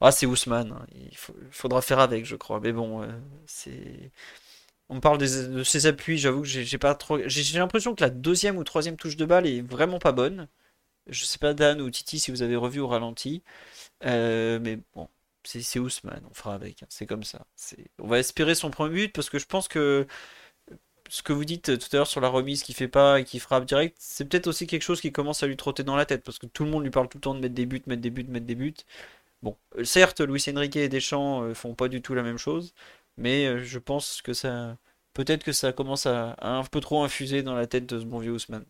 Ah 0.00 0.10
c'est 0.12 0.26
Ousmane, 0.26 0.72
hein. 0.72 0.86
il 0.94 1.16
faut- 1.16 1.34
faudra 1.50 1.80
faire 1.82 2.00
avec 2.00 2.24
je 2.26 2.36
crois. 2.36 2.60
Mais 2.60 2.72
bon, 2.72 3.02
euh, 3.02 3.06
c'est... 3.46 4.10
on 4.92 5.00
parle 5.00 5.18
de 5.18 5.64
ses 5.64 5.86
appuis, 5.86 6.18
j'avoue 6.18 6.42
que 6.42 6.48
j'ai 6.48 6.78
pas 6.78 6.94
trop. 6.94 7.18
J'ai 7.26 7.58
l'impression 7.58 7.94
que 7.94 8.02
la 8.02 8.10
deuxième 8.10 8.58
ou 8.58 8.64
troisième 8.64 8.96
touche 8.96 9.16
de 9.16 9.24
balle 9.24 9.46
est 9.46 9.62
vraiment 9.62 9.98
pas 9.98 10.12
bonne. 10.12 10.48
Je 11.08 11.24
sais 11.24 11.38
pas, 11.38 11.54
Dan 11.54 11.80
ou 11.80 11.90
Titi, 11.90 12.18
si 12.18 12.30
vous 12.30 12.42
avez 12.42 12.56
revu 12.56 12.80
au 12.80 12.88
ralenti. 12.88 13.42
Euh, 14.04 14.58
mais 14.60 14.78
bon, 14.94 15.08
c'est 15.44 15.78
Ousmane, 15.78 16.22
on 16.30 16.34
fera 16.34 16.54
avec. 16.54 16.82
Hein, 16.82 16.86
c'est 16.90 17.06
comme 17.06 17.24
ça. 17.24 17.46
On 17.98 18.06
va 18.08 18.18
espérer 18.18 18.54
son 18.54 18.70
premier 18.70 19.06
but 19.06 19.12
parce 19.14 19.30
que 19.30 19.38
je 19.38 19.46
pense 19.46 19.68
que 19.68 20.06
ce 21.08 21.22
que 21.22 21.32
vous 21.32 21.44
dites 21.44 21.78
tout 21.78 21.88
à 21.92 21.96
l'heure 21.96 22.06
sur 22.06 22.20
la 22.20 22.28
remise 22.28 22.62
qui 22.62 22.74
fait 22.74 22.88
pas 22.88 23.20
et 23.20 23.24
qui 23.24 23.38
frappe 23.38 23.64
direct, 23.64 23.96
c'est 23.98 24.26
peut-être 24.26 24.46
aussi 24.46 24.66
quelque 24.66 24.82
chose 24.82 25.00
qui 25.00 25.12
commence 25.12 25.42
à 25.42 25.46
lui 25.46 25.56
trotter 25.56 25.84
dans 25.84 25.96
la 25.96 26.06
tête 26.06 26.22
parce 26.24 26.38
que 26.38 26.46
tout 26.46 26.64
le 26.64 26.70
monde 26.70 26.84
lui 26.84 26.90
parle 26.90 27.08
tout 27.08 27.18
le 27.18 27.22
temps 27.22 27.34
de 27.34 27.40
mettre 27.40 27.54
des 27.54 27.66
buts, 27.66 27.82
mettre 27.86 28.02
des 28.02 28.10
buts, 28.10 28.26
mettre 28.28 28.46
des 28.46 28.54
buts. 28.54 28.74
Bon, 29.42 29.56
certes, 29.84 30.20
Luis 30.20 30.44
Enrique 30.54 30.76
et 30.76 30.88
Deschamps 30.88 31.42
euh, 31.42 31.54
font 31.54 31.74
pas 31.74 31.88
du 31.88 32.00
tout 32.02 32.14
la 32.14 32.22
même 32.22 32.38
chose, 32.38 32.74
mais 33.16 33.46
euh, 33.46 33.62
je 33.62 33.78
pense 33.78 34.22
que 34.22 34.32
ça, 34.32 34.78
peut-être 35.14 35.44
que 35.44 35.52
ça 35.52 35.72
commence 35.72 36.06
à, 36.06 36.36
un 36.40 36.64
peu 36.64 36.80
trop 36.80 37.04
infuser 37.04 37.42
dans 37.42 37.54
la 37.54 37.66
tête 37.66 37.86
de 37.86 37.98
ce 38.00 38.04
bon 38.04 38.18
vieux 38.18 38.32
Ousmane. 38.32 38.64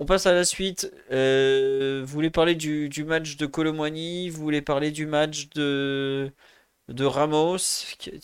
On 0.00 0.06
passe 0.06 0.26
à 0.26 0.32
la 0.32 0.44
suite. 0.44 0.92
vous 1.10 2.06
voulez 2.06 2.30
parler 2.30 2.54
du, 2.54 3.04
match 3.04 3.36
de 3.36 3.46
Colomwani 3.46 4.30
Vous 4.30 4.40
voulez 4.42 4.62
parler 4.62 4.92
du 4.92 5.06
match 5.06 5.48
de, 5.50 6.32
de 6.88 7.04
Ramos 7.04 7.56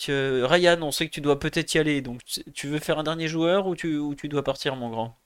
Ryan, 0.07 0.79
on 0.83 0.93
sait 0.93 1.09
que 1.09 1.15
tu 1.15 1.21
dois 1.21 1.41
peut-être 1.41 1.75
y 1.75 1.79
aller. 1.79 2.01
Donc, 2.01 2.21
tu 2.55 2.69
veux 2.69 2.79
faire 2.79 2.99
un 2.99 3.03
dernier 3.03 3.27
joueur 3.29 3.67
ou 3.67 3.75
tu, 3.75 3.99
ou 3.99 4.15
tu 4.15 4.29
dois 4.29 4.45
partir, 4.45 4.77
mon 4.77 4.91
grand? 4.91 5.19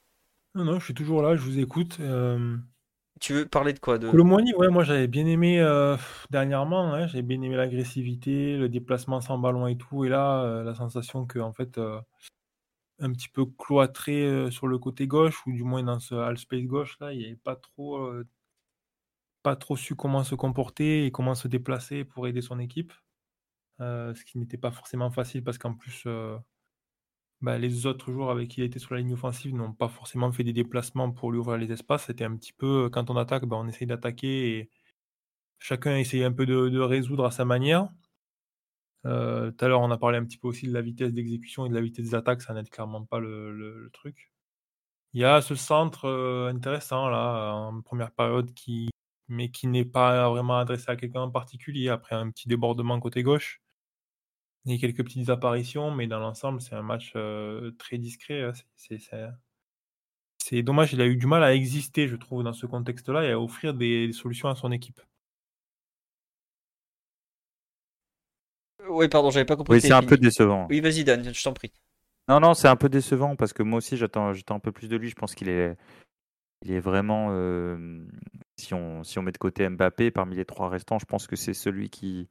Non, 0.54 0.64
non, 0.64 0.78
je 0.78 0.86
suis 0.86 0.94
toujours 0.94 1.22
là, 1.22 1.36
je 1.36 1.42
vous 1.42 1.58
écoute. 1.58 1.98
Tu 3.20 3.32
veux 3.32 3.46
parler 3.46 3.72
de 3.72 3.78
quoi 3.78 3.98
de... 3.98 4.10
Colomboigny, 4.10 4.54
ouais, 4.54 4.68
moi 4.68 4.84
j'avais 4.84 5.08
bien 5.08 5.26
aimé 5.26 5.60
euh, 5.60 5.96
dernièrement, 6.30 6.92
hein, 6.94 7.06
j'avais 7.06 7.22
bien 7.22 7.40
aimé 7.42 7.56
l'agressivité, 7.56 8.56
le 8.56 8.68
déplacement 8.68 9.20
sans 9.20 9.38
ballon 9.38 9.66
et 9.66 9.76
tout. 9.76 10.04
Et 10.04 10.08
là, 10.08 10.42
euh, 10.42 10.62
la 10.62 10.74
sensation 10.74 11.26
que 11.26 11.38
en 11.38 11.52
fait, 11.52 11.78
euh, 11.78 12.00
un 13.00 13.12
petit 13.12 13.28
peu 13.28 13.46
cloîtré 13.46 14.50
sur 14.50 14.66
le 14.66 14.78
côté 14.78 15.06
gauche, 15.06 15.46
ou 15.46 15.52
du 15.52 15.64
moins 15.64 15.82
dans 15.82 15.98
ce 16.00 16.14
half 16.14 16.40
space 16.40 16.64
gauche 16.64 16.98
là, 17.00 17.12
il 17.12 17.22
n'avait 17.22 17.36
pas 17.36 17.56
trop, 17.56 18.10
pas 19.42 19.56
trop 19.56 19.76
su 19.76 19.94
comment 19.94 20.24
se 20.24 20.34
comporter 20.34 21.06
et 21.06 21.12
comment 21.12 21.34
se 21.34 21.48
déplacer 21.48 22.04
pour 22.04 22.26
aider 22.26 22.40
son 22.42 22.58
équipe. 22.58 22.92
ce 23.78 24.24
qui 24.24 24.38
n'était 24.38 24.58
pas 24.58 24.72
forcément 24.72 25.10
facile 25.10 25.44
parce 25.44 25.58
qu'en 25.58 25.74
plus, 25.74 26.06
bah, 27.40 27.56
les 27.58 27.86
autres 27.86 28.10
joueurs 28.12 28.30
avec 28.30 28.48
qui 28.48 28.60
il 28.60 28.64
était 28.64 28.78
sur 28.80 28.94
la 28.94 29.00
ligne 29.00 29.12
offensive 29.12 29.54
n'ont 29.54 29.72
pas 29.72 29.88
forcément 29.88 30.32
fait 30.32 30.42
des 30.44 30.52
déplacements 30.52 31.12
pour 31.12 31.30
lui 31.30 31.38
ouvrir 31.38 31.56
les 31.58 31.70
espaces. 31.72 32.06
C'était 32.06 32.24
un 32.24 32.36
petit 32.36 32.52
peu, 32.52 32.86
euh, 32.86 32.90
quand 32.90 33.10
on 33.10 33.16
attaque, 33.16 33.44
bah, 33.46 33.56
on 33.58 33.68
essaye 33.68 33.86
d'attaquer 33.86 34.58
et 34.58 34.70
chacun 35.58 35.96
essaye 35.98 36.24
un 36.24 36.32
peu 36.32 36.46
de, 36.46 36.80
résoudre 36.80 37.24
à 37.26 37.30
sa 37.30 37.44
manière. 37.44 37.88
Euh, 39.06 39.50
tout 39.52 39.64
à 39.64 39.68
l'heure, 39.68 39.80
on 39.80 39.90
a 39.90 39.98
parlé 39.98 40.18
un 40.18 40.24
petit 40.24 40.38
peu 40.38 40.48
aussi 40.48 40.66
de 40.66 40.72
la 40.72 40.82
vitesse 40.82 41.12
d'exécution 41.12 41.66
et 41.66 41.68
de 41.68 41.74
la 41.74 41.80
vitesse 41.80 42.06
des 42.06 42.14
attaques, 42.14 42.42
ça 42.42 42.54
n'aide 42.54 42.68
clairement 42.70 43.04
pas 43.04 43.20
le, 43.20 43.90
truc. 43.92 44.32
Il 45.14 45.20
y 45.20 45.24
a 45.24 45.40
ce 45.42 45.54
centre 45.54 46.06
euh, 46.06 46.50
intéressant 46.50 47.08
là, 47.08 47.54
en 47.54 47.80
première 47.82 48.12
période, 48.12 48.50
mais 49.28 49.50
qui 49.50 49.66
n'est 49.68 49.84
pas 49.84 50.28
vraiment 50.30 50.58
adressé 50.58 50.90
à 50.90 50.96
quelqu'un 50.96 51.22
en 51.22 51.30
particulier, 51.30 51.88
après 51.88 52.16
un 52.16 52.30
petit 52.30 52.48
débordement 52.48 53.00
côté 53.00 53.22
gauche. 53.22 53.60
Il 54.64 54.72
y 54.72 54.74
a 54.74 54.78
quelques 54.78 55.04
petites 55.04 55.30
apparitions, 55.30 55.90
mais 55.90 56.06
dans 56.06 56.18
l'ensemble, 56.18 56.60
c'est 56.60 56.74
un 56.74 56.82
match 56.82 57.14
très 57.78 57.98
discret. 57.98 58.42
Hein. 58.42 59.32
C'est 60.38 60.62
dommage, 60.62 60.92
il 60.92 61.00
a 61.00 61.06
eu 61.06 61.16
du 61.16 61.26
mal 61.26 61.42
à 61.42 61.54
exister, 61.54 62.08
je 62.08 62.16
trouve, 62.16 62.42
dans 62.42 62.52
ce 62.52 62.66
contexte-là 62.66 63.24
et 63.24 63.32
à 63.32 63.40
offrir 63.40 63.74
des, 63.74 64.12
solutions 64.12 64.48
à 64.48 64.54
son 64.54 64.72
équipe. 64.72 65.00
Oui, 68.88 69.08
pardon, 69.08 69.30
j'avais 69.30 69.44
pas 69.44 69.56
compris. 69.56 69.74
Oui, 69.74 69.80
c'est 69.80 69.92
un 69.92 70.02
peu 70.02 70.16
décevant. 70.16 70.66
Oui, 70.70 70.80
vas-y, 70.80 71.04
Dan, 71.04 71.34
je 71.34 71.44
t'en 71.44 71.52
prie. 71.52 71.72
Non, 72.28 72.40
non, 72.40 72.54
c'est 72.54 72.68
un 72.68 72.76
peu 72.76 72.88
décevant 72.88 73.36
parce 73.36 73.52
que 73.52 73.62
moi 73.62 73.78
aussi, 73.78 73.96
j'attends 73.96 74.30
un 74.30 74.60
peu 74.60 74.72
plus 74.72 74.88
de 74.88 74.96
lui. 74.96 75.10
Je 75.10 75.14
pense 75.14 75.34
qu'il 75.34 75.48
est, 75.48 75.76
il 76.64 76.72
est 76.72 76.80
vraiment. 76.80 77.28
si, 78.56 78.72
on, 78.74 79.02
si 79.04 79.18
on 79.18 79.22
met 79.22 79.32
de 79.32 79.38
côté 79.38 79.68
Mbappé, 79.68 80.10
parmi 80.10 80.36
les 80.36 80.44
trois 80.44 80.70
restants, 80.70 80.98
je 80.98 81.06
pense 81.06 81.26
que 81.26 81.36
c'est 81.36 81.54
celui 81.54 81.90
qui, 81.90 82.28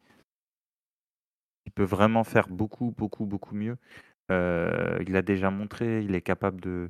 il 1.68 1.72
peut 1.72 1.84
vraiment 1.84 2.24
faire 2.24 2.48
beaucoup, 2.48 2.94
beaucoup, 2.98 3.26
beaucoup 3.26 3.54
mieux. 3.54 3.78
Il 4.30 5.16
a 5.16 5.22
déjà 5.22 5.52
montré, 5.52 6.04
il 6.04 6.16
est 6.16 6.22
capable 6.22 6.62
de. 6.62 6.90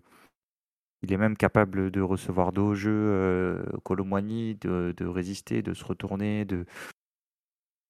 Il 1.03 1.13
est 1.13 1.17
même 1.17 1.37
capable 1.37 1.91
de 1.91 2.01
recevoir 2.01 2.51
dos 2.51 2.69
au 2.69 2.75
jeu, 2.75 2.91
euh, 2.91 3.63
de, 3.83 5.05
résister, 5.05 5.61
de 5.61 5.73
se 5.73 5.83
retourner, 5.83 6.45
de 6.45 6.65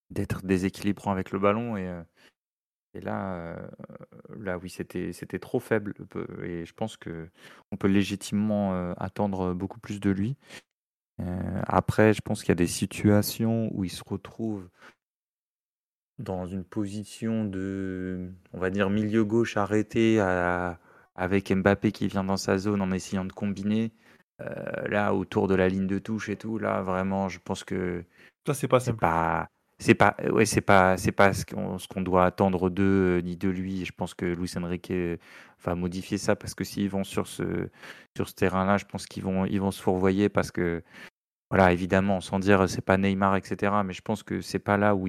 d'être 0.10 0.46
déséquilibrant 0.46 1.12
avec 1.12 1.32
le 1.32 1.40
ballon. 1.40 1.78
Et, 1.78 1.90
là, 3.02 3.58
là, 4.38 4.58
oui, 4.58 4.70
c'était 4.70 5.12
c'était 5.14 5.40
trop 5.40 5.60
faible. 5.60 5.94
Et 6.44 6.66
je 6.66 6.74
pense 6.74 6.98
que 6.98 7.30
on 7.72 7.78
peut 7.78 7.88
légitimement 7.88 8.94
attendre 8.94 9.54
beaucoup 9.54 9.80
plus 9.80 10.00
de 10.00 10.10
lui. 10.10 10.38
après, 11.68 12.14
je 12.14 12.22
pense 12.22 12.42
qu'il 12.42 12.50
y 12.50 12.52
a 12.54 12.56
des 12.56 12.68
situations 12.68 13.70
où 13.74 13.84
il 13.84 13.92
se 13.92 14.04
retrouve 14.06 14.70
dans 16.20 16.46
une 16.46 16.64
position 16.64 17.46
de, 17.46 18.32
on 18.54 18.60
va 18.60 18.70
dire, 18.70 18.90
milieu 18.90 19.24
gauche 19.24 19.58
arrêté 19.58 20.20
avec 21.16 21.52
Mbappé 21.52 21.92
qui 21.92 22.08
vient 22.08 22.24
dans 22.24 22.38
sa 22.38 22.58
zone 22.58 22.82
en 22.82 22.92
essayant 22.92 23.26
de 23.26 23.34
combiner. 23.34 23.92
Euh, 24.42 24.88
là, 24.88 25.14
autour 25.14 25.48
de 25.48 25.56
la 25.56 25.68
ligne 25.68 25.88
de 25.88 25.98
touche 25.98 26.30
et 26.30 26.36
tout, 26.36 26.60
là, 26.60 26.82
vraiment, 26.82 27.28
je 27.28 27.40
pense 27.40 27.64
que. 27.64 28.04
Ça, 28.46 28.54
c'est 28.54 28.68
pas 28.68 28.80
simple. 28.80 29.00
Pas, 29.00 29.48
c'est 29.80 29.96
pas, 29.96 30.16
ouais, 30.32 30.46
c'est 30.46 30.62
pas, 30.62 30.98
c'est 30.98 31.12
pas 31.12 31.34
ce 31.34 31.46
qu'on, 31.46 31.78
ce 31.80 31.88
qu'on 31.88 32.02
doit 32.02 32.26
attendre 32.26 32.70
d'eux 32.70 33.20
ni 33.24 33.36
de 33.36 33.50
lui. 33.50 33.84
Je 33.86 33.92
pense 33.92 34.14
que 34.14 34.26
Luis 34.26 34.52
Enrique 34.58 34.94
va 35.64 35.76
modifier 35.76 36.18
ça 36.18 36.36
parce 36.36 36.54
que 36.54 36.64
s'ils 36.64 36.90
vont 36.90 37.04
sur 37.04 37.28
ce, 37.28 37.70
sur 38.16 38.30
ce 38.30 38.36
terrain-là, 38.36 38.78
je 38.78 38.86
pense 38.86 39.08
qu'ils 39.08 39.24
vont, 39.24 39.46
ils 39.46 39.60
vont 39.60 39.72
se 39.72 39.82
fourvoyer 39.82 40.30
parce 40.30 40.52
que, 40.52 40.84
voilà, 41.50 41.72
évidemment, 41.74 42.22
sans 42.22 42.40
dire 42.40 42.70
c'est 42.70 42.82
pas 42.82 42.98
Neymar, 42.98 43.36
etc. 43.38 43.74
Mais 43.86 43.94
je 43.94 44.02
pense 44.02 44.24
que 44.24 44.42
c'est 44.42 44.60
pas 44.60 44.78
là 44.78 44.96
où 44.96 45.08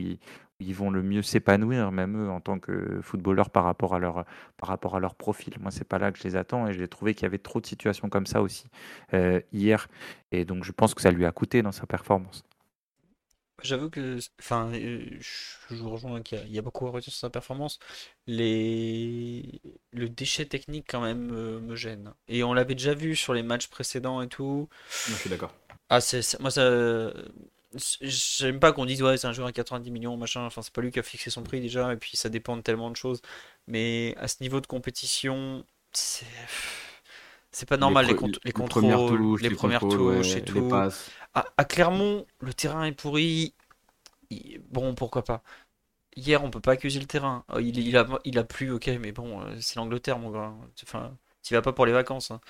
ils 0.61 0.75
vont 0.75 0.91
le 0.91 1.03
mieux 1.03 1.23
s'épanouir, 1.23 1.93
même 1.93 2.25
eux, 2.25 2.31
en 2.31 2.41
tant 2.41 2.59
que 2.59 3.01
footballeurs 3.03 3.51
par 3.51 3.65
rapport 3.65 3.95
à 3.95 3.99
leur, 3.99 4.25
par 4.57 4.69
rapport 4.69 4.97
à 4.97 5.01
leur 5.01 5.15
profil. 5.15 5.55
Moi, 5.61 5.71
c'est 5.71 5.87
pas 5.87 5.99
là 5.99 6.11
que 6.11 6.19
je 6.19 6.25
les 6.25 6.37
attends 6.37 6.67
et 6.67 6.73
j'ai 6.73 6.89
trouvé 6.89 7.15
qu'il 7.15 7.23
y 7.23 7.27
avait 7.27 7.39
trop 7.39 7.61
de 7.61 7.67
situations 7.67 8.09
comme 8.09 8.27
ça 8.27 8.43
aussi 8.43 8.67
euh, 9.15 9.41
hier. 9.53 9.89
Et 10.33 10.45
donc, 10.45 10.65
je 10.65 10.73
pense 10.73 10.95
que 10.95 11.03
ça 11.03 11.11
lui 11.11 11.25
a 11.27 11.33
coûté 11.33 11.63
dans 11.63 11.73
sa 11.73 11.87
performance. 11.87 12.45
J'avoue 13.63 13.91
que, 13.91 14.19
enfin, 14.41 14.71
euh, 14.73 15.05
je 15.21 15.75
vous 15.75 15.91
rejoins 15.91 16.23
qu'il 16.23 16.49
y, 16.49 16.59
a 16.59 16.63
beaucoup 16.63 16.87
à 16.87 16.91
redire 16.91 17.13
sur 17.13 17.21
sa 17.21 17.31
performance. 17.31 17.79
Les... 18.27 19.61
Le 19.93 20.09
déchet 20.09 20.45
technique, 20.45 20.87
quand 20.89 21.01
même, 21.01 21.31
me 21.61 21.77
gêne. 21.77 22.13
Et 22.29 22.45
on 22.45 22.53
l'avait 22.53 22.75
déjà 22.75 22.95
vu 22.95 23.17
sur 23.17 23.35
les 23.35 23.43
matchs 23.43 23.69
précédents 23.69 24.23
et 24.23 24.29
tout. 24.29 24.69
je 25.07 25.15
suis 25.15 25.31
d'accord. 25.31 25.53
Ah, 25.89 26.01
c'est, 26.01 26.39
moi, 26.41 26.51
ça, 26.51 27.11
J'aime 28.01 28.61
pas 28.61 28.73
qu'on 28.73 28.87
dise 28.87 29.03
ouais 29.03 29.19
c'est 29.19 29.27
un 29.27 29.33
joueur 29.33 29.49
à 29.49 29.53
90 29.53 29.91
millions 29.91 30.17
machin, 30.17 30.45
enfin 30.47 30.63
c'est 30.63 30.73
pas 30.73 30.81
lui 30.81 30.91
qui 30.91 30.99
a 30.99 31.03
fixé 31.03 31.29
son 31.29 31.43
prix 31.43 31.61
déjà 31.61 31.93
et 31.93 31.97
puis 31.97 32.17
ça 32.17 32.31
dépend 32.31 32.57
de 32.57 32.63
tellement 32.63 32.91
de 32.91 32.97
choses. 32.97 33.21
Mais 33.67 34.15
à 34.19 34.27
ce 34.27 34.37
niveau 34.43 34.61
de 34.61 34.67
compétition, 34.67 35.65
c'est 35.93 36.27
c'est 37.51 37.69
pas 37.69 37.77
normal 37.77 38.07
les, 38.07 38.13
les, 38.13 38.53
contrôles, 38.53 39.39
les, 39.41 39.51
premières 39.51 39.81
touches 39.81 40.37
et 40.37 40.45
tout. 40.45 40.71
À, 41.35 41.65
Clermont, 41.65 42.27
le 42.41 42.55
terrain 42.55 42.85
est 42.85 42.93
pourri. 42.93 43.55
Bon 44.71 44.95
pourquoi 44.95 45.23
pas. 45.23 45.43
Hier 46.17 46.43
on 46.43 46.51
peut 46.51 46.61
pas 46.61 46.73
accuser 46.73 47.01
le 47.01 47.07
terrain. 47.07 47.45
Oh, 47.53 47.59
il, 47.59 47.79
il, 47.79 47.97
a, 47.97 48.07
il 48.25 48.39
a 48.39 48.45
plu 48.45 48.71
ok 48.71 48.89
mais 49.01 49.13
bon 49.13 49.43
euh, 49.43 49.57
c'est 49.61 49.77
l'Angleterre 49.77 50.19
mon 50.19 50.31
gars. 50.31 50.55
Enfin 50.83 51.17
tu 51.43 51.55
vas 51.55 51.63
pas 51.63 51.73
pour 51.73 51.85
les 51.87 51.93
vacances. 51.93 52.31
Hein. 52.31 52.41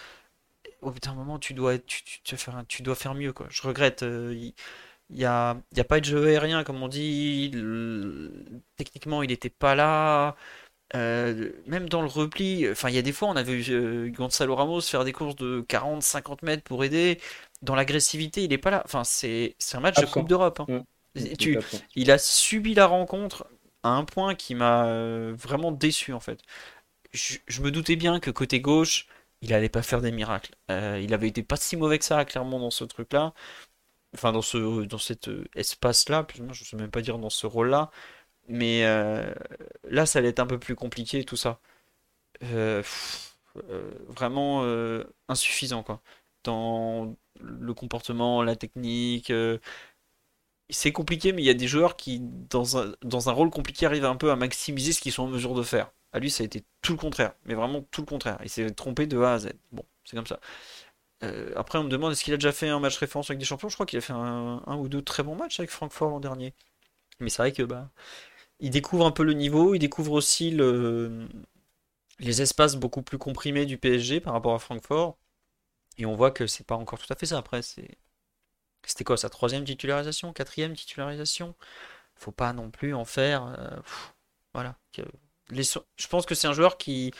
Au 0.81 0.91
bout 0.93 1.01
d'un 1.01 1.15
moment 1.15 1.39
tu 1.39 1.55
dois 1.55 1.79
tu, 1.79 2.03
tu, 2.23 2.37
faire, 2.37 2.63
tu 2.69 2.83
dois 2.83 2.95
faire 2.95 3.15
mieux 3.15 3.33
quoi. 3.33 3.47
Je 3.51 3.63
regrette. 3.63 4.05
Euh, 4.05 4.35
il 4.37 4.55
n'y 5.11 5.25
a, 5.25 5.57
y 5.75 5.81
a 5.81 5.85
pas 5.85 6.01
de 6.01 6.05
jeu 6.05 6.27
aérien, 6.27 6.65
comme 6.65 6.83
on 6.83 6.89
dit. 6.89 7.51
techniquement, 8.77 9.23
il 9.23 9.29
n'était 9.29 9.51
pas 9.51 9.75
là. 9.75 10.37
Euh, 10.95 11.53
même 11.67 11.89
dans 11.89 12.01
le 12.01 12.09
repli, 12.09 12.69
enfin, 12.71 12.89
il 12.89 12.95
y 12.95 12.99
a 12.99 13.03
des 13.03 13.13
fois, 13.13 13.29
on 13.29 13.37
avait 13.37 13.57
vu 13.57 13.75
euh, 13.75 14.11
Gonzalo 14.11 14.55
Ramos 14.55 14.81
faire 14.83 15.05
des 15.05 15.13
courses 15.13 15.37
de 15.37 15.65
40-50 15.69 16.39
mètres 16.45 16.63
pour 16.63 16.83
aider. 16.85 17.21
Dans 17.63 17.75
l'agressivité, 17.75 18.43
il 18.45 18.51
n'est 18.51 18.59
pas 18.59 18.71
là. 18.71 18.83
Enfin, 18.85 19.05
c'est 19.05 19.55
un 19.75 19.81
match 19.81 20.01
de 20.01 20.07
Coupe 20.07 20.29
d'Europe. 20.29 20.61
Hein. 20.61 20.85
Mmh. 21.15 21.59
il 21.97 22.11
a 22.11 22.19
subi 22.19 22.75
la 22.75 22.87
rencontre 22.87 23.47
à 23.83 23.91
un 23.91 24.05
point 24.05 24.35
qui 24.35 24.55
m'a 24.55 24.87
euh, 24.87 25.35
vraiment 25.37 25.73
déçu, 25.73 26.13
en 26.13 26.21
fait. 26.21 26.41
Je, 27.13 27.39
je, 27.47 27.63
me 27.63 27.71
doutais 27.71 27.97
bien 27.97 28.21
que 28.21 28.31
côté 28.31 28.61
gauche, 28.61 29.09
il 29.43 29.53
allait 29.53 29.69
pas 29.69 29.83
faire 29.83 30.01
des 30.01 30.13
miracles. 30.13 30.55
il 30.69 31.13
avait 31.15 31.29
été 31.29 31.43
pas 31.43 31.57
si 31.57 31.77
mauvais 31.77 31.99
que 31.99 32.05
ça, 32.05 32.25
clairement, 32.25 32.61
dans 32.61 32.71
ce 32.71 32.85
truc-là 32.85 33.35
enfin 34.15 34.33
dans 34.33 34.43
ce 34.43 34.85
dans 34.87 34.99
cet 34.99 35.29
euh, 35.29 35.45
espace-là, 35.55 36.27
je 36.35 36.43
ne 36.43 36.53
sais 36.55 36.77
même 36.77 36.91
pas 36.91 37.03
dire 37.03 37.19
dans 37.19 37.31
ce 37.31 37.47
rôle-là, 37.47 37.91
mais 38.49 38.85
euh, 38.87 39.33
là 39.85 40.07
ça 40.07 40.21
allait 40.21 40.31
être 40.31 40.41
un 40.41 40.47
peu 40.47 40.59
plus 40.59 40.77
compliqué 40.77 41.25
tout 41.25 41.37
ça. 41.37 41.61
Euh, 42.45 42.83
vraiment 44.09 44.65
insuffisant 45.29 45.83
quoi. 45.83 46.03
Dans 46.45 47.17
le 47.41 47.75
comportement, 47.75 48.43
la 48.43 48.57
technique, 48.57 49.33
c'est 50.71 50.93
compliqué, 50.93 51.33
mais 51.33 51.43
il 51.43 51.47
y 51.47 51.51
a 51.51 51.55
des 51.55 51.69
joueurs 51.69 51.97
qui 51.97 52.21
dans 52.21 52.77
un, 52.79 52.93
dans 53.03 53.29
un 53.29 53.33
rôle 53.33 53.51
compliqué 53.51 53.87
arrivent 53.87 54.05
un 54.05 54.17
peu 54.17 54.31
à 54.31 54.37
maximiser 54.37 54.93
ce 54.93 55.01
qu'ils 55.01 55.13
sont 55.13 55.25
en 55.25 55.29
mesure 55.29 55.55
de 55.55 55.63
faire. 55.63 55.91
À 56.13 56.19
lui, 56.21 56.31
ça 56.31 56.43
a 56.43 56.47
été 56.47 56.65
tout 56.83 56.93
le 56.93 56.99
contraire, 56.99 57.35
mais 57.45 57.55
vraiment 57.55 57.83
tout 57.91 58.03
le 58.03 58.07
contraire. 58.07 58.39
Il 58.43 58.51
s'est 58.51 58.71
trompé 58.71 59.07
de 59.07 59.19
A 59.21 59.35
à 59.35 59.39
Z. 59.39 59.53
Bon, 59.73 59.85
c'est 60.05 60.17
comme 60.17 60.27
ça. 60.27 60.41
Euh, 61.25 61.53
après, 61.57 61.79
on 61.79 61.85
me 61.85 61.89
demande 61.89 62.13
est-ce 62.13 62.25
qu'il 62.25 62.35
a 62.35 62.37
déjà 62.37 62.53
fait 62.53 62.69
un 62.69 62.81
match 62.81 62.97
référence 62.99 63.31
avec 63.31 63.39
des 63.39 63.45
champions? 63.45 63.69
Je 63.69 63.75
crois 63.75 63.87
qu'il 63.87 63.99
a 63.99 64.03
fait 64.03 64.13
un, 64.13 64.77
ou 64.77 64.89
deux 64.89 65.03
très 65.03 65.23
bons 65.23 65.35
matchs 65.35 65.59
avec 65.61 65.71
Francfort 65.71 66.11
l'an 66.11 66.21
dernier. 66.21 66.55
Mais 67.21 67.31
c'est 67.31 67.43
vrai 67.43 67.53
que 67.53 67.63
bah, 67.63 67.91
il 68.61 68.71
découvre 68.71 69.07
un 69.07 69.13
peu 69.13 69.25
le 69.25 69.35
niveau, 69.35 69.75
il 69.75 69.81
découvre 69.81 70.13
aussi 70.13 70.51
le, 70.53 71.29
les 72.21 72.43
espaces 72.43 72.77
beaucoup 72.77 73.03
plus 73.03 73.19
comprimés 73.19 73.67
du 73.67 73.79
PSG 73.79 74.21
par 74.21 74.33
rapport 74.35 74.55
à 74.55 74.59
Francfort. 74.59 75.19
Et 75.99 76.07
on 76.07 76.15
voit 76.17 76.31
que 76.31 76.47
c'est 76.47 76.67
pas 76.67 76.77
encore 76.77 76.99
tout 76.99 77.13
à 77.13 77.17
fait 77.17 77.27
ça. 77.27 77.39
Après, 77.39 77.63
c'était 77.63 77.99
quoi 79.05 79.17
sa 79.17 79.31
troisième 79.31 79.65
titularisation, 79.65 80.33
quatrième 80.33 80.75
titularisation? 80.75 81.55
Faut 82.17 82.33
pas 82.33 82.53
non 82.53 82.71
plus 82.71 82.95
en 82.95 83.05
faire. 83.05 83.47
Euh, 83.59 83.77
voilà. 84.55 84.77
je 85.51 86.09
pense 86.09 86.27
que 86.27 86.35
c'est 86.35 86.49
un 86.49 86.53
joueur 86.53 86.79
qui 86.79 87.13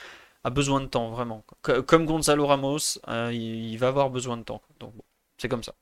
a 0.49 0.51
besoin 0.51 0.81
de 0.81 0.87
temps, 0.87 1.11
vraiment. 1.11 1.45
Comme 1.87 2.07
Gonzalo 2.07 2.47
Ramos, 2.47 2.99
euh, 3.09 3.31
il, 3.33 3.77
va 3.77 3.89
avoir 3.89 4.11
besoin 4.11 4.39
de 4.39 4.43
temps. 4.43 4.63
Donc 4.81 4.93
c'est 5.37 5.49
comme 5.49 5.63
ça. 5.63 5.75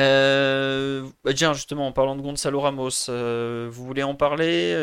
Euh, 0.00 1.06
bah, 1.22 1.34
tiens, 1.34 1.52
justement, 1.52 1.86
en 1.86 1.92
parlant 1.92 2.16
de 2.16 2.22
Gonzalo 2.22 2.60
Ramos, 2.60 3.10
euh, 3.10 3.68
vous 3.70 3.84
voulez 3.84 4.02
en 4.02 4.14
parler 4.14 4.74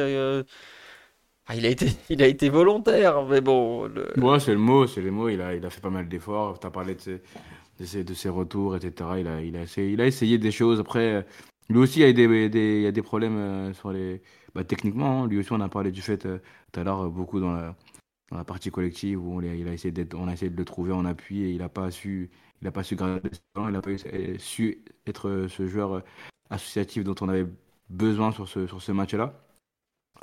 ah, 1.51 1.55
il, 1.55 1.65
a 1.65 1.69
été, 1.69 1.87
il 2.11 2.21
a 2.21 2.27
été 2.27 2.49
volontaire, 2.49 3.25
mais 3.25 3.41
bon. 3.41 3.85
Le... 3.87 4.13
c'est 4.39 4.53
le 4.53 4.59
mot, 4.59 4.85
c'est 4.85 5.01
les 5.01 5.09
mots. 5.09 5.29
Il 5.29 5.41
a, 5.41 5.55
il 5.55 5.65
a 5.65 5.71
fait 5.71 5.81
pas 5.81 5.89
mal 5.89 6.07
d'efforts. 6.07 6.59
Tu 6.59 6.67
as 6.67 6.69
parlé 6.69 6.93
de 6.93 7.01
ses, 7.01 7.21
de, 7.79 7.85
ses, 7.85 8.03
de 8.03 8.13
ses, 8.13 8.29
retours, 8.29 8.75
etc. 8.75 9.09
Il 9.17 9.27
a, 9.27 9.41
il, 9.41 9.57
a 9.57 9.63
essayé, 9.63 9.89
il 9.89 9.99
a 10.01 10.05
essayé 10.05 10.37
des 10.37 10.51
choses. 10.51 10.79
Après, 10.79 11.25
lui 11.69 11.79
aussi, 11.79 12.01
il 12.01 12.05
a 12.05 12.13
des, 12.13 12.81
il 12.81 12.85
a 12.85 12.91
des 12.91 13.01
problèmes 13.01 13.73
sur 13.73 13.91
les. 13.91 14.21
Bah, 14.53 14.63
techniquement, 14.63 15.23
hein. 15.23 15.27
lui 15.27 15.39
aussi, 15.39 15.51
on 15.51 15.61
a 15.61 15.69
parlé 15.69 15.91
du 15.91 16.03
fait 16.03 16.19
tout 16.19 16.79
à 16.79 16.83
l'heure, 16.83 17.09
beaucoup 17.09 17.39
dans 17.39 17.53
la 17.53 17.75
dans 18.31 18.37
la 18.37 18.43
partie 18.43 18.71
collective 18.71 19.23
où 19.23 19.33
on, 19.33 19.39
a 19.39 19.73
essayé 19.73 19.91
de 19.91 20.57
le 20.57 20.65
trouver 20.65 20.91
en 20.91 21.05
appui 21.05 21.41
et 21.41 21.51
il 21.51 21.57
n'a 21.59 21.69
pas 21.69 21.91
su 21.91 22.29
il 22.61 22.67
a 22.67 22.71
pas 22.71 22.83
su 22.83 22.95
garder 22.95 23.21
il 23.55 23.71
n'a 23.71 23.81
pas 23.81 23.91
su 24.37 24.83
être 25.07 25.47
ce 25.49 25.67
joueur 25.67 26.03
associatif 26.49 27.03
dont 27.03 27.15
on 27.21 27.29
avait 27.29 27.47
besoin 27.89 28.31
sur 28.31 28.47
ce, 28.47 28.91
match-là. 28.91 29.33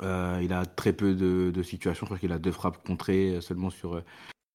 Euh, 0.03 0.39
il 0.43 0.53
a 0.53 0.65
très 0.65 0.93
peu 0.93 1.15
de, 1.15 1.63
situations, 1.63 2.05
je 2.05 2.09
crois 2.09 2.19
qu'il 2.19 2.31
a 2.31 2.39
deux 2.39 2.51
frappes 2.51 2.85
contrées 2.85 3.39
seulement 3.41 3.69
sur, 3.69 4.01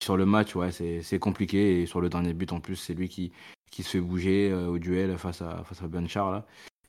sur 0.03 0.17
le 0.17 0.25
match, 0.25 0.55
c'est 0.71 1.19
compliqué 1.19 1.83
et 1.83 1.87
sur 1.87 2.01
le 2.01 2.09
dernier 2.09 2.33
but 2.33 2.53
en 2.53 2.61
plus 2.61 2.77
c'est 2.77 2.95
lui 2.95 3.09
qui, 3.09 3.33
se 3.73 3.83
fait 3.83 4.01
bouger 4.01 4.51
euh, 4.51 4.69
au 4.69 4.79
duel 4.79 5.17
face 5.19 5.43
à, 5.43 5.65
face 5.65 5.83
Ben 5.83 6.07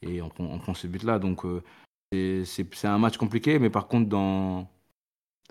et 0.01 0.21
on, 0.21 0.29
prend 0.29 0.73
ce 0.73 0.87
but 0.87 1.03
là 1.03 1.17
donc 1.17 1.45
euh, 1.45 1.63
c'est 2.45 2.85
un 2.85 2.97
match 2.99 3.17
compliqué 3.17 3.57
mais 3.57 3.69
par 3.69 3.87
contre 3.87 4.09
dans 4.09 4.69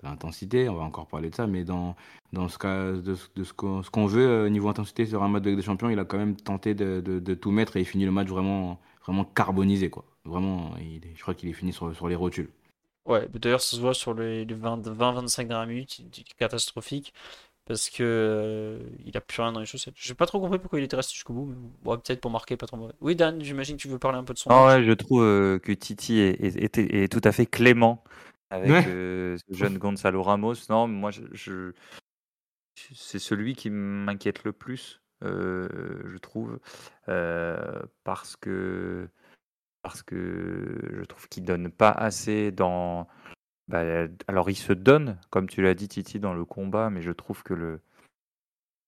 l'intensité, 0.03 0.69
on 0.69 0.75
va 0.75 0.83
encore 0.83 1.07
parler 1.07 1.29
de 1.29 1.35
ça, 1.35 1.47
mais 1.47 1.63
dans, 1.63 1.95
dans 2.31 2.49
ce 2.49 2.57
cas, 2.57 2.91
de, 2.91 3.15
ce 3.15 3.53
qu'on 3.53 4.05
veut 4.05 4.27
euh, 4.27 4.49
niveau 4.49 4.69
intensité 4.69 5.05
sur 5.05 5.23
un 5.23 5.29
match 5.29 5.43
de 5.43 5.49
Ligue 5.49 5.59
des 5.59 5.65
Champions, 5.65 5.89
il 5.89 5.99
a 5.99 6.05
quand 6.05 6.17
même 6.17 6.35
tenté 6.35 6.73
de, 6.73 7.01
de, 7.01 7.33
tout 7.33 7.51
mettre 7.51 7.77
et 7.77 7.81
il 7.81 7.85
finit 7.85 8.05
le 8.05 8.11
match 8.11 8.27
vraiment, 8.27 8.79
vraiment 9.05 9.23
carbonisé. 9.23 9.89
Quoi. 9.89 10.05
Vraiment, 10.25 10.71
il, 10.79 11.01
je 11.15 11.21
crois 11.21 11.33
qu'il 11.33 11.49
est 11.49 11.53
fini 11.53 11.73
sur, 11.73 11.95
sur 11.95 12.07
les 12.07 12.15
rotules. 12.15 12.49
Ouais, 13.05 13.27
d'ailleurs, 13.33 13.61
ça 13.61 13.75
se 13.75 13.81
voit 13.81 13.93
sur 13.93 14.13
les 14.13 14.45
20-25 14.45 15.47
dernières 15.47 15.67
minutes, 15.67 16.01
catastrophique, 16.37 17.13
parce 17.65 17.89
que 17.89 18.03
euh, 18.03 18.79
il 19.05 19.15
a 19.17 19.21
plus 19.21 19.41
rien 19.41 19.51
dans 19.51 19.59
les 19.59 19.65
chaussettes. 19.65 19.93
J'ai 19.97 20.13
pas 20.13 20.25
trop 20.25 20.39
compris 20.39 20.59
pourquoi 20.59 20.79
il 20.79 20.83
était 20.83 20.95
resté 20.95 21.13
jusqu'au 21.13 21.33
bout, 21.33 21.53
mais 21.85 21.97
peut-être 21.97 22.21
pour 22.21 22.31
marquer 22.31 22.55
pas 22.55 22.65
trop 22.65 22.77
mauvais. 22.77 22.93
Oui, 23.01 23.15
Dan, 23.15 23.41
j'imagine 23.41 23.75
que 23.75 23.81
tu 23.81 23.87
veux 23.89 23.99
parler 23.99 24.17
un 24.17 24.23
peu 24.23 24.33
de 24.33 24.39
son. 24.39 24.49
Ah 24.51 24.67
ouais, 24.67 24.83
je 24.83 24.91
trouve 24.93 25.23
euh, 25.23 25.59
que 25.59 25.73
Titi 25.73 26.19
est, 26.19 26.41
est, 26.41 26.77
est, 26.77 27.11
tout 27.11 27.21
à 27.23 27.31
fait 27.33 27.45
clément 27.45 28.03
avec 28.53 28.85
ce 28.85 29.37
jeune 29.49 29.77
Gonzalo 29.77 30.21
Ramos. 30.21 30.55
Non, 30.69 30.87
moi, 30.87 31.11
je, 31.11 31.71
c'est 32.75 33.19
celui 33.19 33.55
qui 33.55 33.69
m'inquiète 33.69 34.43
le 34.43 34.53
plus, 34.53 35.01
je 35.21 36.17
trouve, 36.17 36.59
parce 38.03 38.35
que 38.35 39.07
parce 39.81 40.01
que 40.01 40.79
je 40.93 41.03
trouve 41.03 41.27
qu'il 41.27 41.43
donne 41.43 41.69
pas 41.69 41.91
assez 41.91 42.51
dans. 42.51 43.07
Bah, 43.67 44.07
alors, 44.27 44.49
il 44.49 44.55
se 44.55 44.73
donne, 44.73 45.19
comme 45.29 45.47
tu 45.47 45.61
l'as 45.61 45.73
dit, 45.73 45.87
Titi, 45.87 46.19
dans 46.19 46.33
le 46.33 46.45
combat, 46.45 46.89
mais 46.89 47.01
je 47.01 47.11
trouve 47.11 47.43
que 47.43 47.53
le 47.53 47.81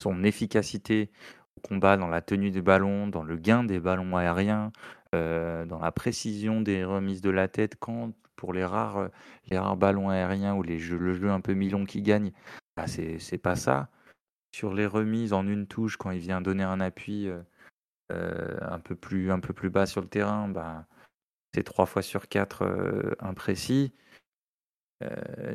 son 0.01 0.23
efficacité 0.23 1.11
au 1.57 1.61
combat, 1.67 1.97
dans 1.97 2.07
la 2.07 2.21
tenue 2.21 2.51
des 2.51 2.61
ballons, 2.61 3.07
dans 3.07 3.23
le 3.23 3.37
gain 3.37 3.63
des 3.63 3.79
ballons 3.79 4.15
aériens, 4.17 4.71
dans 5.13 5.79
la 5.81 5.91
précision 5.91 6.61
des 6.61 6.83
remises 6.83 7.21
de 7.21 7.29
la 7.29 7.47
tête, 7.47 7.75
quand 7.79 8.13
pour 8.35 8.53
les 8.53 8.65
rares, 8.65 8.97
euh, 8.97 9.07
les 9.49 9.57
rares 9.57 9.77
ballons 9.77 10.09
aériens 10.09 10.55
ou 10.55 10.63
les 10.63 10.79
jeux, 10.79 10.97
le 10.97 11.13
jeu 11.13 11.29
un 11.29 11.41
peu 11.41 11.53
milon 11.53 11.85
qui 11.85 12.01
gagne, 12.01 12.31
bah 12.77 12.87
c'est 12.87 13.37
pas 13.37 13.55
ça. 13.55 13.89
Sur 14.51 14.73
les 14.73 14.85
remises 14.85 15.33
en 15.33 15.47
une 15.47 15.67
touche, 15.67 15.97
quand 15.97 16.11
il 16.11 16.19
vient 16.19 16.41
donner 16.41 16.63
un 16.63 16.79
appui 16.79 17.27
euh, 17.27 17.41
euh, 18.11 18.57
un, 18.61 18.79
peu 18.79 18.95
plus, 18.95 19.31
un 19.31 19.39
peu 19.39 19.53
plus 19.53 19.69
bas 19.69 19.85
sur 19.85 20.01
le 20.01 20.07
terrain, 20.07 20.47
bah, 20.47 20.85
c'est 21.53 21.63
trois 21.63 21.85
fois 21.85 22.01
sur 22.01 22.27
quatre 22.27 23.15
imprécis. 23.19 23.93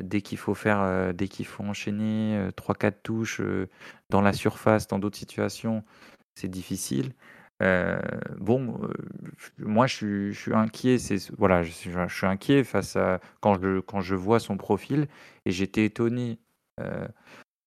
dès 0.01 0.21
qu'il 0.21 0.37
faut 0.37 0.55
faire, 0.55 1.13
dès 1.13 1.27
qu'il 1.27 1.45
faut 1.45 1.63
enchaîner 1.63 2.49
trois 2.55 2.75
quatre 2.75 3.03
touches 3.03 3.41
dans 4.09 4.21
la 4.21 4.33
surface, 4.33 4.87
dans 4.87 4.99
d'autres 4.99 5.17
situations, 5.17 5.83
c'est 6.35 6.47
difficile. 6.47 7.13
Euh, 7.61 7.99
bon, 8.39 8.79
euh, 8.83 8.93
moi 9.59 9.87
je 9.87 10.31
suis, 10.31 10.53
inquiet. 10.53 10.97
Voilà, 11.37 11.63
je 11.63 11.71
suis, 11.71 12.25
inquiet 12.25 12.63
face 12.63 12.95
à 12.95 13.19
quand 13.39 14.01
je 14.01 14.15
vois 14.15 14.39
son 14.39 14.57
profil 14.57 15.07
et 15.45 15.51
j'étais 15.51 15.85
étonné 15.85 16.39
euh, 16.79 17.07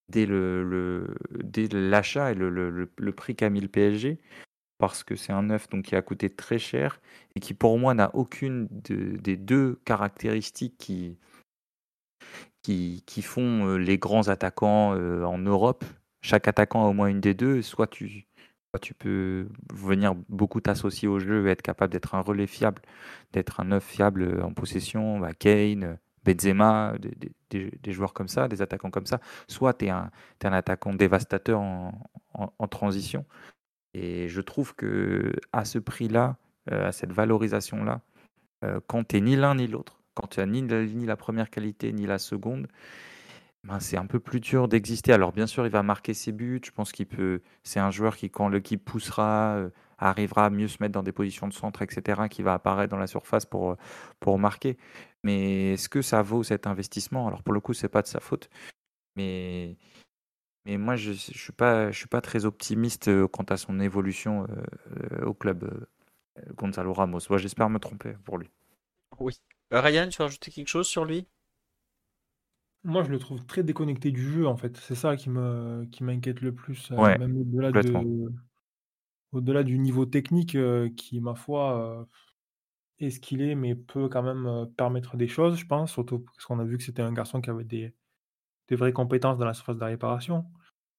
dès 0.08 0.26
l'achat 0.26 2.32
et 2.32 2.34
le, 2.34 3.12
prix 3.16 3.36
qu'a 3.36 3.50
mis 3.50 3.60
le 3.60 3.68
PSG 3.68 4.18
parce 4.78 5.04
que 5.04 5.14
c'est 5.14 5.32
un 5.32 5.44
neuf 5.44 5.68
donc 5.68 5.84
qui 5.84 5.96
a 5.96 6.02
coûté 6.02 6.28
très 6.28 6.58
cher 6.58 7.00
et 7.36 7.40
qui 7.40 7.54
pour 7.54 7.78
moi 7.78 7.94
n'a 7.94 8.10
aucune 8.14 8.66
des 8.70 9.36
deux 9.36 9.80
caractéristiques 9.84 10.76
qui, 10.78 11.16
qui 12.62 13.22
font 13.22 13.76
les 13.76 13.98
grands 13.98 14.28
attaquants 14.28 14.92
en 14.92 15.38
Europe. 15.38 15.84
Chaque 16.22 16.48
attaquant 16.48 16.86
a 16.86 16.88
au 16.88 16.92
moins 16.94 17.08
une 17.08 17.20
des 17.20 17.34
deux. 17.34 17.62
Soit 17.62 17.86
tu 17.86 18.26
tu 18.78 18.94
peux 18.94 19.48
venir 19.72 20.14
beaucoup 20.28 20.60
t'associer 20.60 21.08
au 21.08 21.18
jeu 21.18 21.46
et 21.46 21.50
être 21.50 21.62
capable 21.62 21.92
d'être 21.92 22.14
un 22.14 22.20
relais 22.20 22.46
fiable, 22.46 22.82
d'être 23.32 23.60
un 23.60 23.64
neuf 23.64 23.84
fiable 23.84 24.42
en 24.42 24.52
possession, 24.52 25.18
bah 25.18 25.32
Kane, 25.32 25.98
Benzema, 26.24 26.94
des, 27.50 27.92
joueurs 27.92 28.14
comme 28.14 28.28
ça, 28.28 28.48
des 28.48 28.62
attaquants 28.62 28.90
comme 28.90 29.06
ça. 29.06 29.20
Soit 29.48 29.74
tu 29.74 29.86
es, 29.86 29.90
un 29.90 30.10
attaquant 30.42 30.94
dévastateur 30.94 31.60
en, 31.60 32.68
transition. 32.68 33.24
Et 33.92 34.28
je 34.28 34.40
trouve 34.40 34.74
que 34.74 35.32
à 35.52 35.64
ce 35.64 35.78
prix-là, 35.78 36.36
euh, 36.72 36.88
à 36.88 36.92
cette 36.92 37.12
valorisation-là, 37.12 38.00
euh, 38.64 38.80
quand 38.86 39.06
tu 39.06 39.20
ni 39.20 39.36
l'un 39.36 39.54
ni 39.54 39.68
l'autre, 39.68 40.00
quand 40.14 40.26
tu 40.28 40.40
as 40.40 40.46
ni, 40.46 40.62
ni 40.62 41.06
la 41.06 41.16
première 41.16 41.50
qualité 41.50 41.92
ni 41.92 42.06
la 42.06 42.18
seconde, 42.18 42.66
ben, 43.64 43.80
c'est 43.80 43.96
un 43.96 44.06
peu 44.06 44.20
plus 44.20 44.40
dur 44.40 44.68
d'exister. 44.68 45.12
Alors 45.12 45.32
bien 45.32 45.46
sûr, 45.46 45.64
il 45.64 45.70
va 45.70 45.82
marquer 45.82 46.12
ses 46.12 46.32
buts. 46.32 46.60
Je 46.64 46.70
pense 46.70 46.92
qu'il 46.92 47.06
peut. 47.06 47.40
C'est 47.62 47.80
un 47.80 47.90
joueur 47.90 48.16
qui, 48.16 48.30
quand 48.30 48.48
l'équipe 48.48 48.84
poussera, 48.84 49.56
euh, 49.56 49.70
arrivera 49.98 50.46
à 50.46 50.50
mieux 50.50 50.68
se 50.68 50.76
mettre 50.80 50.92
dans 50.92 51.02
des 51.02 51.12
positions 51.12 51.48
de 51.48 51.54
centre, 51.54 51.80
etc., 51.80 52.28
qui 52.30 52.42
va 52.42 52.52
apparaître 52.54 52.90
dans 52.90 52.98
la 52.98 53.06
surface 53.06 53.46
pour, 53.46 53.70
euh, 53.72 53.76
pour 54.20 54.38
marquer. 54.38 54.76
Mais 55.22 55.72
est-ce 55.74 55.88
que 55.88 56.02
ça 56.02 56.20
vaut 56.22 56.42
cet 56.42 56.66
investissement? 56.66 57.26
Alors 57.26 57.42
pour 57.42 57.54
le 57.54 57.60
coup, 57.60 57.72
c'est 57.72 57.88
pas 57.88 58.02
de 58.02 58.06
sa 58.06 58.20
faute. 58.20 58.50
Mais, 59.16 59.78
mais 60.66 60.76
moi, 60.76 60.96
je 60.96 61.10
ne 61.10 61.14
suis, 61.16 61.52
pas, 61.52 61.90
je 61.90 61.96
suis 61.98 62.08
pas 62.08 62.20
très 62.20 62.44
optimiste 62.44 63.08
euh, 63.08 63.26
quant 63.28 63.44
à 63.44 63.56
son 63.56 63.80
évolution 63.80 64.46
au 65.22 65.32
club 65.32 65.86
Gonzalo 66.54 66.92
Ramos. 66.92 67.20
J'espère 67.38 67.70
me 67.70 67.78
tromper 67.78 68.14
pour 68.24 68.36
lui. 68.36 68.50
Oui. 69.18 69.40
Ryan, 69.70 70.08
tu 70.08 70.18
veux 70.18 70.24
rajouter 70.24 70.50
quelque 70.50 70.68
chose 70.68 70.86
sur 70.86 71.06
lui? 71.06 71.26
Moi, 72.84 73.02
je 73.04 73.10
le 73.10 73.18
trouve 73.18 73.44
très 73.46 73.62
déconnecté 73.64 74.10
du 74.12 74.22
jeu, 74.32 74.46
en 74.46 74.56
fait. 74.56 74.76
C'est 74.76 74.94
ça 74.94 75.16
qui 75.16 75.30
me 75.30 75.86
qui 75.90 76.04
m'inquiète 76.04 76.40
le 76.42 76.54
plus, 76.54 76.90
euh, 76.92 77.14
même 77.14 77.36
au-delà 77.38 77.72
de 77.72 78.28
au-delà 79.32 79.62
du 79.64 79.78
niveau 79.78 80.06
technique, 80.06 80.54
euh, 80.54 80.88
qui, 80.96 81.20
ma 81.20 81.34
foi, 81.34 82.00
euh, 82.00 82.04
est 83.00 83.10
ce 83.10 83.20
qu'il 83.20 83.42
est, 83.42 83.54
mais 83.56 83.74
peut 83.74 84.08
quand 84.08 84.22
même, 84.22 84.68
permettre 84.76 85.16
des 85.16 85.28
choses, 85.28 85.56
je 85.58 85.66
pense. 85.66 85.92
Surtout 85.92 86.20
parce 86.20 86.46
qu'on 86.46 86.60
a 86.60 86.64
vu 86.64 86.78
que 86.78 86.84
c'était 86.84 87.02
un 87.02 87.12
garçon 87.12 87.40
qui 87.40 87.50
avait 87.50 87.64
des 87.64 87.94
des 88.68 88.76
vraies 88.76 88.92
compétences 88.94 89.38
dans 89.38 89.46
la 89.46 89.54
surface 89.54 89.78
de 89.78 89.84
réparation. 89.84 90.46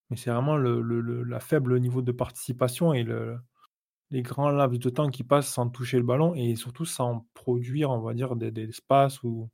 Mais 0.10 0.18
c'est 0.18 0.32
vraiment 0.32 0.58
le 0.58 0.82
le 0.82 1.24
la 1.24 1.40
faible 1.42 1.80
niveau 1.82 2.02
de 2.04 2.12
participation 2.14 2.94
et 2.94 3.04
le 3.04 3.40
les 4.12 4.22
grands 4.24 4.52
laps 4.52 4.80
de 4.80 4.90
temps 4.92 5.10
qui 5.10 5.24
passent 5.24 5.50
sans 5.54 5.70
toucher 5.70 5.98
le 6.00 6.04
ballon 6.06 6.36
et 6.36 6.56
surtout 6.58 6.86
sans 6.86 7.28
produire, 7.36 7.92
on 7.92 8.02
va 8.02 8.14
dire, 8.16 8.36
des 8.38 8.52
des 8.52 8.70
espaces 8.70 9.24
ou 9.24 9.50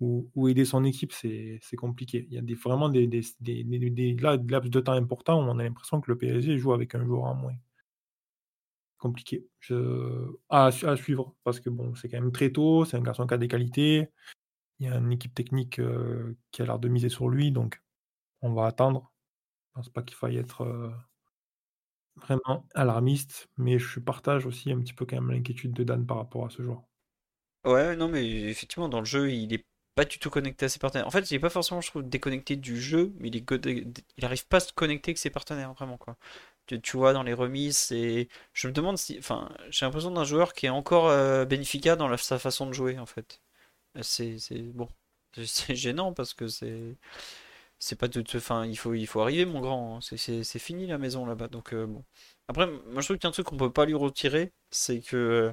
ou, 0.00 0.48
aider 0.48 0.64
son 0.64 0.84
équipe, 0.84 1.12
c'est 1.12 1.60
compliqué. 1.76 2.26
Il 2.30 2.34
y 2.34 2.38
a 2.38 2.42
des, 2.42 2.54
vraiment 2.54 2.88
des, 2.88 3.06
des, 3.06 3.22
des, 3.40 3.64
des, 3.64 4.14
laps 4.14 4.70
de 4.70 4.80
temps 4.80 4.92
importants 4.92 5.40
où 5.40 5.50
on 5.50 5.58
a 5.58 5.64
l'impression 5.64 6.00
que 6.00 6.10
le 6.10 6.18
PSG 6.18 6.58
joue 6.58 6.72
avec 6.72 6.94
un 6.94 7.04
joueur 7.04 7.24
en 7.24 7.34
moins. 7.34 7.56
Compliqué. 8.98 9.46
À, 10.48 10.70
suivre, 10.96 11.34
parce 11.44 11.60
que 11.60 11.70
bon, 11.70 11.94
c'est 11.94 12.08
quand 12.08 12.20
même 12.20 12.32
très 12.32 12.50
tôt, 12.50 12.84
c'est 12.84 12.96
un 12.96 13.02
garçon 13.02 13.26
qui 13.26 13.34
a 13.34 13.38
des 13.38 13.48
qualités. 13.48 14.10
il 14.80 14.88
y 14.88 14.90
a 14.90 14.96
une 14.96 15.12
équipe 15.12 15.34
technique 15.34 15.80
qui 16.50 16.62
a 16.62 16.64
l'air 16.64 16.78
de 16.78 16.88
miser 16.88 17.08
sur 17.08 17.28
lui, 17.28 17.52
donc 17.52 17.82
on 18.42 18.52
va 18.54 18.66
attendre. 18.66 19.12
Je 19.70 19.74
pense 19.74 19.88
pas 19.90 20.02
qu'il 20.02 20.16
faille 20.16 20.36
être 20.36 20.92
vraiment 22.16 22.66
alarmiste, 22.74 23.48
mais 23.56 23.78
je 23.78 24.00
partage 24.00 24.46
aussi 24.46 24.72
un 24.72 24.80
petit 24.80 24.92
peu 24.92 25.06
quand 25.06 25.16
même 25.16 25.30
l'inquiétude 25.30 25.72
de 25.72 25.84
Dan 25.84 26.06
par 26.06 26.18
rapport 26.18 26.46
à 26.46 26.50
ce 26.50 26.62
joueur. 26.62 26.82
Ouais, 27.64 27.96
non, 27.96 28.08
mais 28.08 28.24
effectivement, 28.24 28.88
dans 28.88 29.00
le 29.00 29.04
jeu, 29.04 29.32
il 29.32 29.52
est 29.52 29.64
pas 29.98 30.04
du 30.04 30.20
tout 30.20 30.30
connecté 30.30 30.66
à 30.66 30.68
ses 30.68 30.78
partenaires. 30.78 31.08
En 31.08 31.10
fait, 31.10 31.28
il 31.28 31.34
est 31.34 31.40
pas 31.40 31.50
forcément, 31.50 31.80
déconnecté 31.96 32.54
du 32.54 32.80
jeu, 32.80 33.12
mais 33.18 33.30
il, 33.30 33.36
est 33.36 34.24
arrive 34.24 34.46
pas 34.46 34.58
à 34.58 34.60
se 34.60 34.72
connecter 34.72 35.10
avec 35.10 35.18
ses 35.18 35.28
partenaires, 35.28 35.72
vraiment, 35.72 35.96
quoi. 35.96 36.16
Tu, 36.66 36.96
vois, 36.96 37.12
dans 37.12 37.24
les 37.24 37.34
remises, 37.34 37.88
je 37.90 38.68
me 38.68 38.72
demande 38.72 38.96
si. 38.96 39.16
Enfin, 39.18 39.50
j'ai 39.70 39.86
l'impression 39.86 40.12
d'un 40.12 40.22
joueur 40.22 40.52
qui 40.54 40.66
est 40.66 40.68
encore 40.68 41.08
euh, 41.08 41.44
dans 41.46 42.16
sa 42.16 42.38
façon 42.38 42.66
de 42.66 42.72
jouer, 42.72 42.96
en 43.00 43.06
fait. 43.06 43.40
C'est 44.02 44.38
bon. 44.72 44.88
C'est 45.44 45.74
gênant 45.74 46.12
parce 46.12 46.32
que 46.32 46.46
c'est. 46.46 46.96
Pas 47.98 48.08
tout. 48.08 48.24
Enfin, 48.36 48.66
il 48.66 48.76
faut, 48.78 48.94
il 48.94 49.06
faut 49.08 49.20
arriver, 49.20 49.46
mon 49.46 49.60
grand. 49.60 49.96
Hein. 49.96 50.00
C'est 50.16 50.58
fini 50.60 50.86
la 50.86 50.98
maison 50.98 51.26
là-bas. 51.26 51.48
Donc, 51.48 51.74
euh, 51.74 51.86
bon. 51.86 52.04
Après, 52.48 52.66
moi 52.66 53.02
je 53.02 53.06
trouve 53.06 53.18
qu'il 53.18 53.24
y 53.24 53.26
a 53.26 53.30
un 53.30 53.32
truc 53.32 53.46
qu'on 53.46 53.56
peut 53.56 53.72
pas 53.72 53.84
lui 53.86 53.94
retirer, 53.94 54.52
c'est 54.70 55.00
que 55.00 55.16
euh, 55.16 55.52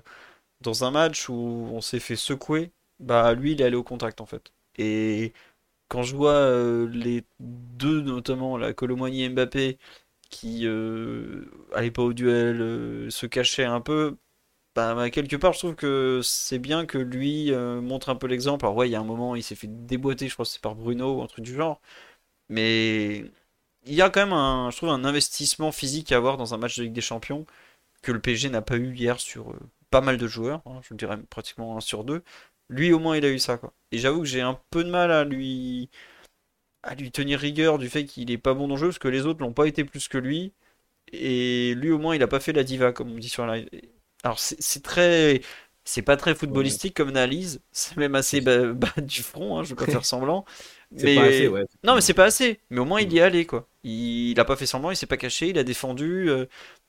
dans 0.61 0.83
un 0.83 0.91
match 0.91 1.29
où 1.29 1.33
on 1.73 1.81
s'est 1.81 1.99
fait 1.99 2.15
secouer, 2.15 2.71
bah 2.99 3.33
lui 3.33 3.53
il 3.53 3.61
est 3.61 3.65
allé 3.65 3.75
au 3.75 3.83
contact 3.83 4.21
en 4.21 4.25
fait. 4.25 4.51
Et 4.77 5.33
quand 5.89 6.03
je 6.03 6.15
vois 6.15 6.33
euh, 6.33 6.87
les 6.89 7.25
deux, 7.39 8.01
notamment 8.01 8.57
la 8.57 8.73
Colomboigny 8.73 9.23
et 9.23 9.29
Mbappé, 9.29 9.79
qui 10.29 10.67
euh, 10.67 11.45
allaient 11.73 11.91
pas 11.91 12.03
au 12.03 12.13
duel, 12.13 12.61
euh, 12.61 13.09
se 13.11 13.25
cachaient 13.27 13.65
un 13.65 13.81
peu, 13.81 14.17
bah, 14.75 14.95
bah, 14.95 15.09
quelque 15.11 15.37
part 15.37 15.53
je 15.53 15.59
trouve 15.59 15.75
que 15.75 16.21
c'est 16.23 16.59
bien 16.59 16.85
que 16.85 16.97
lui 16.99 17.51
montre 17.53 18.09
un 18.09 18.15
peu 18.15 18.27
l'exemple. 18.27 18.65
Alors 18.65 18.77
ouais, 18.77 18.89
il 18.89 18.91
y 18.93 18.95
a 18.95 19.01
un 19.01 19.05
moment 19.05 19.35
il 19.35 19.43
s'est 19.43 19.55
fait 19.55 19.67
déboîter, 19.69 20.27
je 20.29 20.33
crois 20.35 20.45
que 20.45 20.51
c'est 20.51 20.61
par 20.61 20.75
Bruno 20.75 21.15
ou 21.19 21.23
un 21.23 21.27
truc 21.27 21.45
du 21.45 21.55
genre. 21.55 21.81
Mais 22.49 23.25
il 23.85 23.93
y 23.95 24.01
a 24.01 24.09
quand 24.09 24.21
même 24.21 24.33
un, 24.33 24.69
je 24.71 24.77
trouve, 24.77 24.89
un 24.89 25.05
investissement 25.05 25.71
physique 25.71 26.11
à 26.11 26.17
avoir 26.17 26.37
dans 26.37 26.53
un 26.53 26.57
match 26.57 26.77
de 26.77 26.83
Ligue 26.83 26.93
des 26.93 27.01
Champions 27.01 27.45
que 28.03 28.11
le 28.11 28.21
PSG 28.21 28.49
n'a 28.49 28.61
pas 28.61 28.77
eu 28.77 28.95
hier 28.95 29.19
sur 29.19 29.55
pas 29.91 30.01
mal 30.01 30.17
de 30.17 30.27
joueurs, 30.27 30.61
hein, 30.65 30.81
je 30.89 30.93
dirais 30.95 31.17
pratiquement 31.29 31.77
un 31.77 31.81
sur 31.81 32.03
deux. 32.03 32.23
Lui 32.69 32.93
au 32.93 32.99
moins 32.99 33.17
il 33.17 33.25
a 33.25 33.29
eu 33.29 33.39
ça 33.39 33.57
quoi. 33.57 33.73
Et 33.91 33.97
j'avoue 33.97 34.21
que 34.21 34.27
j'ai 34.27 34.41
un 34.41 34.59
peu 34.71 34.83
de 34.83 34.89
mal 34.89 35.11
à 35.11 35.23
lui 35.23 35.89
à 36.83 36.95
lui 36.95 37.11
tenir 37.11 37.39
rigueur 37.39 37.77
du 37.79 37.89
fait 37.89 38.05
qu'il 38.05 38.31
est 38.31 38.37
pas 38.37 38.53
bon 38.53 38.67
dans 38.67 38.75
le 38.75 38.79
jeu 38.79 38.87
parce 38.87 38.99
que 38.99 39.07
les 39.07 39.25
autres 39.25 39.41
l'ont 39.41 39.53
pas 39.53 39.67
été 39.67 39.83
plus 39.83 40.07
que 40.07 40.17
lui. 40.17 40.53
Et 41.11 41.75
lui 41.75 41.91
au 41.91 41.99
moins 41.99 42.15
il 42.15 42.23
a 42.23 42.27
pas 42.27 42.39
fait 42.39 42.53
la 42.53 42.63
diva 42.63 42.91
comme 42.91 43.11
on 43.11 43.17
dit 43.17 43.29
sur 43.29 43.45
la. 43.45 43.61
Alors 44.23 44.39
c'est 44.39 44.83
très 44.83 45.41
c'est 45.87 46.01
pas 46.01 46.17
très 46.17 46.33
footballistique 46.33 46.95
comme 46.95 47.09
analyse, 47.09 47.61
c'est 47.71 47.95
même 47.97 48.15
assez 48.15 48.41
bas, 48.41 48.73
du 48.97 49.21
front, 49.21 49.59
hein, 49.59 49.63
je 49.63 49.69
vais 49.69 49.75
pas 49.75 49.91
faire 49.91 50.05
semblant. 50.05 50.43
Mais... 50.91 51.15
Pas 51.15 51.23
assez, 51.23 51.47
ouais. 51.47 51.65
Non 51.83 51.95
mais 51.95 52.01
c'est 52.01 52.13
pas 52.13 52.25
assez, 52.25 52.61
mais 52.69 52.79
au 52.79 52.85
moins 52.85 53.01
il 53.01 53.11
y 53.11 53.17
est 53.17 53.21
allé 53.21 53.45
quoi. 53.45 53.67
Il, 53.83 54.31
il 54.31 54.39
a 54.39 54.45
pas 54.45 54.55
fait 54.55 54.65
semblant, 54.65 54.91
il 54.91 54.95
s'est 54.95 55.07
pas 55.07 55.17
caché, 55.17 55.49
il 55.49 55.57
a 55.57 55.63
défendu. 55.63 56.29
Euh, 56.29 56.45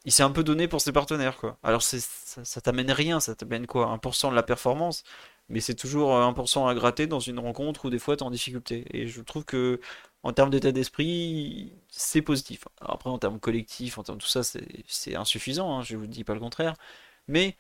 il 0.06 0.12
s'est 0.12 0.22
un 0.22 0.30
peu 0.30 0.44
donné 0.44 0.68
pour 0.68 0.80
ses 0.80 0.92
partenaires, 0.92 1.36
quoi. 1.36 1.58
Alors 1.64 1.82
ça, 1.82 1.96
ça 2.44 2.60
t'amène 2.60 2.92
rien, 2.92 3.18
ça 3.18 3.34
t'amène 3.34 3.66
quoi? 3.66 3.86
1% 3.88 4.30
de 4.30 4.36
la 4.36 4.44
performance, 4.44 5.02
mais 5.48 5.60
c'est 5.60 5.74
toujours 5.74 6.10
1% 6.10 6.68
à 6.68 6.74
gratter 6.74 7.06
dans 7.06 7.20
une 7.20 7.39
rencontre 7.39 7.86
où 7.86 7.90
des 7.90 7.98
fois 7.98 8.16
t'es 8.16 8.23
en 8.24 8.31
difficulté. 8.31 8.85
Et 8.93 9.06
je 9.06 9.20
trouve 9.23 9.44
que 9.44 9.81
en 10.23 10.32
termes 10.32 10.51
d'état 10.51 10.73
d'esprit, 10.73 11.73
c'est 11.89 12.23
positif. 12.23 12.64
après, 12.81 13.10
en 13.10 13.18
termes 13.18 13.39
collectifs, 13.39 13.98
en 13.98 14.02
termes 14.02 14.18
de 14.18 14.23
tout 14.24 14.28
ça, 14.28 14.43
c'est 14.43 15.14
insuffisant, 15.14 15.78
hein, 15.78 15.82
je 15.82 15.97
vous 15.97 16.06
dis 16.09 16.24
pas 16.24 16.35
le 16.35 16.40
contraire. 16.40 16.74
Mais 17.28 17.56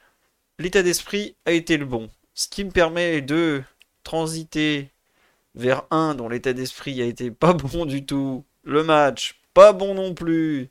l'état 0.58 0.82
d'esprit 0.82 1.36
a 1.46 1.52
été 1.52 1.76
le 1.76 1.86
bon. 1.86 2.10
Ce 2.34 2.48
qui 2.48 2.64
me 2.64 2.70
permet 2.70 3.22
de 3.22 3.62
transiter 4.04 4.90
vers 5.54 5.84
un 5.90 6.14
dont 6.14 6.28
l'état 6.28 6.52
d'esprit 6.52 7.00
a 7.02 7.06
été 7.06 7.30
pas 7.30 7.52
bon 7.54 7.86
du 7.86 8.04
tout. 8.06 8.44
Le 8.64 8.84
match, 8.84 9.40
pas 9.54 9.72
bon 9.72 9.94
non 9.94 10.14
plus. 10.14 10.70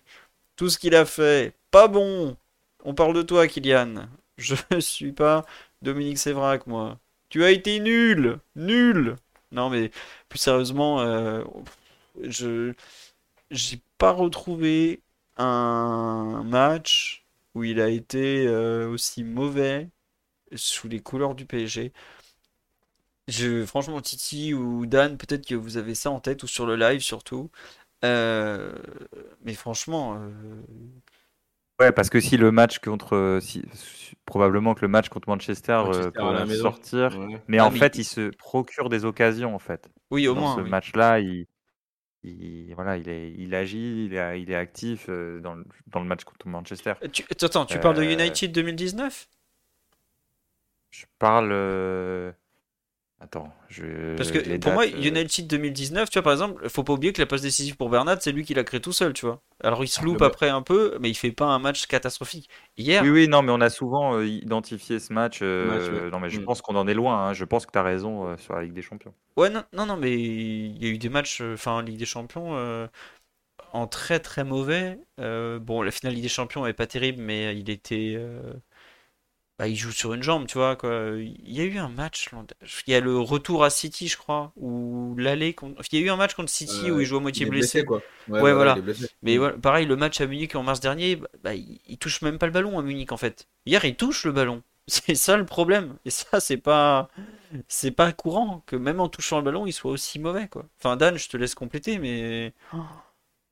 Tout 0.58 0.70
ce 0.70 0.78
qu'il 0.80 0.96
a 0.96 1.06
fait, 1.06 1.56
pas 1.72 1.88
bon. 1.88 2.38
On 2.84 2.94
parle 2.94 3.16
de 3.16 3.22
toi, 3.24 3.48
Kylian. 3.48 4.08
Je 4.38 4.56
suis 4.80 5.12
pas 5.14 5.46
Dominique 5.82 6.18
Sévrac, 6.18 6.68
moi. 6.68 7.00
Tu 7.30 7.44
as 7.44 7.52
été 7.52 7.80
nul, 7.80 8.40
nul. 8.56 9.16
Non, 9.52 9.70
mais 9.70 9.92
plus 10.30 10.40
sérieusement, 10.40 11.02
euh, 11.02 11.44
je 12.24 12.74
j'ai 13.52 13.82
pas 13.98 14.12
retrouvé 14.12 15.02
un 15.38 16.44
match 16.46 17.26
où 17.56 17.64
il 17.64 17.82
a 17.82 17.90
été 17.90 18.48
euh, 18.48 18.90
aussi 18.90 19.24
mauvais 19.24 19.90
sous 20.56 20.88
les 20.90 21.02
couleurs 21.02 21.36
du 21.36 21.46
PSG. 21.46 21.94
Je, 23.28 23.66
franchement, 23.66 24.02
Titi 24.02 24.54
ou 24.54 24.86
Dan, 24.86 25.18
peut-être 25.18 25.46
que 25.48 25.56
vous 25.56 25.78
avez 25.78 25.96
ça 25.96 26.12
en 26.12 26.20
tête, 26.20 26.44
ou 26.44 26.48
sur 26.48 26.66
le 26.66 26.76
live 26.76 27.02
surtout. 27.02 27.50
Euh, 28.04 28.74
mais 29.44 29.54
franchement, 29.56 30.20
Ouais, 31.80 31.92
parce 31.92 32.10
que 32.10 32.22
si 32.22 32.38
le 32.38 32.52
match 32.52 32.80
contre, 32.80 33.40
si, 33.42 33.64
probablement 34.26 34.74
que 34.74 34.82
le 34.82 34.88
match 34.88 35.10
contre 35.10 35.30
Manchester, 35.30 35.84
euh, 35.88 36.12
peut 36.12 36.54
sortir, 36.56 37.18
mais 37.48 37.60
en 37.60 37.72
fait, 37.72 37.98
il 37.98 38.04
se 38.04 38.30
procure 38.36 38.90
des 38.90 39.06
occasions 39.06 39.56
en 39.56 39.60
fait. 39.60 39.90
Oui, 40.12 40.28
au 40.28 40.36
moins. 40.36 40.56
ce 40.56 40.62
match-là, 40.62 41.20
il, 41.20 41.48
voilà, 42.74 42.98
il 42.98 43.10
est, 43.10 43.34
il 43.38 43.54
agit, 43.54 44.06
il 44.06 44.16
est, 44.16 44.42
il 44.42 44.52
est 44.52 44.56
actif 44.56 45.08
euh, 45.10 45.40
dans, 45.42 45.54
le, 45.54 45.66
dans 45.88 46.00
le 46.00 46.06
match 46.06 46.24
contre 46.24 46.48
Manchester. 46.48 46.94
Euh, 47.04 47.08
tu, 47.08 47.24
attends, 47.30 47.66
tu 47.66 47.80
parles 47.80 47.98
de 47.98 48.04
United 48.04 48.52
2019 48.52 49.28
Je 50.92 51.06
parle. 51.20 52.34
Attends, 53.26 53.52
je. 53.70 54.16
Parce 54.18 54.32
que 54.32 54.58
pour 54.58 54.74
moi, 54.74 54.84
euh, 54.84 55.02
United 55.02 55.48
2019, 55.48 56.12
tu 56.12 56.20
vois, 56.20 56.22
par 56.22 56.34
exemple, 56.34 56.70
faut 56.70 56.84
pas 56.84 56.94
oublier 56.94 57.12
que 57.12 57.20
la 57.20 57.26
passe 57.26 57.42
décisive 57.42 57.76
pour 57.76 57.90
Bernat, 57.90 58.20
c'est 58.20 58.32
lui 58.32 58.44
qui 58.44 58.54
l'a 58.54 58.64
créé 58.64 58.80
tout 58.80 58.92
seul, 58.92 59.14
tu 59.14 59.26
vois. 59.26 59.42
Alors 59.64 59.84
il 59.84 59.88
se 59.88 60.04
loupe 60.04 60.22
après 60.22 60.48
un 60.48 60.62
peu, 60.62 60.96
mais 61.02 61.10
il 61.10 61.16
fait 61.16 61.32
pas 61.32 61.46
un 61.46 61.58
match 61.58 61.88
catastrophique. 61.88 62.52
Hier. 62.78 63.02
Oui, 63.02 63.10
oui, 63.10 63.28
non, 63.28 63.42
mais 63.42 63.52
on 63.52 63.62
a 63.62 63.72
souvent 63.72 64.16
euh, 64.16 64.28
identifié 64.28 65.00
ce 65.00 65.12
match. 65.12 65.40
Euh, 65.42 66.12
non, 66.12 66.20
mais 66.20 66.30
je 66.30 66.40
mm. 66.40 66.46
pense 66.46 66.62
qu'on 66.62 66.76
en 66.76 66.88
est 66.88 66.94
loin. 66.94 67.30
Hein. 67.30 67.34
Je 67.34 67.46
pense 67.46 67.66
que 67.66 67.72
tu 67.72 67.80
as 67.80 67.84
raison 67.84 68.38
sur 68.38 68.54
la 68.54 68.62
Ligue 68.62 68.74
des 68.74 68.84
Champions. 68.84 69.16
Ouais, 69.38 69.50
non, 69.50 69.64
non, 69.74 69.88
non 69.88 69.98
mais 69.98 70.14
il 70.14 70.78
y 70.78 70.86
a 70.86 70.90
eu 70.90 71.00
des 71.00 71.10
matchs, 71.10 71.42
enfin, 71.42 71.82
Ligue 71.82 71.98
des 71.98 72.06
Champions. 72.06 72.88
En 73.74 73.88
très 73.88 74.20
très 74.20 74.44
mauvais. 74.44 75.00
bon, 75.18 75.82
la 75.82 75.90
finale 75.90 76.14
Ligue 76.14 76.24
des 76.24 76.30
Champions 76.30 76.68
est 76.68 76.74
pas 76.74 76.86
terrible, 76.86 77.24
mais 77.24 77.58
il 77.58 77.72
était 77.72 78.20
bah, 79.58 79.70
il 79.70 79.76
joue 79.76 79.92
sur 79.92 80.14
une 80.14 80.22
jambe, 80.22 80.48
tu 80.48 80.58
vois. 80.58 80.76
Quoi. 80.76 81.14
Il 81.18 81.52
y 81.52 81.62
a 81.62 81.64
eu 81.64 81.78
un 81.78 81.88
match, 81.88 82.30
il 82.88 82.92
y 82.92 82.96
a 82.96 83.00
le 83.00 83.18
retour 83.18 83.64
à 83.64 83.70
City, 83.70 84.10
je 84.10 84.18
crois, 84.18 84.52
ou 84.58 85.16
l'aller. 85.18 85.54
Contre... 85.54 85.82
Il 85.92 86.00
y 86.00 86.04
a 86.04 86.06
eu 86.06 86.10
un 86.10 86.18
match 86.18 86.34
contre 86.34 86.50
City 86.50 86.92
où 86.92 87.00
il 87.00 87.06
joue 87.06 87.18
à 87.18 87.22
moitié 87.22 87.46
blessé. 87.46 87.86
quoi. 87.86 88.02
Ouais, 88.28 88.54
voilà. 88.54 88.78
Mais 89.24 89.38
pareil, 89.62 89.86
le 89.86 89.96
match 89.96 90.20
à 90.20 90.28
Munich 90.28 90.56
en 90.56 90.64
mars 90.64 90.82
dernier, 90.82 91.22
bah, 91.42 91.54
il, 91.54 91.98
touche 91.98 92.22
même 92.22 92.38
pas 92.38 92.48
le 92.48 92.52
ballon 92.52 92.78
à 92.78 92.82
Munich 92.82 93.12
en 93.14 93.18
fait. 93.18 93.48
Hier, 93.66 93.84
il 93.86 93.96
touche 93.96 94.26
le 94.26 94.34
ballon. 94.34 94.62
C'est 94.88 95.16
ça 95.16 95.38
le 95.38 95.46
problème. 95.46 95.96
Et 96.06 96.10
ça, 96.12 96.40
c'est 96.40 96.58
pas, 96.58 97.10
c'est 97.68 97.92
pas 97.92 98.12
courant 98.12 98.62
que 98.68 98.76
même 98.76 99.00
en 99.00 99.10
touchant 99.10 99.38
le 99.38 99.44
ballon, 99.44 99.66
il 99.66 99.74
soit 99.74 99.90
aussi 99.90 100.20
mauvais, 100.20 100.48
quoi. 100.48 100.66
Enfin, 100.78 100.96
Dan, 100.96 101.18
je 101.18 101.28
te 101.28 101.38
laisse 101.38 101.56
compléter, 101.56 101.98
mais 101.98 102.54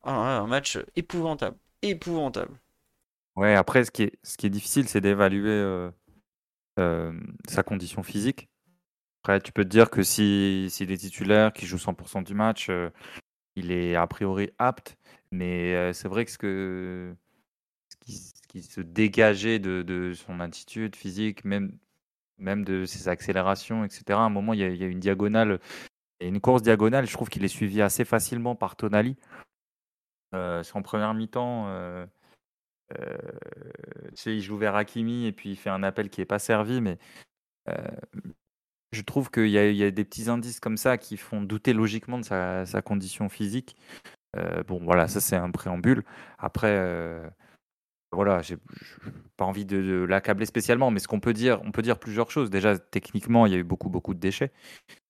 ah, 0.04 0.42
un 0.42 0.48
match 0.48 0.78
épouvantable, 0.96 1.58
épouvantable. 1.82 2.56
Ouais, 3.36 3.56
après, 3.56 3.84
ce 3.84 3.92
qui 3.92 4.04
est, 4.04 4.36
qui 4.38 4.50
difficile, 4.50 4.88
c'est 4.88 5.02
d'évaluer 5.02 5.90
sa 6.78 7.64
condition 7.64 8.04
physique. 8.04 8.50
Après, 9.24 9.40
tu 9.40 9.52
peux 9.52 9.64
te 9.64 9.70
dire 9.70 9.90
que 9.90 10.04
si, 10.04 10.68
s'il 10.70 10.92
est 10.92 10.98
titulaire, 10.98 11.54
qu'il 11.54 11.68
joue 11.68 11.78
100% 11.78 12.24
du 12.24 12.34
match, 12.34 12.70
il 13.56 13.72
est 13.72 13.96
a 13.96 14.06
priori 14.08 14.52
apte. 14.60 14.98
Mais 15.32 15.94
c'est 15.94 16.08
vrai 16.08 16.26
que 16.26 16.32
ce, 16.32 16.38
que 16.38 17.16
ce, 17.90 17.98
qui, 18.48 18.62
se 18.64 18.82
dégageait 18.82 19.60
de, 19.60 20.14
son 20.14 20.40
attitude 20.40 20.96
physique, 20.96 21.44
même, 21.46 21.80
de 22.40 22.86
ses 22.86 23.08
accélérations, 23.08 23.84
etc. 23.84 24.20
À 24.20 24.24
un 24.24 24.30
moment, 24.30 24.54
il 24.54 24.60
y 24.60 24.64
a, 24.64 24.88
une 24.88 25.00
diagonale, 25.00 25.60
une 26.20 26.40
course 26.40 26.62
diagonale. 26.62 27.08
Je 27.08 27.14
trouve 27.14 27.30
qu'il 27.30 27.44
est 27.44 27.48
suivi 27.48 27.82
assez 27.82 28.06
facilement 28.06 28.56
par 28.56 28.76
Tonali. 28.76 29.16
en 30.34 30.82
première 30.84 31.14
mi-temps. 31.16 31.68
Tu 32.94 34.16
sais, 34.16 34.36
il 34.36 34.42
joue 34.42 34.58
vers 34.58 34.76
Hakimi 34.76 35.26
et 35.26 35.32
puis 35.32 35.52
il 35.52 35.56
fait 35.56 35.70
un 35.70 35.84
appel 35.84 36.10
qui 36.10 36.22
n'est 36.22 36.26
pas 36.26 36.40
servi, 36.40 36.82
mais 36.82 36.98
euh, 37.70 37.74
je 38.92 39.02
trouve 39.02 39.32
qu'il 39.32 39.48
y, 39.48 39.52
y, 39.52 39.84
a 39.84 39.92
des 39.92 40.06
petits 40.06 40.30
indices 40.30 40.60
comme 40.60 40.78
ça 40.78 40.98
qui 40.98 41.18
font 41.18 41.42
douter 41.42 41.74
logiquement 41.74 42.20
de 42.20 42.24
sa, 42.24 42.82
condition 42.84 43.30
physique. 43.30 43.76
Euh, 44.36 44.64
bon, 44.64 44.80
voilà, 44.84 45.08
ça 45.08 45.20
c'est 45.20 45.36
un 45.36 45.52
préambule. 45.52 46.04
Après, 46.38 46.76
euh, 46.78 47.28
voilà, 48.12 48.42
j'ai 48.42 48.58
pas 49.38 49.46
envie 49.46 49.66
de, 49.66 49.82
de 49.82 50.06
l'accabler 50.06 50.46
spécialement, 50.46 50.92
mais 50.92 51.00
ce 51.00 51.08
qu'on 51.08 51.20
peut 51.20 51.34
dire, 51.34 51.62
on 51.64 51.72
peut 51.72 51.82
dire 51.82 52.00
plusieurs 52.00 52.32
choses. 52.32 52.50
Déjà, 52.50 52.78
techniquement, 52.78 53.46
il 53.46 53.54
y 53.54 53.56
a 53.56 53.60
eu 53.60 53.64
beaucoup, 53.64 53.90
beaucoup 53.90 54.14
de 54.14 54.20
déchets. 54.20 54.52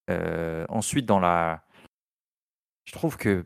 Euh, 0.10 0.65
ensuite, 0.69 1.05
dans 1.05 1.19
la, 1.19 1.65
je 2.85 2.93
trouve 2.93 3.18
que 3.18 3.45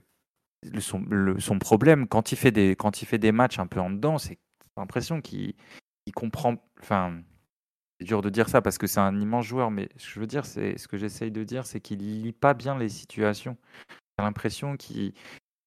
son, 0.80 1.06
son, 1.40 1.60
problème, 1.60 2.08
quand 2.08 2.32
il, 2.32 2.36
fait 2.36 2.52
des, 2.52 2.76
quand 2.76 3.02
il 3.02 3.06
fait 3.06 3.18
des 3.18 3.32
matchs 3.32 3.60
un 3.60 3.68
peu 3.68 3.80
en 3.80 3.90
dedans, 3.90 4.18
c'est 4.18 4.40
l'impression 4.76 5.22
qu'il 5.22 5.54
il 6.06 6.14
comprend. 6.14 6.56
Enfin, 6.82 7.22
c'est 8.00 8.06
dur 8.06 8.22
de 8.22 8.30
dire 8.30 8.50
ça 8.50 8.62
parce 8.62 8.78
que 8.78 8.88
c'est 8.88 9.00
un 9.00 9.20
immense 9.20 9.46
joueur, 9.46 9.72
mais 9.72 9.90
ce 9.98 10.08
que 10.08 10.14
je 10.14 10.20
veux 10.20 10.28
dire, 10.28 10.46
c'est 10.46 10.78
ce 10.78 10.88
que 10.88 10.98
j'essaye 10.98 11.32
de 11.32 11.44
dire, 11.44 11.66
c'est 11.66 11.80
qu'il 11.82 12.00
lit 12.00 12.34
pas 12.34 12.54
bien 12.54 12.78
les 12.78 12.90
situations. 12.90 13.58
J'ai 14.18 14.26
l'impression 14.26 14.78
qu'il 14.78 15.14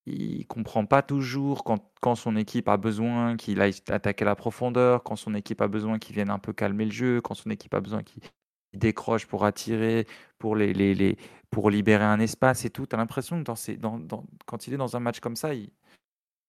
il 0.06 0.46
comprend 0.46 0.86
pas 0.86 1.02
toujours 1.02 1.64
quand, 1.64 1.92
quand 2.00 2.14
son 2.14 2.36
équipe 2.36 2.68
a 2.68 2.76
besoin 2.76 3.36
qu'il 3.36 3.60
aille 3.60 3.74
attaquer 3.88 4.24
la 4.24 4.34
profondeur, 4.34 5.02
quand 5.02 5.16
son 5.16 5.34
équipe 5.34 5.60
a 5.60 5.68
besoin 5.68 5.98
qu'il 5.98 6.14
vienne 6.14 6.30
un 6.30 6.38
peu 6.38 6.52
calmer 6.52 6.86
le 6.86 6.90
jeu, 6.90 7.20
quand 7.20 7.34
son 7.34 7.50
équipe 7.50 7.74
a 7.74 7.80
besoin 7.80 8.02
qu'il 8.02 8.22
décroche 8.72 9.26
pour 9.26 9.44
attirer, 9.44 10.06
pour, 10.38 10.56
les, 10.56 10.72
les, 10.72 11.16
pour 11.50 11.70
libérer 11.70 12.04
un 12.04 12.20
espace 12.20 12.64
et 12.64 12.70
tout. 12.70 12.86
Tu 12.86 12.94
as 12.94 12.98
l'impression 12.98 13.42
que 13.42 13.52
quand 14.46 14.66
il 14.66 14.74
est 14.74 14.76
dans 14.76 14.96
un 14.96 15.00
match 15.00 15.20
comme 15.20 15.36
ça, 15.36 15.54
il, 15.54 15.70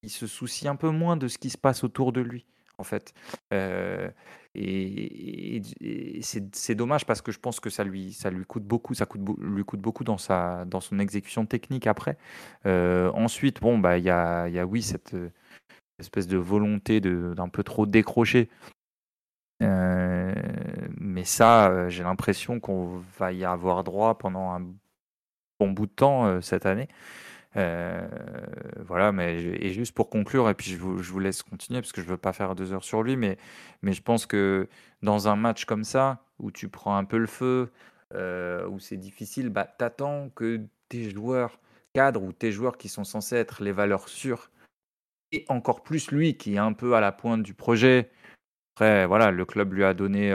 se 0.07 0.28
soucie 0.28 0.68
un 0.68 0.76
peu 0.76 0.90
moins 0.90 1.18
de 1.18 1.28
ce 1.28 1.38
qui 1.38 1.49
se 1.49 1.57
passe 1.57 1.84
autour 1.84 2.11
de 2.11 2.22
lui, 2.22 2.45
en 2.78 2.84
fait. 2.84 3.14
Euh, 3.53 4.10
et, 4.56 5.57
et- 5.82 6.22
c'est 6.22 6.76
dommage 6.76 7.06
parce 7.06 7.22
que 7.22 7.32
je 7.32 7.40
pense 7.40 7.60
que 7.60 7.69
ça 7.69 7.84
lui, 7.84 8.14
ça 8.14 8.30
lui 8.32 8.45
coûte 8.45 8.64
beaucoup, 8.64 8.94
ça 8.94 9.06
coûte, 9.06 9.22
lui 9.40 9.64
coûte 9.64 9.80
beaucoup 9.82 10.03
dans, 10.03 10.18
sa, 10.18 10.65
dans 10.65 10.82
son 10.82 10.99
exécution 10.99 11.45
technique 11.45 11.88
après. 11.88 12.18
Euh, 12.65 13.11
ensuite, 13.11 13.61
bon, 13.61 13.78
bah, 13.78 13.98
il 13.98 14.03
y 14.03 14.10
a, 14.10 14.48
y 14.49 14.60
a, 14.60 14.65
oui, 14.65 14.82
cette 14.82 15.15
espèce 15.99 16.28
de 16.28 16.38
volonté 16.38 16.99
d'un 16.99 17.49
peu 17.49 17.64
trop 17.64 17.86
décrocher. 17.86 18.49
Euh, 19.61 20.34
mais 20.98 21.23
ça, 21.23 21.88
j'ai 21.90 22.03
l'impression 22.03 22.60
qu'on 22.60 23.03
va 23.19 23.32
y 23.32 23.45
avoir 23.45 23.84
droit 23.84 24.18
pendant 24.18 24.52
un 24.52 24.61
bon 25.62 25.72
bout 25.72 25.86
de 25.86 25.92
temps 25.92 26.26
euh, 26.26 26.42
cette 26.42 26.66
année. 26.66 26.88
Euh, 27.56 28.08
voilà, 28.80 29.12
mais 29.12 29.36
et 29.44 29.70
juste 29.72 29.94
pour 29.94 30.10
conclure, 30.10 30.50
et 30.50 30.56
puis 30.56 30.72
je 30.72 30.78
vous, 30.78 31.20
laisse 31.20 31.44
continuer 31.44 31.82
parce 31.82 31.92
que 31.92 32.02
je 32.02 32.08
veux 32.08 32.18
pas 32.18 32.34
faire 32.34 32.56
deux 32.56 32.74
heures 32.74 32.84
sur 32.84 33.04
lui, 33.04 33.16
mais, 33.16 33.38
mais 33.82 33.94
je 33.94 34.02
pense 34.02 34.26
que 34.26 34.68
dans 35.04 35.28
un 35.28 35.36
match 35.36 35.66
comme 35.66 35.84
ça, 35.84 36.24
où 36.40 36.50
tu 36.50 36.68
prends 36.70 36.96
un 36.98 37.04
peu 37.04 37.18
le 37.18 37.28
feu, 37.28 37.72
euh, 38.16 38.66
où 38.68 38.80
c'est 38.80 38.98
difficile, 38.98 39.50
bah, 39.50 39.66
t'attends 39.66 40.30
que 40.30 40.62
tes 40.90 41.12
joueurs 41.12 41.60
cadres 41.94 42.24
ou 42.24 42.32
tes 42.32 42.52
joueurs 42.52 42.78
qui 42.78 42.90
sont 42.90 43.04
censés 43.04 43.36
être 43.36 43.62
les 43.62 43.74
valeurs 43.74 44.08
sûres, 44.08 44.50
et 45.32 45.46
encore 45.50 45.84
plus 45.84 46.10
lui 46.12 46.38
qui 46.38 46.56
est 46.56 46.60
un 46.60 46.74
peu 46.74 46.96
à 46.96 47.02
la 47.02 47.12
pointe 47.12 47.44
du 47.44 47.54
projet. 47.54 48.10
Après, 48.76 49.06
voilà, 49.06 49.30
le 49.30 49.46
club 49.46 49.74
lui 49.74 49.84
a 49.84 49.94
donné 49.94 50.32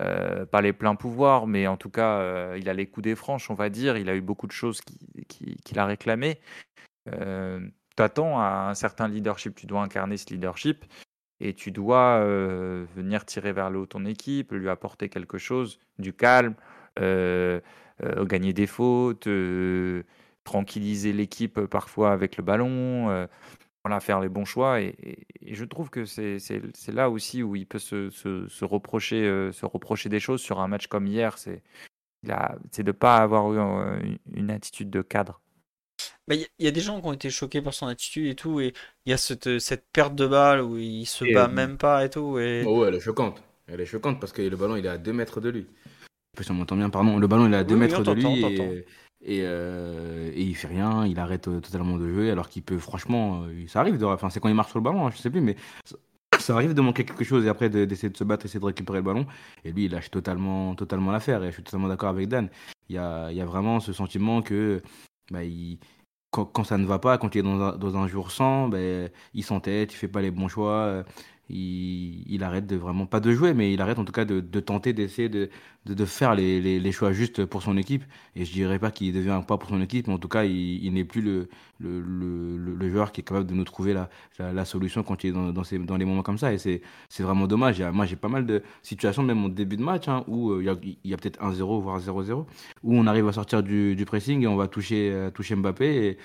euh, 0.00 0.46
pas 0.46 0.62
les 0.62 0.72
pleins 0.72 0.94
pouvoirs, 0.94 1.46
mais 1.46 1.66
en 1.66 1.76
tout 1.76 1.90
cas, 1.90 2.18
euh, 2.20 2.56
il 2.58 2.68
a 2.68 2.74
les 2.74 2.86
coups 2.86 3.04
des 3.04 3.14
franches, 3.14 3.50
on 3.50 3.54
va 3.54 3.68
dire. 3.68 3.96
Il 3.96 4.08
a 4.08 4.14
eu 4.16 4.20
beaucoup 4.20 4.46
de 4.46 4.52
choses 4.52 4.80
qui- 4.80 4.98
qui- 5.28 5.56
qu'il 5.64 5.78
a 5.78 5.86
réclamées. 5.86 6.40
Euh, 7.08 7.60
T'attends 7.96 8.38
à 8.38 8.68
un 8.70 8.74
certain 8.74 9.08
leadership, 9.08 9.54
tu 9.54 9.66
dois 9.66 9.82
incarner 9.82 10.16
ce 10.16 10.32
leadership 10.32 10.84
et 11.40 11.52
tu 11.54 11.70
dois 11.70 12.20
euh, 12.20 12.86
venir 12.96 13.26
tirer 13.26 13.52
vers 13.52 13.68
le 13.68 13.80
haut 13.80 13.86
ton 13.86 14.06
équipe, 14.06 14.52
lui 14.52 14.70
apporter 14.70 15.08
quelque 15.10 15.36
chose, 15.36 15.78
du 15.98 16.14
calme, 16.14 16.54
gagner 16.96 18.52
des 18.54 18.66
fautes, 18.66 19.28
tranquilliser 20.44 21.12
l'équipe 21.12 21.60
parfois 21.66 22.12
avec 22.12 22.38
le 22.38 22.44
ballon, 22.44 23.26
voilà, 23.84 24.00
faire 24.00 24.20
les 24.20 24.28
bons 24.28 24.44
choix. 24.44 24.80
Et, 24.80 24.94
et- 25.02 25.26
et 25.52 25.54
je 25.54 25.64
trouve 25.64 25.90
que 25.90 26.04
c'est 26.04 26.38
là 26.92 27.10
aussi 27.10 27.42
où 27.42 27.56
il 27.56 27.66
peut 27.66 27.78
se, 27.78 28.10
se- 28.10 28.46
se 28.48 28.64
reprocher, 28.64 29.22
euh, 29.26 29.52
se 29.52 29.66
reprocher 29.66 30.08
des 30.08 30.20
choses 30.20 30.40
sur 30.40 30.60
un 30.60 30.68
match 30.68 30.86
comme 30.86 31.06
hier. 31.06 31.38
C'est 31.38 31.62
de 32.22 32.82
ne 32.82 32.92
pas 32.92 33.16
avoir 33.16 33.52
eu 33.52 33.58
euh, 33.58 34.00
une, 34.00 34.18
une 34.34 34.50
attitude 34.50 34.90
de 34.90 35.02
cadre. 35.02 35.40
Bah, 36.28 36.34
Il 36.34 36.46
y, 36.58 36.68
a 36.68 36.70
des 36.70 36.80
gens 36.80 37.00
qui 37.00 37.06
ont 37.06 37.12
été 37.12 37.30
choqués 37.30 37.62
par 37.62 37.74
son 37.74 37.86
attitude 37.86 38.26
et 38.26 38.34
tout, 38.34 38.60
et 38.60 38.72
il 39.06 39.10
y 39.10 39.12
a 39.12 39.16
cette, 39.16 39.58
cette 39.58 39.86
perte 39.92 40.14
de 40.14 40.26
balle 40.26 40.60
où 40.62 40.76
il 40.78 41.06
se 41.06 41.24
Et, 41.24 41.34
bat 41.34 41.46
euh, 41.46 41.52
même 41.52 41.76
pas 41.76 42.04
et 42.04 42.10
tout. 42.10 42.38
Et... 42.38 42.62
Oh 42.66 42.80
ouais, 42.80 42.88
elle 42.88 42.94
est 42.94 43.00
choquante. 43.00 43.42
Elle 43.66 43.80
est 43.80 43.86
choquante 43.86 44.20
parce 44.20 44.32
que 44.32 44.42
le 44.42 44.56
ballon 44.56 44.76
il 44.76 44.84
est 44.84 44.90
à 44.90 44.98
2 44.98 45.12
mètres 45.12 45.40
de 45.40 45.48
lui. 45.48 45.66
Pas 46.36 46.42
si 46.42 46.50
on 46.50 46.54
m'entend 46.54 46.76
bien, 46.76 46.90
pardon. 46.90 47.18
Le 47.18 47.26
ballon 47.26 47.46
il 47.46 47.54
est 47.54 47.56
à 47.56 47.64
2 47.64 47.74
Oui, 47.74 47.80
oui, 47.80 47.86
mètres 47.86 48.02
de 48.02 48.12
lui 48.12 48.44
et. 48.44 48.86
Et, 49.22 49.42
euh, 49.44 50.30
et 50.34 50.42
il 50.42 50.54
fait 50.54 50.68
rien, 50.68 51.06
il 51.06 51.18
arrête 51.18 51.46
euh, 51.48 51.60
totalement 51.60 51.98
de 51.98 52.08
jouer 52.08 52.30
alors 52.30 52.48
qu'il 52.48 52.62
peut, 52.62 52.78
franchement, 52.78 53.42
euh, 53.44 53.66
ça 53.68 53.80
arrive 53.80 53.98
de. 53.98 54.04
Enfin, 54.06 54.30
c'est 54.30 54.40
quand 54.40 54.48
il 54.48 54.54
marche 54.54 54.70
sur 54.70 54.78
le 54.78 54.84
ballon, 54.84 55.06
hein, 55.06 55.10
je 55.14 55.18
sais 55.18 55.30
plus, 55.30 55.42
mais 55.42 55.56
ça, 56.38 56.54
arrive 56.54 56.72
de 56.72 56.80
manquer 56.80 57.04
quelque 57.04 57.24
chose 57.24 57.44
et 57.44 57.48
après 57.48 57.68
de- 57.68 57.84
d'essayer 57.84 58.08
de 58.08 58.16
se 58.16 58.24
battre, 58.24 58.46
essayer 58.46 58.60
de 58.60 58.64
récupérer 58.64 58.98
le 58.98 59.04
ballon. 59.04 59.26
Et 59.64 59.72
lui 59.72 59.84
il 59.84 59.92
lâche 59.92 60.10
totalement, 60.10 60.74
totalement 60.74 61.12
l'affaire 61.12 61.42
et 61.44 61.48
je 61.48 61.52
suis 61.52 61.62
totalement 61.62 61.88
d'accord 61.88 62.08
avec 62.08 62.28
Dan. 62.28 62.48
Il 62.88 62.96
y 62.96 62.98
a, 62.98 63.30
y 63.30 63.40
a 63.40 63.44
vraiment 63.44 63.78
ce 63.80 63.92
sentiment 63.92 64.40
que 64.42 64.82
bah, 65.30 65.40
quand, 66.30 66.64
ça 66.64 66.78
ne 66.78 66.86
va 66.86 66.98
pas, 66.98 67.18
quand 67.18 67.34
il 67.34 67.38
est 67.38 67.42
dans 67.42 67.96
un, 67.96 68.06
jour 68.08 68.30
sans, 68.30 68.68
ben, 68.68 69.10
il 69.34 69.44
s'entête, 69.44 69.92
il 69.92 69.96
fait 69.96 70.08
pas 70.08 70.22
les 70.22 70.30
bons 70.30 70.48
choix, 70.48 70.72
euh, 70.72 71.02
il, 71.50 72.42
arrête 72.42 72.66
de 72.66 72.76
vraiment, 72.76 73.06
pas 73.06 73.20
de 73.20 73.32
jouer, 73.32 73.54
mais 73.54 73.72
il 73.72 73.80
arrête 73.80 73.98
en 73.98 74.04
tout 74.04 74.12
cas 74.12 74.24
de, 74.24 74.40
tenter 74.60 74.92
d'essayer 74.92 75.28
de, 75.28 75.48
faire 76.04 76.34
les, 76.34 76.92
choix 76.92 77.12
justes 77.12 77.44
pour 77.44 77.62
son 77.62 77.76
équipe. 77.76 78.04
Et 78.36 78.44
je 78.44 78.52
dirais 78.52 78.78
pas 78.78 78.90
qu'il 78.90 79.12
devient 79.12 79.30
un 79.30 79.42
pas 79.42 79.58
pour 79.58 79.68
son 79.68 79.80
équipe, 79.80 80.06
mais 80.06 80.14
en 80.14 80.18
tout 80.18 80.28
cas, 80.28 80.44
il, 80.44 80.92
n'est 80.92 81.04
plus 81.04 81.22
le, 81.22 82.90
joueur 82.90 83.12
qui 83.12 83.20
est 83.20 83.24
capable 83.24 83.46
de 83.46 83.54
nous 83.54 83.64
trouver 83.64 83.94
la, 84.38 84.64
solution 84.64 85.02
quand 85.02 85.24
il 85.24 85.30
est 85.30 85.32
dans, 85.32 85.52
dans, 85.52 85.96
les 85.96 86.04
moments 86.04 86.22
comme 86.22 86.38
ça. 86.38 86.52
Et 86.52 86.58
c'est 86.58 87.22
vraiment 87.22 87.46
dommage. 87.46 87.82
Moi, 87.82 88.06
j'ai 88.06 88.16
pas 88.16 88.28
mal 88.28 88.46
de 88.46 88.62
situations, 88.82 89.22
même 89.22 89.44
au 89.44 89.48
début 89.48 89.76
de 89.76 89.82
match, 89.82 90.08
hein, 90.08 90.24
où 90.28 90.50
euh, 90.50 90.78
il 90.82 91.10
y 91.10 91.14
a, 91.14 91.16
peut-être 91.16 91.40
1-0, 91.40 91.82
voire 91.82 91.98
0-0, 91.98 92.46
où 92.82 92.96
on 92.96 93.06
arrive 93.06 93.28
à 93.28 93.32
sortir 93.32 93.62
du, 93.62 94.04
pressing 94.06 94.42
et 94.42 94.46
on 94.46 94.56
va 94.56 94.68
toucher, 94.68 95.10
euh, 95.12 95.30
Mbappé. 95.56 96.18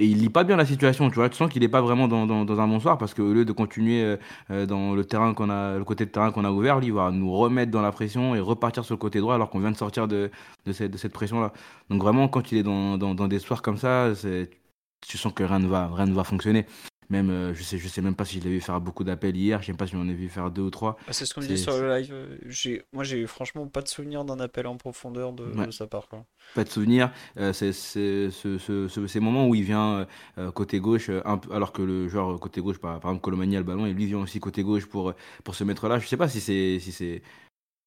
Et 0.00 0.06
il 0.06 0.18
lit 0.18 0.30
pas 0.30 0.44
bien 0.44 0.56
la 0.56 0.64
situation, 0.64 1.10
tu 1.10 1.16
vois. 1.16 1.28
Tu 1.28 1.36
sens 1.36 1.50
qu'il 1.50 1.62
est 1.62 1.68
pas 1.68 1.82
vraiment 1.82 2.08
dans, 2.08 2.26
dans, 2.26 2.46
dans 2.46 2.60
un 2.60 2.66
bon 2.66 2.80
soir 2.80 2.96
parce 2.96 3.12
qu'au 3.12 3.32
lieu 3.34 3.44
de 3.44 3.52
continuer 3.52 4.02
euh, 4.02 4.16
euh, 4.50 4.64
dans 4.66 4.94
le 4.94 5.04
terrain 5.04 5.34
qu'on 5.34 5.50
a, 5.50 5.76
le 5.76 5.84
côté 5.84 6.06
de 6.06 6.10
terrain 6.10 6.32
qu'on 6.32 6.44
a 6.44 6.50
ouvert, 6.50 6.80
il 6.82 6.92
va 6.94 7.10
nous 7.10 7.30
remettre 7.30 7.70
dans 7.70 7.82
la 7.82 7.92
pression 7.92 8.34
et 8.34 8.40
repartir 8.40 8.82
sur 8.84 8.94
le 8.94 8.98
côté 8.98 9.20
droit 9.20 9.34
alors 9.34 9.50
qu'on 9.50 9.60
vient 9.60 9.70
de 9.70 9.76
sortir 9.76 10.08
de, 10.08 10.30
de 10.64 10.72
cette, 10.72 10.90
de 10.90 10.96
cette 10.96 11.12
pression-là. 11.12 11.52
Donc 11.90 12.00
vraiment, 12.02 12.28
quand 12.28 12.50
il 12.50 12.58
est 12.58 12.62
dans, 12.62 12.96
dans, 12.96 13.14
dans 13.14 13.28
des 13.28 13.38
soirs 13.38 13.60
comme 13.60 13.76
ça, 13.76 14.12
tu 15.06 15.18
sens 15.18 15.32
que 15.34 15.42
rien 15.44 15.58
ne 15.58 15.66
va, 15.68 15.88
rien 15.92 16.06
ne 16.06 16.14
va 16.14 16.24
fonctionner. 16.24 16.64
Même, 17.10 17.28
euh, 17.30 17.52
je 17.54 17.62
sais, 17.62 17.76
je 17.76 17.88
sais 17.88 18.00
même 18.02 18.14
pas 18.14 18.24
si 18.24 18.38
je 18.38 18.44
l'ai 18.44 18.50
vu 18.50 18.60
faire 18.60 18.80
beaucoup 18.80 19.04
d'appels 19.04 19.36
hier. 19.36 19.60
Je 19.60 19.66
sais 19.66 19.72
pas 19.74 19.86
si 19.86 19.96
on 19.96 20.08
a 20.08 20.12
vu 20.12 20.28
faire 20.28 20.50
deux 20.50 20.62
ou 20.62 20.70
trois. 20.70 20.96
Bah, 21.06 21.12
c'est 21.12 21.26
ce 21.26 21.34
qu'on 21.34 21.40
C'est- 21.42 21.48
dit 21.48 21.58
sur 21.58 21.76
le 21.78 21.88
live. 21.96 22.10
euh, 22.12 22.36
J'ai, 22.46 22.82
moi, 22.92 23.04
j'ai 23.04 23.26
franchement 23.26 23.66
pas 23.66 23.82
de 23.82 23.88
souvenir 23.88 24.24
d'un 24.24 24.38
appel 24.40 24.66
en 24.66 24.76
profondeur 24.76 25.32
de, 25.32 25.44
Ouais. 25.44 25.66
de 25.66 25.70
sa 25.72 25.86
part. 25.86 26.08
Quoi. 26.08 26.24
pas 26.54 26.64
de 26.64 26.68
souvenir. 26.68 27.10
Euh, 27.36 27.52
c'est 27.52 27.72
ce, 27.72 28.30
ce, 28.30 28.58
ce- 28.58 29.06
ces 29.06 29.20
moments 29.20 29.46
où 29.48 29.54
il 29.54 29.62
vient 29.62 30.06
euh, 30.38 30.50
côté 30.52 30.80
gauche, 30.80 31.10
un 31.24 31.38
peu- 31.38 31.52
alors 31.54 31.72
que 31.72 31.82
le 31.82 32.08
joueur 32.08 32.38
côté 32.40 32.60
gauche, 32.60 32.78
par, 32.78 32.98
par 33.00 33.10
exemple 33.10 33.22
Colomani 33.24 33.56
a 33.56 33.58
le 33.60 33.64
ballon, 33.64 33.86
et 33.86 33.92
lui 33.92 34.06
vient 34.06 34.18
aussi 34.18 34.40
côté 34.40 34.62
gauche 34.62 34.86
pour, 34.86 35.12
pour 35.44 35.54
se 35.54 35.64
mettre 35.64 35.88
là. 35.88 35.98
Je 35.98 36.06
sais 36.08 36.16
pas 36.16 36.28
si 36.28 36.40
c'est 36.40 36.78
si 36.80 36.92
c'est 36.92 37.22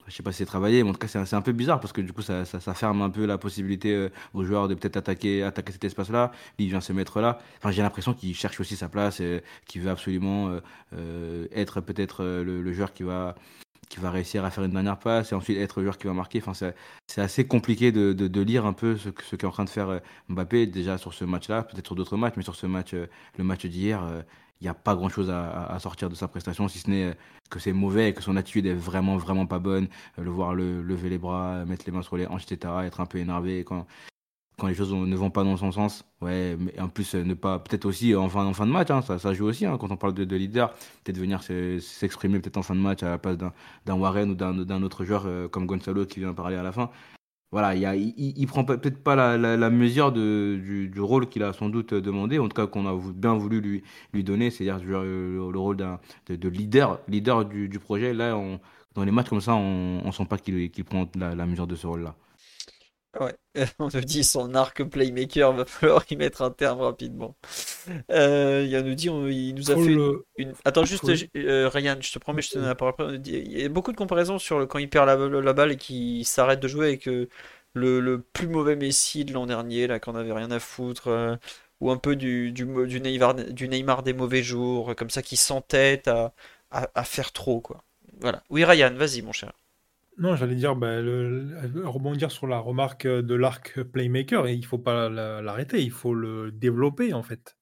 je 0.08 0.14
sais 0.14 0.24
pas 0.24 0.32
si 0.32 0.40
c'est 0.40 0.46
travaillé, 0.46 0.84
mais 0.84 0.90
en 0.90 0.94
tout 0.94 1.00
cas 1.00 1.08
c'est 1.08 1.34
un, 1.34 1.42
peu 1.42 1.52
bizarre 1.52 1.80
parce 1.80 1.94
que 1.94 2.02
du 2.02 2.14
coup 2.14 2.22
ça, 2.22 2.46
ferme 2.74 3.02
un 3.02 3.10
peu 3.10 3.26
la 3.26 3.38
possibilité 3.38 3.94
euh, 3.94 4.10
aux 4.34 4.44
joueurs 4.44 4.68
de 4.68 4.76
peut-être 4.76 4.98
attaquer, 4.98 5.50
cet 5.68 5.84
espace-là. 5.84 6.32
Il 6.58 6.70
vient 6.70 6.82
se 6.82 6.94
mettre 6.94 7.22
là. 7.22 7.40
Enfin 7.58 7.72
j'ai 7.72 7.82
l'impression 7.82 8.14
qu'il 8.14 8.36
cherche 8.36 8.60
aussi 8.60 8.76
sa 8.76 8.90
place, 8.90 9.20
et 9.20 9.44
qu'il 9.66 9.82
veut 9.82 9.90
absolument 9.90 10.50
euh, 10.50 10.60
euh, 10.94 11.48
être 11.54 11.82
peut-être 11.82 12.24
euh, 12.24 12.44
le, 12.44 12.74
joueur 12.74 12.94
qui 12.94 13.04
va 13.04 13.36
réussir 14.04 14.46
à 14.46 14.52
faire 14.52 14.64
une 14.64 14.72
dernière 14.72 14.98
passe 14.98 15.32
et 15.32 15.36
ensuite 15.36 15.58
être 15.58 15.80
le 15.80 15.86
joueur 15.86 15.98
qui 15.98 16.08
va 16.08 16.14
marquer. 16.14 16.42
Enfin, 16.46 16.54
c'est 17.08 17.22
assez 17.22 17.46
compliqué 17.46 17.92
de, 17.92 18.42
lire 18.42 18.66
un 18.66 18.74
peu 18.74 18.98
ce, 18.98 19.10
ce 19.24 19.36
qu'est 19.36 19.48
en 19.48 19.52
train 19.52 19.66
de 19.66 19.70
faire 19.70 20.02
Mbappé 20.30 20.68
déjà 20.68 20.98
sur 20.98 21.14
ce 21.14 21.26
match-là, 21.26 21.64
peut-être 21.64 21.88
sur 21.88 21.96
d'autres 21.96 22.18
matchs, 22.18 22.34
mais 22.38 22.44
sur 22.44 22.56
ce 22.56 22.66
match, 22.66 22.94
le 22.94 23.44
match 23.44 23.66
d'hier, 23.66 24.04
il 24.64 24.68
n'y 24.68 24.70
a 24.70 24.74
pas 24.74 24.96
grand-chose 24.96 25.30
à, 25.30 25.78
sortir 25.80 26.10
de 26.10 26.16
sa 26.16 26.30
prestation, 26.30 26.70
si 26.70 26.80
ce 26.80 26.90
n'est 26.90 27.04
euh, 27.04 27.14
que 27.50 27.60
c'est 27.60 27.74
mauvais 27.74 28.10
et 28.10 28.14
que 28.14 28.22
son 28.24 28.38
attitude 28.38 28.66
est 28.66 28.74
vraiment, 28.74 29.18
vraiment 29.18 29.46
pas 29.46 29.60
bonne. 29.60 29.90
Euh, 30.18 30.24
le 30.24 30.32
voir 30.32 30.56
le, 30.56 30.82
lever 30.82 31.10
les 31.10 31.18
bras, 31.18 31.56
euh, 31.56 31.66
mettre 31.66 31.84
les 31.86 31.92
mains 31.92 32.02
sur 32.02 32.16
les 32.16 32.26
hanches, 32.28 32.44
etc., 32.50 32.74
être 32.86 33.02
un 33.02 33.06
peu 33.06 33.18
énervé 33.18 33.66
quand, 33.66 33.86
quand 34.58 34.68
les 34.68 34.74
choses 34.74 34.94
ne 34.94 35.16
vont 35.18 35.32
pas 35.32 35.44
dans 35.44 35.58
son 35.58 35.74
sens. 35.74 36.06
Ouais, 36.22 36.56
mais 36.58 36.80
en 36.80 36.88
plus, 36.88 37.14
ne 37.14 37.34
pas, 37.34 37.60
peut-être 37.60 37.84
aussi 37.84 38.16
en 38.16 38.30
fin, 38.30 38.46
en 38.46 38.54
fin 38.54 38.66
de 38.66 38.72
match, 38.72 38.90
hein, 38.90 39.02
ça, 39.02 39.20
ça 39.20 39.34
joue 39.34 39.48
aussi, 39.48 39.66
hein, 39.66 39.78
quand 39.78 39.92
on 39.92 39.98
parle 39.98 40.14
de, 40.14 40.24
de 40.24 40.36
leader, 40.38 40.74
peut-être 41.04 41.18
venir 41.18 41.44
se- 41.44 41.80
s'exprimer 41.80 42.40
peut-être 42.40 42.58
en 42.58 42.64
fin 42.64 42.76
de 42.76 42.80
match 42.80 43.04
à 43.04 43.10
la 43.10 43.18
place 43.18 43.38
d'un 43.38 43.96
Warren 43.96 44.32
ou 44.32 44.36
d'un 44.36 44.82
autre 44.84 45.04
joueur 45.04 45.28
comme 45.52 45.66
Gonzalo 45.66 46.06
qui 46.06 46.22
vient 46.22 46.34
parler 46.34 46.56
à 46.56 46.64
la 46.64 46.72
fin. 46.72 46.90
Voilà, 47.54 47.76
il, 47.76 47.86
a, 47.86 47.96
il, 47.96 48.16
il- 48.18 48.48
prend 48.48 48.64
peut-être 48.66 48.98
pas 49.04 49.16
la, 49.16 49.38
la, 49.38 49.70
mesure 49.70 50.12
de, 50.12 50.60
du, 50.60 50.90
rôle 51.00 51.30
qu'il 51.30 51.44
a 51.44 51.54
sans 51.54 51.70
doute 51.70 51.94
demandé, 51.94 52.40
en 52.40 52.48
tout 52.50 52.56
cas 52.56 52.66
qu'on 52.66 52.88
a 52.88 53.00
bien 53.14 53.36
voulu 53.36 53.62
lui, 53.62 54.24
donner, 54.24 54.50
c'est-à-dire 54.50 54.84
le, 54.84 55.38
le- 55.38 55.52
le 55.52 55.60
rôle 55.60 55.78
de, 55.78 56.36
de 56.36 56.50
leader, 56.50 57.00
leader 57.08 57.46
du, 57.46 57.70
projet. 57.80 58.12
Là, 58.14 58.36
on, 58.36 58.60
dans 58.96 59.04
les 59.06 59.12
matchs 59.12 59.30
comme 59.30 59.40
ça, 59.42 59.54
on, 59.54 60.02
on 60.04 60.12
sent 60.12 60.26
pas 60.26 60.40
qu'il 60.40 60.84
prend 60.84 61.08
la, 61.16 61.36
la 61.36 61.46
mesure 61.46 61.68
de 61.68 61.76
ce 61.76 61.86
rôle-là. 61.86 62.16
Ouais, 63.20 63.36
on 63.80 63.90
nous 63.94 64.02
dit 64.02 64.24
son 64.24 64.56
arc 64.56 64.84
playmaker, 64.84 65.54
va 65.54 65.66
falloir 65.66 66.04
y 66.10 66.16
mettre 66.16 66.42
un 66.42 66.50
terme 66.50 66.82
rapidement. 66.82 67.36
Euh, 68.12 68.66
il 68.68 68.78
nous 68.82 68.96
dit, 68.96 69.10
on- 69.10 69.28
il 69.28 69.54
nous 69.56 69.72
a 69.72 69.78
fait 69.78 69.94
une, 69.94 70.02
le- 70.04 70.26
une- 70.38 70.54
Attends, 70.66 70.86
juste, 70.86 71.10
euh, 71.36 71.70
Ryan, 71.70 71.98
je 72.02 72.12
te 72.12 72.20
promets, 72.20 72.42
je 72.42 72.52
te 72.52 72.58
donne 72.60 72.68
la 72.68 72.76
parole 72.76 72.94
après. 72.94 73.16
Il 73.26 73.52
y 73.62 73.64
a 73.66 73.70
beaucoup 73.70 73.92
de 73.92 73.98
comparaisons 73.98 74.40
sur 74.40 74.60
le, 74.60 74.66
quand 74.66 74.80
il 74.80 74.90
perd 74.90 75.08
la, 75.08 75.16
la 75.42 75.54
balle 75.54 75.74
et 75.74 75.78
qu'il 75.78 76.26
s'arrête 76.26 76.60
de 76.60 76.68
jouer 76.68 76.88
avec 76.88 77.08
euh, 77.08 77.30
le, 77.74 78.00
le 78.00 78.22
plus 78.22 78.48
mauvais 78.48 78.76
Messi 78.76 79.26
de 79.26 79.34
l'an 79.34 79.46
dernier, 79.46 79.86
là, 79.88 80.00
qu'on 80.00 80.16
avait 80.16 80.34
rien 80.34 80.50
à 80.52 80.60
foutre, 80.60 81.08
euh, 81.10 81.36
ou 81.82 81.92
un 81.92 81.98
peu 81.98 82.16
du, 82.16 82.52
du, 82.52 82.66
Neymar, 82.66 83.36
du 83.36 83.68
Neymar 83.70 84.04
des 84.04 84.14
mauvais 84.14 84.42
jours, 84.44 84.96
comme 84.96 85.10
ça, 85.12 85.22
qui 85.22 85.38
s'entête 85.38 86.08
à, 86.08 86.34
à, 86.72 86.90
à 86.96 87.04
faire 87.04 87.32
trop, 87.32 87.62
quoi. 87.62 87.84
Voilà. 88.22 88.44
Oui, 88.50 88.64
Ryan, 88.66 88.94
vas-y, 88.96 89.22
mon 89.22 89.34
cher. 89.34 89.54
Non, 90.18 90.36
j'allais 90.36 90.56
dire, 90.56 90.76
bah, 90.76 90.98
rebondir 91.86 92.32
sur 92.32 92.46
la 92.46 92.60
remarque 92.60 93.08
de 93.08 93.34
l'arc 93.36 93.82
playmaker, 93.82 94.46
et 94.48 94.54
il 94.54 94.66
faut 94.66 94.78
pas 94.78 95.10
l'arrêter, 95.10 95.82
il 95.82 95.92
faut 95.92 96.14
le 96.14 96.52
développer 96.52 97.14
en 97.14 97.24
fait. 97.24 97.58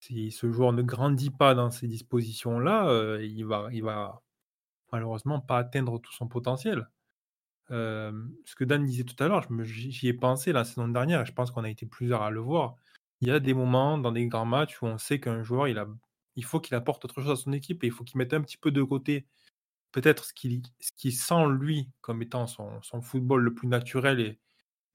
Si 0.00 0.30
ce 0.32 0.52
joueur 0.52 0.72
ne 0.72 0.82
grandit 0.82 1.30
pas 1.30 1.54
dans 1.54 1.70
ces 1.70 1.88
dispositions-là, 1.88 2.88
euh, 2.90 3.24
il 3.24 3.44
va, 3.46 3.68
il 3.72 3.82
va 3.82 4.22
malheureusement 4.92 5.40
pas 5.40 5.58
atteindre 5.58 5.98
tout 6.00 6.12
son 6.12 6.28
potentiel. 6.28 6.88
Euh, 7.70 8.12
ce 8.44 8.56
que 8.56 8.64
Dan 8.64 8.84
disait 8.84 9.04
tout 9.04 9.22
à 9.22 9.28
l'heure, 9.28 9.46
j'y 9.64 10.08
ai 10.08 10.14
pensé 10.14 10.52
la 10.52 10.64
saison 10.64 10.88
dernière, 10.88 11.22
et 11.22 11.26
je 11.26 11.32
pense 11.32 11.50
qu'on 11.50 11.64
a 11.64 11.70
été 11.70 11.86
plusieurs 11.86 12.22
à 12.22 12.30
le 12.30 12.40
voir. 12.40 12.76
Il 13.20 13.28
y 13.28 13.32
a 13.32 13.40
des 13.40 13.54
moments 13.54 13.98
dans 13.98 14.12
des 14.12 14.26
grands 14.28 14.46
matchs 14.46 14.82
où 14.82 14.86
on 14.86 14.98
sait 14.98 15.20
qu'un 15.20 15.42
joueur, 15.44 15.68
il, 15.68 15.78
a, 15.78 15.86
il 16.36 16.44
faut 16.44 16.60
qu'il 16.60 16.74
apporte 16.76 17.04
autre 17.04 17.22
chose 17.22 17.30
à 17.30 17.36
son 17.36 17.52
équipe 17.52 17.84
et 17.84 17.88
il 17.88 17.92
faut 17.92 18.04
qu'il 18.04 18.18
mette 18.18 18.34
un 18.34 18.42
petit 18.42 18.58
peu 18.58 18.70
de 18.70 18.82
côté 18.82 19.26
peut-être 19.92 20.24
ce 20.24 20.32
qu'il 20.32 20.62
ce 20.80 21.10
sent 21.10 21.46
lui 21.58 21.90
comme 22.00 22.22
étant 22.22 22.46
son, 22.46 22.80
football 23.02 23.42
le 23.42 23.54
plus 23.54 23.68
naturel 23.68 24.20
et, 24.20 24.38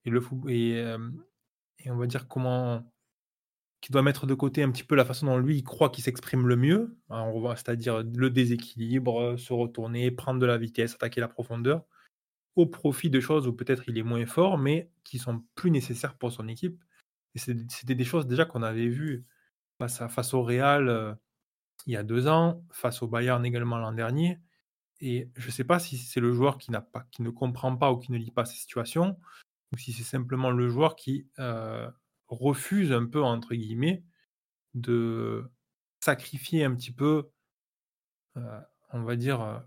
et 0.06 0.10
le 0.10 0.22
et, 0.48 1.90
on 1.90 1.98
va 1.98 2.08
dire 2.08 2.28
comment 2.28 2.90
qui 3.82 3.92
doit 3.92 4.02
mettre 4.02 4.26
de 4.26 4.34
côté 4.34 4.64
un 4.64 4.72
petit 4.72 4.86
peu 4.86 4.96
la 4.96 5.04
façon 5.04 5.26
dont 5.26 5.38
lui 5.38 5.58
il 5.58 5.64
croit 5.64 5.90
qu'il 5.90 6.06
s'exprime 6.06 6.48
le 6.48 6.56
mieux, 6.56 6.98
hein, 7.10 7.30
c'est-à-dire 7.56 8.02
le 8.02 8.30
déséquilibre, 8.30 9.38
se 9.38 9.52
retourner, 9.52 10.10
prendre 10.10 10.40
de 10.40 10.46
la 10.46 10.58
vitesse, 10.58 10.96
attaquer 10.96 11.20
la 11.20 11.28
profondeur, 11.28 11.84
au 12.56 12.66
profit 12.66 13.10
de 13.10 13.20
choses 13.20 13.46
où 13.46 13.54
peut-être 13.54 13.84
il 13.90 13.98
est 13.98 14.04
moins 14.04 14.26
fort, 14.26 14.58
mais 14.58 14.90
qui 15.04 15.20
sont 15.20 15.44
plus 15.56 15.70
nécessaires 15.70 16.16
pour 16.18 16.32
son 16.32 16.48
équipe. 16.48 16.82
C'était 17.36 17.96
des 17.96 18.06
choses 18.06 18.26
déjà 18.26 18.46
qu'on 18.46 18.64
avait 18.64 18.88
vues 18.88 19.26
face, 19.80 20.34
au 20.34 20.44
Real 20.44 21.18
il 21.86 21.94
y 21.94 21.98
a 21.98 22.04
deux 22.04 22.28
ans, 22.28 22.64
face 22.72 23.02
au 23.02 23.08
Bayern 23.08 23.46
également 23.46 23.78
l'an 23.78 23.92
dernier. 23.92 24.40
Et 25.06 25.30
je 25.36 25.48
ne 25.48 25.52
sais 25.52 25.66
pas 25.66 25.80
si 25.80 25.98
c'est 25.98 26.22
le 26.22 26.32
joueur 26.32 26.58
qui, 26.58 26.72
pas, 26.72 27.06
qui 27.12 27.24
ne 27.24 27.30
comprend 27.30 27.76
pas 27.76 27.92
ou 27.92 27.98
qui 27.98 28.14
ne 28.14 28.18
lit 28.18 28.32
pas 28.32 28.46
ces 28.46 28.56
situations, 28.56 29.20
ou 29.74 29.78
si 29.78 29.92
c'est 29.92 30.04
simplement 30.04 30.50
le 30.50 30.70
joueur 30.70 30.96
qui 30.96 31.28
euh, 31.40 31.92
refuse 32.30 32.94
un 32.94 33.06
peu, 33.06 33.22
entre 33.22 33.54
guillemets, 33.54 34.06
de 34.76 35.52
sacrifier 36.00 36.64
un 36.64 36.74
petit 36.74 36.94
peu, 36.94 37.30
euh, 38.38 38.62
on 38.94 39.04
va 39.04 39.18
dire, 39.18 39.42
euh, 39.42 39.60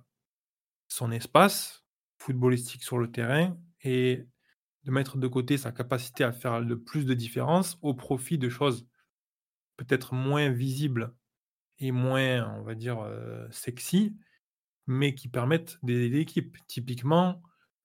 son 0.88 1.12
espace 1.12 1.84
footballistique 2.16 2.82
sur 2.82 2.96
le 2.96 3.12
terrain 3.12 3.58
et 3.82 4.26
de 4.84 4.90
mettre 4.90 5.18
de 5.18 5.28
côté 5.28 5.58
sa 5.58 5.70
capacité 5.70 6.24
à 6.24 6.32
faire 6.32 6.60
le 6.62 6.80
plus 6.80 7.04
de 7.04 7.12
différence 7.12 7.76
au 7.82 7.92
profit 7.92 8.38
de 8.38 8.48
choses 8.48 8.88
peut-être 9.76 10.14
moins 10.14 10.48
visibles 10.48 11.14
et 11.78 11.92
moins, 11.92 12.56
on 12.58 12.62
va 12.62 12.74
dire, 12.74 13.06
sexy, 13.50 14.16
mais 14.86 15.14
qui 15.14 15.28
permettent 15.28 15.78
d'aider 15.82 16.08
l'équipe. 16.08 16.56
Typiquement, 16.66 17.42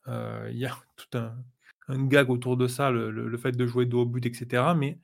il 0.08 0.58
y 0.58 0.66
a 0.66 0.76
tout 0.96 1.18
un, 1.18 1.36
gag 1.90 2.30
autour 2.30 2.58
de 2.58 2.68
ça, 2.68 2.92
le, 2.92 3.38
fait 3.38 3.52
de 3.54 3.68
jouer 3.68 3.86
dos 3.86 4.02
au 4.02 4.06
but, 4.06 4.26
etc. 4.26 4.74
Mais 4.76 5.00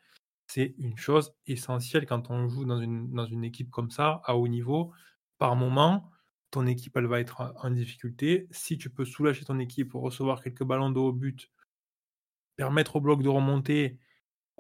c'est 0.48 0.76
une 0.78 0.98
chose 0.98 1.34
essentielle 1.46 2.06
quand 2.06 2.30
on 2.32 2.48
joue 2.48 2.66
dans 2.66 2.80
une, 2.80 3.12
dans 3.12 3.26
une 3.26 3.44
équipe 3.44 3.70
comme 3.72 3.92
ça, 3.92 4.22
à 4.26 4.36
haut 4.36 4.48
niveau. 4.48 4.94
Par 5.38 5.56
moment, 5.56 6.10
ton 6.52 6.66
équipe, 6.66 6.96
elle 6.98 7.08
va 7.08 7.20
être 7.20 7.54
en 7.62 7.70
difficulté. 7.72 8.48
Si 8.52 8.78
tu 8.78 8.90
peux 8.90 9.06
soulager 9.06 9.44
ton 9.46 9.60
équipe, 9.60 9.94
recevoir 9.94 10.42
quelques 10.42 10.64
ballons 10.64 10.90
dos 10.90 11.08
au 11.08 11.14
but, 11.14 11.52
permettre 12.56 12.96
au 12.96 13.02
bloc 13.02 13.22
de 13.22 13.30
remonter, 13.30 14.00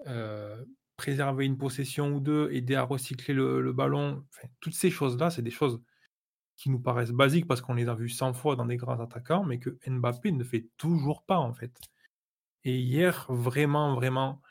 euh, 0.08 0.64
préserver 0.98 1.46
une 1.46 1.58
possession 1.58 2.14
ou 2.14 2.20
deux, 2.20 2.50
aider 2.52 2.76
à 2.76 2.84
recycler 2.84 3.34
le, 3.34 3.72
ballon, 3.72 4.26
toutes 4.60 4.74
ces 4.74 4.90
choses-là, 4.90 5.30
c'est 5.30 5.42
des 5.42 5.52
choses 5.52 5.82
qui 6.58 6.70
nous 6.70 6.80
paraissent 6.80 7.12
basiques 7.12 7.48
parce 7.48 7.62
qu'on 7.62 7.76
les 7.76 7.88
a 7.88 7.94
vues 7.94 8.10
100 8.10 8.34
fois 8.34 8.56
dans 8.56 8.66
des 8.66 8.78
grands 8.78 9.00
attaquants, 9.00 9.44
mais 9.46 9.60
que 9.60 9.78
Mbappé 9.88 10.32
ne 10.32 10.44
fait 10.44 10.68
toujours 10.78 11.24
pas 11.24 11.38
en 11.38 11.54
fait. 11.54 11.80
Et 12.64 12.78
hier, 12.78 13.28
vraiment, 13.30 13.96
vraiment, 13.96 14.42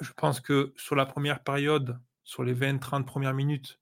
je 0.00 0.12
pense 0.12 0.40
que 0.40 0.72
sur 0.76 0.94
la 0.94 1.06
première 1.06 1.42
période, 1.42 1.98
sur 2.24 2.44
les 2.44 2.54
20-30 2.54 3.04
premières 3.04 3.34
minutes, 3.34 3.80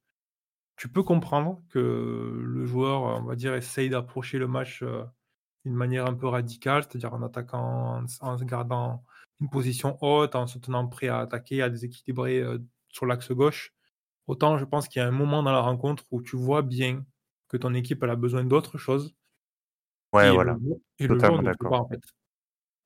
tu 0.76 0.88
peux 0.88 1.02
comprendre 1.02 1.62
que 1.68 2.40
le 2.44 2.64
joueur, 2.66 3.02
on 3.02 3.24
va 3.24 3.36
dire, 3.36 3.54
essaye 3.54 3.90
d'approcher 3.90 4.38
le 4.38 4.48
match 4.48 4.82
euh, 4.82 5.04
d'une 5.64 5.74
manière 5.74 6.06
un 6.06 6.14
peu 6.14 6.28
radicale, 6.28 6.84
c'est-à-dire 6.84 7.12
en 7.12 7.22
attaquant, 7.22 8.04
en, 8.20 8.36
gardant 8.44 9.04
une 9.40 9.50
position 9.50 9.98
haute, 10.00 10.34
en 10.34 10.46
se 10.46 10.58
tenant 10.58 10.86
prêt 10.86 11.08
à 11.08 11.18
attaquer, 11.18 11.62
à 11.62 11.68
déséquilibrer 11.68 12.40
euh, 12.40 12.58
sur 12.88 13.06
l'axe 13.06 13.32
gauche. 13.32 13.72
Autant 14.28 14.58
je 14.58 14.64
pense 14.64 14.88
qu'il 14.88 15.00
y 15.00 15.04
a 15.04 15.08
un 15.08 15.12
moment 15.12 15.42
dans 15.42 15.52
la 15.52 15.60
rencontre 15.60 16.04
où 16.10 16.22
tu 16.22 16.36
vois 16.36 16.62
bien 16.62 17.04
que 17.52 17.58
ton 17.58 17.74
équipe 17.74 18.02
elle 18.02 18.10
a 18.10 18.16
besoin 18.16 18.44
d'autre 18.44 18.78
chose. 18.78 19.14
Ouais, 20.12 20.30
voilà. 20.30 20.56
et 20.98 21.06
le 21.06 21.18
joueur 21.18 21.42
ne 21.42 21.52
pas, 21.54 21.78
en 21.78 21.88
fait. 21.88 22.02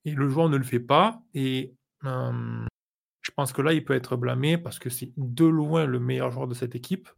Et 0.05 0.12
le 0.12 0.28
joueur 0.28 0.48
ne 0.48 0.56
le 0.56 0.64
fait 0.64 0.80
pas. 0.80 1.22
Et 1.34 1.74
je 2.02 3.30
pense 3.34 3.52
que 3.52 3.62
là, 3.62 3.72
il 3.72 3.84
peut 3.84 3.94
être 3.94 4.16
blâmé 4.16 4.59
parce 4.59 4.78
que 4.78 4.90
c'est 4.90 5.12
de 5.16 5.44
loin 5.44 5.86
le 5.86 5.98
meilleur 5.98 6.30
joueur 6.30 6.47
de 6.47 6.55
cette 6.55 6.74
équipe. 6.74 7.09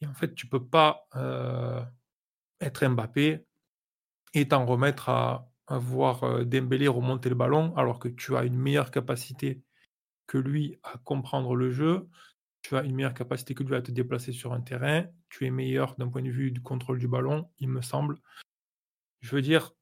Et 0.00 0.06
en 0.06 0.14
fait, 0.14 0.34
tu 0.34 0.46
ne 0.46 0.50
peux 0.50 0.64
pas 0.64 1.06
être 2.60 2.86
Mbappé 2.86 3.44
et 4.34 4.48
t'en 4.48 4.66
remettre 4.66 5.08
à, 5.08 5.48
voir 5.68 6.44
Dembélé 6.44 6.86
remonter 6.86 7.30
le 7.30 7.34
ballon 7.34 7.74
alors 7.76 7.98
que 7.98 8.08
tu 8.08 8.36
as 8.36 8.44
une 8.44 8.58
meilleure 8.58 8.90
capacité 8.90 9.62
que 10.26 10.36
lui 10.36 10.78
à 10.82 10.98
comprendre 10.98 11.54
le 11.54 11.70
jeu. 11.70 12.08
Tu 12.62 12.76
as 12.76 12.82
une 12.82 12.94
meilleure 12.94 13.14
capacité 13.14 13.54
que 13.54 13.62
lui 13.62 13.74
à 13.74 13.82
te 13.82 13.90
déplacer 13.90 14.32
sur 14.32 14.52
un 14.52 14.60
terrain. 14.60 15.06
Tu 15.32 15.46
es 15.46 15.50
meilleur 15.50 15.94
d'un 15.96 16.08
point 16.08 16.22
de 16.22 16.30
vue 16.30 16.50
du 16.50 16.60
contrôle 16.60 16.98
du 16.98 17.08
ballon, 17.08 17.48
il 17.58 17.68
me 17.68 17.80
semble. 17.80 18.18
Je 19.20 19.34
veux 19.34 19.42
dire, 19.42 19.72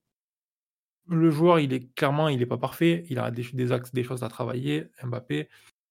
le 1.08 1.30
joueur, 1.30 1.58
il 1.58 1.72
est 1.72 1.92
clairement, 1.94 2.28
il 2.28 2.38
n'est 2.38 2.46
pas 2.46 2.56
parfait. 2.56 3.04
Il 3.10 3.18
a 3.18 3.30
des, 3.32 3.72
axes, 3.72 3.92
des 3.92 4.04
choses 4.04 4.22
à 4.22 4.28
travailler, 4.28 4.86
Mbappé. 5.02 5.48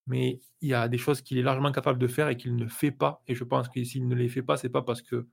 Mais 0.08 0.40
il 0.62 0.70
y 0.70 0.74
a 0.74 0.88
des 0.88 0.98
choses 0.98 1.22
qu'il 1.22 1.38
est 1.38 1.44
largement 1.44 1.72
capable 1.72 2.00
de 2.00 2.08
faire 2.08 2.30
et 2.30 2.38
qu'il 2.38 2.56
ne 2.56 2.68
fait 2.68 2.92
pas. 2.92 3.22
Et 3.28 3.36
je 3.36 3.44
pense 3.44 3.68
que 3.68 3.84
s'il 3.84 4.08
ne 4.08 4.16
les 4.16 4.30
fait 4.30 4.42
pas, 4.42 4.56
c'est 4.56 4.70
pas 4.70 4.82
parce 4.82 5.02
qu'il 5.02 5.26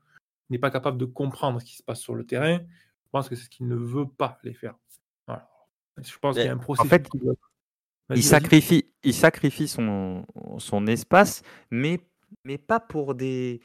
n'est 0.50 0.58
pas 0.58 0.70
capable 0.70 0.98
de 0.98 1.04
comprendre 1.04 1.60
ce 1.60 1.64
qui 1.64 1.76
se 1.76 1.82
passe 1.82 2.00
sur 2.00 2.14
le 2.14 2.26
terrain. 2.26 2.58
Je 2.58 3.10
pense 3.10 3.28
que 3.28 3.36
c'est 3.36 3.48
qu'il 3.48 3.68
ne 3.68 3.76
veut 3.76 4.08
pas 4.08 4.38
les 4.42 4.54
faire. 4.54 4.74
Je 6.02 6.18
pense 6.18 6.36
qu'il 6.36 6.44
y 6.44 6.48
a 6.48 6.52
un 6.52 6.58
processus. 6.58 6.86
En 6.86 6.90
fait, 6.90 7.08
il 8.14 8.22
sacrifie, 8.22 8.92
il 9.02 9.14
sacrifie 9.14 9.68
son, 9.68 10.26
son 10.58 10.86
espace, 10.86 11.42
mais, 11.70 12.00
mais 12.44 12.58
pas 12.58 12.80
pour 12.80 13.14
des, 13.14 13.60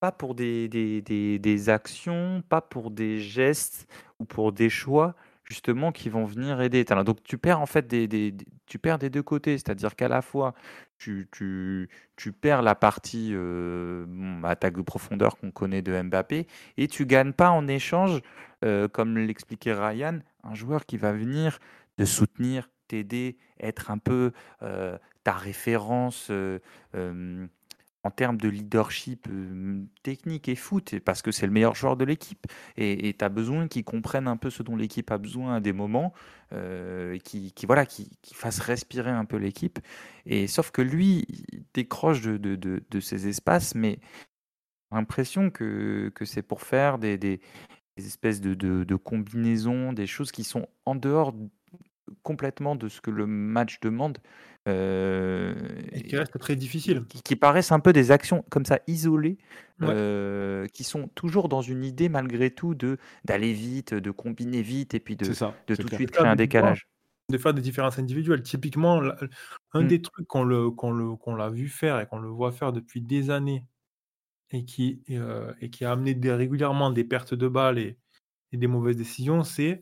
pas 0.00 0.12
pour 0.12 0.34
des, 0.34 0.68
des, 0.68 1.02
des, 1.02 1.38
des, 1.38 1.68
actions, 1.68 2.42
pas 2.48 2.60
pour 2.60 2.90
des 2.90 3.20
gestes 3.20 3.86
ou 4.18 4.24
pour 4.24 4.52
des 4.52 4.70
choix 4.70 5.14
justement 5.44 5.92
qui 5.92 6.08
vont 6.08 6.24
venir 6.24 6.60
aider. 6.60 6.84
Donc 6.84 7.22
tu 7.24 7.36
perds 7.36 7.60
en 7.60 7.66
fait 7.66 7.86
des, 7.86 8.34
tu 8.66 8.78
perds 8.78 8.98
des 8.98 9.10
deux 9.10 9.22
côtés, 9.22 9.58
c'est-à-dire 9.58 9.96
qu'à 9.96 10.08
la 10.08 10.22
fois 10.22 10.54
tu, 10.96 11.28
tu, 11.32 11.88
tu, 12.16 12.32
perds 12.32 12.62
la 12.62 12.74
partie 12.74 13.30
euh, 13.32 14.06
attaque 14.44 14.76
de 14.76 14.82
profondeur 14.82 15.36
qu'on 15.38 15.50
connaît 15.50 15.82
de 15.82 16.00
Mbappé 16.00 16.46
et 16.76 16.88
tu 16.88 17.04
gagnes 17.04 17.32
pas 17.32 17.50
en 17.50 17.66
échange, 17.66 18.20
euh, 18.64 18.86
comme 18.86 19.18
l'expliquait 19.18 19.72
Ryan, 19.72 20.20
un 20.44 20.54
joueur 20.54 20.86
qui 20.86 20.98
va 20.98 21.12
venir 21.12 21.58
te 21.96 22.04
soutenir, 22.04 22.70
t'aider, 22.86 23.36
être 23.58 23.90
un 23.90 23.98
peu 23.98 24.32
euh, 24.62 24.96
ta 25.24 25.32
référence. 25.32 26.28
Euh, 26.30 26.58
en 28.02 28.10
termes 28.10 28.38
de 28.38 28.48
leadership 28.48 29.28
technique 30.02 30.48
et 30.48 30.54
foot, 30.54 30.98
parce 31.00 31.20
que 31.22 31.30
c'est 31.30 31.46
le 31.46 31.52
meilleur 31.52 31.74
joueur 31.74 31.96
de 31.96 32.04
l'équipe. 32.04 32.46
Et 32.76 33.14
tu 33.18 33.24
as 33.24 33.28
besoin 33.28 33.68
qu'il 33.68 33.84
comprenne 33.84 34.26
un 34.26 34.36
peu 34.36 34.48
ce 34.50 34.62
dont 34.62 34.76
l'équipe 34.76 35.10
a 35.10 35.18
besoin 35.18 35.56
à 35.56 35.60
des 35.60 35.72
moments, 35.72 36.14
euh, 36.52 37.18
qui, 37.18 37.52
voilà, 37.66 37.86
qui, 37.86 38.10
fasse 38.32 38.58
respirer 38.58 39.10
un 39.10 39.24
peu 39.24 39.36
l'équipe. 39.36 39.78
Et 40.26 40.46
sauf 40.46 40.70
que 40.70 40.82
lui, 40.82 41.26
il 41.28 41.64
décroche 41.74 42.22
de, 42.22 42.36
de, 42.36 43.00
ces 43.00 43.28
espaces, 43.28 43.74
mais 43.74 43.98
l'impression 44.90 45.50
que, 45.50 46.10
c'est 46.24 46.42
pour 46.42 46.62
faire 46.62 46.98
des, 46.98 47.40
espèces 47.96 48.40
de, 48.40 48.96
combinaisons, 48.96 49.92
des 49.92 50.06
choses 50.06 50.32
qui 50.32 50.44
sont 50.44 50.66
en 50.86 50.94
dehors 50.94 51.34
complètement 52.22 52.74
de 52.74 52.88
ce 52.88 53.00
que 53.00 53.10
le 53.10 53.26
match 53.26 53.78
demande. 53.80 54.18
Euh, 54.68 55.54
et 55.92 56.02
qui 56.02 56.16
reste 56.16 56.38
très 56.38 56.54
difficile. 56.54 57.04
Qui, 57.24 57.36
paraissent 57.36 57.72
un 57.72 57.80
peu 57.80 57.92
des 57.92 58.10
actions 58.10 58.44
comme 58.50 58.66
ça 58.66 58.80
isolées, 58.86 59.38
euh, 59.80 60.66
qui 60.66 60.84
sont 60.84 61.08
toujours 61.14 61.48
dans 61.48 61.62
une 61.62 61.82
idée 61.82 62.10
malgré 62.10 62.50
tout 62.50 62.74
de 62.74 62.98
d'aller 63.24 63.54
vite, 63.54 63.94
de 63.94 64.10
combiner 64.10 64.60
vite 64.60 64.92
et 64.92 65.00
puis 65.00 65.16
de, 65.16 65.26
de 65.26 65.74
tout 65.74 65.88
de 65.88 65.94
suite 65.94 66.10
créer 66.10 66.26
un 66.26 66.36
décalage. 66.36 66.86
De 67.30 67.38
faire 67.38 67.54
des 67.54 67.62
différences 67.62 67.98
individuelles. 67.98 68.42
Typiquement, 68.42 69.00
un 69.72 69.82
mmh. 69.82 69.86
des 69.86 70.02
trucs 70.02 70.26
qu'on 70.26 70.42
le, 70.42 70.70
qu'on 70.70 70.90
le, 70.90 71.16
qu'on 71.16 71.34
l'a 71.34 71.48
vu 71.48 71.68
faire 71.68 71.98
et 72.00 72.06
qu'on 72.06 72.18
le 72.18 72.28
voit 72.28 72.52
faire 72.52 72.72
depuis 72.72 73.00
des 73.00 73.30
années 73.30 73.64
et 74.50 74.64
qui, 74.64 75.02
euh, 75.10 75.52
et 75.60 75.70
qui 75.70 75.84
a 75.84 75.92
amené 75.92 76.14
des, 76.14 76.32
régulièrement 76.32 76.90
des 76.90 77.04
pertes 77.04 77.34
de 77.34 77.48
balles 77.48 77.78
et, 77.78 77.96
et 78.52 78.56
des 78.56 78.66
mauvaises 78.66 78.96
décisions, 78.96 79.44
c'est 79.44 79.80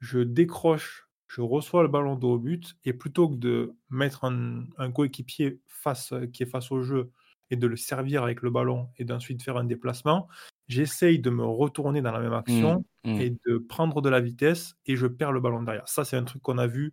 je 0.00 0.18
décroche 0.18 1.09
je 1.30 1.40
reçois 1.40 1.82
le 1.82 1.88
ballon 1.88 2.16
de 2.16 2.26
au 2.26 2.38
but 2.38 2.76
et 2.84 2.92
plutôt 2.92 3.28
que 3.28 3.36
de 3.36 3.76
mettre 3.88 4.24
un, 4.24 4.90
coéquipier 4.92 5.60
face, 5.68 6.12
qui 6.32 6.42
est 6.42 6.46
face 6.46 6.72
au 6.72 6.82
jeu 6.82 7.12
et 7.50 7.56
de 7.56 7.66
le 7.66 7.76
servir 7.76 8.24
avec 8.24 8.42
le 8.42 8.50
ballon 8.50 8.88
et 8.98 9.04
d'ensuite 9.04 9.42
faire 9.42 9.56
un 9.56 9.64
déplacement, 9.64 10.28
j'essaye 10.68 11.20
de 11.20 11.30
me 11.30 11.44
retourner 11.44 12.02
dans 12.02 12.12
la 12.12 12.20
même 12.20 12.32
action 12.32 12.84
Mmh, 13.04 13.12
mmh. 13.12 13.20
et 13.20 13.30
de 13.46 13.58
prendre 13.58 14.02
de 14.02 14.10
la 14.10 14.20
vitesse 14.20 14.74
et 14.84 14.94
je 14.94 15.06
perds 15.06 15.32
le 15.32 15.40
ballon 15.40 15.62
derrière. 15.62 15.88
Ça, 15.88 16.04
c'est 16.04 16.16
un 16.16 16.24
truc 16.24 16.42
qu'on 16.42 16.58
a 16.58 16.66
vu 16.66 16.92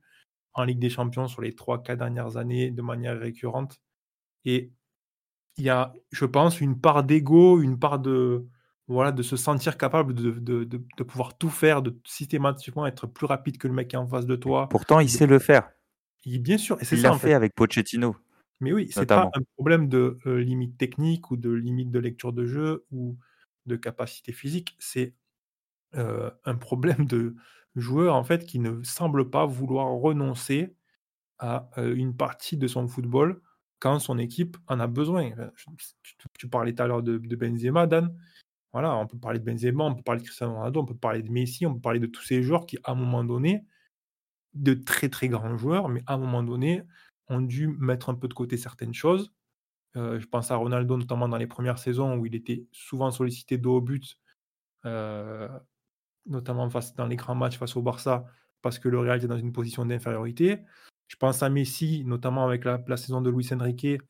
en 0.53 0.63
Ligue 0.63 0.79
des 0.79 0.89
Champions 0.89 1.27
sur 1.27 1.41
les 1.41 1.51
3-4 1.51 1.97
dernières 1.97 2.37
années 2.37 2.71
de 2.71 2.81
manière 2.81 3.19
récurrente. 3.19 3.81
Et 4.45 4.71
il 5.57 5.65
y 5.65 5.69
a, 5.69 5.93
je 6.11 6.25
pense, 6.25 6.61
une 6.61 6.79
part 6.79 7.03
d'ego, 7.03 7.61
une 7.61 7.77
part 7.77 7.99
de, 7.99 8.47
voilà, 8.87 9.11
de 9.11 9.21
se 9.23 9.35
sentir 9.35 9.77
capable 9.77 10.13
de, 10.13 10.31
de, 10.31 10.63
de- 10.63 10.81
de 10.97 11.03
pouvoir 11.03 11.37
tout 11.37 11.49
faire, 11.49 11.81
de 11.81 11.97
systématiquement 12.05 12.85
être 12.87 13.07
plus 13.07 13.25
rapide 13.25 13.57
que 13.57 13.67
le 13.67 13.73
mec 13.73 13.89
qui 13.89 13.95
est 13.95 13.99
en 13.99 14.07
face 14.07 14.25
de 14.25 14.35
toi. 14.35 14.69
Pourtant, 14.69 14.99
il 14.99 15.09
sait 15.09 15.27
le 15.27 15.39
faire. 15.39 15.69
Il- 16.25 16.41
bien 16.41 16.57
sûr, 16.57 16.81
et 16.81 16.85
c'est 16.85 16.95
Il 16.95 17.01
l'a 17.01 17.13
fait 17.13 17.27
fait. 17.27 17.33
avec 17.33 17.53
Pochettino. 17.55 18.15
Mais 18.59 18.73
oui, 18.73 18.89
c'est 18.91 19.05
pas 19.05 19.29
un 19.35 19.41
problème 19.55 19.87
de 19.87 20.17
euh, 20.25 20.39
limite 20.39 20.77
technique 20.77 21.29
ou 21.31 21.37
de 21.37 21.51
limite 21.51 21.91
de 21.91 21.99
lecture 21.99 22.33
de 22.33 22.45
jeu 22.45 22.85
ou 22.91 23.17
de 23.67 23.75
capacité 23.75 24.31
physique. 24.31 24.75
C'est 24.79 25.13
euh, 25.95 26.31
un 26.45 26.55
problème 26.55 27.05
de 27.05 27.35
joueur 27.75 28.15
en 28.15 28.23
fait 28.23 28.45
qui 28.45 28.59
ne 28.59 28.81
semble 28.83 29.29
pas 29.29 29.45
vouloir 29.45 29.87
renoncer 29.89 30.75
à 31.39 31.69
euh, 31.77 31.93
une 31.95 32.15
partie 32.15 32.57
de 32.57 32.67
son 32.67 32.87
football 32.87 33.41
quand 33.79 33.99
son 33.99 34.17
équipe 34.17 34.57
en 34.67 34.79
a 34.79 34.87
besoin. 34.87 35.29
Enfin, 35.33 35.71
tu- 36.01 36.15
tu 36.39 36.49
parlais 36.49 36.73
tout 36.73 36.81
à 36.81 36.87
l'heure 36.87 37.03
de, 37.03 37.19
de 37.19 37.35
Benzema, 37.35 37.85
Dan. 37.85 38.17
Voilà, 38.73 38.95
on 38.95 39.07
peut 39.07 39.17
parler 39.17 39.39
de 39.39 39.45
Benzema, 39.45 39.85
on 39.85 39.95
peut 39.95 40.03
parler 40.03 40.21
de 40.21 40.25
Cristiano 40.25 40.53
Ronaldo, 40.55 40.81
on 40.81 40.85
peut 40.85 40.97
parler 40.97 41.23
de 41.23 41.31
Messi, 41.31 41.65
on 41.65 41.73
peut 41.75 41.81
parler 41.81 41.99
de 41.99 42.07
tous 42.07 42.23
ces 42.23 42.43
joueurs 42.43 42.65
qui, 42.65 42.77
à 42.83 42.91
un 42.91 42.95
moment 42.95 43.23
donné, 43.23 43.65
de 44.53 44.73
très 44.73 45.09
très 45.09 45.29
grands 45.29 45.57
joueurs, 45.57 45.89
mais 45.89 46.03
à 46.07 46.13
un 46.15 46.17
moment 46.17 46.43
donné, 46.43 46.83
ont 47.29 47.41
dû 47.41 47.67
mettre 47.67 48.09
un 48.09 48.15
peu 48.15 48.27
de 48.27 48.33
côté 48.33 48.57
certaines 48.57 48.93
choses. 48.93 49.33
Euh, 49.95 50.19
je 50.19 50.27
pense 50.27 50.51
à 50.51 50.55
Ronaldo, 50.57 50.97
notamment 50.97 51.29
dans 51.29 51.37
les 51.37 51.47
premières 51.47 51.79
saisons 51.79 52.17
où 52.17 52.25
il 52.25 52.35
était 52.35 52.67
souvent 52.71 53.11
sollicité 53.11 53.57
dos 53.57 53.77
au 53.77 53.81
but, 53.81 54.17
euh, 54.85 55.49
notamment 56.25 56.69
face, 56.69 56.93
dans 56.95 57.07
les 57.07 57.15
grands 57.15 57.35
matchs 57.35 57.57
face 57.57 57.75
au 57.75 57.81
Barça, 57.81 58.25
parce 58.61 58.79
que 58.79 58.89
le 58.89 58.99
Real 58.99 59.17
était 59.17 59.27
dans 59.27 59.37
une 59.37 59.53
position 59.53 59.85
d'infériorité. 59.85 60.59
Je 61.07 61.15
pense 61.15 61.41
à 61.41 61.49
Messi, 61.49 62.03
notamment 62.05 62.45
avec 62.45 62.65
la, 62.65 62.83
la 62.87 62.97
saison 62.97 63.21
de 63.21 63.29
Luis 63.29 63.47
Enrique, 63.53 64.01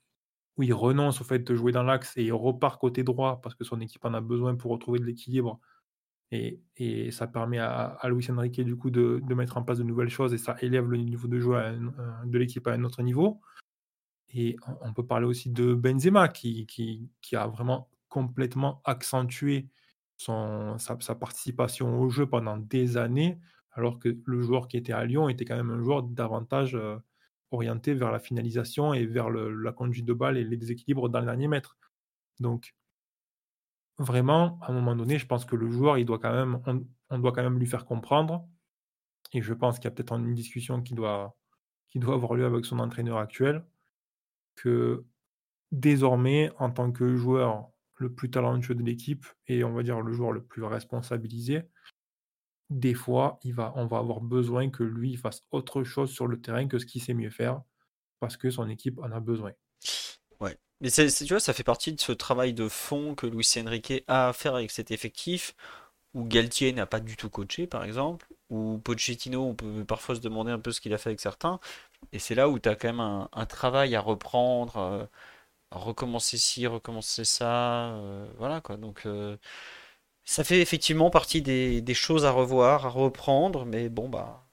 où 0.57 0.63
il 0.63 0.73
renonce 0.73 1.21
au 1.21 1.23
fait 1.23 1.39
de 1.39 1.55
jouer 1.55 1.71
dans 1.71 1.84
l'axe 1.84 2.15
et 2.17 2.23
il 2.23 2.34
repart 2.34 2.79
côté 2.79 3.03
droit 3.03 3.41
parce 3.41 3.55
que 3.55 3.63
son 3.63 3.79
équipe 3.79 4.03
en 4.05 4.13
a 4.13 4.21
besoin 4.21 4.55
pour 4.55 4.71
retrouver 4.71 4.99
de 4.99 5.05
l'équilibre. 5.05 5.59
Et, 6.31 6.59
ça 7.11 7.27
permet 7.27 7.57
à, 7.57 7.85
à 7.85 8.09
Luis 8.09 8.27
Enrique 8.29 8.59
du 8.61 8.75
coup 8.75 8.89
de, 8.89 9.21
mettre 9.34 9.57
en 9.57 9.63
place 9.63 9.77
de 9.77 9.84
nouvelles 9.84 10.09
choses 10.09 10.34
et 10.34 10.38
ça 10.38 10.57
élève 10.61 10.89
le 10.89 10.97
niveau 10.97 11.27
de 11.27 11.39
jeu 11.39 11.53
de 12.25 12.38
l'équipe 12.38 12.67
à 12.67 12.73
un 12.73 12.84
autre 12.84 13.01
niveau. 13.01 13.39
Et 14.34 14.57
on, 14.81 14.93
peut 14.93 15.05
parler 15.05 15.25
aussi 15.25 15.49
de 15.49 15.73
Benzema 15.73 16.27
qui, 16.27 16.65
qui, 16.65 17.35
a 17.35 17.47
vraiment 17.47 17.89
complètement 18.09 18.81
accentué 18.84 19.69
sa 20.17 21.15
participation 21.19 22.01
au 22.01 22.09
jeu 22.09 22.27
pendant 22.27 22.57
des 22.57 22.97
années, 22.97 23.39
alors 23.71 23.99
que 23.99 24.17
le 24.25 24.41
joueur 24.41 24.67
qui 24.67 24.75
était 24.77 24.91
à 24.91 25.05
Lyon 25.05 25.29
était 25.29 25.45
quand 25.45 25.55
même 25.55 25.69
un 25.69 25.81
joueur 25.81 26.03
davantage 26.03 26.75
euh, 26.75 26.97
orienté 27.52 27.94
vers 27.94 28.11
la 28.11 28.19
finalisation 28.19 28.94
et 28.94 29.06
vers 29.06 29.30
la 29.30 29.72
conduite 29.72 30.06
de 30.06 30.14
balle 30.14 30.38
et 30.38 30.44
les 30.44 30.57
déséquilibres 30.57 31.10
dans 31.10 31.19
le 31.19 31.26
dernier 31.26 31.48
mètre. 31.48 31.78
Donc, 32.40 32.76
vraiment, 33.98 34.60
à 34.61 34.72
un 34.72 34.74
moment 34.74 34.95
donné, 34.95 35.18
je 35.18 35.26
pense 35.26 35.45
que 35.45 35.56
le 35.56 35.69
joueur, 35.69 35.98
il 35.98 36.06
doit 36.06 36.19
quand 36.19 36.34
même, 36.34 36.61
on, 36.65 36.86
on 37.10 37.19
doit 37.19 37.32
quand 37.32 37.44
même 37.44 37.60
lui 37.60 37.68
faire 37.68 37.86
comprendre. 37.86 38.48
Et 39.34 39.41
je 39.41 39.53
pense 39.53 39.78
qu'il 39.78 39.86
y 39.86 39.88
a 39.88 39.91
peut-être 39.91 40.14
une 40.14 40.34
discussion 40.34 40.82
qui 40.82 40.94
doit, 40.94 41.36
qui 41.90 41.99
doit 41.99 42.15
avoir 42.15 42.36
lieu 42.36 42.45
avec 42.45 42.65
son 42.65 42.80
entraîneur 42.80 43.18
actuel, 43.18 43.65
que 44.56 45.06
désormais, 45.72 46.52
en 46.57 46.72
tant 46.72 46.91
que 46.91 47.15
joueur 47.15 47.69
le 47.95 48.14
plus 48.14 48.30
talentueux 48.30 48.76
de 48.76 48.84
l'équipe 48.84 49.26
et 49.48 49.64
on 49.64 49.74
va 49.74 49.84
dire 49.84 50.02
le 50.02 50.14
joueur 50.14 50.32
le 50.32 50.44
plus 50.44 50.64
responsabilisé, 50.64 51.64
des 52.69 52.94
fois, 52.94 53.39
on 53.76 53.85
va 53.85 53.98
avoir 53.98 54.22
besoin 54.22 54.69
que 54.69 54.84
lui 54.84 55.15
fasse 55.15 55.44
autre 55.52 55.84
chose 55.84 56.11
sur 56.11 56.27
le 56.27 56.41
terrain 56.41 56.68
que 56.68 56.80
ce 56.80 56.85
qu'il 56.85 57.02
sait 57.02 57.14
mieux 57.14 57.30
faire 57.30 57.61
parce 58.19 58.38
que 58.38 58.49
son 58.49 58.69
équipe 58.69 58.99
en 58.99 59.11
a 59.11 59.19
besoin. 59.19 59.52
Ouais. 60.39 60.57
Mais 60.81 60.89
tu 60.91 61.26
vois, 61.30 61.39
ça 61.39 61.53
fait 61.53 61.64
partie 61.64 61.94
de 61.94 61.99
ce 61.99 62.11
travail 62.11 62.53
de 62.53 62.68
fond 62.68 63.15
que 63.15 63.27
Luis 63.27 63.48
Enrique 63.57 64.03
a 64.07 64.30
à 64.30 64.34
faire 64.34 64.56
avec 64.56 64.72
cet 64.72 64.91
effectif, 64.91 65.56
où 66.14 66.23
Galtier 66.26 66.73
n'a 66.73 66.85
pas 66.85 66.99
du 66.99 67.15
tout 67.18 67.30
coaché, 67.30 67.68
par 67.68 67.84
exemple, 67.84 68.27
où 68.49 68.80
Pochettino, 68.80 69.44
on 69.45 69.56
peut 69.56 69.85
parfois 69.85 70.15
se 70.15 70.22
demander 70.22 70.52
un 70.52 70.60
peu 70.60 70.72
ce 70.72 70.81
qu'il 70.81 70.94
a 70.94 70.98
fait 70.98 71.10
avec 71.10 71.19
certains, 71.19 71.60
et 72.11 72.19
c'est 72.19 72.35
là 72.35 72.49
où 72.49 72.60
tu 72.60 72.69
as 72.69 72.76
quand 72.76 72.88
même 72.89 72.99
un, 72.99 73.45
travail 73.45 73.95
à 73.95 74.02
reprendre, 74.02 74.77
euh, 74.77 75.06
recommencer 75.72 76.38
ci, 76.38 76.68
recommencer 76.68 77.26
ça, 77.26 77.91
euh, 77.95 78.27
voilà 78.38 78.61
quoi. 78.61 78.77
Donc 78.77 79.06
euh, 79.06 79.38
ça 80.28 80.44
fait 80.44 80.62
effectivement 80.62 81.10
partie 81.10 81.41
des, 81.41 81.94
choses 81.95 82.26
à 82.26 82.32
revoir, 82.32 82.86
à 82.86 82.90
reprendre, 82.90 83.66
mais 83.66 83.90
bon 83.90 84.10
bah 84.10 84.45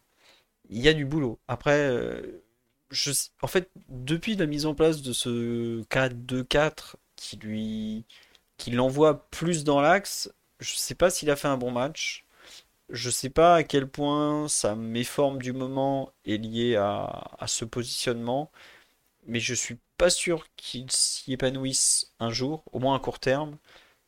il 0.71 0.81
y 0.81 0.89
a 0.89 0.95
du 0.95 1.05
boulot. 1.07 1.39
Après, 1.49 1.79
euh, 1.79 2.43
en 3.43 3.47
fait, 3.49 3.71
depuis 3.89 4.37
la 4.37 4.47
mise 4.47 4.67
en 4.67 4.75
place 4.75 5.03
de 5.03 5.13
ce 5.13 5.83
4-2-4 5.85 6.97
qui 7.17 7.37
lui, 7.39 8.07
qui 8.59 8.71
l'envoie 8.73 9.29
plus 9.31 9.65
dans 9.65 9.81
l'axe, 9.81 10.33
je 10.61 10.75
sais 10.77 10.95
pas 10.95 11.11
s'il 11.11 11.31
a 11.31 11.37
fait 11.37 11.49
un 11.49 11.59
bon 11.59 11.71
match. 11.73 12.25
Je 12.91 13.11
sais 13.11 13.31
pas 13.31 13.57
à 13.57 13.65
quel 13.65 13.89
point 13.89 14.49
sa 14.49 14.77
méforme 14.77 15.41
du 15.43 15.53
moment 15.53 16.13
est 16.27 16.39
liée 16.39 16.77
à, 16.77 17.25
à 17.39 17.47
ce 17.49 17.65
positionnement, 17.65 18.51
mais 19.27 19.41
je 19.41 19.55
suis 19.55 19.79
pas 19.99 20.11
sûr 20.11 20.47
qu'il 20.57 20.91
s'y 20.91 21.33
épanouisse 21.35 22.13
un 22.21 22.31
jour, 22.31 22.65
au 22.73 22.81
moins 22.81 22.97
à 22.97 23.01
court 23.01 23.21
terme. 23.21 23.59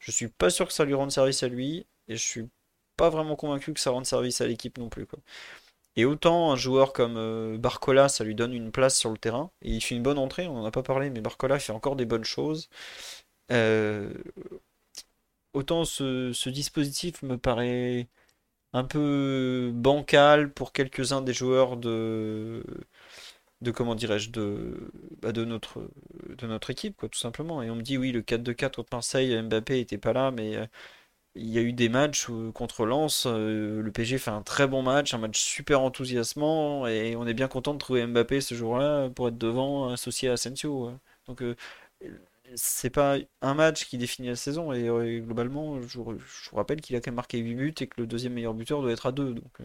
Je 0.07 0.12
suis 0.12 0.28
pas 0.28 0.51
sûr 0.51 0.69
que 0.69 0.73
ça 0.73 0.85
lui 0.85 0.95
rende 0.95 1.11
service 1.11 1.43
à 1.43 1.49
lui, 1.49 1.85
et 2.07 2.16
je 2.16 2.23
suis 2.23 2.49
pas 2.97 3.11
vraiment 3.11 3.35
convaincu 3.35 3.74
que 3.74 3.81
ça 3.81 3.91
rende 3.91 4.07
service 4.07 4.41
à 4.41 4.47
l'équipe 4.47 4.78
non 4.78 4.89
plus, 4.89 5.05
quoi. 5.05 5.19
Et 5.97 6.05
autant 6.05 6.53
un 6.53 6.57
joueur 6.57 6.93
comme 6.93 7.16
euh, 7.16 7.59
Barcola, 7.59 8.09
ça 8.09 8.23
lui 8.23 8.37
donne 8.37 8.53
une 8.55 8.70
place 8.70 8.97
sur 8.97 9.11
le 9.11 9.19
terrain, 9.19 9.51
et 9.62 9.73
il 9.73 9.81
fait 9.81 9.97
une 9.97 10.05
bonne 10.05 10.19
entrée, 10.19 10.47
on 10.47 10.59
en 10.59 10.65
a 10.65 10.70
pas 10.70 10.85
parlé, 10.85 11.11
mais 11.11 11.20
Barcola 11.20 11.59
fait 11.59 11.73
encore 11.73 11.97
des 11.97 12.07
bonnes 12.07 12.24
choses. 12.24 12.69
Euh, 13.51 14.12
autant 15.55 15.85
ce 15.85 16.49
dispositif 16.51 17.23
me 17.23 17.37
paraît 17.39 18.09
un 18.73 18.85
peu 18.85 19.73
bancal 19.74 20.53
pour 20.53 20.73
quelques-uns 20.73 21.23
des 21.23 21.35
joueurs 21.35 21.77
de, 21.77 22.62
de 23.62 23.70
comment 23.70 23.95
dirais-je, 23.95 24.31
de, 24.31 24.91
bah, 25.23 25.33
de 25.33 25.45
notre, 25.45 25.89
de 26.28 26.47
notre 26.47 26.70
équipe, 26.70 26.97
quoi, 26.97 27.09
tout 27.09 27.19
simplement. 27.19 27.62
Et 27.62 27.70
on 27.70 27.77
me 27.77 27.83
dit, 27.83 27.99
oui, 27.99 28.12
le 28.12 28.23
4-2-4 28.23 28.77
contre 28.77 28.89
Marseille, 28.93 29.41
Mbappé 29.43 29.81
était 29.81 29.99
pas 29.99 30.12
là, 30.12 30.31
mais 30.31 30.57
euh, 30.57 30.66
il 31.35 31.49
y 31.51 31.59
a 31.59 31.62
eu 31.62 31.73
des 31.73 31.89
matchs 31.89 32.28
où, 32.28 32.53
contre 32.53 32.87
Lens, 32.87 33.27
euh, 33.27 33.83
le 33.83 33.93
PSG 33.93 34.19
fait 34.19 34.31
un 34.31 34.43
très 34.43 34.66
bon 34.69 34.83
match, 34.83 35.15
un 35.15 35.19
match 35.19 35.41
super 35.41 35.81
enthousiasmant, 35.83 36.87
et 36.87 37.16
on 37.16 37.27
est 37.27 37.35
bien 37.35 37.49
content 37.49 37.74
de 37.74 37.78
trouver 37.78 38.07
Mbappé 38.07 38.41
ce 38.41 38.55
jour-là 38.55 39.11
pour 39.11 39.28
être 39.28 39.39
devant, 39.39 39.91
associé 39.93 40.28
à 40.31 40.35
Asensio. 40.35 40.93
Donc, 41.27 41.43
euh, 41.43 41.57
c'est 42.55 42.91
pas 42.91 43.16
un 43.43 43.55
match 43.55 43.87
qui 43.87 43.99
définit 43.99 44.28
la 44.28 44.37
saison, 44.37 44.73
et 44.73 44.89
euh, 44.89 45.20
globalement, 45.20 45.81
je, 45.83 45.99
vous 45.99 46.16
rappelle 46.53 46.81
qu'il 46.81 46.95
a 46.97 47.01
quand 47.01 47.11
même 47.11 47.16
marqué 47.16 47.39
8 47.39 47.55
buts 47.55 47.74
et 47.81 47.87
que 47.89 48.01
le 48.01 48.07
deuxième 48.07 48.35
meilleur 48.35 48.55
buteur 48.55 48.81
doit 48.83 48.93
être 48.93 49.07
à 49.07 49.12
2. 49.12 49.35
Donc, 49.35 49.61
euh, 49.61 49.65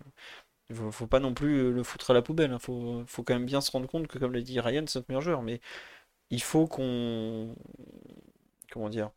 il 0.71 0.75
faut, 0.77 0.91
faut 0.91 1.07
pas 1.07 1.19
non 1.19 1.33
plus 1.33 1.57
euh, 1.59 1.71
le 1.71 1.83
foutre 1.83 2.11
à 2.11 2.13
la 2.15 2.21
poubelle. 2.23 2.51
Il 2.53 2.59
faut, 2.59 3.03
faut 3.07 3.23
quand 3.23 3.33
même 3.35 3.45
bien 3.45 3.61
se 3.61 3.71
rendre 3.71 3.87
compte 3.87 4.07
que, 4.07 4.17
comme 4.19 4.33
l'a 4.33 4.41
dit 4.41 4.59
Ryan, 4.59 4.85
c'est 4.87 4.99
notre 4.99 5.09
meilleur 5.09 5.21
joueur. 5.21 5.41
Mais 5.43 5.61
il 6.31 6.41
faut 6.43 6.67
qu'on. 6.67 7.55
Comment 8.71 8.89
dire? 8.89 9.11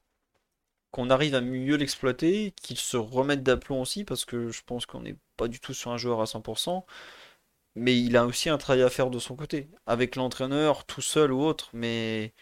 Qu'on 0.92 1.10
arrive 1.10 1.34
à 1.34 1.40
mieux 1.40 1.76
l'exploiter, 1.76 2.52
qu'il 2.62 2.78
se 2.78 2.96
remette 2.96 3.42
d'aplomb 3.42 3.80
aussi, 3.82 4.04
parce 4.04 4.24
que 4.24 4.50
je 4.50 4.62
pense 4.64 4.86
qu'on 4.86 5.00
n'est 5.00 5.16
pas 5.36 5.48
du 5.48 5.60
tout 5.60 5.74
sur 5.74 5.90
un 5.90 5.96
joueur 5.98 6.20
à 6.20 6.26
100%. 6.26 6.86
Mais 7.76 7.98
il 8.00 8.16
a 8.16 8.26
aussi 8.26 8.50
un 8.50 8.58
travail 8.58 8.82
à 8.84 8.90
faire 8.90 9.10
de 9.10 9.18
son 9.20 9.36
côté, 9.36 9.68
avec 9.86 10.16
l'entraîneur, 10.16 10.84
tout 10.86 11.02
seul 11.02 11.32
ou 11.32 11.42
autre. 11.42 11.70
Mais 11.74 12.34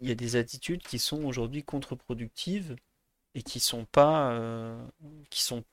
il 0.00 0.08
y 0.08 0.12
a 0.12 0.14
des 0.14 0.36
attitudes 0.36 0.82
qui 0.82 0.98
sont 0.98 1.24
aujourd'hui 1.24 1.62
contre-productives 1.64 2.76
et 3.34 3.42
qui 3.42 3.60
sont 3.60 3.84
pas. 3.86 4.32
euh, 4.32 4.76
qui 5.30 5.42
sont 5.42 5.64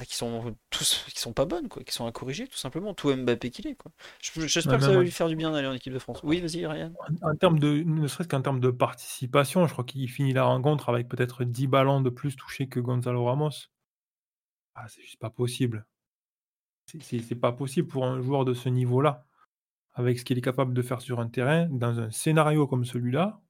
bah, 0.00 0.06
qui 0.06 0.14
sont 0.16 0.56
tous 0.70 1.04
qui 1.12 1.20
sont 1.20 1.34
pas 1.34 1.44
bonnes 1.44 1.68
quoi, 1.68 1.82
qui 1.84 1.92
sont 1.92 2.06
à 2.06 2.12
corriger 2.12 2.48
tout 2.48 2.56
simplement, 2.56 2.94
tout 2.94 3.14
Mbappé 3.14 3.50
qu'il 3.50 3.66
est 3.66 3.74
quoi. 3.74 3.92
Je- 4.22 4.46
J'espère 4.46 4.72
Ouais, 4.72 4.78
que 4.78 4.84
ça 4.86 4.92
va 4.92 5.02
lui 5.02 5.10
faire 5.10 5.28
du 5.28 5.36
bien 5.36 5.50
d'aller 5.50 5.68
en 5.68 5.74
équipe 5.74 5.92
de 5.92 5.98
France. 5.98 6.20
Oui, 6.24 6.40
vas-y 6.40 6.66
Ryan. 6.66 6.90
en- 7.22 7.32
en 7.32 7.36
termes 7.36 7.58
de, 7.58 7.82
ne 7.82 8.06
serait-ce 8.08 8.26
qu'en 8.28 8.40
termes 8.40 8.60
de 8.60 8.70
participation, 8.70 9.66
je 9.66 9.72
crois 9.74 9.84
qu'il 9.84 10.08
finit 10.08 10.32
la 10.32 10.44
rencontre 10.44 10.88
avec 10.88 11.06
peut-être 11.06 11.44
10 11.44 11.66
ballons 11.66 12.00
de 12.00 12.08
plus 12.08 12.34
touchés 12.34 12.66
que 12.66 12.80
Gonzalo 12.80 13.22
Ramos. 13.26 13.50
Ah, 14.74 14.88
c'est 14.88 15.02
juste 15.02 15.18
pas 15.18 15.28
possible. 15.28 15.84
C'est 17.00 17.34
pas 17.38 17.52
possible 17.52 17.86
pour 17.86 18.06
un 18.06 18.20
joueur 18.22 18.44
de 18.46 18.54
ce 18.54 18.68
niveau-là, 18.70 19.26
avec 19.92 20.18
ce 20.18 20.24
qu'il 20.24 20.38
est 20.38 20.42
capable 20.42 20.72
de 20.74 20.82
faire 20.82 21.00
sur 21.02 21.20
un 21.20 21.28
terrain, 21.28 21.66
dans 21.70 22.00
un 22.00 22.10
scénario 22.10 22.66
comme 22.66 22.84
celui-là, 22.86 23.40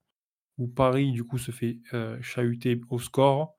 où 0.59 0.67
Paris, 0.69 1.13
du 1.13 1.25
coup, 1.25 1.39
se 1.39 1.53
fait 1.53 1.79
euh, 1.95 2.21
chahuter 2.21 2.81
au 2.91 2.99
score 2.99 3.55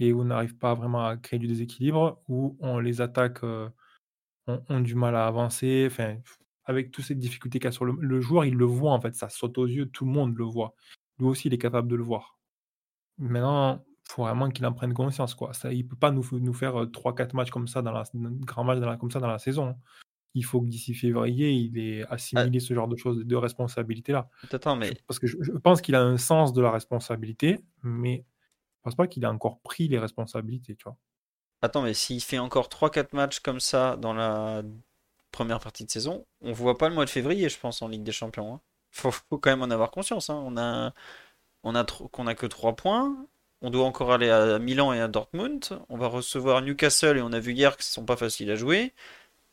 et 0.00 0.12
où 0.12 0.22
on 0.22 0.24
n'arrive 0.24 0.56
pas 0.56 0.74
vraiment 0.74 1.06
à 1.06 1.16
créer 1.16 1.38
du 1.38 1.46
déséquilibre, 1.46 2.20
où 2.28 2.56
on 2.60 2.80
les 2.80 3.00
attaques 3.00 3.44
euh, 3.44 3.68
ont, 4.48 4.62
ont 4.68 4.80
du 4.80 4.94
mal 4.96 5.14
à 5.14 5.26
avancer. 5.26 5.86
Enfin, 5.90 6.16
avec 6.64 6.90
toutes 6.90 7.04
ces 7.04 7.14
difficultés 7.14 7.58
qu'a 7.60 7.70
sur 7.70 7.84
le, 7.84 7.94
le 8.00 8.20
joueur, 8.20 8.44
il 8.46 8.54
le 8.54 8.64
voit 8.64 8.92
en 8.92 9.00
fait, 9.00 9.14
ça 9.14 9.28
saute 9.28 9.58
aux 9.58 9.66
yeux, 9.66 9.86
tout 9.86 10.04
le 10.06 10.10
monde 10.12 10.36
le 10.36 10.44
voit. 10.44 10.74
Lui 11.18 11.26
aussi, 11.26 11.48
il 11.48 11.54
est 11.54 11.58
capable 11.58 11.88
de 11.88 11.96
le 11.96 12.02
voir. 12.02 12.38
Maintenant, 13.18 13.84
faut 14.08 14.22
vraiment 14.22 14.48
qu'il 14.50 14.64
en 14.66 14.72
prenne 14.72 14.94
conscience. 14.94 15.34
Quoi. 15.34 15.52
Ça, 15.52 15.72
il 15.72 15.84
ne 15.84 15.88
peut 15.88 15.96
pas 15.96 16.10
nous, 16.10 16.24
nous 16.32 16.54
faire 16.54 16.86
3-4 16.86 17.36
matchs 17.36 17.50
comme 17.50 17.68
ça, 17.68 17.82
dans 17.82 17.92
la, 17.92 18.04
grand 18.14 18.64
match 18.64 18.80
dans 18.80 18.88
la, 18.88 18.96
comme 18.96 19.10
ça 19.10 19.20
dans 19.20 19.28
la 19.28 19.38
saison. 19.38 19.68
Hein. 19.68 19.76
Il 20.34 20.44
faut 20.44 20.60
que 20.60 20.66
d'ici 20.68 20.94
février, 20.94 21.50
il 21.52 21.78
ait 21.78 22.04
Ah. 22.08 22.14
assimilé 22.14 22.60
ce 22.60 22.72
genre 22.72 22.88
de 22.88 22.96
choses, 22.96 23.18
de 23.18 23.36
responsabilité-là. 23.36 24.28
Mais 24.76 24.92
Parce 25.06 25.18
que 25.18 25.26
je, 25.26 25.36
je 25.40 25.52
pense 25.52 25.80
qu'il 25.82 25.94
a 25.94 26.02
un 26.02 26.16
sens 26.16 26.52
de 26.52 26.62
la 26.62 26.70
responsabilité, 26.70 27.58
mais 27.82 28.24
je 28.80 28.84
pense 28.84 28.94
pas 28.96 29.06
qu'il 29.06 29.24
a 29.24 29.30
encore 29.32 29.58
pris 29.60 29.88
les 29.88 29.98
responsabilités. 29.98 30.74
Tu 30.76 30.84
vois. 30.84 30.96
Attends, 31.62 31.82
mais 31.82 31.94
s'il 31.94 32.22
fait 32.22 32.38
encore 32.38 32.68
3-4 32.68 33.12
matchs 33.14 33.40
comme 33.40 33.60
ça 33.60 33.96
dans 33.96 34.14
la 34.14 34.62
première 35.32 35.60
partie 35.60 35.84
de 35.84 35.90
saison, 35.90 36.26
on 36.42 36.52
voit 36.52 36.78
pas 36.78 36.88
le 36.88 36.94
mois 36.94 37.04
de 37.04 37.10
février, 37.10 37.48
je 37.48 37.58
pense, 37.58 37.82
en 37.82 37.88
Ligue 37.88 38.02
des 38.02 38.12
Champions. 38.12 38.54
hein. 38.54 38.60
Faut, 38.90 39.10
faut 39.12 39.38
quand 39.38 39.50
même 39.50 39.62
en 39.62 39.70
avoir 39.70 39.90
conscience. 39.90 40.30
hein. 40.30 40.42
On 40.46 40.56
a, 40.56 40.92
on 41.64 41.74
a 41.74 41.84
tro- 41.84 42.08
qu'on 42.08 42.26
a 42.26 42.34
que 42.34 42.46
3 42.46 42.76
points. 42.76 43.26
On 43.62 43.70
doit 43.70 43.84
encore 43.84 44.12
aller 44.12 44.30
à 44.30 44.58
Milan 44.58 44.92
et 44.94 45.00
à 45.00 45.08
Dortmund. 45.08 45.80
On 45.90 45.98
va 45.98 46.08
recevoir 46.08 46.62
Newcastle 46.62 47.18
et 47.18 47.22
on 47.22 47.32
a 47.32 47.40
vu 47.40 47.52
hier 47.52 47.76
que 47.76 47.84
ce 47.84 47.92
sont 47.92 48.04
pas 48.06 48.16
faciles 48.16 48.50
à 48.50 48.56
jouer. 48.56 48.94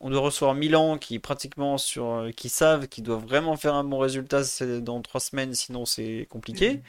On 0.00 0.10
doit 0.10 0.20
recevoir 0.22 0.54
Milan 0.54 0.98
qui 0.98 1.18
pratiquement 1.18 1.78
sur, 1.78 2.06
euh, 2.10 2.30
qui 2.32 2.48
savent 2.48 2.88
qu'ils 2.88 3.04
doivent 3.04 3.24
vraiment 3.26 3.56
faire 3.56 3.74
un 3.74 3.84
bon 3.84 3.98
résultat 3.98 4.42
dans 4.80 5.02
3 5.02 5.20
semaines, 5.20 5.54
sinon 5.54 5.86
c'est 5.86 6.26
compliqué. 6.30 6.82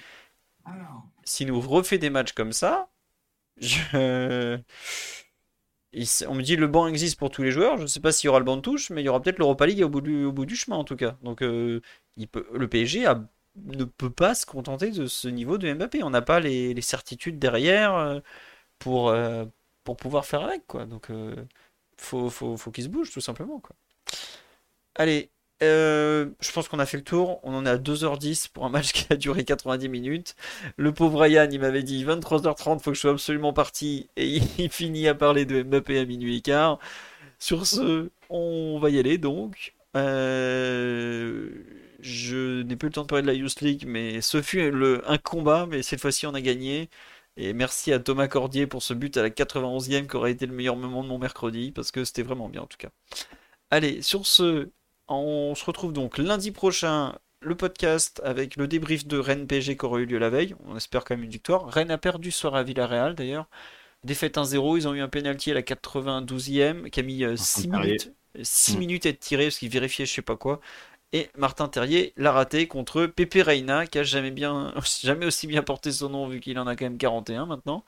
S'il 1.23 1.47
nous 1.47 1.59
refait 1.59 1.97
des 1.97 2.09
matchs 2.09 2.33
comme 2.33 2.53
ça, 2.53 2.89
On 6.27 6.35
me 6.35 6.41
dit 6.41 6.55
le 6.55 6.67
banc 6.67 6.87
existe 6.87 7.17
pour 7.19 7.31
tous 7.31 7.43
les 7.43 7.51
joueurs. 7.51 7.77
Je 7.77 7.83
ne 7.83 7.87
sais 7.87 7.99
pas 7.99 8.11
s'il 8.11 8.27
y 8.27 8.29
aura 8.29 8.39
le 8.39 8.45
banc 8.45 8.57
de 8.57 8.61
touche, 8.61 8.89
mais 8.89 9.01
il 9.01 9.05
y 9.05 9.09
aura 9.09 9.21
peut-être 9.21 9.39
l'Europa 9.39 9.65
League 9.65 9.81
au 9.83 9.89
bout 9.89 10.01
du, 10.01 10.55
chemin 10.55 10.77
en 10.77 10.83
tout 10.83 10.95
cas. 10.95 11.17
Donc 11.23 11.41
euh, 11.41 11.81
le 12.17 12.67
PSG 12.67 13.07
ne 13.55 13.83
peut 13.85 14.09
pas 14.09 14.35
se 14.35 14.45
contenter 14.45 14.91
de 14.91 15.07
ce 15.07 15.27
niveau 15.27 15.57
de 15.57 15.71
Mbappé. 15.73 16.03
On 16.03 16.09
n'a 16.09 16.21
pas 16.21 16.39
les, 16.39 16.79
certitudes 16.81 17.39
derrière 17.39 17.95
euh, 17.95 18.19
pour, 18.79 19.09
euh, 19.09 19.45
pour 19.83 19.97
pouvoir 19.97 20.25
faire 20.25 20.43
avec 20.43 20.65
quoi. 20.67 20.85
Donc 20.85 21.09
euh, 21.09 21.35
faut, 21.97 22.29
qu'il 22.73 22.83
se 22.83 22.89
bouge 22.89 23.11
tout 23.11 23.21
simplement. 23.21 23.61
Allez, 24.95 25.31
euh, 25.61 26.27
je 26.39 26.51
pense 26.51 26.67
qu'on 26.67 26.79
a 26.79 26.85
fait 26.85 26.97
le 26.97 27.03
tour. 27.03 27.39
On 27.43 27.53
en 27.53 27.65
est 27.65 27.69
à 27.69 27.77
2h10 27.77 28.49
pour 28.51 28.65
un 28.65 28.69
match 28.69 28.91
qui 28.93 29.11
a 29.11 29.15
duré 29.15 29.43
90 29.43 29.89
minutes. 29.89 30.35
Le 30.77 30.93
pauvre 30.93 31.21
Ryan, 31.21 31.47
il 31.51 31.59
m'avait 31.59 31.83
dit 31.83 32.05
23h30, 32.05 32.79
faut 32.79 32.91
que 32.91 32.95
je 32.95 33.01
sois 33.01 33.11
absolument 33.11 33.53
parti. 33.53 34.09
Et 34.17 34.39
il 34.57 34.69
finit 34.69 35.07
à 35.07 35.15
parler 35.15 35.45
de 35.45 35.63
Mbappé 35.63 35.99
à 35.99 36.05
minuit 36.05 36.37
et 36.37 36.41
quart. 36.41 36.79
Sur 37.39 37.65
ce, 37.67 38.09
on 38.29 38.79
va 38.79 38.89
y 38.89 38.99
aller 38.99 39.17
donc. 39.17 39.75
Euh, 39.95 41.49
je 41.99 42.61
n'ai 42.63 42.75
plus 42.75 42.89
le 42.89 42.93
temps 42.93 43.01
de 43.03 43.07
parler 43.07 43.23
de 43.23 43.27
la 43.27 43.33
Youth 43.33 43.61
League, 43.61 43.85
mais 43.87 44.21
ce 44.21 44.41
fut 44.41 44.61
un 45.05 45.17
combat, 45.17 45.65
mais 45.69 45.81
cette 45.81 46.01
fois-ci 46.01 46.27
on 46.27 46.33
a 46.33 46.41
gagné. 46.41 46.89
Et 47.37 47.53
merci 47.53 47.93
à 47.93 47.99
Thomas 47.99 48.27
Cordier 48.27 48.67
pour 48.67 48.83
ce 48.83 48.93
but 48.93 49.15
à 49.17 49.21
la 49.23 49.29
91e 49.29 50.07
qui 50.07 50.15
aurait 50.17 50.31
été 50.31 50.45
le 50.45 50.53
meilleur 50.53 50.75
moment 50.75 51.03
de 51.03 51.09
mon 51.09 51.17
mercredi, 51.19 51.71
parce 51.71 51.91
que 51.91 52.03
c'était 52.03 52.23
vraiment 52.23 52.49
bien 52.49 52.61
en 52.63 52.67
tout 52.67 52.77
cas. 52.77 52.89
Allez, 53.71 54.01
sur 54.01 54.25
ce, 54.25 54.69
on 55.09 55.55
se 55.55 55.65
retrouve 55.65 55.93
donc 55.93 56.17
lundi 56.17 56.51
prochain, 56.51 57.17
le 57.41 57.55
podcast 57.55 58.21
avec 58.23 58.55
le 58.55 58.67
débrief 58.67 59.07
de 59.07 59.17
Rennes 59.17 59.47
PSG 59.47 59.77
qui 59.77 59.85
aurait 59.85 60.01
eu 60.03 60.05
lieu 60.05 60.17
la 60.19 60.29
veille. 60.29 60.55
On 60.65 60.75
espère 60.77 61.03
quand 61.03 61.15
même 61.15 61.23
une 61.23 61.31
victoire. 61.31 61.67
Rennes 61.67 61.91
a 61.91 61.97
perdu 61.97 62.31
ce 62.31 62.39
soir 62.39 62.55
à 62.55 62.63
Villarreal 62.63 63.15
d'ailleurs. 63.15 63.47
Défaite 64.03 64.37
1-0, 64.37 64.77
ils 64.77 64.87
ont 64.87 64.95
eu 64.95 65.01
un 65.01 65.09
penalty 65.09 65.51
à 65.51 65.55
la 65.55 65.63
92e 65.63 66.89
qui 66.89 66.99
a 67.01 67.03
mis 67.03 67.23
6 67.37 67.67
Terrier. 67.69 67.69
minutes, 67.69 68.13
6 68.41 68.77
minutes 68.77 69.05
à 69.05 69.09
être 69.09 69.19
tiré 69.19 69.45
parce 69.45 69.59
qu'il 69.59 69.69
vérifiait 69.69 70.05
je 70.05 70.13
sais 70.13 70.21
pas 70.21 70.37
quoi. 70.37 70.61
Et 71.13 71.29
Martin 71.37 71.67
Terrier 71.69 72.13
l'a 72.17 72.31
raté 72.31 72.67
contre 72.67 73.05
Pepe 73.07 73.43
Reina 73.45 73.87
qui 73.87 73.99
a 73.99 74.03
jamais, 74.03 74.31
bien, 74.31 74.73
jamais 75.03 75.25
aussi 75.27 75.47
bien 75.47 75.63
porté 75.63 75.91
son 75.91 76.09
nom 76.09 76.27
vu 76.27 76.39
qu'il 76.41 76.59
en 76.59 76.67
a 76.67 76.75
quand 76.75 76.85
même 76.85 76.97
41 76.97 77.45
maintenant. 77.47 77.85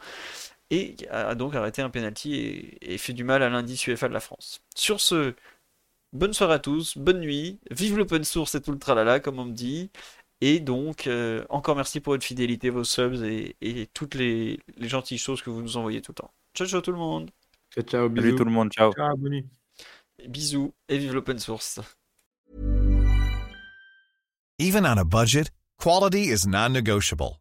Et 0.72 0.96
a 1.10 1.36
donc 1.36 1.56
arrêté 1.56 1.82
un 1.82 1.90
penalty 1.90 2.36
et, 2.36 2.94
et 2.94 2.98
fait 2.98 3.14
du 3.14 3.24
mal 3.26 3.44
à 3.44 3.50
l'indice 3.50 3.86
UEFA 3.88 4.08
de 4.08 4.14
la 4.14 4.22
France. 4.22 4.62
Sur 4.76 5.02
ce, 5.02 5.36
bonne 6.14 6.34
soirée 6.34 6.56
à 6.56 6.60
tous, 6.60 6.98
bonne 6.98 7.20
nuit, 7.20 7.60
vive 7.70 7.98
l'open 7.98 8.24
source 8.24 8.56
et 8.56 8.62
tout 8.62 8.72
le 8.72 8.80
tralala 8.80 9.20
comme 9.20 9.40
on 9.40 9.46
me 9.46 9.54
dit. 9.54 9.90
Et 10.44 10.60
donc, 10.60 11.06
euh, 11.06 11.46
encore 11.50 11.76
merci 11.76 12.00
pour 12.00 12.14
votre 12.14 12.26
fidélité, 12.26 12.70
vos 12.72 12.84
subs 12.84 13.24
et, 13.24 13.56
et 13.62 13.86
toutes 13.94 14.16
les, 14.16 14.60
les 14.78 14.90
gentilles 14.90 15.20
choses 15.20 15.42
que 15.44 15.52
vous 15.52 15.62
nous 15.62 15.78
envoyez 15.78 16.02
tout 16.02 16.12
le 16.12 16.16
temps. 16.16 16.32
Ciao, 16.56 16.68
ciao 16.68 16.82
tout 16.82 16.92
le 16.92 16.98
monde. 16.98 17.30
Ciao, 17.74 17.84
ciao, 17.84 18.08
Salut 18.10 18.22
bisous. 18.22 18.38
tout 18.38 18.46
le 18.46 18.52
monde, 18.52 18.72
ciao. 18.72 18.92
Bonne 19.18 19.32
nuit. 19.32 19.46
Bisous 20.28 20.74
et 20.90 20.98
vive 20.98 21.14
l'open 21.14 21.38
source. 21.40 21.80
Even 24.60 24.86
on 24.86 24.98
a 24.98 25.04
budget, 25.06 25.52
quality 25.80 26.30
is 26.32 26.46
non-negotiable. 26.48 27.41